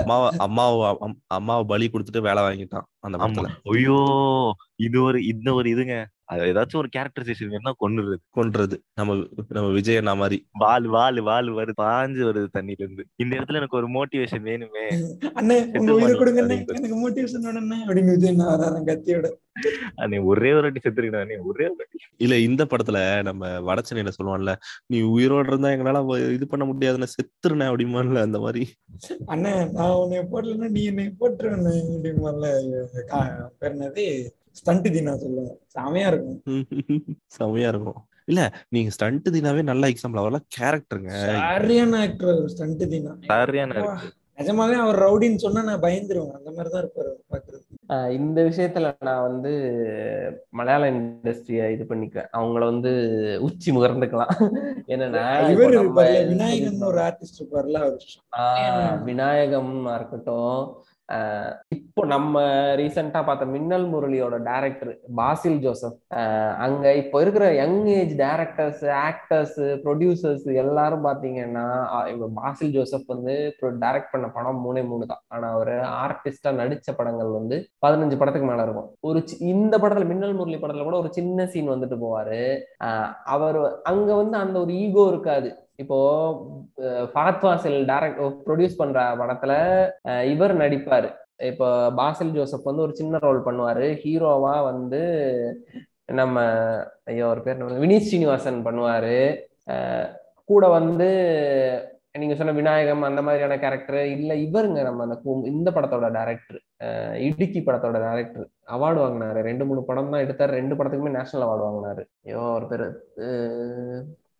அம்மாவை 0.00 0.38
அம்மாவை 0.38 0.96
அம்- 1.00 1.20
அம்மாவை 1.26 1.64
பலி 1.64 1.90
கொடுத்துட்டு 1.92 2.20
வேலை 2.20 2.42
வாங்கிட்டான் 2.42 2.82
அந்த 2.98 3.18
படத்துல. 3.18 3.48
ஐயோ 3.64 3.98
இது 4.76 5.02
ஒரு 5.02 5.26
இந்த 5.26 5.52
ஒரு 5.54 5.76
இதுங்க. 5.76 6.06
அது 6.32 6.48
ஏதாச்சும் 6.52 6.80
ஒரு 6.80 6.88
கேரக்டரைசேஷன் 6.96 7.52
வேணா 7.54 7.72
கொண்டுருது 7.82 8.16
கொன்றது. 8.30 8.76
நம்ம 8.94 9.16
நம்ம 9.48 9.68
விஜய் 9.76 10.00
அண்ணா 10.00 10.14
மாதிரி. 10.14 10.38
வால் 10.62 10.86
வால் 10.94 11.20
வால் 11.20 11.50
வருது. 11.52 11.74
பாஞ்சு 11.82 12.22
வருது 12.28 12.48
தண்ணில 12.58 12.82
இருந்து 12.84 13.04
இந்த 13.16 13.32
இடத்துல 13.36 13.60
எனக்கு 13.60 13.80
ஒரு 13.80 13.88
மோட்டிவேஷன் 13.96 14.44
வேணுமே. 14.50 14.84
அண்ணே 15.40 15.56
உங்க 15.78 15.94
உயிரை 15.98 16.16
கொடுங்க 16.16 16.42
எனக்கு 16.78 16.98
மோட்டிவேஷன் 17.04 17.46
வேணும்ண்ணே. 17.48 17.78
அப்படின்னு 17.86 18.14
விஜய் 18.16 18.38
நான் 18.40 18.52
வரான் 18.54 18.88
கத்தியோட. 18.90 19.28
அண்ணே 20.02 20.18
ஒரே 20.24 20.50
ஒரு 20.52 20.62
வாட்டி 20.62 20.80
செத்துருக்கா 20.84 21.22
நீ 21.30 21.34
ஒரே 21.50 21.64
ஒரு 21.64 21.76
வாட்டி. 21.78 21.98
இல்ல 22.24 22.34
இந்த 22.38 22.62
படத்துல 22.64 22.98
நம்ம 23.22 23.42
வடச்சென்னையில 23.68 24.12
சொல்லுவான்ல 24.16 24.52
நீ 24.86 24.98
உயிரோட 25.14 25.46
இருந்தா 25.46 25.72
எங்களால 25.74 26.02
இது 26.32 26.46
பண்ண 26.46 26.64
முடியாதுன்னு 26.64 27.12
செத்துருனே 27.14 27.66
அப்படிமான்ல 27.72 28.26
அந்த 28.28 28.38
மாதிரி. 28.38 28.62
அண்ணே 29.26 29.52
நான் 29.72 29.96
உன்னை 30.02 30.22
போடலன்னா 30.32 30.70
நீ 30.76 30.84
என்னை 30.84 31.06
போட்டுருவேண்ணே 31.20 31.74
அப்படிமால 31.94 32.52
பேர் 33.58 33.74
என்னது? 33.74 34.06
ஸ்டண்ட் 34.52 34.88
தீனா 34.94 35.12
சொல்லுவேன் 35.24 35.58
செமையா 35.76 36.08
இருக்கும். 36.12 36.40
செமையா 37.38 37.68
இருக்கும். 37.74 38.00
இல்ல 38.30 38.40
நீங்க 38.68 38.90
ஸ்டண்ட் 38.96 39.28
தினாவே 39.36 39.62
நல்ல 39.70 39.84
எக்ஸாம்பிள் 39.92 40.20
அவரெல்லாம் 40.20 40.48
கேரக்டருங்க 40.56 41.12
சரியான 41.28 42.00
ஆக்டர் 42.06 42.32
அவர் 42.34 42.52
ஸ்டண்ட் 42.54 42.84
தீனா. 42.92 43.14
சரியான 43.30 43.86
நிஜமாவே 44.38 44.76
அவர் 44.82 44.98
ரவுடின்னு 45.02 45.42
சொன்னா 45.44 45.60
நான் 45.62 45.82
பயந்துருவேன். 45.84 46.36
அந்த 46.38 46.50
மாதிரி 46.50 46.70
தான் 46.70 46.82
இருப்பாரு 46.84 47.10
பாக்குறது 47.32 47.60
இந்த 48.16 48.38
விஷயத்துல 48.48 48.86
நான் 49.08 49.26
வந்து 49.26 49.50
மலையாள 50.58 50.86
இண்டஸ்ட்ரிய 50.92 51.66
இது 51.74 51.84
பண்ணிக்குவேன். 51.90 52.30
அவங்கள 52.38 52.62
வந்து 52.70 52.92
உச்சி 53.48 53.68
முகர்ந்துக்கலாம். 53.76 54.32
என்னன்னா 54.94 55.24
இவர் 55.54 55.76
ஒரு 56.90 57.00
ஆர்டிஸ்ட் 57.08 57.40
இருப்பார்ல 57.40 57.82
விநாயகமா 59.10 59.94
இருக்கட்டும் 59.98 60.56
இப்போ 61.68 62.06
நம்ம 62.06 62.40
ரீசெண்டா 62.74 63.24
பார்த்த 63.24 63.44
மின்னல் 63.44 63.92
முரளியோட 63.92 64.42
டேரக்டர் 64.42 64.96
பாசில் 65.16 65.58
ஜோசப் 65.58 66.14
அங்க 66.58 66.94
இப்போ 66.94 67.20
இருக்கிற 67.20 67.54
young 67.54 67.86
age 67.86 68.18
directors 68.18 68.92
actors 68.92 69.56
producers 69.56 70.54
எல்லாரும் 70.54 71.04
பாத்தீங்கன்னா 71.04 71.86
இப்போ 72.08 72.30
பாசில் 72.34 72.70
ஜோசப் 72.70 73.04
வந்து 73.06 73.54
டைரக்ட் 73.60 74.10
பண்ண 74.10 74.28
படம் 74.28 74.64
மூணே 74.64 74.86
மூணு 74.86 75.06
தான். 75.06 75.22
ஆனா 75.28 75.50
அவர் 75.50 75.68
ஆர்டிஸ்டா 75.68 76.50
நடிச்ச 76.50 76.94
படங்கள் 76.96 77.26
வந்து 77.26 77.68
பதினஞ்சு 77.86 78.18
படத்துக்கு 78.18 78.50
மேல 78.50 78.62
இருக்கும். 78.62 78.94
ஒரு 79.00 79.18
சி- 79.18 79.42
இந்த 79.42 79.78
படத்துல 79.78 80.06
மின்னல் 80.06 80.34
முரளி 80.34 80.56
படத்துல 80.56 80.82
கூட 80.82 80.98
ஒரு 80.98 81.12
சின்ன 81.12 81.46
சீன் 81.46 81.70
வந்துட்டு 81.70 81.98
போவாரு. 82.02 82.60
அவர் 83.24 83.82
அங்க 83.82 84.14
வந்து 84.14 84.38
அந்த 84.38 84.60
ஒரு 84.60 84.72
ஈகோ 84.72 85.08
இருக்காது. 85.08 85.61
இப்போ 85.82 85.98
அஹ் 86.82 87.08
வாசல் 87.14 87.44
வாசில் 87.48 87.78
டைரக்ட் 87.86 88.20
ப்ரொடியூஸ் 88.46 88.80
பண்ற 88.82 89.00
படத்துல 89.20 89.52
இவர் 90.32 90.54
நடிப்பாரு. 90.56 91.10
இப்போ 91.50 91.68
பாசில் 92.00 92.34
ஜோசப் 92.36 92.68
வந்து 92.70 92.82
ஒரு 92.82 92.94
சின்ன 93.00 93.18
ரோல் 93.26 93.40
பண்ணுவாரு. 93.46 93.86
ஹீரோவா 94.04 94.56
வந்து 94.70 95.02
நம்ம 96.12 96.38
ஐயோ 97.04 97.26
ஒரு 97.32 97.42
பேர் 97.42 97.64
வினீத் 97.84 98.06
ஸ்ரீனிவாசன் 98.08 98.60
பண்ணுவாரு. 98.66 99.18
கூட 100.50 100.64
வந்து 100.68 101.08
நீங்க 102.18 102.34
சொன்ன 102.38 102.52
விநாயகம் 102.52 103.04
அந்த 103.08 103.20
மாதிரியான 103.26 103.54
கேரக்டர் 103.58 104.00
இல்ல 104.16 104.32
இவருங்க 104.46 104.80
நம்ம 104.88 105.02
அந்த 105.06 105.16
இந்த 105.52 105.68
படத்தோட 105.70 106.08
டேரக்டர் 106.16 106.58
இடுக்கி 107.26 107.60
படத்தோட 107.60 107.96
டேரக்டர் 108.06 108.46
அவார்டு 108.74 109.00
வாங்கினாரு. 109.04 109.40
ரெண்டு 109.48 109.64
மூணு 109.68 109.82
படம் 109.90 110.10
தான் 110.10 110.22
எடுத்தாரு. 110.24 110.52
ரெண்டு 110.58 110.74
படத்துக்குமே 110.74 111.14
நேஷனல் 111.18 111.46
அவார்டு 111.46 111.66
வாங்கினாரு. 111.68 112.02
ஐயோ 112.26 112.42
ஒரு 112.58 112.66
பேரு 112.72 112.88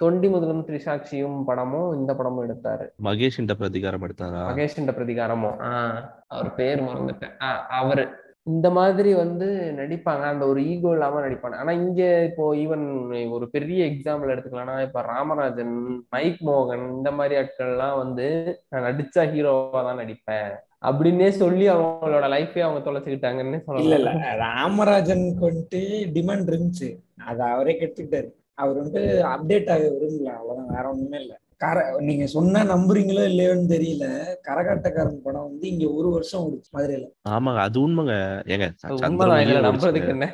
தொண்டி 0.03 0.31
முதலும் 0.31 0.67
திரிசாட்சியும் 0.67 1.45
படமும் 1.45 1.99
இந்த 1.99 2.15
படமும் 2.15 2.49
எடுத்தாரு. 2.49 2.87
மகேஷ் 3.03 3.39
இந்த 3.39 3.55
பிரதிகாரம் 3.55 4.03
எடுத்தாரா? 4.03 4.43
மகேஷ் 4.51 4.77
பிரதிகாரமும் 4.77 5.57
ஆஹ் 5.59 6.05
அவர் 6.29 6.55
பேர் 6.55 6.83
மறந்துட்டேன். 6.83 7.33
ஆஹ் 7.41 7.67
அவரு. 7.69 8.09
இந்த 8.45 8.71
மாதிரி 8.71 9.15
வந்து 9.15 9.75
நடிப்பாங்க. 9.77 10.23
அந்த 10.23 10.47
ஒரு 10.47 10.67
ஈகோ 10.67 10.91
இல்லாம 10.91 11.21
நடிப்பாங்க. 11.21 11.55
ஆனா 11.55 11.73
இங்க 11.73 12.25
இப்போ 12.31 12.55
ஈவன் 12.55 13.31
ஒரு 13.31 13.51
பெரிய 13.51 13.85
எக்ஸாம்பிள் 13.85 14.33
எடுத்துக்கலாம்னா 14.35 14.83
இப்ப 14.83 15.03
ராமராஜன் 15.03 16.07
மைக் 16.11 16.39
மோகன் 16.47 16.93
இந்த 16.93 17.11
மாதிரி 17.11 17.41
ஆட்கள்லாம் 17.41 17.97
வந்து 17.97 18.27
நான் 18.69 18.83
நடிச்சா 18.83 19.19
ஹீரோவா 19.19 19.83
தான் 19.83 19.99
நடிப்பேன் 19.99 20.51
அப்படின்னே 20.87 21.29
சொல்லி 21.29 21.69
அவங்களோட 21.69 22.27
லைஃபே 22.29 22.61
அவங்க 22.61 22.91
தொலைச்சுக்கிட்டாங்கன்னு 22.91 23.47
இல்ல 23.47 23.59
சொல்லலாம். 23.59 24.15
இல்ல 24.15 24.37
ராமராஜனுக்கு 24.37 25.51
வந்துட்டு 25.51 25.83
டிமாண்ட் 26.17 26.53
இருந்துச்சு. 26.53 26.97
அதை 27.25 27.47
அவரே 27.47 27.73
கெடுத்துக்கிட்டாரு. 27.81 28.29
அவர் 28.59 28.77
வந்துட்டு 28.79 29.03
அப்டேட் 29.27 29.71
ஆக 29.71 29.83
விரும்பல. 29.93 30.31
அவ்வளவுதான். 30.33 30.75
வேற 30.75 30.89
ஒண்ணுமே 30.89 31.21
இல்ல. 31.21 31.35
கர 31.57 31.81
நீங்க 32.01 32.27
சொன்னா 32.27 32.61
நம்புறீங்களோ 32.65 33.23
இல்லையோன்னு 33.25 33.67
தெரியல. 33.69 34.05
கரகாட்டக்காரன் 34.49 35.23
படம் 35.23 35.43
வந்து 35.43 35.69
இங்க 35.69 35.91
ஒரு 35.91 36.11
வருஷம் 36.11 36.43
ஓடுச்சு. 36.43 36.71
மதுரையில. 36.77 37.07
ஆமாங்க. 37.29 37.57
அது 37.59 37.89
உண்மைங்க. 37.89 38.15
ஏங்க. 38.47 38.67
நம்புறதுக்கு 39.67 40.09
என்ன? 40.09 40.29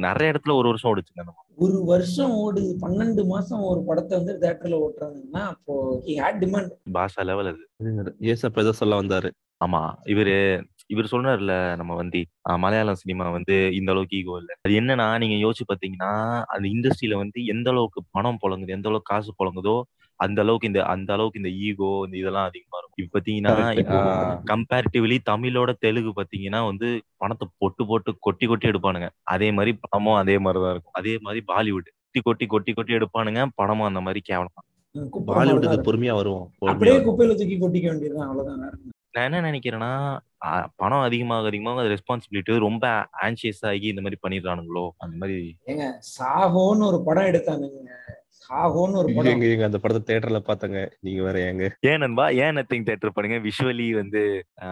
நிறைய 0.00 0.32
இடத்துல 0.32 0.54
ஒரு 0.54 0.68
வருஷம் 0.68 0.90
ஓடுச்சுங்க. 0.90 1.24
ஒரு 1.56 1.84
வருஷம் 1.84 2.30
ஓடுது. 2.36 2.76
பன்னெண்டு 2.80 3.26
மாசம் 3.26 3.60
ஒரு 3.62 3.82
படத்தை 3.86 4.18
வந்து 4.18 4.34
தியேட்டர்ல 4.40 4.80
ஓட்டுறாங்கன்னா 4.80 5.42
அப்போ 5.46 5.74
ஹேட் 6.06 6.40
டிமாண்ட் 6.40 6.72
பாஷா 6.94 7.24
லெவல் 7.24 7.46
அது. 7.46 7.62
ஏசப்ப 8.26 8.60
ஏதோ 8.60 8.72
சொல்ல 8.72 9.02
வந்தாரு. 9.02 9.30
ஆமா. 9.64 9.80
இவரு 10.04 10.36
இவர் 10.90 11.12
சொன்னார்ல 11.12 11.52
நம்ம 11.76 11.92
வந்து 11.94 12.20
மலையாளம் 12.62 13.00
சினிமா 13.00 13.26
வந்து 13.36 13.54
இந்த 13.78 13.90
அளவுக்கு 13.92 14.18
ஈகோ 14.18 14.34
இல்ல 14.40 14.52
அது 14.64 14.72
என்னன்னா 14.80 15.06
நீங்க 15.22 15.36
யோசிச்சு 15.42 15.64
பாத்தீங்கன்னா 15.68 16.10
அந்த 16.52 16.66
இண்டஸ்ட்ரியில 16.68 17.18
வந்து 17.20 17.38
எந்த 17.52 17.68
அளவுக்கு 17.70 18.00
பணம் 18.10 18.40
புழங்குது 18.42 18.76
எந்த 18.76 18.88
அளவுக்கு 18.90 19.12
காசு 19.12 19.32
புழங்குதோ 19.40 19.76
அந்த 20.20 20.38
அளவுக்கு 20.42 20.68
இந்த 20.70 20.80
அந்த 20.92 21.10
அளவுக்கு 21.12 21.40
இந்த 21.40 21.50
ஈகோ 21.62 21.90
இந்த 22.04 22.16
இதெல்லாம் 22.20 22.48
அதிகமா 22.48 22.78
இருக்கும் 22.78 23.02
இப்ப 23.02 23.14
பாத்தீங்கன்னா. 23.14 23.54
கம்பேரிட்டிவ்லி 24.50 25.16
தமிழோட 25.30 25.70
தெலுங்கு 25.78 26.12
பாத்தீங்கன்னா 26.12 26.60
வந்து 26.68 26.88
பணத்தை 27.20 27.48
பொட்டு 27.58 27.84
போட்டு 27.86 28.12
கொட்டி 28.20 28.46
கொட்டி 28.46 28.70
எடுப்பானுங்க 28.70 29.08
அதே 29.34 29.48
மாதிரி 29.50 29.72
பணமும் 29.84 30.20
அதே 30.20 30.36
மாதிரிதான் 30.38 30.74
இருக்கும் 30.74 30.98
அதே 31.00 31.14
மாதிரி 31.24 31.42
பாலிவுட் 31.48 31.90
கொட்டி 31.90 32.22
கொட்டி 32.22 32.46
கொட்டி 32.48 32.72
கொட்டி 32.72 32.98
எடுப்பானுங்க 32.98 33.42
பணமும் 33.54 33.88
அந்த 33.88 34.02
மாதிரி 34.02 34.22
கேவலம் 34.28 34.54
பாலிவுட்டுக்கு 35.30 35.68
இருக்கும். 35.68 35.88
பொறுமையா 35.88 36.14
வருவோம் 36.18 36.44
அப்படியே. 36.70 36.98
குப்பையில 37.06 37.34
தூக்கி 37.38 37.56
கொட்டிக்க 37.58 37.86
வேண்டியதுதான் 37.90 38.28
அவ்வளவுதான். 38.28 38.60
நான் 39.14 39.26
என்ன 39.28 39.40
நினைக்கிறேன்னா 39.46 39.90
ஆ, 40.44 40.50
பணம் 40.76 41.04
அதிகமாக 41.04 41.48
அதிகமாக 41.48 41.82
அது 41.82 41.92
ரெஸ்பான்சிபிலிட்டி 41.92 42.56
ரொம்ப 42.64 42.86
ஆன்சியஸ் 43.24 43.62
ஆகி 43.68 43.86
இந்த 43.88 44.02
மாதிரி 44.02 44.18
பண்ணிடுறானுங்களோ? 44.22 44.82
அந்த 45.02 45.14
மாதிரி. 45.16 45.36
ஏங்க 45.70 45.84
சாகோன்னு 46.10 46.88
ஒரு 46.90 46.98
படம் 47.06 47.28
எடுத்தானுங்க 47.30 47.94
சாகோன்னு 48.40 48.98
ஒரு 49.00 49.08
படம். 49.10 49.30
எங்க 49.32 49.46
எங்க 49.48 49.64
அந்த 49.66 49.78
படத்தை 49.82 50.02
தியேட்டர்ல 50.02 50.40
பாத்தங்க. 50.48 50.78
நீங்க 51.00 51.20
வேற 51.22 51.36
ஏன் 51.84 52.02
நண்பா? 52.02 52.26
ஏன் 52.42 52.56
நத்திங் 52.58 52.86
தேட்டர் 52.88 53.14
பண்ணுங்க 53.14 53.38
விஷுவலி 53.46 53.86
வந்து 53.94 54.22
ஆ, 54.62 54.68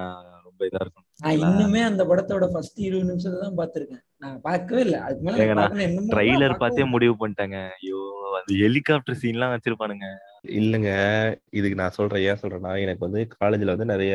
ரொம்ப 0.46 0.60
இதா 0.68 0.82
இருக்கும். 0.82 1.06
நான் 1.20 1.40
இன்னுமே 1.44 1.82
அந்த 1.86 2.02
படத்தோட 2.10 2.46
ஃபர்ஸ்ட் 2.52 2.80
இருபது 2.80 3.08
நிமிஷத்தை 3.10 3.38
தான் 3.40 3.58
பார்த்திருக்கேன் 3.58 4.02
நான் 4.22 4.36
பார்க்கவே 4.42 4.82
இல்லை. 4.86 5.00
அதுக்கு 5.06 5.24
மேல 5.26 5.38
ஏங்க, 5.38 5.54
நான் 5.54 5.62
பார்க்கணும். 5.64 5.86
என்னமோ 5.88 6.60
பார்த்தே 6.62 6.86
முடிவு 6.92 7.16
பண்ணிட்டாங்க. 7.20 7.58
ஐயோ 7.78 8.00
அந்த 8.38 8.52
ஹெலிகாப்டர் 8.62 9.20
சீன்லாம் 9.22 9.54
வச்சிருப்பானுங்க. 9.54 10.08
இல்லங்க. 10.44 10.90
இதுக்கு 11.50 11.76
நான் 11.80 11.96
சொல்றேன். 11.96 12.22
ஏன் 12.28 12.40
சொல்றேன்னா 12.42 12.72
எனக்கு 12.84 13.06
வந்து 13.06 13.20
காலேஜ்ல 13.34 13.74
வந்து 13.74 13.84
நிறைய 13.84 14.12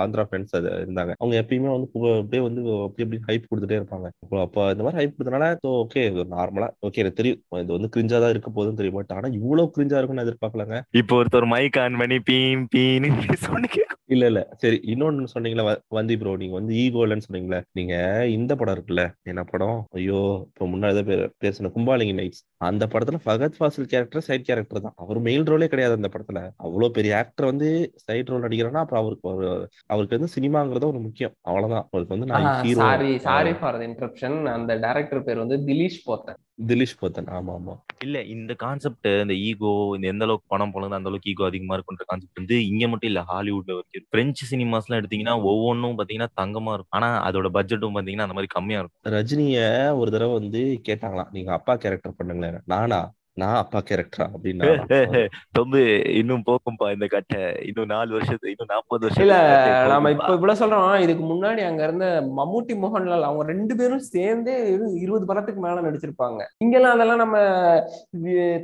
ஆந்திரா 0.00 0.24
ஃப்ரெண்ட்ஸ் 0.28 0.56
அது 0.58 0.68
இருந்தாங்க. 0.82 1.12
அவங்க 1.20 1.36
எப்பயுமே 1.42 1.70
வந்து 1.74 1.88
அப்படியே 2.18 2.42
வந்து 2.46 2.62
அப்படி 2.86 3.04
அப்படி 3.06 3.20
ஹைப் 3.28 3.48
கொடுத்துட்டே 3.50 3.78
இருப்பாங்க. 3.80 4.08
அப்போ 4.42 4.62
இந்த 4.72 4.84
மாதிரி 4.84 5.00
ஹைப் 5.00 5.16
கொடுத்தனால 5.16 5.48
ஓகே 5.74 6.02
நார்மலா 6.34 6.68
ஓகே 6.86 7.02
எனக்கு 7.04 7.20
தெரியும். 7.20 7.40
இது 7.62 7.76
வந்து 7.76 7.92
கிரிஞ்சா 7.94 8.20
தான் 8.24 8.34
இருக்க 8.34 8.50
போதுன்னு 8.50 8.80
தெரியும். 8.80 8.98
பட் 9.00 9.16
ஆனா 9.18 9.30
இவ்வளவு 9.40 9.72
கிரிஞ்சா 9.76 9.98
இருக்கும்னு 9.98 10.26
எதிர்பார்க்கலங்க. 10.26 10.78
இப்போ 11.02 11.16
ஒருத்தர் 11.20 11.52
மைக் 11.54 11.80
ஆன் 11.84 12.00
பண்ணி 12.02 12.18
பீம் 12.30 12.64
பீன்னு 12.74 13.10
சொன்னீங்க. 13.48 13.80
இல்ல 14.08 14.24
இல்ல. 14.30 14.40
சரி 14.62 14.78
இன்னொன்னு 14.92 15.32
சொன்னீங்களா 15.34 15.64
வந்தி 15.96 16.14
ப்ரோ 16.16 16.32
நீங்க 16.36 16.54
வந்து 16.58 16.72
ஈகோ 16.82 17.04
இல்லைன்னு 17.04 17.26
சொன்னீங்களே 17.28 17.60
நீங்க 17.72 17.94
இந்த 18.36 18.52
படம் 18.56 18.74
இருக்குல்ல 18.76 19.02
என்ன 19.30 19.42
படம்? 19.44 19.78
ஐயோ 19.98 20.18
இப்போ 20.48 20.66
முன்னாடி 20.72 21.02
பேசின 21.44 21.70
கும்பாலிங்கி 21.76 22.14
நைட்ஸ் 22.18 22.42
அந்த 22.62 22.84
படத்துல 22.86 23.18
Fahadh 23.24 23.58
Faasil 23.58 23.90
character 23.92 24.26
side 24.26 24.46
character 24.48 24.84
தான். 24.86 24.96
அவர் 24.96 25.18
மெயின் 25.20 25.48
ரோலே 25.50 25.68
கிடையாது 25.68 25.98
அந்த 25.98 26.10
படத்துல. 26.14 26.40
அவ்வளவு 26.58 26.96
பெரிய 26.98 27.12
ஆக்டர் 27.18 27.50
வந்து 27.50 27.68
சைட் 28.04 28.30
ரோல் 28.32 28.44
நடிக்கிறான்னா 28.46 28.82
அப்புறம் 28.82 29.02
அவருக்கு 29.02 29.28
ஒரு 29.32 29.48
அவருக்கு 29.90 30.18
வந்து 30.18 30.34
சினிமாங்கிறது 30.36 30.90
ஒரு 30.92 31.00
முக்கியம். 31.00 31.34
அவ்வளவுதான். 31.42 31.86
அவருக்கு 31.90 32.16
வந்து 32.16 32.30
நான் 32.32 32.48
hero 32.62 32.82
sorry 32.84 33.12
sorry 33.26 33.54
for 33.60 33.78
the 33.78 33.84
interruption 33.84 34.38
அந்த 34.54 34.72
டைரக்டர் 34.78 35.26
பேர் 35.28 35.42
வந்து 35.44 35.58
திலீஷ் 35.68 36.00
போத்தன். 36.06 36.40
திலீஷ் 36.68 36.98
போத்தன். 37.00 37.28
ஆமா 37.36 37.52
ஆமா. 37.58 37.74
இல்ல 38.04 38.18
இந்த 38.34 38.52
கான்செப்ட் 38.62 39.08
இந்த 39.22 39.34
ஈகோ 39.46 39.70
இந்த 39.96 40.06
எந்த 40.06 40.24
அளவுக்கு 40.24 40.46
பணம் 40.48 40.72
போனது 40.72 40.94
அந்த 40.94 41.08
அளவுக்கு 41.10 41.30
ஈகோ 41.32 41.44
அதிகமா 41.46 41.74
இருக்குன்ற 41.76 42.04
கான்செப்ட் 42.04 42.40
வந்து 42.40 42.56
இங்க 42.66 42.84
மட்டும் 42.88 43.10
இல்ல 43.10 43.20
ஹாலிவுட்ல 43.30 43.76
வரைக்கும். 43.76 44.06
பிரெஞ்சு 44.10 44.44
சினிமாஸ் 44.50 44.86
எல்லாம் 44.86 45.00
எடுத்தீங்கன்னா 45.02 45.36
ஒவ்வொன்றும் 45.50 45.98
பாத்தீங்கன்னா 45.98 46.30
தங்கமா 46.40 46.74
இருக்கும். 46.74 46.96
ஆனா 46.98 47.08
அதோட 47.28 47.50
பட்ஜெட்டும் 47.56 47.96
பாத்தீங்கன்னா 47.96 48.26
அந்த 48.28 48.36
மாதிரி 48.38 48.52
கம்மியா 48.56 48.80
இருக்கும். 48.80 49.12
ரஜினிய 49.16 49.60
ஒரு 50.00 50.10
தடவை 50.10 50.34
வந்து 50.40 50.60
கேட்டாங்களாம். 50.88 51.32
நீங்க 51.32 51.52
அப்பா 51.52 51.74
கேரக்டர் 51.76 52.18
பண்ணுங்களேன் 52.18 52.51
நானா? 52.66 53.00
நான் 53.34 53.54
அப்பா 53.54 53.78
கேரக்டரா? 53.80 54.24
அப்படின்னா 54.34 54.66
ரொம்ப 55.58 55.76
இன்னும் 56.12 56.42
போக்கும்பா 56.46 56.92
இந்த 56.92 57.06
கட்டை. 57.06 57.38
இன்னும் 57.62 57.86
நாலு 57.86 58.12
வருஷத்து 58.12 58.50
இன்னும் 58.50 58.68
நாற்பது 58.68 59.06
இல்ல 59.22 59.36
வருஷம் 59.36 59.88
நாம 59.88 60.10
இப்ப 60.10 60.32
இவ்வளவு 60.32 60.60
சொல்றோம். 60.60 61.00
இதுக்கு 61.00 61.24
முன்னாடி 61.24 61.62
அங்க 61.64 61.82
இருந்த 61.82 62.06
மம்முட்டி 62.36 62.74
மோகன்லால் 62.76 63.22
அவங்க 63.22 63.44
ரெண்டு 63.44 63.76
பேரும் 63.76 63.98
சேர்ந்தே 64.08 64.74
இரு- 64.74 64.96
இருபது 64.96 65.26
படத்துக்கு 65.26 65.60
மேல 65.60 65.80
நடிச்சிருப்பாங்க. 65.80 66.40
இங்கெல்லாம் 66.58 66.92
அதெல்லாம் 66.92 67.18
நம்ம 67.18 67.38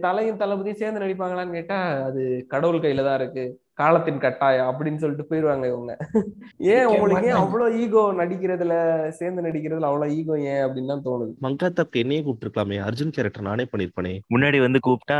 தலையும் 0.00 0.36
தளபதியும் 0.36 0.76
சேர்ந்து 0.76 1.00
நடிப்பாங்களான்னு 1.00 1.52
கேட்டா 1.52 1.78
அது 2.04 2.44
கடவுள் 2.48 2.80
கையில 2.80 3.04
தான் 3.04 3.20
இருக்கு. 3.20 3.46
காலத்தின் 3.78 4.22
கட்டாயம் 4.22 4.68
அப்படின்னு 4.70 5.00
சொல்லிட்டு 5.02 5.26
போயிருவாங்க 5.30 5.66
இவங்க. 5.72 5.92
ஏன் 6.74 6.86
உங்களுக்கு 6.92 7.28
ஏன். 7.30 7.38
அவ்வளவு 7.42 7.78
ஈகோ 7.82 8.02
நடிக்கிறதுல 8.20 8.74
சேர்ந்து 9.18 9.44
நடிக்கிறதுல 9.46 9.88
அவ்வளவு 9.90 10.14
ஈகோ 10.18 10.34
ஏன் 10.52 10.62
அப்படின்னு 10.64 10.92
தான் 10.92 11.04
தோணுது? 11.08 11.32
மங்காத்தாக்கு 11.46 12.02
என்னையே 12.02 12.22
கூப்பிட்டுருக்கலாமே. 12.22 12.78
அர்ஜுன் 12.88 13.14
கேரக்டர் 13.16 13.48
நானே 13.48 13.66
பண்ணிருப்பேனே 13.72 14.14
முன்னாடி 14.34 14.60
வந்து 14.66 14.80
கூப்பிட்டா 14.88 15.18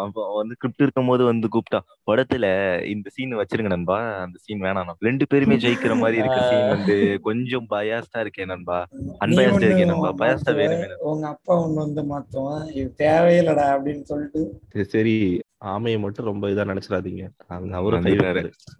அவ 0.00 0.06
வந்து 0.40 0.56
ஸ்கிரிப்ட் 0.58 0.84
இருக்கும் 0.86 1.10
போது 1.12 1.24
வந்து 1.30 1.48
கூப்பிட்டா 1.56 1.80
படத்துல 2.10 2.46
இந்த 2.94 3.08
சீன் 3.16 3.38
வச்சிருங்க 3.40 3.72
நண்பா. 3.76 3.98
அந்த 4.24 4.36
சீன் 4.44 4.64
வேணாம். 4.66 4.92
ரெண்டு 5.08 5.26
பேருமே 5.32 5.58
ஜெயிக்கிற 5.64 5.94
மாதிரி 6.02 6.18
இருக்க 6.22 6.40
சீன் 6.50 6.68
வந்து 6.74 6.96
கொஞ்சம் 7.28 7.68
பயாஸ்டா 7.70 8.20
இருக்கேன் 8.20 8.52
நண்பா. 8.54 8.78
அன்பயாஸ்டா 9.24 9.66
இருக்கேன் 9.68 9.92
நண்பா. 9.92 10.12
பயாஸ்டா 10.22 10.54
வேணுமே. 10.60 10.88
உங்க 11.12 11.26
அப்பா 11.34 11.54
ஒண்ணு 11.64 11.80
வந்து 11.84 12.02
மாத்துவான். 12.12 12.66
இது 12.78 12.88
தேவையில்லடா 13.04 13.66
அப்படின்னு 13.76 14.04
சொல்லிட்டு. 14.12 14.42
சரி. 14.94 15.16
ஆமையை 15.62 15.98
மட்டும் 16.00 16.28
ரொம்ப 16.30 16.50
இதா 16.50 16.62
நினைச்சிடாதீங்க. 16.70 17.22
அங்க 17.54 17.76
அவரும். 17.80 18.06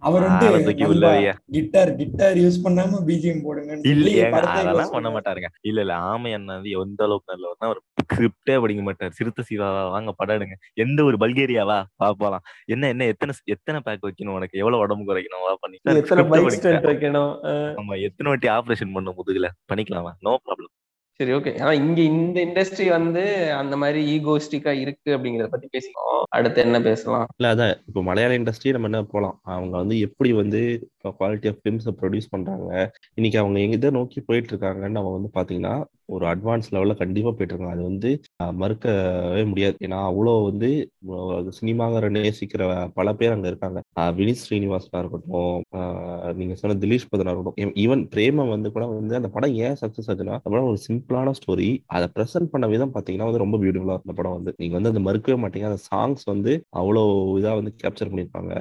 அவர் 0.07 0.25
வந்து. 0.27 0.71
கிட்டார் 1.55 1.95
கிட்டார் 1.95 2.37
யூஸ் 2.37 2.57
பண்ணாம 2.65 2.99
பிஜிஎம் 3.09 3.43
போடுங்கன்னு 3.45 3.89
இல்ல 3.91 4.09
அதெல்லாம் 4.55 4.93
பண்ண. 4.95 5.09
மாட்டாருங்க 5.15 5.49
இல்ல 5.61 5.81
இல்ல 5.81 5.95
ஆமை 6.11 6.33
அண்ணா 6.33 6.53
வந்து 6.53 6.69
எந்த 6.77 7.03
அளவுக்கு 7.03 7.31
நல்லவர்னா 7.33 7.69
ஒரு 7.73 7.81
ஸ்கிரிப்டே 8.03 8.61
படிக்க 8.61 8.81
மாட்டார். 8.83 9.11
சிறுத்தை 9.11 9.43
சிவாவா 9.49 9.89
வாங்க 9.89 10.11
படம் 10.11 10.37
எடுங்க. 10.37 10.55
எந்த 10.73 10.99
ஒரு 11.03 11.17
பல்கேரியாவா 11.17 11.79
வா 11.97 12.09
போலாம். 12.13 12.43
என்ன 12.65 12.87
என்ன 12.87 13.05
எத்தனை 13.05 13.33
எத்தனை 13.45 13.79
பேக் 13.79 14.05
வைக்கணும் 14.07 14.37
உனக்கு? 14.39 14.57
எவ்வளவு 14.57 14.83
உடம்பு 14.83 15.09
குறைக்கணும்? 15.11 15.43
வா 15.47 15.53
பண்ணி. 15.61 15.77
எத்தனை 16.01 16.81
வைக்கணும்? 16.91 17.33
ஆமா 17.81 18.01
எத்தனை 18.01 18.29
வாட்டி 18.31 18.49
ஆபரேஷன் 18.57 18.95
பண்ண 18.97 19.13
முதுகுல? 19.19 19.49
பண்ணிக்கலாமா? 19.71 20.13
நோ 20.27 20.33
ப்ராப்ளம் 20.45 20.73
சரி 21.19 21.31
ஓகே 21.33 21.51
ஆனா 21.59 21.71
இங்க 21.73 22.01
இந்த 22.11 22.37
இண்டஸ்ட்ரி 22.41 22.85
வந்து 22.89 23.23
அந்த 23.53 23.75
மாதிரி 23.77 23.99
ஈகோஸ்டிக்கா 24.13 24.71
இருக்கு 24.79 25.09
அப்படிங்கறத 25.17 25.49
பத்தி 25.49 25.67
பேசலாம் 25.67 26.09
அடுத்து 26.29 26.59
என்ன 26.61 26.77
பேசலாம்? 26.81 27.25
இல்ல 27.37 27.49
அதான். 27.49 27.73
இப்போ 27.87 28.01
மலையாள 28.03 28.37
இண்டஸ்ட்ரி 28.37 28.71
நம்ம 28.71 28.87
என்ன 28.87 29.01
போலாம்? 29.03 29.41
அவங்க 29.43 29.77
வந்து 29.77 29.99
எப்படி 29.99 30.31
வந்து 30.31 30.61
குவாலிட்டி 31.03 31.47
ஆஃப் 31.47 31.59
ஃபிலிம்ஸை 31.59 31.93
ப்ரொடியூஸ் 32.01 32.31
பண்றாங்க? 32.31 32.69
இன்னைக்கு 33.13 33.39
அவங்க 33.39 33.59
எங்க 33.59 33.75
இதை 33.75 33.91
நோக்கி 33.91 34.21
போயிட்டு 34.21 34.51
இருக்காங்கன்னு 34.53 34.97
நம்ம 34.99 35.11
வந்து 35.11 35.31
பாத்தீங்கன்னா 35.33 35.75
ஒரு 36.15 36.25
அட்வான்ஸ் 36.31 36.71
லெவலில் 36.75 36.99
கண்டிப்பாக 37.01 37.33
போயிட்டுருக்காங்க 37.35 37.75
அது 37.77 37.83
வந்து 37.89 38.09
மறுக்கவே 38.61 39.43
முடியாது. 39.51 39.75
ஏன்னா 39.87 39.99
அவ்வளோ 40.09 40.33
வந்து 40.49 40.69
சினிமாங்கிற 41.59 42.09
நேசிக்கிற 42.17 42.61
பல 42.97 43.07
பேர் 43.19 43.35
அங்கே 43.35 43.51
இருக்காங்க. 43.51 43.79
வினித் 44.19 44.43
ஸ்ரீனிவாசனா 44.43 45.01
இருக்கட்டும் 45.03 45.59
நீங்கள் 46.39 46.59
சொன்ன 46.61 46.77
திலீஷ் 46.83 47.09
பதனா 47.13 47.33
இருக்கட்டும் 47.33 47.75
ஈவன் 47.85 48.03
பிரேமம் 48.15 48.53
வந்து 48.55 48.71
கூட 48.75 48.85
வந்து 48.93 49.19
அந்த 49.19 49.31
படம் 49.35 49.55
ஏன் 49.67 49.79
சக்ஸஸ் 49.81 50.09
ஆச்சுன்னா 50.11 50.37
அந்த 50.39 50.49
படம் 50.53 50.69
ஒரு 50.71 50.79
சிம்பிளான 50.87 51.33
ஸ்டோரி 51.39 51.69
அதை 51.95 52.07
ப்ரெசென்ட் 52.17 52.51
பண்ண 52.53 52.65
விதம் 52.73 52.93
பார்த்தீங்கன்னா 52.95 53.27
வந்து 53.29 53.43
ரொம்ப 53.43 53.57
பியூட்டிஃபுல்லாக 53.63 54.03
அந்த 54.03 54.15
படம் 54.19 54.37
வந்து. 54.37 54.53
நீங்கள் 54.61 54.77
வந்து 54.77 54.91
அந்த 54.93 55.03
மறுக்கவே 55.07 55.37
மாட்டீங்க. 55.43 55.69
அந்த 55.71 55.81
சாங்ஸ் 55.91 56.23
வந்து 56.33 56.51
அவ்வளோ 56.81 57.03
இதாக 57.39 57.59
வந்து 57.59 57.73
கேப்சர் 57.83 58.11
பண்ணியிருப்பாங்க. 58.11 58.51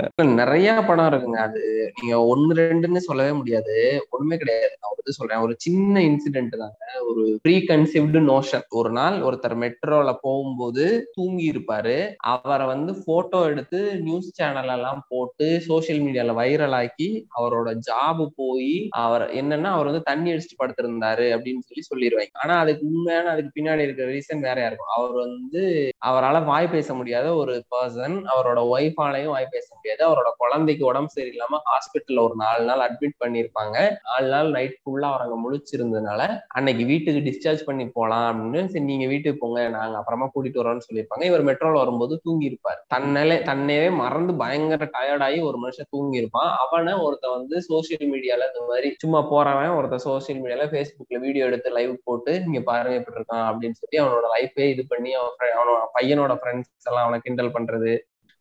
நிறைய 0.43 0.69
படம் 0.89 1.09
இருக்குங்க. 1.11 1.41
அது 1.49 1.61
நீங்கள் 1.99 2.25
ஒன்று 2.33 2.57
ரெண்டுன்னு 2.63 3.03
சொல்லவே 3.09 3.33
முடியாது. 3.41 3.77
ஒன்றுமே 4.15 4.37
கிடையாது. 4.43 4.75
நான் 4.81 4.95
வந்து 4.95 5.17
சொல்கிறேன் 5.19 5.45
ஒரு 5.47 5.55
சின்ன 5.67 6.03
இன்சிடென்ட் 6.09 6.57
தாங்க. 6.63 6.87
ஒரு 7.11 7.25
ப்ரீ 7.45 7.55
கன்சீவ்டு 7.61 8.21
நோஷன் 8.25 8.65
ஒரு 8.73 8.91
நாள் 8.91 9.15
ஒருத்தர் 9.21 9.55
மெட்ரோல 9.63 10.11
போகும்போது 10.21 10.85
தூங்கி 11.15 11.47
இருப்பாரு 11.49 11.95
அவரை 12.33 12.67
வந்து 12.67 12.93
போட்டோ 13.07 13.39
எடுத்து 13.49 13.79
நியூஸ் 14.05 14.29
சேனல் 14.37 14.71
எல்லாம் 14.75 15.01
போட்டு 15.09 15.47
சோஷியல் 15.65 16.03
மீடியால 16.05 16.35
வைரல் 16.39 16.77
ஆக்கி 16.79 17.09
அவரோட 17.39 17.71
ஜாப் 17.89 18.23
போய் 18.37 18.71
அவர் 19.01 19.25
என்னன்னா 19.41 19.73
அவர் 19.73 19.91
வந்து 19.91 20.03
தண்ணி 20.11 20.33
அடிச்சுட்டு 20.33 20.61
படுத்திருந்தாரு 20.61 21.27
அப்படின்னு 21.35 21.67
சொல்லி 21.69 21.85
சொல்லிடுவாங்க 21.89 22.39
ஆனா 22.45 22.57
அதுக்கு 22.63 22.85
உண்மையான 22.91 23.33
அதுக்கு 23.33 23.51
பின்னாடி 23.57 23.85
இருக்கிற 23.87 24.07
ரீசன் 24.13 24.45
வேறையா 24.47 24.69
இருக்கும்? 24.69 24.93
அவர் 24.97 25.17
வந்து 25.25 25.65
அவரால் 26.09 26.41
வாய் 26.45 26.73
பேச 26.73 26.89
முடியாத 26.95 27.27
ஒரு 27.37 27.57
பர்சன் 27.75 28.17
அவரோட 28.33 28.61
ஒய்ஃபாலையும் 28.73 29.35
வாய் 29.35 29.53
பேச 29.53 29.67
முடியாது. 29.75 30.03
அவரோட 30.09 30.31
குழந்தைக்கு 30.39 30.87
உடம்பு 30.91 31.15
சரியில்லாம 31.17 31.63
ஹாஸ்பிட்டல்ல 31.69 32.25
ஒரு 32.29 32.37
நாலு 32.37 32.65
நாள் 32.65 32.87
அட்மிட் 32.87 33.21
பண்ணியிருப்பாங்க. 33.21 33.77
நாலு 34.09 34.29
நாள் 34.29 34.51
நைட் 34.53 34.79
ஃபுல்லா 34.81 35.11
அவர் 35.13 35.27
அங்க 35.27 35.39
முழிச்சிருந்ததுனால 35.45 36.23
அன்னைக்கு 36.57 36.85
வீட்டுக்கு 36.93 37.22
டிஸ்சார்ஜ் 37.29 37.63
பண்ணி 37.69 37.85
போலாம் 37.97 38.27
அப்படின்னு. 38.31 38.61
சரி 38.73 38.85
நீங்க 38.91 39.07
வீட்டுக்கு 39.13 39.41
போங்க 39.43 39.61
நாங்க 39.77 39.97
அப்புறமா 40.01 40.27
கூட்டிட்டு 40.35 40.61
வரோம்னு 40.63 40.87
சொல்லியிருப்பாங்க. 40.87 41.25
இவர் 41.31 41.45
மெட்ரோல 41.49 41.81
வரும்போது 41.83 42.17
தூங்கி 42.25 42.51
இருப்பார் 42.51 42.79
தன்னாலே 42.95 43.39
தன்னையே 43.51 43.89
மறந்து 44.03 44.35
பயங்கர 44.43 44.89
டயர்டாகி 44.97 45.41
ஒரு 45.49 45.59
மனுஷன் 45.65 45.91
தூங்கி 45.95 46.21
இருப்பான் 46.23 46.51
அவனை 46.65 46.95
ஒருத்த 47.07 47.27
வந்து 47.37 47.57
சோசியல் 47.71 48.07
மீடியால 48.15 48.49
இந்த 48.53 48.63
மாதிரி 48.71 48.91
சும்மா 49.05 49.23
போறவன் 49.33 49.77
ஒருத்த 49.79 49.99
சோசியல் 50.09 50.41
மீடியால 50.43 50.67
ஃபேஸ்புக்ல 50.73 51.21
வீடியோ 51.27 51.47
எடுத்து 51.51 51.75
லைவ் 51.79 51.95
போட்டு 52.05 52.35
நீங்க 52.47 52.63
பாருங்க 52.71 53.01
எப்படி 53.01 53.21
இருக்கான் 53.21 53.47
அப்படின்னு 53.51 53.81
சொல்லி 53.83 54.03
அவனோட 54.05 54.29
லைஃபே 54.37 54.67
இது 54.75 54.85
பண்ணி 54.95 55.13
அவன் 55.21 55.55
அவனோட 55.59 55.83
பையனோட 55.99 56.35
ஃப்ரெண்ட்ஸ் 56.41 56.73
எல்லாம் 56.91 57.07
அவனை 57.07 57.21
கிண்டல் 57.27 57.55
பண்றது 57.59 57.93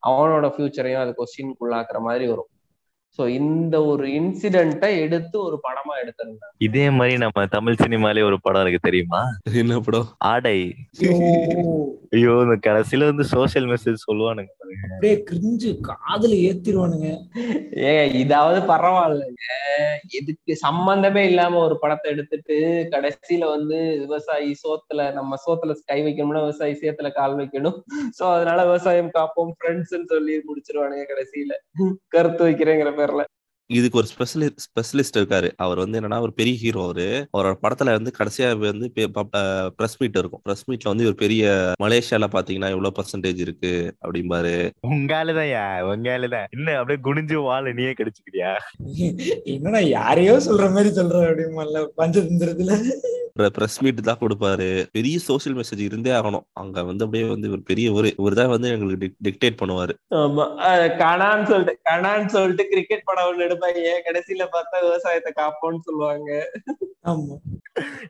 அவனோட 0.04 0.46
ஃபியூச்சரையும் 0.54 1.04
அது 1.04 1.12
கொஸ்டின் 1.18 1.52
உள்ளாக்குற 1.64 1.98
மாதிரி 2.08 2.26
வரும். 2.30 2.51
சோ 3.18 3.28
இந்த 3.28 3.86
ஒரு 3.86 4.08
இன்சிடென்ட்டை 4.08 5.00
எடுத்து 5.00 5.44
ஒரு 5.44 5.60
படமா 5.64 5.94
எடுத்திருந்தாங்க 6.04 6.54
இதே 6.58 6.90
மாதிரி 6.90 7.18
நம்ம 7.18 7.46
தமிழ் 7.46 7.82
சினிமாலே 7.84 8.24
ஒரு 8.24 8.42
படம் 8.42 8.62
இருக்கு 8.62 8.80
தெரியுமா? 8.82 9.22
என்ன 9.54 9.80
படம்? 9.80 10.08
ஆடை. 10.18 10.76
ஐயோ, 12.10 12.34
இந்த 12.46 12.58
கடைசியில 12.68 13.06
வந்து 13.06 13.24
சோஷியல் 13.24 13.68
மெசேஜ் 13.68 14.06
சொல்லுவானுங்க. 14.08 14.52
அப்படியே 14.84 15.24
கிரிஞ்சு 15.32 15.70
காதுல 15.90 16.34
ஏத்திருவானுங்க. 16.42 17.10
ஏங்க 17.84 18.16
இதாவது 18.16 18.60
பரவாயில்லைங்க. 18.72 19.44
எதுக்கு 20.10 20.56
சம்பந்தமே 20.56 21.26
இல்லாம 21.26 21.58
ஒரு 21.58 21.80
படத்தை 21.80 22.12
எடுத்துட்டு 22.12 22.58
கடைசியில 22.92 23.46
வந்து 23.46 23.98
விவசாயி 24.00 24.56
சோத்துல 24.64 25.14
நம்ம 25.14 25.36
சோத்துல 25.46 25.76
கை 25.86 26.00
வைக்கணும்னா 26.04 26.44
விவசாயி 26.46 26.74
சேத்துல 26.74 27.12
கால் 27.12 27.36
வைக்கணும். 27.36 27.78
சோ 28.20 28.34
அதனால 28.34 28.66
விவசாயம் 28.66 29.12
காப்போம் 29.14 29.54
ஃப்ரெண்ட்ஸ்ன்னு 29.58 30.12
சொல்லி 30.14 30.38
முடிச்சிருவானுங்க 30.48 31.06
கடைசியில. 31.14 31.54
கருத்து 32.08 32.50
வைக்கிறேங்கிற 32.50 33.00
பேர்ல 33.02 33.24
இதுக்கு 33.66 33.98
ஒரு 33.98 34.08
ஸ்பெஷலி 34.08 34.50
ஸ்பெஷலிஸ்ட் 34.58 35.18
இருக்காரு. 35.18 35.52
அவர் 35.56 35.78
வந்து 35.78 36.02
என்னன்னா 36.02 36.22
ஒரு 36.22 36.34
பெரிய 36.34 36.58
ஹீரோ 36.58 36.84
அவரு. 36.84 37.28
அவரோட 37.38 37.54
படத்துல 37.62 37.86
வந்து 37.86 38.12
கடைசியா 38.20 38.58
வந்து 38.58 38.92
பிரஸ் 39.76 39.96
மீட் 40.00 40.16
இருக்கும். 40.16 40.42
பிரஸ் 40.44 40.70
மீட்ல 40.70 40.84
வந்து 40.84 41.06
ஒரு 41.06 41.16
பெரிய 41.16 41.72
மலேசியால 41.84 42.28
பாத்தீங்கன்னா 42.32 42.70
எவ்வளவு 42.70 42.92
பர்சன்டேஜ் 42.92 43.40
இருக்கு 43.40 43.96
அப்படிம்பாரு. 44.08 44.72
உங்க 44.80 45.24
ஆளுதான்யா 45.24 45.82
உங்க 45.82 46.18
ஆளுதான். 46.18 46.46
என்ன 46.50 46.78
அப்படியே 46.78 47.00
குனிஞ்சு 47.04 47.44
வாழ 47.44 47.74
நீயே 47.74 47.94
கடிச்சுக்கிறியா? 47.94 48.58
என்னடா 49.44 49.80
யாரையோ 49.80 50.34
சொல்ற 50.34 50.72
மாதிரி 50.72 50.90
சொல்ற 50.90 51.16
அப்படிமால 51.16 51.88
பஞ்சதந்திரத்துல? 51.98 52.92
பிரஸ் 53.58 53.78
மீட் 53.84 54.00
தான் 54.10 54.20
கொடுப்பாரு. 54.22 54.68
பெரிய 54.92 55.20
சோஷியல் 55.28 55.58
மெசேஜ் 55.60 55.82
இருந்தே 55.88 56.12
ஆகணும். 56.20 56.46
அங்க 56.62 56.84
வந்து 56.90 57.06
அப்படியே 57.06 57.26
வந்து 57.34 57.52
ஒரு 57.56 57.62
பெரிய 57.70 57.88
ஒரு 57.94 58.10
இவர் 58.20 58.40
தான் 58.42 58.54
வந்து 58.56 58.72
எங்களுக்கு 58.76 59.10
டிக்டேட் 59.28 59.60
பண்ணுவாரு. 59.62 59.96
கணான்னு 61.04 61.48
சொல்லிட்டு 61.52 61.76
கணான்னு 61.90 62.34
சொல்லிட்டு 62.36 62.66
கிரிக்கெட் 62.74 63.08
படம் 63.10 63.30
ஒண்ணு 63.32 63.48
எடுப்பாங்க. 63.48 63.96
கடைசியில 64.08 64.48
பார்த்தா 64.56 64.84
விவசாயத்தை 64.88 65.34
காப்போம்னு 65.42 65.86
சொல்லுவாங்க. 65.90 66.30
ஆமா. 67.12 67.36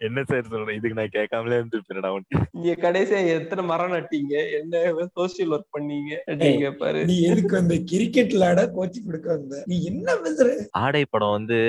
என்ன 0.06 0.20
சார் 0.30 0.48
சொல்றேன் 0.52 0.78
இதுக்கு 0.78 0.98
நான் 1.00 1.16
கேட்காமலே 1.16 1.58
இருந்துருப்பேன் 1.60 2.08
அவன் 2.10 2.24
நீங்க 2.56 2.72
கடைசியா 2.84 3.20
எத்தனை 3.34 3.64
மரம் 3.72 3.94
நட்டீங்க? 3.96 4.34
என்ன 4.60 4.80
சோசியல் 5.18 5.54
ஒர்க் 5.56 5.76
பண்ணீங்க? 5.76 6.12
அப்படின்னு 6.28 6.62
கேட்பாரு 6.64 7.02
நீ 7.10 7.16
எதுக்கு 7.30 7.54
வந்த 7.58 7.76
கிரிக்கெட் 7.92 8.34
விளையாட 8.36 8.64
கோச்சிங் 8.78 9.08
கொடுக்க 9.10 9.30
வந்த? 9.36 9.58
நீ 9.72 9.78
என்ன 9.92 10.16
பேசுற 10.24 10.48
ஆடை 10.84 11.04
படம் 11.14 11.36
வந்து 11.38 11.60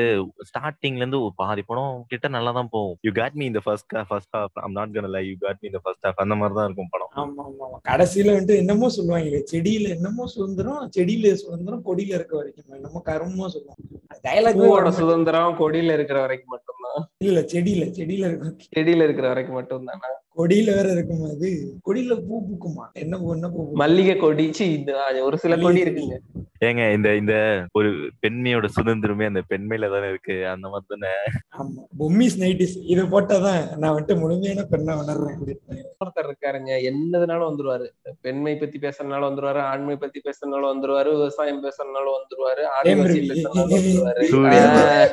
ஸ்டார்டிங்ல 0.50 1.02
இருந்து 1.04 1.22
ஒரு 1.26 1.34
பாதி 1.42 1.64
படம் 1.70 2.00
கிட்ட 2.12 2.28
நல்லா 2.36 2.52
தான் 2.58 2.72
போகும் 2.74 2.96
யூ 3.08 3.12
காட் 3.20 3.38
மீ 3.40 3.46
இந்த 3.52 3.62
first 3.66 3.94
first 4.10 4.34
half 4.38 4.58
I'm 4.64 4.76
not 4.78 4.94
gonna 4.96 5.10
lie 5.16 5.22
you 5.28 5.36
got 5.44 5.60
me 5.62 5.68
இந்த 5.72 5.82
ஃபர்ஸ்ட் 5.84 6.06
ஹாஃப் 6.08 6.22
அந்த 6.24 6.36
மாதிரி 6.40 6.56
தான் 6.58 6.68
இருக்கும் 6.68 6.92
படம். 6.94 7.12
ஆமா 7.22 7.44
ஆமா. 7.48 7.68
கடைசியில 7.90 8.34
வந்துட்டு 8.34 8.60
என்னமோ 8.62 8.90
சொல்லுவாங்க 8.96 9.42
செடியில 9.52 9.94
என்னமோ 9.96 10.26
சுதந்திரம் 10.34 10.82
செடியில 10.96 11.34
சுதந்திரம் 11.44 11.86
கொடியில 11.88 12.16
இருக்க 12.18 12.34
வரைக்கும். 12.40 12.76
என்னமோ 12.78 13.02
கருமோ 13.10 13.48
சொல்லுவாங்க. 13.54 13.80
டயலாக் 14.26 14.98
சுதந்திரம் 15.00 15.58
கொடியில 15.62 15.96
இருக்கிற 15.98 16.18
வரைக்கும் 16.26 16.54
மட்டும்தான். 16.54 17.00
இல்ல 17.26 17.40
செடியில 17.52 17.81
செடியில 17.90 18.26
இருக்கும் 18.26 18.58
செடியில 18.70 19.04
இருக்கிற 19.04 19.28
வரைக்கும் 19.28 19.58
மட்டும்தானா? 19.60 20.10
கொடியில 20.36 20.74
வேற 20.74 20.88
இருக்குமா 20.92 21.26
அது. 21.26 21.50
கொடியில 21.86 22.14
பூ 22.28 22.42
பூக்குமா? 22.48 22.84
என்ன 22.92 23.18
பூ 23.18 23.32
என்ன 23.32 23.48
பூ? 23.48 23.70
மல்லிகை 23.74 24.16
கொடி. 24.16 24.52
சி 24.52 24.72
இந்த 24.72 24.94
ஒரு 25.22 25.38
சில 25.38 25.56
கொடி 25.56 25.82
இருக்குங்க. 25.82 26.18
ஏங்க 26.64 26.92
இந்த 26.92 27.14
இந்த 27.14 27.34
ஒரு 27.72 27.88
பெண்மையோட 28.22 28.66
சுதந்திரமே 28.76 29.26
அந்த 29.26 29.42
பெண்மையில 29.50 29.90
தானே 29.90 30.08
இருக்கு. 30.08 30.48
அந்த 30.48 30.68
மாதிரி 30.68 30.88
தானே? 30.92 31.12
ஆமா. 31.58 31.80
பொம்மிஸ் 32.02 32.36
நைட்டிஸ் 32.38 32.76
இதை 32.86 33.04
போட்டாதான் 33.04 33.76
நான் 33.76 33.94
வந்துட்டு 33.94 34.18
முழுமையான 34.18 34.62
பெண்ணை 34.62 34.94
உணர்றேன். 34.94 35.56
ஒருத்தர் 36.04 36.28
இருக்காருங்க. 36.28 36.70
என்னதுனாலும் 36.90 37.48
வந்துருவாரு. 37.50 37.86
பெண்மை 38.20 38.56
பத்தி 38.56 38.78
பேசுறதுனாலும் 38.78 39.28
வந்துருவாரு 39.30 39.60
ஆண்மை 39.72 39.96
பத்தி 39.96 40.20
பேசுறதுனாலும் 40.24 40.72
வந்துருவாரு 40.74 41.10
விவசாயம் 41.16 41.64
பேசுறதுனாலும் 41.64 42.16
வந்துருவாரு 42.18 42.62
ஆதிவாசி 42.78 43.10
ரவி. 43.10 43.26
பேசுறதுனாலும் 43.32 43.74
வந்துருவாரு. 43.74 45.08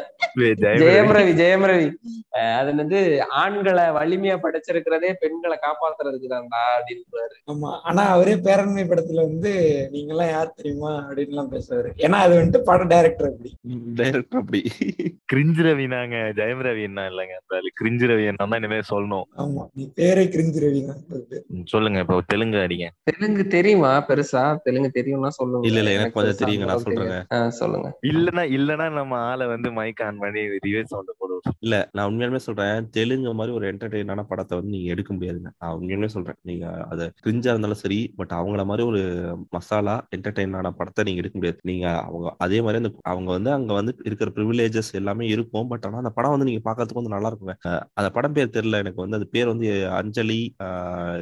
ஜெயம் 0.84 1.14
ரவி. 1.18 1.34
ஜெயம் 1.41 1.66
ரவி. 1.72 1.88
அது 2.58 2.76
வந்து 2.76 3.00
ஆண்களை 3.30 3.84
வலிமையா 3.84 4.38
படைச்சிருக்கிறதே 4.44 5.09
பெண்களை 5.22 5.57
காப்பாத்துறதுக்கு 5.61 6.27
தான்டா 6.27 6.61
அப்படின்னு 6.77 6.98
ஆமா. 7.48 7.69
ஆனா 7.84 8.03
அவரே 8.07 8.34
பேரண்மை 8.40 8.84
படத்துல 8.86 9.23
வந்து 9.26 9.52
நீங்க 9.91 10.11
எல்லாம் 10.11 10.30
யார் 10.30 10.56
தெரியுமா? 10.56 10.91
அப்படின்னு 11.03 11.27
எல்லாம் 11.27 11.52
பேசுவாரு. 11.52 11.90
ஏன்னா 11.98 12.18
அது 12.19 12.34
வந்துட்டு 12.36 12.61
படம் 12.64 12.88
டைரக்டர் 12.88 13.30
அப்படி. 13.30 13.52
டைரக்டர் 13.95 14.41
அப்படி. 14.41 14.61
கிரிஞ்சு 15.34 15.64
ரவினாங்க 15.64 16.15
ஜெயம் 16.38 16.61
ரவி 16.61 16.81
என்ன 16.81 17.06
இல்லைங்க. 17.10 17.36
கிரிஞ்சு 17.80 18.06
ரவி 18.07 18.26
என்ன 18.26 18.45
தான் 18.45 18.60
இனிமே 18.60 18.80
சொல்லணும். 18.91 19.26
ஆமா. 19.38 19.64
நீ 19.73 19.86
பேரே 19.95 20.23
கிரிஞ்சு 20.27 20.60
ரவி 20.60 20.81
தான் 20.86 21.02
சொல்லுங்க. 21.68 21.99
இப்போ 21.99 22.22
தெலுங்கு 22.27 22.57
அடிங்க. 22.57 22.88
தெலுங்கு 23.03 23.48
தெரியுமா 23.48 23.91
பெருசா? 24.10 24.44
தெலுங்கு 24.64 24.91
தெரியும்னா 24.95 25.31
சொல்லுங்க. 25.40 25.65
இல்ல 25.68 25.80
இல்ல. 25.80 25.91
எனக்கு 25.91 26.18
கொஞ்சம் 26.18 26.40
தெரியுங்க. 26.41 26.65
நான் 26.65 26.84
சொல்றேங்க. 26.86 27.18
சொல்லுங்க. 27.60 27.88
இல்லனா 28.11 28.44
இல்லனா 28.57 28.88
நம்ம 28.91 29.18
ஆளை 29.30 29.48
வந்து 29.48 29.72
மைக் 29.72 30.02
ஆன் 30.02 30.18
பண்ணி 30.18 30.41
ரிவர்ஸ் 30.68 30.91
சவுண்ட் 30.94 31.14
போடுவோம். 31.19 31.56
இல்ல 31.60 31.76
நான் 31.91 32.07
உண்மையாலுமே 32.10 32.41
சொல்றேன். 32.41 32.57
தெலுங்கு 32.91 33.34
மாதிரி 33.34 33.56
ஒரு 33.56 33.68
என்டர்டெயினான 33.72 34.23
படத்தை 34.23 34.57
வந்து 34.57 34.72
நீங்க 34.72 34.90
எடுக்க 34.99 35.13
முடியாதுங்க. 35.15 35.51
நான் 35.59 35.76
உண்மையாலுமே 35.76 36.11
சொல்றேன். 36.15 36.39
நீங்க 36.49 36.65
அது 36.91 37.05
கிரிஞ்சா 37.26 37.51
இருந்தாலும் 37.53 37.81
சரி 37.84 37.99
பட் 38.19 38.34
அவங்கள 38.39 38.63
மாதிரி 38.71 38.85
ஒரு 38.91 39.01
மசாலா 39.55 39.95
என்டர்டெயினான 40.15 40.73
படத்தை 40.80 41.03
நீங்க 41.07 41.21
எடுக்க 41.23 41.38
முடியாது. 41.39 41.59
நீங்க 41.69 41.88
அவங்க 42.07 42.35
அதே 42.45 42.59
மாதிரி 42.65 42.81
அந்த 42.84 42.91
அவங்க 43.11 43.30
வந்து 43.38 43.51
அங்க 43.57 43.71
வந்து 43.80 43.93
இருக்கிற 44.03 44.30
ப்ரிவிலேஜஸ் 44.35 44.91
எல்லாமே 44.99 45.27
இருக்கும். 45.35 45.67
பட் 45.67 45.85
ஆனா 45.89 46.01
அந்த 46.03 46.13
படம் 46.17 46.34
வந்து 46.35 46.47
நீங்க 46.49 46.63
பாக்கிறதுக்கு 46.65 47.01
வந்து 47.01 47.15
நல்லா 47.15 47.31
இருக்குங்க. 47.31 47.55
அந்த 47.99 48.09
படம் 48.17 48.35
பேர் 48.38 48.55
தெரியல. 48.57 48.81
எனக்கு 48.84 49.03
வந்து 49.03 49.17
அந்த 49.19 49.30
பேர் 49.35 49.51
வந்து 49.53 49.67
அஞ்சலி 49.99 50.39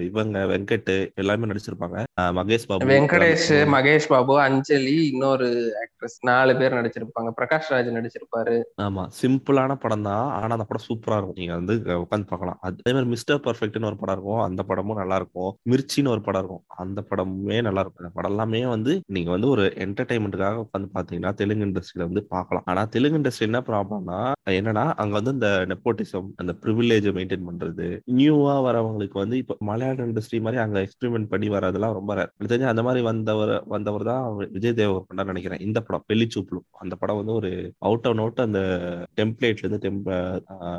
இவங்க 0.09 0.37
வெங்கட் 0.53 0.91
எல்லாமே 1.23 1.49
நடிச்சிருப்பாங்க. 1.51 1.97
மகேஷ் 2.39 2.67
பாபு 2.69 2.91
வெங்கடேஷ் 2.93 3.49
மகேஷ் 3.75 4.11
பாபு 4.13 4.35
அஞ்சலி 4.47 4.95
இன்னொரு 5.11 5.47
ஆக்ட்ரஸ் 5.83 6.17
நாலு 6.29 6.53
பேர் 6.59 6.77
நடிச்சிருப்பாங்க. 6.79 7.29
பிரகாஷ் 7.39 7.71
ராஜ் 7.73 7.89
நடிச்சிருப்பாரு. 7.97 8.55
ஆமா. 8.85 9.03
சிம்பிளான 9.21 9.75
படம் 9.83 10.05
தான் 10.09 10.25
ஆனா 10.39 10.51
அந்த 10.57 10.67
படம் 10.71 10.87
சூப்பரா 10.89 11.17
இருக்கும். 11.19 11.39
நீங்க 11.41 11.53
வந்து 11.59 11.75
உட்காந்து 12.01 12.31
பார்க்கலாம். 12.31 12.59
அதே 12.67 12.91
மாதிரி 12.91 13.09
மிஸ்டர் 13.13 13.43
பர்ஃபெக்ட்னு 13.67 13.89
ஒரு 13.91 13.97
படம் 14.01 14.15
இருக்கும். 14.17 14.41
அந்த 14.47 14.61
படமும் 14.69 14.99
நல்லா 15.01 15.15
இருக்கும். 15.21 15.51
மிர்ச்சின்னு 15.71 16.11
ஒரு 16.15 16.21
படம் 16.27 16.41
இருக்கும். 16.41 16.63
அந்த 16.83 16.99
படமுமே 17.09 17.57
நல்லா 17.67 17.81
இருக்கும். 17.83 18.03
அந்த 18.03 18.13
படம் 18.17 18.31
எல்லாமே 18.33 18.61
வந்து 18.75 18.93
நீங்க 19.15 19.29
வந்து 19.35 19.49
ஒரு 19.55 19.63
என்டர்டைன்மெண்ட்டுக்காக 19.85 20.63
உட்காந்து 20.65 20.89
பாத்தீங்கன்னா 20.97 21.31
தெலுங்கு 21.41 21.65
இண்டஸ்ட்ரியில 21.67 22.07
வந்து 22.09 22.23
பார்க்கலாம். 22.35 22.65
ஆனா 22.71 22.81
தெலுங்கு 22.95 23.19
இண்டஸ்ட்ரி 23.19 23.47
என்ன 23.49 23.61
ப்ராப்ளம்னா 23.69 24.19
என்னன்னா 24.57 24.85
அங்க 25.01 25.13
வந்து 25.19 25.33
இந்த 25.37 25.49
நெப்போட்டிசம் 25.71 26.29
அந்த 26.41 26.51
ப்ரிவிலேஜை 26.63 27.13
மெயின்டைன் 27.17 27.47
பண்றது 27.49 27.87
நியூவா 28.19 28.55
வரவங்களுக்கு 28.67 29.17
வந்து 29.23 29.37
இப்ப 29.43 29.57
மலையாள 29.69 30.07
இண்டஸ்ட்ரி 30.09 30.39
மாதிரி 30.47 30.61
அங்க 30.65 30.77
எக்ஸ்பெரிமெண்ட் 30.85 31.31
பண்ணி 31.33 31.49
வரதெல்லாம் 31.55 31.95
ரொம்ப 31.99 32.15
தெரிஞ்சு 32.51 32.71
அந்த 32.73 32.83
மாதிரி 32.87 33.01
வந்தவர் 33.09 33.53
வந்தவர் 33.75 34.05
தான் 34.11 34.23
விஜய் 34.55 34.77
தேவர்கொண்டா 34.81 35.25
நினைக்கிறேன். 35.31 35.63
இந்த 35.67 35.79
படம் 35.87 36.05
பெல்லிச்சூப்ளு 36.09 36.59
அந்த 36.83 36.93
படம் 37.01 37.19
வந்து 37.21 37.33
ஒரு 37.39 37.51
அவுட் 37.87 38.07
ஆஃப் 38.09 38.17
நோட் 38.21 38.45
அந்த 38.47 38.59
டெம்ப்ளேட்ல 39.19 39.63
இருந்து 39.63 39.81
டெம்ப 39.85 40.09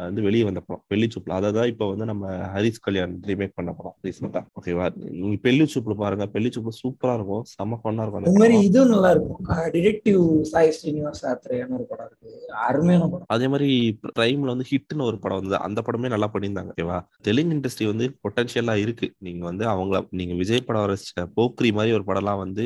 வந்து 0.06 0.20
வெளியே 0.28 0.44
வந்த 0.48 0.60
படம். 0.66 0.84
பெல்லிச்சூப்ளு 0.92 1.34
அதை 1.38 1.48
தான் 1.58 1.70
இப்போ 1.72 1.86
வந்து 1.92 2.06
நம்ம 2.12 2.24
ஹரிஸ் 2.54 2.77
கல்யாண் 2.86 3.14
ரீமேக் 3.28 3.54
பண்ண 3.58 3.70
படம் 3.72 3.96
ரீசெண்டா 4.06 4.40
ஓகேவா 4.58 4.86
நீங்க 5.20 5.38
பெல்லிச்சூப்ளு 5.46 5.94
பாருங்க. 6.02 6.24
பெல்லிச்சூப்ளு 6.34 6.72
சூப்பரா 6.82 7.14
இருக்கும். 7.18 7.44
செம்ம 7.54 7.78
ஃபன்னா 7.80 8.04
இருக்கும். 8.04 8.20
அந்த 8.22 8.30
அது 8.30 8.40
மாதிரி. 8.42 8.58
இதுவும் 8.68 8.92
நல்லா 8.94 9.10
இருக்கும். 9.10 9.40
டிடெக்டிவ் 9.76 10.22
சாய் 10.42 10.72
ஸ்ரீனிவாஸ் 10.78 11.22
சாத்திரையான 11.24 11.74
ஒரு 11.78 11.86
படம் 11.90 12.06
இருக்கு. 12.08 12.30
அருமையான 12.68 13.08
படம். 13.08 13.28
அதே 13.28 13.48
மாதிரி 13.48 13.98
பிரைம்ல 14.18 14.52
வந்து 14.54 14.68
ஹிட்னு 14.72 15.04
ஒரு 15.10 15.18
படம் 15.18 15.38
வந்தது. 15.40 15.58
அந்த 15.68 15.82
படமே 15.86 16.12
நல்லா 16.14 16.30
பண்ணியிருந்தாங்க. 16.34 16.72
ஓகேவா 16.76 16.98
தெலுங்கு 17.22 17.56
இண்டஸ்ட்ரி 17.56 17.86
வந்து 17.86 18.08
பொட்டன்ஷியலா 18.26 18.76
இருக்கு. 18.84 19.08
நீங்க 19.18 19.44
வந்து 19.44 19.64
அவங்கள 19.74 20.00
நீங்க 20.10 20.34
விஜய் 20.34 20.66
படம் 20.68 20.84
வர 20.86 20.96
போக்ரி 21.38 21.72
மாதிரி 21.72 21.92
ஒரு 21.98 22.04
படம்லாம் 22.08 22.42
வந்து 22.44 22.64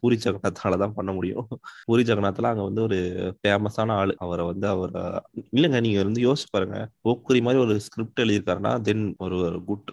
பூரி 0.00 0.18
ஜெகநாத்தால 0.24 0.78
தான் 0.84 0.94
பண்ண 0.94 1.12
முடியும். 1.12 1.46
பூரி 1.86 2.02
ஜெகநாத்ல 2.02 2.52
அங்க 2.52 2.62
வந்து 2.62 2.82
ஒரு 2.82 2.98
ஃபேமஸான 3.40 3.92
ஆளு. 3.92 4.14
அவரை 4.18 4.44
வந்து 4.46 4.66
அவர் 4.68 4.94
இல்லைங்க 5.56 5.80
நீங்க 5.80 6.02
வந்து 6.02 6.22
யோசிச்சு 6.26 6.52
பாருங்க. 6.52 6.76
போக்ரி 7.08 7.40
மாதிரி 7.42 7.62
ஒரு 7.64 7.74
ஸ்கிரிப்ட் 7.80 8.22
எழுதியிருக்காருன்னா 8.24 8.72
தென் 8.88 9.04
ஒரு 9.18 9.38
குட் 9.68 9.90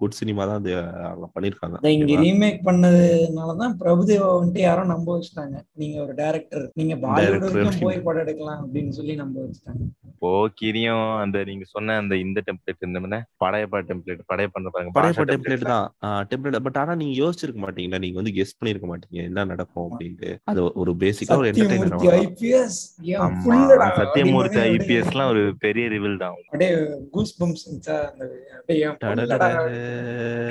குட் 0.00 0.16
சினிமா 0.20 0.42
தான் 0.50 0.60
அது 0.60 0.72
அவங்க 1.10 1.28
பண்ணியிருக்காங்க. 1.34 1.76
அதை 1.80 1.92
இங்க? 1.98 2.16
ரீமேக் 2.24 2.60
பண்ணதுனாலதான் 2.68 3.74
பிரபுதேவா 3.82 4.28
வந்துட்டு 4.38 4.62
யாரோ 4.68 4.84
நம்ப 4.94 5.08
வச்சுட்டாங்க. 5.16 5.56
நீங்க 5.82 5.96
ஒரு 6.04 6.14
டைரக்டர் 6.22 6.66
நீங்க 6.80 6.96
பாலிவுட். 7.04 7.82
போய் 7.86 8.04
படம் 8.08 8.24
எடுக்கலாம் 8.26 8.60
அப்படின்னு 8.64 8.94
சொல்லி 8.98 9.16
நம்ப 9.22 9.36
வச்சுட்டாங்க. 9.44 9.82
இப்போ 10.12 10.30
கிரியும் 10.60 11.08
அந்த 11.22 11.44
நீங்க 11.48 11.64
சொன்ன 11.72 11.96
அந்த 12.02 12.14
இந்த 12.22 12.38
டெம்ப்ளேட் 12.46 12.86
இந்த 12.86 13.00
படையப்பா 13.42 13.80
டெம்ப்ளேட் 13.90 14.22
படையப்பா 14.32 14.70
பாருங்க. 14.76 14.92
படையப்பா 14.96 15.24
டெம்ப்ளேட் 15.30 15.62
template 15.62 15.72
தான். 15.74 16.26
டெம்ப்ளேட் 16.30 16.64
பட் 16.66 16.78
ஆனா 16.82 16.94
நீங்க 17.02 17.14
யோசிச்சிருக்க 17.22 17.60
மாட்டீங்களா? 17.64 18.00
நீங்க 18.04 18.18
வந்து 18.20 18.32
கெஸ் 18.38 18.56
பண்ணிருக்க 18.60 18.86
மாட்டீங்க. 18.92 19.18
என்ன 19.30 19.44
நடக்கும் 19.52 19.86
அப்படின்ட்டு. 19.88 20.30
அது 20.52 20.62
ஒரு 20.82 20.94
பேசிக்கா 21.02 21.36
ஒரு 21.42 21.48
சத்தியமூர்த்தி 21.50 21.76
என்டர்டைனர் 21.76 22.18
ஐபிஎஸ் 22.24 22.80
ஆமா. 23.26 23.58
சத்யமூர்த்தி 24.00 24.60
ஐபிஎஸ் 24.72 25.12
எல்லாம் 25.12 25.30
ஒரு 25.34 25.44
பெரிய 25.66 25.84
ரிவில் 25.94 26.18
தான். 26.24 26.36
அப்படியே 26.50 26.70
கூஸ் 27.16 27.34
பம்ப்ஸ் 27.42 27.66
அந்த. 27.72 27.96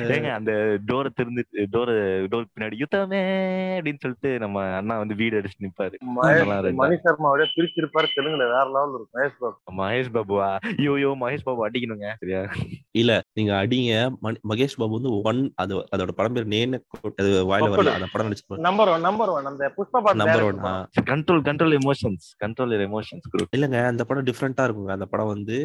ஏங்க 0.10 0.30
அந்த 0.38 0.52
டோரை 0.88 1.10
திறந்து 1.12 1.42
டோர் 1.74 1.92
டோர் 2.32 2.46
பின்னாடி 2.52 2.76
யுத்தமே! 2.82 3.22
அப்படின்னு 3.78 4.02
சொல்லிட்டு 4.04 4.30
நம்ம 4.44 4.64
அண்ணா 4.78 4.96
வந்து 5.02 5.16
வீடு 5.20 5.40
அடிச்சு 5.40 5.64
நிப்பாரு. 5.66 5.96
மணி 6.80 6.96
சர்மாவோட 7.06 7.46
பிரிச்சிருப்பாரு. 7.54 8.08
தெலுங்குல 8.16 8.46
வேற 8.54 8.66
லெவல் 8.70 8.96
இருக்கும். 8.96 9.16
மகேஷ் 9.18 9.38
பாபு. 9.42 9.58
மகேஷ் 9.80 10.12
பாபுவா? 10.16 10.50
ஐயோ 10.74 10.94
ஐயோ 10.98 11.12
மகேஷ் 11.24 11.48
பாபு 11.48 11.66
அடிக்கணுங்க. 11.68 12.10
சரியா? 12.22 12.42
இல்ல 12.96 13.12
நீங்க 13.38 13.54
அடிங்க. 13.62 13.94
மகேஷ் 14.52 14.78
பாபு 14.80 14.98
வந்து 14.98 15.12
ஒன் 15.24 15.42
அது 15.58 15.74
அதோட 15.96 16.12
படம் 16.18 16.36
பேர் 16.38 16.52
நேனு 16.54 16.80
அது 17.16 17.30
வாயில 17.52 17.72
வரல. 17.74 17.96
அந்த 17.98 18.10
படம் 18.14 18.30
நடிச்சு 18.30 18.64
நம்பர் 18.68 18.90
ஒன் 18.90 19.06
நம்பர் 19.08 19.32
ஒன் 19.32 19.50
அந்த 19.52 19.66
புஷ்பா 19.78 20.00
பாட்டு 20.02 20.22
நம்பர் 20.24 20.46
ஒன் 20.48 20.60
படம். 20.60 21.08
Control 21.12 21.44
control 21.48 21.76
emotions 21.80 22.28
control 22.44 22.74
emotions 22.82 23.28
இல்லங்க 23.56 23.78
அந்த 23.92 24.04
படம் 24.08 24.28
டிஃப்ரெண்டா 24.30 24.66
இருக்குங்க. 24.68 24.94
அந்த 24.98 25.08
படம் 25.08 25.32
வந்து 25.34 25.58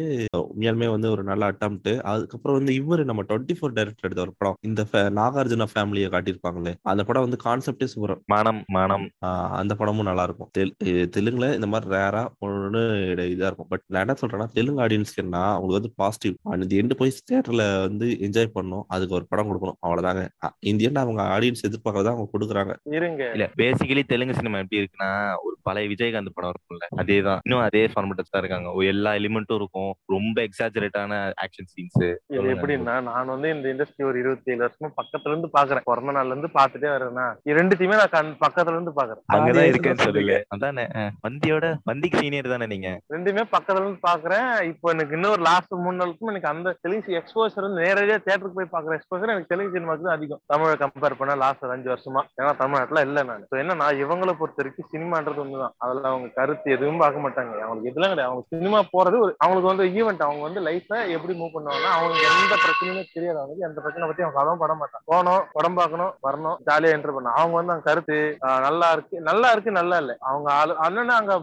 உண்மையாலுமே 0.43 0.87
வந்து 0.93 1.07
ஒரு 1.13 1.23
நல்ல 1.23 1.43
அட்டம்ப்ட் 1.51 1.91
அதுக்கப்புறம் 2.11 2.52
வந்து 2.57 2.73
இவரு 2.79 3.03
நம்ம 3.09 3.21
டுவெண்ட்டி 3.23 3.55
ஃபோர் 3.57 3.75
டைரக்டர் 3.77 4.07
எடுத்த 4.07 4.23
ஒரு 4.25 4.33
படம். 4.37 4.57
இந்த 4.69 4.85
நாகார்ஜுனா 5.19 5.67
ஃபேமிலியை 5.73 6.09
காட்டியிருப்பாங்களே 6.13 6.73
அந்த 6.91 7.03
படம் 7.09 7.25
வந்து 7.25 7.39
கான்செப்டே 7.45 7.87
சூப்பர் 7.93 8.15
மனம் 8.25 8.61
மனம். 8.77 9.05
அந்த 9.61 9.75
படமும் 9.81 10.07
நல்லா 10.09 10.23
இருக்கும். 10.29 10.51
தெலுங்குல 11.17 11.49
இந்த 11.53 11.67
மாதிரி 11.73 11.91
ரேரா 11.95 12.23
ஒன்று 12.45 12.81
இதா 13.33 13.47
இருக்கும். 13.49 13.69
பட் 13.73 13.83
நான் 13.93 14.05
என்ன 14.05 14.15
சொல்றேன்னா 14.21 14.47
தெலுங்கு 14.57 14.83
ஆடியன்ஸ்க்கு 14.85 15.23
என்ன 15.25 15.37
அவங்களுக்கு 15.45 15.79
வந்து 15.79 15.93
பாசிட்டிவ் 16.01 16.53
அந்த 16.55 16.75
எண்டு 16.81 16.97
போய் 17.01 17.17
தியேட்டர்ல 17.31 17.63
வந்து 17.87 18.07
என்ஜாய் 18.27 18.53
பண்ணணும். 18.57 18.85
அதுக்கு 18.95 19.17
ஒரு 19.19 19.25
படம் 19.31 19.49
கொடுக்கணும். 19.49 19.79
அவ்வளவுதாங்க. 19.87 20.23
இந்த 20.71 20.89
எண்டு 20.89 21.01
அவங்க 21.05 21.21
ஆடியன்ஸ் 21.35 21.65
எதிர்பார்க்கறத 21.67 22.11
அவங்க 22.13 22.27
கொடுக்குறாங்க. 22.35 22.73
இருங்க. 22.97 23.23
இல்ல 23.31 23.47
பேசிக்கலி 23.61 24.03
தெலுங்கு 24.13 24.39
சினிமா 24.39 24.57
எப்படி 24.63 24.81
இருக்குன்னா 24.81 25.11
ஒரு 25.45 25.55
பழைய 25.67 25.87
விஜயகாந்த் 25.89 26.35
படம் 26.37 26.53
இருக்கும்ல 26.53 26.85
அதேதான். 27.01 27.39
இன்னும் 27.47 27.63
அதே 27.67 27.83
ஃபார்மேட்டஸ் 27.93 28.31
தான் 28.33 28.41
இருக்காங்க. 28.43 28.69
எல்லா 28.93 29.11
எலிமெண்ட்டும் 29.19 29.59
இருக்கும். 29.61 29.91
ரொம்ப 30.15 30.35
எக்ஸாஜரேட்டான 30.47 31.11
ஆக்ஷன் 31.43 31.69
சீன்ஸ் 31.73 32.01
இது 32.43 32.53
எப்படின்னா 32.53 33.01
நான் 33.01 33.31
வந்து 33.33 33.49
இந்த 33.55 33.69
இண்டஸ்ட்ரி 33.69 34.03
ஒரு 34.05 34.19
இருபத்தி 34.19 34.51
ஏழு 34.51 34.65
வருஷமா 34.65 34.89
பக்கத்துல 35.01 35.33
இருந்து 35.33 35.49
பாக்குறேன். 35.57 35.85
பிறந்த 35.85 36.11
நாள்ல 36.11 36.33
இருந்து 36.33 36.49
பாத்துட்டே 36.53 36.89
வரேன்னா 36.95 37.25
ரெண்டுத்தையுமே 37.59 37.99
நான் 38.01 38.13
கண் 38.15 38.35
பக்கத்துல 38.45 38.75
இருந்து 38.75 38.91
பாக்குறேன். 38.95 39.23
அங்கதான் 39.33 39.69
இருக்கேன்னு 39.71 40.05
சொல்லுங்க. 40.07 40.43
அதானே? 40.47 40.85
வந்தியோட 41.27 41.73
வந்திக்கு 41.83 42.17
சீனியர் 42.17 42.49
தானே 42.49 42.65
நீங்க? 42.65 42.89
ரெண்டுமே 43.13 43.43
பக்கத்துல 43.55 43.81
இருந்து 43.81 43.99
பாக்குறேன். 44.07 44.61
இப்போ 44.61 44.91
எனக்கு 44.91 45.15
இன்னொரு 45.15 45.41
லாஸ்ட் 45.41 45.71
மூணு 45.71 46.05
நாளுக்கும் 46.05 46.31
எனக்கு 46.33 46.47
அந்த 46.47 46.75
தெலுங்கு 46.81 47.21
எக்ஸ்போசர் 47.21 47.65
வந்து 47.67 47.83
நேரடியா 47.83 48.17
தேட்டருக்கு 48.27 48.59
போய் 48.59 48.73
பாக்குற 48.75 48.99
எக்ஸ்போசர் 48.99 49.33
எனக்கு 49.35 49.51
தெலுங்கு 49.55 49.79
சினிமாக்கு 49.79 50.01
தான் 50.01 50.17
அதிகம். 50.17 50.41
தமிழை 50.45 50.73
கம்பேர் 50.73 51.17
பண்ண 51.17 51.35
லாஸ்ட் 51.35 51.63
ஒரு 51.63 51.71
அஞ்சு 51.71 51.89
வருஷமா. 51.93 52.23
ஏன்னா 52.41 52.55
தமிழ்நாட்டுல 52.57 53.01
இல்ல 53.01 53.23
நான். 53.23 53.45
So 53.49 53.59
என்னன்னா 53.59 53.87
இவங்களை 54.03 54.33
பொறுத்த 54.33 54.61
வரைக்கும் 54.61 54.89
சினிமான்றது 54.93 55.41
ஒண்ணுதான். 55.43 55.73
அதுல 55.77 56.07
அவங்க 56.07 56.27
கருத்து 56.27 56.71
எதுவும் 56.71 56.97
பார்க்க 56.97 57.25
மாட்டாங்க. 57.25 57.53
அவங்களுக்கு 57.59 57.91
எதுலாம் 57.91 58.11
கிடையாது. 58.13 58.21
அவங்க 58.21 58.45
சினிமா 58.49 58.79
போறது 58.79 59.19
ஒரு 59.19 59.35
அவங்களுக்கு 59.37 59.71
வந்து 59.71 59.85
ஈவெண்ட் 59.99 60.23
அவங்க 60.27 60.41
வந்து 60.41 60.61
லைஃபை 60.61 61.09
எப்படி 61.15 61.33
மூவ் 61.39 61.55
பண்ணுவாங்கன்னா 61.55 61.91
அவங்களுக்கு 61.95 62.22
எந்த 62.25 62.53
பிரச்சனையுமே 62.55 63.03
தெரியாது. 63.13 63.37
அவங்களுக்கு 63.37 63.67
எந்த 63.67 63.79
பிரச்சனை 63.81 64.07
பத்தி 64.07 64.23
அவங்க 64.23 64.39
கதவும் 64.39 64.61
பட 64.61 64.73
மாட்டான் 64.75 65.03
போனோம் 65.11 65.43
படம் 65.53 65.77
பார்க்கணும் 65.77 66.13
வரணும் 66.23 66.57
ஜாலியா 66.67 66.93
என்டர் 66.95 67.15
பண்ணோம் 67.15 67.37
அவங்க 67.37 67.55
வந்து 67.59 67.73
அங்க 67.73 67.87
கருத்து 67.89 68.17
நல்லா 68.65 68.87
இருக்கு. 68.91 69.15
நல்லா 69.27 69.49
இருக்கு 69.51 69.71
நல்லா 69.73 69.97
இல்ல. 69.97 70.13
அவங்க 70.23 70.49
ஆளு 70.53 70.73
அண்ணன் 70.85 71.13
அங்க 71.15 71.35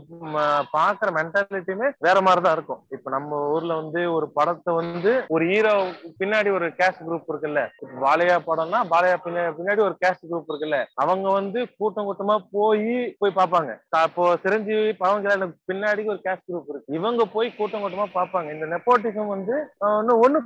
பாக்குற 0.75 1.09
மென்டாலிட்டியுமே 1.17 1.89
வேற 2.01 2.17
மாதிரிதான் 2.21 2.57
இருக்கும். 2.57 2.81
இப்ப 2.91 3.11
நம்ம 3.11 3.27
ஊர்ல 3.51 3.75
வந்து 3.81 4.01
ஒரு 4.13 4.29
படத்தை 4.35 4.75
வந்து 4.77 5.13
ஒரு 5.31 5.45
ஹீரோ 5.51 5.75
பின்னாடி 6.21 6.51
ஒரு 6.53 6.69
கேஸ்ட் 6.79 7.05
குரூப் 7.07 7.31
இருக்குல்ல. 7.31 7.63
பாலையா 8.03 8.37
படம்னா 8.47 8.81
பாலையா 8.91 9.17
பின்னாடி 9.25 9.55
பின்னாடி 9.59 9.83
ஒரு 9.83 9.97
கேஸ்ட் 10.03 10.29
குரூப் 10.29 10.51
இருக்குல்ல. 10.51 10.79
அவங்க 11.03 11.29
வந்து 11.33 11.61
கூட்டம் 11.79 12.09
கூட்டமா 12.09 12.37
போய் 12.53 12.87
போய் 13.21 13.37
பார்ப்பாங்க. 13.37 13.71
அப்போ 14.01 14.25
சிரஞ்சீவி 14.43 14.69
பவன் 14.97 15.23
கல்யாணம் 15.23 15.57
பின்னாடி 15.69 16.03
ஒரு 16.09 16.21
கேஸ்ட் 16.25 16.49
குரூப் 16.49 16.71
இருக்கு. 16.71 16.95
இவங்க 16.95 17.25
போய் 17.33 17.49
கூட்டம் 17.53 17.83
கூட்டமா 17.83 18.09
பார்ப்பாங்க. 18.15 18.49
இந்த 18.53 18.67
நெப்போட்டிசம் 18.73 19.33
வந்து 19.33 19.55
ஆஹ், 19.85 19.99
ஒண்ணு 20.25 20.39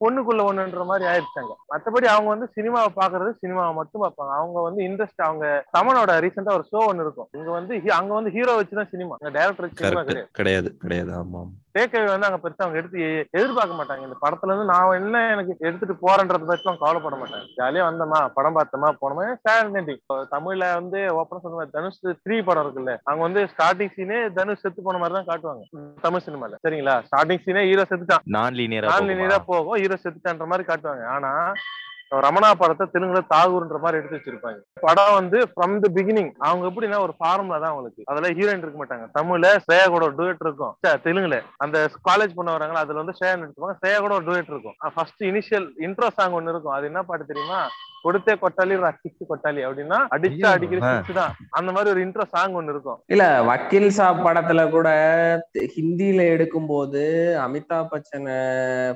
பொண்ணுக்குள்ள 0.00 0.42
ஒண்ணுன்ற 0.50 0.84
மாதிரி 0.84 1.04
ஆயிடுச்சாங்க. 1.10 1.52
மத்தபடி 1.68 2.06
அவங்க 2.06 2.28
வந்து 2.34 2.48
சினிமாவை 2.56 2.90
பாக்குறது 2.96 3.32
சினிமாவை 3.42 3.74
மட்டும் 3.74 4.02
பார்ப்பாங்க. 4.02 4.32
அவங்க 4.40 4.60
வந்து 4.60 4.82
இன்ட்ரெஸ்ட் 4.84 5.26
அவங்க 5.28 5.64
தமிழோட 5.78 6.12
ரீசெண்டா 6.24 6.52
ஒரு 6.52 6.66
ஷோ 6.72 6.86
ஒன்னு 6.86 7.02
இருக்கும். 7.02 7.28
இங்க 7.32 7.50
வந்து 7.50 7.92
அங்க 7.92 8.14
வந்து 8.14 8.30
ஹீரோ 8.30 8.62
வச்சுதான் 8.62 8.90
சினிமா 8.90 9.16
டைரக்டர் 9.20 9.72
சினிமா 9.74 10.02
கிடையாது. 10.02 10.30
கிடையாது 10.32 10.76
கிடையாது. 10.76 11.12
ஆமா 11.12 11.42
ஆமா. 11.76 11.78
டேக்கவே 11.78 12.10
வந்து 12.10 12.28
அங்க 12.28 12.38
பெருசா 12.42 12.64
அவங்க 12.64 12.80
எடுத்து 12.80 12.98
எதிர்பார்க்க 13.38 13.78
மாட்டாங்க. 13.78 14.02
இந்த 14.08 14.16
படத்துல 14.22 14.52
இருந்து 14.52 14.70
நான் 14.72 14.96
என்ன 14.98 15.22
எனக்கு 15.34 15.52
எடுத்துட்டு 15.66 15.94
போறேன்றத 16.04 16.44
பத்தி 16.44 16.68
அவங்க 16.68 16.82
கவலைப்பட 16.84 17.16
மாட்டாங்க 17.22 17.46
ஜாலியா 17.58 17.84
வந்தோமா 17.88 18.20
படம் 18.36 18.56
பார்த்தோமா 18.58 18.90
போனோமா 19.02 19.26
சேலஞ்சிங் 19.46 20.00
தமிழ்ல 20.34 20.68
வந்து 20.78 21.00
ஓப்பனா 21.18 21.42
சொல்லுவாங்க 21.44 21.74
தனுஷ் 21.76 22.00
த்ரீ 22.24 22.38
படம் 22.48 22.64
இருக்குல்ல 22.64 22.94
அவங்க 23.08 23.22
வந்து 23.28 23.42
ஸ்டார்டிங் 23.52 23.94
சீனே 23.96 24.20
தனுஷ் 24.38 24.62
செத்து 24.64 24.86
போன 24.86 25.00
மாதிரி 25.02 25.18
தான் 25.18 25.28
காட்டுவாங்க 25.30 25.64
தமிழ் 26.04 26.24
சினிமால. 26.26 26.58
சரிங்களா? 26.64 26.96
ஸ்டார்டிங் 27.08 27.44
சீனே 27.46 27.64
ஹீரோ 27.70 27.86
செத்துட்டான். 27.90 28.24
நான் 28.36 28.56
லீனியரா 28.60 28.94
நான் 28.94 29.36
ஆ 29.36 29.40
போகும்? 29.50 29.78
ஹீரோ 29.82 29.98
செத்துட்டான்ற 30.04 30.46
மாதிரி 30.52 30.66
காட்டுவாங்க. 30.68 31.04
ஆனா 31.16 31.32
ரமணா 32.14 32.48
படத்தை 32.58 32.86
தெலுங்குல 32.92 33.20
தாகூர்ன்ற 33.34 33.78
மாதிரி 33.84 33.98
எடுத்து 34.00 34.18
வச்சிருப்பாங்க. 34.18 34.58
படம் 34.80 35.14
வந்து 35.14 35.38
ஃப்ரம் 35.54 35.74
தி 35.84 35.88
பிகினிங் 35.96 36.30
அவங்க 36.48 36.66
எப்படின்னா 36.68 36.98
ஒரு 37.06 37.14
ஃபார்முலா 37.18 37.58
தான் 37.58 37.70
அவங்களுக்கு. 37.70 38.02
அதுல 38.06 38.28
ஹீரோயின் 38.38 38.64
இருக்க 38.64 38.78
மாட்டாங்க. 38.82 39.06
தமிழ்ல 39.18 39.48
ஸ்ரேயா 39.64 39.86
கூட 39.94 40.04
ஒரு 40.08 40.14
டூயட் 40.14 40.44
இருக்கும். 40.46 40.76
தெலுங்குல. 41.06 41.38
அந்த 41.56 41.88
காலேஜ் 42.10 42.36
பண்ண 42.38 42.52
வராங்க 42.56 42.78
அதுல 42.84 43.02
வந்து 43.02 43.16
ஸ்ரேயா 43.18 43.32
எடுத்துப்பாங்க. 43.32 43.76
ஸ்ரேயா 43.82 43.98
கூட 44.04 44.14
ஒரு 44.14 44.24
டூயட் 44.28 44.50
இருக்கும். 44.54 44.76
ஃபர்ஸ்ட் 44.94 45.24
இனிஷியல் 45.30 45.68
இன்ட்ரோ 45.86 46.10
சாங் 46.18 46.32
ஒன்னு 46.32 46.50
இருக்கும். 46.50 46.76
அது 46.78 46.86
என்ன 46.92 47.02
பாட்டு 47.02 47.26
தெரியுமா? 47.32 47.60
கொடுத்தே 48.06 48.34
கொட்டாலி 48.40 48.92
சிக்ஸ் 49.00 49.22
கொட்டாலி 49.28 49.66
அப்படின்னா 49.66 49.98
அடிச்சா 50.10 50.46
அடிக்கிற. 50.46 50.96
சிக்ஸ் 50.96 51.14
தான். 51.14 51.34
அந்த 51.50 51.72
மாதிரி 51.72 51.90
ஒரு 51.90 52.06
இன்ட்ரோ 52.06 52.24
சாங் 52.24 52.52
ஒன்னு 52.52 52.70
இருக்கும். 52.70 53.02
இல்ல 53.06 53.42
வக்கீல் 53.42 53.90
சாப் 53.90 54.26
படத்துல 54.26 54.70
கூட 54.70 54.88
தி- 55.58 55.68
ஹிந்தில 55.76 56.22
எடுக்கும்போது 56.36 57.02
அமிதாப் 57.36 57.86
பச்சனை 57.90 58.34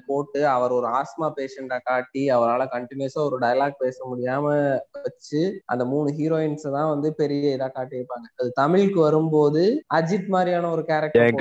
போட்டு 0.07 0.49
அவர் 0.49 0.71
ஒரு 0.71 0.87
ஆஸ்மா 0.87 1.33
பேஷண்டா 1.37 1.79
காட்டி 1.85 2.29
அவரால 2.31 2.67
கண்டினியூஸா 2.73 3.25
ஒரு 3.25 3.39
டயலாக் 3.39 3.75
பேச 3.79 4.15
முடியாம 4.15 4.77
வச்சு 5.03 5.63
அந்த 5.65 5.85
மூணு 5.85 6.11
ஹீரோயின்ஸ் 6.19 6.73
தான் 6.73 6.89
வந்து 6.89 7.15
பெரிய 7.15 7.57
இதா 7.57 7.61
காட்டியிருப்பாங்க. 7.61 8.27
அது 8.37 8.51
தமிழுக்கு 8.55 9.01
வரும்போது 9.01 9.85
அஜித் 9.95 10.27
மாதிரியான 10.27 10.71
ஒரு 10.71 10.85
கேரக்டர்? 10.85 11.33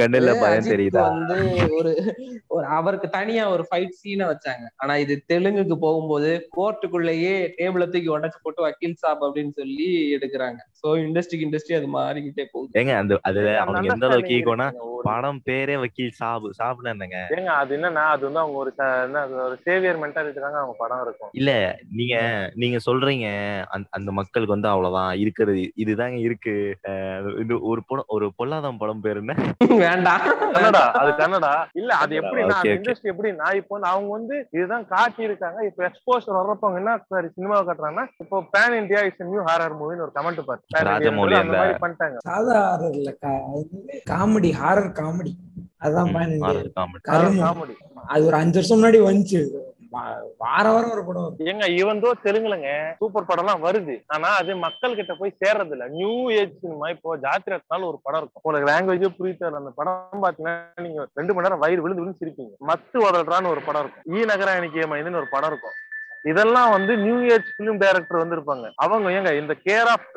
வந்து 1.02 1.68
ஒரு 1.78 2.16
ஒரு 2.48 2.66
அவருக்கு 2.66 3.10
தனியா 3.10 3.50
ஒரு 3.50 3.68
ஃபைட் 3.72 3.90
சீனை 4.04 4.26
வச்சாங்க. 4.26 4.66
ஆனா 4.76 4.96
இது 4.96 5.24
தெலுங்குக்கு 5.34 5.76
போகும்போது 5.76 6.48
கோர்ட்டுக்குள்ளேயே 6.58 7.52
டேபிள 7.60 7.84
தூக்கி 7.94 8.10
உடைச்சு 8.16 8.40
போட்டு 8.44 8.62
வக்கீல் 8.66 9.00
சாப் 9.02 9.24
அப்படின்னு 9.28 9.54
சொல்லி 9.60 9.88
எடுக்கிறாங்க. 10.16 10.60
சோ 10.82 10.88
இண்டஸ்ட்ரிக்கு 11.04 11.48
இண்டஸ்ட்ரி 11.48 11.78
அது 11.80 11.90
மாறிக்கிட்டே 11.96 12.46
போகுது. 12.54 12.72
ஏங்க 12.82 12.94
அந்த 13.02 13.20
அதுல 13.30 13.56
அவனுக்கு 13.64 13.94
எந்த 13.94 14.08
அளவுக்கு 14.10 14.38
ஈகோனா 14.40 14.68
படம் 15.08 15.42
பேரே 15.48 15.76
வக்கீல் 15.82 16.16
சாபு 16.20 16.48
சாபுனா 16.58 16.94
என்னங்க? 16.94 17.20
ஏங்க 17.36 17.52
அது 17.62 17.72
என்னன்னா 17.78 18.04
அது 18.14 18.24
வந்து 18.28 18.42
அவங்க 18.44 18.58
ஒரு 18.64 18.72
என்ன 19.06 19.20
ஒரு 19.46 19.58
சேவியர் 19.66 20.02
மென்டாலிட்டி 20.02 20.40
தாங்க 20.40 20.60
அவங்க 20.62 20.76
படம் 20.82 21.04
இருக்கும். 21.06 21.32
இல்ல 21.40 21.52
நீங்க 22.00 22.16
நீங்க 22.62 22.78
சொல்றீங்க 22.88 23.28
அந்த 23.76 23.88
அந்த 24.00 24.10
மக்களுக்கு 24.20 24.56
வந்து 24.56 24.72
அவ்வளவுதான் 24.74 25.14
இருக்கிறது 25.24 25.64
இதுதாங்க 25.84 26.20
இருக்கு. 26.28 26.56
இது 27.44 27.54
ஒரு 27.72 27.84
படம் 27.90 28.10
ஒரு 28.16 28.28
பொல்லாதம் 28.40 28.82
படம் 28.82 29.04
பேர் 29.06 29.22
என்ன? 29.24 29.36
வேண்டாம் 29.86 30.24
கன்னடா 30.54 30.84
அது 31.00 31.12
கன்னடா. 31.22 31.54
இல்ல 31.80 31.92
அது 32.04 32.14
எப்படின்னா. 32.22 32.58
இண்டஸ்ட்ரி 32.76 33.12
எப்படின்னா 33.14 33.48
இப்போ 33.60 33.76
அவங்க 33.92 34.10
வந்து 34.18 34.36
இதுதான் 34.58 34.86
காட்டி 34.94 35.22
இருக்காங்க 35.28 35.60
இப்போ 35.70 35.82
எக்ஸ்போசர் 35.90 36.38
வர்றப்ப 36.40 36.68
அவங்க 36.68 36.82
என்ன 36.82 36.94
சாரி 37.12 37.28
சினிமாவை 37.50 37.66
காட்டுறாங்கன்னா 37.68 38.06
இப்போ 38.24 38.38
pan 38.54 38.76
India 38.82 39.00
is 39.10 39.24
new 39.32 39.42
horror 39.50 39.78
மூவின்னு 39.80 40.06
ஒரு 40.06 40.14
கமெண்ட் 40.18 40.42
பாரு. 40.50 40.62
பண்ணிட்டாங்க. 41.84 42.18
சாதா 42.28 42.60
ஹாரர் 42.70 42.98
இல்ல 43.00 43.12
காமெடி 44.12 44.52
ஹாரர் 44.62 44.92
காமெடி 45.02 45.34
அதான் 45.86 46.10
comedy. 46.16 46.38
கருமம். 47.10 47.44
காமெடி 47.44 47.76
அது 48.14 48.24
ஒரு 48.30 48.38
அஞ்சு 48.44 48.58
வருஷம் 48.60 48.78
முன்னாடி 48.80 49.00
வந்துச்சு. 49.10 49.42
வார 50.42 50.66
வாரம் 50.74 50.92
ஒரு 50.96 51.04
படம். 51.06 51.38
ஏங்க 51.52 51.68
இவன் 51.78 52.02
தோ 52.04 52.10
தெலுங்குலங்க 52.26 52.72
சூப்பர் 53.00 53.28
படம் 53.30 53.44
எல்லாம் 53.44 53.64
வருது. 53.68 53.96
ஆனா 54.16 54.30
அது 54.42 54.58
மக்கள் 54.66 54.98
கிட்ட 55.00 55.14
போய் 55.22 55.38
சேர்றது 55.42 55.74
இல்ல 55.76 55.86
நியூ 55.96 56.12
ஏஜ் 56.40 56.54
சினிமா 56.64 56.90
இப்போ 56.96 57.16
ஜாத்திரத்தினால 57.26 57.88
ஒரு 57.92 58.00
படம் 58.06 58.22
இருக்கும். 58.22 58.44
உங்களுக்கு 58.46 58.70
லாங்குவேஜே 58.72 59.12
புரியுது 59.20 59.50
அந்த 59.62 59.74
படம் 59.80 60.24
பாத்தீங்கன்னா 60.26 60.86
நீங்க 60.88 61.08
ரெண்டு 61.20 61.34
மணி 61.34 61.48
நேரம் 61.48 61.64
வயிறு 61.66 61.84
விழுந்து 61.86 62.04
விழுந்து 62.04 62.22
சிரிப்பீங்க. 62.24 62.54
மத்து 62.72 63.00
உதல்றான்னு 63.08 63.54
ஒரு 63.56 63.64
படம் 63.70 63.84
இருக்கும். 63.86 64.06
ஈ 64.16 64.30
நகராணிக்கு 64.34 64.92
மைந்துன்னு 64.94 65.22
ஒரு 65.24 65.32
படம் 65.36 65.52
இருக்கும். 65.54 65.78
இதெல்லாம் 66.26 66.72
வந்து 66.76 66.94
நியூ 67.04 67.18
ஏஜ் 67.34 67.50
பிலிம் 67.58 67.82
டைரக்டர் 67.84 68.22
வந்து 68.22 68.38
இருப்பாங்க 68.38 68.70
அவங்க 68.86 69.10
ஏங்க 69.18 69.34
இந்த 69.42 69.54
கேர் 69.68 69.90
ஆஃப் 69.96 70.08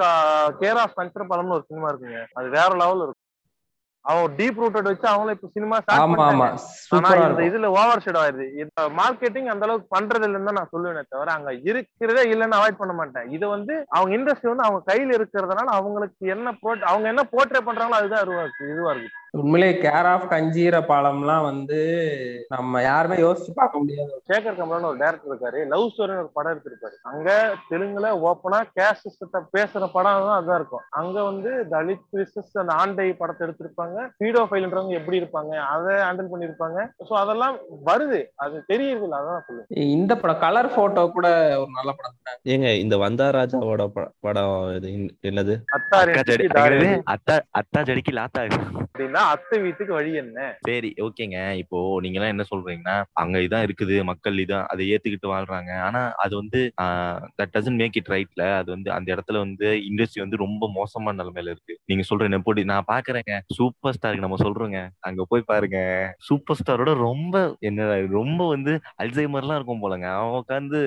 கேர் 0.63 0.81
ஆஃப் 0.85 0.97
கஞ்சரபாலம்னு 1.01 1.59
ஒரு 1.59 1.67
சினிமா 1.71 1.91
இருக்குங்க. 1.91 2.23
அது 2.39 2.49
வேற 2.59 2.71
லெவல் 2.83 3.05
இருக்கும். 3.05 3.19
அவன் 4.05 4.33
டீப் 4.39 4.61
ரூட்டட் 4.63 4.89
வச்சு 4.91 5.07
அவங்களும் 5.11 5.37
இப்ப 5.37 5.49
சினிமா 5.57 5.77
ஆனா 6.99 7.11
இந்த 7.27 7.43
இதுல 7.51 7.69
ஓவர் 7.81 8.03
ஷேட் 8.05 8.19
ஆயிருது. 8.23 8.47
இந்த 8.63 8.87
மார்க்கெட்டிங் 9.01 9.51
அந்த 9.53 9.67
அளவுக்கு 9.67 9.95
பண்றது 9.97 10.27
இல்லைன்னு 10.29 10.57
நான் 10.59 10.73
சொல்லுவேனே 10.73 11.05
தவிர 11.13 11.33
அங்க 11.37 11.53
இருக்கிறதே 11.71 12.25
இல்லைன்னு 12.33 12.59
அவாய்ட் 12.59 12.81
பண்ண 12.81 12.95
மாட்டேன். 13.01 13.29
இது 13.37 13.45
வந்து 13.55 13.75
அவங்க 13.97 14.13
இண்டஸ்ட்ரி 14.19 14.53
வந்து 14.53 14.67
அவங்க 14.69 14.83
கையில 14.91 15.19
இருக்கிறதுனால 15.19 15.69
அவங்களுக்கு 15.79 16.33
என்ன 16.37 16.57
அவங்க 16.93 17.07
என்ன 17.13 17.25
போர்ட்ரே 17.35 17.63
பண்றாங்களோ 17.69 18.01
அதுதான் 18.01 18.25
இதுவா 18.75 18.93
இருக்கு. 18.95 19.19
உண்மையிலே 19.39 19.69
கேர் 19.85 20.07
ஆஃப் 20.13 20.25
கஞ்சீர 20.33 20.77
பாலம்லாம் 20.89 21.45
வந்து 21.49 21.79
நம்ம 22.55 22.83
யாருமே 22.87 23.17
யோசிச்சு 23.23 23.53
பார்க்க 23.61 23.81
முடியாது. 23.83 24.11
சேகர் 24.31 24.59
கமலான்னு 24.59 24.89
ஒரு 24.91 24.99
டேரக்டர் 25.03 25.31
இருக்காரு. 25.31 25.61
லவ் 25.71 25.85
ஸ்டோரின்னு 25.93 26.23
ஒரு 26.25 26.31
படம் 26.35 26.53
எடுத்திருப்பாரு. 26.53 26.97
அங்க 27.11 27.29
தெலுங்குல 27.71 28.09
ஓப்பனா 28.31 28.59
கேஸ்ட் 28.79 29.07
சிஸ்டத்தை 29.07 29.41
பேசுற 29.57 29.87
படம் 29.95 30.27
தான் 30.27 30.41
அதான் 30.41 30.59
இருக்கும். 30.61 30.85
அங்க 31.01 31.17
வந்து 31.31 31.53
தலித் 31.75 32.19
விசஸ் 32.19 32.61
அந்த 32.63 32.75
ஆண்டை 32.83 33.09
படத்தை 33.23 33.43
எடுத்திருப்பாங்க. 33.47 34.05
பீடோ 34.21 34.43
ஃபைல்ன்றவங்க 34.51 34.99
எப்படி 35.01 35.21
இருப்பாங்க? 35.23 35.55
அதை 35.77 35.95
ஹேண்டில் 36.07 36.31
பண்ணிருப்பாங்க 36.35 36.85
சோ 37.09 37.15
அதெல்லாம் 37.23 37.57
வருது. 37.89 38.21
அது 38.47 38.63
தெரியுது 38.73 39.05
இல்ல 39.09 39.23
அதான் 39.23 39.47
சொல்லுவேன். 39.49 39.91
இந்த 39.97 40.13
படம் 40.25 40.43
கலர் 40.45 40.71
போட்டோ 40.77 41.07
கூட 41.17 41.27
ஒரு 41.63 41.73
நல்ல 41.79 41.91
படம் 42.01 42.21
தான்? 42.29 42.39
ஏங்க 42.53 42.69
இந்த 42.85 42.99
வந்தா 43.07 43.29
ராஜாவோட 43.41 43.89
படம் 44.27 44.55
இது 44.77 44.93
என்னது? 45.33 45.57
அத்தா 45.79 45.99
அத்தா 47.63 47.83
ஜடிக்கு 47.91 48.15
லாத்தா 48.21 48.47
அப்படின்னா 48.93 49.21
அத்தை 49.33 49.59
வீட்டுக்கு 49.59 49.93
வழி 49.93 50.13
என்ன? 50.23 50.39
சரி 50.69 50.91
ஓகேங்க. 51.07 51.39
இப்போ 51.63 51.79
நீங்க 52.05 52.19
எல்லாம் 52.19 52.33
என்ன 52.35 52.45
சொல்றீங்கன்னா 52.51 52.97
அங்க 53.23 53.39
இதான் 53.47 53.65
இருக்குது 53.67 53.97
மக்கள் 54.11 54.37
இதான் 54.45 54.67
அதை 54.73 54.87
ஏத்துக்கிட்டு 54.95 55.29
வாழ்றாங்க. 55.33 55.71
ஆனா 55.87 56.03
அது 56.25 56.37
வந்து 56.37 56.61
தட் 57.39 57.55
டசன்ட் 57.57 57.81
மேக் 57.83 57.99
இட் 58.01 58.13
ரைட்ல 58.15 58.45
அது 58.61 58.71
வந்து 58.71 58.91
அந்த 58.97 59.09
இடத்துல 59.15 59.39
வந்து 59.45 59.69
இண்டஸ்ட்ரி 59.91 60.23
வந்து 60.25 60.43
ரொம்ப 60.45 60.71
மோசமான 60.79 61.17
நிலைமையில 61.23 61.55
இருக்கு. 61.55 61.77
நீங்க 61.87 62.05
சொல்ற 62.11 62.29
நெப்போடி 62.35 62.65
நான் 62.73 62.91
பாக்குறேங்க. 62.93 63.35
சூப்பர் 63.59 63.97
ஸ்டாருக்கு 63.99 64.27
நம்ம 64.27 64.41
சொல்றோங்க. 64.45 64.81
அங்க 65.01 65.27
போய் 65.29 65.49
பாருங்க. 65.53 65.79
சூப்பர் 66.29 66.61
ஸ்டாரோட 66.61 66.95
ரொம்ப 67.09 67.37
என்ன 67.61 67.81
ரொம்ப 68.19 68.49
வந்து 68.49 68.73
அல்சைமர்லாம் 69.03 69.59
இருக்கும் 69.59 69.85
போலங்க. 69.85 70.07
அவன் 70.19 70.39
உட்காந்து 70.43 70.79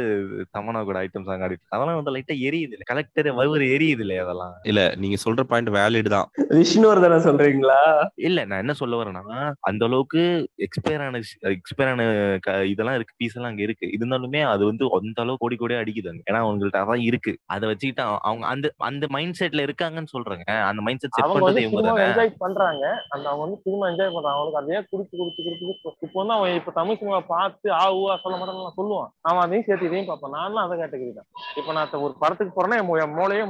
தமனா 0.57 0.83
கூட 0.83 0.97
ஐட்டம் 1.03 1.27
சாங் 1.29 1.43
ஆடிட்டு 1.45 1.73
அதெல்லாம் 1.75 1.99
வந்து 1.99 2.15
லைட்டா 2.15 2.35
எரியுது 2.47 2.73
இல்ல. 2.75 2.85
கலெக்டர் 2.91 3.29
வவுறு 3.39 3.65
எரியுது 3.75 4.03
இல்லையா 4.05 4.23
அதெல்லாம்? 4.25 4.53
இல்ல 4.71 4.81
நீங்க 5.03 5.17
சொல்ற 5.25 5.43
பாயிண்ட் 5.51 5.71
வேலிட் 5.77 6.09
தான். 6.15 6.27
விஷ்ணுவர்தன 6.59 7.19
சொல்றீங்களா? 7.27 7.79
இல்ல 8.25 8.45
நான் 8.45 8.59
என்ன 8.59 8.73
சொல்ல 8.73 8.95
வரேன்னா 8.95 9.37
அந்த 9.61 9.85
அளவுக்கு 9.85 10.21
எக்ஸ்பயர் 10.65 11.01
ஆன 11.01 11.19
எக்ஸ்பயர் 11.51 11.89
ஆன 11.89 12.03
க- 12.41 12.65
இதெல்லாம் 12.65 12.95
இருக்கு 12.95 13.13
பீஸ் 13.17 13.35
எல்லாம் 13.35 13.51
அங்க 13.51 13.61
இருக்கு. 13.61 13.85
இருந்தாலுமே 13.95 14.41
அது 14.45 14.65
வந்து 14.65 14.85
அந்த 14.99 15.21
அளவுக்கு 15.21 15.43
கோடி 15.43 15.57
கோடியா 15.59 15.77
அடிக்குதாங்க 15.77 16.21
ஏன்னா 16.31 16.39
அவங்கள்ட்ட 16.43 16.81
அதான் 16.83 17.01
இருக்கு. 17.01 17.31
அதை 17.45 17.67
வச்சுக்கிட்டு 17.67 18.03
அவ- 18.03 18.21
அவங்க 18.23 18.45
அந்த 18.45 18.67
அந்த 18.85 19.05
மைண்ட் 19.09 19.39
செட்ல 19.39 19.65
இருக்காங்கன்னு 19.67 20.13
சொல்றாங்க. 20.15 20.45
அந்த 20.63 20.81
மைண்ட் 20.81 20.99
செட் 20.99 21.15
செட் 21.15 21.25
பண்றது 21.27 21.63
இவங்க 21.65 21.91
என்ஜாய் 22.07 22.33
பண்றாங்க. 22.37 22.83
அந்த 23.09 23.25
அவங்க 23.29 23.43
வந்து 23.45 23.61
சினிமா 23.63 23.87
என்ஜாய் 23.87 24.13
பண்றாங்க. 24.13 24.37
அவங்களுக்கு 24.37 24.61
அதையே 24.61 24.81
குடிச்சு 24.91 25.15
குடிச்சு 25.21 25.41
குடிச்சு 25.45 25.73
இப்போ 26.01 26.19
வந்து 26.21 26.33
அவன் 26.33 26.55
இப்ப 26.55 26.71
தமிழ் 26.71 26.97
சினிமா 26.97 27.19
பார்த்து 27.27 27.71
ஆ 27.73 27.95
ஊவா 27.95 28.17
சொல்ல 28.21 28.37
மாட்டேன்னு 28.37 28.77
சொல்லுவான். 28.77 29.09
அவன் 29.21 29.41
அதையும் 29.41 29.65
சேர்த்து 29.67 29.85
இதையும் 29.85 30.07
பார்ப்பான். 30.07 30.31
நானும் 30.31 30.63
அதை 30.63 30.77
கேட்டகரி 30.79 31.13
தான் 31.13 31.27
இப்ப 31.55 31.73
நான் 31.73 31.91
ஒரு 31.99 32.15
படத்துக்கு 32.19 32.53
போறேன்னா 32.55 32.77
என் 32.77 33.15
மூளையே 33.15 33.43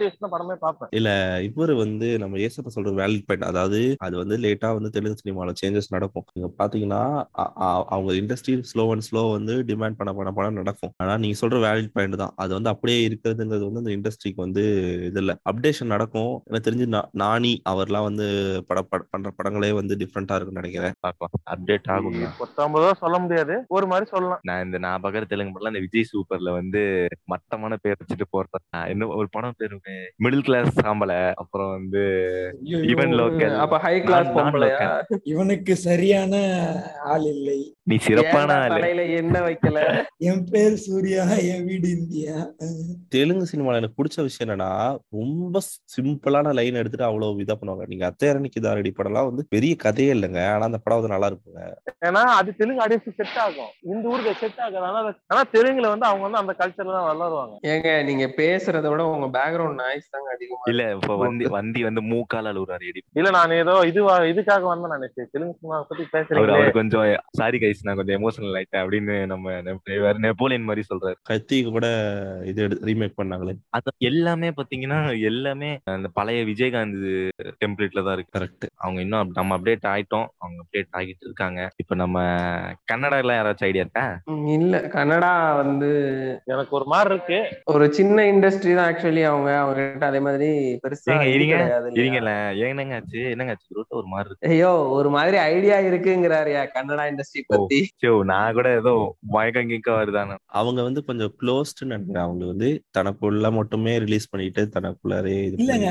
வச்சு 0.00 0.18
தான் 0.18 0.32
படமே 0.32 0.54
பார்ப்பேன். 0.58 0.90
இவர் 1.48 1.74
வந்து 1.74 2.18
நம்ம 2.18 2.36
ஏசப்ப 2.38 2.68
சொல்ற 2.74 2.90
வேலிட் 3.00 3.26
பாயிண்ட் 3.26 3.48
அதாவது 3.48 3.80
அது 4.08 4.16
வந்து 4.22 4.38
லேட்டா 4.44 4.70
வந்து 4.78 4.92
தெலுங்கு 4.96 5.22
சினிமால 5.22 5.54
சேஞ்சஸ் 5.62 5.92
நடக்கும். 5.96 6.26
நீங்க 6.34 6.50
பாத்தீங்கன்னா 6.60 7.02
அவங்க 7.94 8.10
இண்டஸ்ட்ரி 8.20 8.54
ஸ்லோ 8.72 8.84
அண்ட் 8.94 9.06
ஸ்லோ 9.08 9.22
வந்து 9.36 9.54
டிமாண்ட் 9.70 9.98
பண்ண 10.00 10.10
பண்ண 10.18 10.30
பண்ண 10.36 10.48
நடக்கும். 10.60 10.92
ஆனா 11.02 11.14
நீங்க 11.22 11.36
சொல்ற 11.42 11.58
வேலிட் 11.66 11.92
பாயிண்ட் 11.96 12.20
தான். 12.22 12.34
அது 12.42 12.52
வந்து 12.58 12.72
அப்படியே 12.74 12.98
இருக்கிறதுங்கிறது 13.08 13.64
வந்து 13.68 13.82
அந்த 13.82 13.92
இண்டஸ்ட்ரிக்கு 13.96 14.40
வந்து 14.46 14.64
இது 15.08 15.20
இல்ல. 15.22 15.32
அப்டேஷன் 15.52 15.92
நடக்கும். 15.94 16.32
எனக்கு 16.48 16.66
தெரிஞ்சு 16.68 16.88
நானி 17.22 17.52
அவர்லாம் 17.72 18.06
வந்து 18.08 18.26
பட 18.68 18.78
பண்ற 19.12 19.28
படங்களே 19.38 19.72
வந்து 19.80 19.94
டிஃப்ரெண்டா 20.02 20.36
இருக்கும்னு 20.36 20.62
நினைக்கிறேன். 20.62 20.96
பார்க்கலாம் 21.06 21.34
அப்டேட் 21.54 21.90
ஆகும். 21.96 22.18
பத்தொன்பதோ 22.42 22.90
சொல்ல 23.02 23.16
முடியாது. 23.24 23.54
ஒரு 23.76 23.88
மாதிரி 23.92 24.06
சொல்லலாம். 24.14 24.42
நான் 24.50 24.64
இந்த 24.66 24.78
நான் 24.86 25.02
பாக்குற 25.04 25.24
தெலுங்கு 25.32 25.54
படம்லாம் 25.54 25.74
இந்த 25.74 25.84
விஜய் 25.86 26.10
சூப்பர்ல 26.12 26.52
வந்து 26.60 26.82
மட்டமான 27.32 27.76
பேர் 27.84 28.00
வச்சுட்டு 28.00 28.26
போறது 28.34 28.62
நான் 28.74 28.88
இன்னும் 28.92 29.14
ஒரு 29.20 29.28
படம் 29.36 29.58
பேரு 29.60 29.76
மிடில் 30.24 30.46
கிளாஸ் 30.48 30.70
சாம்பல. 30.82 31.12
அப்புறம் 31.42 31.70
வந்து 31.76 32.02
ஈவன் 32.92 33.14
லோக்கல் 33.20 33.56
அப்ப 33.64 33.78
ஹை 33.84 33.94
கிளாஸ் 34.00 34.28
பொம்பளையா? 34.28 34.78
இவனுக்கு 35.22 35.76
சரியான 35.76 36.34
ஆள் 37.04 37.24
இல்லை. 37.24 37.58
நீ 37.82 37.96
சிறப்பான 37.96 38.56
தலையில 38.68 39.02
என்ன 39.02 39.40
வைக்கல? 39.40 39.78
என் 40.16 40.44
பேர் 40.50 40.74
சூர்யா 40.76 41.24
என் 41.52 41.64
வீடு 41.64 41.88
இந்தியா. 41.88 42.34
தெலுங்கு 43.08 43.46
சினிமால 43.46 43.76
எனக்கு 43.76 43.98
பிடிச்ச 43.98 44.22
விஷயம் 44.22 44.46
என்னன்னா 44.46 44.70
ரொம்ப 45.18 45.60
சிம்பிளான 45.96 46.52
லைன் 46.52 46.74
எடுத்துட்டு 46.74 47.08
அவ்வளவு 47.08 47.44
இதா 47.44 47.56
பண்ணுவாங்க. 47.60 47.86
நீங்க 47.86 48.06
அத்தையரணிக்கு 48.10 48.60
தாரடி 48.60 48.92
படம்லாம் 48.98 49.28
வந்து 49.30 49.46
பெரிய 49.48 49.76
கதையே 49.76 50.14
இல்லைங்க. 50.14 50.42
ஆனா 50.54 50.64
அந்த 50.64 50.78
படம் 50.78 50.98
வந்து 51.00 51.14
நல்லா 51.14 51.30
இருக்குங்க. 51.30 51.62
ஏன்னா 52.08 52.24
அது 52.40 52.56
தெலுங்கு 52.56 52.84
ஆடியன்ஸ் 52.84 53.18
செட் 53.20 53.38
ஆகும். 53.38 53.72
இந்த 53.82 54.04
ஊருக்கு 54.08 54.34
செட் 54.40 54.60
ஆகாது. 54.60 55.14
ஆனா 55.30 55.42
தெலுங்குல 55.54 55.88
வந்து 55.88 56.06
அவங்க 56.06 56.24
வந்து 56.28 56.38
அந்த 56.38 56.54
கல்ச்சர்ல 56.58 56.96
தான் 56.98 57.08
வளருவாங்க. 57.10 57.54
ஏங்க 57.62 58.02
நீங்க 58.02 58.26
பேசுறத 58.36 58.88
விட 58.88 59.04
உங்க 59.14 59.30
பேக்ரவுண்ட் 59.38 59.80
நாய்ஸ் 59.82 60.10
தாங்க 60.10 60.30
அதிகமா 60.36 60.62
இல்ல 60.72 60.82
இப்ப 60.92 61.16
வந்தி 61.16 61.44
வந்தி 61.48 61.82
வந்து 61.82 62.02
மூக்கால 62.02 62.52
அழுகுறாரு 62.52 62.84
இல்ல 63.12 63.30
நான் 63.30 63.50
ஏதோ 63.50 63.74
இது 63.88 64.00
இதுக்காக 64.30 64.64
வந்தேன் 64.70 64.94
நினைச்சேன் 64.96 65.30
தெலுங்கு 65.32 65.56
சினிமா 65.58 65.78
பத்தி 65.88 66.04
அவர் 66.40 66.76
கொஞ்சம் 66.78 67.04
சாரி 67.38 67.58
கைஸ் 67.58 67.84
நான் 67.86 67.98
கொஞ்சம் 67.98 68.18
எமோஷனல் 68.18 68.56
ஆயிட்டேன் 68.58 68.82
அப்படின்னு 68.82 69.14
நம்ம 69.26 69.54
நெப்போலியன் 70.26 70.68
மாதிரி 70.68 70.82
சொல்றாரு. 70.90 71.16
கத்திக்கு 71.30 71.70
கூட 71.70 71.88
இது 72.50 72.62
ரீமேக் 72.88 73.18
பண்ணாங்களே. 73.20 73.54
அது 73.70 73.94
எல்லாமே 74.10 74.50
பாத்தீங்கன்னா 74.58 74.98
எல்லாமே 75.30 75.70
அந்த 75.94 76.10
பழைய 76.18 76.40
விஜயகாந்த் 76.44 76.98
டெம்ப்ளேட்ல 77.62 78.04
தான் 78.04 78.16
இருக்கு. 78.16 78.34
கரெக்ட் 78.38 78.66
அவங்க 78.76 79.00
இன்னும் 79.00 79.32
நம்ம 79.38 79.58
அப்டேட் 79.58 79.88
ஆயிட்டோம். 79.92 80.28
அவங்க 80.38 80.58
அப்டேட் 80.64 80.92
ஆகிட்டு 80.98 81.26
இருக்காங்க. 81.28 81.60
இப்ப 81.82 81.94
நம்ம 81.94 82.16
கன்னடால 82.92 83.36
யாராச்சும் 83.38 83.68
ஐடியா 83.68 83.84
இருக்கா? 83.86 84.06
இல்ல. 84.56 84.76
கன்னடா 84.96 85.32
வந்து 85.62 85.90
எனக்கு 86.46 86.74
ஒரு 86.78 86.86
மாதிரி 86.92 87.14
இருக்கு. 87.14 87.40
ஒரு 87.72 87.84
சின்ன 87.92 88.26
இண்டஸ்ட்ரி 88.32 88.74
தான் 88.74 88.88
ஆக்சுவலி 88.90 89.24
அவங்க. 89.30 89.50
அவங்க 89.62 89.76
கிட்ட 89.80 90.06
அதே 90.06 90.20
மாதிரி 90.26 90.50
பெருசா 90.84 91.16
இருங்க? 91.36 91.58
இருங்கல்ல. 92.00 92.32
என்னங்க 92.68 92.94
ஆச்சு? 92.98 93.22
என்னங்க 93.34 93.54
ஆச்சு 93.54 93.77
ரோட்ட 93.78 93.94
ஒரு 94.00 94.08
மாதிரி 94.12 94.28
இருக்கு. 94.30 94.50
ஐயோ 94.54 94.72
ஒரு 94.98 95.10
மாதிரி 95.16 95.38
ஐடியா 95.52 95.78
இருக்குங்கிறாருயா 95.88 96.62
கன்னடா 96.76 97.06
இண்டஸ்ட்ரி 97.10 97.42
பத்தி. 97.52 97.80
சோ 98.04 98.12
நான் 98.32 98.56
கூட 98.58 98.68
ஏதோ 98.80 98.94
மயக்கம் 99.36 99.72
கிக்க 99.72 99.90
வருதானே 99.98 100.36
அவங்க 100.60 100.80
வந்து 100.88 101.02
கொஞ்சம் 101.08 101.34
க்ளோஸ்டு 101.42 101.90
நினைக்கிறேன். 101.90 102.26
அவங்க 102.28 102.44
வந்து 102.52 102.70
தனக்குள்ள 102.98 103.52
மட்டுமே 103.58 103.94
ரிலீஸ் 104.06 104.30
பண்ணிட்டு 104.34 104.64
தனக்குள்ளாரே 104.76 105.36
இல்லங்க. 105.64 105.90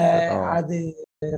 அது 0.58 0.78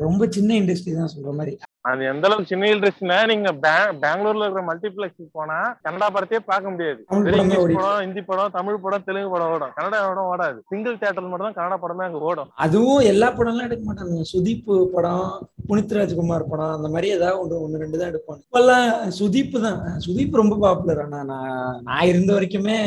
ரொம்ப 0.05 0.23
சின்ன 0.35 0.55
இண்டஸ்ட்ரி 0.61 0.93
தான் 1.01 1.13
சொல்ற 1.15 1.31
மாதிரி. 1.39 1.53
அது 1.85 2.01
எந்த 2.05 2.25
அளவுக்கு 2.27 2.49
சின்ன 2.49 2.69
இண்டஸ்ட்ரினா 2.69 3.17
நீங்க 3.27 3.49
பெ- 3.61 3.73
பெங்களூர்ல 4.01 4.43
இருக்கிற 4.43 4.63
மல்டிபிளெக்ஸ் 4.65 5.29
போனா 5.33 5.57
கன்னடா 5.85 6.07
படத்தையே 6.09 6.41
பார்க்க 6.43 6.71
முடியாது. 6.71 6.99
இங்கிலீஷ் 7.11 7.51
படம் 7.69 8.01
ஹிந்தி 8.01 8.21
படம் 8.23 8.55
தமிழ் 8.55 8.81
படம் 8.81 9.05
தெலுங்கு 9.05 9.29
படம் 9.29 9.51
ஓடும். 9.53 9.71
கன்னடா 9.77 9.99
படம் 10.07 10.29
ஓடாது. 10.31 10.57
சிங்கிள் 10.69 10.97
தியேட்டர்ல 10.97 11.29
மட்டும் 11.29 11.47
தான் 11.47 11.57
கன்னடா 11.59 11.77
படமே 11.77 12.05
அங்க 12.05 12.19
ஓடும். 12.29 12.49
அதுவும் 12.59 13.05
எல்லா 13.11 13.29
படம்லாம் 13.33 13.67
எடுக்க 13.67 13.85
மாட்டாங்க 13.85 14.25
சுதீப் 14.31 14.65
படம் 14.93 15.23
புனித் 15.69 15.95
ராஜ்குமார் 15.95 16.45
படம் 16.47 16.75
அந்த 16.75 16.87
மாதிரி 16.89 17.07
ஏதாவது 17.11 17.39
ஒன்று 17.41 17.61
ஒன்று 17.63 17.81
ரெண்டு 17.81 17.97
தான் 17.97 18.11
எடுப்பாங்க. 18.11 18.41
இப்பெல்லாம் 18.43 18.85
சுதீப் 19.17 19.55
தான். 19.65 19.79
சுதீப் 20.05 20.37
ரொம்ப 20.37 20.57
பாப்புலர் 20.59 21.01
ஆனா 21.01 21.21
நான் 21.23 21.49
நான் 21.87 22.07
இருந்த 22.07 22.31
வரைக்குமே 22.35 22.77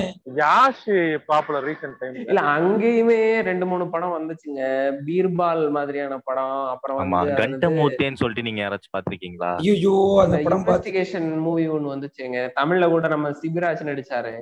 யாஷ் 0.40 0.86
பாப்புலர் 1.26 1.66
ரீசெண்ட் 1.66 1.98
டைம் 2.00 2.20
இல்ல 2.24 2.44
அங்கேயுமே 2.54 3.18
ரெண்டு 3.42 3.66
மூணு 3.66 3.86
படம் 3.90 4.16
வந்துச்சுங்க. 4.16 4.60
பீர்பால் 5.06 5.64
மாதிரியான 5.72 6.20
படம் 6.22 6.40
அப்புறம் 6.72 7.00
ஆமா 7.00 7.18
வந்து 7.18 7.34
அது 7.34 7.42
கண்ட 7.42 7.66
மூர்த்தின்னு 7.76 8.22
சொல்லிட்டு 8.22 8.48
நீங்க 8.48 8.62
யாராச்சும் 8.82 8.94
பாத்திருக்கீங்களா 8.96 9.50
ஐயோ 9.64 9.94
அந்த 10.24 10.36
படம் 10.44 10.62
இன்வெஸ்டிகேஷன் 10.62 11.28
மூவி 11.46 11.64
ஒன்னு 11.74 11.92
வந்துச்சுங்க. 11.94 12.38
தமிழ்ல 12.60 12.88
கூட 12.94 13.08
நம்ம 13.14 13.30
சிபிராஜ் 13.42 13.82
நடிச்சாரு. 13.90 14.32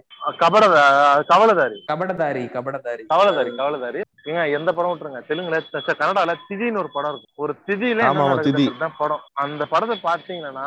கபடதா 0.43 0.85
கவலதாரி. 1.33 1.79
கபடதாரி 1.91 2.45
கபடதாரி. 2.57 3.05
கவலதாரி 3.13 3.53
கவலதாரி. 3.61 4.03
ஏங்க 4.29 4.43
எந்த 4.57 4.71
படம் 4.77 4.91
விட்டுருங்க. 4.93 5.21
தெலுங்குல 5.29 5.59
கன்னடால 6.01 6.33
திதின்னு 6.49 6.81
ஒரு 6.83 6.91
படம் 6.97 7.13
இருக்கும். 7.13 7.35
ஒரு 7.45 7.53
திதியில. 7.69 8.01
தான் 8.83 8.97
படம். 9.03 9.23
அந்த 9.45 9.63
படத்தை 9.73 9.97
பாத்தீங்கன்னா 10.09 10.67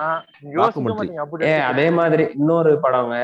அதே 1.72 1.88
மாதிரி 2.00 2.24
இன்னொரு 2.38 2.72
படங்க 2.86 3.16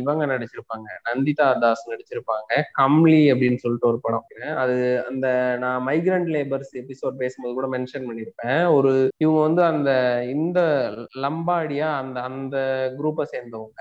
இவங்க 0.00 0.24
நடிச்சிருப்பாங்க. 0.32 0.88
நந்திதா 1.08 1.48
தாஸ் 1.64 1.84
நடிச்சிருப்பாங்க. 1.92 2.50
கம்லி 2.80 3.20
அப்படின்னு 3.34 3.60
சொல்லிட்டு 3.64 3.90
ஒரு 3.92 4.00
படம். 4.06 4.26
அது 4.62 4.76
அந்த 5.10 5.26
நான் 5.64 5.84
மைக்ரண்ட் 5.88 6.30
லேபர்ஸ் 6.36 6.72
எபிசோட் 6.82 7.20
பேசும்போது 7.22 7.56
கூட 7.58 7.68
மென்ஷன் 7.76 8.08
பண்ணியிருப்பேன். 8.08 8.62
ஒரு 8.78 8.92
இவங்க 9.24 9.40
வந்து 9.48 9.62
அந்த 9.72 9.90
இந்த 10.28 10.60
லம்பாடியா 11.16 11.94
அந்த 11.94 12.20
அந்த 12.20 12.56
குரூப்பை 12.98 13.24
சேர்ந்தவங்க 13.32 13.80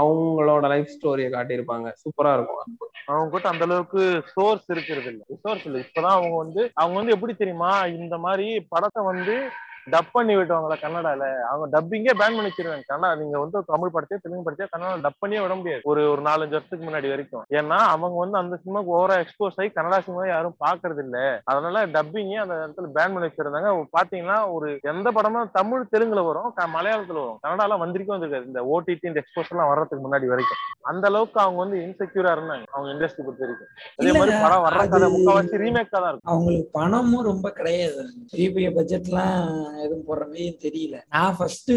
அவங்களோட 0.00 0.68
லைஃப் 0.68 0.92
ஸ்டோரியை 0.96 1.30
காட்டியிருப்பாங்க. 1.30 1.92
சூப்பரா 2.02 2.32
இருக்கும். 2.34 2.78
அவங்க 3.06 3.30
கிட்ட 3.30 3.48
அந்த 3.48 3.64
அளவுக்கு 3.64 4.22
சோர்ஸ் 4.26 4.70
இருக்கிறது 4.70 5.06
இல்ல. 5.06 5.22
சோர்ஸ் 5.42 5.66
இல்ல. 5.66 5.78
இப்பதான் 5.78 6.16
அவங்க 6.16 6.36
வந்து 6.36 6.70
அவங்க 6.74 6.96
வந்து 6.96 7.12
எப்படி 7.12 7.34
தெரியுமா 7.34 7.86
இந்த 7.96 8.18
மாதிரி 8.18 8.66
படத்தை 8.68 9.04
வந்து 9.04 9.36
டப் 9.86 10.10
பண்ணி 10.12 10.32
விட்டுவாங்களா 10.36 10.76
கன்னடால 10.82 11.28
அவங்க 11.50 11.66
டப்பிங்கே 11.74 12.12
பேன் 12.20 12.36
பண்ணி 12.36 12.50
வச்சிருக்காங்க 12.50 12.86
கன்னடா 12.90 13.10
நீங்க 13.20 13.36
வந்து 13.44 13.58
தமிழ் 13.72 13.92
படத்தையோ 13.94 14.20
தெலுங்கு 14.24 14.46
படத்தையோ 14.46 14.68
கன்னடா 14.72 14.92
டப் 15.06 15.20
பண்ணியே 15.22 15.42
விட 15.44 15.54
முடியாது. 15.60 15.82
ஒரு 15.90 16.02
ஒரு 16.12 16.22
நாலஞ்சு 16.28 16.56
வருஷத்துக்கு 16.56 16.86
முன்னாடி 16.88 17.08
வரைக்கும். 17.12 17.44
ஏன்னா 17.58 17.78
அவங்க 17.94 18.16
வந்து 18.24 18.38
அந்த 18.42 18.58
சினிமாக்கு 18.62 18.94
ஓவரா 18.98 19.16
எக்ஸ்போஸ் 19.24 19.58
ஆகி 19.60 19.70
கன்னடா 19.76 20.00
சினிமா 20.06 20.26
யாரும் 20.28 20.56
பாக்குறது 20.64 21.02
இல்ல 21.06 21.18
அதனால 21.52 21.84
டப்பிங்கே 21.96 22.38
அந்த 22.44 22.54
இடத்துல 22.62 22.90
பேன் 22.98 23.14
பண்ணி 23.14 23.28
வச்சிருந்தாங்க. 23.28 23.72
பாத்தீங்கன்னா 23.98 24.38
ஒரு 24.56 24.68
எந்த 24.92 25.10
படமும் 25.18 25.54
தமிழ் 25.58 25.90
தெலுங்குல 25.94 26.24
வரும் 26.30 26.50
மலையாளத்துல 26.76 27.20
வரும். 27.22 27.40
கன்னடால 27.44 27.78
வந்திருக்கும் 27.82 28.14
வந்திருக்காது 28.16 28.50
இந்த 28.50 28.60
ஓடிடி 28.74 29.08
இந்த 29.10 29.20
எக்ஸ்போஸ் 29.22 29.50
எல்லாம் 29.52 29.70
வர்றதுக்கு 29.72 30.04
முன்னாடி 30.06 30.26
வரைக்கும். 30.32 30.60
அந்த 30.90 31.04
அளவுக்கு 31.10 31.38
அவங்க 31.44 31.60
வந்து 31.64 31.78
இன்செக்யூரா 31.86 32.30
இருந்தாங்க 32.36 32.64
அவங்க 32.74 32.88
இண்டஸ்ட்ரி 32.94 33.24
பொறுத்த 33.26 33.44
வரைக்கும். 33.46 33.70
அதே 34.00 34.12
மாதிரி 34.18 34.34
படம் 34.44 34.64
வர்ற 34.66 34.82
கதை 34.94 35.08
முக்கால்வாசி 35.14 35.62
ரீமேக்கா 35.64 35.98
தான் 35.98 36.10
இருக்கும். 36.12 36.32
அவங்களுக்கு 36.34 36.70
பணமும் 36.78 37.28
ரொம்ப 37.30 37.50
கிடையாது. 37.58 38.02
பெரிய 38.32 38.48
பெரிய 38.56 38.70
பட்ஜெட்லாம் 38.78 39.50
எதுவும் 39.80 40.06
போடுற 40.08 40.20
தெரியல. 40.66 40.96
நான் 41.08 41.36
ஃபர்ஸ்ட் 41.38 41.72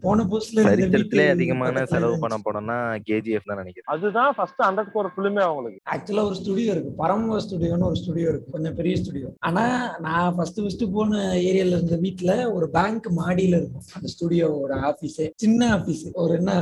போன 0.00 0.24
புதுசுல 0.30 0.58
இருந்த 0.58 0.72
சரித்திரத்திலே 0.72 1.30
அதிகமான 1.30 1.84
செலவு. 1.86 2.18
பண்ண 2.18 2.36
படம்னா 2.46 2.78
கேஜிஎஃப் 3.08 3.48
தான் 3.50 3.60
நினைக்கிறேன். 3.62 3.90
அதுதான் 3.94 4.34
ஃபர்ஸ்ட் 4.36 4.60
ஹண்ட்ரட் 4.66 4.92
கோர் 4.92 5.10
ஃபிலிமே 5.16 5.42
அவங்களுக்கு. 5.48 5.80
ஆக்சுவலா 5.94 6.24
ஒரு 6.24 6.34
ஸ்டுடியோ 6.34 6.70
இருக்கு. 6.72 6.90
பரம 6.90 7.38
ஸ்டுடியோன்னு 7.38 7.88
ஒரு 7.90 7.96
ஸ்டுடியோ 7.96 8.28
இருக்கு. 8.28 8.50
கொஞ்சம் 8.50 8.74
பெரிய 8.74 8.96
ஸ்டுடியோ 8.96 9.28
ஆனா 9.38 9.96
நான் 10.00 10.34
ஃபர்ஸ்ட் 10.34 10.60
ஃபர்ஸ்ட் 10.60 10.84
போன 10.92 11.18
ஏரியால 11.34 11.76
இருந்த 11.76 11.96
வீட்ல 11.96 12.52
ஒரு 12.52 12.68
பேங்க் 12.68 13.08
மாடியில 13.16 13.56
இருக்கும். 13.60 13.86
அந்த 13.94 14.08
ஸ்டுடியோவோட 14.14 14.72
ஆபீஸே 14.90 15.30
சின்ன 15.36 15.70
ஆபீஸ் 15.70 16.04
ஒரு 16.12 16.34
என்ன 16.34 16.52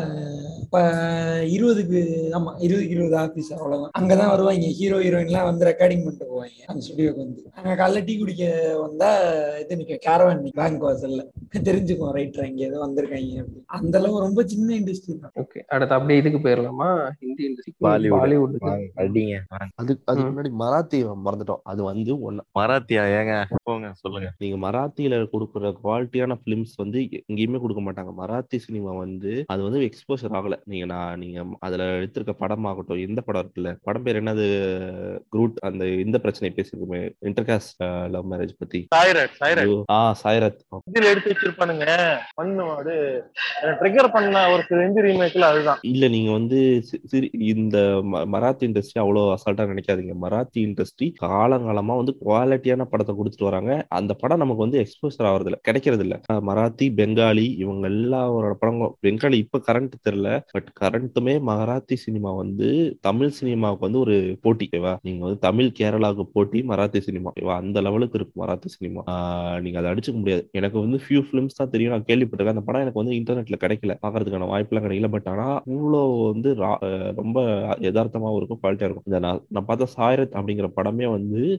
இருபதுக்கு 1.56 2.00
ஆமா 2.38 2.50
இருபதுக்கு 2.66 2.96
இருபது 2.96 3.16
ஆபீஸ் 3.16 3.52
அவ்வளவுதான். 3.52 3.90
அங்கதான் 3.98 4.28
வருவாங்க. 4.28 4.66
ஹீரோ 4.78 4.98
ஹீரோயின்லாம் 4.98 5.48
வந்து 5.50 5.66
ரெக்கார்டிங் 5.66 6.04
பண்ணிட்டு 6.04 6.28
போவாங்க. 6.30 6.58
அந்த 6.66 6.86
ஸ்டுடியோக்கு 6.86 7.16
வந்து. 7.16 7.42
அங்க 7.52 7.72
காலைல 7.80 8.04
டீ 8.04 8.18
குடிக்க 8.18 8.44
வந்தா 8.80 9.10
இது 9.58 9.76
நிக்க? 9.76 9.96
கேரவன் 9.96 10.29
பேங்க் 10.54 10.84
வாசல்ல. 10.84 11.22
தெரிஞ்சுக்குவோம் 11.58 12.14
ரைட்டர் 12.16 12.44
இங்க 12.44 12.64
ஏதோ 12.64 12.78
வந்திருக்காங்க 12.86 13.38
அப்படி 13.38 13.62
அந்த 13.66 13.98
அளவு 13.98 14.20
ரொம்ப 14.20 14.42
சின்ன 14.44 14.74
இண்டஸ்ட்ரி 14.74 15.18
தான். 15.18 15.32
ஓகே 15.34 15.60
அடுத்து 15.66 15.94
அப்படியே 15.94 16.18
இதுக்கு 16.18 16.38
போயிடலாமா 16.38 16.88
ஹிந்தி 17.20 17.44
இண்டஸ்ட்ரி. 17.48 17.72
பாலிவுட் 17.84 18.56
அடிங்க 18.96 19.34
அதுக்கு 19.74 20.14
ம். 20.14 20.28
முன்னாடி 20.28 20.50
மராத்தி 20.58 20.98
மறந்துட்டோம். 21.26 21.62
அது 21.62 21.82
வந்து 21.82 22.20
ஒன்னு 22.20 22.42
மராத்தியா? 22.58 23.02
ஏங்க 23.18 23.34
போங்க 23.62 23.92
சொல்லுங்க. 23.94 24.32
நீங்க 24.38 24.56
மராத்தியில 24.66 25.18
கொடுக்குற 25.32 25.74
குவாலிட்டியான 25.84 26.34
பிலிம்ஸ் 26.44 26.74
வந்து 26.74 26.98
எங்கேயுமே 27.28 27.60
கொடுக்க 27.60 27.82
மாட்டாங்க. 27.82 28.12
மராத்தி 28.18 28.56
சினிமா 28.56 28.92
வந்து 28.92 29.44
அது 29.46 29.62
வந்து 29.62 29.80
எக்ஸ்போஷர் 29.80 30.36
ஆகல. 30.38 30.56
நீங்க 30.64 30.86
நான் 30.86 31.18
நீங்க 31.18 31.38
அதுல 31.58 31.84
எடுத்திருக்க 32.00 32.32
படம் 32.32 32.64
ஆகட்டும் 32.64 33.04
எந்த 33.08 33.20
படம் 33.20 33.42
இருக்குல்ல? 33.44 33.76
படம் 33.82 34.02
பேர் 34.02 34.22
என்னது? 34.22 34.46
குரூட் 35.32 35.56
அந்த 35.60 35.84
இந்த 36.04 36.18
பிரச்சனை 36.18 36.54
பேசிருக்குமே 36.56 37.00
இன்டர்காஸ்ட் 37.22 37.82
லவ் 38.10 38.32
மேரேஜ் 38.32 38.54
பத்தி. 38.58 38.80
சாய்ரட் 38.96 39.34
சாய்ரட் 39.40 39.62
ஐயோ, 39.64 39.84
ஆ 39.90 39.98
சாய்ரத் 40.22 40.58
இதுல 40.90 41.10
எடுத்து 41.12 41.30
வச்சிருப்பானுங்க. 41.32 41.86
பண்ணுவாடு 42.38 42.94
ட்ரிகர் 43.80 44.08
பண்ண 44.14 44.42
ஒரு 44.52 44.62
ஹிந்தி 44.82 45.04
ரீமேக்ல 45.06 45.48
அதுதான். 45.52 45.80
இல்ல 45.92 46.08
நீங்க 46.14 46.30
வந்து 46.38 46.58
இந்த 47.52 47.78
மராத்தி 48.34 48.64
இண்டஸ்ட்ரி 48.68 48.98
அவ்வளோ 49.02 49.22
அசால்ட்டா 49.36 49.66
நினைக்காதீங்க. 49.72 50.14
மராத்தி 50.24 50.60
இண்டஸ்ட்ரி 50.66 51.08
காலங்காலமா 51.22 51.96
வந்து 52.00 52.14
குவாலிட்டியான 52.24 52.86
படத்தை 52.92 53.14
கொடுத்துட்டு 53.14 53.48
வராங்க. 53.50 53.72
அந்த 54.00 54.12
படம் 54.22 54.42
நமக்கு 54.42 54.64
வந்து 54.66 54.80
எக்ஸ்போசர் 54.84 55.28
ஆகுறது 55.30 55.50
இல்ல 55.50 55.58
கிடைக்கிறது 55.68 56.04
இல்ல 56.06 56.18
மராத்தி 56.50 56.88
பெங்காலி 57.00 57.46
இவங்க 57.64 57.88
எல்லாரோட 57.94 58.52
படங்களும் 58.62 58.96
பெங்காலி 59.06 59.38
இப்ப 59.44 59.62
கரண்ட் 59.68 59.94
தெரியல. 60.08 60.28
பட் 60.52 60.68
கரண்ட்டுமே 60.82 61.36
மராத்தி 61.50 61.98
சினிமா 62.04 62.32
வந்து 62.42 62.68
தமிழ் 63.08 63.36
சினிமாவுக்கு 63.40 63.86
வந்து 63.88 64.02
ஒரு 64.04 64.16
போட்டி. 64.44 64.68
ஓகேவா? 64.70 64.94
நீங்க 65.06 65.22
வந்து 65.26 65.40
தமிழ் 65.48 65.70
கேரளாவுக்கு 65.78 66.24
போட்டி 66.36 66.58
மராத்தி 66.70 67.00
சினிமா 67.08 67.28
ஓகேவா? 67.32 67.54
அந்த 67.62 67.78
லெவலுக்கு 67.86 68.18
இருக்கு 68.18 68.42
மராத்தி 68.42 68.70
சினிமா 68.76 69.02
நீங்க 69.64 69.78
அதை 69.80 69.88
அடிச்சுக்க 70.10 70.14
முடியாது. 70.14 70.48
எனக்கு 70.52 70.78
வந்து 70.78 71.00
ஃபியூ 71.08 71.22
ஃபிலிம்ஸ் 71.32 71.56
தான் 71.56 71.70
தெரியும். 71.70 71.92
நான் 71.92 72.04
கேள்விப்பட்டிருக்கேன். 72.04 72.46
அந்த 72.46 72.60
படம் 72.60 72.80
எனக்கு 72.80 73.04
வந்து 73.04 73.12
இன்டர்நெட்ல 73.12 73.54
கிடைக்கல. 73.60 73.94
பாக்குறதுக்கான 74.06 74.44
வாய்ப்புலாம் 74.44 74.84
கிடைக்கல. 74.84 75.08
பட் 75.08 75.26
ஆனா 75.26 75.62
இவ்வளவு 75.64 76.30
வந்து 76.30 76.54
ரொம்ப 77.14 77.40
யதார்த்தமாவும் 77.66 78.36
இருக்கும் 78.36 78.58
குவாலிட்டியா 78.62 78.82
இருக்கும். 78.82 79.02
இந்த 79.04 79.18
நான் 79.18 79.44
நான் 79.48 79.64
பார்த்த 79.64 79.86
சாயரத் 79.96 80.34
அப்படிங்கிற 80.34 80.72
படமே 80.76 81.10
வந்து 81.10 81.56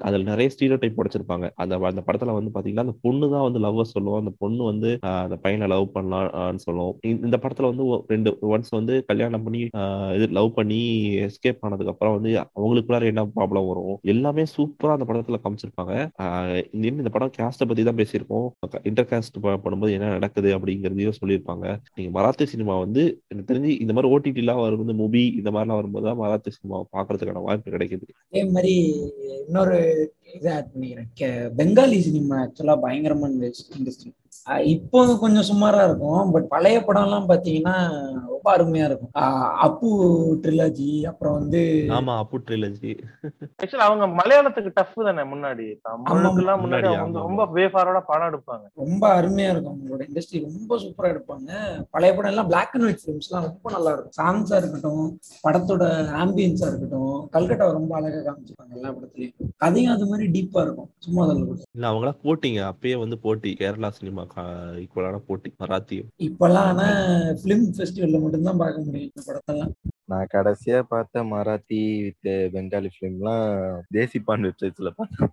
அதுல 0.00 0.22
நிறைய 0.22 0.50
ஸ்டீரியோ 0.58 0.78
டைப் 0.78 1.00
உடைச்சிருப்பாங்க. 1.00 1.50
அந்த 1.54 1.76
அந்த 1.76 2.02
படத்துல 2.06 2.32
வந்து 2.32 2.50
பாத்தீங்கன்னா 2.54 2.78
அந்த 2.78 2.94
பொண்ணு 3.00 3.30
தான் 3.30 3.42
வந்து 3.42 3.58
லவ் 3.58 3.82
சொல்லுவோம். 3.82 4.18
அந்த 4.18 4.32
பொண்ணு 4.38 4.64
வந்து 4.64 4.98
அந்த 5.00 5.36
பையனை 5.36 5.66
லவ் 5.66 5.90
பண்ணலாம்னு 5.94 6.54
சொல்லுவோம். 6.54 6.98
இந்த- 7.02 7.38
படத்துல 7.42 7.74
வந்து 7.74 8.04
ரெண்டு 8.06 8.38
ஒன்ஸ் 8.42 8.70
வந்து 8.70 9.04
கல்யாணம் 9.04 9.42
பண்ணி 9.42 9.58
இது 10.14 10.28
லவ் 10.30 10.54
பண்ணி 10.54 11.08
எஸ்கேப் 11.16 11.58
ஆனதுக்கு 11.60 11.92
அப்புறம் 11.92 12.20
வந்து 12.20 12.46
அவங்களுக்குள்ளார 12.58 13.04
என்ன 13.04 13.24
ப்ராப்ளம் 13.24 13.66
வரும்? 13.66 13.98
எல்லாமே 14.02 14.42
சூப்பரா 14.56 14.98
அந்த 14.98 15.04
படத்துல 15.04 15.34
காமிச்சிருப்பாங்க. 15.44 16.12
இந்த 16.72 17.08
படம் 17.08 17.30
கேஸ்ட 17.38 17.73
பத்தி 17.74 17.84
தான் 17.84 17.96
பேசியிருக்கோம் 17.96 18.48
இன்டர் 18.82 19.06
காஸ்ட் 19.10 19.42
பண்ணும்போது 19.42 19.90
என்ன 19.90 20.08
நடக்குது 20.08 20.58
அப்படிங்கறதையும் 20.58 21.12
சொல்லியிருப்பாங்க. 21.24 21.78
நீங்க 21.94 22.20
மராத்தி 22.20 22.44
சினிமா 22.44 22.78
வந்து 22.78 23.22
எனக்கு 23.28 23.54
தெரிஞ்சு 23.54 23.80
இந்த 23.80 23.92
மாதிரி 23.92 24.16
ஓடிடி 24.16 24.36
எல்லாம் 24.36 24.60
வரும்போது 24.60 24.94
மூவி 24.94 25.26
இந்த 25.36 25.50
மாதிரிலாம் 25.50 25.74
வரும்போது 25.74 26.06
தான் 26.06 26.18
மராத்தி 26.18 26.48
சினிமா 26.48 26.84
பாக்குறதுக்கான 26.92 27.42
வாய்ப்பு 27.42 27.70
கிடைக்குது. 27.70 28.02
அதே 28.32 28.44
மாதிரி 28.44 28.74
இன்னொரு 29.46 29.78
இதை 30.34 30.52
கே- 31.20 31.50
பெங்காலி 31.58 31.98
சினிமா 31.98 32.36
ஆக்சுவலா 32.36 32.80
பயங்கரமான 32.80 33.32
இண்டஸ்ட்ரி 33.34 34.12
இப்போ 34.64 35.18
கொஞ்சம் 35.18 35.56
சுமாரா 35.56 35.84
இருக்கும். 35.84 36.30
பட் 36.30 36.48
பழைய 36.48 36.84
படம்லாம் 36.86 37.28
பாத்தீங்கன்னா 37.28 37.76
ரொம்ப 38.26 38.56
அருமையா 38.56 38.84
இருக்கும். 38.84 39.10
ஆஹ் 39.14 39.52
அப்பு 39.52 39.88
ட்ரிலாஜி 40.42 41.02
அப்புறம் 41.02 41.34
வந்து 41.34 41.84
ஆமா 41.88 42.16
அப்பு 42.16 42.38
ட்ரிலஜி 42.38 42.98
ஆக்சுவலா 43.62 43.84
அவங்க 43.88 44.06
மலையாளத்துக்கு 44.06 44.70
டஃப் 44.74 44.92
தானே 44.94 45.22
முன்னாடி? 45.22 45.74
முன்னாடி 45.88 46.84
அவங்க 46.84 47.02
வந்து 47.02 47.18
வேஃபாரோட 47.64 48.00
படம் 48.10 48.30
எடுப்பாங்க. 48.30 48.64
ரொம்ப 48.82 49.02
அருமையா 49.20 49.50
இருக்கும் 49.50 49.74
அவங்களோட 49.74 50.02
இண்டஸ்ட்ரி 50.08 50.40
ரொம்ப 50.46 50.78
சூப்பரா 50.84 51.10
எடுப்பாங்க. 51.14 51.50
பழைய 51.90 52.12
படம் 52.14 52.32
எல்லாம் 52.32 52.48
பிளாக் 52.52 52.74
அண்ட் 52.76 52.86
ஒயிட் 52.86 53.02
ஃபிலிம்ஸ்லாம் 53.04 53.46
ரொம்ப 53.48 53.70
நல்லா 53.76 53.92
இருக்கும். 53.94 54.16
சாங்ஸா 54.20 54.56
இருக்கட்டும் 54.62 55.04
படத்தோட 55.46 55.84
ஆம்பியன்ஸா 56.22 56.68
இருக்கட்டும் 56.70 57.14
கல்கட்டா 57.36 57.66
ரொம்ப 57.78 57.94
அழகா 57.98 58.20
காமிச்சிருப்பாங்க 58.28 58.74
எல்லா 58.78 58.90
படத்துலயும். 58.96 59.50
கதையும் 59.56 59.94
அது 59.94 60.06
மாதிரி 60.10 60.26
டீப்பா 60.36 60.62
இருக்கும். 60.66 60.90
சும்மா 60.98 61.22
அதில் 61.26 61.42
இல்ல 61.76 61.86
அவங்களாம் 61.90 62.20
போட்டிங்க 62.24 62.60
அப்பயே 62.70 62.96
வந்து 63.04 63.18
போட்டி. 63.18 63.50
கேரளா 63.60 63.88
சினிமா 63.98 64.22
ஈக்குவலான 64.82 65.20
போட்டி. 65.28 65.52
மராத்தியும். 65.62 66.08
இப்பெல்லாம் 66.28 66.68
ஆனா 66.72 66.86
பிலிம் 67.44 67.66
ஃபெஸ்டிவல்ல 67.76 68.20
மட்டும்தான் 68.22 68.62
பார்க்க 68.62 68.86
முடியும் 68.86 69.10
இந்த 69.10 69.22
படத்தெல்லாம். 69.28 69.72
நான் 70.04 70.26
கடைசியா 70.34 70.80
பார்த்த 70.88 71.22
மராத்தி 71.22 72.02
வித் 72.02 72.54
பெங்காலி 72.54 72.88
ஃபிலிம்லாம் 73.00 73.78
தேசிப்பான் 73.92 74.50
வெப்சைட்ஸ்ல 74.50 74.90
பார்த்தேன். 74.96 75.28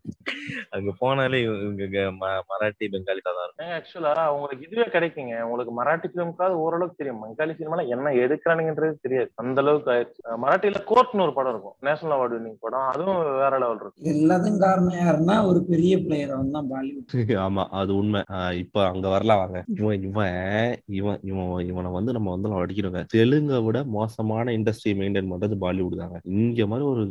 அங்க 0.69 0.93
போனாலே 1.01 1.43
இவங்க 1.43 1.83
இங்க 1.83 1.99
ம- 1.99 2.39
மராட்டி 2.51 2.87
பெங்காலி 2.87 3.19
தான் 3.23 3.39
இருக்கும் 3.43 3.67
ஆக்சுவலா 3.67 4.27
உங்களுக்கு 4.27 4.67
இதுவே 4.71 4.87
கிடைக்குங்க. 4.87 5.41
உங்களுக்கு 5.41 5.83
மராட்டி 5.83 6.09
பிலிம்க்காவது 6.15 6.49
ஓரளவுக்கு 6.49 7.05
தெரியும். 7.05 7.25
பெங்காலி 7.25 7.55
சினிமால 7.55 7.87
என்ன 7.87 8.09
எடுக்கிறானுங்கன்றது 8.09 8.93
தெரியாது. 9.01 9.31
அந்த 9.35 9.61
அளவுக்கு 9.61 9.91
ஆயிடுச்சு. 9.91 10.45
மராட்டியில 10.45 10.83
கோர்ட்னு 10.85 11.21
ஒரு 11.21 11.33
படம் 11.33 11.51
இருக்கும். 11.51 11.73
நேஷனல் 11.79 12.17
அவார்டு 12.17 12.43
வின்னிங் 12.43 12.57
படம். 12.59 12.79
அதுவும் 12.79 13.23
வேற 13.23 13.59
லெவல் 13.59 13.79
இருக்கும். 13.79 14.05
எல்லாத்துக்கும் 14.05 14.57
காரணம் 14.57 14.93
யாருன்னா 14.93 15.47
ஒரு 15.47 15.65
பெரிய 15.69 15.97
பிளேயர் 15.97 16.31
அவன் 16.31 16.51
தான் 16.51 16.67
பாலிவுட். 16.71 17.09
ஆமா 17.45 17.65
அது 17.65 17.95
உண்மை. 17.95 18.21
இப்ப 18.51 18.87
அங்க 18.87 19.09
வரலாம் 19.09 19.37
வாங்க. 19.37 19.63
இவன் 19.75 20.01
இவன் 20.01 20.77
இவன் 20.85 21.19
இவன் 21.21 21.65
இவனை 21.65 21.91
வந்து 21.91 22.11
நம்ம 22.11 22.31
வந்து 22.31 22.65
அடிக்கணுங்க. 22.65 23.05
தெலுங்கை 23.15 23.65
விட 23.65 23.83
மோசமான 23.83 24.51
இண்டஸ்ட்ரி 24.61 24.93
மெயின்டைன் 25.01 25.31
பண்றது 25.33 25.57
பாலிவுட் 25.65 26.01
தாங்க. 26.03 26.19
இங்க 26.39 26.65
மாதிரி 26.71 26.87
ஒரு 26.91 27.03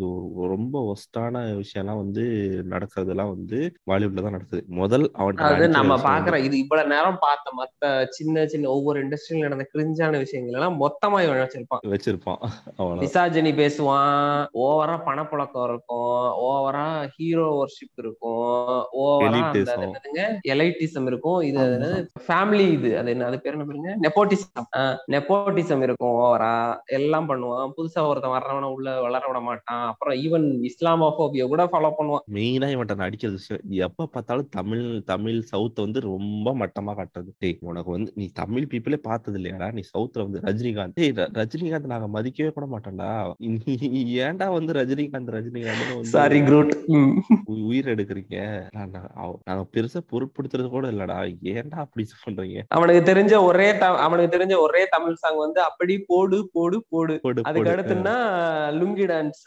ரொம்ப 0.55 0.83
ஒஸ்டான 0.93 1.45
விஷயம்லாம் 1.63 2.03
வந்து 2.03 2.25
நடக்கிறதெல்லாம் 2.73 3.33
வந்து 3.37 3.59
பாலிவுட்ல 3.91 4.25
தான் 4.27 4.37
நடக்குது. 4.37 4.63
முதல் 4.81 5.07
அவன் 5.21 5.77
நம்ம 5.79 5.97
பாக்குற 6.09 6.37
இது 6.47 6.57
இவ்வளவு 6.65 6.93
நேரம் 6.95 7.19
பார்த்த 7.27 7.53
மத்த 7.61 7.91
சின்ன 8.17 8.45
சின்ன 8.53 8.69
ஒவ்வொரு 8.77 8.99
இண்டஸ்ட்ரியில 9.05 9.47
நடந்த 9.47 9.67
கிரிஞ்சான 9.73 10.19
விஷயங்கள் 10.25 10.57
எல்லாம் 10.59 10.77
மொத்தமா 10.83 11.19
இவன் 11.25 11.41
வச்சிருப்பான். 11.43 11.83
வச்சிருப்பான். 11.93 12.41
அவன 12.79 13.03
மிசாஜினி 13.05 13.53
பேசுவான். 13.61 14.47
ஓவரா 14.65 14.97
பணப்புழக்கம் 15.09 15.67
இருக்கும். 15.69 16.27
ஓவரா 16.49 16.87
ஹீரோ 17.17 17.47
ஒர்ஷிப் 17.61 18.01
இருக்கும். 18.05 18.77
ஓவரா 19.05 19.41
எலைட்டிசம் 20.55 21.07
இருக்கும். 21.11 21.41
இது 21.51 21.65
ஃபேமிலி 22.27 22.67
இது. 22.79 22.91
அது 23.01 23.11
என்ன 23.15 23.27
அது 23.31 23.41
பேர் 23.45 23.57
என்ன 23.57 23.67
பாருங்க? 23.71 23.93
நெப்போட்டிசம் 24.07 24.69
நெப்போட்டிசம் 25.15 25.85
இருக்கும் 25.89 26.15
ஓவரா. 26.25 26.55
எல்லாம் 26.99 27.29
பண்ணுவான். 27.41 27.71
புதுசா 27.77 28.07
ஒருத்தன் 28.07 28.31
வர்றவன 28.31 28.63
உள்ள 28.63 29.01
வளர 29.01 29.27
விட 29.27 29.41
மாட்டான். 29.41 29.87
அப்புறம் 29.87 30.19
ஈவன் 30.19 30.69
இஸ்லாமோபோபிய 30.69 31.47
கூட 31.47 31.65
ஃபாலோ 31.65 31.93
பண்ணுவான். 31.99 32.19
மெயினா 32.33 32.69
இவன்ட்ட 32.69 32.95
நடிக்கிற 32.95 33.31
விஷயம் 33.31 33.63
எப்ப 33.69 34.07
பார்த்தாலும் 34.07 34.49
தமிழ் 34.51 35.03
தமிழ் 35.03 35.41
சவுத் 35.41 35.79
வந்து 35.79 36.01
ரொம்ப 36.01 36.55
மட்டமா 36.55 36.85
காட்டுறது. 36.85 37.29
டேய் 37.39 37.57
உனக்கு 37.61 37.91
வந்து 37.91 38.13
நீ 38.15 38.31
தமிழ் 38.35 38.67
பீப்புளே 38.71 38.97
பார்த்தது 38.97 39.39
இல்லையாடா? 39.39 39.73
நீ 39.73 39.81
சவுத்ல 39.99 40.31
வந்து 40.31 40.41
ரஜினிகாந்த். 40.41 40.91
டேய் 40.95 41.11
ரஜினிகாந்த் 41.11 41.85
நாங்க 41.85 42.23
மதிக்கவே 42.23 42.53
கூட 42.53 42.67
மாட்டோம்டா. 42.67 43.33
நீ 43.37 44.19
ஏன்டா 44.19 44.53
வந்து 44.53 44.73
ரஜினிகாந்த் 44.73 45.35
ரஜினிகாந்த் 45.35 46.01
சாரி 46.01 46.41
குரூட் 46.41 47.19
உயிர் 47.45 47.87
எடுக்கிறீங்க? 47.87 48.67
நான் 48.73 48.91
நான் 48.91 49.11
அவ- 49.15 49.39
நாங்க 49.45 49.67
பெருசா 49.73 50.01
பொருட்படுத்துறது 50.13 50.69
கூட 50.69 50.91
இல்லடா. 50.91 51.37
ஏன்டா 51.43 51.71
அப்படி 51.71 52.07
பண்றீங்க 52.27 52.63
அவனுக்கு 52.69 53.15
தெரிஞ்ச 53.15 53.43
ஒரே 53.43 53.79
அவனுக்கு 53.79 54.39
தெரிஞ்ச 54.39 54.59
ஒரே 54.59 54.87
தமிழ் 54.91 55.15
சாங் 55.15 55.37
வந்து 55.37 55.61
அப்படி 55.61 55.99
போடு 56.07 56.49
போடு 56.53 56.85
போடு 56.89 57.19
போடு, 57.21 57.21
அதுக்கு. 57.39 57.71
அடுத்துன்னா 57.71 58.15
லுங்கி 58.81 59.07
டான்ஸ். 59.13 59.43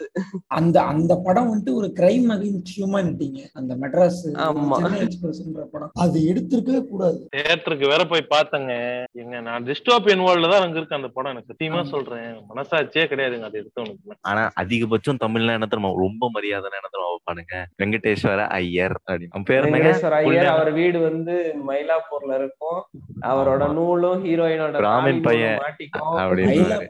அந்த 0.48 0.82
அந்த 0.82 1.16
படம் 1.16 1.50
வந்துட்டு 1.52 1.74
ஒரு 1.74 1.94
கிரைம் 2.00 2.28
அகைன்ஸ்ட் 2.36 2.72
ஹியூமனிட்டிங்க 2.78 3.42
அந்த 3.54 3.76
மெட்ராஸ் 3.76 4.22
ஆமா. 4.46 4.78
எக்ஸ்பிரஸ்ன்ற 5.06 5.64
படம். 5.72 5.92
அது 5.94 6.20
எடுத்திருக்கவே 6.34 6.86
கூடாது. 6.86 7.28
தியேட்டருக்கு 7.36 7.88
வேற 7.88 8.06
போய் 8.06 8.28
பார்த்தேங்க. 8.30 9.06
எங்க 9.12 9.40
நான் 9.40 9.66
டிஸ்டோபியன் 9.66 10.24
வேர்ல்ட்ல 10.26 10.50
தான் 10.50 10.62
அங்க 10.62 10.78
இருக்கு 10.78 10.96
அந்த 10.96 11.08
படம் 11.08 11.32
எனக்கு 11.32 11.54
சத்தியமா. 11.54 11.84
சொல்றேன். 11.84 12.46
மனசாட்சியே 12.56 13.06
கிடையாதுங்க. 13.12 13.42
அது 13.42 13.62
எடுத்தவனுக்கு 13.62 14.18
ஆனா 14.22 14.52
அதிகபட்சம் 14.62 15.22
தமிழ்ல 15.24 15.54
என்ன 15.54 15.66
தெரியுமா? 15.66 15.94
ரொம்ப 15.96 16.30
மரியாதை 16.30 16.70
என்ன 16.74 16.90
தெரியுமா 16.94 17.12
வைப்பானுங்க? 17.14 17.56
வெங்கடேஸ்வர 17.84 18.48
ஐயர் 18.48 19.02
அப்படின்னு. 19.08 19.44
பேர் 19.44 19.66
வெங்கடேஸ்வர 19.66 20.10
ஐயர் 20.10 20.46
அவர் 20.46 20.72
வீடு 20.72 21.00
வந்து 21.00 21.56
மயிலாப்பூர்ல 21.68 22.36
இருக்கும். 22.36 22.82
அவரோட. 23.22 23.72
நூலும் 23.74 24.26
ஹீரோயினோட 24.26 24.76
பிராமின் 24.80 25.04
தாலி 25.04 25.20
பையன். 25.20 25.58
மாட்டிக்கும். 25.58 26.12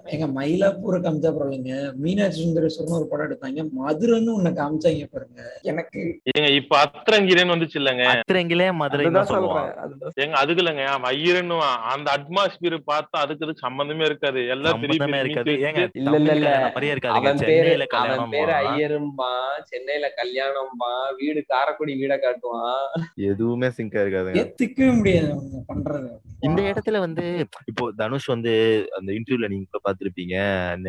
எங்க 0.05 0.41
மயிலாப்பூரை 0.41 0.82
காமிச்சா 0.83 1.31
பரவாயில்லைங்க 1.31 1.93
மீனாட்சி 1.95 2.39
சுந்தரேஸ்வரன் 2.43 2.99
ஒரு 2.99 3.07
படம் 3.07 3.27
எடுத்தாங்க. 3.27 3.69
மதுரைன்னு 3.79 4.35
ஒண்ணு 4.37 4.51
காமிச்சாங்க 4.53 5.09
பாருங்க. 5.11 5.59
எனக்கு 5.61 6.21
ஏங்க 6.37 6.49
இப்ப 6.55 6.77
அத்திரங்கிரன் 6.83 7.51
வந்துச்சு 7.53 7.75
இல்லங்க. 7.75 8.03
அத்திரங்கிலே 8.03 8.71
மதுரை 8.73 9.05
ஏங்க 9.05 10.31
அதுக்கு 10.31 10.61
இல்லைங்க. 10.63 10.85
ஐயரன்னு 11.03 11.57
அந்த 11.93 12.11
அட்மாஸ்பியர் 12.11 12.79
பார்த்தா 12.91 13.17
அதுக்கு 13.17 13.45
இதுக்கு 13.45 13.65
சம்பந்தமே 13.67 14.05
இருக்காது. 14.05 14.47
எல்லாம் 14.47 14.71
சம்பந்தமே 14.71 15.19
இருக்காது. 15.19 15.51
ஏங்க 15.51 15.89
இல்ல, 15.93 16.17
இல்ல, 16.17 16.33
இல்ல. 16.33 16.71
அவன் 17.07 17.37
பேரு 17.37 17.39
சென்னையில 17.39 17.85
கல்யாணம் 17.85 18.29
பேரு 18.29 18.51
ஐயரும்பா. 18.51 19.31
சென்னையில 19.63 20.13
கல்யாணம்பா. 20.17 20.91
வீடு 21.17 21.45
காரக்குடி 21.49 21.95
வீட 22.01 22.19
காட்டுவான். 22.19 22.85
எதுவுமே 23.15 23.67
சிங்கா 23.67 24.01
இருக்காதுங்க. 24.03 24.39
ஏத்துக்கவே 24.41 24.97
முடியாது 24.97 25.31
அவங்க 25.31 25.63
பண்றது. 25.67 26.11
இந்த 26.43 26.61
இடத்துல 26.69 26.99
வந்து 26.99 27.25
இப்போ 27.69 27.83
தனுஷ் 27.97 28.27
வந்து 28.33 28.53
அந்த 28.97 29.09
இன்டர்வியூல 29.17 29.47
நீங்க 29.47 29.79
பாத்திருப்பீங்க 29.85 30.35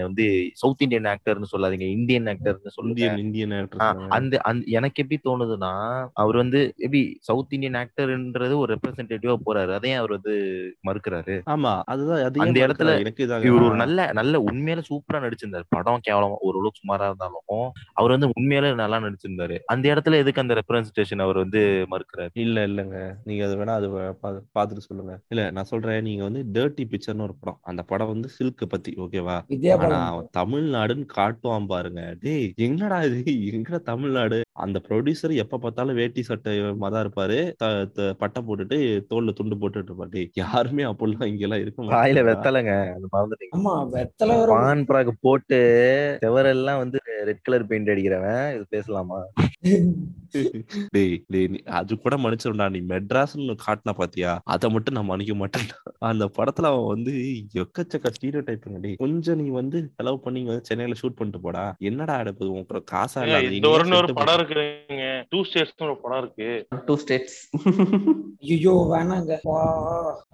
வந்து 0.05 0.25
சவுத் 0.63 0.83
இந்தியன் 0.87 1.09
ஆக்டர்னு 1.13 1.51
சொல்லாதீங்க. 1.53 1.87
இந்தியன் 1.97 2.29
ஆக்டர்னு 2.33 2.75
சொல்லுங்க. 2.77 3.09
இந்தியன் 3.25 3.55
ஆக்டர் 3.59 3.83
அந்த 4.17 4.35
எனக்கு 4.77 5.03
எப்படி 5.05 5.19
தோணுதுன்னா 5.25 5.73
அவர் 6.23 6.37
வந்து 6.43 6.61
எப்படி 6.79 7.01
சவுத் 7.29 7.55
இந்தியன் 7.57 7.79
ஆக்டர்ன்றது 7.83 8.57
ஒரு 8.63 8.71
ரெப்ரசன்டேட்டிவா 8.75 9.37
போறாரு. 9.47 9.73
அதையும் 9.79 10.01
அவர் 10.01 10.17
வந்து 10.17 10.35
மறுக்கிறாரு. 10.89 11.37
ஆமா 11.55 11.75
அதுதான் 11.93 12.23
அது 12.23 12.39
அந்த 12.45 12.59
இடத்துல 12.65 12.91
இவர் 13.43 13.65
ஒரு 13.65 13.77
நல்ல 13.77 13.99
நல்ல 14.19 14.35
உண்மையில 14.49 14.83
சூப்பரா 14.89 15.19
நடிச்சிருந்தாரு. 15.25 15.67
படம் 15.77 16.05
கேவலம் 16.07 16.37
ஓரளவுக்கு 16.47 16.83
சுமாரா 16.83 17.09
இருந்தாலும் 17.11 17.65
அவர் 17.99 18.15
வந்து 18.15 18.31
உண்மையில 18.35 18.73
நல்லா 18.77 18.99
நடிச்சிருந்தாரு. 19.05 19.57
அந்த 19.75 19.85
இடத்துல 19.93 20.21
எதுக்கு 20.23 20.45
அந்த 20.45 20.57
ரெப்ரசன்டேஷன் 20.61 21.25
அவர் 21.25 21.43
வந்து 21.45 21.63
மறுக்கிறாரு? 21.93 22.33
இல்ல 22.43 22.59
இல்லங்க. 22.69 22.97
நீங்க 23.25 23.43
அது 23.49 23.57
வேணா 23.57 23.75
அது 23.79 23.89
பாத்துட்டு 24.57 24.87
சொல்லுங்க. 24.87 25.15
இல்ல 25.33 25.44
நான் 25.57 25.71
சொல்றேன் 25.71 26.07
நீங்க 26.09 26.23
வந்து 26.29 26.43
டர்ட்டி 26.57 26.85
பிக்சர்னு 26.93 27.27
ஒரு 27.27 27.35
படம். 27.41 27.59
அந்த 27.71 27.83
படம் 27.91 28.13
வந்து 28.13 28.29
சில்க் 28.37 28.65
பத்தி 28.75 28.93
ஓகேவா 29.05 29.37
ஆனா 29.85 29.99
தமிழ்நாடுன்னு 30.39 31.07
காட்டுவான் 31.17 31.71
பாருங்க. 31.73 32.03
டேய் 32.25 32.49
எங்கடா 32.67 32.99
இது? 33.09 33.21
எங்கடா 33.55 33.81
தமிழ்நாடு? 33.93 34.39
அந்த 34.65 34.79
ப்ரொடியூசர் 34.87 35.33
எப்ப 35.43 35.59
பார்த்தாலும் 35.63 35.99
வேட்டி 36.01 36.23
சட்டை 36.29 36.53
மதா 36.83 36.99
இருப்பாரு. 37.05 37.39
பட்டை 38.23 38.41
போட்டுட்டு 38.49 38.77
தோல்ல 39.11 39.33
துண்டு 39.39 39.57
போட்டுட்டு 39.63 39.91
இருப்பாரு. 39.91 40.13
டேய் 40.17 40.31
யாருமே 40.43 40.85
அப்படிலாம் 40.91 41.31
இங்கெல்லாம் 41.33 41.63
இருக்க 41.65 41.89
வாயில 41.89 42.19
மாட்டாங்க 42.21 42.29
வெத்தலைங்க. 42.31 42.75
அது 42.97 43.07
மறந்துட்டீங்க. 43.15 43.55
ஆமா 43.59 43.75
வெத்தலை 43.97 44.37
வரும் 44.41 44.57
பான் 44.59 44.87
பிராக் 44.91 45.13
போட்டு 45.27 45.61
செவரெல்லாம் 46.25 46.83
வந்து 46.83 46.99
ரெட் 47.31 47.45
கலர் 47.49 47.69
பெயிண்ட் 47.71 47.93
அடிக்கிறவன். 47.95 48.45
இது 48.57 48.65
பேசலாமா? 48.77 49.21
டேய் 50.95 51.17
டேய் 51.33 51.49
நீ 51.53 51.59
அது 51.79 51.93
கூட 52.05 52.15
மன்னிச்சிரும்டா. 52.23 52.67
நீ 52.75 52.81
மெட்ராஸ்னு 52.93 53.55
காட்டினா 53.67 53.93
பாத்தியா? 54.01 54.31
அதை 54.55 54.69
மட்டும் 54.75 54.97
நான் 54.97 55.09
மன்னிக்க 55.11 55.34
மாட்டேன்டா 55.41 55.77
அந்த 56.11 56.25
படத்துல 56.39 56.71
அவன் 56.73 56.91
வந்து 56.95 57.13
எக்கச்சக்க 57.63 58.15
ஸ்டீரியோ 58.17 58.43
டைப்புங்க 58.49 58.81
டேய் 58.85 59.01
கொஞ்சம் 59.05 59.39
நீ 59.41 59.47
வந்து 59.61 59.81
செலவு 59.99 60.19
பண்ணி 60.25 60.43
வந்து 60.51 60.69
சென்னையில 60.71 60.99
ஷூட் 61.01 61.19
பண்ணிட்டு 61.19 61.43
போடா. 61.47 61.65
என்னடா 61.91 62.17
எடுப்பது 62.25 62.51
உனக்கு 62.57 62.83
காசா 62.93 63.23
இந்த 63.59 63.71
ஒரு 64.01 64.17
படம் 64.21 64.37
இருக்குங்க 64.39 65.07
டூ 65.33 65.41
ஸ்டேட்ஸ் 65.51 65.85
ஒரு 65.89 65.97
படம் 66.05 66.21
இருக்கு. 66.23 66.51
டூ 66.89 66.97
ஸ்டேட்ஸ் 67.05 67.39
ஐயோ 68.55 68.75
வேணாங்க. 68.95 69.39
வா 69.51 69.63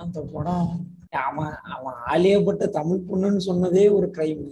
அந்த 0.04 0.18
படம். 0.34 0.70
அவன் 1.12 1.54
அவன் 1.74 1.96
ஆலியப்பட்ட 2.06 2.64
தமிழ் 2.70 3.06
பொண்ணுன்னு 3.08 3.40
சொன்னதே 3.46 3.84
ஒரு 3.92 4.06
கிரைம் 4.16 4.44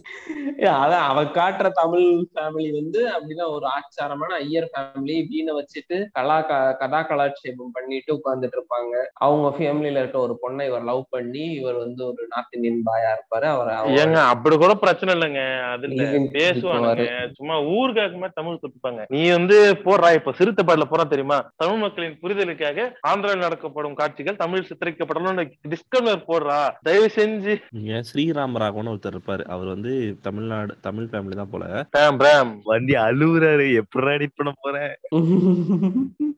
அதான் 0.79 1.05
அவ 1.09 1.19
காட்டுற 1.31 1.69
தமிழ் 1.73 2.07
ஃபேமிலி 2.31 2.71
வந்து 2.73 3.01
அப்படின்னா 3.11 3.45
ஒரு 3.57 3.67
ஆச்சாரமான 3.67 4.33
ஐயர் 4.39 4.67
ஃபேமிலி 4.73 5.17
வீணை 5.29 5.53
வச்சுட்டு 5.59 5.97
கலா 6.13 6.39
கதா 6.81 7.01
கலாட்சேபம் 7.03 7.75
பண்ணிட்டு 7.77 8.11
உட்கார்ந்துட்டு 8.17 8.57
இருப்பாங்க. 8.59 8.95
அவங்க 9.19 9.49
ஃபேமிலியில 9.49 10.03
இருக்க 10.03 10.19
ஒரு 10.19 10.37
பொண்ணை 10.43 10.67
இவர் 10.67 10.85
லவ் 10.85 11.05
பண்ணி 11.11 11.45
இவர் 11.53 11.79
வந்து 11.79 12.03
ஒரு 12.07 12.23
நார்த் 12.29 12.57
இந்தியன் 12.57 12.83
பாயா 12.89 13.11
இருப்பாரு. 13.17 13.47
அவர் 13.55 13.71
ஏங்க 14.01 14.19
அப்படி 14.33 14.57
கூட 14.57 14.75
பிரச்சனை 14.75 15.15
இல்லைங்க. 15.17 15.43
அது 15.73 15.87
இல்ல 15.89 16.03
Live 16.03 16.17
in 16.21 16.27
பேசுவானுங்க. 16.37 17.07
சும்மா 17.39 17.57
ஊருக்காக 17.75 18.21
மாதிரி 18.23 18.39
தமிழ் 18.41 18.61
கத்துப்பாங்க 18.65 19.07
நீ 19.17 19.23
வந்து 19.31 19.57
போடுறா 19.87 20.11
இப்ப 20.19 20.35
சிறுத்தைப்பாடுல 20.41 20.89
போறா 20.91 21.07
தெரியுமா? 21.15 21.39
தமிழ் 21.57 21.83
மக்களின் 21.85 22.19
புரிதலுக்காக 22.23 22.79
ஆந்திராவில் 23.11 23.47
நடக்கப்படும் 23.47 23.99
காட்சிகள் 24.03 24.43
தமிழ் 24.45 24.69
சித்தரிக்கப்படணும் 24.69 25.41
டிஸ்கவர் 25.73 26.27
போடுறா. 26.29 26.48
தயவு 26.83 27.11
செஞ்சு. 27.17 27.55
இங்க 27.73 28.03
ஸ்ரீராம் 28.11 28.57
ராகவன் 28.57 28.89
ஒருத்தர் 28.89 29.17
இருப்பாரு. 29.17 29.43
அவர் 29.43 29.67
வந்து 29.67 30.19
தமிழ்நாடு 30.23 30.75
தமிழ் 30.81 31.09
ஃபேமிலி 31.13 31.35
தான் 31.35 31.51
போல. 31.51 31.87
பிராம் 31.97 32.19
பிராம் 32.23 32.53
வண்டி 32.65 32.93
அழுவுறாரு. 32.93 33.75
எப்படி 33.75 34.07
அடி 34.07 34.29
பண்ண 34.37 34.53
போறேன் 34.61 34.93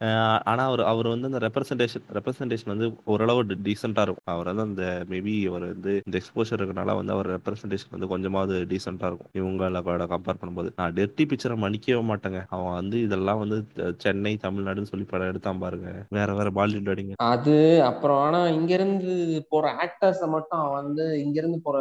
ஆஹ் 0.04 0.40
ஆனா 0.44 0.64
அவர் 0.64 0.80
அவர் 0.80 1.08
வந்து 1.08 1.28
அந்த 1.30 1.40
ரெப்ரசன்டேஷன் 1.46 2.04
ரெப்ரசன்டேஷன் 2.12 2.72
வந்து 2.74 2.96
ஓரளவு 3.04 3.42
டீசெண்டா 3.42 4.00
இருக்கும். 4.00 4.34
அவர் 4.34 4.46
வந்து 4.46 4.62
அந்த 4.62 5.04
மேபி 5.10 5.48
அவர் 5.48 5.60
வந்து 5.60 6.02
இந்த 6.06 6.20
எக்ஸ்போஷர் 6.20 6.60
இருக்கனால 6.60 6.94
வந்து 6.94 7.12
அவர் 7.12 7.28
ரெப்ரசன்டேஷன் 7.30 7.90
வந்து 7.90 8.06
கொஞ்சமாவது 8.06 8.66
டீசெண்டா 8.68 9.08
இருக்கும். 9.10 9.32
இவங்கள 9.34 9.68
கம்பேர் 9.80 10.40
பண்ணும்போது. 10.42 10.70
நான் 10.76 10.92
டெர்ட்டி 10.92 11.24
பிக்சரை 11.32 11.56
மன்னிக்கவே 11.56 12.02
மாட்டேங்க. 12.12 12.40
அவன் 12.48 12.72
வந்து 12.72 13.02
இதெல்லாம் 13.02 13.38
வந்து 13.38 13.58
சென்னை 13.96 14.38
தமிழ்நாடுன்னு 14.42 14.90
சொல்லி 14.92 15.06
படம் 15.10 15.28
எடுத்தான் 15.28 15.58
பாருங்க. 15.58 15.90
வேற 16.08 16.34
வேற 16.34 16.50
பாலிவுட் 16.50 16.90
அடிங்க. 16.94 17.12
அது 17.16 17.82
அப்புறம் 17.82 18.16
ஆனா 18.16 18.48
இங்க 18.48 18.74
இருந்து 18.74 19.46
போற 19.48 19.68
ஆக்டர்ஸ 20.02 20.26
மட்டும் 20.34 20.60
அவன் 20.60 20.76
வந்து 20.80 21.04
இங்க 21.22 21.36
இருந்து 21.40 21.58
போற 21.64 21.78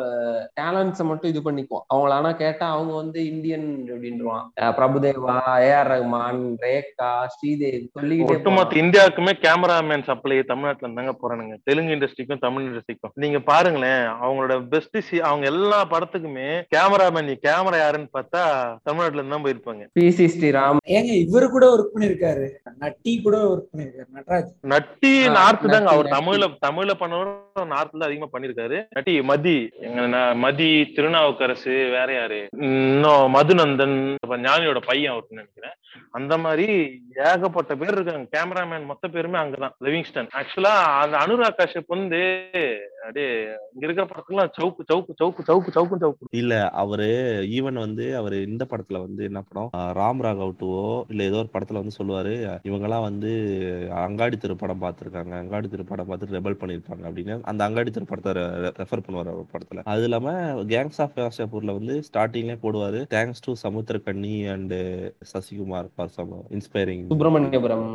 டேலண்ட்ஸ 0.59 1.03
மட்டும் 1.09 1.31
இது 1.31 1.41
பண்ணிக்குவான். 1.45 1.85
அவங்கள 1.91 2.11
ஆனா 2.17 2.31
கேட்டா 2.41 2.65
அவங்க 2.75 2.93
வந்து 3.01 3.19
இந்தியன் 3.31 3.67
அப்படின்றான் 3.93 4.47
பிரபுதேவா 4.79 5.35
ஏ 5.63 5.69
ஆர் 5.77 5.89
ரஹ்மான் 5.91 6.41
ரேகா 6.65 7.11
ஸ்ரீதேவி 7.35 7.79
சொல்லிக்கிட்டே 7.97 8.33
ஒட்டுமொத்த. 8.35 8.79
இந்தியாவுக்குமே 8.83 9.33
கேமராமேன் 9.45 10.05
சப்ளை 10.09 10.39
தமிழ்நாட்டுல 10.51 10.87
இருந்தாங்க 10.87 11.13
போறானுங்க. 11.21 11.55
தெலுங்கு 11.69 11.95
இண்டஸ்ட்ரிக்கும் 11.97 12.43
தமிழ் 12.45 12.67
இண்டஸ்ட்ரிக்கும் 12.67 13.15
நீங்க 13.25 13.41
பாருங்களேன் 13.51 14.03
அவங்களோட 14.23 14.57
பெஸ்ட் 14.73 14.97
அவங்க 15.29 15.45
எல்லா 15.53 15.79
படத்துக்குமே 15.93 16.49
கேமராமேன் 16.75 17.27
நீ 17.29 17.35
கேமரா 17.47 17.79
யாருன்னு 17.83 18.11
பார்த்தா 18.17 18.43
தமிழ்நாட்டுல 18.87 19.21
இருந்து 19.21 19.43
போயிருப்பாங்க. 19.45 19.83
P 19.97 20.05
C 20.19 20.27
Sreeram. 20.35 20.83
ஏங்க 20.97 21.11
இவரு 21.25 21.49
கூட 21.55 21.65
ஒர்க் 21.73 21.93
பண்ணிருக்காரு. 21.95 22.45
நட்டி 22.83 23.13
கூட 23.25 23.37
ஒர்க் 23.51 23.71
பண்ணிருக்காரு 23.71 24.09
நடராஜ். 24.17 24.51
நட்டி 24.73 25.13
நார்த் 25.39 25.67
தாங்க. 25.73 25.89
அவர். 25.95 26.13
தமிழ்ல 26.17 26.45
தமிழ்ல 26.67 26.93
பண்ணவரும் 27.01 27.37
நார்த்ல 27.73 28.07
அதிகமா 28.09 28.29
பண்ணிருக்காரு. 28.33 28.77
நட்டி 28.95 29.15
மதி 29.31 29.55
மதி 30.43 30.69
திருநாவுக்கரசு 30.95 31.73
வேற 31.95 32.09
யாரு? 32.19 32.41
இன்னும் 32.51 33.35
மதுநந்தன் 33.35 33.95
ஞானியோட 34.47 34.79
பையன் 34.85 35.11
அவருக்கு 35.11 35.39
நினைக்கிறேன். 35.39 35.75
அந்த 36.11 36.33
மாதிரி 36.37 36.67
ஏகப்பட்ட 37.15 37.75
பேர் 37.75 37.95
இருக்காங்க. 37.97 38.27
கேமராமேன் 38.35 38.85
மொத்த 38.85 39.07
பேருமே 39.07 39.39
அங்கதான் 39.39 39.75
லிவிங்ஸ்டன். 39.83 40.29
ஆக்சுவலா 40.39 40.75
அந்த 41.03 41.15
அனுராக் 41.17 41.57
காஷ்யப் 41.59 41.93
வந்து 41.95 42.21
அப்படியே 43.01 43.31
இங்க 43.73 43.85
இருக்கிற 43.87 44.07
படத்துலாம் 44.11 44.51
சவுக்கு 44.57 44.83
சவுக்கு 44.93 45.13
சவுக்கு 45.23 45.43
சவுக்கு 45.51 45.71
சவுக்கு 45.75 45.97
சவுக்கு 46.01 46.27
இல்ல 46.31 46.53
அவரு 46.83 47.09
ஈவன் 47.57 47.77
வந்து 47.85 48.05
அவரு 48.17 48.37
இந்த 48.41 48.65
படத்துல 48.69 48.99
வந்து 49.05 49.23
என்ன 49.23 49.41
படம்? 49.49 49.69
ராம் 49.99 50.23
ராகவ் 50.25 50.55
டூவோ 50.61 51.03
இல்ல 51.09 51.23
ஏதோ 51.23 51.37
ஒரு 51.43 51.49
படத்துல 51.53 51.79
வந்து 51.81 51.97
சொல்லுவாரு 51.99 52.33
இவங்கெல்லாம் 52.67 53.07
வந்து 53.09 53.31
அங்காடி 54.03 54.37
திரு 54.37 54.55
படம் 54.55 54.81
பார்த்திருக்காங்க. 54.81 55.33
அங்காடி 55.41 55.67
திரு 55.67 55.83
படம் 55.83 56.09
பார்த்துட்டு 56.09 56.35
ரெபல் 56.37 56.59
பண்ணிருப்பாங்க 56.61 57.03
அப்படின்னு. 57.03 57.39
அந்த 57.43 57.63
அங்காடி 57.63 57.91
திரு 57.99 58.09
படத்தை 58.09 58.31
ரெஃபர் 58.81 59.03
பண்ணுவாரு 59.05 59.29
அவர் 59.33 59.51
படத்துல. 59.53 59.81
அது 59.91 60.03
இல்லாம 60.07 60.33
கேங்ஸ் 60.73 60.99
ஆஃப் 61.05 61.15
வாஷாப்பூர்ல 61.23 61.71
வந்து 61.79 61.95
ஸ்டார்டிங்லேயே 62.09 62.59
போடுவாரு. 62.65 62.99
Thanks 63.15 63.43
to 63.45 63.53
Samuthirakani 63.63 64.35
and 64.53 64.75
Sasikumar 65.31 65.89
for 65.95 66.13
some 66.17 66.33
inspiring 66.57 67.03
Subramaniapuram 67.13 67.87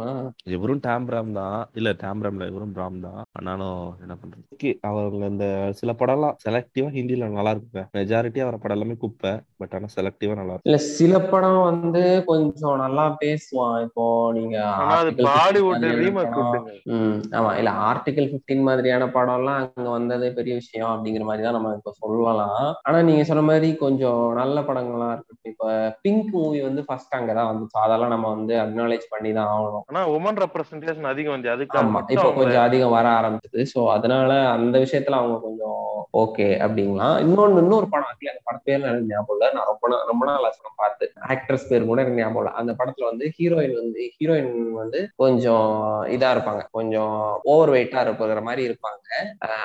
இவரும் 0.56 0.82
டேம்ராம் 0.88 1.32
தான். 1.40 1.58
இல்ல 1.80 1.90
டேம்ராம்ல 2.02 2.48
இவரும் 2.52 2.74
பிராம் 2.76 3.00
தான். 3.06 3.20
ஆனாலும் 3.38 3.80
என்ன 4.04 4.14
பண்றது? 4.20 4.72
அவங்க 4.90 5.24
இந்த 5.32 5.46
சில 5.80 5.90
படம்லாம் 6.00 6.36
செலக்டிவா 6.44 6.88
ஹிந்தில 6.98 7.30
நல்லா 7.36 7.52
இருக்குங்க. 7.54 7.84
மெஜாரிட்டி 7.98 8.42
அவர 8.44 8.56
படம் 8.62 8.76
எல்லாமே 8.78 8.96
குப்பை 9.04 9.32
பட் 9.60 9.74
ஆனா 9.78 9.88
செலக்டிவா 9.96 10.34
நல்லா 10.40 10.54
இருக்கும் 10.54 10.70
இல்ல 10.70 10.80
சில 10.98 11.14
படம் 11.32 11.60
வந்து 11.70 12.02
கொஞ்சம் 12.30 12.78
நல்லா 12.84 13.04
பேசுவான். 13.22 13.76
இப்போ 13.86 14.04
நீங்க 14.38 14.56
ஆனா 14.80 14.94
அது 15.02 15.10
Article 15.10 15.26
15 15.26 15.38
பாலிவுட் 15.38 15.74
மாதிரியான 15.74 16.02
ரீமேக் 16.04 16.32
படம். 16.36 16.52
விட்டுங்க 16.52 16.96
ம் 16.98 17.18
ஆமா. 17.38 17.50
இல்ல 17.60 17.70
ஆர்டிகல் 17.88 18.30
15 18.34 18.64
மாதிரியான 18.68 19.08
படம்லாம் 19.16 19.62
அங்க 19.84 19.96
வந்ததே 19.96 20.28
பெரிய 20.30 20.54
விஷயம் 20.54 20.92
அப்படிங்கிற 20.92 21.24
மாதிரி 21.24 21.42
தான் 21.42 21.52
நம்ம 21.52 21.72
இப்ப 21.76 21.92
சொல்லலாம். 21.92 22.58
ஆனா 22.82 23.02
நீங்க 23.02 23.24
சொன்ன 23.24 23.42
மாதிரி 23.42 23.68
கொஞ்சம் 23.76 24.32
நல்ல 24.32 24.60
படங்களா 24.60 25.08
இருக்கு. 25.12 25.34
இப்ப 25.44 25.64
பிங்க் 26.02 26.30
மூவி 26.34 26.60
வந்து 26.60 26.84
ஃபர்ஸ்ட் 26.84 27.14
அங்கதான் 27.14 27.50
வந்துச்சு. 27.50 27.76
அதெல்லாம் 27.82 28.08
நம்ம 28.08 28.28
வந்து 28.28 28.54
அக்னாலேஜ் 28.54 29.06
பண்ணி 29.10 29.32
தான் 29.32 29.50
ஆகணும். 29.54 29.84
ஆனா 29.86 30.02
உமன் 30.08 30.40
ரெப்ரசன்டேஷன் 30.44 31.10
அதிகம் 31.12 31.36
வந்து. 31.36 31.50
அதுக்காக 31.54 31.82
ஆமா. 31.82 32.02
இப்போ 32.08 32.32
கொஞ்சம் 32.32 32.62
அதிகம் 32.62 32.90
வர 32.90 33.08
ஆரம்பிச்சது. 33.18 33.62
சோ 33.74 33.88
அதனால 33.88 34.32
அந்த 34.48 34.78
விஷயத்துல 34.78 35.20
அவங்க 35.20 35.38
கொஞ்சம் 35.40 35.80
ஓகே 36.14 36.48
அப்படிங்கலாம். 36.64 37.16
இன்னொன்னு 37.24 37.62
இன்னொரு 37.62 37.88
படம். 37.88 38.10
Actually 38.10 38.32
அந்த 38.32 38.42
படம் 38.44 38.64
பேர் 38.64 38.82
எனக்கு 38.82 39.08
ஞாபகம் 39.08 39.36
இல்ல. 39.36 39.46
நான் 39.52 39.68
ரொம்ப 39.72 39.88
நாள் 39.88 40.04
ரொம்ப 40.06 40.24
நாள் 40.26 40.44
நான் 40.58 40.76
பார்த்து 40.76 41.04
ஆக்ட்ரஸ் 41.28 41.68
பேர் 41.68 41.86
கூட 41.86 42.02
எனக்கு 42.02 42.20
ஞாபகம் 42.20 42.42
இல்ல. 42.42 42.52
அந்த 42.60 42.72
படத்துல 42.72 43.04
வந்து 43.04 43.32
ஹீரோயின் 43.38 43.76
வந்து 43.80 44.02
ஹீரோயின் 44.16 44.52
வந்து 44.72 45.00
கொஞ்சம் 45.16 45.68
இதா 46.16 46.30
இருப்பாங்க. 46.36 46.62
கொஞ்சம் 46.70 47.14
ஓவர் 47.44 47.70
வெயிட்டா 47.70 48.00
இருக்கிற 48.00 48.40
மாதிரி 48.40 48.62
இருப்பாங்க. 48.68 49.00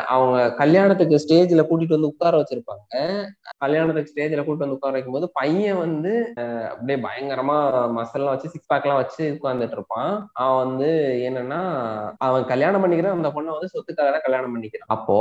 அவங்க 0.10 0.38
கல்யாணத்துக்கு 0.60 1.22
ஸ்டேஜ்ல 1.24 1.62
கூட்டிட்டு 1.68 1.96
வந்து 1.96 2.12
உட்கார 2.12 2.34
வச்சிருப்பாங்க. 2.40 2.84
கல்யாணத்துக்கு 3.64 4.12
ஸ்டேஜ்ல 4.12 4.42
கூட்டிட்டு 4.42 4.66
வந்து 4.66 4.78
உட்கார 4.78 4.94
வைக்கும்போது 4.96 5.28
பையன் 5.40 5.80
வந்து 5.84 6.12
அப்படியே 6.72 6.98
பயங்கரமா 7.06 7.58
மசல்லாம் 7.98 8.34
வச்சு 8.34 8.52
சிக்ஸ் 8.54 8.70
பேக் 8.72 8.86
எல்லாம் 8.86 9.02
வச்சு 9.02 9.24
உட்கார்ந்துட்டு 9.36 9.78
இருப்பான். 9.80 10.12
அவன் 10.42 10.60
வந்து 10.64 10.90
என்னன்னா 11.28 11.60
அவன் 12.28 12.46
கல்யாணம் 12.52 12.84
பண்ணிக்கிறான் 12.84 13.18
அந்த 13.18 13.32
பொண்ணை 13.36 13.56
வந்து 13.58 13.74
சொத்துக்காக 13.76 14.10
தான் 14.16 14.26
கல்யாணம் 14.28 14.54
பண்ணிக்கிறான். 14.56 14.90
அப்போ 14.96 15.18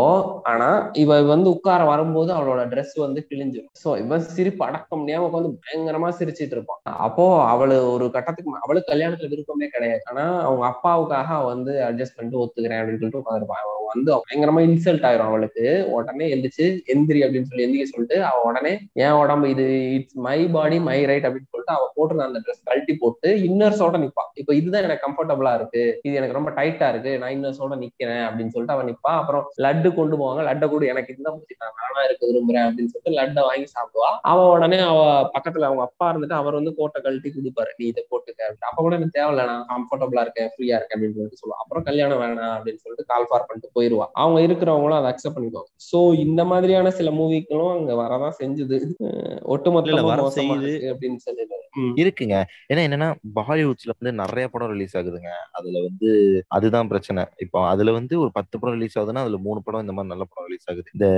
ஆனா 0.52 0.68
இவ 1.02 1.20
வந்து 1.33 1.49
உட்கார 1.57 1.81
வரும்போது 1.92 2.33
அவளோட 2.36 2.62
ட்ரெஸ் 2.73 2.94
வந்து 3.07 3.23
கிழிஞ்சு 3.31 3.62
சோ 3.83 3.89
இவன் 4.02 4.26
சிரிப்பு 4.36 4.65
அடக்க 4.68 5.00
முடியாம 5.00 5.26
உட்காந்து 5.28 5.52
பயங்கரமா 5.65 6.10
சிரிச்சிட்டு 6.20 6.57
இருப்பான். 6.57 6.83
அப்போ 7.07 7.25
அவளு 7.52 7.76
ஒரு 7.94 8.07
கட்டத்துக்கு 8.17 8.62
அவளுக்கு 8.65 8.92
கல்யாணத்துல 8.92 9.33
விருப்பமே 9.33 9.68
கிடையாது. 9.76 10.02
ஆனா 10.10 10.25
அவங்க 10.47 10.65
அப்பாவுக்காக 10.73 11.17
வந்து 11.52 11.73
அட்ஜஸ்ட் 11.89 12.17
பண்ணிட்டு 12.17 12.42
ஒத்துக்கிறேன் 12.42 12.81
அப்படின்னு 12.81 13.00
சொல்லிட்டு 13.00 13.23
உட்காந்துருப்பான் 13.23 13.62
அவன் 13.65 13.76
வந்து 13.92 14.10
பயங்கரமா 14.25 14.60
இன்சல்ட் 14.78 15.07
ஆயிரும் 15.10 15.31
அவளுக்கு. 15.31 15.66
உடனே 15.90 16.26
எந்திரிச்சு 16.34 16.66
எந்திரி 16.94 17.23
அப்படின்னு 17.26 17.50
சொல்லி 17.50 17.66
எந்திரிக்க 17.66 17.94
சொல்லிட்டு 17.94 18.24
அவ 18.24 18.42
உடனே 18.42 18.73
என் 19.05 19.18
உடம்பு 19.23 19.47
இது 19.55 19.66
it's 19.94 20.18
my 20.26 20.39
body 20.57 20.78
my 20.89 20.98
right 21.10 21.26
அப்படின்னு 21.26 21.52
சொல்லிட்டு 21.52 21.76
அவ 21.76 21.86
போட்டு 21.94 22.23
அந்த 22.26 22.40
ட்ரெஸ் 22.44 22.66
கழட்டி 22.68 22.94
போட்டு 22.97 23.28
இன்னர்ஸோட 23.48 23.97
நிப்பா. 24.05 24.24
இப்போ 24.34 24.55
இதுதான் 24.55 24.84
எனக்கு 24.86 25.05
கம்ஃபர்டபுளா 25.07 25.55
இருக்கு. 25.55 25.82
இது 26.02 26.15
எனக்கு 26.15 26.36
ரொம்ப 26.39 26.50
டைட்டா 26.50 26.89
இருக்கு. 26.89 27.12
நான் 27.18 27.34
இன்னர்ஸோட 27.36 27.76
நிக்கிறேன் 27.84 28.24
அப்படின்னு 28.28 28.52
சொல்லிட்டு 28.55 28.76
அவன் 28.76 28.90
நிப்பா. 28.90 29.12
அப்புறம் 29.20 29.44
லட்டு 29.65 29.94
கொண்டு 29.94 30.16
போவாங்க. 30.20 30.42
லட்டை 30.48 30.68
கூட 30.68 30.86
எனக்கு 30.92 31.12
இதுதான் 31.15 31.36
பிடிச்சி 31.39 31.57
நான் 31.62 31.76
நானா 31.81 32.02
இருக்க 32.08 32.23
விரும்புறேன் 32.31 32.66
அப்படின்னு 32.68 32.92
சொல்லிட்டு 32.94 33.16
லட்டை 33.20 33.44
வாங்கி 33.48 33.68
சாப்பிடுவா. 33.76 34.10
அவ 34.32 34.47
உடனே 34.50 34.78
அவ 34.90 35.00
பக்கத்துல 35.36 35.68
அவங்க 35.70 35.84
அப்பா 35.89 36.07
இருந்துட்டு 36.12 36.36
அவர் 36.40 36.58
வந்து 36.58 36.74
கோட்டை 36.74 37.02
கழட்டி 37.02 37.32
கொடுப்பாரு. 37.36 37.73
நீ 37.76 37.86
இதை 37.92 38.05
போட்டுக்க 38.10 38.40
அப்படின்னு. 38.47 38.70
அப்ப 38.70 38.82
கூட 38.82 38.94
எனக்கு 38.97 39.16
தேவையில்ல 39.18 39.44
நான் 39.52 39.66
கம்ஃபர்டபுளா 39.73 40.24
இருக்கேன் 40.26 40.50
ஃப்ரீயா 40.52 40.78
இருக்கேன் 40.78 40.97
அப்படின்னு 40.98 41.18
சொல்லிட்டு 41.18 41.40
சொல்லுவா. 41.42 41.60
அப்புறம் 41.65 41.86
கல்யாணம் 41.90 42.23
வேணாம் 42.23 42.55
அப்படின்னு 42.58 42.82
சொல்லிட்டு 42.84 43.07
கால் 43.12 43.28
ஃபார் 43.28 43.47
பண்ணிட்டு 43.48 43.74
போயிருவா. 43.76 44.08
அவங்க 44.23 44.39
இருக்கிறவங்களும் 44.68 45.05
அதை 45.05 45.10
அக்செப்ட் 45.10 45.36
பண்ணிக்குவாங்க. 45.36 45.70
சோ 45.92 46.18
இந்த 46.18 46.44
மாதிரியான 46.44 46.90
சில 46.90 47.10
மூவிகளும் 47.10 47.78
அங்க 47.78 47.94
வரதான் 47.94 48.32
செஞ்சுது. 48.42 48.90
அஹ் 49.02 49.38
ஒட்டுமொத்தமா 49.44 50.02
வர 50.02 50.32
செய்யுது. 50.34 50.72
அப்படின்னு 50.92 51.16
சொல்லல 51.30 51.56
ம். 51.72 51.94
இருக்குங்க. 51.97 52.44
ஏன்னா 52.72 52.76
என்னன்னா 52.76 53.14
பாலிவுட்ஸ்ல 53.34 53.90
வந்து 53.98 54.22
நிறைய 54.22 54.48
படம் 54.48 54.68
ரிலீஸ் 54.68 54.97
ஆகுதுங்க. 54.97 55.28
அதுல 55.52 55.80
வந்து 55.82 56.42
அதுதான் 56.48 56.88
பிரச்சனை. 56.88 57.24
இப்போ 57.38 57.68
அதுல 57.68 57.92
வந்து 57.92 58.20
ஒரு 58.20 58.30
பத்து 58.32 58.58
படம் 58.58 58.76
ரிலீஸ் 58.76 58.98
ஆகுதுன்னா 58.98 59.14
அதுல 59.14 59.36
மூணு 59.36 59.62
படம் 59.62 59.80
இந்த 59.80 59.92
மாதிரி 59.92 60.14
நல்ல 60.14 60.24
படம் 60.34 60.48
ரிலீஸ் 60.48 60.70
ஆகுது. 60.70 60.90
இந்த 60.92 61.08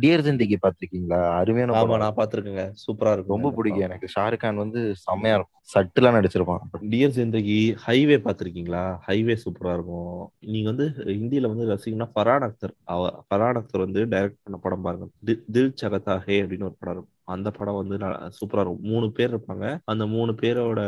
டியர் 0.00 0.26
ஜிந்திகி 0.26 0.56
பாத்திருக்கீங்களா 0.62 1.30
அருமையான 1.30 1.72
ஆமா 1.72 1.88
படம். 1.88 1.98
நான் 1.98 2.14
பாத்திருக்கேங்க 2.16 2.60
சூப்பரா 2.60 3.12
இருக்கும் 3.12 3.26
ரொம்ப 3.26 3.50
பிடிக்கும் 3.50 3.82
எனக்கு. 3.82 4.08
ஷாருக் 4.20 4.36
கான் 4.36 4.56
வந்து 4.56 4.94
செம்மையா 4.96 5.34
இருக்கும். 5.34 5.56
சட்டுலாம் 5.68 6.16
நடிச்சிருப்பான். 6.18 6.84
டியர் 6.90 7.16
ஜிந்தகி 7.18 7.76
ஹைவே 7.86 8.16
பாத்திருக்கீங்களா 8.18 8.98
ஹைவே 9.06 9.36
சூப்பரா 9.44 9.72
இருக்கும். 9.72 10.32
நீங்க 10.40 10.68
வந்து 10.68 10.92
இந்தியில 11.06 11.40
வந்து 11.40 11.66
ரசிகனா 11.66 12.10
ஃபரான் 12.14 12.50
அக்தர் 12.50 12.74
அவ 12.98 13.10
ஃபரான் 13.28 13.60
அக்தர் 13.60 13.84
வந்து 13.86 14.02
டைரக்ட் 14.14 14.42
பண்ண 14.44 14.58
படம் 14.66 14.84
பாருங்க. 14.88 15.06
தில் 15.54 15.72
சகதாகே 15.82 16.38
அப்படின்னு 16.42 16.68
ஒரு 16.70 16.76
படம் 16.80 16.94
இருக்கும். 16.96 17.14
அந்த 17.34 17.48
படம் 17.56 17.78
வந்து 17.80 17.96
சூப்பரா 18.38 18.62
இருக்கும். 18.64 18.84
மூணு 18.90 19.06
பேர் 19.16 19.32
இருப்பாங்க. 19.34 19.66
அந்த 19.92 20.04
மூணு 20.16 20.32
பேரோட 20.42 20.80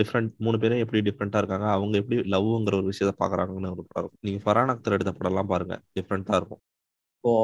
டிஃப்ரெண்ட் 0.00 0.32
மூணு 0.46 0.58
பேரும் 0.62 0.82
எப்படி 0.84 1.02
டிஃப்ரெண்டா 1.10 1.42
இருக்காங்க 1.42 1.68
அவங்க 1.74 1.96
எப்படி 2.02 2.18
லவ்ங்கிற 2.36 2.80
ஒரு 2.80 2.92
விஷயத்த 2.92 3.14
பாக்குறாங்கன்னு 3.24 3.74
ஒரு 3.74 3.84
படம் 3.90 4.02
இருக்கும். 4.04 4.24
நீங்க 4.28 4.40
ஃபரான் 4.46 4.72
அக்தர் 4.74 4.96
எடுத்த 4.98 5.14
படம் 5.18 5.32
எல்லாம் 5.32 5.52
பாருங்க. 5.54 5.76
டிஃப்ரெண்டா 5.98 6.34
இருக்கும். 6.40 6.62
இப்போ 7.18 7.38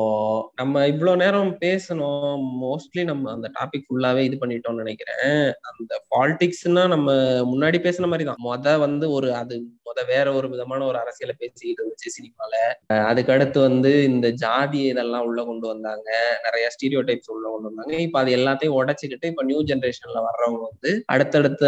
நம்ம 0.55 0.83
இவ்வளவு 0.91 1.21
நேரம் 1.23 1.49
பேசணும். 1.63 2.43
மோஸ்ட்லி 2.65 3.03
நம்ம 3.09 3.31
அந்த 3.33 3.47
டாபிக் 3.57 3.87
ஃபுல்லாவே 3.87 4.23
இது 4.27 4.37
பண்ணிட்டோம்னு 4.43 4.83
நினைக்கிறேன். 4.83 5.41
அந்த 5.71 5.93
பாலிடிக்ஸ்னா 6.13 6.83
நம்ம 6.95 7.15
முன்னாடி 7.53 7.79
பேசின 7.87 8.11
மாதிரி 8.13 8.27
தான் 8.29 8.45
மொத 8.49 8.77
வந்து 8.85 9.09
ஒரு 9.17 9.31
அது 9.41 9.57
முத 9.93 10.07
வேற 10.15 10.27
ஒரு 10.41 10.49
விதமான 10.55 10.81
ஒரு 10.91 10.99
அரசியலை 11.05 11.37
பேசிக்கிட்டு 11.39 11.83
இருந்துச்சு 11.83 12.17
சினிமால 12.19 12.55
அதுக்கடுத்து 12.91 13.11
அதுக்கு 13.13 13.35
அடுத்து 13.35 13.59
வந்து 13.69 13.91
இந்த 14.11 14.27
ஜாதி 14.43 14.81
இதெல்லாம் 14.93 15.25
உள்ள 15.27 15.41
கொண்டு 15.49 15.67
வந்தாங்க. 15.71 16.09
நிறைய 16.45 16.67
ஸ்டீரியோ 16.75 17.01
டைப்ஸ் 17.09 17.31
உள்ள 17.35 17.47
கொண்டு 17.53 17.69
வந்தாங்க. 17.71 17.95
இப்ப 18.07 18.17
அது 18.21 18.31
எல்லாத்தையும் 18.39 18.77
உடைச்சுக்கிட்டு 18.79 19.31
இப்ப 19.33 19.43
நியூ 19.51 19.61
ஜென்ரேஷன்ல 19.71 20.21
வர்றவங்க 20.27 20.61
வந்து 20.71 20.91
அடுத்தடுத்த 21.15 21.65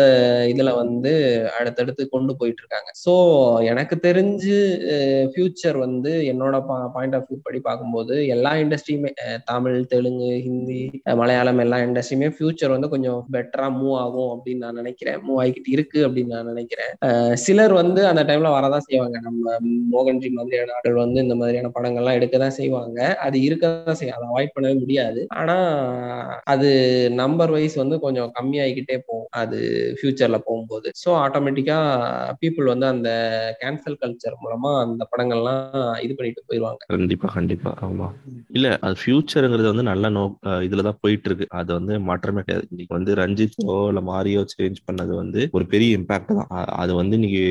இதுல 0.52 0.70
வந்து 0.80 1.12
அடுத்தடுத்து 1.58 2.04
கொண்டு 2.14 2.34
போயிட்டு 2.40 2.62
இருக்காங்க. 2.64 2.90
சோ 3.04 3.14
எனக்கு 3.72 3.96
தெரிஞ்சு 4.08 4.56
ஃபியூச்சர் 5.34 5.78
வந்து 5.84 6.12
என்னோட 6.32 6.54
பாயிண்ட் 6.96 7.16
ஆஃப் 7.18 7.26
வியூ 7.28 7.38
படி 7.48 7.60
பார்க்கும்போது 7.68 8.16
எல்லா 8.36 8.52
இண்டஸ்ட்ரியுமே 8.62 9.12
தமிழ் 9.52 9.78
தெலுங்கு 9.94 10.30
ஹிந்தி 10.46 10.80
மலையாளம் 11.22 11.62
எல்லா 11.66 11.80
இண்டஸ்ட்ரியுமே 11.86 12.30
ஃபியூச்சர் 12.36 12.74
வந்து 12.76 12.92
கொஞ்சம் 12.96 13.20
பெட்டரா 13.36 13.68
மூவ் 13.80 13.96
ஆகும் 14.04 14.30
அப்படின்னு 14.34 14.64
நான் 14.66 14.80
நினைக்கிறேன். 14.82 15.20
மூவ் 15.26 15.40
ஆகிக்கிட்டு 15.42 15.74
இருக்கு 15.76 16.00
அப்படின்னு 16.08 16.34
நான் 16.36 16.50
நினைக்கிறேன். 16.52 16.92
சிலர் 17.44 17.74
வந்து 17.80 18.00
அந்த 18.14 18.24
டைம்ல 18.28 18.50
வரதான் 18.54 18.86
செய்வாங்க. 18.86 19.16
நம்ம 19.26 19.44
மோகன்ஜி 19.94 20.28
மாதிரியான 20.34 20.74
ஆட்கள் 20.76 21.02
வந்து 21.02 21.18
இந்த 21.24 21.34
மாதிரியான 21.34 21.72
படங்கள்லாம் 21.76 22.18
எடுக்க 22.18 22.36
தான் 22.38 22.56
செய்வாங்க. 22.58 22.98
அது 23.26 23.36
இருக்க 23.42 23.64
தான் 23.86 23.98
செய்யும். 24.00 24.16
அதை 24.18 24.26
அவாய்ட் 24.30 24.54
பண்ணவே 24.54 24.76
முடியாது. 24.80 25.20
ஆனா 25.40 25.56
அது 26.54 26.68
நம்பர் 27.14 27.54
வைஸ் 27.54 27.76
வந்து 27.80 27.98
கொஞ்சம் 28.00 28.32
கம்மியாகிக்கிட்டே 28.36 28.98
போகும். 29.00 29.12
அது 29.42 29.58
ஃபியூச்சர்ல 29.98 30.38
போகும்போது. 30.46 30.88
ஸோ 31.02 31.10
ஆட்டோமேட்டிக்கா 31.22 31.78
பீப்புள் 32.40 32.72
வந்து 32.72 32.86
அந்த 32.86 33.10
கேன்சல் 33.60 34.00
கல்ச்சர் 34.02 34.40
மூலமா 34.42 34.72
அந்த 34.84 35.02
படங்கள்லாம் 35.12 35.62
இது 36.04 36.12
பண்ணிட்டு 36.14 36.46
போயிடுவாங்க 36.48 36.82
கண்டிப்பா 36.94 37.28
கண்டிப்பா. 37.34 37.70
ஆமா. 37.86 38.08
இல்ல 38.50 38.66
அது 38.82 38.96
ஃபியூச்சருங்கிறது 39.00 39.68
வந்து 39.72 39.86
நல்ல 39.90 40.08
நோ 40.10 40.24
இதுலதான் 40.66 41.00
போயிட்டு 41.02 41.28
இருக்கு 41.28 41.46
அது 41.60 41.70
வந்து 41.78 41.94
மாற்றமே 42.08 42.42
கிடையாது. 42.42 42.66
இன்னைக்கு 42.72 42.96
வந்து 42.96 43.12
ரஞ்சித்தோ 43.20 43.76
இல்ல 43.90 44.02
மாரியோ 44.08 44.42
சேஞ்ச் 44.54 44.80
பண்ணது 44.88 45.12
வந்து 45.14 45.40
ஒரு 45.52 45.66
பெரிய 45.72 45.98
இம்பாக்ட் 45.98 46.32
தான். 46.32 46.50
அது 46.82 46.92
வந்து 46.94 47.14
இன்னைக்கு 47.20 47.44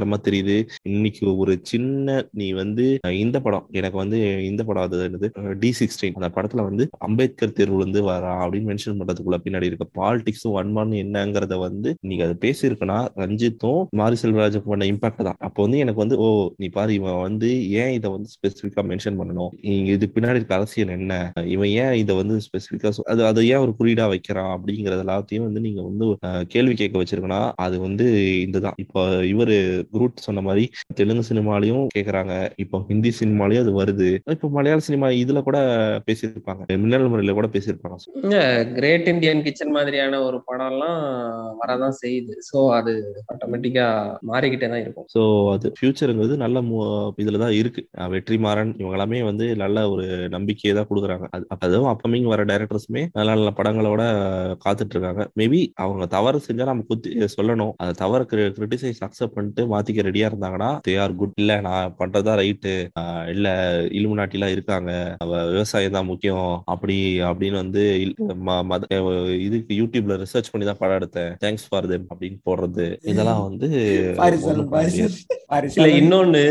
பயங்கரமா 0.00 0.18
தெரியுது. 0.28 0.56
இன்னைக்கு 0.90 1.24
ஒரு 1.42 1.52
சின்ன 1.70 2.08
நீ 2.40 2.46
வந்து 2.60 2.84
இந்த 3.24 3.36
படம் 3.44 3.66
எனக்கு 3.80 3.98
வந்து 4.02 4.18
இந்த 4.50 4.62
படம் 4.68 4.84
அது 4.86 5.02
என்னது? 5.08 5.28
டி 5.62 5.70
சிக்ஸ்டீன் 5.80 6.16
அந்த 6.18 6.30
படத்துல 6.36 6.64
வந்து 6.68 6.84
அம்பேத்கர் 7.06 7.54
தேர்வுல 7.58 7.84
இருந்து 7.84 8.02
வரா 8.10 8.32
அப்படின்னு 8.44 8.68
மென்ஷன் 8.70 8.98
பண்றதுக்குள்ள 9.00 9.38
பின்னாடி 9.46 9.68
இருக்க 9.70 9.86
பாலிடிக்ஸும் 10.00 10.56
வன்மான்னு 10.58 11.00
என்னங்கிறத 11.04 11.58
வந்து 11.66 11.90
நீங்க 12.10 12.24
அதை 12.28 12.36
பேசியிருக்கனா 12.44 12.98
ரஞ்சித்தும் 13.22 13.82
மாரி 14.00 14.18
செல்வராஜுக்கு 14.22 14.72
பண்ண 14.72 14.86
இம்பாக்ட் 14.92 15.26
தான். 15.28 15.38
அப்போ 15.48 15.60
வந்து 15.66 15.80
எனக்கு 15.84 16.02
வந்து 16.04 16.18
ஓ 16.24 16.28
நீ 16.62 16.68
பாரு 16.78 16.94
இவன் 17.00 17.20
வந்து 17.26 17.50
ஏன் 17.82 17.94
இதை 17.98 18.08
வந்து 18.16 18.30
ஸ்பெசிபிக்கா 18.36 18.84
மென்ஷன் 18.92 19.18
பண்ணணும்? 19.20 19.52
இங்க 19.74 19.90
இது 19.98 20.08
பின்னாடி 20.16 20.40
இருக்க 20.40 20.58
அரசியல் 20.60 20.94
என்ன? 20.98 21.14
இவன் 21.54 21.72
ஏன் 21.84 21.96
இதை 22.02 22.12
வந்து 22.22 22.36
ஸ்பெசிபிக்கா 22.46 22.88
அது 23.12 23.20
அதை 23.30 23.40
ஏன் 23.52 23.62
ஒரு 23.64 23.72
குறியீடா 23.78 24.06
வைக்கிறான் 24.14 24.52
அப்படிங்கறது 24.56 25.04
எல்லாத்தையும் 25.06 25.46
வந்து 25.48 25.60
நீங்க 25.66 25.80
வந்து 25.88 26.06
கேள்வி 26.54 26.74
கேட்க 26.80 26.96
வச்சிருக்கனா 27.02 27.40
அது 27.66 27.76
வந்து 27.86 28.06
இதுதான். 28.46 28.78
இப்போ 28.84 29.00
இவரு 29.32 29.56
குரூட் 29.94 30.24
சொன்ன 30.26 30.44
மாதிரி 30.48 30.64
தெலுங்கு 30.98 31.24
சினிமாலையும் 31.30 31.84
கேக்குறாங்க. 31.96 32.34
இப்போ 32.64 32.76
ஹிந்தி 32.90 33.12
சினிமாலயும் 33.20 33.64
அது 33.64 33.72
வருது. 33.80 34.08
இப்போ 34.36 34.48
மலையாள 34.56 34.80
சினிமா 34.88 35.08
இதுல 35.22 35.42
கூட 35.48 35.58
பேசியிருப்பாங்க. 36.08 36.62
மின்னல் 36.84 37.10
முறையில 37.12 37.34
கூட 37.38 37.48
பேசியிருப்பாங்க. 37.54 37.98
கிரேட் 38.78 39.08
இந்தியன் 39.12 39.44
கிச்சன் 39.46 39.74
மாதிரியான 39.76 40.20
ஒரு 40.28 40.40
படம்லாம் 40.48 41.00
வரதான் 41.62 41.96
செய்யுது. 42.02 42.34
ஸோ 42.50 42.58
அது 42.78 42.92
ஆட்டோமேட்டிக்கா 43.34 43.86
மாறிக்கிட்டே 44.30 44.68
தான் 44.74 44.82
இருக்கும். 44.84 45.08
ஸோ 45.14 45.22
அது 45.54 45.74
ஃபியூச்சருங்கிறது 45.78 46.36
நல்ல 46.44 46.58
இதுல 47.22 47.40
தான் 47.44 47.56
இருக்கு. 47.60 47.82
வெற்றிமாறன் 48.14 48.72
இவங்க 48.80 48.96
எல்லாமே 48.98 49.20
வந்து 49.30 49.46
நல்ல 49.64 49.86
ஒரு 49.94 50.06
நம்பிக்கையை 50.36 50.74
தான் 50.78 50.88
கொடுக்குறாங்க. 50.90 51.26
அது 51.34 51.44
அதுவும் 51.66 51.90
அப்பமிங் 51.92 52.28
வர 52.32 52.44
டைரக்டர்ஸுமே 52.50 53.02
நல்ல 53.18 53.28
நல்ல 53.38 53.50
படங்களோட 53.58 54.02
காத்துட்டு 54.64 54.94
இருக்காங்க. 54.96 55.22
மேபி 55.40 55.60
அவங்க 55.82 56.04
தவறு 56.16 56.38
செஞ்சா 56.48 56.70
நம்ம 56.70 56.84
குத்தி 56.90 57.10
சொல்லணும். 57.36 57.72
அந்த 57.82 57.92
தவறு 58.02 58.24
கிரிட்டிசைஸ் 58.60 59.02
அக்செப்ட் 59.06 59.36
பண்ணிட்டு 59.36 59.62
மாத்திக்க 59.72 60.06
ரெடியா 60.06 60.28
இருந்தாங்கன்னா 60.30 60.70
தே 60.86 60.94
ஆர் 61.02 61.14
குட் 61.20 61.34
இல்ல 61.42 61.54
நான் 61.66 61.94
பண்றதா 62.00 62.34
ரைட்டு 62.40 62.74
இல்ல 63.32 63.48
இலுமினாட்டி 63.98 64.38
எல்லாம் 64.38 64.54
இருக்காங்க. 64.54 64.90
அவ 65.24 65.32
விவசாயம் 65.52 65.96
தான் 65.96 66.10
முக்கியம். 66.10 66.28
அப்படி 66.72 66.96
அப்படின்னு 67.28 67.62
வந்து 67.62 67.82
இதுக்கு 69.46 69.72
யூடியூப்ல 69.80 70.16
ரிசர்ச் 70.22 70.52
பண்ணி 70.52 70.66
தான் 70.66 70.80
படம் 70.80 70.98
எடுத்தேன். 71.00 71.32
தேங்க்ஸ் 71.44 71.68
ஃபார் 71.68 71.90
தெம் 71.92 72.06
அப்படின்னு 72.12 72.40
போடுறது. 72.48 72.86
இதெல்லாம் 73.10 73.44
வந்து 73.48 73.68
இல்ல 75.70 75.86
இன்னொன்னு 76.00 76.42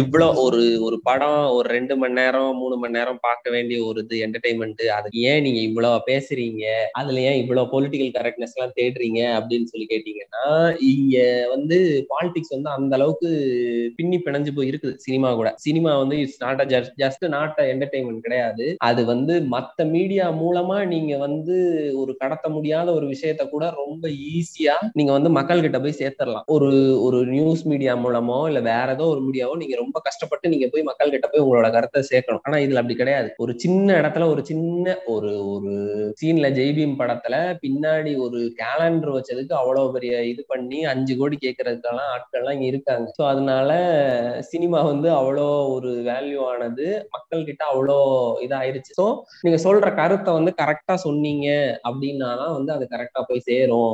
இவ்ளோ 0.00 0.26
ஒரு 0.42 0.58
ஒரு 0.86 0.96
படம் 1.08 1.22
ஒரு 1.56 1.66
ரெண்டு 1.76 1.94
மணி 2.00 2.18
நேரம் 2.18 2.58
மூணு 2.60 2.76
மணி 2.82 2.96
நேரம் 2.98 3.18
பார்க்க 3.24 3.54
வேண்டிய 3.54 3.78
ஒரு 3.88 4.00
இது 4.04 4.16
என்டர்டைன்மெண்ட் 4.26 4.82
அது 4.96 5.08
ஏன் 5.30 5.42
நீங்க 5.46 5.60
இவ்வளவு 5.68 6.04
பேசுறீங்க? 6.08 6.64
அதுல 7.00 7.22
ஏன் 7.28 7.40
இவ்வளவு 7.42 7.72
பொலிட்டிக்கல் 7.72 8.12
கரெக்ட்னஸ் 8.16 8.54
எல்லாம் 8.56 8.76
தேடுறீங்க? 8.78 9.20
அப்படின்னு 9.38 9.70
சொல்லி 9.72 9.86
கேட்டீங்கன்னா 9.92 10.44
இங்க 10.90 11.16
வந்து 11.54 11.78
பாலிடிக்ஸ் 12.12 12.54
வந்து 12.56 12.63
அந்த 12.72 12.94
அளவுக்கு 12.96 13.30
பின்னி 13.98 14.18
பிணைஞ்சு 14.18 14.52
போய் 14.54 14.70
இருக்குது 14.70 14.96
சினிமா 14.98 15.30
கூட. 15.34 15.48
சினிமா 15.58 15.92
வந்து 15.98 16.16
it's 16.20 16.40
not 16.42 16.60
a 16.60 16.66
just 17.00 17.24
not 17.28 17.58
a 17.58 17.66
entertainment 17.72 18.24
கிடையாது. 18.26 18.66
அது 18.88 19.02
வந்து 19.04 19.34
மத்த 19.54 19.86
மீடியா 19.90 20.26
மூலமா 20.40 20.78
நீங்க 20.86 21.12
வந்து 21.18 21.56
ஒரு 21.96 22.12
கடத்த 22.16 22.46
முடியாத 22.48 22.88
ஒரு 22.94 23.06
விஷயத்த 23.12 23.42
கூட 23.48 23.64
ரொம்ப 23.80 24.04
ஈஸியா 24.32 24.76
நீங்க 24.94 25.12
வந்து 25.12 25.30
மக்கள் 25.38 25.64
கிட்ட 25.64 25.78
போய் 25.80 25.98
சேர்த்துடலாம் 26.00 26.46
ஒரு 26.48 26.70
ஒரு 27.06 27.20
நியூஸ் 27.30 27.64
மீடியா 27.66 27.94
மூலமோ 28.04 28.38
இல்ல 28.48 28.60
வேற 28.68 28.88
ஏதோ 28.92 29.06
ஒரு 29.12 29.22
மீடியாவோ 29.26 29.54
நீங்க 29.56 29.76
ரொம்ப 29.76 29.98
கஷ்டப்பட்டு 30.06 30.52
நீங்க 30.54 30.66
போய் 30.68 30.88
மக்கள் 30.90 31.14
கிட்ட 31.14 31.26
போய் 31.28 31.44
உங்களோட 31.44 31.68
கருத்தை 31.72 32.02
சேர்க்கணும். 32.10 32.42
ஆனா 32.44 32.56
இதுல 32.58 32.80
அப்படி 32.82 32.96
கிடையாது. 32.96 33.28
ஒரு 33.38 33.52
சின்ன 33.58 33.88
இடத்துல 34.00 34.28
ஒரு 34.28 34.42
சின்ன 34.44 34.82
ஒரு 35.14 35.30
ஒரு 35.54 35.72
சீன்ல 36.20 36.48
ஜெய்பீம் 36.56 36.98
படத்துல 36.98 37.34
பின்னாடி 37.64 38.12
ஒரு 38.24 38.40
கேலண்டர் 38.60 39.14
வச்சதுக்கு 39.16 39.54
அவ்வளவு 39.54 39.94
பெரிய 39.94 40.14
இது 40.32 40.42
பண்ணி 40.48 40.78
அஞ்சு 40.92 41.14
கோடி 41.16 41.36
கேட்கறதுக்கெல்லாம் 41.42 42.10
ஆட்கள்லாம் 42.14 42.53
இங்க 42.54 42.66
இருக்காங்க. 42.72 43.06
சோ 43.16 43.22
அதனால 43.32 43.70
சினிமா 44.50 44.80
வந்து 44.90 45.08
அவ்வளோ 45.18 45.46
ஒரு 45.74 45.90
வேல்யூ 46.08 46.40
ஆனது 46.50 46.86
மக்கள் 47.16 47.46
கிட்ட 47.48 47.62
அவ்வளோ 47.72 47.98
இதாயிருச்சு. 48.46 48.92
சோ 49.00 49.06
நீங்க 49.46 49.58
சொல்ற 49.66 49.88
கருத்தை 50.00 50.32
வந்து 50.38 50.52
கரெக்டா 50.62 50.96
சொன்னீங்க 51.06 51.48
அப்படின்னா 51.88 52.30
தான் 52.42 52.54
வந்து 52.58 52.72
அது 52.76 52.86
கரெக்டா 52.94 53.22
போய் 53.30 53.46
சேரும். 53.48 53.92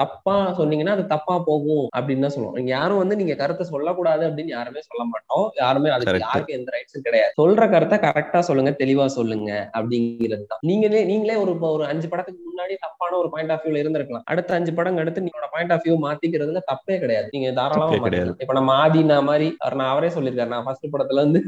தப்பா 0.00 0.36
சொன்னீங்கன்னா 0.60 0.96
அது 0.96 1.06
தப்பா 1.14 1.36
போகும் 1.48 1.86
அப்படின்னு 1.96 2.24
தான் 2.26 2.34
சொல்லுவோம். 2.36 2.56
நீங்க 2.58 2.72
யாரும் 2.78 3.02
வந்து 3.02 3.18
நீங்க 3.20 3.34
கருத்தை 3.42 3.66
சொல்லக்கூடாது 3.72 4.24
அப்படின்னு 4.28 4.56
யாருமே 4.56 4.82
சொல்ல 4.88 5.02
மாட்டோம். 5.12 5.46
யாருமே 5.62 5.90
அதுக்கு. 5.96 6.24
யாருக்கும் 6.26 6.58
எந்த 6.58 6.70
ரைட்ஸும் 6.76 7.06
கிடையாது. 7.08 7.32
சொல்ற 7.42 7.70
கருத்தை 7.74 7.98
கரெக்டா 8.06 8.42
சொல்லுங்க 8.48 8.72
தெளிவா 8.82 9.06
சொல்லுங்க 9.18 9.50
அப்படிங்கிறது 9.78 10.44
தான். 10.52 10.62
நீங்களே 10.70 11.02
நீங்களே 11.12 11.36
ஒரு 11.44 11.52
ஒரு 11.74 11.84
அஞ்சு 11.92 12.06
படத்துக்கு 12.12 12.40
முன்னாடி 12.50 12.74
தப்பான 12.84 13.16
ஒரு 13.22 13.28
பாயிண்ட் 13.32 13.52
ஆஃப் 13.54 13.64
வியூல 13.64 13.82
இருந்திருக்கலாம். 13.82 14.24
அடுத்த 14.32 14.50
அஞ்சு 14.58 14.72
படம் 14.78 15.00
அடுத்து 15.02 15.24
நீங்களோட 15.24 15.48
பாயிண்ட் 15.54 15.72
ஆஃப் 15.74 15.84
வியூ 15.86 15.96
மாத்திக்கிறதுல 16.06 16.62
தப்பே 16.70 16.96
கிடையாது. 17.02 17.28
நீங்க 17.40 17.52
தாராளமா. 17.58 17.86
மாத்திக்கலாம் 17.92 18.42
இப்ப 18.42 18.52
நம்ம 18.52 18.72
ஆதினா 18.80 19.22
மாதிரி 19.22 19.48
அவர் 19.58 19.76
நான் 19.76 19.90
அவரே 19.90 20.08
சொல்லியிருக்காரு. 20.08 20.52
நான் 20.54 20.64
ஃபர்ஸ்ட் 20.64 20.86
படத்துல 20.92 21.24
வந்து 21.24 21.40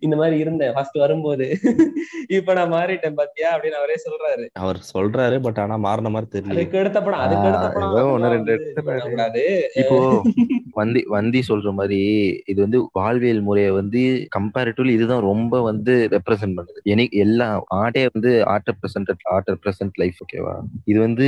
இந்த 0.00 0.16
மாதிரி 0.16 0.38
இருந்தேன். 0.38 0.72
ஃபர்ஸ்ட் 0.72 0.98
வரும்போது. 0.98 1.46
இப்ப 2.36 2.54
நான் 2.54 2.72
மாறிட்டேன் 2.72 3.14
பாத்தியா? 3.14 3.48
அப்படின்னு 3.54 3.80
அவரே 3.80 3.96
சொல்றாரு. 4.04 4.44
அவர் 4.58 4.80
சொல்றாரு 4.92 5.40
பட் 5.40 5.58
ஆனா 5.58 5.76
மாறின 5.76 6.10
மாதிரி 6.10 6.30
தெரியல. 6.34 6.54
அதுக்கு 6.54 6.78
அடுத்த 6.78 7.02
படம் 7.02 7.20
அதுக்கு 7.20 7.48
அடுத்த 7.48 7.66
ஆஹ் 7.66 7.74
படம் 7.74 7.90
அதெல்லாம் 7.90 8.34
ரெண்டு. 8.36 8.56
பண்ணக்கூடாது 8.86 9.42
இப்போ 9.74 9.98
வந்தி 10.74 11.00
வந்தி 11.08 11.42
சொல்ற 11.48 11.72
மாதிரி 11.72 12.00
இது 12.46 12.58
வந்து 12.60 12.88
வாழ்வியல் 12.92 13.40
முறையை 13.40 13.70
வந்து 13.70 14.00
கம்பேரிட்டிவ்லி 14.36 14.92
இதுதான் 14.92 15.22
ரொம்ப 15.22 15.60
வந்து 15.60 16.08
ரெப்ரசென்ட் 16.12 16.56
பண்ணுது. 16.58 16.80
எனக்கு 16.84 17.18
எல்லா 17.18 17.48
ஆர்ட்டே 17.74 18.06
வந்து 18.12 18.32
art 18.46 18.70
represent 18.70 19.10
art 19.28 19.50
represent 19.50 19.96
life 19.96 20.20
ஓகேவா 20.24 20.54
இது 20.84 20.98
வந்து 21.00 21.26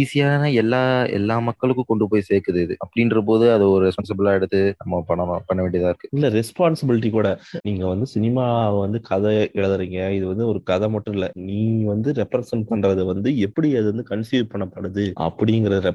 ஈஸியான 0.00 0.52
எல்லா 0.54 0.82
எல்லா 1.10 1.38
மக்களுக்கும் 1.40 1.88
கொண்டு 1.88 2.08
போய் 2.08 2.28
சேர்க்குது 2.30 2.60
இது. 2.60 2.76
அப்படின்ற 2.84 3.20
போது 3.22 3.46
அது 3.54 3.70
ஒரு 3.70 3.84
ரெஸ்பான்சிபிளா 3.86 4.32
எடுத்து 4.38 4.60
நம்ம 4.78 5.02
பண்ணணும் 5.08 5.46
பண்ண 5.46 5.60
வேண்டியதா 5.64 5.90
இருக்கு. 5.92 6.08
இல்ல 6.12 6.28
ரெஸ்பான்சிபிலிட்டி 6.38 7.10
கூட. 7.10 7.28
நீங்க 7.62 7.84
வந்து 7.86 8.06
சினிமா 8.14 8.44
வந்து 8.78 9.00
கதை 9.10 9.34
எழுதுறீங்க. 9.60 9.98
இது 10.18 10.26
வந்து 10.26 10.46
ஒரு 10.46 10.62
கதை 10.62 10.88
மட்டும் 10.88 11.14
இல்ல. 11.14 11.26
நீ 11.50 11.60
வந்து 11.92 12.12
ரெப்ரசன்ட் 12.12 12.66
பண்றது 12.70 13.04
வந்து 13.12 13.28
எப்படி 13.46 13.68
அது 13.76 13.88
வந்து 13.92 14.06
கன்சீவ் 14.10 14.46
பண்ணப்படுது 14.54 15.04
அப்படிங்கிற 15.26 15.94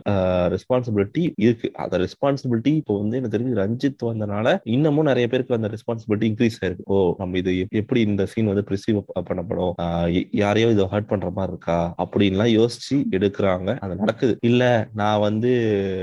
ரெஸ்பான்சிபிலிட்டி 0.56 1.24
இருக்கு. 1.45 1.69
அந்த 1.84 1.95
ரெஸ்பான்சிபிலிட்டி 2.03 2.74
இப்போ 2.82 2.93
வந்து 3.01 3.17
எனக்கு 3.17 3.38
தெரிஞ்சு 3.38 3.59
ரஞ்சித் 3.64 4.08
வந்தனால 4.09 4.58
இன்னமும் 4.75 5.09
நிறைய 5.11 5.27
பேருக்கு 5.27 5.58
அந்த 5.59 5.72
ரெஸ்பான்சிபிலிட்டி 5.75 6.27
இன்க்ரீஸ் 6.32 6.59
ஆயிருக்கு. 6.61 6.85
ஓ 6.85 6.98
நம்ம 7.17 7.38
இது 7.38 7.53
எப்படி 7.82 8.01
இந்த 8.01 8.25
சீன் 8.25 8.51
வந்து 8.51 8.66
ப்ரிசீவ் 8.69 9.00
பண்ணப்படும்? 9.30 9.74
யாரையோ 10.43 10.67
இதை 10.69 10.85
ஹர்ட் 10.92 11.11
பண்ற 11.14 11.30
மாதிரி 11.30 11.51
இருக்கா? 11.51 11.77
அப்படின்லாம் 12.03 12.51
யோசிச்சு 12.59 12.95
எடுக்கிறாங்க. 13.17 13.69
அது 13.85 13.95
நடக்குது. 13.95 14.34
இல்ல 14.42 14.64
நான் 14.93 15.24
வந்து 15.27 15.51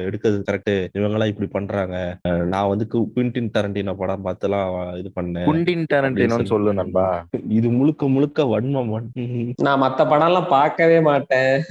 எடுக்கிறது 0.09 0.39
கரெக்ட் 0.51 0.73
இவங்கெல்லாம் 0.99 1.31
இப்படி 1.33 1.42
பண்றாங்க. 1.49 2.19
அஹ் 2.29 2.43
நான் 2.43 2.69
வந்து 2.69 2.87
குவிண்டின் 2.93 3.51
டரண்டினோ 3.59 3.95
படம் 3.95 4.25
பார்த்துலாம் 4.25 4.97
இது 4.97 5.11
பண்ணேன் 5.21 5.45
குண்டின் 5.45 5.87
டேரண்டினோன்னு 5.93 6.45
சொல்லு. 6.45 6.75
நண்பா. 6.75 7.27
இது 7.49 7.71
முழுக்க 7.71 8.09
முழுக்க 8.09 8.43
வன்மம். 8.45 8.91
வன்- 8.91 9.11
நான் 9.63 9.83
மத்த 9.83 10.09
படம் 10.09 10.27
எல்லாம் 10.27 10.49
பார்க்கவே 10.49 11.01
மாட்டேன். 11.01 11.63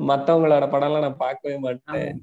மத்தவங்களோட 0.00 0.70
படம் 0.70 0.80
எல்லாம் 0.80 1.00
நான் 1.00 1.16
பார்க்கவே 1.16 1.58
மாட்டேன். 1.58 2.20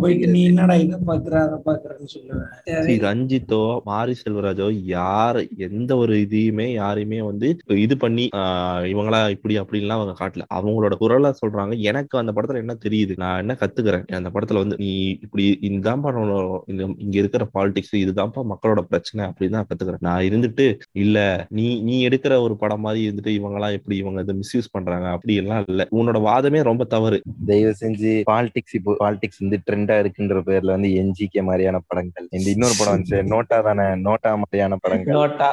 போயிட்டு 0.00 0.26
நீ 0.26 0.44
என்னடா 0.44 0.74
இதை 0.74 0.98
பாக்குற 1.06 1.30
அதை 1.30 1.58
பாக்குறன்னு 1.66 2.16
சொல்லுவேன். 2.18 2.68
ரஞ்சித்தோ 3.04 3.82
மாரி 3.82 4.14
செல்வராஜோ 4.28 4.70
யார் 4.84 5.46
எந்த 5.56 5.96
ஒரு 5.96 6.16
இதையுமே 6.16 6.72
யாரையுமே 6.72 7.20
வந்து 7.22 7.56
இது 7.66 7.96
பண்ணி 7.96 8.28
ஆஹ் 8.36 8.84
இவங்களா 8.84 9.30
இப்படி 9.30 9.60
அப்படின்லாம் 9.60 9.88
அவங்க 9.88 10.28
காட்டல. 10.28 10.42
அவங்களோட 10.54 10.92
குரலா 11.00 11.32
சொல்றாங்க. 11.46 11.78
எனக்கு 11.78 12.18
அந்த 12.18 12.32
படத்துல 12.32 12.56
என்ன 12.56 12.76
தெரியுது? 12.88 13.12
நான் 13.16 13.38
என்ன 13.38 13.56
கத்துக்கிறேன்? 13.60 14.14
அந்த 14.14 14.30
படத்துல 14.34 14.54
வந்து 14.54 14.76
நீ 14.78 15.18
இப்படி 15.22 15.58
இதுதான் 15.60 16.04
பண்ணணும். 16.04 16.19
இந்த 16.66 16.82
இங்க 16.98 17.18
இருக்கிற 17.18 17.48
பாலிடிக்ஸ் 17.54 17.94
இதுதான்ப்பா 17.94 18.42
மக்களோட 18.52 18.80
பிரச்சனை 18.80 19.26
அப்படின்னு 19.26 19.50
தான் 19.50 19.66
கத்துக்கிறேன். 19.68 20.00
நான் 20.00 20.22
இருந்துட்டு 20.22 20.66
இல்ல 20.92 21.46
நீ 21.50 21.82
நீ 21.82 22.08
எடுக்கிற 22.08 22.42
ஒரு 22.42 22.56
படம் 22.56 22.80
மாதிரி 22.80 23.00
இருந்துட்டு 23.08 23.32
இவங்கெல்லாம் 23.38 23.72
எப்படி 23.72 23.96
இவங்க 23.96 24.20
இதை 24.20 24.34
மிஸ்யூஸ் 24.34 24.72
பண்றாங்க? 24.72 25.08
அப்படி 25.10 25.34
எல்லாம் 25.34 25.64
இல்ல. 25.68 25.86
உன்னோட 25.90 26.20
வாதமே 26.20 26.62
ரொம்ப 26.62 26.84
தவறு. 26.84 27.22
தயவு 27.46 27.74
செஞ்சு 27.74 28.22
பாலிடிக்ஸ் 28.30 28.74
இப்போ 28.74 28.96
பாலிடிக்ஸ் 28.98 29.38
வந்து 29.38 29.60
ட்ரெண்டா 29.66 29.96
இருக்குன்ற 30.02 30.40
பேர்ல 30.48 30.70
வந்து 30.70 30.90
என்ஜிகே 31.02 31.42
மாதிரியான 31.42 31.80
படங்கள். 31.86 32.28
இந்த 32.30 32.50
இன்னொரு 32.50 32.74
படம் 32.78 32.94
வந்துச்சு 32.94 33.22
நோட்டா 33.32 33.62
தானே 33.62 33.86
நோட்டா 34.06 34.32
மாதிரியான 34.36 34.76
படங்கள். 34.76 35.14
நோட்டா 35.14 35.50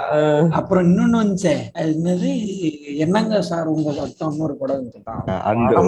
அப்புறம் 0.51 0.85
இன்னொன்னு 0.85 1.21
வந்துச்சே 1.23 1.55
அது 1.73 1.89
என்னது? 1.97 2.31
என்னங்க 2.97 3.41
சார் 3.41 3.67
உங்க 3.67 3.89
படம்னு 3.97 4.43
ஒரு 4.43 4.57
படம் 4.57 4.85
அந்த. 5.43 5.83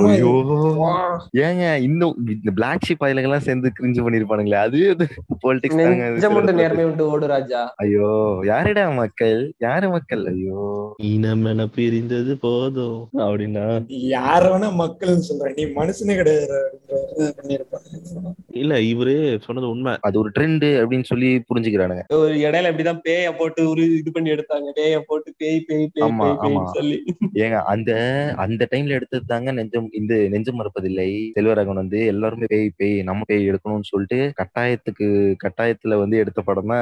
ஏங்க 1.45 1.79
இன்னும் 1.81 2.15
இந்த 2.35 2.51
பிளாக் 2.51 2.85
ஷிப் 2.87 3.05
எல்லாம் 3.09 3.45
சேர்ந்து 3.47 3.71
கிரிஞ்சு 3.79 4.01
பண்ணிருப்பானுங்களே 4.05 4.59
அது 4.69 6.55
நேர்மை 6.59 6.85
உண்டு 6.85 7.03
ஓடு 7.09 7.27
ராஜா. 7.27 7.61
ஐயோ 7.75 8.09
யாருடா 8.43 8.89
மக்கள்? 8.89 9.53
யாரு 9.57 9.89
மக்கள்? 9.89 10.23
ஐயோ. 10.25 10.63
இனம் 11.11 11.45
என 11.45 11.67
பிரிந்தது 11.75 12.33
போதும். 12.37 12.99
அப்படின்னா? 13.27 13.65
யார 14.13 14.41
வேணா 14.53 14.69
மக்கள்னு 14.81 15.27
சொல்ற 15.29 15.53
நீ 15.57 15.65
மனுஷனே 15.79 16.15
கிடையாது 16.15 16.57
இல்ல 18.61 18.73
இவரு 18.81 19.13
சொன்னது 19.43 19.67
உண்மை. 19.69 19.93
அது 20.01 20.15
ஒரு 20.19 20.29
ட்ரெண்ட் 20.39 20.65
அப்படின்னு 20.81 21.03
சொல்லி 21.03 21.29
புரிஞ்சுக்கிறானுங்க. 21.49 22.03
ஒரு 22.19 22.33
இடையில 22.35 22.71
இப்படிதான் 22.71 23.03
பேய 23.03 23.35
போட்டு 23.37 23.69
ஒரு 23.69 23.83
இது 23.97 24.11
பண்ணி 24.11 24.29
எடுத்தாங்க. 24.29 24.69
பேய 24.75 25.01
போட்டு 25.07 25.33
பேய் 25.37 25.65
பேய் 25.67 25.89
பேய். 25.93 26.57
சொல்லி. 26.73 26.97
ஏங்க 27.33 27.57
அந்த 27.73 27.91
அந்த 28.37 28.67
டைம்ல 28.71 28.87
எடுத்தது 28.89 29.23
தாங்க 29.27 29.51
நெஞ்சம் 29.51 29.89
இந்த 29.91 30.13
நெஞ்சம் 30.33 30.59
மறப்பதில்லை. 30.59 31.09
செல்வராகவன் 31.39 31.81
வந்து 31.83 32.05
எல்லாருமே 32.05 32.45
பேய் 32.49 32.71
பேய் 32.77 32.97
நம்ம 33.01 33.27
பேய் 33.27 33.49
எடுக்கணும்னு 33.51 33.89
சொல்லிட்டு 33.91 34.19
கட்டாயத்துக்கு 34.49 35.07
கட்டாயத்துல 35.43 35.97
வந்து 36.01 36.15
எடுத்த 36.21 36.39
படம் 36.41 36.71
தான் 36.71 36.81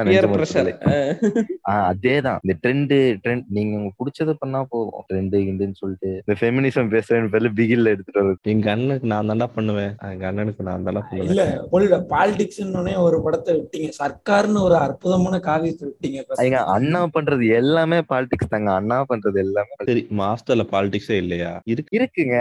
அதேதான். 1.87 2.39
இந்த 2.43 2.53
ட்ரெண்ட் 2.63 2.93
ட்ரெண்ட் 3.23 3.45
நீங்க 3.55 3.71
உங்களுக்கு 3.77 3.99
பிடிச்சத 4.01 4.33
பண்ணா 4.41 4.59
போதும். 4.73 5.03
ட்ரெண்ட் 5.09 5.35
கிண்டுன்னு 5.47 5.79
சொல்லிட்டு 5.81 6.09
இந்த 6.21 6.35
ஃபெமினிசம் 6.39 6.91
பேசுறேன்னு 6.95 7.31
பேர்ல 7.33 7.51
பிகில்ல 7.59 7.93
எடுத்துட்டு 7.93 8.21
வர்றது. 8.21 8.39
எங்க 8.53 8.67
அண்ணனுக்கு 8.73 9.11
நான் 9.13 9.29
தாண்டா 9.31 9.47
பண்ணுவேன். 9.57 9.93
எங்க 10.13 10.25
அண்ணனுக்கு 10.31 10.67
நான் 10.69 10.85
தாண்டா 10.87 11.03
பண்ணுவேன். 11.09 11.29
இல்ல 11.29 11.99
பாலிடிக்ஸ்னு 12.13 12.95
ஒரு 13.07 13.17
படத்தை 13.25 13.51
விட்டீங்க. 13.57 13.89
சர்க்கார்னு 14.01 14.61
ஒரு 14.67 14.77
அற்புதமான 14.85 15.39
காவியத்தை 15.49 15.85
விட்டீங்க 15.89 16.63
அண்ணா 16.77 17.01
பண்றது 17.15 17.43
எல்லாமே 17.61 17.99
பாலிடிக்ஸ் 18.11 18.53
தாங்க. 18.53 18.71
அண்ணா 18.79 18.99
பண்றது 19.11 19.37
எல்லாமே 19.45 19.73
சரி 19.89 20.03
மாஸ்டர்ல 20.21 20.65
பாலிடிக்ஸே 20.73 21.17
இல்லையா? 21.23 21.51
இருக்கு. 21.73 21.95
இருக்குங்க. 21.97 22.37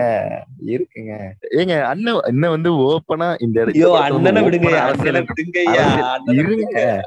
இருக்குங்க. 0.75 1.13
ஏங்க 1.61 1.75
அண்ணன் 1.93 2.23
அண்ணன் 2.31 2.55
வந்து 2.57 2.71
ஓப்பனா 2.89 3.29
இந்த 3.47 3.57
இடத்துல 3.65 4.03
அண்ணனை 4.07 4.43
விடுங்க. 4.47 4.73
அரசியல் 4.87 5.16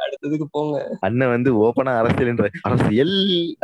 அடுத்ததுக்கு 0.04 0.48
போங்க. 0.56 0.76
அண்ணன் 1.08 1.34
வந்து 1.34 1.50
ஓப்பனா 1.66 1.94
அரசியல்ன்ற 2.02 2.48
அரசியல் 2.70 3.16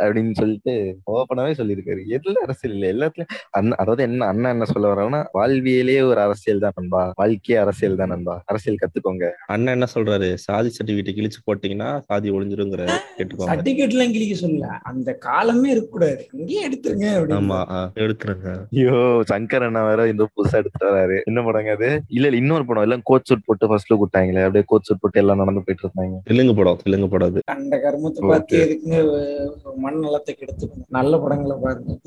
அப்படின்னு 0.02 0.34
சொல்லிட்டு 0.40 0.74
ஓப்பனாவே 1.16 1.52
சொல்லியிருக்காரு. 1.60 2.02
எதுல 2.16 2.42
அரசியல் 2.46 2.74
இல்ல? 2.76 2.86
எல்லாத்துலயும் 2.94 3.32
அண்ணன் 3.58 3.78
அதாவது 3.82 4.02
என்ன 4.08 4.26
அண்ணன் 4.32 4.54
என்ன 4.56 4.68
சொல்ல 4.72 4.92
வர்றாருன்னா 4.92 5.22
வாழ்வியலே 5.38 5.98
ஒரு 6.10 6.20
அரசியல் 6.26 6.62
தான் 6.64 6.76
நண்பா. 6.78 7.02
வாழ்க்கையே 7.20 7.58
அரசியல் 7.64 8.00
தான் 8.00 8.12
நண்பா. 8.14 8.36
அரசியல் 8.46 8.80
கத்துக்கோங்க. 8.82 9.24
அண்ணன் 9.54 9.74
என்ன 9.76 9.88
சொல்றாரு? 9.94 10.30
சாதி 10.46 10.70
சர்டிபிகேட் 10.76 11.18
கிழிச்சு 11.18 11.40
போட்டீங்கன்னா 11.48 11.90
சாதி 12.08 12.34
ஒளிஞ்சிருங்கிற 12.36 12.82
கேட்டுக்கோங்க. 13.18 13.50
சர்டிபிகேட் 13.52 13.94
எல்லாம் 13.96 14.14
கிழிக்க 14.16 14.36
சொல்லல. 14.42 14.68
அந்த 14.90 15.10
காலமே 15.26 15.68
இருக்க 15.74 15.88
கூடாது 15.88 16.22
இங்கேயே 16.38 16.62
எடுத்துருங்க 16.68 17.08
ஆமா 17.38 17.60
எடுத்துருங்க. 18.04 18.48
ஐயோ 18.74 18.96
சங்கர் 19.30 19.66
அண்ணா 19.68 19.82
வேற 19.88 20.08
இந்த 20.12 20.24
புதுசா 20.34 20.56
எடுத்துட்டு 20.60 20.90
வராரு. 20.90 21.16
என்ன 21.30 21.42
படங்க 21.46 21.70
அது? 21.76 21.88
இல்ல 22.16 22.24
இல்ல 22.28 22.40
இன்னொரு 22.42 22.64
படம். 22.68 22.84
எல்லாம் 22.86 23.04
கோட் 23.10 23.28
சூட் 23.28 23.46
போட்டு 23.46 23.68
ஃபர்ஸ்ட்ல 23.70 23.96
கூட்டாங்களே 24.36 24.46
அப்படியே 24.46 24.64
கோட் 24.66 24.86
சூட் 24.86 25.00
போட்டு 25.00 25.20
எல்லாம் 25.20 25.40
நடந்து 25.42 25.62
போயிட்டு 25.66 25.86
இருந்தாங்க. 25.86 26.16
தெலுங்கு 26.30 26.54
படம் 26.54 26.80
தெலுங்கு 26.84 27.08
படம் 27.08 27.30
அது. 27.30 27.40
கண்ட 27.52 27.76
கர்மத்தை. 27.84 28.28
பார்த்து 28.28 28.58
எதுக்குங்க 28.64 29.76
மண் 29.84 29.98
நலத்தை 29.98 30.36
கெடுத்துக்கணும்? 30.38 30.88
நல்ல 30.88 31.18
படங்களை 31.18 31.56
பாருங்க. 31.62 31.98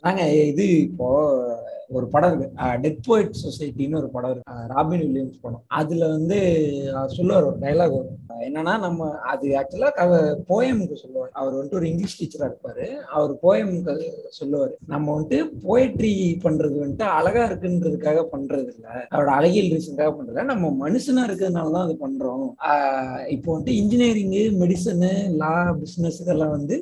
நாங்க 0.00 0.22
இது 0.52 0.66
இப்போ 0.80 1.08
ஒரு 1.96 2.06
படம் 2.14 2.32
இருக்கு. 2.38 2.62
டெத் 2.82 3.06
போயிட் 3.06 3.36
சொசைட்டின்னு 3.44 3.96
ஒரு 3.96 4.08
படம் 4.14 4.30
இருக்கு. 4.30 4.52
ராபின் 4.74 5.04
வில்லியம்ஸ் 5.04 5.38
படம். 5.44 5.62
அதுல 5.66 6.08
வந்து 6.08 6.38
அவர் 6.94 7.14
சொல்லுவார் 7.18 7.46
ஒரு 7.50 7.58
டைலாக் 7.60 7.94
வரும். 7.96 8.16
என்னன்னா 8.46 8.74
நம்ம 8.86 9.06
அது 9.32 9.46
ஆக்சுவலா 9.60 9.90
போயமுக்கு 10.50 10.96
சொல்லுவார். 11.02 11.30
அவர் 11.40 11.54
வந்துட்டு 11.54 11.78
ஒரு 11.78 11.88
இங்கிலீஷ் 11.90 12.18
டீச்சரா 12.20 12.46
இருப்பாரு. 12.50 12.86
அவர் 13.18 13.32
போயமுக்கு 13.42 13.94
சொல்லுவார். 14.38 14.74
நம்ம 14.86 15.06
வந்துட்டு 15.20 15.38
போயட்ரி 15.68 16.12
பண்றது 16.44 16.76
வந்துட்டு 16.84 17.06
அழகா 17.18 17.44
இருக்குன்றதுக்காக 17.44 18.26
பண்றது 18.34 18.68
இல்ல 18.74 18.86
அவரோட 19.14 19.32
அழகியல் 19.38 19.72
ரீசனுக்காக 19.74 20.12
பண்றது. 20.18 20.44
நம்ம 20.52 20.88
மனுஷனா 20.88 21.24
தான் 21.66 21.84
அது 21.84 21.96
பண்றோம். 21.98 22.54
ஆஹ் 22.68 23.26
இப்போ 23.26 23.48
வந்துட்டு 23.52 23.74
இன்ஜினியரிங்கு 23.74 24.42
மெடிசனு 24.60 25.10
லா 25.36 25.52
பிசினஸ் 25.80 26.20
இதெல்லாம் 26.20 26.50
வந்து 26.50 26.76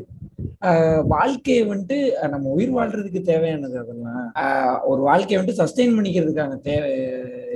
வாழ்க்கையை 1.13 1.63
வந்துட்டு 1.67 1.99
நம்ம 2.29 2.53
உயிர் 2.55 2.75
வாழ்றதுக்கு 2.77 3.21
தேவையானது 3.25 3.77
அதெல்லாம். 3.83 4.23
ஒரு 4.87 5.01
வாழ்க்கையை 5.03 5.37
வந்துட்டு 5.37 5.61
சஸ்டெயின் 5.61 5.97
பண்ணிக்கிறதுக்கான 5.97 6.59
தேவை 6.65 6.91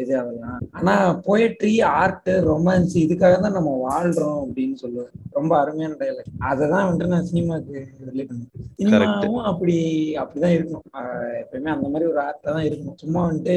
இது 0.02 0.12
அதெல்லாம். 0.20 0.58
ஆனா 0.78 0.94
போயட்ரி 1.26 1.72
ஆர்ட் 1.94 2.30
ரொமான்ஸ் 2.46 2.94
இதுக்காக 3.02 3.34
தான் 3.40 3.56
நம்ம 3.58 3.72
வாழ்றோம் 3.84 4.38
அப்படின்னு 4.44 4.76
சொல்லுவேன் 4.82 5.10
ரொம்ப 5.36 5.52
அருமையான 5.60 5.96
டைலாக் 5.98 6.30
அதை 6.48 6.64
தான் 6.70 6.86
வந்துட்டு 6.86 7.12
நான் 7.12 7.28
சினிமாக்கு 7.28 7.74
ரிலேட் 8.08 8.30
பண்ணுவேன் 8.30 8.68
சினிமாவும் 8.80 9.48
அப்படி 9.50 9.76
அப்படிதான் 10.20 10.54
இருக்கணும் 10.54 10.86
எப்பயுமே 11.40 11.70
அந்த 11.74 11.88
மாதிரி 11.88 12.08
ஒரு 12.10 12.20
ஆர்ட்டா 12.24 12.50
தான் 12.50 12.66
இருக்கணும் 12.66 12.98
சும்மா 13.02 13.20
வந்துட்டு 13.26 13.56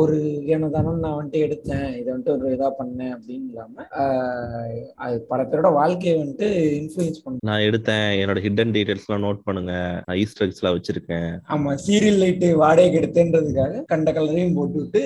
ஒரு 0.00 0.16
ஏனதானம் 0.54 1.02
நான் 1.02 1.18
வந்துட்டு 1.18 1.44
எடுத்தேன் 1.46 1.88
இதை 1.98 2.08
வந்துட்டு 2.08 2.34
ஒரு 2.36 2.54
இதா 2.56 2.70
பண்ணேன் 2.78 3.14
அப்படின்னு 3.16 3.48
இல்லாம 3.50 3.86
ஆஹ் 4.00 4.70
அது 5.02 5.16
பல 5.30 5.40
பேரோட 5.44 5.70
வாழ்க்கையை 5.78 6.14
வந்துட்டு 6.18 6.48
இன்ஃபுளுன்ஸ் 6.80 7.22
பண்ணும் 7.24 7.48
நான் 7.50 7.66
எடுத்தேன். 7.68 7.88
என்னோட 8.20 8.40
ஹிடன் 8.44 8.74
டேட் 8.74 8.89
டீடைல்ஸ் 8.90 9.08
எல்லாம் 9.08 9.24
நோட் 9.26 9.40
பண்ணுங்க. 9.46 9.72
ஈஸ்டர் 10.22 10.44
எக்ஸ் 10.46 10.60
எல்லாம் 10.62 10.76
வச்சிருக்கேன். 10.76 11.28
ஆமா 11.54 11.70
சீரியல் 11.86 12.20
லைட் 12.22 12.44
வாடகைக்கு 12.62 13.00
எடுத்தேன்றதுக்காக 13.00 13.82
கண்ட 13.92 14.08
கலரையும் 14.16 14.56
போட்டு 14.58 14.78
விட்டு 14.80 15.02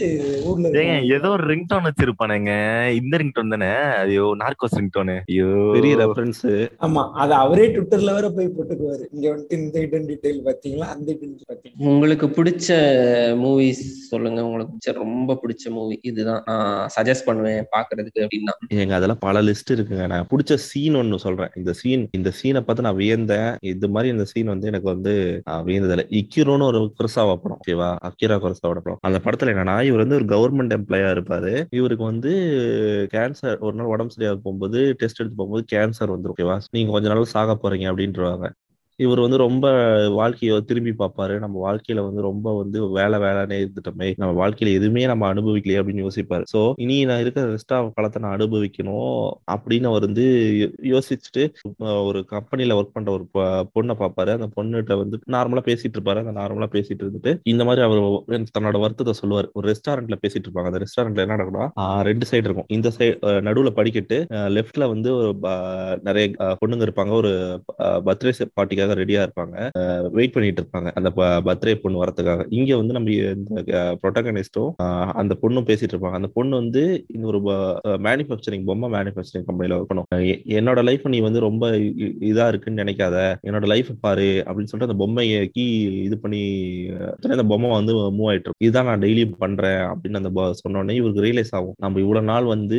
ஊர்ல 0.51 0.85
ஏதோ 1.17 1.31
ஒரு 1.37 1.45
ரிங்டோன் 1.53 1.87
வச்சிருப்பானுங்க. 1.89 2.53
இந்த 3.01 3.15
ரிங்டோன் 3.23 3.55
தானே? 3.55 3.71
ஐயோ 4.05 4.27
நார்கோஸ் 4.43 4.79
ரிங்டோனு 4.81 5.17
ஐயோ. 5.31 5.51
பெரிய 5.77 5.95
ரெஃபரன்ஸ் 6.03 6.45
ஆமா 6.87 7.03
அது 7.25 7.35
அவரே 7.43 7.67
ட்விட்டர்ல 7.75 8.15
வேற 8.19 8.29
போய் 8.37 8.53
போட்டுக்குவாரு. 8.57 9.05
இங்க 9.15 9.27
வந்துட்டு 9.33 9.59
இந்த 9.63 9.77
இடன் 9.87 10.09
டீடைல் 10.11 10.41
பாத்தீங்களா 10.49 10.89
அந்த 10.95 11.09
இடன் 11.17 11.35
பாத்தீங்களா 11.53 11.91
உங்களுக்கு 11.93 12.29
பிடிச்ச 12.39 12.79
மூவிஸ் 13.45 13.85
சொல்லுங்க. 14.13 14.41
உங்களுக்கு 14.49 14.73
பிடிச்ச 14.75 14.93
ரொம்ப 15.03 15.39
பிடிச்ச 15.43 15.73
மூவி 15.77 15.99
இதுதான் 16.11 16.43
நான் 16.51 16.73
சஜஸ்ட் 16.97 17.29
பண்ணுவேன் 17.29 17.69
பாக்குறதுக்கு 17.77 18.25
அப்படின்னா. 18.25 18.57
ஏங்க 18.81 18.97
அதெல்லாம் 18.99 19.23
பல 19.27 19.43
லிஸ்ட் 19.49 19.75
இருக்குங்க. 19.77 20.07
நான் 20.15 20.29
பிடிச்ச 20.33 20.55
சீன் 20.69 20.99
ஒன்னு 21.03 21.23
சொல்றேன். 21.27 21.53
இந்த 21.61 21.73
சீன் 21.81 22.05
இந்த 22.19 22.31
சீனை 22.41 22.61
பார்த்து 22.67 22.87
நான் 22.87 23.01
வியந்தேன். 23.03 23.51
இது 23.65 23.89
மாதிரி 23.89 24.09
இந்த 24.09 24.25
சீன் 24.25 24.47
வந்து 24.47 24.67
எனக்கு 24.67 24.89
வந்து 24.89 25.13
நான் 25.45 25.65
வியந்ததில்ல 25.65 26.05
இக்கிரோன்னு 26.11 26.65
ஒரு 26.65 26.93
குரசாவா 26.99 27.35
படம் 27.35 27.59
ஓகேவா? 27.59 27.91
அக்கிரா 28.03 28.37
குரசாவோட 28.37 28.81
படம். 28.81 29.01
அந்த 29.01 29.19
படத்துல 29.19 29.53
என்னன்னா 29.55 29.77
இவர் 29.85 29.99
வந்து 29.99 30.15
ஒரு 30.15 30.25
கவர்மெண்ட் 30.25 30.77
எம்ப்ளாயா 30.79 31.11
இருப்பாரு. 31.11 31.53
இவருக்கு 31.71 32.05
வந்து 32.05 32.33
கேன்சர் 33.13 33.59
ஒரு 33.59 33.77
நாள் 33.77 33.87
உடம்பு 33.87 34.13
சரியாக 34.13 34.37
போகும்போது 34.37 34.95
டெஸ்ட் 34.99 35.21
எடுத்து 35.21 35.37
போகும்போது 35.37 35.65
கேன்சர் 35.73 36.15
வந்துரும் 36.15 36.37
ஓகேவா? 36.37 36.59
நீங்க 36.71 36.93
கொஞ்ச 36.93 37.09
நாள் 37.09 37.33
சாக 37.35 37.57
போறீங்க 37.63 37.89
அப்படின்றவாங்க. 37.93 38.47
இவர் 38.97 39.21
வந்து 39.21 39.37
ரொம்ப 39.37 39.69
வாழ்க்கையை 40.09 40.61
திரும்பி 40.61 40.95
பார்ப்பாரு. 40.99 41.39
நம்ம 41.39 41.73
வாழ்க்கையில 41.73 42.01
வந்து 42.01 42.21
ரொம்ப 42.21 42.57
வந்து 42.57 42.91
வேலை 42.91 43.19
வேலைன்னே 43.19 43.67
இருந்துட்டோமே. 43.67 44.15
நம்ம 44.17 44.49
வாழ்க்கையில 44.49 44.73
எதுவுமே 44.73 45.07
நம்ம 45.07 45.35
அனுபவிக்கலையே 45.35 45.83
அப்படின்னு 45.83 46.09
யோசிப்பாரு. 46.09 46.45
சோ 46.57 46.73
இனி 46.77 47.05
நான் 47.05 47.21
இருக்கிற 47.21 47.55
ரெஸ்ட் 47.55 47.73
ஆஃப் 47.73 47.95
காலத்தை 47.95 48.23
நான் 48.23 48.39
அனுபவிக்கணும் 48.39 49.31
அப்படின்னு 49.53 49.85
அவர் 49.85 50.01
வந்து 50.01 50.23
யோசிச்சுட்டு 50.83 51.53
ஒரு 51.79 52.25
கம்பெனில 52.25 52.81
ஒர்க் 52.81 52.91
பண்ற 52.93 53.13
ஒரு 53.13 53.29
பொண்ணை 53.35 53.95
பார்ப்பாரு. 53.99 54.39
அந்த 54.39 54.49
பொண்ணுகிட்ட 54.57 54.97
வந்து 54.97 55.19
நார்மலா 55.31 55.63
பேசிட்டு 55.63 55.95
இருப்பாரு. 55.99 56.27
அந்த 56.27 56.41
நார்மலா 56.41 56.69
பேசிட்டு 56.69 57.03
இருந்துட்டு 57.03 57.41
இந்த 57.43 57.65
மாதிரி 57.65 57.83
அவர் 57.83 58.01
தன்னோட 58.01 58.81
வருத்தத்தை 58.81 59.13
சொல்லுவார். 59.13 59.51
ஒரு 59.53 59.75
ரெஸ்டாரண்ட்ல 59.75 60.15
பேசிட்டு 60.27 60.45
இருப்பாங்க. 60.53 60.65
அந்த 60.65 60.79
ரெஸ்டாரண்ட்ல 60.79 61.29
என்ன 61.29 61.37
நடக்கும்னா 61.37 62.01
ரெண்டு 62.01 62.27
சைடு 62.31 62.35
இருக்கும். 62.35 62.65
இந்த 62.69 62.91
சைடு 62.99 63.23
நடுவுல 63.23 63.71
படிக்கட்டு 63.71 64.27
லெஃப்ட்ல 64.31 64.89
வந்து 64.89 65.17
ஒரு 65.17 65.37
ப- 65.37 65.99
நிறைய 66.03 66.31
பொண்ணுங்க 66.39 66.89
இருப்பாங்க. 66.89 67.11
ஒரு 67.11 67.63
பர்த்டே 67.83 68.33
பார்ட்டிக்காக 68.85 68.99
ரெடியா 69.03 69.21
இருப்பாங்க. 69.27 69.57
வெயிட் 70.17 70.35
பண்ணிட்டு 70.35 70.63
இருப்பாங்க. 70.63 70.89
அந்த 70.99 71.11
பர்த்டே 71.47 71.75
பொண்ணு 71.83 72.03
வரதுக்காக. 72.05 72.45
இங்க 72.59 72.77
வந்து 72.81 72.97
நம்ம 72.97 73.11
இந்த 73.11 73.63
ப்ரொட்டகனிஸ்டும் 74.03 74.73
அந்த 75.21 75.33
பொண்ணும் 75.43 75.69
பேசிட்டு 75.71 75.95
இருப்பாங்க. 75.95 76.19
அந்த 76.21 76.31
பொண்ணு 76.37 76.55
வந்து 76.63 76.83
இந்த 77.15 77.25
ஒரு 77.33 77.41
மேனுஃபேக்சரிங் 78.07 78.65
பொம்மை 78.71 78.89
மேனுஃபேக்சரிங் 78.97 79.47
கம்பெனில 79.49 79.79
ஒர்க் 79.79 79.91
பண்ணும். 79.91 80.09
என்னோட 80.59 80.83
லைஃப் 80.89 81.07
நீ 81.15 81.21
வந்து 81.29 81.41
ரொம்ப 81.49 81.65
இதா 82.31 82.47
இருக்குன்னு 82.53 82.83
நினைக்காத. 82.83 83.17
என்னோட 83.49 83.65
லைஃப் 83.75 83.91
பாரு 84.07 84.29
அப்படின்னு 84.47 84.71
சொல்லிட்டு 84.71 84.89
அந்த 84.89 84.99
பொம்மையை 85.05 85.41
கீ 85.57 85.67
இது 86.07 86.19
பண்ணி 86.25 86.43
அந்த 87.37 87.47
பொம்மை 87.53 87.71
வந்து 87.79 87.93
மூவ் 88.19 88.29
ஆயிட்டு 88.31 88.49
இருக்கும். 88.49 88.63
இதுதான் 88.67 88.89
நான் 88.91 89.05
டெய்லி 89.05 89.25
பண்றேன் 89.45 89.83
அப்படின்னு 89.93 90.21
அந்த 90.23 90.31
சொன்னோடனே 90.35 90.61
சொன்ன 90.63 90.79
உடனே 90.83 90.99
இவருக்கு 91.01 91.25
ரியலைஸ் 91.27 91.55
ஆகும். 91.59 91.77
நம்ம 91.85 92.01
இவ்வளவு 92.05 92.29
நாள் 92.31 92.47
வந்து 92.55 92.79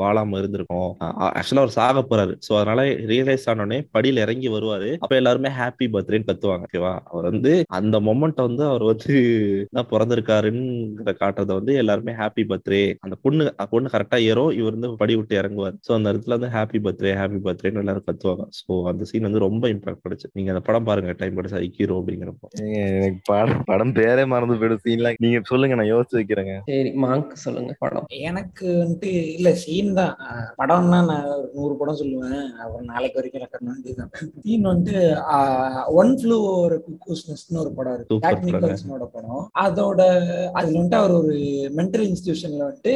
வாழாம 0.00 0.38
இருந்திருக்கோம். 0.40 0.90
ஆக்சுவலா 1.38 1.62
அவர் 1.62 1.76
சாக 1.78 2.04
போறாரு. 2.10 2.34
சோ 2.46 2.52
அதனால 2.60 2.80
ரியலைஸ் 3.12 3.46
ஆன 3.50 3.64
உடனே 3.64 3.78
படியில 3.94 4.24
இறங்கி 4.26 4.48
வருவாரு. 4.54 4.90
அப்ப 5.10 5.20
எல்லாருமே 5.20 5.50
ஹாப்பி 5.56 5.86
பர்த்டேன்னு 5.92 6.26
கத்துவாங்க 6.26 6.66
ஓகேவா 6.66 6.90
அவர் 7.12 7.24
வந்து 7.28 7.52
அந்த 7.76 7.96
மொமெண்ட் 8.08 8.40
வந்து 8.46 8.62
அவர் 8.68 8.82
வந்து 8.90 9.14
தான் 9.76 9.88
பிறந்திருக்காருன்னு 9.92 11.14
காட்டுறத 11.22 11.54
வந்து 11.58 11.72
எல்லாருமே 11.80 12.12
ஹாப்பி 12.20 12.42
பர்த்டே 12.50 12.80
அந்த 13.04 13.16
பொண்ணு 13.24 13.44
அந்த 13.52 13.66
பொண்ணு 13.72 13.92
கரெக்டா 13.94 14.18
ஏறும் 14.32 14.52
இவர் 14.58 14.74
வந்து 14.76 14.90
படி 15.00 15.14
விட்டு 15.20 15.34
இறங்குவார். 15.40 15.74
சோ 15.86 15.90
அந்த 15.96 16.12
இடத்துல 16.12 16.36
வந்து 16.38 16.50
ஹாப்பி 16.56 16.80
பர்த்டே 16.84 17.14
ஹாப்பி 17.20 17.40
பர்த்டேன்னு 17.46 17.82
எல்லாரும் 17.82 18.06
கத்துவாங்க. 18.10 18.46
சோ 18.58 18.76
அந்த 18.92 19.08
சீன் 19.10 19.26
வந்து 19.28 19.42
ரொம்ப 19.46 19.70
இம்பாக்ட் 19.74 20.02
பண்ணுச்சு 20.04 20.30
நீங்க 20.38 20.52
அந்த 20.54 20.62
படம் 20.68 20.86
பாருங்க 20.90 21.16
டைம் 21.22 21.36
படிச்சா 21.38 21.62
ஐக்கிரோ 21.64 21.96
அப்படிங்கிறப்போ. 22.02 22.50
எனக்கு 23.00 23.20
படம் 23.30 23.66
படம் 23.72 23.92
பேரே 23.98 24.26
மறந்து 24.34 24.60
போயிடும். 24.62 24.84
சீன்லாம் 24.86 25.20
நீங்க 25.26 25.42
சொல்லுங்க 25.50 25.80
நான் 25.82 25.92
யோசிச்சு 25.92 26.18
வைக்கிறேங்க. 26.20 26.56
சரி 26.70 26.92
மாங்க் 27.06 27.34
சொல்லுங்க 27.46 27.76
படம். 27.84 28.08
எனக்கு 28.30 28.68
வந்துட்டு 28.84 29.12
இல்ல 29.36 29.54
சீன் 29.64 29.92
தான். 30.00 30.14
படம்னா 30.62 31.02
நான் 31.10 31.28
ஒரு 31.40 31.50
நூறு 31.58 31.76
படம் 31.82 32.00
சொல்லுவேன். 32.04 32.40
அப்புறம் 32.62 32.88
நாளைக்கு 32.94 33.20
வரைக்கும் 33.20 33.38
சீன் 34.46 34.70
வந்துட்டு 34.70 34.96
ஒன் 36.00 36.10
ஃப்ளூ 36.14 36.36
ஒரு 36.40 36.76
குக்கூஸ்னஸ்னு 36.86 37.58
ஒரு 37.58 37.70
படம் 37.72 37.94
இருக்கு. 37.94 38.18
ஜாக். 38.18 38.44
நிக்கல்சனோட 38.44 39.04
படம் 39.12 39.50
அதோட 39.60 40.00
அதுல 40.50 40.78
வந்துட்டு 40.78 40.94
அவர் 40.94 41.10
ஒரு 41.10 41.34
மென்டல் 41.76 42.04
இன்ஸ்டிடியூஷன்ல 42.08 42.62
வந்துட்டு 42.68 42.92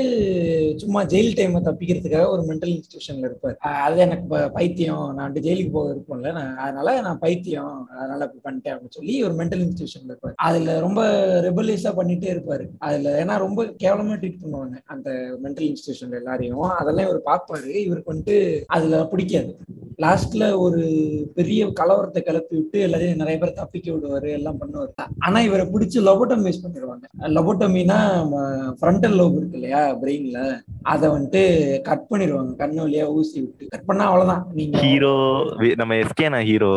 சும்மா 0.77 1.03
ஜெயில் 1.05 1.37
டைமை 1.39 1.61
தப்பிக்கிறதுக்காக 1.69 2.27
ஒரு 2.29 2.43
மென்டல் 2.43 2.73
இன்ஸ்டிடியூஷன்ல 2.75 3.27
இருப்பார். 3.29 3.57
அது 3.57 3.99
எனக்கு 3.99 4.51
பைத்தியம். 4.51 5.13
நான் 5.15 5.33
வந்துட்டு 5.33 5.45
ஜெயிலுக்கு 5.49 5.71
போக 5.71 5.95
இருப்போம்ல 5.95 6.33
நான் 6.33 6.57
அதனால 6.57 7.01
நான் 7.01 7.19
பைத்தியம். 7.19 7.89
அதனால 7.99 8.31
இப்படி 8.35 8.57
பண்ணிட்டேன் 8.57 8.75
அப்படின்னு 8.75 8.97
சொல்லி 8.99 9.23
ஒரு 9.25 9.35
மென்டல் 9.35 9.63
இன்ஸ்டிடியூஷன்ல 9.65 10.13
இருப்பார். 10.13 10.35
அதுல 10.37 10.79
ரொம்ப 10.81 11.01
ரெபலியஸா 11.49 11.91
பண்ணிட்டே 12.01 12.29
இருப்பாரு. 12.35 12.67
அதுல 12.79 13.25
ஏன்னா 13.25 13.39
ரொம்ப 13.39 13.65
கேவலமா 13.65 14.15
ட்ரீட் 14.21 14.41
பண்ணுவாங்க 14.43 14.77
அந்த 14.87 15.11
மென்டல் 15.43 15.69
இன்ஸ்டிடியூஷன்ல 15.71 16.17
எல்லாரையும். 16.17 16.61
அதெல்லாம் 16.61 17.07
இவர் 17.09 17.23
பார்ப்பாரு. 17.27 17.67
இவருக்கு 17.87 18.13
வந்துட்டு 18.15 18.37
அதுல 18.67 19.07
பிடிக்காது. 19.07 19.57
லாஸ்ட்ல 20.03 20.45
ஒரு 20.65 20.83
பெரிய 21.37 21.67
கலவரத்தை 21.81 22.21
கிளப்பி 22.27 22.55
விட்டு 22.57 22.79
எல்லாரையும் 22.87 23.21
நிறைய 23.23 23.37
பேர் 23.43 23.59
தப்பிக்க 23.59 23.87
விடுவாரு 23.93 24.29
எல்லாம் 24.39 24.59
பண்ணுவாரு. 24.61 24.93
ஆனா 25.27 25.41
இவரை 25.49 25.65
பிடிச்சி 25.75 25.99
லொபோட்டமைஸ் 26.09 26.63
பண்ணிடுவாங்க. 26.65 27.05
லொபோட்டமினா 27.37 27.99
ஃப்ரண்டல் 28.81 29.17
லோப் 29.21 29.37
இருக்கு 29.39 29.59
இல்லையா 29.61 29.83
பிரெயின்ல 30.03 30.41
அதை 30.93 31.07
வந்துட்டு 31.15 31.43
கட் 31.89 32.09
பண்ணிடுவாங்க. 32.11 32.53
கண்ணு 32.63 32.81
வழியா 32.85 33.07
ஊசி 33.19 33.37
விட்டு. 33.41 33.71
கட் 33.75 33.89
பண்ணா 33.91 34.07
அவ்வளவுதான். 34.11 34.43
நீங்க 34.59 34.79
ஹீரோ 34.87 35.13
நம்ம 35.83 35.99
எஸ்கேனா 36.05 36.41
ஹீரோ 36.51 36.73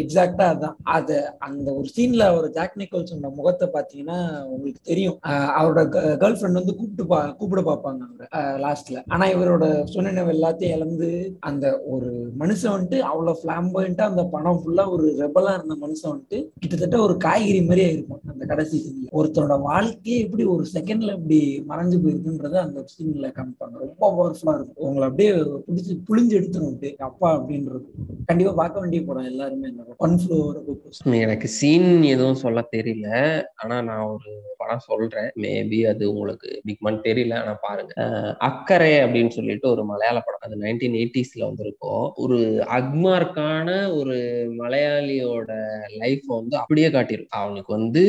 எக்ஸாக்டா 0.00 0.46
அதான். 0.54 0.76
அது 0.96 1.16
அந்த 1.48 1.68
ஒரு 1.78 1.88
சீன்ல 1.96 2.24
ஒரு 2.38 2.50
ஜாக் 2.58 2.78
நிக்கோல்சனோட 2.82 3.30
முகத்தை 3.40 3.68
பாத்தீங்கன்னா 3.76 4.18
உங்களுக்கு 4.52 4.80
தெரியும். 4.90 5.18
அவரோட 5.58 5.82
கேர்ள் 6.22 6.38
ஃப்ரெண்ட் 6.38 6.60
வந்து 6.60 6.76
கூப்பிட்டு 6.78 7.06
பா 7.12 7.20
கூப்பிட 7.40 7.62
பார்ப்பாங்க 7.70 8.02
அவரை 8.04 8.58
லாஸ்ட்ல 8.64 9.02
ஆனா 9.14 9.24
இவரோட 9.34 9.64
சுனநினைவு 9.92 10.34
எல்லாத்தையும் 10.36 10.76
இழந்து 10.76 11.10
அந்த 11.50 11.66
ஒரு 11.94 12.10
மனுஷன் 12.38 12.74
வந்துட்டு 12.74 12.98
அவ்வளவு 12.98 13.40
பிளாம்பா 13.44 14.00
அந்த 14.00 14.24
படம் 14.24 14.62
ஃபுல்லா 14.62 14.90
ஒரு 14.90 15.14
ரெபலா 15.18 15.54
இருந்த 15.54 15.76
மனுஷன் 15.82 16.10
வந்துட்டு 16.10 16.48
கிட்டத்தட்ட 16.58 17.00
ஒரு 17.00 17.16
காய்கறி 17.16 17.62
மாதிரியே 17.62 17.92
இருக்கும் 17.92 18.20
அந்த 18.28 18.46
கடைசி 18.46 18.78
சீன்ல 18.84 19.12
ஒருத்தரோட 19.12 19.60
வாழ்க்கையே 19.60 20.20
எப்படி 20.20 20.44
ஒரு 20.44 20.66
செகண்ட்ல 20.74 21.14
இப்படி 21.14 21.64
மறைஞ்சு 21.68 21.98
போயிருக்குன்றத 22.02 22.52
அந்த 22.52 22.84
சீன்ல 22.84 23.28
காமிப்பாங்க 23.28 23.78
ரொம்ப 23.78 24.00
பவர்ஃபுல்லா 24.00 24.54
இருக்கும். 24.54 24.74
உங்களை 24.76 25.08
அப்படியே 25.08 25.32
பிடிச்சி 25.32 25.98
புளிஞ்சு 26.10 26.36
எடுத்துரும் 26.40 26.72
அப்படியே 26.72 26.96
அப்பா 26.96 27.40
அப்படின்றது. 27.40 27.84
கண்டிப்பா 28.24 28.52
பார்க்க 28.52 28.80
வேண்டிய 28.80 29.02
படம் 29.04 29.24
எல்லாருமே 29.24 29.68
ஒன் 29.96 30.20
ஃப்ளோர் 30.26 30.58
எனக்கு 31.04 31.48
சீன் 31.48 32.02
எதுவும் 32.02 32.34
சொல்ல 32.34 32.68
தெரியல. 32.76 33.42
ஆனா 33.54 33.82
நான் 33.82 34.02
ஒரு 34.02 34.42
படம் 34.56 34.78
சொல்றேன். 34.78 35.30
மேபி 35.36 35.88
அது 35.88 36.12
உங்களுக்கு 36.12 36.62
பிக்மன் 36.66 37.00
தெரியல. 37.04 37.34
ஆனா 37.34 37.58
பாருங்க. 37.60 37.92
அக்கறை 38.38 38.92
அப்படின்னு 38.92 39.28
சொல்லிட்டு 39.28 39.70
ஒரு 39.70 39.84
மலையாள 39.84 40.20
படம். 40.20 40.38
அது 40.40 40.56
நைன்டீன் 40.56 40.96
எயிட்டிஸ்ல 41.00 41.44
வந்திருக்கும். 41.44 42.09
ஒரு 42.16 42.64
அக்மார்க்கான 42.76 43.96
ஒரு 43.96 44.16
மலையாளியோட 44.58 45.50
லைஃப் 45.98 46.22
வந்து 46.26 46.56
அப்படியே 46.56 46.90
காட்டியிருக்கும். 46.90 47.40
அவனுக்கு 47.40 47.72
வந்து 47.74 48.04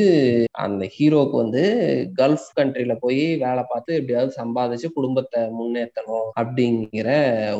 அந்த 0.51 0.89
ஹீரோக்கு 0.99 1.31
வந்து 1.31 1.63
கல்ஃப் 2.17 2.49
கண்ட்ரில 2.59 2.97
போய் 2.99 3.37
வேலை 3.37 3.63
பார்த்து 3.69 3.95
எப்படியாவது 3.95 4.35
சம்பாதிச்சு 4.37 4.93
குடும்பத்தை 4.93 5.43
முன்னேற்றணும் 5.43 6.29
அப்படிங்கிற 6.39 7.09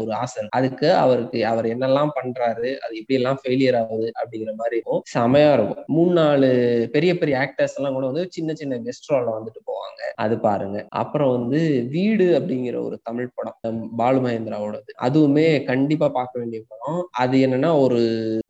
ஒரு 0.02 0.14
ஆசை 0.14 0.48
அதுக்கு 0.50 0.94
அவருக்கு 0.94 1.46
அவர் 1.46 1.66
என்னெல்லாம் 1.66 2.10
பண்றாரு 2.22 2.76
அது 2.78 2.96
எப்படி 2.96 3.06
எல்லாம் 3.08 3.40
ஃபெயிலியர் 3.44 3.78
ஆகுது 3.78 4.12
அப்படிங்கிற 4.24 4.54
மாதிரி 4.56 4.76
இருக்கும். 4.76 5.04
செமையா 5.18 5.54
இருக்கும். 5.54 5.84
மூணு 5.88 6.12
நாலு 6.14 6.90
பெரிய 6.92 7.18
பெரிய 7.18 7.38
ஆக்டர்ஸ் 7.38 7.76
எல்லாம் 7.76 7.94
கூட 7.94 8.06
வந்து 8.06 8.28
சின்ன 8.30 8.54
சின்ன 8.54 8.76
கெஸ்ட் 8.76 9.12
ரோல 9.12 9.32
வந்துட்டு 9.38 9.62
போவாங்க. 9.68 10.14
அது 10.16 10.40
பாருங்க. 10.40 10.86
அப்புறம் 10.90 11.40
வந்து 11.40 11.88
வீடு 11.90 12.40
அப்படிங்கிற 12.40 12.84
ஒரு 12.84 13.00
தமிழ் 13.04 13.30
படம் 13.36 13.90
பாலு 13.96 14.20
மகேந்திராவோடது. 14.20 14.92
அதுவுமே 15.02 15.64
கண்டிப்பா 15.64 16.10
பார்க்க 16.10 16.31
வேண்டிய 16.40 16.62
படம். 16.72 17.02
அது 17.24 17.36
என்னன்னா 17.46 17.72
ஒரு 17.84 18.02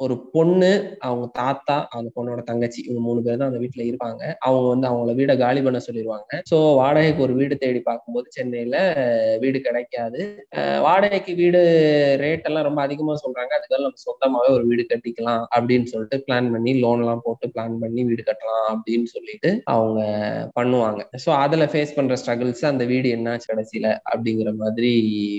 ஒரு 0.03 0.15
பொண்ணு 0.33 0.71
அவங்க 1.07 1.25
தாத்தா 1.39 1.77
அந்த 1.97 2.09
பொண்ணோட 2.15 2.41
தங்கச்சி 2.49 2.79
இவங்க 2.85 3.01
மூணு 3.07 3.19
பேர் 3.25 3.39
தான் 3.41 3.49
அந்த 3.51 3.61
வீட்டுல 3.63 3.83
இருப்பாங்க. 3.89 4.21
அவங்க 4.47 4.67
வந்து 4.73 4.87
அவங்கள 4.89 5.13
வீடை 5.19 5.35
காலி 5.43 5.61
பண்ண 5.67 5.81
சொல்லிடுவாங்க 5.87 6.41
சோ 6.51 6.57
வாடகைக்கு 6.81 7.25
ஒரு 7.27 7.33
வீடு 7.39 7.57
தேடி 7.63 7.81
பார்க்கும்போது 7.89 8.27
சென்னையில 8.37 8.77
வீடு 9.43 9.61
கிடைக்காது. 9.67 10.21
வாடகைக்கு 10.87 11.33
வீடு 11.41 11.61
ரேட் 12.23 12.47
எல்லாம் 12.49 12.67
ரொம்ப 12.69 12.81
அதிகமா 12.87 13.15
சொல்றாங்க. 13.23 13.51
அதுக்காக 13.57 13.81
நம்ம 13.85 14.03
சொந்தமாவே 14.07 14.49
ஒரு 14.57 14.65
வீடு 14.69 14.85
கட்டிக்கலாம் 14.91 15.43
அப்படின்னு 15.55 15.89
சொல்லிட்டு 15.93 16.19
பிளான் 16.27 16.51
பண்ணி 16.55 16.73
லோன் 16.83 17.03
எல்லாம் 17.05 17.23
போட்டு 17.27 17.47
பிளான் 17.55 17.77
பண்ணி 17.83 18.03
வீடு 18.09 18.23
கட்டலாம் 18.29 18.67
அப்படின்னு 18.73 19.07
சொல்லிட்டு 19.15 19.51
அவங்க 19.75 19.99
பண்ணுவாங்க. 20.59 21.01
சோ 21.25 21.29
அதுல 21.43 21.65
ஃபேஸ் 21.71 21.95
பண்ற 21.97 22.15
ஸ்ட்ரகிள்ஸ் 22.21 22.63
அந்த 22.71 22.83
வீடு 22.91 23.07
என்னாச்சு 23.17 23.49
கடைசியில 23.51 23.87
அப்படிங்கிற 24.11 24.49
மாதிரி 24.63 24.91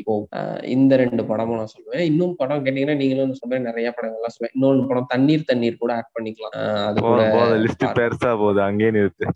போகும். 0.09 0.31
இந்த 0.77 0.93
ரெண்டு 1.03 1.23
படமும் 1.31 1.61
நான் 1.61 1.75
சொல்லுவேன். 1.75 2.05
இன்னும் 2.11 2.32
படம் 2.37 2.65
கேட்டீங்கன்னா 2.65 2.97
நீங்களும் 2.97 3.35
சொல்ற 3.41 3.59
நிறைய 3.61 3.95
படங்கள்லாம் 3.97 4.35
சொல்லுவேன் 4.37 4.55
இன்னொன்னு 4.61 4.89
படம் 4.89 5.09
தண்ணீர் 5.09 5.45
தண்ணீர் 5.45 5.81
கூட 5.83 5.95
ஆட் 5.95 6.11
பண்ணிக்கலாம். 6.19 6.57
அது 6.87 7.01
கூட 7.01 7.23
லிஸ்ட். 7.57 7.87
பெருசா 8.01 8.31
போகுது. 8.43 8.63
அங்கேயே 8.63 8.91
நிறுத்து. 8.91 9.29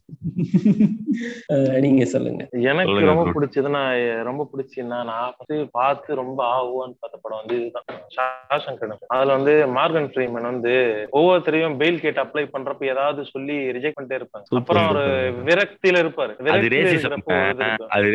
நீங்க 1.80 2.04
சொல்லுங்க. 2.04 2.48
எனக்கு 2.52 2.98
ரொம்ப 3.00 3.24
bro. 3.26 3.34
பிடிச்சதுன்னா 3.36 3.82
ரொம்ப 4.22 4.48
பிடிச்சுன்னா 4.52 4.98
நான் 5.10 5.34
first 5.38 5.66
பார்த்து 5.70 6.14
ரொம்ப 6.14 6.38
ஆகுவான்னு 6.54 6.96
பார்த்த 7.00 7.18
படம் 7.22 7.40
வந்து 7.42 7.56
இதுதான். 7.60 8.98
அதுல 9.06 9.32
வந்து 9.36 9.54
மார்கன் 9.78 10.10
ஃப்ரீமன் 10.12 10.48
வந்து 10.50 10.74
ஒவ்வொருத்தரையும் 11.12 11.78
பெயில் 11.82 12.00
கேட் 12.00 12.20
அப்ளை 12.24 12.44
பண்றப்ப 12.54 12.84
ஏதாவது 12.84 13.24
சொல்லி 13.24 13.56
ரிஜெக்ட் 13.76 13.98
பண்ணிட்டே 14.00 14.18
இருப்பாங்க 14.20 14.58
அப்புறம் 14.60 14.88
ஒரு 14.88 15.04
super. 15.06 15.44
விரக்தியில 15.48 16.02
இருப்பாரு. 16.04 16.32
அது 16.36 16.66
விரக்தியில 16.66 16.90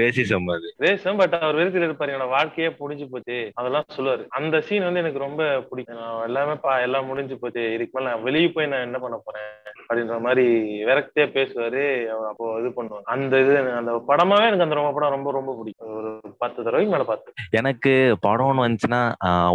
ரேசிசம். 0.04 0.46
அது 0.54 1.18
பட் 1.22 1.34
அவர் 1.34 1.58
விருத்தில 1.60 1.86
இருப்பாரு. 1.88 2.12
என்னோட 2.14 2.30
வாழ்க்கையே 2.30 2.70
முடிஞ்சு 2.80 3.08
போச்சு. 3.12 3.38
அதெல்லாம் 3.54 3.86
சொல்லுவாரு. 3.98 4.24
அந்த 4.40 4.62
சீன் 4.72 4.88
வந்து 4.88 5.04
எனக்கு 5.04 5.26
ரொம்ப 5.26 5.42
பிடிக்கும். 5.70 6.00
நான் 6.02 6.26
எல்லாமே 6.28 6.54
பா 6.66 6.74
எல்லாம் 6.86 7.10
முடிஞ்சு 7.12 7.36
போச்சு. 7.40 7.64
இதுக்கு 7.76 7.96
மேல 7.96 8.10
நான் 8.10 8.26
வெளியே 8.28 8.50
போய் 8.56 8.72
நான் 8.74 8.88
என்ன 8.88 9.00
பண்ண 9.04 9.18
போறேன்? 9.26 9.50
அப்படின்ற 9.82 10.18
மாதிரி 10.26 10.44
விரக்தியா 10.90 11.26
பேசுவாரு. 11.38 11.82
அவர் 12.14 12.28
அப்போ 12.32 12.46
இது 12.60 12.70
பண்ணுவாங்க. 12.76 13.08
அந்த 13.16 13.34
இது 13.44 13.52
எனக்கு 13.54 13.80
அந்த 13.82 13.94
படமாவே 14.10 14.46
எனக்கு 14.50 14.66
அந்த 14.66 14.78
ரொம்ப 14.80 14.92
படம் 14.98 15.16
ரொம்ப 15.16 15.32
ரொம்ப 15.38 15.56
பிடிக்கும். 15.60 15.96
ஒரு 16.00 16.12
பத்து 16.44 16.60
தடவைக்கு 16.66 16.94
மேல 16.94 17.06
பார்த்து. 17.10 17.34
எனக்கு 17.60 17.94
படம்னு 18.28 18.64
வந்துச்சுன்னா 18.66 19.02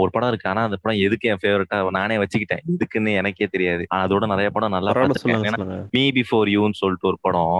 ஒரு 0.03 0.11
படம் 0.11 0.31
இருக்கு. 0.33 0.51
ஆனா 0.53 0.65
அந்த 0.69 0.79
படம் 0.83 1.03
எதுக்கு 1.07 1.31
என் 1.33 1.43
ஃபேவரட்டா 1.45 1.79
நானே 1.99 2.19
வச்சுக்கிட்டேன். 2.23 2.63
எதுக்குன்னு 2.73 3.15
எனக்கே 3.23 3.49
தெரியாது. 3.55 3.87
ஆனா 3.89 4.03
அதோட 4.09 4.27
நிறைய 4.35 4.51
படம் 4.57 4.77
நல்லா 4.77 4.95
பார்த்திருக்கேன். 4.99 5.89
மீ 5.97 6.05
பிஃபோர் 6.19 6.51
யூன்னு 6.57 6.81
சொல்லிட்டு 6.83 7.11
ஒரு 7.13 7.21
படம். 7.29 7.57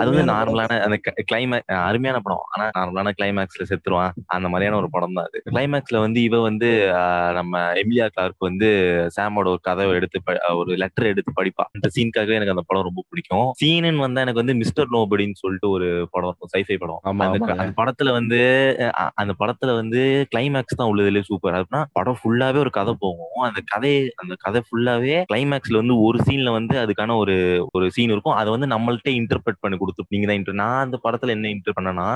அது 0.00 0.08
வந்து. 0.10 0.26
நார்மலான 0.32 0.80
அந்த 0.88 0.98
கிளைமேக் 1.32 1.68
அருமையான 1.88 2.20
படம். 2.26 2.44
ஆனா 2.54 2.66
நார்மலான 2.78 3.14
கிளைமேக்ஸ்ல 3.20 3.68
செத்துருவான். 3.72 4.12
அந்த 4.36 4.46
மாதிரியான 4.54 4.80
ஒரு 4.82 4.90
படம் 4.96 5.16
தான் 5.18 5.28
அது 5.28 5.44
கிளைமேக்ஸ்ல 5.52 6.00
வந்து 6.06 6.22
இவ 6.28 6.42
வந்து 6.48 6.68
நம்ம 7.38 7.60
எமிலியா 7.80 8.06
கிளார்க் 8.14 8.46
வந்து 8.46 8.68
சாமோட 9.16 9.46
ஒரு 9.54 9.60
கதவை 9.68 9.92
எடுத்து 9.98 10.18
ஒரு 10.60 10.72
லெட்டர் 10.82 11.10
எடுத்து 11.12 11.32
படிப்பா. 11.38 11.64
அந்த 11.76 11.86
சீனுக்காகவே 11.94 12.36
எனக்கு 12.38 12.54
அந்த 12.54 12.64
படம் 12.68 12.86
ரொம்ப 12.88 13.04
பிடிக்கும். 13.10 13.48
சீனுன்னு 13.60 14.04
வந்தா 14.06 14.24
எனக்கு 14.26 14.42
வந்து 14.42 14.56
மிஸ்டர் 14.62 14.92
நோபடின்னு 14.96 15.40
சொல்லிட்டு 15.42 15.68
ஒரு 15.76 15.88
படம் 16.12 16.28
இருக்கும் 16.30 16.52
சைஃபை 16.54 16.78
படம். 16.82 17.00
அந்த 17.54 17.68
படத்துல 17.80 18.12
வந்து 18.18 18.40
அந்த 19.22 19.32
படத்துல 19.42 19.74
வந்து 19.80 20.02
கிளைமேக்ஸ் 20.32 20.78
தான் 20.80 20.90
உள்ளதுல 20.92 21.22
சூப்பர் 21.30 21.56
அப்படின்னா 21.58 21.82
படம் 21.98 22.18
ஃபுல்லாவே 22.20 22.60
ஒரு 22.64 22.72
கதை 22.78 22.94
போகும். 23.04 23.38
அந்த 23.48 23.60
கதை 23.72 23.92
அந்த 24.22 24.34
கதை 24.44 24.62
ஃபுல்லாவே 24.66 25.16
கிளைமேக்ஸ்ல 25.30 25.80
வந்து 25.82 25.96
ஒரு 26.06 26.18
சீன்ல 26.26 26.52
வந்து 26.58 26.74
அதுக்கான 26.84 27.16
ஒரு 27.22 27.36
ஒரு 27.76 27.86
சீன் 27.96 28.14
இருக்கும். 28.14 28.36
அதை 28.40 28.48
வந்து 28.56 28.68
நம்மள்ட்ட 28.74 29.10
இன்டர்பிரட் 29.20 29.62
பண்ணி 29.64 29.78
கொடுத்து 29.82 30.06
நீங்க 30.14 30.26
தான் 30.28 30.60
நான் 30.62 30.84
அந்த 30.86 30.96
படத்துல 31.04 31.34
என்ன 31.36 31.50
இன்டர் 31.54 31.76
பண்ணனா 31.76 32.06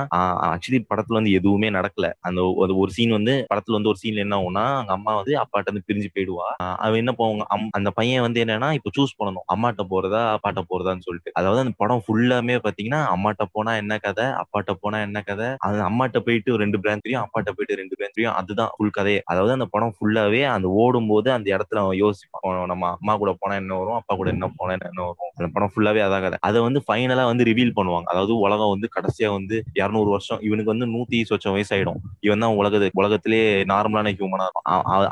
ஆக்சுவலி 0.51 0.79
படத்துல 0.91 1.19
வந்து 1.19 1.33
எதுவுமே 1.39 1.69
நடக்கல. 1.77 2.07
அந்த 2.27 2.41
ஒரு 2.81 2.91
சீன் 2.95 3.13
வந்து 3.17 3.33
படத்துல 3.51 3.77
வந்து 3.77 3.91
ஒரு 3.91 3.99
சீன்ல 4.01 4.23
என்ன 4.25 4.37
ஆகும்னா 4.39 4.62
அவங்க 4.77 4.91
அம்மா 4.97 5.11
வந்து 5.19 5.33
அப்பாட்ட 5.41 5.69
இருந்து 5.69 5.85
பிரிஞ்சு 5.87 6.09
போயிடுவா. 6.15 6.47
அவன் 6.85 6.99
என்ன 7.01 7.11
போவாங்க 7.19 7.45
அந்த 7.77 7.89
பையன் 7.99 8.23
வந்து 8.25 8.41
என்னன்னா 8.43 8.69
இப்ப 8.77 8.91
சூஸ் 8.97 9.17
பண்ணணும். 9.19 9.45
அம்மாட்ட 9.53 9.83
போறதா 9.91 10.21
அப்பாட்ட 10.35 10.63
போறதான்னு 10.71 11.05
சொல்லிட்டு. 11.07 11.33
அதாவது 11.39 11.61
அந்த 11.63 11.73
படம் 11.81 12.03
ஃபுல்லாமே 12.05 12.57
பாத்தீங்கன்னா 12.65 13.01
அம்மாட்ட 13.15 13.45
போனா 13.55 13.73
என்ன 13.81 13.97
கதை 14.05 14.27
அப்பாட்ட 14.41 14.73
போனா 14.83 14.99
என்ன 15.07 15.21
கதை 15.29 15.47
அது 15.67 15.79
அம்மாட்ட 15.89 16.19
போயிட்டு 16.27 16.57
ரெண்டு 16.63 16.79
பிராண்ட் 16.83 17.05
தெரியும் 17.05 17.23
அப்பாட்ட 17.25 17.51
போயிட்டு 17.57 17.79
ரெண்டு 17.81 17.97
பிராண்ட் 17.97 18.15
தெரியும் 18.17 18.37
அதுதான் 18.39 18.71
ஃபுல் 18.75 18.95
கதையே. 18.97 19.21
அதாவது 19.31 19.53
அந்த 19.57 19.67
படம் 19.75 19.95
ஃபுல்லாவே 19.97 20.41
அந்த 20.55 20.67
ஓடும் 20.83 21.09
போது 21.11 21.29
அந்த 21.37 21.47
இடத்துல 21.55 21.81
அவன் 21.83 21.99
யோசிப்பான். 22.03 22.41
நம்ம 22.73 22.89
அம்மா 22.97 23.15
கூட 23.21 23.31
போனா 23.41 23.55
என்ன 23.61 23.77
வரும் 23.81 23.99
அப்பா 23.99 24.15
கூட 24.21 24.29
என்ன 24.35 24.49
போனா 24.59 24.73
என்ன 24.77 25.01
வரும். 25.07 25.31
அந்த 25.37 25.49
படம் 25.55 25.71
ஃபுல்லாவே 25.73 26.01
அதான் 26.07 26.23
கதை. 26.25 26.37
அதை 26.49 26.59
வந்து 26.67 26.79
ஃபைனலா 26.87 27.25
வந்து 27.31 27.47
ரிவீல் 27.49 27.75
பண்ணுவாங்க. 27.77 28.07
அதாவது 28.13 28.33
உலகம் 28.45 28.73
வந்து 28.73 28.87
கடைசியா 28.95 29.29
வந்து 29.37 29.55
இருநூறு 29.79 30.09
வருஷம் 30.15 30.41
இவனுக்கு 30.47 30.73
வந்து 30.73 30.87
நூத்தி 30.95 31.19
சொச்சம் 31.31 31.55
வயசாயிடும். 31.55 31.99
இவன் 32.27 32.43
தான் 32.45 32.57
உலகத்து 32.61 32.89
உலகத்திலே 33.01 33.41
நார்மலான 33.73 34.13
ஹியூமனா 34.17 34.42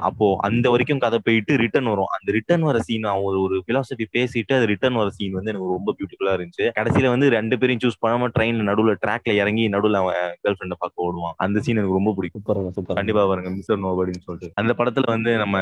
அப்போ 0.10 0.28
அந்த 0.48 0.66
வரைக்கும் 0.70 1.04
கதை 1.06 1.20
போயிட்டு 1.24 1.56
ரிட்டர்ன் 1.64 1.90
வரும். 1.94 2.12
அந்த 2.18 2.30
ரிட்டர்ன் 2.38 2.68
வர 2.70 2.80
சீன் 2.80 3.10
அவன் 3.12 3.28
ஒரு 3.30 3.40
ஒரு 3.42 3.58
பிலாசபி 3.68 4.08
பேசிட்டு 4.18 4.56
அது 4.58 4.66
ரிட்டர்ன் 4.74 5.00
வர 5.02 5.10
சீன் 5.10 5.38
வந்து 5.38 5.52
எனக்கு 5.54 5.76
ரொம்ப 5.78 5.96
பியூட்டிஃபுல்லா 5.98 6.36
இருந்துச்சு. 6.38 6.68
கடைசியில 6.80 7.14
வந்து 7.16 7.30
ரெண்டு 7.38 7.58
பேரையும் 7.62 7.84
சூஸ் 7.86 8.02
பண்ணாம 8.06 8.30
ட்ரெயின்ல 8.38 8.68
நடுவுல 8.72 8.96
ட்ராக்ல 9.06 9.36
இறங்கி 9.42 9.66
நடுவுல 9.70 10.02
அவன் 10.04 10.22
கேர்ள் 10.44 10.58
ஃப்ரெண்ட 10.60 10.78
பார்க்க 10.80 11.08
ஓடுவான். 11.08 11.36
அந்த 11.38 11.60
சீன் 11.60 11.78
எனக்கு 11.78 12.00
ரொம்ப 12.00 12.14
பிடிக்கும். 12.18 12.44
சூப்பர் 12.76 12.98
கண்டிப்பா 13.00 13.24
பாருங்க 13.26 13.50
மிஸ்டர் 13.50 13.84
நோபடின்னு 13.86 14.26
சொல்லிட்டு. 14.28 14.56
அந்த 14.62 14.72
படத்துல 14.78 15.10
வந்து 15.16 15.32
நம்ம 15.38 15.58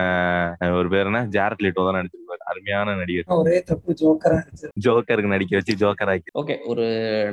ஒரு 0.79 0.89
பேர் 0.89 1.09
என்ன? 1.11 1.21
ஜாரட் 1.37 1.63
லிட்டோ 1.65 1.85
தான் 1.87 1.97
நடிச்சிருப்பாரு. 1.99 2.43
அருமையான 2.51 2.95
நடிகர். 2.95 3.37
ஒரே 3.41 3.57
தப்பு 3.69 3.91
ஜோக்கரா 4.01 4.37
ஜோக்கருக்கு 4.85 5.33
நடிக்க 5.33 5.53
வச்சு 5.57 5.73
ஜோக்கர் 5.81 6.11
ஆக்கி. 6.13 6.29
ஓகே 6.41 6.55
ஒரு 6.71 6.85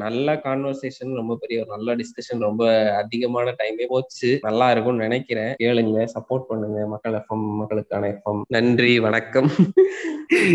நல்ல 0.04 0.34
கான்வர்சேஷன் 0.44 1.12
ரொம்ப 1.14 1.36
பெரிய 1.40 1.60
ஒரு 1.62 1.70
நல்ல 1.74 1.96
டிஸ்கஷன் 2.00 2.44
ரொம்ப 2.48 2.64
அதிகமான 3.02 3.54
டைமே 3.60 3.86
போச்சு. 3.94 4.30
நல்லா 4.42 4.66
இருக்கும்னு 4.70 5.04
நினைக்கிறேன். 5.06 5.52
கேளுங்க 5.62 6.06
சப்போர்ட் 6.26 6.48
பண்ணுங்க. 6.48 6.86
மக்கள் 6.86 7.12
எஃப்எம் 7.12 7.44
மக்களுக்கான 7.60 8.08
எஃப்எம் 8.14 8.40
நன்றி 8.48 9.00
வணக்கம். 9.00 9.50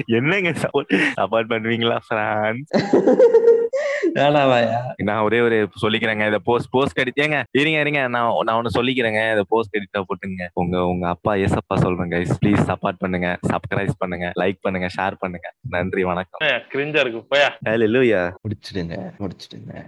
என்னங்க 0.08 0.50
சப்போர்ட் 1.20 1.52
பண்ணுவீங்களா 1.54 1.98
பிரான்ஸ் 2.08 2.72
நான் 4.98 5.24
ஒரே 5.24 5.40
ஒரு 5.42 5.58
சொல்லிக்கிறேங்க. 5.82 6.28
இதை 6.28 6.40
போஸ்ட் 6.44 6.70
போஸ்ட் 6.70 6.96
கடித்து 6.96 7.24
ஏங்க 7.24 7.44
இருங்க 7.52 7.80
இருங்க. 7.80 8.08
நான் 8.08 8.34
நான் 8.44 8.56
ஒன்னு 8.56 8.76
சொல்லிக்கிறேங்க. 8.78 9.22
இதை 9.32 9.44
போஸ்ட் 9.48 9.76
கடிட்டா 9.76 10.02
போட்டுங்க. 10.10 10.48
உங்க 10.54 10.86
உங்க 10.86 11.08
அப்பா 11.08 11.34
ஏசப்பா 11.34 11.76
சொல்றேன் 11.76 12.12
கைஸ் 12.12 12.34
ப்ளீஸ் 12.42 12.62
சப்போர்ட் 12.72 13.00
பண்ணுங்க. 13.00 13.38
சப்ஸ்கிரைப் 13.52 13.94
பண்ணுங்க. 13.98 14.32
லைக் 14.40 14.60
பண்ணுங்க. 14.62 14.90
ஷேர் 14.98 15.18
பண்ணுங்க. 15.20 15.54
நன்றி 15.70 16.04
வணக்கம். 16.04 16.48
கிரிஞ்சா 16.74 17.04
இருக்கு. 17.06 17.24
போயா. 17.36 17.50
முடிச்சிடுங்க 18.44 18.98
முடிச்சிடுங்க. 19.20 19.86